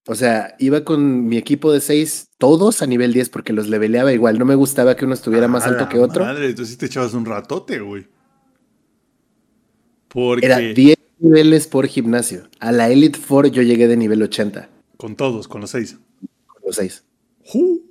O 0.06 0.16
sea, 0.16 0.58
iba 0.60 0.84
con 0.84 1.30
mi 1.30 1.38
equipo 1.38 1.72
de 1.72 1.80
6, 1.80 2.32
todos 2.38 2.82
a 2.82 2.88
nivel 2.88 3.14
10 3.14 3.30
porque 3.30 3.54
los 3.54 3.70
leveleaba 3.70 4.12
igual. 4.12 4.38
No 4.38 4.44
me 4.44 4.56
gustaba 4.56 4.98
que 4.98 5.06
uno 5.06 5.14
estuviera 5.14 5.48
más 5.48 5.66
alto 5.66 5.88
que 5.88 5.98
otro. 5.98 6.26
Madre, 6.26 6.50
entonces 6.50 6.74
sí 6.74 6.78
te 6.78 6.88
echabas 6.88 7.14
un 7.14 7.24
ratote, 7.26 7.80
güey. 7.80 8.06
Porque 10.10 10.46
Era 10.46 10.58
10 10.58 11.01
niveles 11.22 11.68
por 11.68 11.88
gimnasio. 11.88 12.44
A 12.60 12.72
la 12.72 12.90
Elite 12.90 13.18
Four 13.20 13.52
yo 13.52 13.62
llegué 13.62 13.88
de 13.88 13.98
nivel 13.98 14.22
80 14.24 14.70
con 14.98 15.16
todos, 15.16 15.48
con 15.48 15.62
los 15.62 15.70
seis. 15.72 15.98
con 16.48 16.62
los 16.66 16.76
6. 16.76 17.04
Ju. 17.46 17.82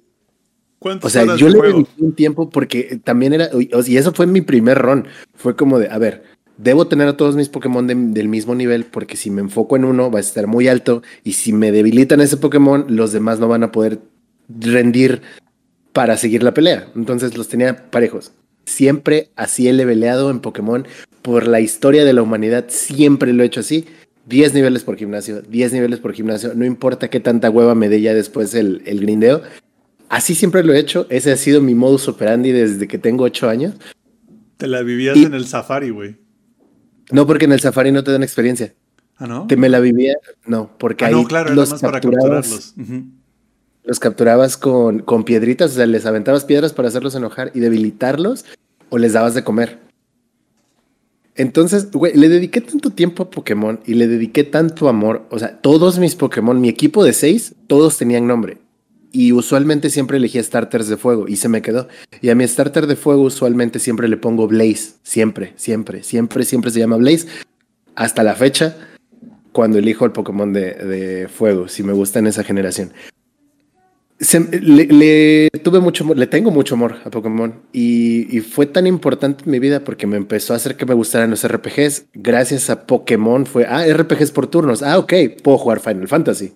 ¿Cuántas 0.79 1.07
O 1.07 1.11
sea, 1.11 1.23
horas 1.25 1.39
yo 1.39 1.47
de 1.47 1.53
le 1.53 1.59
juego? 1.59 1.75
dediqué 1.79 2.03
un 2.05 2.13
tiempo 2.15 2.49
porque 2.51 3.01
también 3.05 3.33
era, 3.35 3.51
y 3.87 3.97
eso 3.97 4.13
fue 4.13 4.27
mi 4.27 4.41
primer 4.41 4.79
run. 4.79 5.07
Fue 5.35 5.55
como 5.57 5.79
de, 5.79 5.89
a 5.91 5.99
ver, 5.99 6.23
debo 6.57 6.87
tener 6.89 7.09
a 7.09 7.17
todos 7.17 7.37
mis 7.37 7.49
Pokémon 7.49 7.87
de- 7.87 7.95
del 7.95 8.29
mismo 8.29 8.55
nivel 8.55 8.85
porque 8.85 9.17
si 9.17 9.31
me 9.31 9.41
enfoco 9.43 9.77
en 9.77 9.85
uno 9.85 10.11
va 10.11 10.19
a 10.19 10.23
estar 10.23 10.47
muy 10.47 10.69
alto 10.69 11.03
y 11.25 11.33
si 11.33 11.53
me 11.53 11.71
debilitan 11.73 12.21
ese 12.21 12.37
Pokémon, 12.39 12.87
los 12.89 13.13
demás 13.13 13.41
no 13.41 13.49
van 13.49 13.63
a 13.65 13.73
poder 13.73 13.99
rendir 14.49 15.21
para 15.93 16.17
seguir 16.17 16.43
la 16.43 16.55
pelea. 16.55 16.89
Entonces 16.97 17.37
los 17.37 17.49
tenía 17.49 17.91
parejos. 17.91 18.33
Siempre 18.65 19.31
así 19.37 19.69
he 19.69 19.73
leveleado 19.73 20.31
en 20.31 20.41
Pokémon 20.41 20.87
por 21.23 21.47
la 21.47 21.61
historia 21.61 22.05
de 22.05 22.13
la 22.13 22.23
humanidad. 22.23 22.67
Siempre 22.69 23.33
lo 23.33 23.43
he 23.43 23.47
hecho 23.47 23.61
así. 23.61 23.87
10 24.27 24.55
niveles 24.55 24.85
por 24.85 24.97
gimnasio, 24.97 25.43
10 25.43 25.73
niveles 25.73 25.99
por 25.99 26.13
gimnasio. 26.13 26.53
No 26.55 26.65
importa 26.65 27.09
qué 27.11 27.21
tanta 27.21 27.51
hueva 27.51 27.75
me 27.75 27.89
dé 27.89 28.01
ya 28.01 28.15
después 28.15 28.55
el, 28.55 28.83
el 28.87 29.01
grindeo. 29.01 29.43
Así 30.09 30.35
siempre 30.35 30.63
lo 30.65 30.73
he 30.73 30.79
hecho. 30.79 31.07
Ese 31.11 31.33
ha 31.33 31.37
sido 31.37 31.61
mi 31.61 31.75
modus 31.75 32.07
operandi 32.09 32.53
desde 32.53 32.87
que 32.87 32.99
tengo 32.99 33.25
8 33.25 33.49
años. 33.49 33.75
Te 34.57 34.67
la 34.67 34.83
vivías 34.83 35.17
Y- 35.17 35.25
en 35.25 35.35
el 35.35 35.47
safari, 35.47 35.91
güey. 35.91 36.17
No, 37.13 37.27
porque 37.27 37.47
en 37.47 37.53
el 37.53 37.59
Safari 37.59 37.91
no 37.91 38.05
te 38.05 38.13
dan 38.13 38.23
experiencia. 38.23 38.73
Ah, 39.17 39.27
¿no? 39.27 39.47
Te 39.49 39.57
me 39.57 39.69
la 39.69 39.81
vivía, 39.81 40.15
no, 40.47 40.71
porque 40.79 41.05
Ah, 41.05 41.09
ahí 41.09 41.15
no, 41.15 41.25
claro, 41.25 41.47
era 41.49 41.57
los 41.57 41.71
más 41.71 41.81
para 41.81 42.01
capturabas, 42.01 42.49
capturarlos. 42.77 43.11
Los 43.83 43.99
capturabas 43.99 44.57
con, 44.57 45.01
con 45.01 45.25
piedritas, 45.25 45.73
o 45.73 45.75
sea, 45.75 45.87
les 45.87 46.07
aventabas 46.07 46.45
piedras 46.45 46.73
para 46.73 46.87
hacerlos 46.87 47.17
enojar 47.17 47.51
y 47.53 47.59
debilitarlos, 47.59 48.45
o 48.91 48.99
les 48.99 49.15
dabas 49.15 49.35
de 49.35 49.43
comer. 49.43 49.79
Entonces, 51.41 51.91
güey, 51.91 52.13
le 52.15 52.29
dediqué 52.29 52.61
tanto 52.61 52.91
tiempo 52.91 53.23
a 53.23 53.31
Pokémon 53.31 53.81
y 53.87 53.95
le 53.95 54.07
dediqué 54.09 54.45
tanto 54.45 54.91
amor. 54.91 55.27
O 55.31 55.39
sea, 55.39 55.59
todos 55.63 55.99
mis 55.99 56.15
Pokémon, 56.15 56.61
mi 56.61 56.69
equipo 56.69 57.03
de 57.03 57.15
seis, 57.15 57.55
todos 57.67 57.97
tenían 57.97 58.27
nombre. 58.27 58.59
Y 59.11 59.33
usualmente 59.33 59.89
siempre 59.89 60.19
elegía 60.19 60.43
starters 60.43 60.89
de 60.89 60.99
fuego 60.99 61.29
y 61.29 61.37
se 61.37 61.49
me 61.49 61.63
quedó. 61.63 61.89
Y 62.21 62.29
a 62.29 62.35
mi 62.35 62.47
starter 62.47 62.87
de 62.87 62.95
fuego 62.95 63.23
usualmente 63.23 63.79
siempre 63.79 64.07
le 64.07 64.19
pongo 64.19 64.49
Blaze. 64.49 64.97
Siempre, 65.03 65.55
siempre, 65.57 66.03
siempre, 66.03 66.45
siempre 66.45 66.71
se 66.71 66.81
llama 66.81 66.99
Blaze. 66.99 67.27
Hasta 67.95 68.23
la 68.23 68.35
fecha, 68.35 68.77
cuando 69.53 69.79
elijo 69.79 70.05
el 70.05 70.13
Pokémon 70.13 70.53
de, 70.53 70.75
de 70.75 71.29
fuego, 71.29 71.69
si 71.69 71.83
me 71.83 71.95
gusta 71.95 72.19
en 72.19 72.27
esa 72.27 72.45
generación. 72.45 72.93
Le, 74.21 75.49
tuve 75.65 75.81
mucho 75.81 76.05
le 76.15 76.27
tengo 76.27 76.51
mucho 76.51 76.75
amor 76.75 76.97
a 77.07 77.11
Pokémon 77.11 77.55
y, 77.73 78.37
y 78.37 78.41
fue 78.41 78.67
tan 78.67 78.87
importante 78.87 79.45
en 79.47 79.51
mi 79.51 79.59
vida 79.59 79.81
porque 79.81 80.07
me 80.07 80.19
empezó 80.19 80.53
a 80.53 80.57
hacer 80.57 80.77
que 80.77 80.85
me 80.85 80.93
gustaran 80.93 81.31
los 81.31 81.47
RPGs. 81.47 82.05
Gracias 82.13 82.69
a 82.69 82.87
Pokémon 82.87 83.47
fue, 83.47 83.65
ah, 83.65 83.87
RPGs 83.87 84.31
por 84.33 84.47
turnos. 84.47 84.83
Ah, 84.83 84.99
ok, 84.99 85.15
puedo 85.43 85.57
jugar 85.57 85.81
Final 85.81 86.07
Fantasy. 86.07 86.53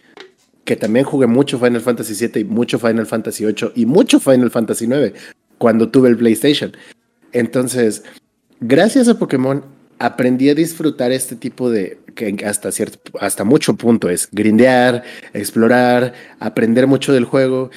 Que 0.64 0.76
también 0.76 1.06
jugué 1.06 1.26
mucho 1.26 1.58
Final 1.58 1.80
Fantasy 1.80 2.26
VII 2.26 2.42
y 2.42 2.44
mucho 2.44 2.78
Final 2.78 3.06
Fantasy 3.06 3.46
VIII 3.46 3.72
y 3.74 3.86
mucho 3.86 4.20
Final 4.20 4.50
Fantasy 4.50 4.84
IX 4.84 5.18
cuando 5.56 5.88
tuve 5.88 6.10
el 6.10 6.18
PlayStation. 6.18 6.72
Entonces, 7.32 8.04
gracias 8.60 9.08
a 9.08 9.18
Pokémon 9.18 9.64
aprendí 10.04 10.48
a 10.50 10.54
disfrutar 10.54 11.12
este 11.12 11.36
tipo 11.36 11.70
de 11.70 11.98
que 12.14 12.44
hasta 12.46 12.70
cierto 12.70 12.98
hasta 13.20 13.44
mucho 13.44 13.74
punto 13.74 14.08
es 14.08 14.28
grindear, 14.30 15.02
explorar, 15.32 16.12
aprender 16.38 16.86
mucho 16.86 17.12
del 17.12 17.24
juego, 17.24 17.70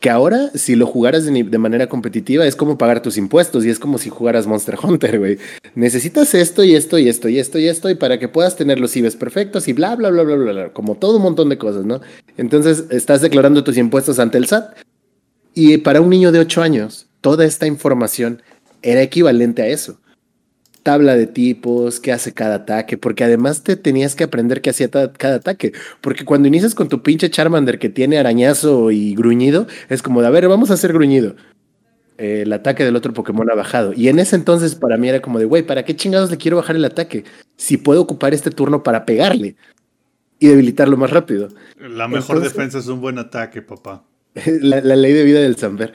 que 0.00 0.10
ahora 0.10 0.50
si 0.54 0.76
lo 0.76 0.86
jugaras 0.86 1.24
de, 1.24 1.58
manera 1.58 1.88
competitiva 1.88 2.46
es 2.46 2.54
como 2.54 2.78
pagar 2.78 3.02
tus 3.02 3.16
impuestos 3.16 3.64
y 3.64 3.70
es 3.70 3.78
como 3.78 3.98
si 3.98 4.10
jugaras 4.10 4.46
Monster 4.46 4.76
Hunter, 4.82 5.18
güey. 5.18 5.38
Necesitas 5.74 6.34
esto 6.34 6.62
y 6.62 6.74
esto 6.74 6.98
y 6.98 7.08
esto 7.08 7.28
y 7.28 7.38
esto 7.38 7.58
y 7.58 7.66
esto 7.66 7.90
y 7.90 7.94
para 7.94 8.18
que 8.18 8.28
puedas 8.28 8.56
tener 8.56 8.78
los 8.78 8.96
IBs 8.96 9.16
perfectos 9.16 9.66
y 9.68 9.72
bla 9.72 9.96
bla 9.96 10.10
bla 10.10 10.22
bla 10.22 10.36
bla, 10.36 10.52
bla 10.52 10.72
como 10.72 10.94
todo 10.94 11.16
un 11.16 11.22
montón 11.22 11.48
de 11.48 11.58
cosas, 11.58 11.84
¿no? 11.84 12.00
Entonces, 12.36 12.84
estás 12.90 13.20
declarando 13.20 13.64
tus 13.64 13.76
impuestos 13.76 14.18
ante 14.18 14.38
el 14.38 14.46
SAT 14.46 14.76
y 15.54 15.78
para 15.78 16.00
un 16.00 16.10
niño 16.10 16.30
de 16.30 16.38
8 16.38 16.62
años, 16.62 17.06
toda 17.20 17.44
esta 17.44 17.66
información 17.66 18.42
era 18.82 19.02
equivalente 19.02 19.62
a 19.62 19.66
eso. 19.66 19.98
Tabla 20.88 21.16
de 21.16 21.26
tipos, 21.26 22.00
qué 22.00 22.12
hace 22.12 22.32
cada 22.32 22.54
ataque, 22.54 22.96
porque 22.96 23.22
además 23.22 23.62
te 23.62 23.76
tenías 23.76 24.14
que 24.14 24.24
aprender 24.24 24.62
qué 24.62 24.70
hacía 24.70 24.88
cada 24.90 25.34
ataque. 25.34 25.74
Porque 26.00 26.24
cuando 26.24 26.48
inicias 26.48 26.74
con 26.74 26.88
tu 26.88 27.02
pinche 27.02 27.28
Charmander 27.28 27.78
que 27.78 27.90
tiene 27.90 28.16
arañazo 28.16 28.90
y 28.90 29.14
gruñido, 29.14 29.66
es 29.90 30.00
como 30.00 30.22
de, 30.22 30.28
a 30.28 30.30
ver, 30.30 30.48
vamos 30.48 30.70
a 30.70 30.74
hacer 30.74 30.94
gruñido. 30.94 31.36
Eh, 32.16 32.40
el 32.46 32.52
ataque 32.54 32.86
del 32.86 32.96
otro 32.96 33.12
Pokémon 33.12 33.50
ha 33.50 33.54
bajado. 33.54 33.92
Y 33.92 34.08
en 34.08 34.18
ese 34.18 34.34
entonces 34.34 34.76
para 34.76 34.96
mí 34.96 35.10
era 35.10 35.20
como 35.20 35.38
de, 35.38 35.44
güey, 35.44 35.62
¿para 35.62 35.84
qué 35.84 35.94
chingados 35.94 36.30
le 36.30 36.38
quiero 36.38 36.56
bajar 36.56 36.76
el 36.76 36.86
ataque? 36.86 37.24
Si 37.58 37.76
puedo 37.76 38.00
ocupar 38.00 38.32
este 38.32 38.50
turno 38.50 38.82
para 38.82 39.04
pegarle 39.04 39.56
y 40.38 40.46
debilitarlo 40.48 40.96
más 40.96 41.10
rápido. 41.10 41.48
La 41.78 42.08
mejor 42.08 42.36
Entonces- 42.36 42.54
defensa 42.54 42.78
es 42.78 42.86
un 42.86 43.02
buen 43.02 43.18
ataque, 43.18 43.60
papá. 43.60 44.04
la, 44.62 44.80
la 44.80 44.96
ley 44.96 45.12
de 45.12 45.24
vida 45.24 45.40
del 45.40 45.56
Samper. 45.56 45.92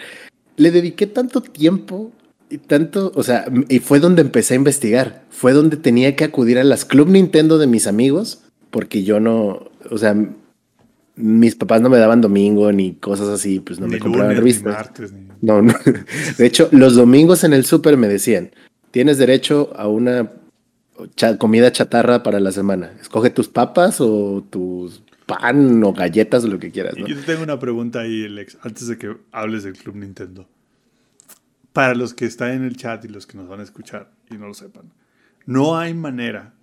Le 0.56 0.70
dediqué 0.70 1.08
tanto 1.08 1.42
tiempo 1.42 2.12
y 2.54 2.58
tanto, 2.60 3.12
o 3.16 3.24
sea, 3.24 3.46
y 3.70 3.80
fue 3.80 4.00
donde 4.00 4.22
empecé 4.22 4.54
a 4.54 4.58
investigar. 4.58 5.24
Fue 5.30 5.54
donde 5.54 5.78
tenía 5.78 6.16
que 6.16 6.24
acudir 6.24 6.60
a 6.60 6.64
las 6.64 6.86
Club 6.86 7.10
Nintendo 7.10 7.58
de 7.58 7.68
mis 7.68 7.88
amigos, 7.88 8.44
porque 8.70 9.04
yo 9.04 9.20
no, 9.20 9.72
o 9.90 9.98
sea, 9.98 10.16
mis 11.16 11.56
papás 11.56 11.82
no 11.82 11.90
me 11.90 11.98
daban 11.98 12.22
domingo 12.22 12.72
ni 12.72 12.94
cosas 12.94 13.28
así, 13.30 13.60
pues 13.60 13.80
no 13.80 13.88
ni 13.88 13.94
me 13.94 14.00
compraban 14.00 14.36
lunes, 14.36 14.38
ni 14.38 14.52
revistas. 14.52 14.74
martes, 14.74 15.12
ni... 15.14 15.28
No, 15.42 15.62
no. 15.62 15.74
De 16.38 16.46
hecho, 16.46 16.70
los 16.72 16.96
domingos 16.96 17.44
en 17.44 17.54
el 17.54 17.66
súper 17.66 17.98
me 17.98 18.08
decían, 18.08 18.52
tienes 18.92 19.18
derecho 19.18 19.72
a 19.76 19.88
una 19.88 20.32
cha- 21.16 21.38
comida 21.38 21.72
chatarra 21.72 22.24
para 22.24 22.40
la 22.40 22.52
semana. 22.52 22.94
Escoge 23.02 23.30
tus 23.30 23.48
papas 23.48 24.00
o 24.00 24.44
tus 24.50 25.04
pan 25.26 25.84
o 25.84 25.94
galletas 25.94 26.44
o 26.44 26.48
lo 26.48 26.60
que 26.60 26.72
quieras. 26.72 26.96
Yo 26.96 27.06
te 27.06 27.16
tengo 27.24 27.44
una 27.44 27.60
pregunta 27.60 28.02
ahí, 28.02 28.26
Alex, 28.26 28.58
antes 28.62 28.88
de 28.88 28.98
que 28.98 29.16
hables 29.32 29.64
del 29.64 29.74
Club 29.74 29.96
Nintendo. 29.96 30.48
Para 31.74 31.96
los 31.96 32.14
que 32.14 32.26
están 32.26 32.52
en 32.52 32.64
el 32.64 32.78
chat 32.78 33.04
y 33.06 33.08
los 33.08 33.26
que 33.28 33.38
nos 33.38 33.48
van 33.48 33.60
a 33.60 33.64
escuchar 33.64 34.12
y 34.32 34.38
no 34.38 34.48
lo 34.48 34.54
sepan, 34.54 34.94
no 35.46 35.78
hay 35.78 35.94
manera 35.94 36.54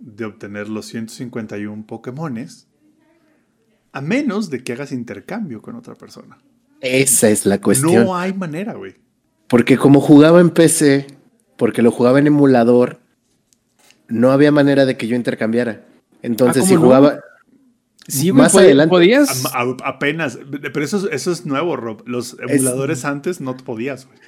de 0.00 0.24
obtener 0.24 0.68
los 0.68 0.86
151 0.86 1.86
Pokémones 1.86 2.66
a 3.92 4.00
menos 4.00 4.50
de 4.50 4.64
que 4.64 4.72
hagas 4.72 4.90
intercambio 4.90 5.62
con 5.62 5.76
otra 5.76 5.94
persona. 5.94 6.38
Esa 6.80 7.28
es 7.30 7.46
la 7.46 7.60
cuestión. 7.60 8.04
No 8.04 8.16
hay 8.16 8.32
manera, 8.34 8.72
güey. 8.74 8.96
Porque 9.48 9.76
como 9.76 10.00
jugaba 10.00 10.40
en 10.40 10.50
PC, 10.50 11.06
porque 11.56 11.82
lo 11.82 11.90
jugaba 11.92 12.18
en 12.18 12.26
emulador, 12.26 13.00
no 14.08 14.32
había 14.32 14.50
manera 14.50 14.84
de 14.84 14.96
que 14.96 15.06
yo 15.06 15.14
intercambiara. 15.16 15.84
Entonces, 16.22 16.64
Ah, 16.64 16.66
si 16.66 16.74
jugaba. 16.76 17.20
Sí, 18.08 18.32
Más 18.32 18.54
adelante. 18.54 18.90
podías. 18.90 19.46
A- 19.54 19.60
a- 19.62 19.76
apenas. 19.88 20.38
Pero 20.50 20.84
eso, 20.84 20.98
es- 20.98 21.12
eso 21.12 21.32
es 21.32 21.46
nuevo, 21.46 21.76
Rob. 21.76 22.02
Los 22.06 22.36
emuladores 22.38 23.04
antes 23.06 23.40
no 23.40 23.56
podías, 23.56 24.06
güey. 24.06 24.18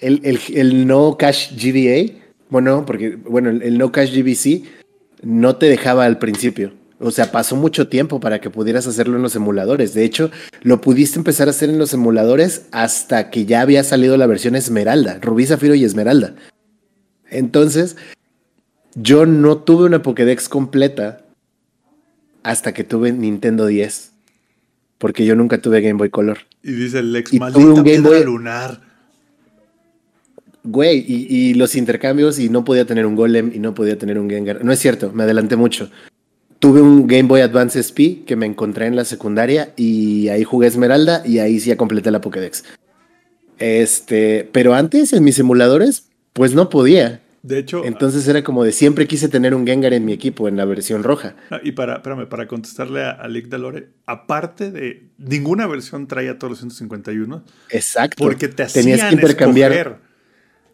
El, 0.00 0.20
el- 0.24 0.40
el 0.54 0.86
no 0.86 1.16
cash 1.18 1.52
GBA, 1.56 2.12
bueno, 2.50 2.84
porque, 2.86 3.16
bueno, 3.16 3.50
el, 3.50 3.62
el 3.62 3.78
no 3.78 3.90
cash 3.92 4.12
GBC 4.16 4.64
no 5.22 5.56
te 5.56 5.66
dejaba 5.66 6.04
al 6.04 6.18
principio. 6.18 6.72
O 7.00 7.10
sea, 7.12 7.30
pasó 7.30 7.54
mucho 7.54 7.86
tiempo 7.88 8.18
para 8.18 8.40
que 8.40 8.50
pudieras 8.50 8.86
hacerlo 8.88 9.16
en 9.16 9.22
los 9.22 9.36
emuladores. 9.36 9.94
De 9.94 10.04
hecho, 10.04 10.30
lo 10.62 10.80
pudiste 10.80 11.18
empezar 11.18 11.46
a 11.46 11.50
hacer 11.52 11.70
en 11.70 11.78
los 11.78 11.92
emuladores 11.94 12.66
hasta 12.72 13.30
que 13.30 13.44
ya 13.44 13.60
había 13.60 13.84
salido 13.84 14.16
la 14.16 14.26
versión 14.26 14.56
Esmeralda, 14.56 15.18
Rubí, 15.22 15.46
Zafiro 15.46 15.74
y 15.76 15.84
Esmeralda. 15.84 16.34
Entonces, 17.30 17.96
yo 18.94 19.26
no 19.26 19.58
tuve 19.58 19.84
una 19.84 20.02
Pokédex 20.02 20.48
completa 20.48 21.24
hasta 22.42 22.72
que 22.74 22.84
tuve 22.84 23.12
Nintendo 23.12 23.66
10. 23.66 24.12
Porque 24.98 25.24
yo 25.24 25.36
nunca 25.36 25.58
tuve 25.58 25.80
Game 25.80 25.98
Boy 25.98 26.10
Color. 26.10 26.38
Y 26.64 26.72
dice 26.72 26.98
el 26.98 27.14
ex, 27.14 27.32
Y 27.32 27.38
tuve 27.38 27.66
un 27.72 27.84
Game 27.84 28.00
Boy- 28.00 28.24
lunar. 28.24 28.80
Güey, 30.64 31.04
y, 31.06 31.26
y 31.50 31.54
los 31.54 31.74
intercambios 31.76 32.38
y 32.38 32.48
no 32.48 32.64
podía 32.64 32.84
tener 32.84 33.06
un 33.06 33.14
Golem 33.16 33.52
y 33.54 33.58
no 33.58 33.74
podía 33.74 33.96
tener 33.96 34.18
un 34.18 34.28
Gengar. 34.28 34.64
No 34.64 34.72
es 34.72 34.78
cierto, 34.78 35.12
me 35.12 35.22
adelanté 35.22 35.56
mucho. 35.56 35.90
Tuve 36.58 36.80
un 36.82 37.06
Game 37.06 37.28
Boy 37.28 37.40
Advance 37.40 37.78
SP 37.78 38.26
que 38.26 38.34
me 38.34 38.44
encontré 38.44 38.86
en 38.86 38.96
la 38.96 39.04
secundaria 39.04 39.72
y 39.76 40.28
ahí 40.28 40.42
jugué 40.42 40.66
Esmeralda 40.66 41.22
y 41.24 41.38
ahí 41.38 41.60
sí 41.60 41.68
ya 41.68 41.76
completé 41.76 42.10
la 42.10 42.20
Pokédex. 42.20 42.64
Este, 43.58 44.48
pero 44.52 44.74
antes 44.74 45.12
en 45.12 45.24
mis 45.24 45.38
emuladores, 45.38 46.08
pues 46.32 46.54
no 46.54 46.68
podía. 46.68 47.22
De 47.42 47.60
hecho, 47.60 47.84
Entonces 47.84 48.26
era 48.26 48.42
como 48.42 48.64
de 48.64 48.72
siempre 48.72 49.06
quise 49.06 49.28
tener 49.28 49.54
un 49.54 49.64
Gengar 49.66 49.94
en 49.94 50.04
mi 50.04 50.12
equipo 50.12 50.48
en 50.48 50.56
la 50.56 50.64
versión 50.64 51.04
roja. 51.04 51.36
Ah, 51.50 51.60
Y 51.62 51.72
para, 51.72 51.94
espérame, 51.96 52.26
para 52.28 52.48
contestarle 52.48 53.04
a, 53.04 53.10
a 53.12 53.28
Lick 53.28 53.46
Dalore, 53.48 53.90
aparte 54.06 54.72
de 54.72 55.10
ninguna 55.18 55.66
versión 55.68 56.08
trae 56.08 56.28
a 56.28 56.38
todos 56.38 56.50
los 56.50 56.58
151, 56.58 57.44
Exacto. 57.70 58.16
porque 58.18 58.48
te 58.48 58.66
tenías 58.66 58.98
hacían 58.98 59.08
que 59.10 59.14
intercambiar. 59.14 59.72
escoger. 59.72 60.07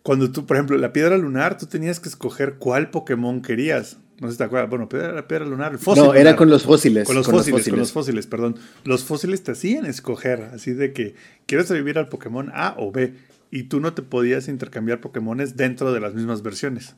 Cuando 0.04 0.30
tú, 0.30 0.44
por 0.44 0.58
ejemplo, 0.58 0.76
la 0.76 0.92
piedra 0.92 1.16
lunar, 1.16 1.56
tú 1.56 1.64
tenías 1.64 1.98
que 1.98 2.10
escoger 2.10 2.56
cuál 2.58 2.90
Pokémon 2.90 3.40
querías. 3.40 3.96
No 4.20 4.28
sé 4.28 4.32
si 4.32 4.38
te 4.38 4.44
acuerdas. 4.44 4.68
Bueno, 4.68 4.86
piedra, 4.86 5.26
piedra 5.26 5.46
lunar, 5.46 5.72
el 5.72 5.78
fósil. 5.78 6.04
No, 6.04 6.12
era 6.12 6.36
con 6.36 6.50
los 6.50 6.64
fósiles. 6.64 7.06
Con 7.06 7.16
los 7.16 7.26
fósiles, 7.26 7.66
con 7.66 7.78
los 7.78 7.90
fósiles, 7.90 8.26
perdón. 8.26 8.56
Los 8.84 9.02
fósiles 9.02 9.42
te 9.42 9.52
hacían 9.52 9.86
escoger, 9.86 10.50
así 10.52 10.74
de 10.74 10.92
que 10.92 11.14
quieres 11.46 11.70
revivir 11.70 11.96
al 11.96 12.10
Pokémon 12.10 12.50
A 12.52 12.74
o 12.78 12.92
B, 12.92 13.14
y 13.50 13.62
tú 13.62 13.80
no 13.80 13.94
te 13.94 14.02
podías 14.02 14.46
intercambiar 14.48 15.00
Pokémones 15.00 15.56
dentro 15.56 15.90
de 15.94 16.00
las 16.00 16.12
mismas 16.12 16.42
versiones. 16.42 16.96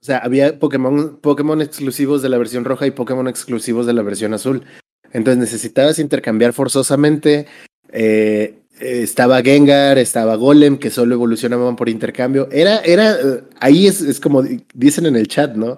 O 0.00 0.04
sea, 0.04 0.18
había 0.18 0.58
Pokémon, 0.58 1.18
Pokémon 1.20 1.62
exclusivos 1.62 2.20
de 2.20 2.30
la 2.30 2.36
versión 2.36 2.64
roja 2.64 2.88
y 2.88 2.90
Pokémon 2.90 3.28
exclusivos 3.28 3.86
de 3.86 3.92
la 3.92 4.02
versión 4.02 4.34
azul. 4.34 4.64
Entonces 5.12 5.38
necesitabas 5.38 6.00
intercambiar 6.00 6.52
forzosamente. 6.52 7.46
eh, 7.92 8.58
estaba 8.80 9.42
Gengar, 9.42 9.98
estaba 9.98 10.36
Golem, 10.36 10.78
que 10.78 10.90
solo 10.90 11.14
evolucionaban 11.14 11.76
por 11.76 11.88
intercambio. 11.88 12.48
Era, 12.50 12.78
era, 12.80 13.12
eh, 13.12 13.42
ahí 13.60 13.86
es, 13.86 14.00
es 14.00 14.20
como 14.20 14.42
di- 14.42 14.64
dicen 14.74 15.06
en 15.06 15.16
el 15.16 15.28
chat, 15.28 15.54
¿no? 15.54 15.76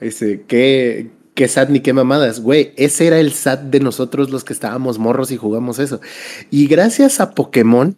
Ese, 0.00 0.42
qué, 0.46 1.10
qué 1.34 1.48
SAT 1.48 1.70
ni 1.70 1.80
qué 1.80 1.92
mamadas. 1.92 2.40
Güey, 2.40 2.72
ese 2.76 3.06
era 3.06 3.18
el 3.18 3.32
SAT 3.32 3.62
de 3.64 3.80
nosotros 3.80 4.30
los 4.30 4.44
que 4.44 4.52
estábamos 4.52 4.98
morros 4.98 5.30
y 5.30 5.36
jugamos 5.36 5.78
eso. 5.78 6.00
Y 6.50 6.66
gracias 6.66 7.20
a 7.20 7.30
Pokémon, 7.34 7.96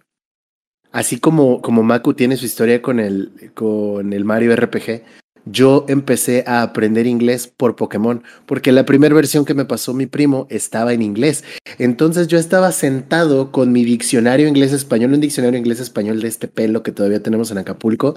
así 0.92 1.18
como, 1.18 1.60
como 1.62 1.82
Maku 1.82 2.14
tiene 2.14 2.36
su 2.36 2.46
historia 2.46 2.80
con 2.80 3.00
el, 3.00 3.50
con 3.54 4.12
el 4.12 4.24
Mario 4.24 4.54
RPG, 4.54 5.02
yo 5.46 5.86
empecé 5.88 6.44
a 6.46 6.62
aprender 6.62 7.06
inglés 7.06 7.46
por 7.46 7.76
Pokémon, 7.76 8.22
porque 8.46 8.72
la 8.72 8.84
primera 8.84 9.14
versión 9.14 9.44
que 9.44 9.54
me 9.54 9.64
pasó 9.64 9.94
mi 9.94 10.06
primo 10.06 10.46
estaba 10.50 10.92
en 10.92 11.02
inglés. 11.02 11.44
Entonces 11.78 12.26
yo 12.28 12.38
estaba 12.38 12.72
sentado 12.72 13.52
con 13.52 13.72
mi 13.72 13.84
diccionario 13.84 14.48
inglés-español, 14.48 15.14
un 15.14 15.20
diccionario 15.20 15.58
inglés-español 15.58 16.20
de 16.20 16.28
este 16.28 16.48
pelo 16.48 16.82
que 16.82 16.92
todavía 16.92 17.22
tenemos 17.22 17.50
en 17.50 17.58
Acapulco, 17.58 18.16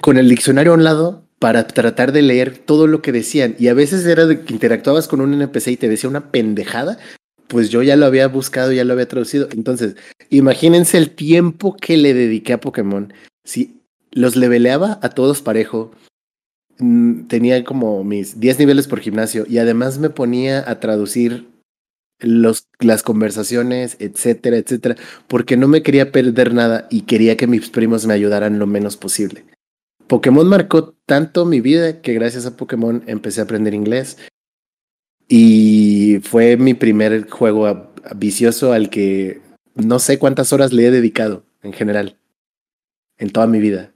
con 0.00 0.18
el 0.18 0.28
diccionario 0.28 0.72
a 0.72 0.76
un 0.76 0.84
lado 0.84 1.26
para 1.38 1.66
tratar 1.66 2.12
de 2.12 2.22
leer 2.22 2.58
todo 2.58 2.86
lo 2.86 3.02
que 3.02 3.12
decían. 3.12 3.56
Y 3.58 3.68
a 3.68 3.74
veces 3.74 4.04
era 4.06 4.26
de 4.26 4.42
que 4.42 4.52
interactuabas 4.52 5.08
con 5.08 5.20
un 5.20 5.34
NPC 5.34 5.68
y 5.68 5.76
te 5.76 5.88
decía 5.88 6.10
una 6.10 6.30
pendejada, 6.30 6.98
pues 7.48 7.70
yo 7.70 7.82
ya 7.82 7.96
lo 7.96 8.06
había 8.06 8.28
buscado, 8.28 8.72
ya 8.72 8.84
lo 8.84 8.92
había 8.92 9.08
traducido. 9.08 9.48
Entonces, 9.52 9.96
imagínense 10.30 10.98
el 10.98 11.10
tiempo 11.10 11.76
que 11.76 11.96
le 11.96 12.14
dediqué 12.14 12.54
a 12.54 12.60
Pokémon. 12.60 13.12
Los 14.14 14.36
leveleaba 14.36 14.98
a 15.02 15.10
todos 15.10 15.42
parejo. 15.42 15.90
Mm, 16.78 17.26
tenía 17.26 17.62
como 17.64 18.02
mis 18.04 18.40
10 18.40 18.60
niveles 18.60 18.88
por 18.88 19.00
gimnasio 19.00 19.44
y 19.48 19.58
además 19.58 19.98
me 19.98 20.10
ponía 20.10 20.68
a 20.68 20.80
traducir 20.80 21.48
los, 22.20 22.68
las 22.78 23.02
conversaciones, 23.02 23.96
etcétera, 23.98 24.56
etcétera, 24.56 24.96
porque 25.28 25.56
no 25.56 25.68
me 25.68 25.82
quería 25.82 26.12
perder 26.12 26.54
nada 26.54 26.86
y 26.90 27.02
quería 27.02 27.36
que 27.36 27.46
mis 27.46 27.68
primos 27.70 28.06
me 28.06 28.14
ayudaran 28.14 28.58
lo 28.58 28.66
menos 28.66 28.96
posible. 28.96 29.44
Pokémon 30.06 30.46
marcó 30.48 30.94
tanto 31.06 31.44
mi 31.44 31.60
vida 31.60 32.00
que 32.00 32.14
gracias 32.14 32.46
a 32.46 32.56
Pokémon 32.56 33.02
empecé 33.06 33.40
a 33.40 33.44
aprender 33.44 33.74
inglés 33.74 34.18
y 35.28 36.20
fue 36.22 36.56
mi 36.56 36.74
primer 36.74 37.28
juego 37.28 37.92
vicioso 38.14 38.72
al 38.72 38.90
que 38.90 39.40
no 39.74 39.98
sé 39.98 40.18
cuántas 40.18 40.52
horas 40.52 40.72
le 40.72 40.86
he 40.86 40.90
dedicado 40.90 41.44
en 41.62 41.72
general, 41.72 42.18
en 43.16 43.30
toda 43.30 43.46
mi 43.46 43.58
vida. 43.58 43.93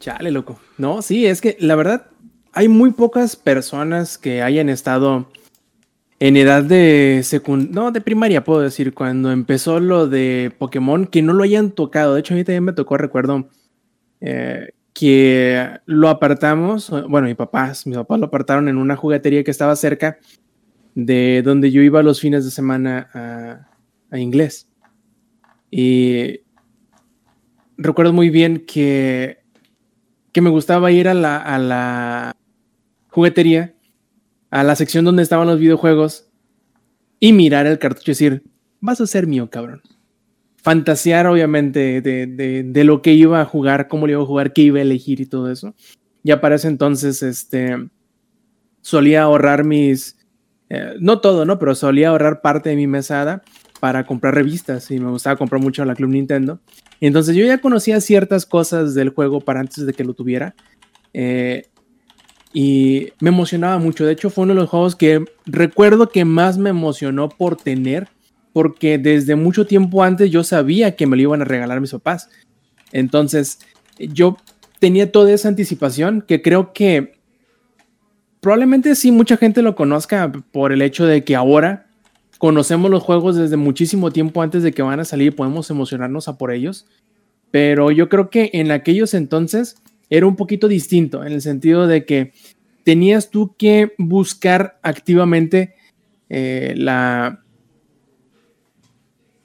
Chale, 0.00 0.30
loco. 0.30 0.60
No, 0.76 1.02
sí, 1.02 1.26
es 1.26 1.40
que 1.40 1.56
la 1.60 1.74
verdad, 1.74 2.06
hay 2.52 2.68
muy 2.68 2.92
pocas 2.92 3.36
personas 3.36 4.18
que 4.18 4.42
hayan 4.42 4.68
estado 4.68 5.28
en 6.20 6.36
edad 6.36 6.64
de 6.64 7.20
secund 7.24 7.70
no, 7.70 7.92
de 7.92 8.00
primaria, 8.00 8.44
puedo 8.44 8.60
decir, 8.60 8.92
cuando 8.94 9.30
empezó 9.30 9.80
lo 9.80 10.08
de 10.08 10.52
Pokémon, 10.58 11.06
que 11.06 11.22
no 11.22 11.32
lo 11.32 11.44
hayan 11.44 11.70
tocado. 11.70 12.14
De 12.14 12.20
hecho, 12.20 12.34
a 12.34 12.36
mí 12.36 12.44
también 12.44 12.64
me 12.64 12.72
tocó, 12.72 12.96
recuerdo, 12.96 13.48
eh, 14.20 14.70
que 14.92 15.78
lo 15.86 16.08
apartamos, 16.08 16.90
bueno, 17.08 17.28
mi 17.28 17.34
papás, 17.34 17.86
mis 17.86 17.96
papás 17.96 18.18
lo 18.18 18.26
apartaron 18.26 18.68
en 18.68 18.76
una 18.76 18.96
juguetería 18.96 19.44
que 19.44 19.50
estaba 19.52 19.76
cerca 19.76 20.18
de 20.94 21.42
donde 21.44 21.70
yo 21.70 21.82
iba 21.82 22.02
los 22.02 22.20
fines 22.20 22.44
de 22.44 22.50
semana 22.50 23.68
a 24.10 24.18
inglés. 24.18 24.68
Y 25.70 26.40
recuerdo 27.76 28.12
muy 28.12 28.30
bien 28.30 28.64
que 28.66 29.38
que 30.38 30.42
me 30.42 30.50
gustaba 30.50 30.92
ir 30.92 31.08
a 31.08 31.14
la, 31.14 31.36
a 31.36 31.58
la 31.58 32.36
juguetería, 33.08 33.74
a 34.52 34.62
la 34.62 34.76
sección 34.76 35.04
donde 35.04 35.24
estaban 35.24 35.48
los 35.48 35.58
videojuegos 35.58 36.28
y 37.18 37.32
mirar 37.32 37.66
el 37.66 37.80
cartucho 37.80 38.12
y 38.12 38.14
decir, 38.14 38.44
vas 38.78 39.00
a 39.00 39.08
ser 39.08 39.26
mío, 39.26 39.50
cabrón. 39.50 39.82
Fantasear, 40.62 41.26
obviamente, 41.26 42.00
de, 42.00 42.62
de, 42.62 42.84
lo 42.84 43.02
que 43.02 43.14
iba 43.14 43.40
a 43.40 43.46
jugar, 43.46 43.88
cómo 43.88 44.06
lo 44.06 44.12
iba 44.12 44.22
a 44.22 44.26
jugar, 44.26 44.52
qué 44.52 44.62
iba 44.62 44.78
a 44.78 44.82
elegir 44.82 45.20
y 45.20 45.26
todo 45.26 45.50
eso. 45.50 45.74
Ya 46.22 46.40
para 46.40 46.54
ese 46.54 46.68
entonces, 46.68 47.20
este, 47.24 47.88
solía 48.80 49.22
ahorrar 49.22 49.64
mis, 49.64 50.24
eh, 50.68 50.94
no 51.00 51.20
todo, 51.20 51.46
¿no? 51.46 51.58
Pero 51.58 51.74
solía 51.74 52.10
ahorrar 52.10 52.42
parte 52.42 52.70
de 52.70 52.76
mi 52.76 52.86
mesada 52.86 53.42
para 53.80 54.06
comprar 54.06 54.34
revistas 54.34 54.90
y 54.90 54.98
me 54.98 55.10
gustaba 55.10 55.36
comprar 55.36 55.60
mucho 55.60 55.84
la 55.84 55.94
Club 55.94 56.10
Nintendo. 56.10 56.60
Entonces 57.00 57.36
yo 57.36 57.44
ya 57.44 57.58
conocía 57.58 58.00
ciertas 58.00 58.46
cosas 58.46 58.94
del 58.94 59.10
juego 59.10 59.40
para 59.40 59.60
antes 59.60 59.86
de 59.86 59.92
que 59.92 60.04
lo 60.04 60.14
tuviera. 60.14 60.54
Eh, 61.12 61.66
y 62.52 63.12
me 63.20 63.28
emocionaba 63.28 63.78
mucho. 63.78 64.04
De 64.04 64.12
hecho, 64.12 64.30
fue 64.30 64.44
uno 64.44 64.54
de 64.54 64.60
los 64.60 64.70
juegos 64.70 64.96
que 64.96 65.24
recuerdo 65.46 66.08
que 66.08 66.24
más 66.24 66.58
me 66.58 66.70
emocionó 66.70 67.28
por 67.28 67.56
tener, 67.56 68.08
porque 68.52 68.98
desde 68.98 69.36
mucho 69.36 69.66
tiempo 69.66 70.02
antes 70.02 70.30
yo 70.30 70.42
sabía 70.42 70.96
que 70.96 71.06
me 71.06 71.16
lo 71.16 71.22
iban 71.22 71.42
a 71.42 71.44
regalar 71.44 71.80
mis 71.80 71.92
papás. 71.92 72.30
Entonces, 72.92 73.58
yo 73.98 74.38
tenía 74.78 75.12
toda 75.12 75.32
esa 75.32 75.48
anticipación 75.48 76.22
que 76.22 76.40
creo 76.40 76.72
que 76.72 77.18
probablemente 78.40 78.94
sí 78.94 79.12
mucha 79.12 79.36
gente 79.36 79.62
lo 79.62 79.74
conozca 79.74 80.32
por 80.52 80.72
el 80.72 80.82
hecho 80.82 81.04
de 81.04 81.24
que 81.24 81.36
ahora 81.36 81.87
conocemos 82.38 82.90
los 82.90 83.02
juegos 83.02 83.36
desde 83.36 83.56
muchísimo 83.56 84.10
tiempo 84.10 84.42
antes 84.42 84.62
de 84.62 84.72
que 84.72 84.82
van 84.82 85.00
a 85.00 85.04
salir 85.04 85.36
podemos 85.36 85.70
emocionarnos 85.70 86.28
a 86.28 86.38
por 86.38 86.52
ellos. 86.52 86.86
Pero 87.50 87.90
yo 87.90 88.08
creo 88.08 88.30
que 88.30 88.50
en 88.54 88.70
aquellos 88.70 89.14
entonces 89.14 89.76
era 90.10 90.26
un 90.26 90.36
poquito 90.36 90.68
distinto, 90.68 91.24
en 91.24 91.32
el 91.32 91.42
sentido 91.42 91.86
de 91.86 92.04
que 92.04 92.32
tenías 92.84 93.30
tú 93.30 93.54
que 93.58 93.92
buscar 93.98 94.78
activamente 94.82 95.74
eh, 96.30 96.74
la, 96.76 97.44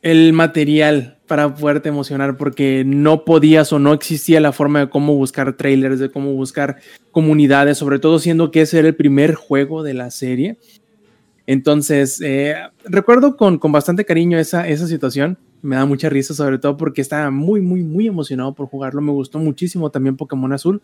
el 0.01 0.33
material 0.33 1.19
para 1.27 1.53
poderte 1.55 1.89
emocionar, 1.89 2.37
porque 2.37 2.83
no 2.85 3.25
podías 3.25 3.73
o 3.73 3.79
no 3.79 3.93
existía 3.93 4.39
la 4.39 4.51
forma 4.51 4.79
de 4.79 4.89
cómo 4.89 5.15
buscar 5.15 5.57
trailers, 5.57 5.99
de 5.99 6.11
cómo 6.11 6.33
buscar 6.33 6.77
comunidades, 7.11 7.77
sobre 7.77 7.99
todo 7.99 8.19
siendo 8.19 8.51
que 8.51 8.61
ese 8.61 8.79
era 8.79 8.89
el 8.89 8.95
primer 8.95 9.33
juego 9.33 9.83
de 9.83 9.93
la 9.93 10.11
serie. 10.11 10.57
Entonces, 11.45 12.21
eh, 12.21 12.55
recuerdo 12.85 13.35
con, 13.35 13.57
con, 13.57 13.71
bastante 13.71 14.05
cariño 14.05 14.39
esa, 14.39 14.67
esa 14.67 14.87
situación. 14.87 15.37
Me 15.61 15.75
da 15.75 15.85
mucha 15.85 16.09
risa, 16.09 16.33
sobre 16.33 16.57
todo 16.57 16.77
porque 16.77 17.01
estaba 17.01 17.31
muy, 17.31 17.61
muy, 17.61 17.83
muy 17.83 18.07
emocionado 18.07 18.53
por 18.53 18.67
jugarlo. 18.67 19.01
Me 19.01 19.11
gustó 19.11 19.39
muchísimo 19.39 19.89
también 19.89 20.17
Pokémon 20.17 20.53
Azul. 20.53 20.81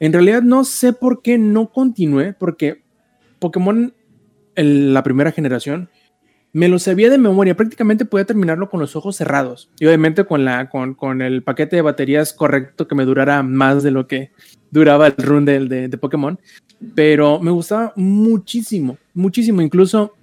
En 0.00 0.12
realidad 0.12 0.42
no 0.42 0.64
sé 0.64 0.92
por 0.92 1.22
qué 1.22 1.38
no 1.38 1.70
continué, 1.70 2.32
porque 2.32 2.82
Pokémon, 3.38 3.92
la 4.54 5.02
primera 5.02 5.32
generación, 5.32 5.90
me 6.52 6.68
lo 6.68 6.78
sabía 6.78 7.10
de 7.10 7.18
memoria. 7.18 7.56
Prácticamente 7.56 8.04
podía 8.04 8.24
terminarlo 8.24 8.70
con 8.70 8.80
los 8.80 8.96
ojos 8.96 9.16
cerrados. 9.16 9.70
Y 9.78 9.86
obviamente 9.86 10.24
con, 10.24 10.44
la, 10.44 10.68
con, 10.68 10.94
con 10.94 11.20
el 11.20 11.42
paquete 11.42 11.76
de 11.76 11.82
baterías 11.82 12.32
correcto 12.32 12.88
que 12.88 12.94
me 12.94 13.04
durara 13.04 13.42
más 13.42 13.82
de 13.82 13.90
lo 13.90 14.06
que 14.06 14.32
duraba 14.70 15.06
el 15.06 15.14
run 15.16 15.44
de, 15.44 15.66
de, 15.66 15.88
de 15.88 15.98
Pokémon 15.98 16.38
pero 16.94 17.40
me 17.40 17.50
gustaba 17.50 17.92
muchísimo, 17.96 18.98
muchísimo. 19.14 19.60
Incluso 19.62 20.14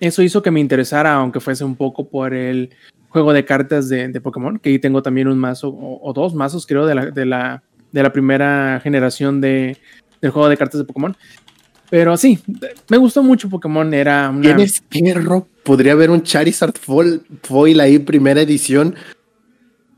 eso 0.00 0.22
hizo 0.22 0.42
que 0.42 0.50
me 0.50 0.60
interesara, 0.60 1.14
aunque 1.14 1.40
fuese 1.40 1.64
un 1.64 1.76
poco 1.76 2.08
por 2.08 2.34
el 2.34 2.70
juego 3.08 3.32
de 3.32 3.44
cartas 3.44 3.88
de, 3.88 4.08
de 4.08 4.20
Pokémon, 4.20 4.58
que 4.58 4.70
ahí 4.70 4.78
tengo 4.78 5.02
también 5.02 5.28
un 5.28 5.38
mazo 5.38 5.68
o, 5.68 6.12
dos 6.12 6.34
mazos, 6.34 6.66
creo, 6.66 6.86
de 6.86 6.94
la, 6.94 7.06
de 7.06 7.26
la, 7.26 7.62
de 7.92 8.02
la 8.02 8.12
primera 8.12 8.80
generación 8.82 9.40
de, 9.40 9.76
del 10.20 10.30
juego 10.30 10.48
de 10.48 10.56
cartas 10.56 10.78
de 10.78 10.84
Pokémon. 10.84 11.16
Pero 11.90 12.16
sí, 12.16 12.38
me 12.88 12.98
gustó 12.98 13.22
mucho 13.22 13.48
Pokémon. 13.48 13.92
Era 13.92 14.30
una... 14.30 14.42
¿Quién 14.42 14.60
es 14.60 14.80
perro? 14.80 15.46
Podría 15.64 15.92
haber 15.92 16.10
un 16.10 16.22
Charizard 16.22 16.74
foil 16.76 17.80
ahí, 17.80 17.98
primera 17.98 18.40
edición. 18.40 18.94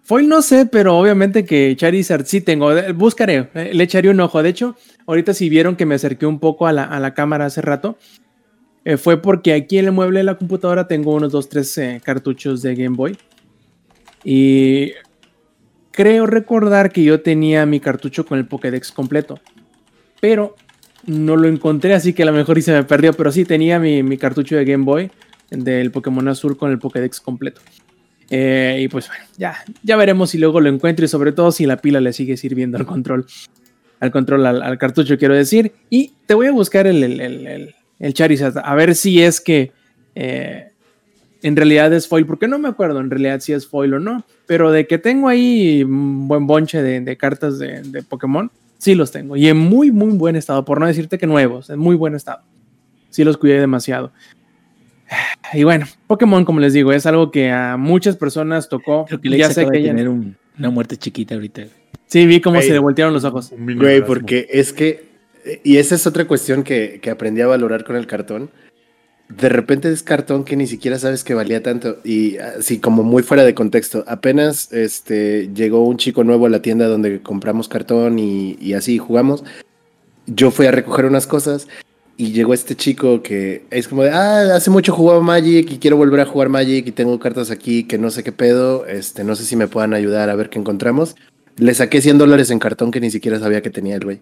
Foil 0.05 0.29
no 0.29 0.43
sé, 0.43 0.67
pero 0.67 0.99
obviamente 0.99 1.45
que 1.45 1.75
Charizard 1.77 2.25
sí 2.27 2.41
tengo. 2.41 2.71
Buscaré, 2.95 3.51
eh, 3.55 3.71
le 3.73 3.85
echaré 3.85 4.11
un 4.11 4.21
ojo. 4.21 4.43
De 4.43 4.49
hecho, 4.49 4.77
ahorita 5.07 5.33
si 5.33 5.49
vieron 5.49 5.77
que 5.77 5.87
me 5.87 5.95
acerqué 5.95 6.27
un 6.27 6.41
poco 6.41 6.67
a 6.67 6.73
la, 6.73 6.85
a 6.85 6.99
la 6.99 7.15
cámara 7.15 7.47
hace 7.47 7.61
rato, 7.63 7.97
eh, 8.85 8.97
fue 8.97 9.23
porque 9.23 9.53
aquí 9.53 9.79
en 9.79 9.87
el 9.87 9.93
mueble 9.93 10.21
de 10.21 10.25
la 10.25 10.37
computadora 10.37 10.89
tengo 10.89 11.15
unos 11.15 11.31
2, 11.31 11.49
3 11.49 11.79
eh, 11.79 12.01
cartuchos 12.05 12.63
de 12.63 12.75
Game 12.75 12.97
Boy. 12.97 13.17
Y 14.25 14.93
creo 15.93 16.27
recordar 16.27 16.91
que 16.91 17.05
yo 17.05 17.21
tenía 17.21 17.65
mi 17.65 17.79
cartucho 17.79 18.27
con 18.27 18.39
el 18.39 18.47
Pokédex 18.47 18.91
completo. 18.91 19.39
Pero 20.21 20.57
no 21.07 21.37
lo 21.37 21.49
encontré, 21.49 21.95
así 21.95 22.13
que 22.13 22.25
a 22.25 22.27
lo 22.27 22.33
mejor 22.33 22.59
y 22.59 22.63
se 22.63 22.73
me 22.73 22.83
perdió. 22.83 23.13
Pero 23.13 23.31
sí 23.31 23.45
tenía 23.45 23.79
mi, 23.79 24.03
mi 24.03 24.19
cartucho 24.19 24.57
de 24.57 24.65
Game 24.65 24.85
Boy 24.85 25.13
del 25.51 25.93
Pokémon 25.93 26.27
Azul 26.27 26.57
con 26.57 26.73
el 26.73 26.81
Pokédex 26.81 27.21
completo. 27.21 27.61
Eh, 28.35 28.79
y 28.81 28.89
pues 28.89 29.09
bueno, 29.09 29.25
ya, 29.37 29.63
ya 29.83 29.95
veremos 29.95 30.31
si 30.31 30.39
luego 30.39 30.59
lo 30.59 30.71
encuentro 30.71 31.05
y 31.05 31.09
sobre 31.09 31.33
todo 31.33 31.53
si 31.53 31.67
la 31.67 31.77
pila 31.77 32.01
le 32.01 32.15
sigue 32.15 32.39
sirviendo 32.39 32.79
al 32.79 32.87
control, 32.87 33.27
al 34.01 34.11
control, 34.11 34.47
al, 34.47 34.79
cartucho, 34.79 35.19
quiero 35.19 35.35
decir. 35.35 35.73
Y 35.91 36.13
te 36.25 36.33
voy 36.33 36.47
a 36.47 36.53
buscar 36.53 36.87
el, 36.87 37.05
el, 37.05 37.21
el, 37.21 37.75
el 37.99 38.15
Charizard, 38.15 38.57
a 38.65 38.75
ver 38.75 38.95
si 38.95 39.21
es 39.21 39.39
que 39.39 39.73
eh, 40.15 40.71
en 41.43 41.57
realidad 41.57 41.93
es 41.93 42.09
foil, 42.09 42.25
porque 42.25 42.49
no 42.49 42.59
me 42.59 42.69
acuerdo 42.69 43.01
en 43.01 43.11
realidad 43.11 43.41
si 43.41 43.53
es 43.53 43.67
foil 43.67 43.93
o 43.93 43.99
no, 43.99 44.25
pero 44.47 44.73
de 44.73 44.87
que 44.87 44.97
tengo 44.97 45.29
ahí 45.29 45.83
un 45.83 46.27
buen 46.27 46.47
bonche 46.47 46.81
de, 46.81 47.03
de 47.03 47.17
cartas 47.19 47.59
de, 47.59 47.83
de, 47.83 48.03
Pokémon, 48.03 48.51
sí 48.79 48.95
los 48.95 49.11
tengo. 49.11 49.37
Y 49.37 49.47
en 49.49 49.59
muy, 49.59 49.91
muy 49.91 50.17
buen 50.17 50.37
estado, 50.37 50.65
por 50.65 50.81
no 50.81 50.87
decirte 50.87 51.19
que 51.19 51.27
nuevos, 51.27 51.69
en 51.69 51.79
muy 51.79 51.97
buen 51.97 52.15
estado. 52.15 52.41
Sí 53.11 53.25
los 53.25 53.37
cuidé 53.37 53.61
demasiado. 53.61 54.11
Y 55.53 55.65
bueno, 55.65 55.87
Pokémon, 56.07 56.45
como 56.45 56.61
les 56.61 56.73
digo, 56.73 56.93
es 56.93 57.07
algo 57.07 57.31
que 57.31 57.51
a 57.51 57.77
muchas 57.77 58.17
personas 58.17 58.69
tocó. 58.69 59.05
Creo 59.07 59.21
que 59.21 59.29
le 59.29 59.39
ya 59.39 59.51
sé 59.51 59.67
que 59.67 59.81
tener 59.81 60.09
un, 60.09 60.37
una 60.59 60.71
muerte 60.71 60.97
chiquita 60.97 61.35
ahorita. 61.35 61.63
Sí, 62.07 62.27
vi 62.27 62.41
cómo 62.41 62.59
hey, 62.61 62.67
se 62.69 62.73
le 62.73 62.79
voltearon 62.79 63.15
los 63.15 63.25
ojos. 63.25 63.53
Güey, 63.57 64.05
porque 64.05 64.47
es 64.51 64.73
que, 64.73 65.05
y 65.65 65.79
esa 65.79 65.95
es 65.95 66.07
otra 66.07 66.27
cuestión 66.27 66.63
que, 66.63 67.01
que 67.03 67.11
aprendí 67.11 67.41
a 67.41 67.47
valorar 67.47 67.85
con 67.85 67.97
el 67.97 68.07
cartón. 68.07 68.51
de 69.39 69.49
repente 69.49 69.91
es 69.91 70.03
cartón 70.03 70.45
que 70.45 70.57
ni 70.57 70.67
siquiera 70.67 70.99
sabes 70.99 71.25
que 71.25 71.35
valía 71.35 71.63
tanto 71.63 71.99
y 72.05 72.37
así 72.39 72.79
como 72.79 73.03
muy 73.03 73.23
fuera 73.23 73.45
de 73.45 73.55
contexto. 73.55 74.05
Apenas 74.07 74.73
este 74.73 75.51
llegó 75.55 75.87
un 75.87 75.97
chico 75.97 76.25
nuevo 76.25 76.47
a 76.47 76.51
la 76.51 76.63
tienda 76.63 76.87
donde 76.87 77.21
compramos 77.23 77.69
cartón 77.69 78.19
y, 78.19 78.57
y 78.61 78.75
así 78.75 78.99
jugamos. 78.99 79.45
Yo 80.27 80.51
fui 80.51 80.67
a 80.67 80.71
recoger 80.71 81.07
unas 81.07 81.27
cosas 81.27 81.69
y 82.23 82.31
llegó 82.31 82.55
este 82.55 82.77
chico 82.77 83.21
que 83.21 83.65
es 83.71 83.89
como 83.89 84.05
de, 84.05 84.11
ah, 84.11 84.55
hace 84.55 84.71
mucho 84.71 84.93
jugaba 84.93 85.21
Magic 85.21 85.73
y 85.73 85.79
quiero 85.79 85.97
volver 85.97 86.21
a 86.21 86.25
jugar 86.25 86.51
Magic 86.51 86.87
y 86.87 86.93
tengo 86.93 87.19
cartas 87.19 87.51
aquí 87.51 87.83
que 87.83 87.99
no 87.99 88.13
sé 88.13 88.23
qué 88.23 88.31
pedo, 88.31 88.87
este, 88.87 89.25
no 89.25 89.35
sé 89.35 89.45
si 89.45 89.57
me 89.57 89.67
puedan 89.67 89.93
ayudar 89.93 90.31
a 90.31 90.37
ver 90.37 90.49
qué 90.49 90.61
encontramos. 90.61 91.17
Le 91.57 91.75
saqué 91.75 92.01
100 92.01 92.19
dólares 92.19 92.53
en 92.53 92.61
cartón 92.61 92.93
que 92.93 93.01
ni 93.01 93.11
siquiera 93.11 93.41
sabía 93.41 93.61
que 93.61 93.71
tenía 93.71 93.97
el 93.97 94.05
güey. 94.05 94.21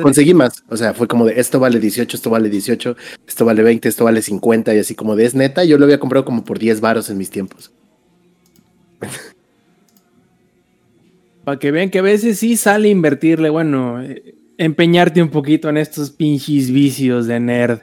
Conseguí 0.00 0.32
más, 0.32 0.64
o 0.70 0.78
sea, 0.78 0.94
fue 0.94 1.06
como 1.06 1.26
de 1.26 1.38
esto 1.38 1.60
vale 1.60 1.78
18, 1.78 2.16
esto 2.16 2.30
vale 2.30 2.48
18, 2.48 2.96
esto 3.28 3.44
vale 3.44 3.62
20, 3.62 3.86
esto 3.86 4.04
vale 4.04 4.22
50 4.22 4.74
y 4.74 4.78
así 4.78 4.94
como 4.94 5.14
de 5.14 5.26
es 5.26 5.34
neta, 5.34 5.62
yo 5.64 5.76
lo 5.76 5.84
había 5.84 6.00
comprado 6.00 6.24
como 6.24 6.42
por 6.42 6.58
10 6.58 6.80
varos 6.80 7.10
en 7.10 7.18
mis 7.18 7.28
tiempos. 7.28 7.70
Para 11.44 11.58
que 11.58 11.70
vean 11.70 11.90
que 11.90 11.98
a 11.98 12.02
veces 12.02 12.38
sí 12.38 12.56
sale 12.56 12.88
invertirle, 12.88 13.50
bueno, 13.50 14.02
eh, 14.02 14.36
empeñarte 14.58 15.22
un 15.22 15.28
poquito 15.30 15.68
en 15.68 15.76
estos 15.76 16.10
pinches 16.10 16.70
vicios 16.70 17.26
de 17.26 17.40
nerd. 17.40 17.80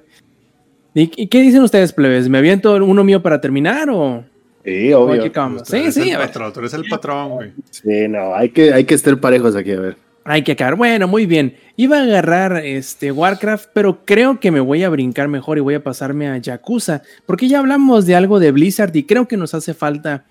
¿Y, 0.93 1.11
y 1.23 1.27
qué 1.27 1.41
dicen 1.41 1.61
ustedes, 1.61 1.93
plebes? 1.93 2.27
¿Me 2.30 2.38
aviento 2.39 2.76
uno 2.76 3.03
mío 3.03 3.22
para 3.22 3.39
terminar 3.41 3.89
o...? 3.89 4.26
Sí, 4.64 4.93
obvio. 4.93 5.23
Sí, 5.64 5.77
eres 5.77 5.95
sí, 5.95 6.10
el 6.10 6.15
a 6.15 6.19
ver. 6.19 6.27
patrón, 6.27 6.53
tú 6.53 6.60
eres 6.60 6.73
el 6.76 6.84
patrón, 6.88 7.30
güey. 7.31 7.52
Sí, 7.72 8.07
no, 8.07 8.35
hay 8.35 8.49
que, 8.49 8.72
hay 8.72 8.84
que 8.84 8.93
estar 8.93 9.19
parejos 9.19 9.56
aquí, 9.56 9.72
a 9.72 9.80
ver. 9.80 9.98
Hay 10.23 10.43
que 10.43 10.52
acabar. 10.52 10.76
Bueno, 10.76 11.07
muy 11.07 11.26
bien. 11.26 11.56
Iba 11.77 11.98
a 11.98 12.03
agarrar 12.03 12.57
este 12.64 13.11
Warcraft, 13.11 13.69
pero 13.73 14.06
creo 14.06 14.39
que 14.39 14.52
me 14.52 14.60
voy 14.60 14.84
a 14.84 14.89
brincar 14.89 15.27
mejor 15.30 15.57
y 15.57 15.61
voy 15.61 15.73
a 15.73 15.84
pasarme 15.84 16.27
a 16.30 16.38
Yakuza, 16.38 17.02
porque 17.26 17.48
ya 17.48 17.57
hablamos 17.57 18.06
de 18.06 18.14
algo 18.15 18.39
de 18.39 18.52
Blizzard 18.52 18.95
y 18.95 19.03
creo 19.03 19.27
que 19.27 19.35
nos 19.35 19.56
hace 19.56 19.73
falta 19.73 20.26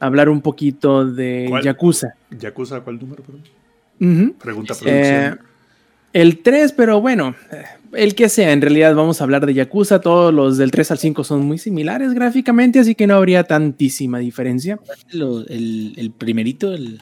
hablar 0.00 0.30
un 0.30 0.40
poquito 0.40 1.04
de 1.04 1.44
¿Cuál? 1.50 1.62
Yakuza. 1.62 2.14
Yakuza, 2.30 2.80
¿cuál 2.80 2.98
número? 2.98 3.22
perdón? 3.24 4.34
Pregunta 4.42 4.72
Eh, 4.72 4.76
producción. 4.80 5.45
El 6.20 6.38
3, 6.38 6.72
pero 6.72 7.00
bueno, 7.00 7.34
el 7.92 8.14
que 8.14 8.28
sea, 8.28 8.52
en 8.52 8.60
realidad 8.62 8.94
vamos 8.94 9.20
a 9.20 9.24
hablar 9.24 9.44
de 9.46 9.54
Yakuza. 9.54 10.00
Todos 10.00 10.32
los 10.32 10.56
del 10.58 10.70
3 10.70 10.90
al 10.92 10.98
5 10.98 11.24
son 11.24 11.44
muy 11.46 11.58
similares 11.58 12.12
gráficamente, 12.14 12.78
así 12.78 12.94
que 12.94 13.06
no 13.06 13.14
habría 13.14 13.44
tantísima 13.44 14.18
diferencia. 14.18 14.78
El, 15.12 15.94
el 15.96 16.10
primerito, 16.10 16.72
el- 16.72 17.00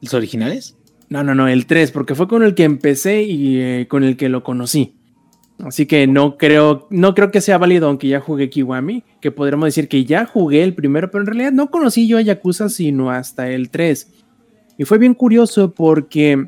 los 0.00 0.14
originales. 0.14 0.76
No, 1.10 1.22
no, 1.24 1.34
no, 1.34 1.48
el 1.48 1.66
3, 1.66 1.90
porque 1.90 2.14
fue 2.14 2.28
con 2.28 2.42
el 2.42 2.54
que 2.54 2.64
empecé 2.64 3.22
y 3.24 3.58
eh, 3.60 3.86
con 3.88 4.04
el 4.04 4.16
que 4.16 4.28
lo 4.28 4.42
conocí. 4.42 4.94
Así 5.58 5.84
que 5.84 6.06
no 6.06 6.38
creo, 6.38 6.86
no 6.90 7.14
creo 7.14 7.30
que 7.30 7.42
sea 7.42 7.58
válido, 7.58 7.88
aunque 7.88 8.08
ya 8.08 8.20
jugué 8.20 8.48
Kiwami, 8.48 9.04
que 9.20 9.30
podremos 9.30 9.66
decir 9.66 9.88
que 9.88 10.04
ya 10.06 10.24
jugué 10.24 10.62
el 10.62 10.72
primero, 10.74 11.10
pero 11.10 11.22
en 11.22 11.26
realidad 11.26 11.52
no 11.52 11.70
conocí 11.70 12.08
yo 12.08 12.16
a 12.16 12.22
Yakuza 12.22 12.70
sino 12.70 13.10
hasta 13.10 13.50
el 13.50 13.68
3. 13.68 14.08
Y 14.78 14.84
fue 14.84 14.96
bien 14.96 15.12
curioso 15.12 15.74
porque 15.74 16.46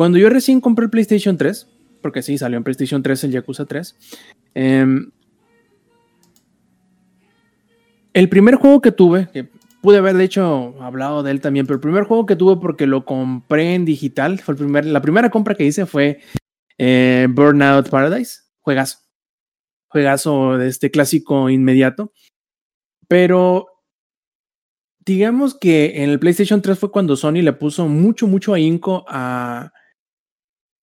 cuando 0.00 0.16
yo 0.16 0.30
recién 0.30 0.62
compré 0.62 0.84
el 0.84 0.90
PlayStation 0.90 1.36
3, 1.36 1.68
porque 2.00 2.22
sí, 2.22 2.38
salió 2.38 2.56
en 2.56 2.64
PlayStation 2.64 3.02
3 3.02 3.24
el 3.24 3.32
Yakuza 3.32 3.66
3, 3.66 3.94
em, 4.54 5.10
el 8.14 8.30
primer 8.30 8.54
juego 8.54 8.80
que 8.80 8.92
tuve, 8.92 9.28
que 9.30 9.50
pude 9.82 9.98
haber 9.98 10.16
de 10.16 10.24
hecho 10.24 10.74
hablado 10.80 11.22
de 11.22 11.32
él 11.32 11.42
también, 11.42 11.66
pero 11.66 11.74
el 11.74 11.82
primer 11.82 12.04
juego 12.04 12.24
que 12.24 12.34
tuve 12.34 12.58
porque 12.62 12.86
lo 12.86 13.04
compré 13.04 13.74
en 13.74 13.84
digital, 13.84 14.38
fue 14.38 14.52
el 14.54 14.58
primer, 14.60 14.86
la 14.86 15.02
primera 15.02 15.28
compra 15.28 15.54
que 15.54 15.66
hice 15.66 15.84
fue 15.84 16.20
eh, 16.78 17.28
Burnout 17.28 17.90
Paradise, 17.90 18.44
juegazo, 18.60 19.00
juegazo 19.88 20.56
de 20.56 20.68
este 20.68 20.90
clásico 20.90 21.50
inmediato, 21.50 22.14
pero 23.06 23.66
digamos 25.00 25.58
que 25.58 26.02
en 26.02 26.08
el 26.08 26.18
PlayStation 26.18 26.62
3 26.62 26.78
fue 26.78 26.90
cuando 26.90 27.16
Sony 27.16 27.42
le 27.42 27.52
puso 27.52 27.86
mucho, 27.86 28.26
mucho 28.26 28.54
ahínco 28.54 29.04
a... 29.06 29.74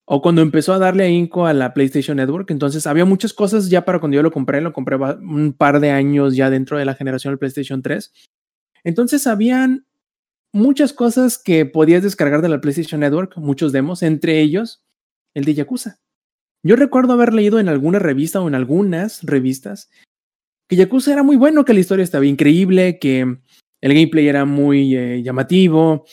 O 0.09 0.21
cuando 0.21 0.41
empezó 0.41 0.71
a 0.73 0.79
darle 0.79 1.03
ahínco 1.03 1.45
a 1.47 1.53
la 1.53 1.73
PlayStation 1.73 2.15
Network, 2.15 2.49
entonces 2.49 2.87
había 2.87 3.03
muchas 3.03 3.33
cosas 3.33 3.69
ya 3.69 3.83
para 3.83 3.99
cuando 3.99 4.15
yo 4.15 4.23
lo 4.23 4.31
compré, 4.31 4.61
lo 4.61 4.71
compré 4.71 4.95
un 4.95 5.51
par 5.51 5.81
de 5.81 5.91
años 5.91 6.35
ya 6.37 6.49
dentro 6.49 6.77
de 6.77 6.85
la 6.85 6.95
generación 6.95 7.33
del 7.33 7.39
PlayStation 7.39 7.81
3. 7.81 8.13
Entonces 8.85 9.27
habían 9.27 9.85
muchas 10.53 10.93
cosas 10.93 11.37
que 11.37 11.65
podías 11.65 12.03
descargar 12.03 12.41
de 12.41 12.47
la 12.47 12.61
PlayStation 12.61 13.01
Network, 13.01 13.35
muchos 13.37 13.73
demos, 13.73 14.01
entre 14.01 14.39
ellos 14.39 14.81
el 15.33 15.43
de 15.43 15.55
Yakuza. 15.55 15.99
Yo 16.63 16.77
recuerdo 16.77 17.13
haber 17.13 17.33
leído 17.33 17.59
en 17.59 17.67
alguna 17.67 17.99
revista 17.99 18.39
o 18.41 18.47
en 18.47 18.55
algunas 18.55 19.23
revistas 19.23 19.89
que 20.69 20.77
Yakuza 20.77 21.11
era 21.11 21.23
muy 21.23 21.35
bueno, 21.35 21.65
que 21.65 21.73
la 21.73 21.81
historia 21.81 22.03
estaba 22.03 22.25
increíble, 22.25 22.97
que 22.97 23.19
el 23.81 23.93
gameplay 23.93 24.27
era 24.29 24.45
muy 24.45 24.95
eh, 24.95 25.21
llamativo 25.21 26.05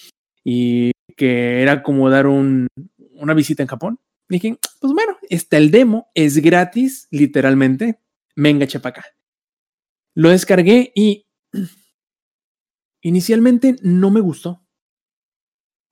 y 0.45 0.91
que 1.17 1.63
era 1.63 1.83
como 1.83 2.11
dar 2.11 2.27
un- 2.27 2.67
una 3.25 3.35
visita 3.35 3.63
en 3.63 3.69
Japón. 3.69 4.01
Dije, 4.29 4.59
pues 4.81 4.93
bueno, 4.93 5.17
está 5.29 5.57
el 5.57 5.71
demo, 5.71 6.11
es 6.15 6.39
gratis, 6.39 7.09
literalmente. 7.11 8.01
Venga, 8.37 8.67
chepaca. 8.67 9.05
Lo 10.15 10.31
descargué 10.31 10.93
y 10.95 11.27
inicialmente 13.03 13.77
no 13.83 14.11
me 14.11 14.21
gustó. 14.21 14.61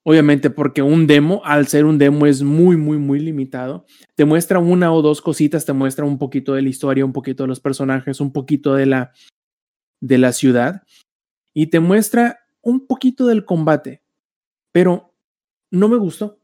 Obviamente 0.05 0.51
porque 0.51 0.83
un 0.83 1.07
demo, 1.07 1.43
al 1.45 1.69
ser 1.69 1.85
un 1.85 1.99
demo, 1.99 2.27
es 2.27 2.43
muy, 2.43 2.77
muy, 2.77 2.99
muy 2.99 3.21
limitado. 3.21 3.87
Te 4.17 4.25
muestra 4.25 4.59
una 4.59 4.93
o 4.93 5.01
dos 5.01 5.21
cositas, 5.21 5.65
te 5.65 5.73
muestra 5.73 6.05
un 6.05 6.19
poquito 6.19 6.55
de 6.55 6.63
la 6.63 6.69
historia, 6.69 7.05
un 7.05 7.13
poquito 7.13 7.45
de 7.45 7.49
los 7.49 7.61
personajes, 7.61 8.21
un 8.21 8.33
poquito 8.33 8.75
de 8.75 8.87
la, 8.87 9.13
de 10.01 10.19
la 10.19 10.33
ciudad 10.33 10.83
y 11.55 11.69
te 11.69 11.81
muestra 11.81 12.41
un 12.61 12.87
poquito 12.87 13.27
del 13.27 13.45
combate, 13.45 14.03
pero 14.73 15.15
no 15.71 15.89
me 15.89 15.97
gustó. 15.97 16.41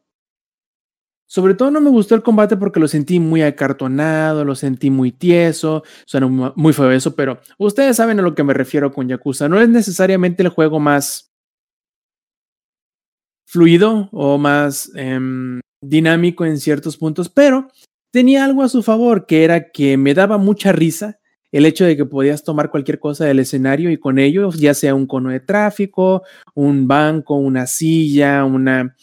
Sobre 1.30 1.52
todo 1.54 1.70
no 1.70 1.80
me 1.82 1.90
gustó 1.90 2.14
el 2.14 2.22
combate 2.22 2.56
porque 2.56 2.80
lo 2.80 2.88
sentí 2.88 3.20
muy 3.20 3.42
acartonado, 3.42 4.44
lo 4.46 4.54
sentí 4.54 4.88
muy 4.90 5.12
tieso, 5.12 5.82
suena 6.06 6.26
mu- 6.26 6.52
muy 6.56 6.72
feo 6.72 6.90
eso, 6.90 7.14
pero 7.14 7.38
ustedes 7.58 7.96
saben 7.96 8.18
a 8.18 8.22
lo 8.22 8.34
que 8.34 8.42
me 8.44 8.54
refiero 8.54 8.90
con 8.92 9.06
Yakuza. 9.08 9.46
No 9.48 9.60
es 9.60 9.68
necesariamente 9.68 10.42
el 10.42 10.48
juego 10.48 10.80
más 10.80 11.30
fluido 13.46 14.08
o 14.12 14.38
más 14.38 14.90
em, 14.94 15.60
dinámico 15.82 16.44
en 16.44 16.58
ciertos 16.58 16.96
puntos, 16.96 17.28
pero 17.28 17.68
tenía 18.12 18.44
algo 18.44 18.62
a 18.62 18.68
su 18.68 18.82
favor, 18.82 19.26
que 19.26 19.44
era 19.44 19.70
que 19.70 19.96
me 19.96 20.14
daba 20.14 20.38
mucha 20.38 20.72
risa 20.72 21.18
el 21.50 21.64
hecho 21.64 21.84
de 21.86 21.96
que 21.96 22.04
podías 22.04 22.44
tomar 22.44 22.70
cualquier 22.70 22.98
cosa 23.00 23.24
del 23.24 23.38
escenario 23.38 23.90
y 23.90 23.96
con 23.98 24.18
ello, 24.18 24.50
ya 24.50 24.74
sea 24.74 24.94
un 24.94 25.06
cono 25.06 25.30
de 25.30 25.40
tráfico, 25.40 26.22
un 26.54 26.86
banco, 26.86 27.36
una 27.36 27.66
silla, 27.66 28.44
una, 28.44 28.94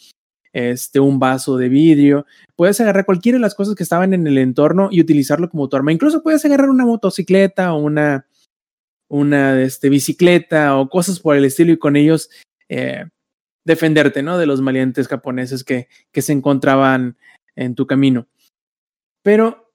este, 0.56 1.00
un 1.00 1.18
vaso 1.18 1.58
de 1.58 1.68
vidrio, 1.68 2.24
puedes 2.54 2.80
agarrar 2.80 3.04
cualquiera 3.04 3.36
de 3.36 3.42
las 3.42 3.54
cosas 3.54 3.74
que 3.74 3.82
estaban 3.82 4.14
en 4.14 4.26
el 4.26 4.38
entorno 4.38 4.88
y 4.90 5.02
utilizarlo 5.02 5.50
como 5.50 5.68
tu 5.68 5.76
arma. 5.76 5.92
Incluso 5.92 6.22
puedes 6.22 6.42
agarrar 6.46 6.70
una 6.70 6.86
motocicleta 6.86 7.74
o 7.74 7.78
una, 7.78 8.26
una 9.06 9.60
este, 9.60 9.90
bicicleta 9.90 10.78
o 10.78 10.88
cosas 10.88 11.20
por 11.20 11.36
el 11.36 11.44
estilo 11.44 11.72
y 11.72 11.78
con 11.78 11.94
ellos 11.94 12.30
eh, 12.70 13.04
defenderte, 13.66 14.22
¿no? 14.22 14.38
De 14.38 14.46
los 14.46 14.62
maleantes 14.62 15.08
japoneses 15.08 15.62
que, 15.62 15.88
que 16.10 16.22
se 16.22 16.32
encontraban 16.32 17.18
en 17.54 17.74
tu 17.74 17.86
camino. 17.86 18.26
Pero 19.22 19.74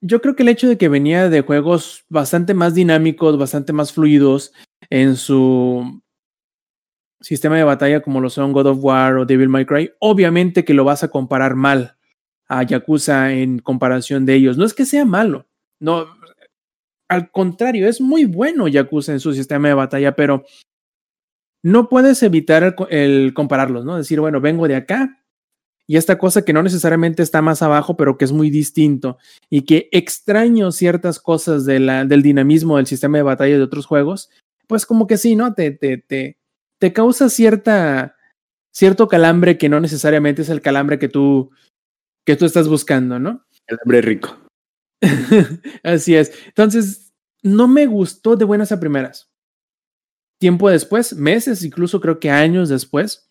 yo 0.00 0.20
creo 0.20 0.36
que 0.36 0.44
el 0.44 0.50
hecho 0.50 0.68
de 0.68 0.78
que 0.78 0.88
venía 0.88 1.28
de 1.28 1.40
juegos 1.40 2.04
bastante 2.08 2.54
más 2.54 2.74
dinámicos, 2.74 3.36
bastante 3.38 3.72
más 3.72 3.92
fluidos 3.92 4.52
en 4.88 5.16
su 5.16 6.00
sistema 7.20 7.56
de 7.56 7.64
batalla 7.64 8.00
como 8.02 8.20
lo 8.20 8.30
son 8.30 8.52
God 8.52 8.66
of 8.66 8.78
War 8.82 9.16
o 9.16 9.24
Devil 9.26 9.48
May 9.48 9.64
Cry, 9.66 9.92
obviamente 9.98 10.64
que 10.64 10.74
lo 10.74 10.84
vas 10.84 11.02
a 11.02 11.08
comparar 11.08 11.54
mal 11.54 11.96
a 12.48 12.62
Yakuza 12.62 13.32
en 13.32 13.58
comparación 13.58 14.26
de 14.26 14.34
ellos. 14.34 14.56
No 14.56 14.64
es 14.64 14.74
que 14.74 14.84
sea 14.84 15.04
malo, 15.04 15.46
no, 15.80 16.06
al 17.08 17.30
contrario, 17.30 17.88
es 17.88 18.00
muy 18.00 18.24
bueno 18.24 18.68
Yakuza 18.68 19.12
en 19.12 19.20
su 19.20 19.32
sistema 19.32 19.68
de 19.68 19.74
batalla, 19.74 20.14
pero 20.16 20.44
no 21.62 21.88
puedes 21.88 22.22
evitar 22.22 22.62
el, 22.62 22.74
co- 22.74 22.88
el 22.90 23.32
compararlos, 23.34 23.84
¿no? 23.84 23.96
Decir, 23.96 24.20
bueno, 24.20 24.40
vengo 24.40 24.68
de 24.68 24.76
acá 24.76 25.22
y 25.88 25.96
esta 25.96 26.18
cosa 26.18 26.44
que 26.44 26.52
no 26.52 26.62
necesariamente 26.62 27.22
está 27.22 27.42
más 27.42 27.62
abajo, 27.62 27.96
pero 27.96 28.18
que 28.18 28.24
es 28.24 28.32
muy 28.32 28.50
distinto 28.50 29.18
y 29.48 29.62
que 29.62 29.88
extraño 29.92 30.72
ciertas 30.72 31.20
cosas 31.20 31.64
del 31.64 32.22
dinamismo 32.22 32.76
del 32.76 32.86
sistema 32.86 33.18
de 33.18 33.22
batalla 33.22 33.56
de 33.56 33.62
otros 33.62 33.86
juegos, 33.86 34.30
pues 34.66 34.84
como 34.84 35.06
que 35.06 35.16
sí, 35.16 35.36
¿no? 35.36 35.54
Te, 35.54 35.70
te, 35.70 35.98
te, 35.98 36.38
te 36.78 36.92
causa 36.92 37.28
cierta, 37.28 38.16
cierto 38.72 39.08
calambre 39.08 39.58
que 39.58 39.68
no 39.68 39.80
necesariamente 39.80 40.42
es 40.42 40.48
el 40.48 40.60
calambre 40.60 40.98
que 40.98 41.08
tú, 41.08 41.50
que 42.24 42.36
tú 42.36 42.44
estás 42.44 42.68
buscando, 42.68 43.18
¿no? 43.18 43.46
El 43.66 43.78
hombre 43.82 44.02
rico. 44.02 44.38
Así 45.82 46.14
es. 46.14 46.32
Entonces, 46.46 47.12
no 47.42 47.68
me 47.68 47.86
gustó 47.86 48.36
de 48.36 48.44
buenas 48.44 48.72
a 48.72 48.80
primeras. 48.80 49.30
Tiempo 50.38 50.68
después, 50.68 51.14
meses, 51.14 51.64
incluso 51.64 52.00
creo 52.00 52.20
que 52.20 52.30
años 52.30 52.68
después, 52.68 53.30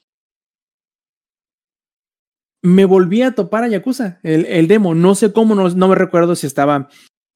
me 2.64 2.86
volví 2.86 3.22
a 3.22 3.36
topar 3.36 3.64
a 3.64 3.68
Yakuza, 3.68 4.20
el, 4.24 4.46
el 4.48 4.68
demo. 4.68 4.96
No 4.96 5.14
sé 5.14 5.32
cómo, 5.32 5.54
no, 5.54 5.70
no 5.70 5.88
me 5.88 5.96
recuerdo 5.96 6.36
si 6.36 6.48
estaba 6.48 6.90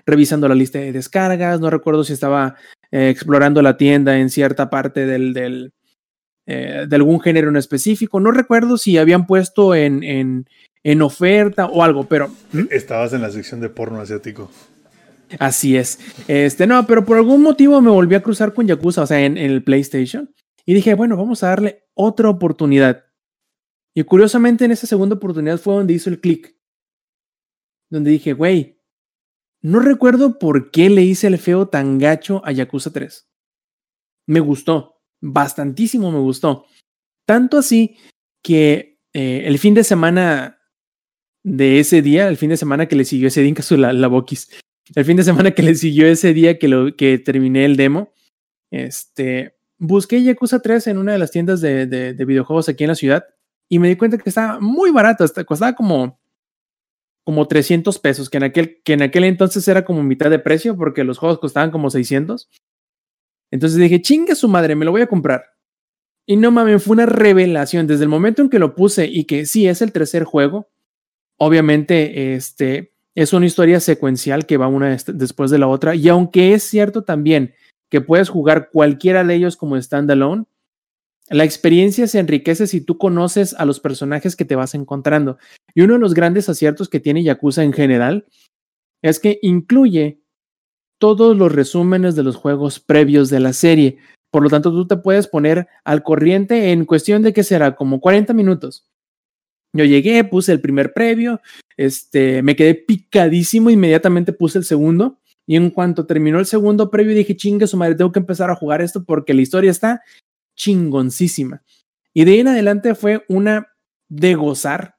revisando 0.06 0.48
la 0.48 0.56
lista 0.56 0.80
de 0.80 0.92
descargas, 0.92 1.60
no 1.60 1.70
recuerdo 1.70 2.04
si 2.04 2.14
estaba 2.14 2.56
eh, 2.92 3.10
explorando 3.10 3.62
la 3.62 3.78
tienda 3.78 4.18
en 4.18 4.32
cierta 4.32 4.72
parte 4.72 5.06
del, 5.06 5.34
del 5.34 5.72
eh, 6.52 6.88
de 6.88 6.96
algún 6.96 7.20
género 7.20 7.50
en 7.50 7.58
específico, 7.58 8.20
no 8.20 8.32
recuerdo 8.32 8.80
si 8.80 8.98
habían 8.98 9.28
puesto 9.28 9.76
en, 9.76 10.02
en, 10.04 10.50
en 10.84 11.02
oferta 11.04 11.68
o 11.68 11.84
algo, 11.84 12.06
pero... 12.06 12.32
Estabas 12.72 13.14
en 13.14 13.22
la 13.22 13.30
sección 13.30 13.62
de 13.62 13.70
porno 13.70 14.02
asiático. 14.02 14.50
Así 15.38 15.78
es. 15.78 16.00
Este, 16.28 16.66
no, 16.66 16.88
pero 16.88 17.06
por 17.06 17.18
algún 17.18 17.44
motivo 17.44 17.80
me 17.82 17.92
volví 17.92 18.16
a 18.16 18.24
cruzar 18.24 18.56
con 18.56 18.66
Yakuza, 18.66 19.04
o 19.04 19.06
sea, 19.06 19.24
en, 19.24 19.38
en 19.38 19.52
el 19.52 19.64
PlayStation. 19.64 20.34
Y 20.66 20.74
dije, 20.74 20.96
bueno, 20.96 21.18
vamos 21.18 21.44
a 21.44 21.50
darle 21.50 21.84
otra 21.94 22.30
oportunidad. 22.30 23.06
Y 23.94 24.04
curiosamente 24.04 24.66
en 24.66 24.72
esa 24.72 24.88
segunda 24.88 25.18
oportunidad 25.18 25.60
fue 25.60 25.76
donde 25.76 25.94
hizo 25.94 26.10
el 26.10 26.20
clic. 26.20 26.58
Donde 27.92 28.10
dije, 28.10 28.34
güey, 28.34 28.82
no 29.62 29.82
recuerdo 29.82 30.40
por 30.40 30.72
qué 30.72 30.90
le 30.90 31.04
hice 31.04 31.28
el 31.28 31.38
feo 31.38 31.68
tan 31.68 32.00
gacho 32.00 32.42
a 32.44 32.52
Yakuza 32.52 32.92
3. 32.92 33.30
Me 34.26 34.40
gustó, 34.40 34.99
bastantísimo 35.22 36.12
me 36.12 36.20
gustó. 36.20 36.66
Tanto 37.26 37.58
así 37.58 37.98
que 38.44 39.00
eh, 39.14 39.44
el 39.46 39.60
fin 39.60 39.74
de 39.74 39.84
semana 39.84 40.60
de 41.44 41.80
ese 41.80 42.02
día, 42.02 42.28
el 42.28 42.38
fin 42.38 42.50
de 42.50 42.58
semana 42.58 42.88
que 42.88 42.96
le 42.96 43.06
siguió 43.06 43.28
ese 43.28 43.42
día, 43.42 43.54
en 43.58 43.82
la, 43.82 43.94
la 43.94 44.08
boquis, 44.08 44.50
el 44.96 45.06
fin 45.06 45.18
de 45.18 45.24
semana 45.24 45.52
que 45.52 45.64
le 45.64 45.76
siguió 45.76 46.08
ese 46.08 46.34
día 46.34 46.58
que, 46.60 46.68
lo, 46.68 46.96
que 46.96 47.18
terminé 47.20 47.66
el 47.66 47.78
demo, 47.78 48.12
este, 48.72 49.56
busqué 49.78 50.22
Yakuza 50.22 50.62
3 50.62 50.88
en 50.88 50.98
una 50.98 51.14
de 51.14 51.20
las 51.20 51.32
tiendas 51.32 51.62
de, 51.62 51.86
de, 51.86 52.14
de, 52.14 52.26
videojuegos 52.26 52.70
aquí 52.70 52.84
en 52.84 52.90
la 52.90 52.96
ciudad 52.96 53.26
y 53.70 53.80
me 53.80 53.88
di 53.88 53.96
cuenta 53.96 54.18
que 54.18 54.30
estaba 54.30 54.60
muy 54.60 54.92
barato, 54.92 55.26
costaba 55.46 55.74
como, 55.76 56.20
como 57.24 57.48
300 57.48 57.98
pesos, 58.00 58.30
que 58.30 58.38
en, 58.38 58.44
aquel, 58.44 58.82
que 58.84 58.94
en 58.94 59.04
aquel 59.04 59.24
entonces 59.24 59.68
era 59.68 59.86
como 59.86 60.04
mitad 60.04 60.30
de 60.30 60.40
precio 60.40 60.76
porque 60.76 61.04
los 61.04 61.18
juegos 61.18 61.40
costaban 61.40 61.72
como 61.72 61.90
600. 61.90 62.50
Entonces 63.52 63.80
dije, 63.80 64.02
chinga 64.02 64.36
su 64.36 64.48
madre, 64.48 64.76
me 64.76 64.86
lo 64.86 64.92
voy 64.92 65.02
a 65.02 65.08
comprar. 65.08 65.44
Y 66.26 66.38
no 66.38 66.52
mames, 66.52 66.84
fue 66.84 66.94
una 66.94 67.08
revelación 67.08 67.88
desde 67.88 68.04
el 68.04 68.10
momento 68.10 68.42
en 68.42 68.50
que 68.50 68.60
lo 68.60 68.76
puse 68.76 69.08
y 69.08 69.26
que 69.26 69.46
sí 69.46 69.68
es 69.68 69.82
el 69.82 69.92
tercer 69.92 70.24
juego. 70.24 70.70
Obviamente, 71.38 72.36
este 72.36 72.94
es 73.16 73.34
una 73.34 73.48
historia 73.48 73.80
secuencial 73.80 74.46
que 74.46 74.58
va 74.58 74.68
una 74.68 74.96
después 75.08 75.50
de 75.50 75.58
la 75.58 75.68
otra. 75.68 75.96
Y 75.96 76.08
aunque 76.08 76.54
es 76.54 76.64
cierto 76.64 77.04
también 77.04 77.54
que 77.90 78.02
puedes 78.02 78.30
jugar 78.30 78.70
cualquiera 78.72 79.24
de 79.24 79.36
ellos 79.36 79.58
como 79.58 79.82
standalone, 79.82 80.46
la 81.30 81.44
experiencia 81.44 82.08
se 82.08 82.20
enriquece 82.20 82.68
si 82.68 82.82
tú 82.82 82.98
conoces 82.98 83.54
a 83.54 83.66
los 83.66 83.80
personajes 83.80 84.36
que 84.36 84.46
te 84.46 84.56
vas 84.56 84.74
encontrando. 84.74 85.38
Y 85.76 85.82
uno 85.82 85.94
de 85.94 86.00
los 86.00 86.14
grandes 86.14 86.50
aciertos 86.50 86.90
que 86.90 87.00
tiene 87.00 87.24
Yakuza 87.24 87.64
en 87.64 87.74
general 87.74 88.26
es 89.02 89.20
que 89.20 89.40
incluye 89.42 90.22
todos 91.00 91.36
los 91.36 91.52
resúmenes 91.52 92.16
de 92.16 92.24
los 92.24 92.36
juegos 92.36 92.80
previos 92.80 93.30
de 93.30 93.40
la 93.40 93.54
serie. 93.54 93.98
Por 94.32 94.44
lo 94.44 94.50
tanto, 94.50 94.70
tú 94.72 94.86
te 94.86 94.98
puedes 94.98 95.28
poner 95.28 95.68
al 95.84 96.04
corriente 96.04 96.72
en 96.72 96.86
cuestión 96.86 97.24
de 97.24 97.34
que 97.34 97.44
será 97.44 97.76
como 97.76 98.00
40 98.00 98.34
minutos. 98.34 98.86
Yo 99.74 99.86
llegué, 99.86 100.24
puse 100.24 100.52
el 100.52 100.62
primer 100.62 100.94
previo, 100.94 101.42
este, 101.78 102.42
me 102.42 102.56
quedé 102.56 102.76
picadísimo, 102.76 103.70
inmediatamente 103.70 104.34
puse 104.34 104.58
el 104.58 104.66
segundo 104.66 105.20
y 105.48 105.56
en 105.56 105.70
cuanto 105.70 106.06
terminó 106.06 106.40
el 106.40 106.46
segundo 106.46 106.92
previo, 106.92 107.16
dije, 107.16 107.36
chingue 107.36 107.68
su 107.68 107.78
madre, 107.78 107.96
tengo 107.96 108.12
que 108.12 108.20
empezar 108.20 108.50
a 108.50 108.56
jugar 108.56 108.82
esto 108.82 109.04
porque 109.04 109.34
la 109.34 109.42
historia 109.42 109.72
está 109.72 110.04
chingoncísima. 110.56 111.64
Y 112.14 112.26
de 112.26 112.34
ahí 112.34 112.40
en 112.40 112.50
adelante 112.50 112.96
fue 112.96 113.26
una 113.28 113.68
de 114.10 114.36
gozar. 114.36 114.98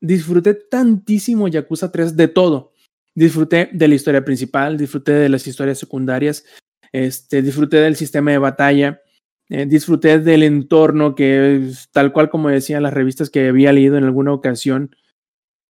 Disfruté 0.00 0.54
tantísimo 0.54 1.48
Yakuza 1.48 1.90
3 1.90 2.16
de 2.16 2.28
todo. 2.28 2.72
Disfruté 3.16 3.70
de 3.72 3.88
la 3.88 3.94
historia 3.94 4.24
principal, 4.24 4.76
disfruté 4.76 5.12
de 5.12 5.30
las 5.30 5.46
historias 5.46 5.78
secundarias, 5.78 6.44
este, 6.92 7.40
disfruté 7.40 7.78
del 7.78 7.96
sistema 7.96 8.30
de 8.30 8.38
batalla, 8.38 9.00
eh, 9.48 9.64
disfruté 9.64 10.18
del 10.18 10.42
entorno 10.42 11.14
que, 11.14 11.70
tal 11.92 12.12
cual 12.12 12.28
como 12.28 12.50
decían 12.50 12.82
las 12.82 12.92
revistas 12.92 13.30
que 13.30 13.48
había 13.48 13.72
leído 13.72 13.96
en 13.96 14.04
alguna 14.04 14.34
ocasión, 14.34 14.94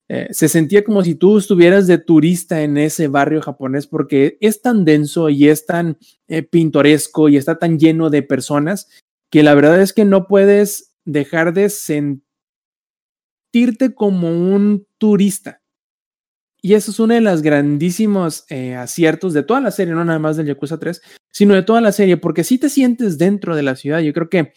eh, 0.09 0.27
se 0.33 0.49
sentía 0.49 0.83
como 0.83 1.05
si 1.05 1.15
tú 1.15 1.39
estuvieras 1.39 1.87
de 1.87 1.99
turista 1.99 2.63
en 2.63 2.79
ese 2.79 3.07
barrio 3.07 3.43
japonés 3.43 3.87
porque 3.87 4.39
es 4.41 4.61
tan 4.61 4.85
denso 4.85 5.31
y 5.31 5.49
es 5.49 5.67
tan 5.67 5.99
eh, 6.27 6.43
pintoresco 6.43 7.29
y 7.29 7.37
está 7.37 7.61
tan 7.61 7.79
lleno 7.79 8.11
de 8.11 8.23
personas 8.23 8.89
que 9.31 9.45
la 9.45 9.55
verdad 9.55 9.81
es 9.81 9.93
que 9.93 10.05
no 10.05 10.27
puedes 10.27 10.97
dejar 11.05 11.55
de 11.55 11.69
sentirte 11.71 12.25
como 13.95 14.31
un 14.31 14.87
turista. 14.99 15.63
Y 16.67 16.75
eso 16.75 16.91
es 16.91 16.99
uno 16.99 17.15
de 17.15 17.21
los 17.21 17.43
grandísimos 17.43 18.45
eh, 18.51 18.75
aciertos 18.75 19.33
de 19.33 19.45
toda 19.45 19.61
la 19.61 19.71
serie, 19.71 19.95
no 19.95 20.05
nada 20.05 20.19
más 20.19 20.37
del 20.37 20.49
Yakuza 20.49 20.81
3, 20.81 21.01
sino 21.31 21.55
de 21.55 21.63
toda 21.63 21.81
la 21.81 21.93
serie, 21.93 22.17
porque 22.17 22.43
si 22.43 22.59
te 22.59 22.69
sientes 22.69 23.19
dentro 23.19 23.55
de 23.55 23.63
la 23.63 23.77
ciudad, 23.77 24.01
yo 24.01 24.13
creo 24.13 24.29
que 24.29 24.53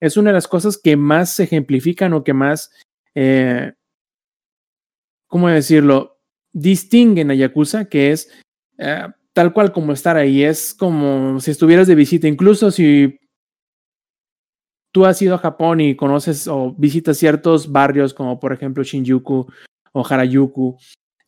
es 0.00 0.16
una 0.16 0.30
de 0.30 0.34
las 0.34 0.46
cosas 0.46 0.78
que 0.78 0.96
más 0.96 1.30
se 1.30 1.42
ejemplifican 1.42 2.12
o 2.12 2.22
que 2.22 2.32
más 2.32 2.70
eh, 3.16 3.72
¿cómo 5.26 5.48
decirlo? 5.48 6.20
Distinguen 6.52 7.32
a 7.32 7.34
Yakuza, 7.34 7.86
que 7.86 8.12
es 8.12 8.30
eh, 8.78 9.08
tal 9.32 9.52
cual 9.52 9.72
como 9.72 9.94
estar 9.94 10.16
ahí, 10.16 10.44
es 10.44 10.72
como 10.72 11.40
si 11.40 11.50
estuvieras 11.50 11.88
de 11.88 11.96
visita, 11.96 12.28
incluso 12.28 12.70
si 12.70 13.18
tú 14.92 15.06
has 15.06 15.20
ido 15.20 15.34
a 15.34 15.38
Japón 15.38 15.80
y 15.80 15.96
conoces 15.96 16.46
o 16.46 16.72
visitas 16.78 17.18
ciertos 17.18 17.72
barrios 17.72 18.14
como 18.14 18.38
por 18.38 18.52
ejemplo 18.52 18.84
Shinjuku 18.84 19.48
o 19.90 20.06
Harajuku, 20.06 20.78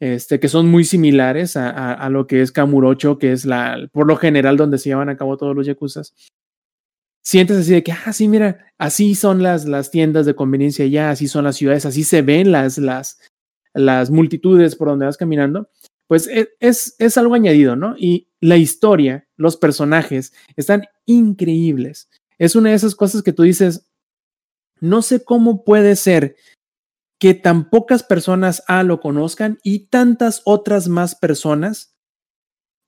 este, 0.04 0.38
que 0.38 0.48
son 0.48 0.68
muy 0.68 0.84
similares 0.84 1.56
a, 1.56 1.94
a, 1.94 2.10
lo 2.10 2.26
que 2.26 2.42
es 2.42 2.52
Kamurocho, 2.52 3.16
que 3.16 3.32
es 3.32 3.46
la, 3.46 3.88
por 3.90 4.06
lo 4.06 4.16
general 4.16 4.58
donde 4.58 4.76
se 4.76 4.90
llevan 4.90 5.08
a 5.08 5.16
cabo 5.16 5.38
todos 5.38 5.56
los 5.56 5.66
yakuzas. 5.66 6.14
Sientes 7.24 7.56
así 7.56 7.72
de 7.72 7.82
que, 7.82 7.92
ah, 7.92 8.12
sí, 8.12 8.28
mira, 8.28 8.66
así 8.76 9.14
son 9.14 9.42
las, 9.42 9.64
las 9.64 9.90
tiendas 9.90 10.26
de 10.26 10.34
conveniencia 10.34 10.86
ya, 10.86 11.08
así 11.08 11.26
son 11.26 11.44
las 11.44 11.56
ciudades, 11.56 11.86
así 11.86 12.04
se 12.04 12.20
ven 12.20 12.52
las, 12.52 12.76
las, 12.76 13.18
las 13.72 14.10
multitudes 14.10 14.76
por 14.76 14.88
donde 14.88 15.06
vas 15.06 15.16
caminando, 15.16 15.70
pues 16.06 16.28
e, 16.28 16.50
es, 16.60 16.96
es 16.98 17.16
algo 17.16 17.34
añadido, 17.34 17.74
¿no? 17.74 17.94
Y 17.96 18.28
la 18.42 18.58
historia, 18.58 19.26
los 19.38 19.56
personajes 19.56 20.34
están 20.54 20.84
increíbles. 21.06 22.10
Es 22.36 22.56
una 22.56 22.68
de 22.68 22.76
esas 22.76 22.94
cosas 22.94 23.22
que 23.22 23.32
tú 23.32 23.42
dices, 23.42 23.86
no 24.80 25.00
sé 25.00 25.24
cómo 25.24 25.64
puede 25.64 25.96
ser 25.96 26.36
que 27.24 27.32
tan 27.32 27.70
pocas 27.70 28.02
personas 28.02 28.62
A 28.66 28.82
lo 28.82 29.00
conozcan 29.00 29.58
y 29.62 29.86
tantas 29.86 30.42
otras 30.44 30.88
más 30.88 31.14
personas 31.14 31.96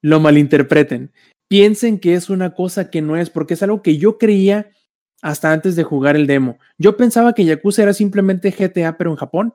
lo 0.02 0.20
malinterpreten. 0.20 1.10
Piensen 1.48 1.98
que 1.98 2.12
es 2.12 2.28
una 2.28 2.52
cosa 2.52 2.90
que 2.90 3.00
no 3.00 3.16
es, 3.16 3.30
porque 3.30 3.54
es 3.54 3.62
algo 3.62 3.80
que 3.80 3.96
yo 3.96 4.18
creía 4.18 4.72
hasta 5.22 5.54
antes 5.54 5.74
de 5.74 5.84
jugar 5.84 6.16
el 6.16 6.26
demo. 6.26 6.58
Yo 6.76 6.98
pensaba 6.98 7.32
que 7.32 7.46
Yakuza 7.46 7.84
era 7.84 7.94
simplemente 7.94 8.50
GTA, 8.50 8.98
pero 8.98 9.08
en 9.10 9.16
Japón. 9.16 9.54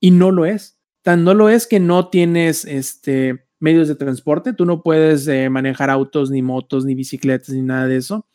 Y 0.00 0.10
no 0.10 0.30
lo 0.30 0.46
es. 0.46 0.80
Tan 1.02 1.22
no 1.22 1.34
lo 1.34 1.50
es 1.50 1.66
que 1.66 1.78
no 1.78 2.08
tienes 2.08 2.64
este, 2.64 3.44
medios 3.60 3.88
de 3.88 3.94
transporte. 3.94 4.54
Tú 4.54 4.64
no 4.64 4.82
puedes 4.82 5.28
eh, 5.28 5.50
manejar 5.50 5.90
autos, 5.90 6.30
ni 6.30 6.40
motos, 6.40 6.86
ni 6.86 6.94
bicicletas, 6.94 7.50
ni 7.50 7.60
nada 7.60 7.86
de 7.86 7.98
eso. 7.98 8.26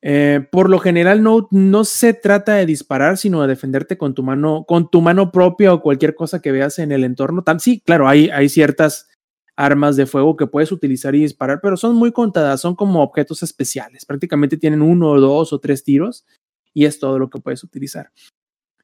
Eh, 0.00 0.46
por 0.52 0.70
lo 0.70 0.78
general 0.78 1.22
no, 1.22 1.48
no 1.50 1.84
se 1.84 2.14
trata 2.14 2.54
de 2.54 2.66
disparar, 2.66 3.16
sino 3.16 3.42
de 3.42 3.48
defenderte 3.48 3.98
con 3.98 4.14
tu 4.14 4.22
mano, 4.22 4.64
con 4.66 4.90
tu 4.90 5.00
mano 5.00 5.32
propia 5.32 5.72
o 5.72 5.82
cualquier 5.82 6.14
cosa 6.14 6.40
que 6.40 6.52
veas 6.52 6.78
en 6.78 6.92
el 6.92 7.04
entorno. 7.04 7.42
Tan, 7.42 7.58
sí, 7.58 7.82
claro, 7.84 8.08
hay, 8.08 8.30
hay 8.30 8.48
ciertas 8.48 9.08
armas 9.56 9.96
de 9.96 10.06
fuego 10.06 10.36
que 10.36 10.46
puedes 10.46 10.70
utilizar 10.70 11.16
y 11.16 11.22
disparar, 11.22 11.58
pero 11.60 11.76
son 11.76 11.96
muy 11.96 12.12
contadas, 12.12 12.60
son 12.60 12.76
como 12.76 13.02
objetos 13.02 13.42
especiales. 13.42 14.06
Prácticamente 14.06 14.56
tienen 14.56 14.82
uno, 14.82 15.20
dos 15.20 15.52
o 15.52 15.58
tres 15.58 15.82
tiros 15.82 16.24
y 16.72 16.84
es 16.84 17.00
todo 17.00 17.18
lo 17.18 17.28
que 17.28 17.40
puedes 17.40 17.64
utilizar. 17.64 18.12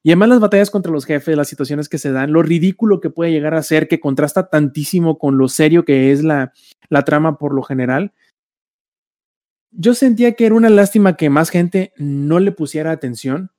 Y 0.03 0.11
además 0.11 0.29
las 0.29 0.39
batallas 0.41 0.69
contra 0.69 0.91
los 0.91 1.05
jefes, 1.05 1.37
las 1.37 1.47
situaciones 1.47 1.87
que 1.87 1.97
se 1.97 2.11
dan, 2.11 2.33
lo 2.33 2.43
ridículo 2.43 2.99
que 2.99 3.09
puede 3.09 3.31
llegar 3.31 3.55
a 3.55 3.63
ser, 3.63 3.87
que 3.87 4.01
contrasta 4.01 4.49
tantísimo 4.49 5.17
con 5.17 5.37
lo 5.37 5.47
serio 5.47 5.85
que 5.85 6.11
es 6.11 6.23
la, 6.23 6.51
la 6.89 7.03
trama 7.05 7.37
por 7.37 7.55
lo 7.55 7.63
general. 7.63 8.13
Yo 9.77 9.93
sentía 9.93 10.33
que 10.33 10.45
era 10.45 10.55
una 10.55 10.69
lástima 10.69 11.17
que 11.17 11.29
más 11.29 11.49
gente 11.49 11.93
no 11.97 12.39
le 12.39 12.51
pusiera 12.51 12.91
atención. 12.91 13.51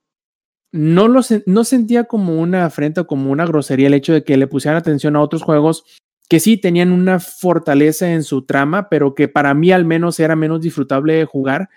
No, 0.71 1.07
lo, 1.07 1.21
no 1.45 1.63
sentía 1.63 2.05
como 2.05 2.41
una 2.41 2.65
afrenta 2.65 3.01
o 3.01 3.07
como 3.07 3.31
una 3.31 3.45
grosería 3.45 3.87
el 3.87 3.93
hecho 3.93 4.13
de 4.13 4.23
que 4.23 4.37
le 4.37 4.47
pusieran 4.47 4.77
atención 4.77 5.15
a 5.15 5.21
otros 5.21 5.43
juegos 5.43 5.85
que 6.29 6.39
sí 6.39 6.57
tenían 6.57 6.91
una 6.91 7.19
fortaleza 7.19 8.11
en 8.11 8.23
su 8.23 8.45
trama, 8.45 8.89
pero 8.89 9.15
que 9.15 9.27
para 9.27 9.53
mí 9.53 9.71
al 9.71 9.85
menos 9.85 10.19
era 10.19 10.35
menos 10.35 10.61
disfrutable 10.61 11.23
jugar 11.25 11.69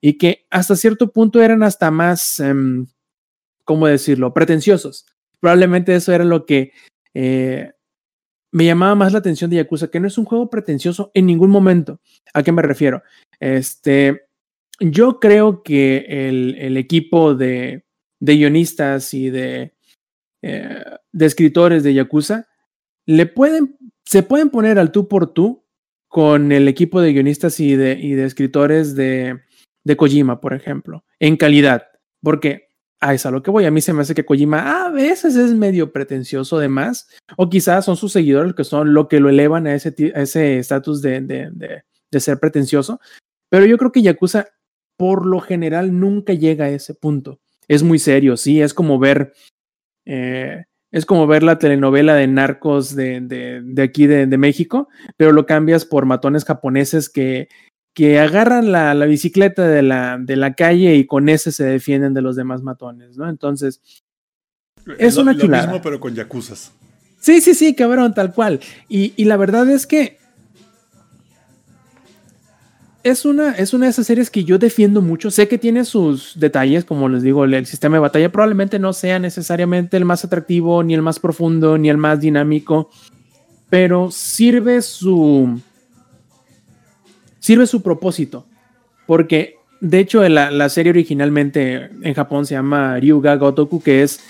y 0.00 0.18
que 0.18 0.46
hasta 0.50 0.76
cierto 0.76 1.10
punto 1.12 1.42
eran 1.42 1.62
hasta 1.62 1.90
más, 1.90 2.38
um, 2.38 2.86
¿cómo 3.64 3.86
decirlo?, 3.86 4.32
pretenciosos. 4.32 5.06
Probablemente 5.40 5.94
eso 5.94 6.12
era 6.12 6.24
lo 6.24 6.46
que 6.46 6.72
eh, 7.14 7.72
me 8.52 8.64
llamaba 8.64 8.94
más 8.94 9.12
la 9.12 9.18
atención 9.18 9.50
de 9.50 9.56
Yakuza, 9.56 9.88
que 9.88 10.00
no 10.00 10.06
es 10.06 10.18
un 10.18 10.24
juego 10.24 10.48
pretencioso 10.48 11.10
en 11.14 11.26
ningún 11.26 11.50
momento. 11.50 12.00
¿A 12.34 12.42
qué 12.42 12.52
me 12.52 12.62
refiero? 12.62 13.02
Este, 13.40 14.22
yo 14.80 15.20
creo 15.20 15.62
que 15.62 16.06
el, 16.08 16.56
el 16.58 16.76
equipo 16.76 17.34
de, 17.34 17.84
de, 18.20 18.36
guionistas 18.36 19.14
y 19.14 19.30
de, 19.30 19.74
eh, 20.42 20.84
de 21.12 21.26
escritores 21.26 21.82
de 21.82 21.94
Yakuza 21.94 22.48
le 23.06 23.26
pueden, 23.26 23.76
se 24.04 24.22
pueden 24.22 24.50
poner 24.50 24.78
al 24.78 24.92
tú 24.92 25.08
por 25.08 25.32
tú 25.32 25.64
con 26.08 26.52
el 26.52 26.68
equipo 26.68 27.00
de 27.00 27.12
guionistas 27.12 27.60
y 27.60 27.76
de, 27.76 27.92
y 27.92 28.12
de 28.12 28.24
escritores 28.24 28.94
de, 28.94 29.40
de 29.84 29.96
Kojima, 29.96 30.40
por 30.40 30.54
ejemplo, 30.54 31.04
en 31.18 31.36
calidad, 31.36 31.86
porque 32.22 32.68
a 33.00 33.14
es 33.14 33.26
a 33.26 33.30
lo 33.30 33.42
que 33.42 33.50
voy. 33.50 33.64
A 33.64 33.70
mí 33.70 33.80
se 33.80 33.92
me 33.92 34.02
hace 34.02 34.14
que 34.14 34.24
Kojima 34.24 34.86
a 34.86 34.90
veces 34.90 35.36
es 35.36 35.54
medio 35.54 35.92
pretencioso 35.92 36.58
de 36.58 36.68
más, 36.68 37.08
o 37.36 37.48
quizás 37.48 37.84
son 37.84 37.96
sus 37.96 38.12
seguidores 38.12 38.54
que 38.54 38.64
son 38.64 38.92
lo 38.94 39.08
que 39.08 39.20
lo 39.20 39.28
elevan 39.28 39.66
a 39.66 39.74
ese 39.74 40.58
estatus 40.58 41.02
de, 41.02 41.20
de, 41.20 41.82
de, 42.10 42.20
ser 42.20 42.38
pretencioso. 42.38 43.00
Pero 43.48 43.66
yo 43.66 43.78
creo 43.78 43.92
que 43.92 44.02
Yakuza, 44.02 44.46
por 44.96 45.26
lo 45.26 45.40
general, 45.40 45.98
nunca 45.98 46.32
llega 46.34 46.66
a 46.66 46.70
ese 46.70 46.94
punto. 46.94 47.40
Es 47.66 47.82
muy 47.82 47.98
serio, 47.98 48.36
sí, 48.36 48.60
es 48.60 48.74
como 48.74 48.98
ver. 48.98 49.32
Eh, 50.06 50.64
es 50.90 51.04
como 51.04 51.26
ver 51.26 51.42
la 51.42 51.58
telenovela 51.58 52.14
de 52.14 52.26
narcos 52.26 52.96
de, 52.96 53.20
de, 53.20 53.60
de 53.62 53.82
aquí 53.82 54.06
de, 54.06 54.26
de, 54.26 54.38
México, 54.38 54.88
pero 55.18 55.32
lo 55.32 55.44
cambias 55.44 55.84
por 55.84 56.06
matones 56.06 56.46
japoneses 56.46 57.10
que, 57.10 57.48
que 57.92 58.18
agarran 58.18 58.72
la, 58.72 58.94
la 58.94 59.04
bicicleta 59.04 59.68
de 59.68 59.82
la, 59.82 60.18
de 60.18 60.36
la, 60.36 60.54
calle 60.54 60.94
y 60.94 61.06
con 61.06 61.28
ese 61.28 61.52
se 61.52 61.64
defienden 61.64 62.14
de 62.14 62.22
los 62.22 62.36
demás 62.36 62.62
matones, 62.62 63.18
¿no? 63.18 63.28
Entonces, 63.28 63.82
es 64.98 65.16
lo, 65.16 65.22
una 65.22 65.36
chulada. 65.36 65.66
Lo 65.66 65.72
mismo, 65.72 65.82
pero 65.82 66.00
con 66.00 66.14
yakuzas. 66.14 66.72
Sí, 67.20 67.40
sí, 67.40 67.54
sí, 67.54 67.74
cabrón, 67.74 68.14
tal 68.14 68.32
cual. 68.32 68.60
Y, 68.88 69.12
y 69.16 69.24
la 69.24 69.36
verdad 69.36 69.68
es 69.68 69.86
que 69.86 70.16
es 73.02 73.24
una, 73.24 73.52
es 73.52 73.74
una 73.74 73.86
de 73.86 73.90
esas 73.90 74.06
series 74.06 74.30
que 74.30 74.44
yo 74.44 74.58
defiendo 74.58 75.02
mucho. 75.02 75.30
Sé 75.30 75.48
que 75.48 75.58
tiene 75.58 75.84
sus 75.84 76.38
detalles, 76.38 76.84
como 76.84 77.08
les 77.08 77.22
digo, 77.22 77.44
el, 77.44 77.66
sistema 77.66 77.96
de 77.96 78.00
batalla 78.00 78.32
probablemente 78.32 78.78
no 78.78 78.92
sea 78.92 79.18
necesariamente 79.18 79.96
el 79.96 80.04
más 80.04 80.24
atractivo, 80.24 80.82
ni 80.82 80.94
el 80.94 81.02
más 81.02 81.20
profundo, 81.20 81.78
ni 81.78 81.90
el 81.90 81.96
más 81.96 82.20
dinámico, 82.20 82.90
pero 83.70 84.10
sirve 84.10 84.82
su. 84.82 85.60
Sirve 87.38 87.66
su 87.66 87.82
propósito. 87.82 88.46
Porque, 89.06 89.56
de 89.80 90.00
hecho, 90.00 90.28
la, 90.28 90.50
la 90.50 90.68
serie 90.68 90.90
originalmente 90.90 91.90
en 92.02 92.14
Japón 92.14 92.46
se 92.46 92.54
llama 92.54 92.98
Ryuga 92.98 93.36
Gotoku, 93.36 93.80
que 93.80 94.02
es 94.02 94.20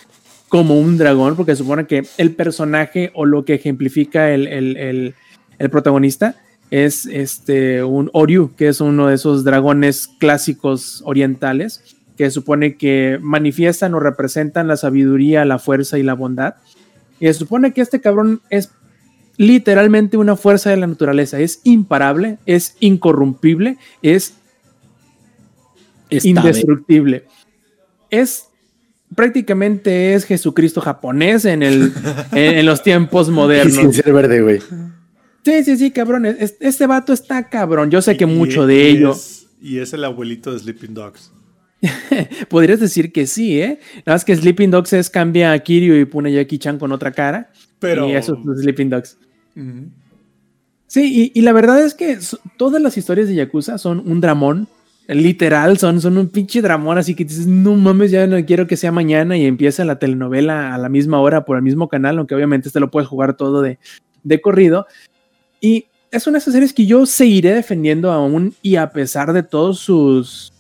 como 0.49 0.79
un 0.79 0.99
dragón, 0.99 1.37
porque 1.37 1.57
supone 1.57 1.87
que 1.87 2.07
el 2.17 2.35
personaje 2.35 3.11
o 3.15 3.25
lo 3.25 3.45
que 3.45 3.55
ejemplifica 3.55 4.31
el, 4.31 4.47
el, 4.47 5.15
el 5.59 5.71
protagonista 5.71 6.37
es 6.71 7.07
este 7.07 7.83
un 7.83 8.11
Oryu, 8.13 8.55
que 8.57 8.69
es 8.69 8.81
uno 8.81 9.09
de 9.09 9.15
esos 9.15 9.45
dragones 9.45 10.09
clásicos 10.19 11.03
orientales 11.05 11.97
que 12.19 12.31
supone 12.33 12.77
que 12.77 13.19
manifiestan 13.23 13.95
o 13.95 14.01
representan 14.01 14.67
la 14.67 14.77
sabiduría, 14.77 15.45
la 15.45 15.61
fuerza 15.61 15.99
y 15.99 16.03
la 16.03 16.15
bondad. 16.15 16.57
Y 17.21 17.27
se 17.27 17.35
supone 17.35 17.73
que 17.73 17.81
este 17.81 18.01
cabrón 18.01 18.43
es 18.51 18.73
literalmente 19.37 20.17
una 20.17 20.35
fuerza 20.35 20.71
de 20.71 20.79
la 20.79 20.89
naturaleza, 20.89 21.39
es 21.39 21.61
imparable, 21.63 22.39
es 22.45 22.77
incorrumpible, 22.81 23.79
es 24.03 24.35
indestructible. 26.11 27.25
Es 28.11 28.49
prácticamente 29.15 30.15
es 30.15 30.25
Jesucristo 30.25 30.81
japonés 30.81 31.45
en 31.45 31.63
el 31.63 31.93
en, 32.33 32.39
en 32.59 32.67
los 32.67 32.83
tiempos 32.83 33.31
modernos. 33.31 33.77
Sin 33.77 33.93
ser 33.93 34.13
verde, 34.13 34.43
güey. 34.43 34.61
Sí, 35.45 35.65
sí, 35.65 35.77
sí, 35.77 35.91
cabrón. 35.91 36.27
Este 36.27 36.87
vato 36.87 37.13
está 37.13 37.49
cabrón. 37.49 37.91
Yo 37.91 38.03
sé 38.03 38.17
que 38.17 38.25
y, 38.25 38.27
mucho 38.27 38.67
de 38.67 38.77
y 38.77 38.97
ello. 38.97 39.13
Es, 39.13 39.49
y 39.61 39.79
es 39.79 39.93
el 39.93 40.05
abuelito 40.05 40.53
de 40.53 40.59
Sleeping 40.59 40.95
Dogs. 40.95 41.33
Podrías 42.49 42.81
decir 42.81 43.13
que 43.13 43.27
sí, 43.27 43.61
¿eh? 43.61 43.79
Nada 44.05 44.17
más 44.17 44.25
que 44.25 44.35
Sleeping 44.35 44.71
Dogs 44.71 44.93
es 44.93 45.11
cambia 45.11 45.53
a 45.53 45.59
Kiryu 45.59 45.95
y 45.95 46.05
pone 46.05 46.31
a 46.31 46.33
Jackie 46.43 46.59
Chan 46.59 46.79
con 46.79 46.93
otra 46.93 47.13
cara. 47.13 47.51
Pero... 47.79 48.09
Y 48.09 48.13
eso 48.13 48.35
es 48.53 48.61
Sleeping 48.61 48.91
Dogs. 48.91 49.17
Uh 49.57 49.61
-huh. 49.61 49.89
Sí, 50.89 51.33
y, 51.35 51.39
y, 51.39 51.43
la 51.43 51.53
verdad 51.53 51.85
es 51.85 51.93
que 51.95 52.19
todas 52.57 52.81
las 52.81 52.97
historias 52.97 53.29
de 53.29 53.35
Yakuza 53.35 53.77
son 53.77 54.01
un 54.11 54.21
dramón. 54.23 54.69
Literal, 55.07 55.79
son, 55.79 56.03
son 56.03 56.19
un 56.19 56.29
pinche 56.29 56.61
dramón, 56.61 56.99
así 56.99 57.15
que 57.15 57.25
dices, 57.25 57.47
no 57.47 57.75
mames, 57.77 58.11
ya 58.11 58.27
no 58.27 58.45
quiero 58.45 58.67
que 58.67 58.77
sea 58.77 58.93
mañana 58.93 59.39
y 59.39 59.47
empieza 59.47 59.85
la 59.87 59.99
telenovela 59.99 60.75
a 60.75 60.79
la 60.79 60.91
misma 60.91 61.19
hora 61.21 61.47
por 61.47 61.57
el 61.57 61.63
mismo 61.63 61.89
canal, 61.89 62.19
aunque 62.19 62.35
obviamente 62.35 62.69
este 62.69 62.79
lo 62.79 62.91
puedes 62.91 63.09
jugar 63.09 63.35
todo 63.35 63.63
de, 63.63 63.79
de 64.23 64.41
corrido. 64.43 64.87
Y 65.61 65.87
es 66.11 66.27
una 66.27 66.39
de 66.39 66.41
esas 66.41 66.55
series 66.55 66.73
que 66.73 66.87
yo 66.87 67.07
seguiré 67.07 67.55
defendiendo 67.55 68.11
aún 68.11 68.55
y 68.63 68.77
a 68.77 68.91
pesar 68.91 69.33
de 69.33 69.43
todos 69.43 69.81
sus 69.81 70.53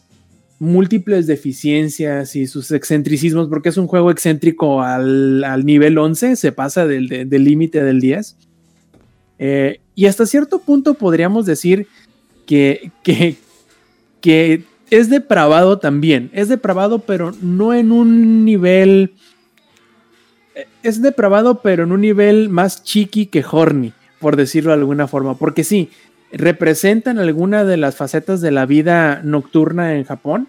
múltiples 0.58 1.26
deficiencias 1.26 2.34
y 2.34 2.46
sus 2.46 2.72
excentricismos, 2.72 3.48
porque 3.48 3.68
es 3.68 3.76
un 3.76 3.86
juego 3.86 4.10
excéntrico 4.10 4.82
al, 4.82 5.44
al 5.44 5.64
nivel 5.64 5.96
11, 5.96 6.36
se 6.36 6.52
pasa 6.52 6.86
del 6.86 7.28
límite 7.30 7.78
de, 7.78 7.84
del 7.84 8.00
10. 8.00 8.36
Eh, 9.38 9.80
y 9.94 10.06
hasta 10.06 10.26
cierto 10.26 10.58
punto 10.58 10.94
podríamos 10.94 11.46
decir 11.46 11.86
que, 12.44 12.90
que, 13.04 13.36
que 14.20 14.64
es 14.90 15.08
depravado 15.08 15.78
también. 15.78 16.30
Es 16.32 16.48
depravado, 16.48 17.00
pero 17.00 17.32
no 17.40 17.72
en 17.72 17.92
un 17.92 18.44
nivel... 18.44 19.12
Es 20.82 21.00
depravado, 21.00 21.62
pero 21.62 21.84
en 21.84 21.92
un 21.92 22.00
nivel 22.00 22.48
más 22.48 22.82
chiqui 22.82 23.26
que 23.26 23.44
horny 23.48 23.92
por 24.20 24.36
decirlo 24.36 24.72
de 24.72 24.78
alguna 24.78 25.08
forma, 25.08 25.36
porque 25.36 25.64
sí, 25.64 25.90
representan 26.32 27.18
alguna 27.18 27.64
de 27.64 27.76
las 27.76 27.96
facetas 27.96 28.40
de 28.40 28.50
la 28.50 28.66
vida 28.66 29.20
nocturna 29.22 29.94
en 29.96 30.04
Japón, 30.04 30.48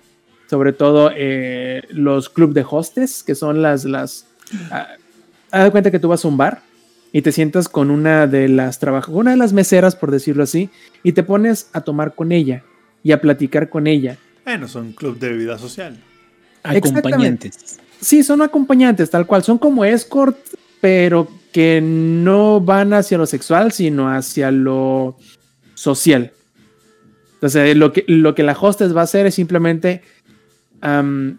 sobre 0.50 0.74
todo 0.74 1.12
eh, 1.16 1.84
los 1.90 2.30
clubes 2.30 2.56
de 2.56 2.66
hostes, 2.70 3.24
que 3.24 3.36
son 3.36 3.62
las... 3.62 3.86
las 3.86 4.28
ah, 4.72 4.88
haz 5.52 5.64
de 5.64 5.72
cuenta 5.72 5.92
que 5.92 6.00
tú 6.00 6.08
vas 6.08 6.26
a 6.26 6.28
un 6.28 6.38
bar 6.38 6.62
y 7.12 7.22
te 7.22 7.32
sientas 7.32 7.70
con 7.70 7.92
una 7.92 8.28
de 8.28 8.50
las 8.50 8.80
trabajadoras, 8.80 9.22
una 9.22 9.32
de 9.32 9.38
las 9.38 9.54
meseras, 9.54 9.96
por 9.96 10.12
decirlo 10.12 10.44
así, 10.44 10.70
y 11.04 11.14
te 11.14 11.24
pones 11.24 11.70
a 11.74 11.82
tomar 11.82 12.14
con 12.16 12.32
ella 12.32 12.64
y 13.04 13.12
a 13.12 13.22
platicar 13.22 13.70
con 13.70 13.88
ella. 13.88 14.18
Bueno, 14.46 14.68
son 14.68 14.94
club 14.94 15.18
de 15.20 15.34
vida 15.34 15.58
social. 15.58 15.98
Acompañantes. 16.64 17.80
Sí, 18.02 18.24
son 18.24 18.42
acompañantes, 18.42 19.10
tal 19.10 19.26
cual. 19.26 19.44
Son 19.44 19.58
como 19.58 19.84
escort, 19.86 20.38
pero 20.82 21.28
que 21.52 21.82
no 21.82 22.62
van 22.62 22.94
hacia 22.94 23.18
lo 23.18 23.26
sexual, 23.26 23.72
sino 23.72 24.10
hacia 24.10 24.52
lo 24.52 25.18
social. 25.74 26.32
Entonces, 27.36 27.76
lo 27.76 27.94
que, 27.94 28.04
lo 28.08 28.36
que 28.36 28.44
la 28.44 28.58
hostess 28.60 28.96
va 28.96 29.02
a 29.02 29.06
hacer 29.06 29.26
es 29.26 29.36
simplemente 29.36 30.02
um, 30.84 31.38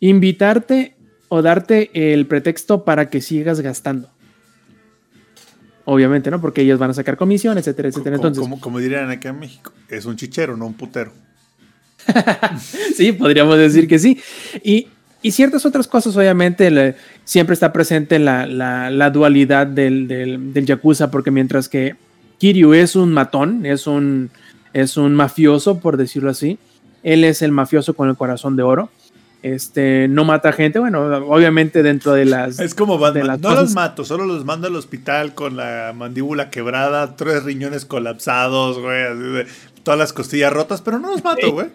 invitarte 0.00 0.96
o 1.28 1.42
darte 1.42 1.90
el 1.92 2.26
pretexto 2.26 2.84
para 2.84 3.10
que 3.10 3.20
sigas 3.20 3.60
gastando. 3.60 4.10
Obviamente, 5.84 6.30
¿no? 6.30 6.40
Porque 6.40 6.62
ellos 6.62 6.78
van 6.78 6.90
a 6.90 6.94
sacar 6.94 7.16
comisión, 7.16 7.56
etcétera, 7.56 7.88
etcétera. 7.88 8.16
Como, 8.16 8.28
Entonces, 8.28 8.42
como, 8.42 8.60
como 8.60 8.78
dirían 8.78 9.10
acá 9.10 9.30
en 9.30 9.38
México, 9.38 9.72
es 9.88 10.04
un 10.04 10.16
chichero, 10.16 10.56
no 10.56 10.66
un 10.66 10.74
putero. 10.74 11.12
sí, 12.94 13.12
podríamos 13.12 13.58
decir 13.58 13.88
que 13.88 13.98
sí. 13.98 14.20
Y, 14.62 14.88
y 15.22 15.32
ciertas 15.32 15.66
otras 15.66 15.88
cosas, 15.88 16.16
obviamente, 16.16 16.70
le, 16.70 16.94
siempre 17.24 17.54
está 17.54 17.72
presente 17.72 18.18
la, 18.18 18.46
la, 18.46 18.90
la 18.90 19.10
dualidad 19.10 19.66
del, 19.66 20.06
del, 20.06 20.52
del, 20.52 20.66
Yakuza, 20.66 21.10
porque 21.10 21.30
mientras 21.30 21.68
que 21.68 21.96
Kiryu 22.38 22.72
es 22.74 22.94
un 22.94 23.12
matón, 23.12 23.66
es 23.66 23.86
un, 23.86 24.30
es 24.72 24.96
un 24.96 25.14
mafioso, 25.14 25.80
por 25.80 25.96
decirlo 25.96 26.30
así, 26.30 26.58
él 27.02 27.24
es 27.24 27.42
el 27.42 27.52
mafioso 27.52 27.94
con 27.94 28.08
el 28.08 28.16
corazón 28.16 28.56
de 28.56 28.62
oro. 28.62 28.90
Este 29.42 30.08
no 30.08 30.24
mata 30.24 30.52
gente, 30.52 30.80
bueno, 30.80 31.00
obviamente 31.28 31.84
dentro 31.84 32.12
de 32.12 32.24
las. 32.24 32.58
Es 32.58 32.74
como 32.74 32.98
Batman. 32.98 33.28
Las 33.28 33.40
no 33.40 33.48
cosas. 33.50 33.64
los 33.64 33.74
mato, 33.74 34.04
solo 34.04 34.24
los 34.24 34.44
mando 34.44 34.66
al 34.66 34.74
hospital 34.74 35.34
con 35.34 35.56
la 35.56 35.92
mandíbula 35.94 36.50
quebrada, 36.50 37.14
tres 37.14 37.44
riñones 37.44 37.84
colapsados, 37.84 38.80
güey, 38.80 39.46
todas 39.84 39.98
las 39.98 40.12
costillas 40.12 40.52
rotas, 40.52 40.82
pero 40.82 40.98
no 40.98 41.12
los 41.12 41.22
mato, 41.22 41.52
güey. 41.52 41.68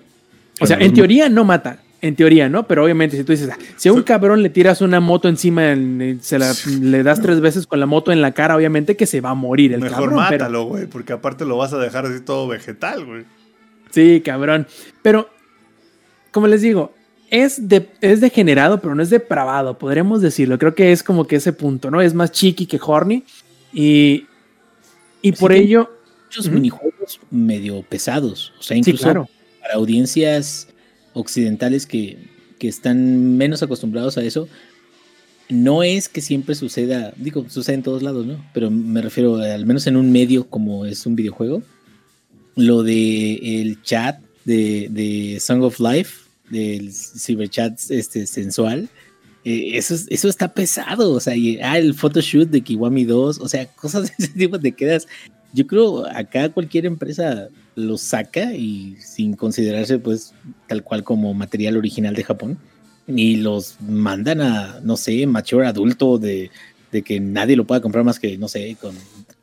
O 0.60 0.68
sea, 0.68 0.78
en 0.78 0.94
teoría 0.94 1.30
no 1.30 1.46
mata, 1.46 1.80
en 2.04 2.18
teoría, 2.18 2.50
¿no? 2.50 2.68
Pero 2.68 2.84
obviamente 2.84 3.16
si 3.16 3.24
tú 3.24 3.32
dices, 3.32 3.50
si 3.78 3.88
a 3.88 3.94
un 3.94 4.04
cabrón 4.04 4.44
le 4.44 4.50
tiras 4.50 4.82
una 4.82 5.00
moto 5.00 5.30
encima, 5.30 5.72
en, 5.72 6.20
se 6.22 6.38
la, 6.38 6.54
le 6.82 7.02
das 7.02 7.22
tres 7.22 7.40
veces 7.40 7.66
con 7.66 7.80
la 7.80 7.86
moto 7.86 8.12
en 8.12 8.22
la 8.22 8.34
cara, 8.34 8.58
obviamente 8.58 8.98
que 8.98 9.06
se 9.06 9.22
va 9.22 9.30
a 9.30 9.36
morir 9.36 9.72
el 9.72 9.80
Mejor 9.80 10.10
cabrón. 10.10 10.16
mátalo, 10.16 10.66
güey, 10.66 10.82
pero... 10.82 10.92
porque 10.92 11.14
aparte 11.14 11.46
lo 11.46 11.56
vas 11.56 11.72
a 11.72 11.78
dejar 11.78 12.06
así 12.06 12.20
todo 12.20 12.50
vegetal, 12.50 13.06
güey. 13.06 13.24
Sí, 13.92 14.22
cabrón. 14.24 14.68
Pero, 15.02 15.30
como 16.32 16.48
les 16.48 16.62
digo, 16.62 16.94
es, 17.30 17.70
de, 17.70 17.90
es 18.02 18.20
degenerado, 18.20 18.82
pero 18.82 18.96
no 18.96 19.02
es 19.02 19.10
depravado, 19.10 19.78
podríamos 19.78 20.22
decirlo. 20.22 20.60
Creo 20.60 20.76
que 20.76 20.92
es 20.92 21.04
como 21.04 21.26
que 21.26 21.38
ese 21.38 21.54
punto, 21.54 21.90
¿no? 21.90 22.02
Es 22.02 22.14
más 22.14 22.34
chiqui 22.34 22.66
que 22.66 22.82
horny. 22.82 23.24
Y, 23.72 24.26
y 25.22 25.32
por 25.32 25.54
ello... 25.54 25.90
Muchos 26.26 26.48
uh 26.48 26.50
-huh. 26.50 26.54
minijuegos 26.54 27.20
medio 27.32 27.82
pesados. 27.84 28.52
O 28.60 28.64
sea, 28.64 28.76
incluso 28.76 28.98
sí, 28.98 29.04
claro. 29.04 29.30
para 29.62 29.76
audiencias 29.76 30.68
occidentales 31.14 31.86
que, 31.86 32.18
que 32.60 32.68
están 32.68 33.38
menos 33.38 33.64
acostumbrados 33.64 34.18
a 34.18 34.24
eso, 34.24 34.48
no 35.50 35.84
es 35.84 36.10
que 36.10 36.22
siempre 36.22 36.56
suceda, 36.56 37.14
digo, 37.18 37.46
sucede 37.50 37.76
en 37.76 37.84
todos 37.84 38.02
lados, 38.02 38.26
¿no? 38.26 38.44
Pero 38.54 38.72
me 38.72 39.02
refiero, 39.02 39.38
al 39.38 39.66
menos 39.66 39.88
en 39.88 39.98
un 39.98 40.12
medio 40.12 40.48
como 40.48 40.86
es 40.86 41.06
un 41.06 41.16
videojuego, 41.16 41.62
lo 42.56 42.84
de 42.84 43.62
el 43.62 43.82
chat 43.82 44.20
de, 44.46 44.88
de 44.90 45.40
Song 45.40 45.64
of 45.64 45.80
Life, 45.80 46.22
del 46.50 46.92
ciberchat 46.94 47.80
este, 47.90 48.28
sensual, 48.28 48.90
eh, 49.46 49.72
eso, 49.78 49.96
eso 50.08 50.30
está 50.30 50.54
pesado, 50.54 51.12
o 51.12 51.20
sea, 51.20 51.36
y, 51.36 51.60
ah, 51.62 51.78
el 51.78 51.94
photoshoot 51.94 52.50
de 52.50 52.62
Kiwami 52.62 53.04
2, 53.04 53.40
o 53.40 53.50
sea, 53.50 53.66
cosas 53.76 54.04
de 54.04 54.14
ese 54.18 54.34
tipo 54.34 54.60
te 54.60 54.72
quedas. 54.72 55.08
Yo 55.54 55.68
creo 55.68 56.06
acá 56.08 56.50
cualquier 56.50 56.86
empresa 56.86 57.48
lo 57.76 57.98
saca 57.98 58.54
y 58.54 58.98
sin 59.00 59.36
considerarse 59.36 60.00
pues 60.00 60.34
tal 60.68 60.84
cual 60.84 61.04
como 61.04 61.34
material 61.34 61.78
original 61.78 62.16
de 62.16 62.24
Japón 62.24 62.58
y 63.08 63.38
los 63.38 63.80
mandan 63.82 64.42
a, 64.42 64.80
no 64.82 64.98
sé, 64.98 65.26
mayor 65.28 65.66
adulto 65.66 66.18
de, 66.18 66.52
de 66.92 67.02
que 67.02 67.20
nadie 67.20 67.56
lo 67.56 67.66
pueda 67.66 67.82
comprar 67.82 68.04
más 68.04 68.20
que, 68.20 68.38
no 68.38 68.48
sé, 68.48 68.78
con 68.80 68.96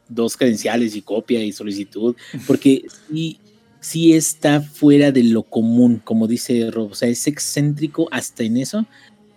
dos 0.08 0.36
credenciales 0.36 0.96
y 0.96 1.02
copia 1.02 1.42
y 1.42 1.52
solicitud, 1.52 2.16
porque 2.46 2.84
sí, 3.10 3.38
sí 3.80 4.14
está 4.14 4.60
fuera 4.60 5.12
de 5.12 5.24
lo 5.24 5.42
común, 5.42 6.00
como 6.02 6.26
dice 6.26 6.70
Rob, 6.70 6.92
o 6.92 6.94
sea, 6.94 7.08
es 7.08 7.26
excéntrico 7.26 8.08
hasta 8.10 8.42
en 8.42 8.56
eso, 8.56 8.86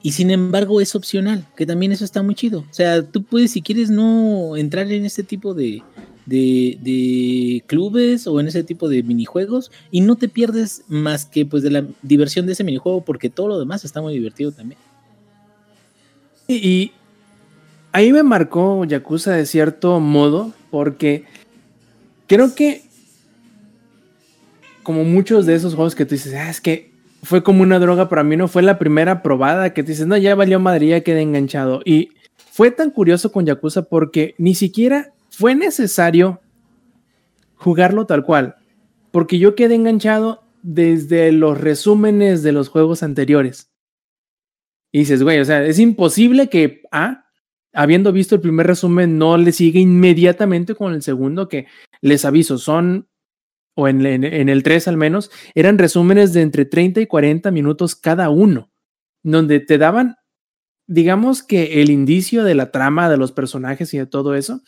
y 0.05 0.11
sin 0.11 0.31
embargo 0.31 0.81
es 0.81 0.95
opcional, 0.95 1.47
que 1.55 1.65
también 1.65 1.93
eso 1.93 2.03
está 2.03 2.21
muy 2.21 2.35
chido. 2.35 2.65
O 2.69 2.73
sea, 2.73 3.03
tú 3.03 3.23
puedes, 3.23 3.51
si 3.51 3.61
quieres, 3.61 3.89
no 3.89 4.57
entrar 4.57 4.91
en 4.91 5.05
este 5.05 5.23
tipo 5.23 5.53
de, 5.53 5.81
de, 6.25 6.77
de, 6.81 7.63
clubes 7.67 8.27
o 8.27 8.37
en 8.41 8.47
ese 8.47 8.65
tipo 8.65 8.89
de 8.89 9.01
minijuegos 9.01 9.71
y 9.91 10.01
no 10.01 10.17
te 10.17 10.27
pierdes 10.27 10.83
más 10.89 11.25
que 11.25 11.45
pues 11.45 11.63
de 11.63 11.71
la 11.71 11.85
diversión 12.01 12.45
de 12.45 12.51
ese 12.51 12.65
minijuego 12.65 13.05
porque 13.05 13.29
todo 13.29 13.47
lo 13.47 13.57
demás 13.57 13.85
está 13.85 14.01
muy 14.01 14.13
divertido 14.13 14.51
también. 14.51 14.79
Y, 16.49 16.91
ahí 17.93 18.11
me 18.11 18.23
marcó 18.23 18.83
Yakuza 18.83 19.31
de 19.31 19.45
cierto 19.45 20.01
modo 20.01 20.51
porque 20.69 21.23
creo 22.27 22.53
que 22.55 22.83
como 24.83 25.05
muchos 25.05 25.45
de 25.45 25.55
esos 25.55 25.75
juegos 25.75 25.95
que 25.95 26.05
tú 26.05 26.15
dices, 26.15 26.33
ah, 26.33 26.49
es 26.49 26.59
que 26.59 26.92
fue 27.23 27.41
como 27.41 27.63
una 27.63 27.79
droga, 27.79 28.09
para 28.09 28.23
mí 28.23 28.35
no 28.35 28.47
fue 28.47 28.61
la 28.61 28.77
primera 28.77 29.23
probada 29.23 29.73
que 29.73 29.81
te 29.81 29.91
dices, 29.91 30.05
no, 30.05 30.17
ya 30.17 30.35
valió 30.35 30.59
madre, 30.59 30.87
ya 30.87 31.01
quedé 31.01 31.21
enganchado. 31.21 31.81
Y 31.85 32.09
fue 32.35 32.69
tan 32.69 32.91
curioso 32.91 33.31
con 33.31 33.45
Yakuza 33.45 33.83
porque 33.83 34.35
ni 34.37 34.55
siquiera 34.55 35.13
fue 35.29 35.55
necesario 35.55 36.41
jugarlo 37.55 38.05
tal 38.05 38.23
cual, 38.23 38.55
porque 39.11 39.39
yo 39.39 39.55
quedé 39.55 39.75
enganchado 39.75 40.43
desde 40.61 41.31
los 41.31 41.59
resúmenes 41.59 42.43
de 42.43 42.51
los 42.51 42.67
juegos 42.67 43.03
anteriores. 43.03 43.71
Y 44.91 44.99
dices, 44.99 45.23
güey, 45.23 45.39
o 45.39 45.45
sea, 45.45 45.65
es 45.65 45.79
imposible 45.79 46.49
que, 46.49 46.81
ah, 46.91 47.25
habiendo 47.73 48.11
visto 48.11 48.35
el 48.35 48.41
primer 48.41 48.67
resumen, 48.67 49.17
no 49.17 49.37
le 49.37 49.51
siga 49.53 49.79
inmediatamente 49.79 50.75
con 50.75 50.93
el 50.93 51.01
segundo, 51.01 51.47
que 51.47 51.67
les 52.01 52.25
aviso, 52.25 52.57
son 52.57 53.07
o 53.75 53.87
en, 53.87 54.03
el 54.03 54.63
3 54.63 54.87
al 54.87 54.97
menos, 54.97 55.31
eran 55.55 55.77
resúmenes 55.77 56.33
de 56.33 56.41
entre 56.41 56.65
30 56.65 57.01
y 57.01 57.07
40 57.07 57.51
minutos 57.51 57.95
cada 57.95 58.29
uno, 58.29 58.71
donde 59.23 59.59
te 59.59 59.77
daban, 59.77 60.17
digamos 60.87 61.43
que 61.43 61.81
el 61.81 61.89
indicio 61.89 62.43
de 62.43 62.55
la 62.55 62.71
trama 62.71 63.09
de 63.09 63.17
los 63.17 63.31
personajes 63.31 63.93
y 63.93 63.97
de 63.97 64.05
todo 64.05 64.35
eso, 64.35 64.61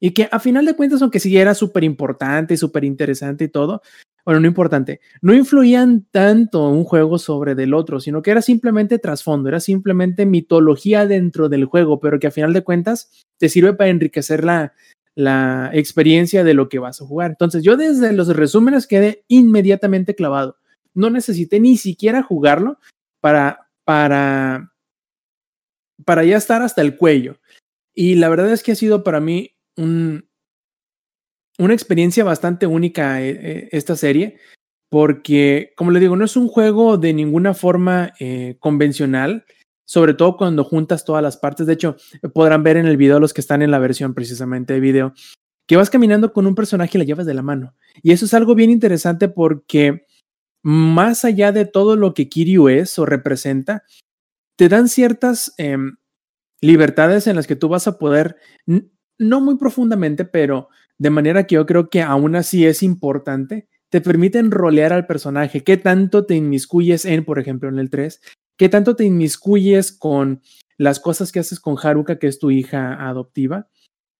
y 0.00 0.12
que 0.12 0.28
a 0.32 0.40
final 0.40 0.64
de 0.64 0.74
cuentas, 0.74 1.02
aunque 1.02 1.20
sí 1.20 1.36
era 1.36 1.54
súper 1.54 1.84
importante 1.84 2.54
y 2.54 2.56
súper 2.56 2.84
interesante 2.84 3.44
y 3.44 3.48
todo, 3.48 3.82
bueno, 4.24 4.40
no 4.40 4.46
importante, 4.48 5.00
no 5.22 5.34
influían 5.34 6.06
tanto 6.10 6.68
un 6.68 6.84
juego 6.84 7.18
sobre 7.18 7.54
del 7.54 7.74
otro, 7.74 8.00
sino 8.00 8.22
que 8.22 8.30
era 8.30 8.42
simplemente 8.42 8.98
trasfondo, 8.98 9.48
era 9.48 9.60
simplemente 9.60 10.26
mitología 10.26 11.06
dentro 11.06 11.48
del 11.48 11.64
juego, 11.64 12.00
pero 12.00 12.18
que 12.18 12.26
a 12.26 12.30
final 12.30 12.52
de 12.52 12.62
cuentas 12.62 13.24
te 13.38 13.48
sirve 13.48 13.74
para 13.74 13.90
enriquecer 13.90 14.44
la, 14.44 14.74
la 15.20 15.70
experiencia 15.72 16.42
de 16.44 16.54
lo 16.54 16.68
que 16.68 16.78
vas 16.78 17.00
a 17.00 17.06
jugar. 17.06 17.30
Entonces 17.30 17.62
yo 17.62 17.76
desde 17.76 18.12
los 18.12 18.34
resúmenes 18.34 18.86
quedé 18.86 19.24
inmediatamente 19.28 20.14
clavado. 20.14 20.56
No 20.94 21.10
necesité 21.10 21.60
ni 21.60 21.76
siquiera 21.76 22.22
jugarlo 22.22 22.78
para, 23.20 23.70
para, 23.84 24.72
para 26.04 26.24
ya 26.24 26.36
estar 26.36 26.62
hasta 26.62 26.82
el 26.82 26.96
cuello. 26.96 27.38
Y 27.94 28.16
la 28.16 28.28
verdad 28.28 28.50
es 28.52 28.62
que 28.62 28.72
ha 28.72 28.76
sido 28.76 29.04
para 29.04 29.20
mí 29.20 29.56
un, 29.76 30.28
una 31.58 31.74
experiencia 31.74 32.24
bastante 32.24 32.66
única 32.66 33.22
eh, 33.22 33.30
eh, 33.30 33.68
esta 33.72 33.94
serie, 33.94 34.38
porque, 34.88 35.72
como 35.76 35.90
le 35.90 36.00
digo, 36.00 36.16
no 36.16 36.24
es 36.24 36.36
un 36.36 36.48
juego 36.48 36.96
de 36.96 37.12
ninguna 37.12 37.54
forma 37.54 38.12
eh, 38.18 38.56
convencional 38.58 39.44
sobre 39.90 40.14
todo 40.14 40.36
cuando 40.36 40.62
juntas 40.62 41.04
todas 41.04 41.20
las 41.20 41.36
partes. 41.36 41.66
De 41.66 41.72
hecho, 41.72 41.96
podrán 42.32 42.62
ver 42.62 42.76
en 42.76 42.86
el 42.86 42.96
video 42.96 43.18
los 43.18 43.34
que 43.34 43.40
están 43.40 43.60
en 43.60 43.72
la 43.72 43.80
versión 43.80 44.14
precisamente 44.14 44.72
de 44.72 44.78
video, 44.78 45.14
que 45.66 45.74
vas 45.74 45.90
caminando 45.90 46.32
con 46.32 46.46
un 46.46 46.54
personaje 46.54 46.96
y 46.96 46.98
la 47.00 47.04
llevas 47.04 47.26
de 47.26 47.34
la 47.34 47.42
mano. 47.42 47.74
Y 48.00 48.12
eso 48.12 48.24
es 48.24 48.32
algo 48.32 48.54
bien 48.54 48.70
interesante 48.70 49.28
porque 49.28 50.06
más 50.62 51.24
allá 51.24 51.50
de 51.50 51.64
todo 51.64 51.96
lo 51.96 52.14
que 52.14 52.28
Kiryu 52.28 52.68
es 52.68 53.00
o 53.00 53.04
representa, 53.04 53.82
te 54.54 54.68
dan 54.68 54.86
ciertas 54.86 55.54
em, 55.58 55.96
libertades 56.60 57.26
en 57.26 57.34
las 57.34 57.48
que 57.48 57.56
tú 57.56 57.68
vas 57.68 57.88
a 57.88 57.98
poder, 57.98 58.36
no 59.18 59.40
muy 59.40 59.56
profundamente, 59.56 60.24
pero 60.24 60.68
de 60.98 61.10
manera 61.10 61.48
que 61.48 61.56
yo 61.56 61.66
creo 61.66 61.90
que 61.90 62.00
aún 62.00 62.36
así 62.36 62.64
es 62.64 62.84
importante, 62.84 63.68
te 63.88 64.00
permiten 64.00 64.52
rolear 64.52 64.92
al 64.92 65.08
personaje, 65.08 65.64
qué 65.64 65.76
tanto 65.76 66.26
te 66.26 66.36
inmiscuyes 66.36 67.04
en, 67.06 67.24
por 67.24 67.40
ejemplo, 67.40 67.68
en 67.68 67.80
el 67.80 67.90
3, 67.90 68.20
¿Qué 68.60 68.68
tanto 68.68 68.94
te 68.94 69.04
inmiscuyes 69.06 69.90
con 69.90 70.42
las 70.76 71.00
cosas 71.00 71.32
que 71.32 71.38
haces 71.38 71.58
con 71.60 71.78
Haruka, 71.82 72.18
que 72.18 72.26
es 72.26 72.38
tu 72.38 72.50
hija 72.50 73.08
adoptiva? 73.08 73.70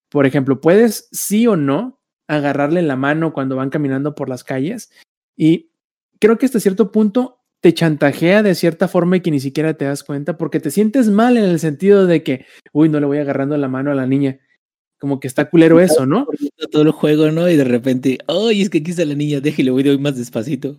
Por 0.08 0.24
ejemplo, 0.24 0.62
puedes 0.62 1.10
sí 1.12 1.46
o 1.46 1.56
no 1.56 2.00
agarrarle 2.26 2.80
la 2.80 2.96
mano 2.96 3.34
cuando 3.34 3.56
van 3.56 3.68
caminando 3.68 4.14
por 4.14 4.30
las 4.30 4.42
calles 4.42 4.90
y 5.36 5.72
creo 6.20 6.38
que 6.38 6.46
hasta 6.46 6.58
cierto 6.58 6.90
punto 6.90 7.42
te 7.60 7.74
chantajea 7.74 8.42
de 8.42 8.54
cierta 8.54 8.88
forma 8.88 9.18
y 9.18 9.20
que 9.20 9.30
ni 9.30 9.40
siquiera 9.40 9.74
te 9.74 9.84
das 9.84 10.02
cuenta 10.04 10.38
porque 10.38 10.58
te 10.58 10.70
sientes 10.70 11.10
mal 11.10 11.36
en 11.36 11.44
el 11.44 11.60
sentido 11.60 12.06
de 12.06 12.22
que, 12.22 12.46
uy, 12.72 12.88
no 12.88 12.98
le 12.98 13.04
voy 13.04 13.18
agarrando 13.18 13.58
la 13.58 13.68
mano 13.68 13.90
a 13.92 13.94
la 13.94 14.06
niña. 14.06 14.40
Como 14.98 15.20
que 15.20 15.28
está 15.28 15.50
culero 15.50 15.80
eso, 15.80 16.06
¿no? 16.06 16.26
Todo 16.70 16.80
el 16.80 16.92
juego, 16.92 17.30
¿no? 17.30 17.46
Y 17.50 17.56
de 17.56 17.64
repente, 17.64 18.16
ay, 18.26 18.62
es 18.62 18.70
que 18.70 18.78
aquí 18.78 18.92
está 18.92 19.04
la 19.04 19.12
niña, 19.12 19.42
déjale, 19.42 19.70
voy 19.70 19.82
de 19.82 19.90
hoy 19.90 19.98
más 19.98 20.16
despacito. 20.16 20.78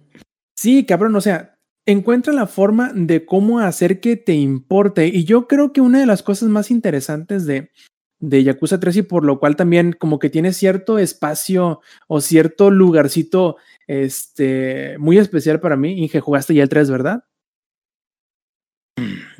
Sí, 0.55 0.83
cabrón, 0.83 1.15
o 1.15 1.21
sea, 1.21 1.59
encuentra 1.85 2.33
la 2.33 2.47
forma 2.47 2.91
de 2.93 3.25
cómo 3.25 3.59
hacer 3.59 3.99
que 3.99 4.15
te 4.15 4.33
importe. 4.33 5.07
Y 5.07 5.23
yo 5.23 5.47
creo 5.47 5.73
que 5.73 5.81
una 5.81 5.99
de 5.99 6.05
las 6.05 6.23
cosas 6.23 6.49
más 6.49 6.71
interesantes 6.71 7.45
de, 7.45 7.71
de 8.19 8.43
Yakuza 8.43 8.79
3 8.79 8.97
y 8.97 9.01
por 9.01 9.23
lo 9.23 9.39
cual 9.39 9.55
también 9.55 9.93
como 9.93 10.19
que 10.19 10.29
tiene 10.29 10.53
cierto 10.53 10.99
espacio 10.99 11.81
o 12.07 12.21
cierto 12.21 12.69
lugarcito 12.69 13.57
este, 13.87 14.97
muy 14.99 15.17
especial 15.17 15.59
para 15.59 15.75
mí. 15.75 16.03
Inge, 16.03 16.19
jugaste 16.19 16.53
ya 16.53 16.63
el 16.63 16.69
3, 16.69 16.89
¿verdad? 16.89 17.23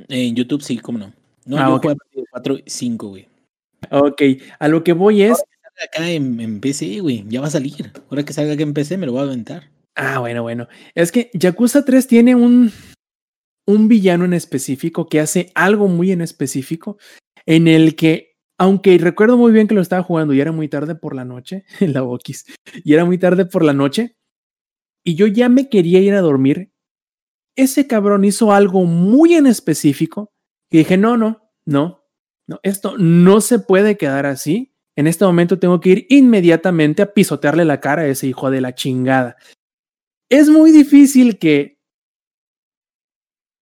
En 0.08 0.36
YouTube 0.36 0.64
sí, 0.64 0.78
cómo 0.78 0.98
no. 0.98 1.14
No, 1.46 1.58
ah, 1.58 1.82
yo 2.14 2.24
4 2.32 2.58
5, 2.66 3.08
güey. 3.08 3.28
Ok, 3.90 4.22
a 4.60 4.68
lo 4.68 4.84
que 4.84 4.94
voy 4.94 5.24
es... 5.24 5.42
Acá 5.84 6.08
en, 6.12 6.40
en 6.40 6.60
PC, 6.60 7.00
güey, 7.00 7.26
ya 7.28 7.42
va 7.42 7.48
a 7.48 7.52
salir. 7.52 7.92
Ahora 8.10 8.24
que 8.24 8.34
salga 8.34 8.54
acá 8.54 8.62
en 8.62 8.74
PC 8.74 8.98
me 8.98 9.08
lo 9.08 9.14
voy 9.14 9.22
a 9.22 9.24
aventar. 9.24 9.72
Ah, 9.96 10.20
bueno, 10.20 10.42
bueno. 10.44 10.68
Es 10.96 11.12
que 11.12 11.30
Yakuza 11.34 11.84
3 11.84 12.08
tiene 12.08 12.36
un, 12.36 12.72
un 13.68 13.88
villano 13.88 14.26
en 14.26 14.34
específico 14.34 15.08
que 15.08 15.20
hace 15.20 15.52
algo 15.56 15.88
muy 15.88 16.12
en 16.12 16.22
específico 16.22 16.98
en 17.46 17.68
el 17.68 17.96
que, 17.96 18.38
aunque 18.58 18.98
recuerdo 18.98 19.38
muy 19.38 19.52
bien 19.52 19.68
que 19.68 19.76
lo 19.76 19.82
estaba 19.82 20.04
jugando 20.04 20.34
y 20.34 20.42
era 20.42 20.52
muy 20.52 20.68
tarde 20.68 20.96
por 20.96 21.16
la 21.16 21.26
noche, 21.26 21.66
en 21.80 21.94
la 21.94 22.02
Bokis, 22.02 22.46
y 22.84 22.94
era 22.94 23.06
muy 23.06 23.18
tarde 23.18 23.46
por 23.46 23.64
la 23.64 23.74
noche, 23.74 24.16
y 25.04 25.16
yo 25.16 25.28
ya 25.28 25.50
me 25.50 25.70
quería 25.70 26.00
ir 26.00 26.14
a 26.14 26.22
dormir, 26.22 26.72
ese 27.56 27.88
cabrón 27.88 28.24
hizo 28.24 28.54
algo 28.54 28.86
muy 28.86 29.34
en 29.34 29.46
específico 29.46 30.32
y 30.70 30.80
dije, 30.80 30.96
no, 30.96 31.18
no, 31.18 31.52
no, 31.66 32.06
no, 32.48 32.60
esto 32.64 32.98
no 32.98 33.42
se 33.42 33.60
puede 33.60 33.98
quedar 33.98 34.26
así. 34.26 34.74
En 34.96 35.08
este 35.08 35.26
momento 35.26 35.60
tengo 35.60 35.80
que 35.80 35.90
ir 35.90 36.06
inmediatamente 36.10 37.02
a 37.02 37.14
pisotearle 37.14 37.66
la 37.66 37.80
cara 37.82 38.04
a 38.04 38.08
ese 38.08 38.28
hijo 38.28 38.52
de 38.52 38.62
la 38.62 38.74
chingada 38.74 39.38
es 40.32 40.50
muy 40.50 40.72
difícil 40.72 41.38
que, 41.38 41.78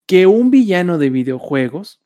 que 0.07 0.27
un 0.27 0.51
villano 0.51 0.99
de 0.99 1.09
videojuegos, 1.09 1.99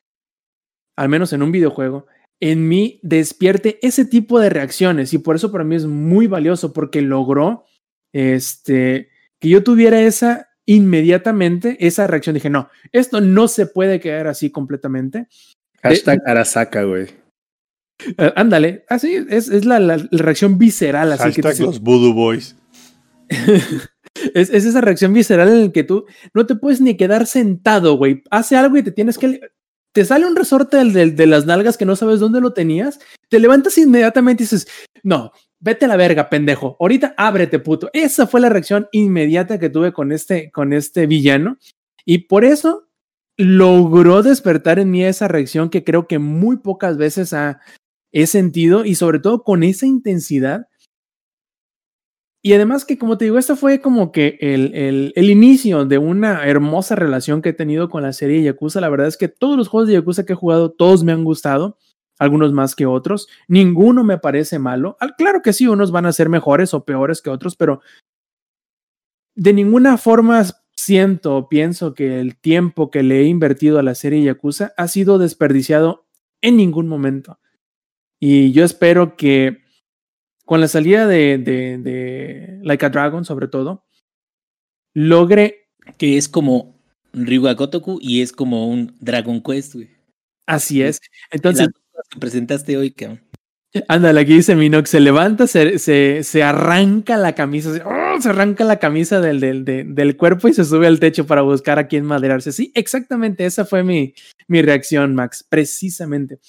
al 0.98 1.10
menos 1.10 1.34
en 1.34 1.44
un 1.44 1.52
videojuego, 1.52 2.07
en 2.40 2.68
mí 2.68 2.99
despierte 3.03 3.77
ese 3.85 4.06
tipo 4.06 4.40
de 4.40 4.49
reacciones. 4.49 5.14
Y 5.14 5.18
por 5.18 5.35
eso 5.35 5.52
para 5.52 5.65
mí 5.65 5.76
es 5.76 5.85
muy 5.85 6.27
valioso 6.27 6.72
porque 6.72 7.02
logró 7.02 7.65
este 8.14 9.10
que 9.40 9.49
yo 9.49 9.64
tuviera 9.64 9.99
esa 10.02 10.49
inmediatamente 10.65 11.85
esa 11.85 12.07
reacción. 12.07 12.35
Dije 12.35 12.49
no 12.49 12.69
esto 12.94 13.19
no 13.19 13.49
se 13.49 13.65
puede 13.65 13.99
quedar 13.99 14.27
así 14.27 14.49
completamente. 14.49 15.27
Hashtag 15.81 16.22
Arasaka 16.26 16.84
güey. 16.84 17.07
Eh, 18.18 18.34
ándale 18.35 18.85
así 18.88 19.26
es, 19.30 19.49
es 19.49 19.65
la, 19.65 19.80
la, 19.80 19.98
reacción 20.11 20.57
visceral 20.57 21.11
así 21.11 21.23
hashtag 21.23 21.60
los 21.60 21.80
voodoo 21.80 22.14
boys 22.14 22.56
Es, 24.34 24.49
esa 24.49 24.81
reacción 24.81 25.14
visceral 25.14 25.49
en 25.49 25.65
la 25.65 25.72
que 25.72 25.84
tú 25.84 26.06
no 26.34 26.45
te 26.45 26.56
puedes 26.56 26.81
ni 26.81 26.95
quedar 26.95 27.26
sentado, 27.26 27.98
güey. 27.98 28.23
Hace 28.30 28.56
algo 28.56 28.77
y 28.77 28.84
te 28.84 28.91
tienes 28.91 29.18
que. 29.18 29.41
Te 29.91 30.06
sale 30.06 30.26
un 30.26 30.35
resorte 30.35 30.77
del, 30.77 31.15
de 31.15 31.27
las 31.27 31.45
nalgas 31.45 31.77
que 31.77 31.85
no 31.85 31.95
sabes 31.95 32.19
dónde 32.19 32.41
lo 32.41 32.53
tenías. 32.53 32.99
Te 33.30 33.40
levantas 33.40 33.77
inmediatamente 33.77 34.44
y 34.44 34.45
dices, 34.45 34.68
no, 35.03 35.31
vete 35.60 35.85
a 35.85 35.88
la 35.88 35.98
verga, 35.98 36.30
pendejo. 36.30 36.77
Ahorita 36.80 37.14
ábrete, 37.15 37.60
puto. 37.60 37.90
Esa 37.94 38.27
fue 38.27 38.41
la 38.41 38.49
reacción 38.49 38.88
inmediata 38.91 39.60
que 39.60 39.69
tuve 39.69 39.94
con 39.94 40.11
este, 40.11 40.52
con 40.52 40.73
este 40.73 41.06
villano. 41.06 41.57
Y 42.06 42.19
por 42.27 42.44
eso 42.44 42.90
logró 43.38 44.23
despertar 44.23 44.80
en 44.80 44.91
mí 44.91 45.03
esa 45.03 45.27
reacción 45.27 45.69
que 45.69 45.84
creo 45.84 46.07
que 46.07 46.19
muy 46.19 46.57
pocas 46.57 46.98
veces 46.98 47.34
he 48.11 48.27
sentido 48.27 48.85
y 48.85 48.95
sobre 48.95 49.19
todo 49.19 49.44
con 49.44 49.64
esa 49.64 49.85
intensidad. 49.85 50.68
Y 52.45 52.52
además 52.52 52.84
que, 52.84 52.98
como 52.98 53.18
te 53.18 53.24
digo, 53.24 53.38
esto 53.38 53.56
fue 53.56 53.80
como 53.80 54.11
que 54.11 54.38
el, 54.41 54.76
el, 54.76 55.14
el, 55.15 55.30
inicio 55.30 55.86
de 55.86 55.98
una 55.98 56.45
hermosa 56.45 56.94
relación 56.94 57.41
que 57.41 57.49
he 57.49 57.53
tenido 57.53 57.90
con 57.90 58.03
la 58.03 58.11
serie 58.11 58.44
Yakuza. 58.44 58.82
La 58.82 58.90
verdad 58.90 59.07
es 59.07 59.15
que 59.15 59.30
todos 59.30 59.56
los 59.56 59.70
juegos 59.70 59.88
de 59.88 59.94
Yakuza 59.94 60.26
que 60.26 60.34
he 60.34 60.36
jugado, 60.36 60.70
todos 60.70 61.06
me 61.06 61.14
han 61.14 61.24
gustado, 61.24 61.78
algunos 62.20 62.52
más 62.52 62.76
que 62.76 62.86
otros. 62.86 63.30
Ninguno 63.48 64.03
me 64.03 64.18
parece 64.18 64.60
malo. 64.60 64.98
Claro 65.18 65.41
que 65.41 65.53
sí, 65.53 65.68
unos 65.68 65.91
van 65.91 66.06
a 66.06 66.11
ser 66.11 66.28
mejores 66.28 66.74
o 66.74 66.84
peores 66.84 67.22
que 67.22 67.30
otros, 67.30 67.56
pero 67.56 67.80
de 69.36 69.53
ninguna 69.53 69.98
forma 69.98 70.44
siento 70.76 71.38
o 71.38 71.48
pienso 71.48 71.94
que 71.94 72.20
el 72.20 72.36
tiempo 72.36 72.91
que 72.91 73.03
le 73.03 73.22
he 73.22 73.26
invertido 73.26 73.80
a 73.80 73.84
la 73.84 73.95
serie 73.95 74.22
Yakuza 74.22 74.74
ha 74.76 74.90
sido 74.90 75.18
desperdiciado 75.18 76.07
en 76.41 76.57
ningún 76.57 76.90
momento. 76.90 77.40
Y 78.20 78.52
yo 78.52 78.65
espero 78.65 79.15
que 79.15 79.62
con 80.45 80.61
la 80.61 80.68
salida 80.68 81.07
de, 81.07 81.38
de, 81.38 81.78
de 81.78 82.60
Like 82.64 82.86
a 82.86 82.90
Dragon, 82.90 83.26
sobre 83.26 83.48
todo, 83.48 83.86
logre. 84.94 85.60
Que 85.98 86.18
es 86.18 86.30
como 86.30 86.80
Ryuga 87.11 87.56
Gotoku 87.56 87.99
y 88.02 88.22
es 88.22 88.32
como 88.32 88.70
un 88.70 88.95
Dragon 89.02 89.41
Quest, 89.41 89.74
güey. 89.76 89.90
Así 90.45 90.82
es. 90.82 90.99
Entonces. 91.32 91.68
que 92.10 92.20
presentaste 92.20 92.78
hoy, 92.78 92.91
cabrón. 92.91 93.22
Ándale, 93.88 94.22
aquí 94.22 94.36
dice 94.36 94.56
Minox, 94.56 94.91
se 94.91 94.99
levanta, 94.99 95.48
se, 95.48 95.80
se, 95.80 96.22
se 96.24 96.44
arranca 96.44 97.18
la 97.18 97.34
camisa, 97.34 97.72
¡oh! 97.84 98.22
se 98.22 98.30
arranca 98.30 98.64
la 98.65 98.78
camisa 98.78 99.20
del, 99.20 99.40
del, 99.40 99.65
del, 99.65 100.15
cuerpo 100.15 100.48
y 100.48 100.53
se 100.53 100.64
sube 100.64 100.86
al 100.86 100.99
techo 100.99 101.26
para 101.26 101.41
buscar 101.41 101.80
a 101.80 101.88
quién 101.88 102.06
maderarse. 102.06 102.52
Sí, 102.52 102.72
exactamente, 102.76 103.45
esa 103.45 103.65
fue 103.65 103.84
mi, 103.84 104.14
mi 104.48 104.61
reacción, 104.61 105.15
Max, 105.15 105.44
precisamente. 105.49 106.40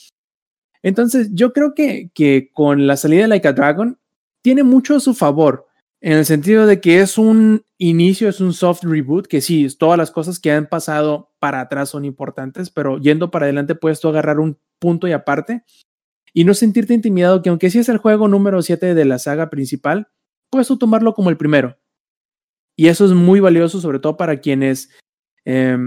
Entonces, 0.85 1.31
yo 1.33 1.55
creo 1.55 1.75
que, 1.75 2.11
que 2.15 2.51
con 2.53 2.87
la 2.87 2.97
salida 2.99 3.23
de 3.23 3.29
Like 3.29 3.49
a 3.49 3.53
Dragon 3.55 3.99
tiene 4.43 4.63
mucho 4.63 4.97
a 4.97 5.01
su 5.01 5.15
favor, 5.15 5.67
en 6.03 6.13
el 6.13 6.27
sentido 6.27 6.67
de 6.67 6.83
que 6.83 7.01
es 7.01 7.17
un 7.17 7.65
inicio, 7.79 8.29
es 8.29 8.39
un 8.39 8.53
soft 8.53 8.85
reboot, 8.85 9.27
que 9.27 9.41
sí, 9.41 9.67
todas 9.79 9.97
las 9.97 10.11
cosas 10.11 10.39
que 10.39 10.53
han 10.53 10.67
pasado 10.69 11.33
para 11.39 11.63
atrás 11.63 11.89
son 11.89 12.05
importantes, 12.05 12.69
pero 12.69 12.99
yendo 12.99 13.31
para 13.31 13.47
adelante 13.47 13.75
puedes 13.75 14.01
tú 14.01 14.09
agarrar 14.09 14.39
un 14.39 14.59
punto 14.79 15.09
y 15.09 15.13
aparte 15.13 15.65
y 16.35 16.45
no 16.45 16.53
sentirte 16.53 16.93
intimidado 16.93 17.41
que 17.41 17.49
aunque 17.49 17.71
sí 17.71 17.79
es 17.79 17.89
el 17.89 17.97
juego 17.97 18.29
número 18.29 18.61
7 18.61 18.95
de 18.95 19.05
la 19.07 19.19
saga 19.19 19.49
principal, 19.49 20.09
puedes 20.51 20.69
tú 20.69 20.77
tomarlo 20.77 21.15
como 21.15 21.31
el 21.31 21.39
primero. 21.39 21.79
Y 22.77 22.89
eso 22.89 23.07
es 23.07 23.13
muy 23.13 23.41
valioso, 23.41 23.81
sobre 23.81 24.01
todo 24.01 24.19
para 24.19 24.41
quienes 24.41 24.91
eh, 25.47 25.79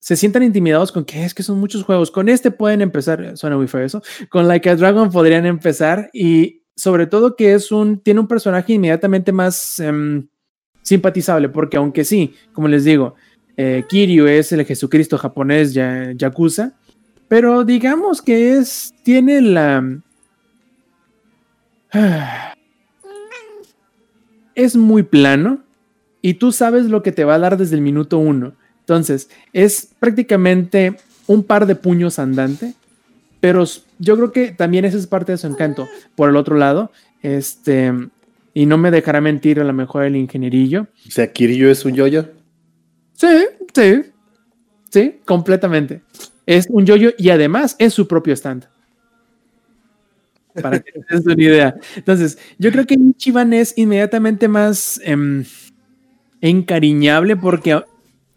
se 0.00 0.16
sientan 0.16 0.42
intimidados 0.42 0.90
con 0.90 1.04
que 1.04 1.24
es 1.24 1.34
que 1.34 1.42
son 1.42 1.60
muchos 1.60 1.84
juegos. 1.84 2.10
Con 2.10 2.28
este 2.28 2.50
pueden 2.50 2.80
empezar, 2.80 3.36
suena 3.36 3.56
muy 3.56 3.68
feo 3.68 3.84
eso, 3.84 4.02
con 4.30 4.48
Like 4.48 4.70
a 4.70 4.76
Dragon 4.76 5.10
podrían 5.10 5.46
empezar 5.46 6.10
y 6.12 6.62
sobre 6.74 7.06
todo 7.06 7.36
que 7.36 7.52
es 7.52 7.70
un, 7.70 8.00
tiene 8.00 8.20
un 8.20 8.26
personaje 8.26 8.72
inmediatamente 8.72 9.30
más 9.30 9.78
eh, 9.78 9.92
simpatizable, 10.82 11.50
porque 11.50 11.76
aunque 11.76 12.04
sí, 12.04 12.34
como 12.54 12.66
les 12.68 12.84
digo, 12.84 13.14
eh, 13.56 13.84
Kiryu 13.88 14.26
es 14.26 14.50
el 14.52 14.64
Jesucristo 14.64 15.18
japonés 15.18 15.74
ya, 15.74 16.12
Yakuza, 16.16 16.72
pero 17.28 17.64
digamos 17.64 18.22
que 18.22 18.54
es, 18.56 18.94
tiene 19.04 19.40
la... 19.40 20.00
Es 24.56 24.76
muy 24.76 25.04
plano 25.04 25.62
y 26.20 26.34
tú 26.34 26.52
sabes 26.52 26.86
lo 26.86 27.02
que 27.02 27.12
te 27.12 27.24
va 27.24 27.36
a 27.36 27.38
dar 27.38 27.56
desde 27.56 27.76
el 27.76 27.80
minuto 27.80 28.18
uno. 28.18 28.56
Entonces, 28.90 29.30
es 29.52 29.88
prácticamente 30.00 30.96
un 31.28 31.44
par 31.44 31.64
de 31.66 31.76
puños 31.76 32.18
andante, 32.18 32.74
pero 33.38 33.62
yo 34.00 34.16
creo 34.16 34.32
que 34.32 34.50
también 34.50 34.84
esa 34.84 34.98
es 34.98 35.06
parte 35.06 35.30
de 35.30 35.38
su 35.38 35.46
encanto. 35.46 35.86
Por 36.16 36.28
el 36.28 36.34
otro 36.34 36.56
lado, 36.56 36.90
este, 37.22 37.92
y 38.52 38.66
no 38.66 38.78
me 38.78 38.90
dejará 38.90 39.20
mentir 39.20 39.60
a 39.60 39.64
lo 39.64 39.72
mejor 39.72 40.02
el 40.02 40.16
ingenierillo. 40.16 40.88
O 41.06 41.10
sea, 41.12 41.32
Kiryu 41.32 41.68
es 41.68 41.84
un 41.84 41.94
yoyo. 41.94 42.22
-yo? 42.22 42.30
Sí, 43.12 43.46
sí, 43.72 44.10
sí, 44.90 45.20
completamente. 45.24 46.02
Es 46.44 46.66
un 46.68 46.84
yoyo 46.84 47.10
-yo 47.10 47.14
y 47.16 47.30
además 47.30 47.76
es 47.78 47.94
su 47.94 48.08
propio 48.08 48.34
stand. 48.34 48.66
Para 50.60 50.80
que 50.80 50.90
te 50.90 51.14
des 51.14 51.24
una 51.24 51.40
idea. 51.40 51.76
Entonces, 51.94 52.38
yo 52.58 52.72
creo 52.72 52.84
que 52.86 52.94
Ichiban 52.94 53.52
es 53.52 53.72
inmediatamente 53.76 54.48
más 54.48 55.00
eh, 55.04 55.44
encariñable 56.40 57.36
porque 57.36 57.84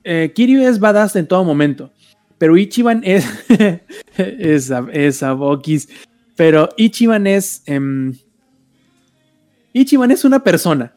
eh, 0.03 0.31
Kiryu 0.33 0.61
es 0.61 0.79
badass 0.79 1.15
en 1.15 1.27
todo 1.27 1.43
momento, 1.43 1.91
pero 2.37 2.57
Ichiban 2.57 3.01
es. 3.03 3.25
esa, 4.17 4.85
esa 4.91 5.33
Bokis. 5.33 5.89
Pero 6.35 6.69
Ichiban 6.77 7.27
es. 7.27 7.63
Eh, 7.65 8.11
Ichiban 9.73 10.11
es 10.11 10.25
una 10.25 10.43
persona 10.43 10.95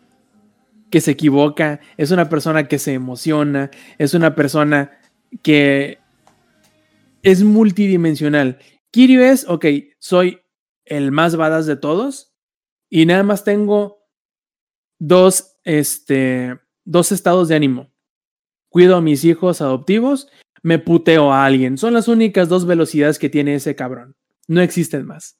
que 0.90 1.00
se 1.00 1.12
equivoca, 1.12 1.80
es 1.96 2.10
una 2.10 2.28
persona 2.28 2.68
que 2.68 2.78
se 2.78 2.92
emociona, 2.92 3.70
es 3.98 4.14
una 4.14 4.34
persona 4.34 4.98
que 5.42 5.98
es 7.22 7.42
multidimensional. 7.42 8.58
Kiryu 8.90 9.20
es, 9.22 9.48
ok, 9.48 9.66
soy 9.98 10.40
el 10.84 11.10
más 11.10 11.36
badass 11.36 11.66
de 11.66 11.76
todos 11.76 12.34
y 12.88 13.06
nada 13.06 13.24
más 13.24 13.44
tengo 13.44 13.98
dos, 14.98 15.58
este, 15.64 16.58
dos 16.84 17.12
estados 17.12 17.48
de 17.48 17.56
ánimo 17.56 17.95
cuido 18.68 18.96
a 18.96 19.00
mis 19.00 19.24
hijos 19.24 19.60
adoptivos, 19.60 20.28
me 20.62 20.78
puteo 20.78 21.32
a 21.32 21.44
alguien. 21.44 21.78
Son 21.78 21.94
las 21.94 22.08
únicas 22.08 22.48
dos 22.48 22.66
velocidades 22.66 23.18
que 23.18 23.28
tiene 23.28 23.54
ese 23.54 23.76
cabrón. 23.76 24.16
No 24.48 24.60
existen 24.60 25.06
más. 25.06 25.38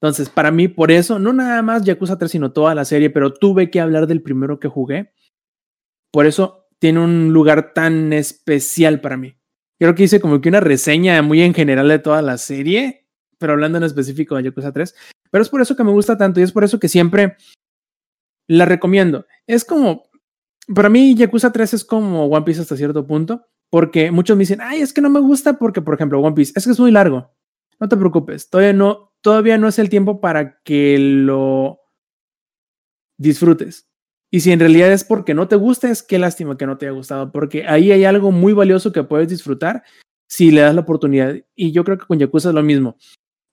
Entonces, 0.00 0.30
para 0.30 0.50
mí, 0.50 0.68
por 0.68 0.90
eso, 0.90 1.18
no 1.18 1.32
nada 1.32 1.60
más 1.60 1.84
Yakuza 1.84 2.16
3, 2.16 2.30
sino 2.30 2.52
toda 2.52 2.74
la 2.74 2.86
serie, 2.86 3.10
pero 3.10 3.34
tuve 3.34 3.70
que 3.70 3.80
hablar 3.80 4.06
del 4.06 4.22
primero 4.22 4.58
que 4.58 4.68
jugué. 4.68 5.12
Por 6.10 6.26
eso 6.26 6.68
tiene 6.78 7.00
un 7.00 7.32
lugar 7.34 7.74
tan 7.74 8.12
especial 8.14 9.02
para 9.02 9.18
mí. 9.18 9.36
Creo 9.78 9.94
que 9.94 10.04
hice 10.04 10.20
como 10.20 10.40
que 10.40 10.48
una 10.48 10.60
reseña 10.60 11.20
muy 11.20 11.42
en 11.42 11.52
general 11.52 11.88
de 11.88 11.98
toda 11.98 12.22
la 12.22 12.38
serie, 12.38 13.06
pero 13.38 13.52
hablando 13.52 13.78
en 13.78 13.84
específico 13.84 14.36
de 14.36 14.44
Yakuza 14.44 14.72
3. 14.72 14.94
Pero 15.30 15.42
es 15.42 15.50
por 15.50 15.60
eso 15.60 15.76
que 15.76 15.84
me 15.84 15.92
gusta 15.92 16.16
tanto 16.16 16.40
y 16.40 16.42
es 16.42 16.52
por 16.52 16.64
eso 16.64 16.80
que 16.80 16.88
siempre 16.88 17.36
la 18.48 18.64
recomiendo. 18.64 19.26
Es 19.46 19.64
como, 19.64 20.09
para 20.74 20.88
mí 20.88 21.14
Yakuza 21.14 21.52
3 21.52 21.74
es 21.74 21.84
como 21.84 22.26
One 22.26 22.44
Piece 22.44 22.60
hasta 22.60 22.76
cierto 22.76 23.06
punto, 23.06 23.46
porque 23.70 24.10
muchos 24.10 24.36
me 24.36 24.42
dicen, 24.42 24.60
ay, 24.60 24.80
es 24.80 24.92
que 24.92 25.00
no 25.00 25.10
me 25.10 25.20
gusta 25.20 25.58
porque, 25.58 25.82
por 25.82 25.94
ejemplo, 25.94 26.20
One 26.20 26.34
Piece, 26.34 26.52
es 26.56 26.64
que 26.64 26.72
es 26.72 26.80
muy 26.80 26.90
largo. 26.90 27.32
No 27.78 27.88
te 27.88 27.96
preocupes, 27.96 28.50
todavía 28.50 28.72
no, 28.72 29.12
todavía 29.20 29.56
no 29.58 29.68
es 29.68 29.78
el 29.78 29.88
tiempo 29.88 30.20
para 30.20 30.60
que 30.62 30.98
lo 30.98 31.80
disfrutes. 33.18 33.88
Y 34.30 34.40
si 34.40 34.52
en 34.52 34.60
realidad 34.60 34.92
es 34.92 35.02
porque 35.02 35.34
no 35.34 35.48
te 35.48 35.56
gusta, 35.56 35.90
es 35.90 36.02
qué 36.02 36.18
lástima 36.18 36.56
que 36.56 36.66
no 36.66 36.78
te 36.78 36.86
haya 36.86 36.94
gustado, 36.94 37.32
porque 37.32 37.66
ahí 37.66 37.90
hay 37.90 38.04
algo 38.04 38.30
muy 38.30 38.52
valioso 38.52 38.92
que 38.92 39.02
puedes 39.02 39.28
disfrutar 39.28 39.82
si 40.28 40.50
le 40.52 40.60
das 40.60 40.74
la 40.74 40.82
oportunidad. 40.82 41.34
Y 41.56 41.72
yo 41.72 41.84
creo 41.84 41.98
que 41.98 42.06
con 42.06 42.18
Yakuza 42.18 42.50
es 42.50 42.54
lo 42.54 42.62
mismo. 42.62 42.96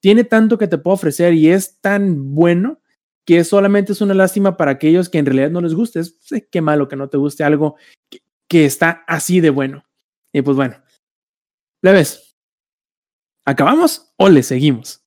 Tiene 0.00 0.22
tanto 0.22 0.58
que 0.58 0.68
te 0.68 0.78
puede 0.78 0.94
ofrecer 0.94 1.34
y 1.34 1.48
es 1.48 1.80
tan 1.80 2.34
bueno 2.34 2.80
que 3.28 3.44
solamente 3.44 3.92
es 3.92 4.00
una 4.00 4.14
lástima 4.14 4.56
para 4.56 4.70
aquellos 4.70 5.10
que 5.10 5.18
en 5.18 5.26
realidad 5.26 5.50
no 5.50 5.60
les 5.60 5.74
guste. 5.74 6.00
Es 6.00 6.16
qué 6.50 6.62
malo 6.62 6.88
que 6.88 6.96
no 6.96 7.10
te 7.10 7.18
guste 7.18 7.44
algo 7.44 7.76
que, 8.08 8.20
que 8.48 8.64
está 8.64 9.04
así 9.06 9.40
de 9.40 9.50
bueno. 9.50 9.84
Y 10.32 10.40
pues 10.40 10.56
bueno, 10.56 10.82
ves? 11.82 12.34
¿acabamos 13.44 14.14
o 14.16 14.30
le 14.30 14.42
seguimos? 14.42 15.02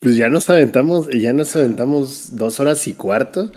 Pues 0.00 0.16
ya 0.16 0.28
nos 0.28 0.50
aventamos, 0.50 1.08
ya 1.08 1.32
nos 1.32 1.56
aventamos 1.56 2.36
dos 2.36 2.60
horas 2.60 2.86
y 2.88 2.92
cuarto. 2.92 3.50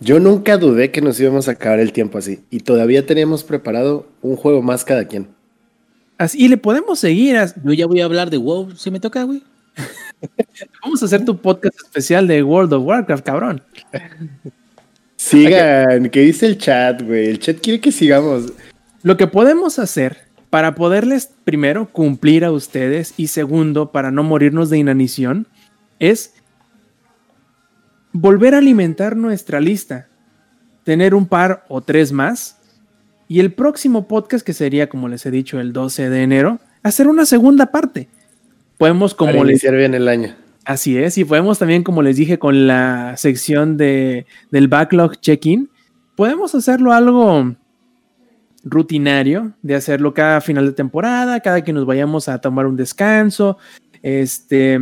Yo 0.00 0.18
nunca 0.18 0.56
dudé 0.56 0.90
que 0.90 1.02
nos 1.02 1.20
íbamos 1.20 1.46
a 1.46 1.52
acabar 1.52 1.78
el 1.78 1.92
tiempo 1.92 2.16
así. 2.16 2.42
Y 2.48 2.60
todavía 2.60 3.04
teníamos 3.04 3.44
preparado 3.44 4.06
un 4.22 4.36
juego 4.36 4.62
más 4.62 4.82
cada 4.82 5.06
quien. 5.06 5.28
Así, 6.16 6.42
y 6.42 6.48
le 6.48 6.56
podemos 6.56 6.98
seguir. 6.98 7.36
Yo 7.64 7.74
ya 7.74 7.84
voy 7.84 8.00
a 8.00 8.06
hablar 8.06 8.30
de 8.30 8.38
WoW, 8.38 8.70
si 8.76 8.90
me 8.90 8.98
toca, 8.98 9.24
güey. 9.24 9.42
Vamos 10.82 11.02
a 11.02 11.06
hacer 11.06 11.24
tu 11.24 11.36
podcast 11.38 11.78
especial 11.80 12.26
de 12.26 12.42
World 12.42 12.72
of 12.72 12.84
Warcraft, 12.84 13.24
cabrón. 13.24 13.62
Sigan, 15.16 16.10
¿qué 16.10 16.20
dice 16.20 16.46
el 16.46 16.58
chat, 16.58 17.02
güey? 17.02 17.28
El 17.28 17.38
chat 17.38 17.58
quiere 17.60 17.80
que 17.80 17.92
sigamos. 17.92 18.52
Lo 19.02 19.16
que 19.16 19.26
podemos 19.26 19.78
hacer 19.78 20.18
para 20.50 20.74
poderles, 20.74 21.30
primero, 21.44 21.90
cumplir 21.90 22.44
a 22.44 22.52
ustedes 22.52 23.14
y 23.16 23.28
segundo, 23.28 23.92
para 23.92 24.10
no 24.10 24.22
morirnos 24.22 24.70
de 24.70 24.78
inanición, 24.78 25.46
es 25.98 26.34
volver 28.12 28.54
a 28.54 28.58
alimentar 28.58 29.16
nuestra 29.16 29.60
lista, 29.60 30.08
tener 30.84 31.14
un 31.14 31.26
par 31.26 31.64
o 31.68 31.80
tres 31.80 32.12
más 32.12 32.58
y 33.28 33.38
el 33.40 33.52
próximo 33.52 34.08
podcast, 34.08 34.44
que 34.44 34.52
sería, 34.52 34.88
como 34.88 35.08
les 35.08 35.24
he 35.24 35.30
dicho, 35.30 35.60
el 35.60 35.72
12 35.72 36.10
de 36.10 36.22
enero, 36.22 36.58
hacer 36.82 37.06
una 37.06 37.26
segunda 37.26 37.66
parte 37.66 38.08
podemos 38.80 39.12
como 39.14 39.32
Para 39.32 39.50
iniciar 39.50 39.76
bien 39.76 39.92
el 39.92 40.08
año. 40.08 40.34
Así 40.64 40.96
es, 40.96 41.18
y 41.18 41.26
podemos 41.26 41.58
también, 41.58 41.82
como 41.82 42.00
les 42.00 42.16
dije, 42.16 42.38
con 42.38 42.66
la 42.66 43.14
sección 43.18 43.76
de, 43.76 44.24
del 44.50 44.68
backlog 44.68 45.20
check-in, 45.20 45.68
podemos 46.16 46.54
hacerlo 46.54 46.94
algo 46.94 47.54
rutinario 48.64 49.52
de 49.60 49.74
hacerlo 49.74 50.14
cada 50.14 50.40
final 50.40 50.64
de 50.64 50.72
temporada, 50.72 51.40
cada 51.40 51.62
que 51.62 51.74
nos 51.74 51.84
vayamos 51.84 52.30
a 52.30 52.40
tomar 52.40 52.64
un 52.64 52.76
descanso, 52.76 53.58
este, 54.00 54.78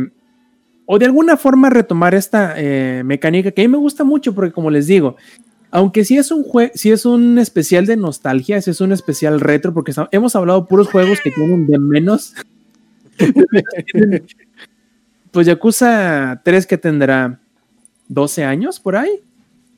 o 0.85 0.97
de 0.97 1.05
alguna 1.05 1.35
forma 1.35 1.69
retomar 1.69 2.15
esta 2.15 2.53
eh, 2.55 3.03
mecánica 3.03 3.51
que 3.51 3.61
a 3.61 3.65
mí 3.65 3.67
me 3.67 3.77
gusta 3.77 4.05
mucho 4.05 4.33
porque 4.33 4.53
como 4.53 4.69
les 4.69 4.87
digo, 4.87 5.17
aunque 5.71 6.05
sí 6.05 6.17
es 6.17 6.31
un 6.31 6.45
si 6.73 6.91
es 6.91 7.05
un 7.05 7.37
especial 7.37 7.85
de 7.85 7.97
nostalgia, 7.97 8.61
si 8.61 8.71
es 8.71 8.79
un 8.79 8.93
especial 8.93 9.41
retro, 9.41 9.73
porque 9.73 9.91
hemos 10.11 10.37
hablado 10.37 10.67
puros 10.67 10.87
juegos 10.87 11.19
que 11.21 11.31
tienen 11.31 11.67
de 11.67 11.77
menos. 11.79 12.33
pues 15.31 15.47
Yakuza 15.47 16.41
3 16.43 16.67
que 16.67 16.77
tendrá 16.77 17.39
12 18.07 18.43
años 18.43 18.79
por 18.79 18.95
ahí. 18.95 19.21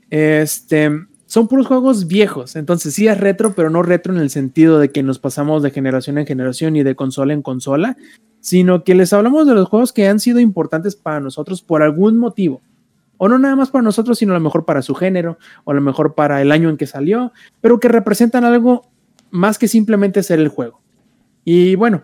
Este, 0.10 0.90
son 1.26 1.48
puros 1.48 1.68
juegos 1.68 2.08
viejos, 2.08 2.56
entonces 2.58 2.94
sí 2.94 3.08
es 3.08 3.18
retro, 3.18 3.54
pero 3.56 3.70
no 3.70 3.84
retro 3.84 4.14
en 4.14 4.20
el 4.20 4.30
sentido 4.30 4.80
de 4.80 4.90
que 4.90 5.04
nos 5.04 5.20
pasamos 5.20 5.64
de 5.64 5.72
generación 5.72 6.18
en 6.18 6.26
generación 6.26 6.76
y 6.76 6.84
de 6.84 6.96
consola 6.96 7.34
en 7.34 7.42
consola, 7.42 7.96
sino 8.42 8.84
que 8.84 8.96
les 8.96 9.14
hablamos 9.14 9.48
de 9.48 9.54
los 9.54 9.70
juegos 9.70 9.94
que 9.94 10.10
han 10.10 10.20
sido 10.20 10.40
importantes 10.40 10.96
para 10.96 11.22
nosotros 11.22 11.62
por 11.62 11.84
algún 11.84 12.18
motivo. 12.18 12.62
O 13.16 13.30
no 13.30 13.38
nada 13.38 13.56
más 13.56 13.70
para 13.70 13.84
nosotros, 13.84 14.18
sino 14.18 14.34
a 14.34 14.38
lo 14.38 14.42
mejor 14.42 14.66
para 14.66 14.82
su 14.82 14.96
género, 14.96 15.38
o 15.64 15.72
a 15.72 15.74
lo 15.74 15.82
mejor 15.82 16.16
para 16.16 16.42
el 16.42 16.52
año 16.52 16.70
en 16.70 16.76
que 16.76 16.88
salió, 16.88 17.32
pero 17.62 17.80
que 17.80 17.88
representan 17.88 18.44
algo 18.44 18.90
más 19.30 19.58
que 19.58 19.68
simplemente 19.68 20.24
ser 20.24 20.40
el 20.40 20.50
juego. 20.50 20.82
Y 21.46 21.76
bueno, 21.76 22.04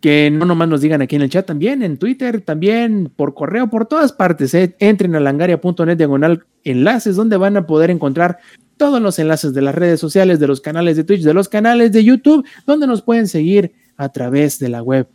que 0.00 0.30
no 0.30 0.46
nomás 0.46 0.68
nos 0.68 0.80
digan 0.80 1.02
aquí 1.02 1.16
en 1.16 1.22
el 1.22 1.30
chat 1.30 1.46
también, 1.46 1.82
en 1.82 1.98
Twitter, 1.98 2.40
también 2.40 3.12
por 3.14 3.34
correo, 3.34 3.68
por 3.68 3.86
todas 3.86 4.12
partes. 4.12 4.54
¿eh? 4.54 4.74
Entren 4.78 5.14
a 5.14 5.20
langaria.net 5.20 5.96
diagonal 5.96 6.44
enlaces 6.64 7.16
donde 7.16 7.36
van 7.36 7.56
a 7.56 7.66
poder 7.66 7.90
encontrar 7.90 8.38
todos 8.78 9.00
los 9.02 9.18
enlaces 9.18 9.52
de 9.52 9.60
las 9.60 9.74
redes 9.74 10.00
sociales, 10.00 10.40
de 10.40 10.46
los 10.46 10.62
canales 10.62 10.96
de 10.96 11.04
Twitch, 11.04 11.22
de 11.22 11.34
los 11.34 11.50
canales 11.50 11.92
de 11.92 12.02
YouTube, 12.02 12.46
donde 12.66 12.86
nos 12.86 13.02
pueden 13.02 13.28
seguir 13.28 13.74
a 13.98 14.08
través 14.08 14.58
de 14.58 14.70
la 14.70 14.82
web. 14.82 15.06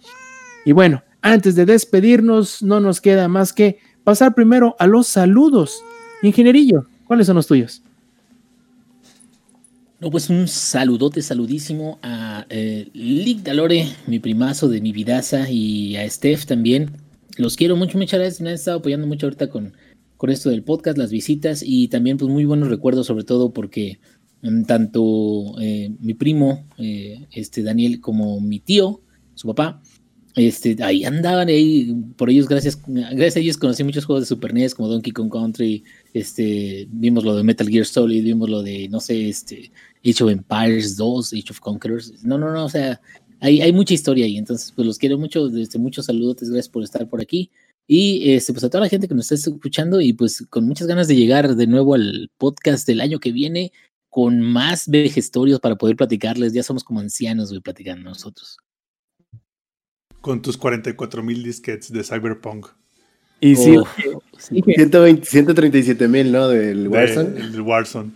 Y 0.66 0.72
bueno, 0.72 1.04
antes 1.24 1.56
de 1.56 1.66
despedirnos, 1.66 2.62
no 2.62 2.80
nos 2.80 3.02
queda 3.02 3.28
más 3.28 3.54
que 3.54 3.80
pasar 4.04 4.36
primero 4.36 4.76
a 4.78 4.86
los 4.86 5.08
saludos. 5.08 5.82
Ingenierillo, 6.22 6.86
¿cuáles 7.08 7.26
son 7.26 7.38
los 7.38 7.48
tuyos? 7.48 7.82
No, 10.02 10.12
pues 10.12 10.30
un 10.30 10.50
saludote, 10.50 11.22
saludísimo 11.22 12.00
a 12.02 12.46
eh, 12.50 12.90
Lick 12.94 13.44
Dalore, 13.44 13.88
mi 14.08 14.20
primazo 14.20 14.68
de 14.68 14.82
mi 14.82 14.92
vidaza, 14.92 15.50
y 15.50 15.96
a 15.96 16.10
Steph 16.10 16.46
también. 16.46 16.92
Los 17.38 17.56
quiero 17.56 17.78
mucho, 17.78 17.98
muchas 17.98 18.20
gracias. 18.20 18.42
Me 18.42 18.50
han 18.50 18.56
estado 18.56 18.80
apoyando 18.80 19.08
mucho 19.08 19.28
ahorita 19.28 19.50
con, 19.50 19.74
con 20.18 20.30
esto 20.32 20.50
del 20.50 20.64
podcast, 20.64 20.98
las 20.98 21.12
visitas 21.12 21.64
y 21.66 21.88
también 21.88 22.18
pues 22.18 22.30
muy 22.30 22.44
buenos 22.44 22.68
recuerdos, 22.68 23.08
sobre 23.08 23.24
todo 23.24 23.54
porque 23.54 24.00
mm, 24.42 24.64
tanto 24.64 25.56
eh, 25.62 25.90
mi 26.02 26.14
primo, 26.14 26.68
eh, 26.78 27.28
este 27.32 27.64
Daniel, 27.64 28.02
como 28.02 28.42
mi 28.42 28.60
tío, 28.60 29.02
su 29.34 29.48
papá, 29.48 29.82
este, 30.36 30.76
ahí 30.84 31.06
andaban, 31.06 31.48
ahí, 31.48 31.96
por 32.18 32.30
ellos, 32.30 32.48
gracias, 32.48 32.80
gracias 32.86 33.38
a 33.38 33.40
ellos 33.40 33.58
conocí 33.58 33.84
muchos 33.86 34.04
juegos 34.04 34.24
de 34.24 34.28
Super 34.28 34.54
NES 34.54 34.76
como 34.76 34.90
Donkey 34.90 35.14
Kong 35.14 35.32
Country, 35.32 35.84
este, 36.14 36.88
vimos 36.92 37.24
lo 37.24 37.38
de 37.38 37.44
Metal 37.44 37.68
Gear 37.70 37.86
Solid, 37.86 38.22
vimos 38.22 38.50
lo 38.50 38.62
de, 38.62 38.90
no 38.90 39.00
sé, 39.00 39.30
este, 39.30 39.72
Age 40.06 40.24
of 40.24 40.32
Empires 40.32 40.98
2, 40.98 41.34
Age 41.34 41.52
of 41.52 41.60
Conquerors, 41.62 42.24
no, 42.24 42.38
no, 42.38 42.52
no, 42.52 42.66
o 42.66 42.70
sea, 42.70 43.00
hay, 43.40 43.62
hay 43.62 43.72
mucha 43.72 43.94
historia 43.94 44.26
ahí, 44.26 44.38
entonces, 44.38 44.74
pues 44.76 44.86
los 44.86 44.98
quiero 44.98 45.18
mucho, 45.18 45.48
desde 45.48 45.80
muchos 45.80 46.08
saludos, 46.08 46.38
gracias 46.42 46.70
por 46.70 46.84
estar 46.84 47.08
por 47.08 47.22
aquí, 47.22 47.50
y 47.88 48.34
este, 48.34 48.52
pues 48.52 48.66
a 48.66 48.70
toda 48.70 48.84
la 48.84 48.90
gente 48.90 49.08
que 49.08 49.16
nos 49.16 49.32
está 49.32 49.50
escuchando 49.50 50.02
y 50.02 50.12
pues 50.12 50.46
con 50.50 50.66
muchas 50.66 50.88
ganas 50.88 51.08
de 51.08 51.16
llegar 51.16 51.56
de 51.56 51.68
nuevo 51.68 51.94
al 51.94 52.30
podcast 52.38 52.88
del 52.88 53.00
año 53.00 53.20
que 53.20 53.32
viene 53.32 53.72
con 54.10 54.42
más 54.42 54.88
vejestorios 54.90 55.60
para 55.60 55.76
poder 55.78 55.96
platicarles, 55.96 56.52
ya 56.52 56.64
somos 56.64 56.84
como 56.84 57.00
ancianos, 57.00 57.54
platicando 57.64 58.10
nosotros 58.10 58.58
con 60.26 60.42
tus 60.42 60.58
44 60.58 61.22
mil 61.22 61.44
disquets 61.44 61.94
de 61.94 62.04
Cyberpunk. 62.04 62.66
Y 63.40 63.56
sí, 63.56 63.76
137 64.40 66.08
mil, 66.08 66.32
¿no? 66.32 66.48
Del 66.48 66.88
Warzone. 66.88 67.40
El 67.40 67.62
Warzone. 67.62 68.10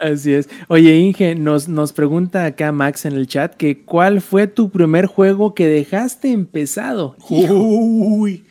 Así 0.00 0.32
es. 0.32 0.48
Oye, 0.66 0.96
Inge, 0.96 1.36
nos, 1.36 1.68
nos 1.68 1.92
pregunta 1.92 2.46
acá 2.46 2.72
Max 2.72 3.04
en 3.04 3.12
el 3.12 3.28
chat 3.28 3.54
que 3.54 3.84
¿cuál 3.84 4.22
fue 4.22 4.48
tu 4.48 4.70
primer 4.70 5.06
juego 5.06 5.54
que 5.54 5.68
dejaste 5.68 6.32
empezado? 6.32 7.14
Uy. 7.28 8.42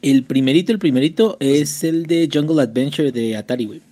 El 0.00 0.24
primerito, 0.24 0.72
el 0.72 0.78
primerito 0.78 1.36
es 1.40 1.84
el 1.84 2.06
de 2.06 2.26
Jungle 2.32 2.62
Adventure 2.62 3.12
de 3.12 3.36
Atari, 3.36 3.66
güey. 3.66 3.82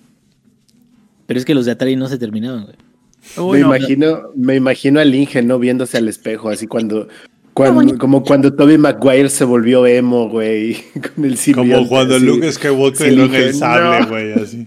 Pero 1.27 1.39
es 1.39 1.45
que 1.45 1.55
los 1.55 1.67
de 1.67 1.73
Atari 1.73 1.97
no 1.97 2.09
se 2.09 2.17
terminaban, 2.17 2.65
güey. 2.65 3.53
me, 3.53 3.67
imagino, 3.67 4.31
me 4.35 4.57
imagino 4.57 5.01
al 5.01 5.15
Inge, 5.15 5.43
¿no? 5.43 5.59
Viéndose 5.59 5.99
al 5.99 6.09
espejo, 6.09 6.49
así 6.49 6.67
cuando, 6.67 7.09
como 7.55 8.25
cuando 8.25 8.55
Toby 8.55 8.79
Maguire 8.79 9.29
se 9.29 9.45
volvió 9.45 9.87
emo, 9.87 10.29
güey, 10.29 10.83
con 11.15 11.25
el 11.25 11.39
Como 11.55 11.89
cuando 11.89 12.19
Luke 12.19 12.51
Skywalker 12.51 13.13
lo 13.13 13.25
el 13.25 13.55
sable, 13.55 14.07
güey, 14.07 14.33
así. 14.33 14.67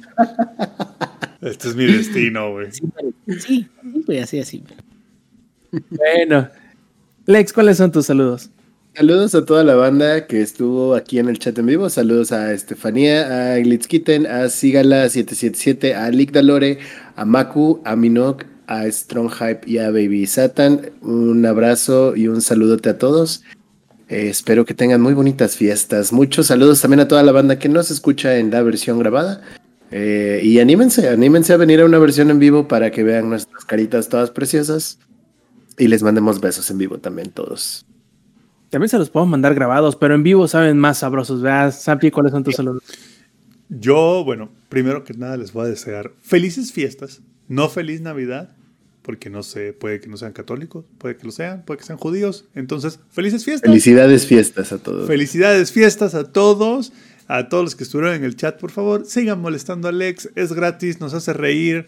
Este 1.42 1.70
es 1.70 1.76
mi 1.76 1.86
destino, 1.86 2.52
güey. 2.52 2.68
Sí, 3.40 3.68
sí, 4.06 4.18
así, 4.18 4.40
así. 4.40 4.64
Bueno. 5.90 6.48
Lex, 7.26 7.54
¿cuáles 7.54 7.78
son 7.78 7.92
tus 7.92 8.06
saludos? 8.06 8.50
Saludos 8.96 9.36
a 9.36 9.44
toda 9.44 9.64
la 9.64 9.76
banda 9.76 10.26
que 10.26 10.42
estuvo 10.42 10.96
aquí 10.96 11.20
en 11.20 11.28
el 11.28 11.38
chat 11.38 11.58
en 11.60 11.66
vivo. 11.66 11.90
Saludos 11.90 12.32
a 12.32 12.54
Estefanía, 12.54 13.54
a 13.54 13.58
Glitzkitten, 13.58 14.26
a 14.26 14.46
Sigala777, 14.46 15.96
a 15.96 16.10
Lick 16.12 16.32
Dalore, 16.32 16.80
a 17.16 17.26
Maku, 17.26 17.82
a 17.84 17.96
Minok, 17.96 18.46
a 18.68 18.90
Strong 18.90 19.32
Hype 19.32 19.62
y 19.66 19.78
a 19.78 19.92
Baby 19.92 20.26
Satan. 20.26 20.92
Un 21.02 21.46
abrazo 21.46 22.16
y 22.16 22.28
un 22.28 22.42
saludote 22.42 22.90
a 22.90 22.98
todos. 22.98 23.44
Eh, 24.08 24.28
espero 24.30 24.66
que 24.66 24.74
tengan 24.74 25.02
muy 25.02 25.14
bonitas 25.14 25.56
fiestas. 25.56 26.14
Muchos 26.14 26.48
saludos 26.48 26.82
también 26.82 27.00
a 27.00 27.08
toda 27.08 27.24
la 27.24 27.32
banda 27.32 27.58
que 27.58 27.70
nos 27.70 27.92
escucha 27.92 28.38
en 28.38 28.52
la 28.52 28.62
versión 28.62 29.00
grabada. 29.00 29.42
Eh, 29.92 30.42
y 30.44 30.60
anímense, 30.60 31.10
anímense 31.10 31.54
a 31.54 31.58
venir 31.58 31.82
a 31.82 31.86
una 31.86 32.00
versión 32.00 32.30
en 32.30 32.40
vivo 32.40 32.68
para 32.68 32.92
que 32.92 33.04
vean 33.04 33.30
nuestras 33.30 33.66
caritas 33.66 34.10
todas 34.10 34.32
preciosas. 34.32 35.00
Y 35.78 35.88
les 35.88 36.04
mandemos 36.04 36.40
besos 36.40 36.70
en 36.70 36.78
vivo 36.78 37.00
también 37.00 37.32
todos. 37.32 37.86
También 38.70 38.90
se 38.90 38.98
los 38.98 39.10
puedo 39.10 39.26
mandar 39.26 39.56
grabados, 39.56 39.96
pero 39.96 40.16
en 40.16 40.24
vivo 40.24 40.48
saben 40.48 40.78
más 40.78 41.00
sabrosos. 41.00 41.42
¿verdad? 41.42 41.74
Sampi, 41.74 42.12
¿cuáles 42.12 42.32
son 42.32 42.44
tus 42.44 42.56
saludos? 42.56 42.84
Yo, 43.70 44.24
bueno, 44.24 44.50
primero 44.70 45.04
que 45.04 45.14
nada 45.14 45.38
les 45.38 45.52
voy 45.52 45.66
a 45.66 45.70
desear 45.70 46.12
felices 46.22 46.72
fiestas, 46.72 47.22
no 47.48 47.68
feliz 47.70 48.02
Navidad, 48.02 48.55
porque 49.06 49.30
no 49.30 49.44
sé, 49.44 49.72
puede 49.72 50.00
que 50.00 50.08
no 50.08 50.18
sean 50.18 50.34
católicos, 50.34 50.84
puede 50.98 51.16
que 51.16 51.26
lo 51.26 51.32
sean, 51.32 51.64
puede 51.64 51.78
que 51.78 51.86
sean 51.86 52.00
judíos. 52.00 52.46
Entonces, 52.56 53.00
felices 53.12 53.46
fiestas. 53.46 53.70
Felicidades 53.70 54.26
fiestas 54.26 54.72
a 54.72 54.80
todos. 54.80 55.06
Felicidades 55.06 55.72
fiestas 55.72 56.16
a 56.16 56.24
todos, 56.32 56.92
a 57.28 57.48
todos 57.48 57.64
los 57.64 57.76
que 57.76 57.84
estuvieron 57.84 58.16
en 58.16 58.24
el 58.24 58.36
chat, 58.36 58.60
por 58.60 58.72
favor, 58.72 59.06
sigan 59.06 59.40
molestando 59.40 59.88
a 59.88 59.92
Alex, 59.92 60.32
es 60.36 60.54
gratis, 60.54 61.00
nos 61.00 61.14
hace 61.14 61.34
reír. 61.34 61.86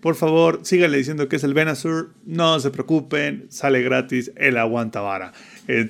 Por 0.00 0.14
favor, 0.14 0.60
síganle 0.62 0.98
diciendo 0.98 1.28
que 1.28 1.36
es 1.36 1.44
el 1.44 1.52
Venasur, 1.52 2.12
no 2.24 2.58
se 2.60 2.70
preocupen, 2.70 3.46
sale 3.50 3.82
gratis, 3.82 4.32
él 4.36 4.56
aguanta 4.56 5.00
vara. 5.00 5.32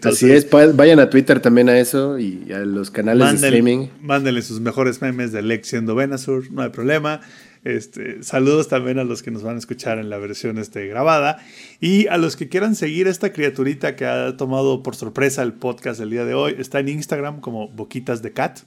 Así 0.03 0.33
es, 0.33 0.49
vayan 0.51 0.99
a 0.99 1.11
Twitter 1.11 1.39
también 1.39 1.69
a 1.69 1.78
eso 1.78 2.19
y 2.19 2.51
a 2.53 2.61
los 2.61 2.91
canales 2.91 3.41
de 3.41 3.47
streaming. 3.47 3.89
Mándenle 4.01 4.43
sus 4.43 4.59
mejores 4.59 5.01
memes 5.01 5.31
de 5.31 5.41
Alex 5.41 5.69
siendo 5.69 5.95
Venasur, 5.95 6.51
no 6.51 6.62
hay 6.62 6.70
problema. 6.70 7.20
Este, 7.67 8.23
saludos 8.23 8.69
también 8.69 9.01
a 9.01 9.03
los 9.03 9.25
que 9.25 9.33
nos 9.33 9.43
van 9.43 9.57
a 9.57 9.59
escuchar 9.59 9.99
en 9.99 10.09
la 10.09 10.19
versión 10.19 10.57
este, 10.57 10.86
grabada 10.86 11.45
y 11.81 12.07
a 12.07 12.17
los 12.17 12.36
que 12.36 12.49
quieran 12.49 12.77
seguir 12.77 13.09
esta 13.09 13.33
criaturita 13.33 13.97
que 13.97 14.07
ha 14.07 14.36
tomado 14.36 14.85
por 14.85 14.95
sorpresa 14.95 15.43
el 15.43 15.53
podcast 15.53 15.99
del 15.99 16.11
día 16.11 16.25
de 16.25 16.35
hoy. 16.35 16.55
Está 16.61 16.78
en 16.78 16.91
Instagram 16.91 17.41
como 17.41 17.67
Boquitas 17.67 18.23
de 18.23 18.33
Cat, 18.33 18.61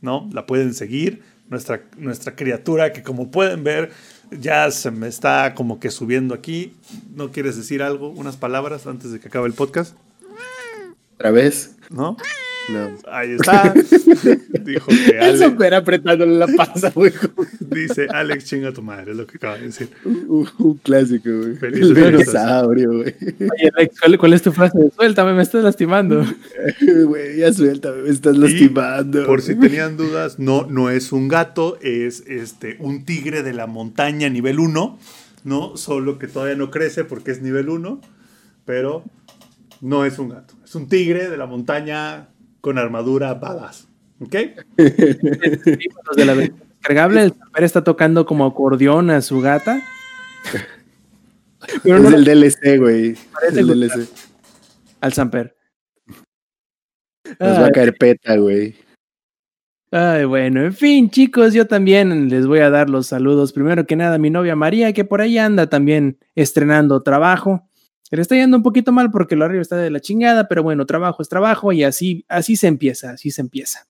¿no? 0.00 0.30
La 0.32 0.46
pueden 0.46 0.74
seguir. 0.74 1.22
Nuestra, 1.48 1.82
nuestra 1.96 2.36
criatura 2.36 2.92
que 2.92 3.02
como 3.02 3.32
pueden 3.32 3.64
ver 3.64 3.90
ya 4.30 4.70
se 4.70 4.92
me 4.92 5.08
está 5.08 5.54
como 5.56 5.80
que 5.80 5.90
subiendo 5.90 6.32
aquí. 6.32 6.76
¿No 7.16 7.32
quieres 7.32 7.56
decir 7.56 7.82
algo, 7.82 8.10
unas 8.10 8.36
palabras 8.36 8.86
antes 8.86 9.10
de 9.10 9.18
que 9.18 9.26
acabe 9.26 9.48
el 9.48 9.54
podcast? 9.54 9.96
¿Otra 11.16 11.32
vez? 11.32 11.74
¿No? 11.90 12.16
Ahí 13.10 13.32
está. 13.40 13.72
Dijo 14.62 14.86
que 14.88 15.18
Alex. 15.18 15.40
Super 15.40 15.74
apretándole 15.74 16.36
la 16.36 16.46
panza, 16.46 16.90
güey. 16.90 17.12
Dice 17.60 18.08
Alex, 18.10 18.44
chinga 18.44 18.72
tu 18.72 18.82
madre, 18.82 19.12
es 19.12 19.16
lo 19.16 19.26
que 19.26 19.36
acaba 19.36 19.56
de 19.56 19.66
decir. 19.66 19.88
Un, 20.04 20.80
clásico, 20.82 21.30
güey. 21.30 21.56
Feliz 21.56 21.94
dinosaurio, 21.94 22.92
güey. 22.92 23.14
Oye, 23.22 23.70
Alex, 23.76 24.00
¿cuál, 24.18 24.32
es 24.32 24.42
tu 24.42 24.52
frase? 24.52 24.78
Suéltame, 24.94 25.34
me 25.34 25.42
estás 25.42 25.62
lastimando. 25.62 26.24
Güey, 27.06 27.38
ya 27.38 27.52
suéltame, 27.52 28.02
me 28.02 28.10
estás 28.10 28.36
lastimando. 28.36 29.26
por 29.26 29.42
si 29.42 29.54
tenían 29.54 29.96
dudas, 29.96 30.38
no, 30.38 30.66
no 30.68 30.90
es 30.90 31.12
un 31.12 31.28
gato, 31.28 31.78
es 31.80 32.24
este, 32.26 32.76
un 32.80 33.04
tigre 33.04 33.42
de 33.42 33.52
la 33.52 33.66
montaña 33.66 34.28
nivel 34.28 34.58
1, 34.58 34.98
¿no? 35.44 35.76
Solo 35.76 36.18
que 36.18 36.26
todavía 36.26 36.56
no 36.56 36.70
crece 36.70 37.04
porque 37.04 37.30
es 37.30 37.42
nivel 37.42 37.68
1, 37.68 38.00
pero 38.64 39.04
no 39.80 40.04
es 40.04 40.18
un 40.18 40.30
gato. 40.30 40.54
Es 40.64 40.74
un 40.74 40.88
tigre 40.88 41.28
de 41.28 41.36
la 41.36 41.46
montaña 41.46 42.28
con 42.60 42.78
armadura 42.78 43.34
balas. 43.34 43.88
¿Ok? 44.20 44.34
de 44.76 46.24
la 46.24 46.34
descargable, 46.34 47.22
el 47.22 47.64
está 47.64 47.84
tocando 47.84 48.26
como 48.26 48.46
acordeón 48.46 49.10
a 49.10 49.20
su 49.20 49.40
gata. 49.40 49.82
Pero 51.82 51.96
es 51.98 52.02
no 52.02 52.16
el 52.16 52.24
DLC, 52.24 52.78
güey. 52.78 53.16
parece 53.32 53.60
El. 53.60 53.66
DLC. 53.66 54.08
al 55.00 55.12
Samper. 55.12 55.56
Nos 57.40 57.58
va 57.58 57.66
a 57.66 57.70
caer 57.70 57.96
peta, 57.96 58.36
güey. 58.36 58.76
Ay, 59.90 60.24
bueno, 60.24 60.62
en 60.62 60.74
fin, 60.74 61.10
chicos, 61.10 61.54
yo 61.54 61.66
también 61.66 62.28
les 62.28 62.46
voy 62.46 62.58
a 62.58 62.70
dar 62.70 62.90
los 62.90 63.06
saludos. 63.06 63.52
Primero 63.52 63.86
que 63.86 63.96
nada, 63.96 64.16
a 64.16 64.18
mi 64.18 64.30
novia 64.30 64.56
María, 64.56 64.92
que 64.92 65.04
por 65.04 65.20
ahí 65.20 65.38
anda 65.38 65.68
también 65.68 66.18
estrenando 66.34 67.02
trabajo. 67.02 67.68
Le 68.10 68.22
está 68.22 68.36
yendo 68.36 68.56
un 68.56 68.62
poquito 68.62 68.92
mal 68.92 69.10
porque 69.10 69.34
el 69.34 69.42
horario 69.42 69.60
está 69.60 69.76
de 69.76 69.90
la 69.90 70.00
chingada, 70.00 70.48
pero 70.48 70.62
bueno, 70.62 70.86
trabajo 70.86 71.22
es 71.22 71.28
trabajo 71.28 71.72
y 71.72 71.82
así, 71.82 72.24
así 72.28 72.56
se 72.56 72.68
empieza, 72.68 73.10
así 73.10 73.30
se 73.30 73.40
empieza. 73.40 73.86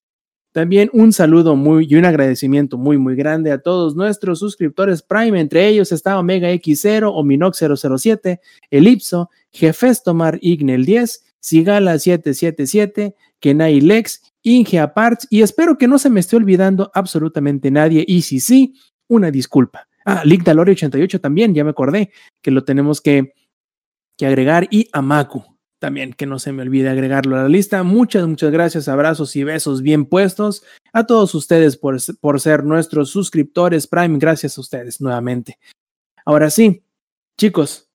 También 0.57 0.89
un 0.95 1.13
saludo 1.13 1.55
muy 1.55 1.87
y 1.87 1.97
un 1.97 2.07
agradecimiento 2.07 2.79
muy, 2.79 2.97
muy 2.97 3.15
grande 3.15 3.53
a 3.53 3.59
todos 3.59 3.95
nuestros 3.95 4.39
suscriptores 4.39 5.03
Prime. 5.03 5.39
Entre 5.39 5.69
ellos 5.69 5.93
está 5.93 6.19
Omega 6.19 6.51
X0, 6.51 7.11
Ominox 7.15 7.59
007, 7.59 8.41
Elipso, 8.71 9.29
Jefestomar 9.53 10.39
Ignel 10.41 10.87
10, 10.87 11.25
Sigala 11.41 11.99
777, 11.99 13.15
Kenai 13.39 13.83
Lex, 13.83 14.23
Inge 14.43 14.79
Aparts 14.79 15.27
y 15.29 15.43
espero 15.43 15.77
que 15.77 15.89
no 15.89 15.99
se 15.99 16.09
me 16.09 16.21
esté 16.21 16.37
olvidando 16.37 16.91
absolutamente 16.95 17.71
nadie. 17.71 18.03
Y 18.09 18.23
si 18.23 18.41
sí, 18.41 18.75
una 19.09 19.31
disculpa. 19.31 19.87
Ah, 20.07 20.23
Lick 20.25 20.43
Dalori 20.43 20.73
88 20.73 21.21
también, 21.21 21.55
ya 21.55 21.65
me 21.65 21.71
acordé 21.71 22.13
que 22.41 22.51
lo 22.51 22.65
tenemos 22.65 23.01
que, 23.01 23.35
que 24.17 24.27
agregar 24.27 24.67
y 24.71 24.89
a 24.93 25.03
Maku 25.03 25.57
también, 25.79 26.15
que 26.15 26.27
no 26.27 26.39
se 26.39 26.53
me 26.53 26.63
olvide 26.63 26.89
agregarlo 26.89 27.37
a 27.37 27.43
la 27.43 27.49
lista. 27.49 27.83
Muchas, 27.83 28.27
muchas 28.27 28.51
gracias, 28.51 28.89
abrazos 28.89 29.37
y 29.37 29.45
besos 29.45 29.83
bien 29.83 30.07
puestos 30.07 30.63
a 30.93 31.05
todos 31.07 31.35
ustedes 31.35 31.77
por, 31.77 31.99
por 32.21 32.41
ser 32.41 32.65
nuestros 32.65 33.11
suscriptores 33.11 33.87
Prime. 33.87 34.19
Gracias 34.19 34.57
a 34.57 34.61
ustedes 34.61 35.01
nuevamente. 35.01 35.59
Ahora 36.25 36.51
sí, 36.51 36.83
chicos, 37.39 37.89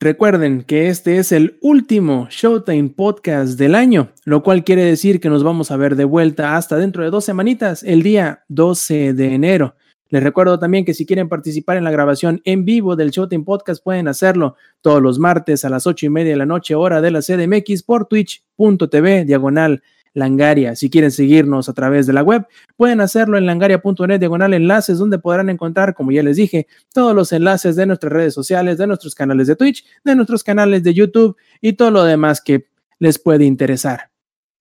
recuerden 0.00 0.64
que 0.64 0.88
este 0.88 1.18
es 1.18 1.32
el 1.32 1.58
último 1.62 2.26
Showtime 2.30 2.90
podcast 2.90 3.58
del 3.58 3.74
año, 3.74 4.12
lo 4.24 4.42
cual 4.42 4.64
quiere 4.64 4.84
decir 4.84 5.20
que 5.20 5.30
nos 5.30 5.44
vamos 5.44 5.70
a 5.70 5.76
ver 5.76 5.96
de 5.96 6.04
vuelta 6.04 6.56
hasta 6.56 6.76
dentro 6.76 7.04
de 7.04 7.10
dos 7.10 7.24
semanitas, 7.24 7.82
el 7.84 8.02
día 8.02 8.44
12 8.48 9.14
de 9.14 9.34
enero. 9.34 9.76
Les 10.12 10.22
recuerdo 10.22 10.58
también 10.58 10.84
que 10.84 10.92
si 10.92 11.06
quieren 11.06 11.30
participar 11.30 11.78
en 11.78 11.84
la 11.84 11.90
grabación 11.90 12.42
en 12.44 12.66
vivo 12.66 12.96
del 12.96 13.12
Showtime 13.12 13.44
Podcast 13.44 13.82
pueden 13.82 14.08
hacerlo 14.08 14.56
todos 14.82 15.00
los 15.00 15.18
martes 15.18 15.64
a 15.64 15.70
las 15.70 15.86
ocho 15.86 16.04
y 16.04 16.10
media 16.10 16.32
de 16.32 16.36
la 16.36 16.44
noche, 16.44 16.74
hora 16.74 17.00
de 17.00 17.10
la 17.10 17.20
CDMX, 17.22 17.82
por 17.82 18.04
twitch.tv, 18.04 19.24
diagonal 19.24 19.82
Langaria. 20.12 20.76
Si 20.76 20.90
quieren 20.90 21.10
seguirnos 21.10 21.70
a 21.70 21.72
través 21.72 22.06
de 22.06 22.12
la 22.12 22.22
web, 22.22 22.46
pueden 22.76 23.00
hacerlo 23.00 23.38
en 23.38 23.46
langaria.net, 23.46 24.18
diagonal 24.18 24.52
enlaces, 24.52 24.98
donde 24.98 25.18
podrán 25.18 25.48
encontrar, 25.48 25.94
como 25.94 26.12
ya 26.12 26.22
les 26.22 26.36
dije, 26.36 26.66
todos 26.92 27.14
los 27.14 27.32
enlaces 27.32 27.74
de 27.74 27.86
nuestras 27.86 28.12
redes 28.12 28.34
sociales, 28.34 28.76
de 28.76 28.86
nuestros 28.86 29.14
canales 29.14 29.46
de 29.46 29.56
Twitch, 29.56 29.82
de 30.04 30.14
nuestros 30.14 30.44
canales 30.44 30.82
de 30.82 30.92
YouTube 30.92 31.38
y 31.62 31.72
todo 31.72 31.90
lo 31.90 32.04
demás 32.04 32.42
que 32.42 32.66
les 32.98 33.18
puede 33.18 33.46
interesar. 33.46 34.10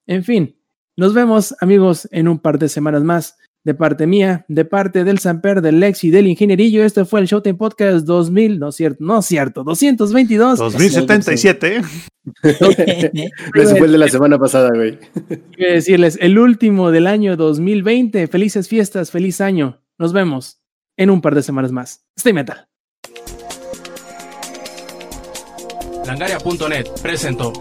En 0.08 0.24
fin, 0.24 0.56
nos 0.96 1.14
vemos 1.14 1.54
amigos 1.60 2.08
en 2.14 2.30
un 2.30 2.40
par 2.40 2.58
de 2.58 2.70
semanas 2.70 3.04
más 3.04 3.38
de 3.64 3.74
parte 3.74 4.08
mía, 4.08 4.46
de 4.48 4.66
parte 4.66 5.04
del 5.04 5.20
Samper, 5.20 5.62
del 5.62 5.80
Lex 5.80 6.04
y 6.04 6.10
del 6.10 6.28
Ingenierillo. 6.28 6.84
Este 6.84 7.06
fue 7.06 7.20
el 7.20 7.28
Showtime 7.28 7.56
Podcast 7.56 8.06
2000, 8.06 8.60
no 8.60 8.70
es 8.70 8.76
cierto, 8.76 9.04
no 9.04 9.20
es 9.20 9.26
cierto, 9.26 9.64
222. 9.64 10.60
2077. 10.60 11.78
¿eh? 11.78 11.82
Ese 13.56 13.76
fue 13.76 13.86
el 13.88 13.92
de 13.92 13.98
la 13.98 14.08
semana 14.08 14.38
pasada, 14.38 14.70
güey. 14.74 14.98
Quiero 15.56 15.74
decirles, 15.74 16.18
el 16.22 16.38
último 16.38 16.92
del 16.92 17.08
año 17.08 17.36
2020. 17.38 18.28
Felices 18.28 18.68
fiestas, 18.68 19.12
feliz 19.12 19.42
año. 19.42 19.82
Nos 19.98 20.14
vemos 20.14 20.62
en 20.98 21.10
un 21.10 21.22
par 21.22 21.36
de 21.36 21.44
semanas 21.44 21.72
más. 21.72 22.06
Stay 22.18 22.34
metal. 22.34 22.68
Langaria.net 26.06 26.88
presentó. 27.02 27.54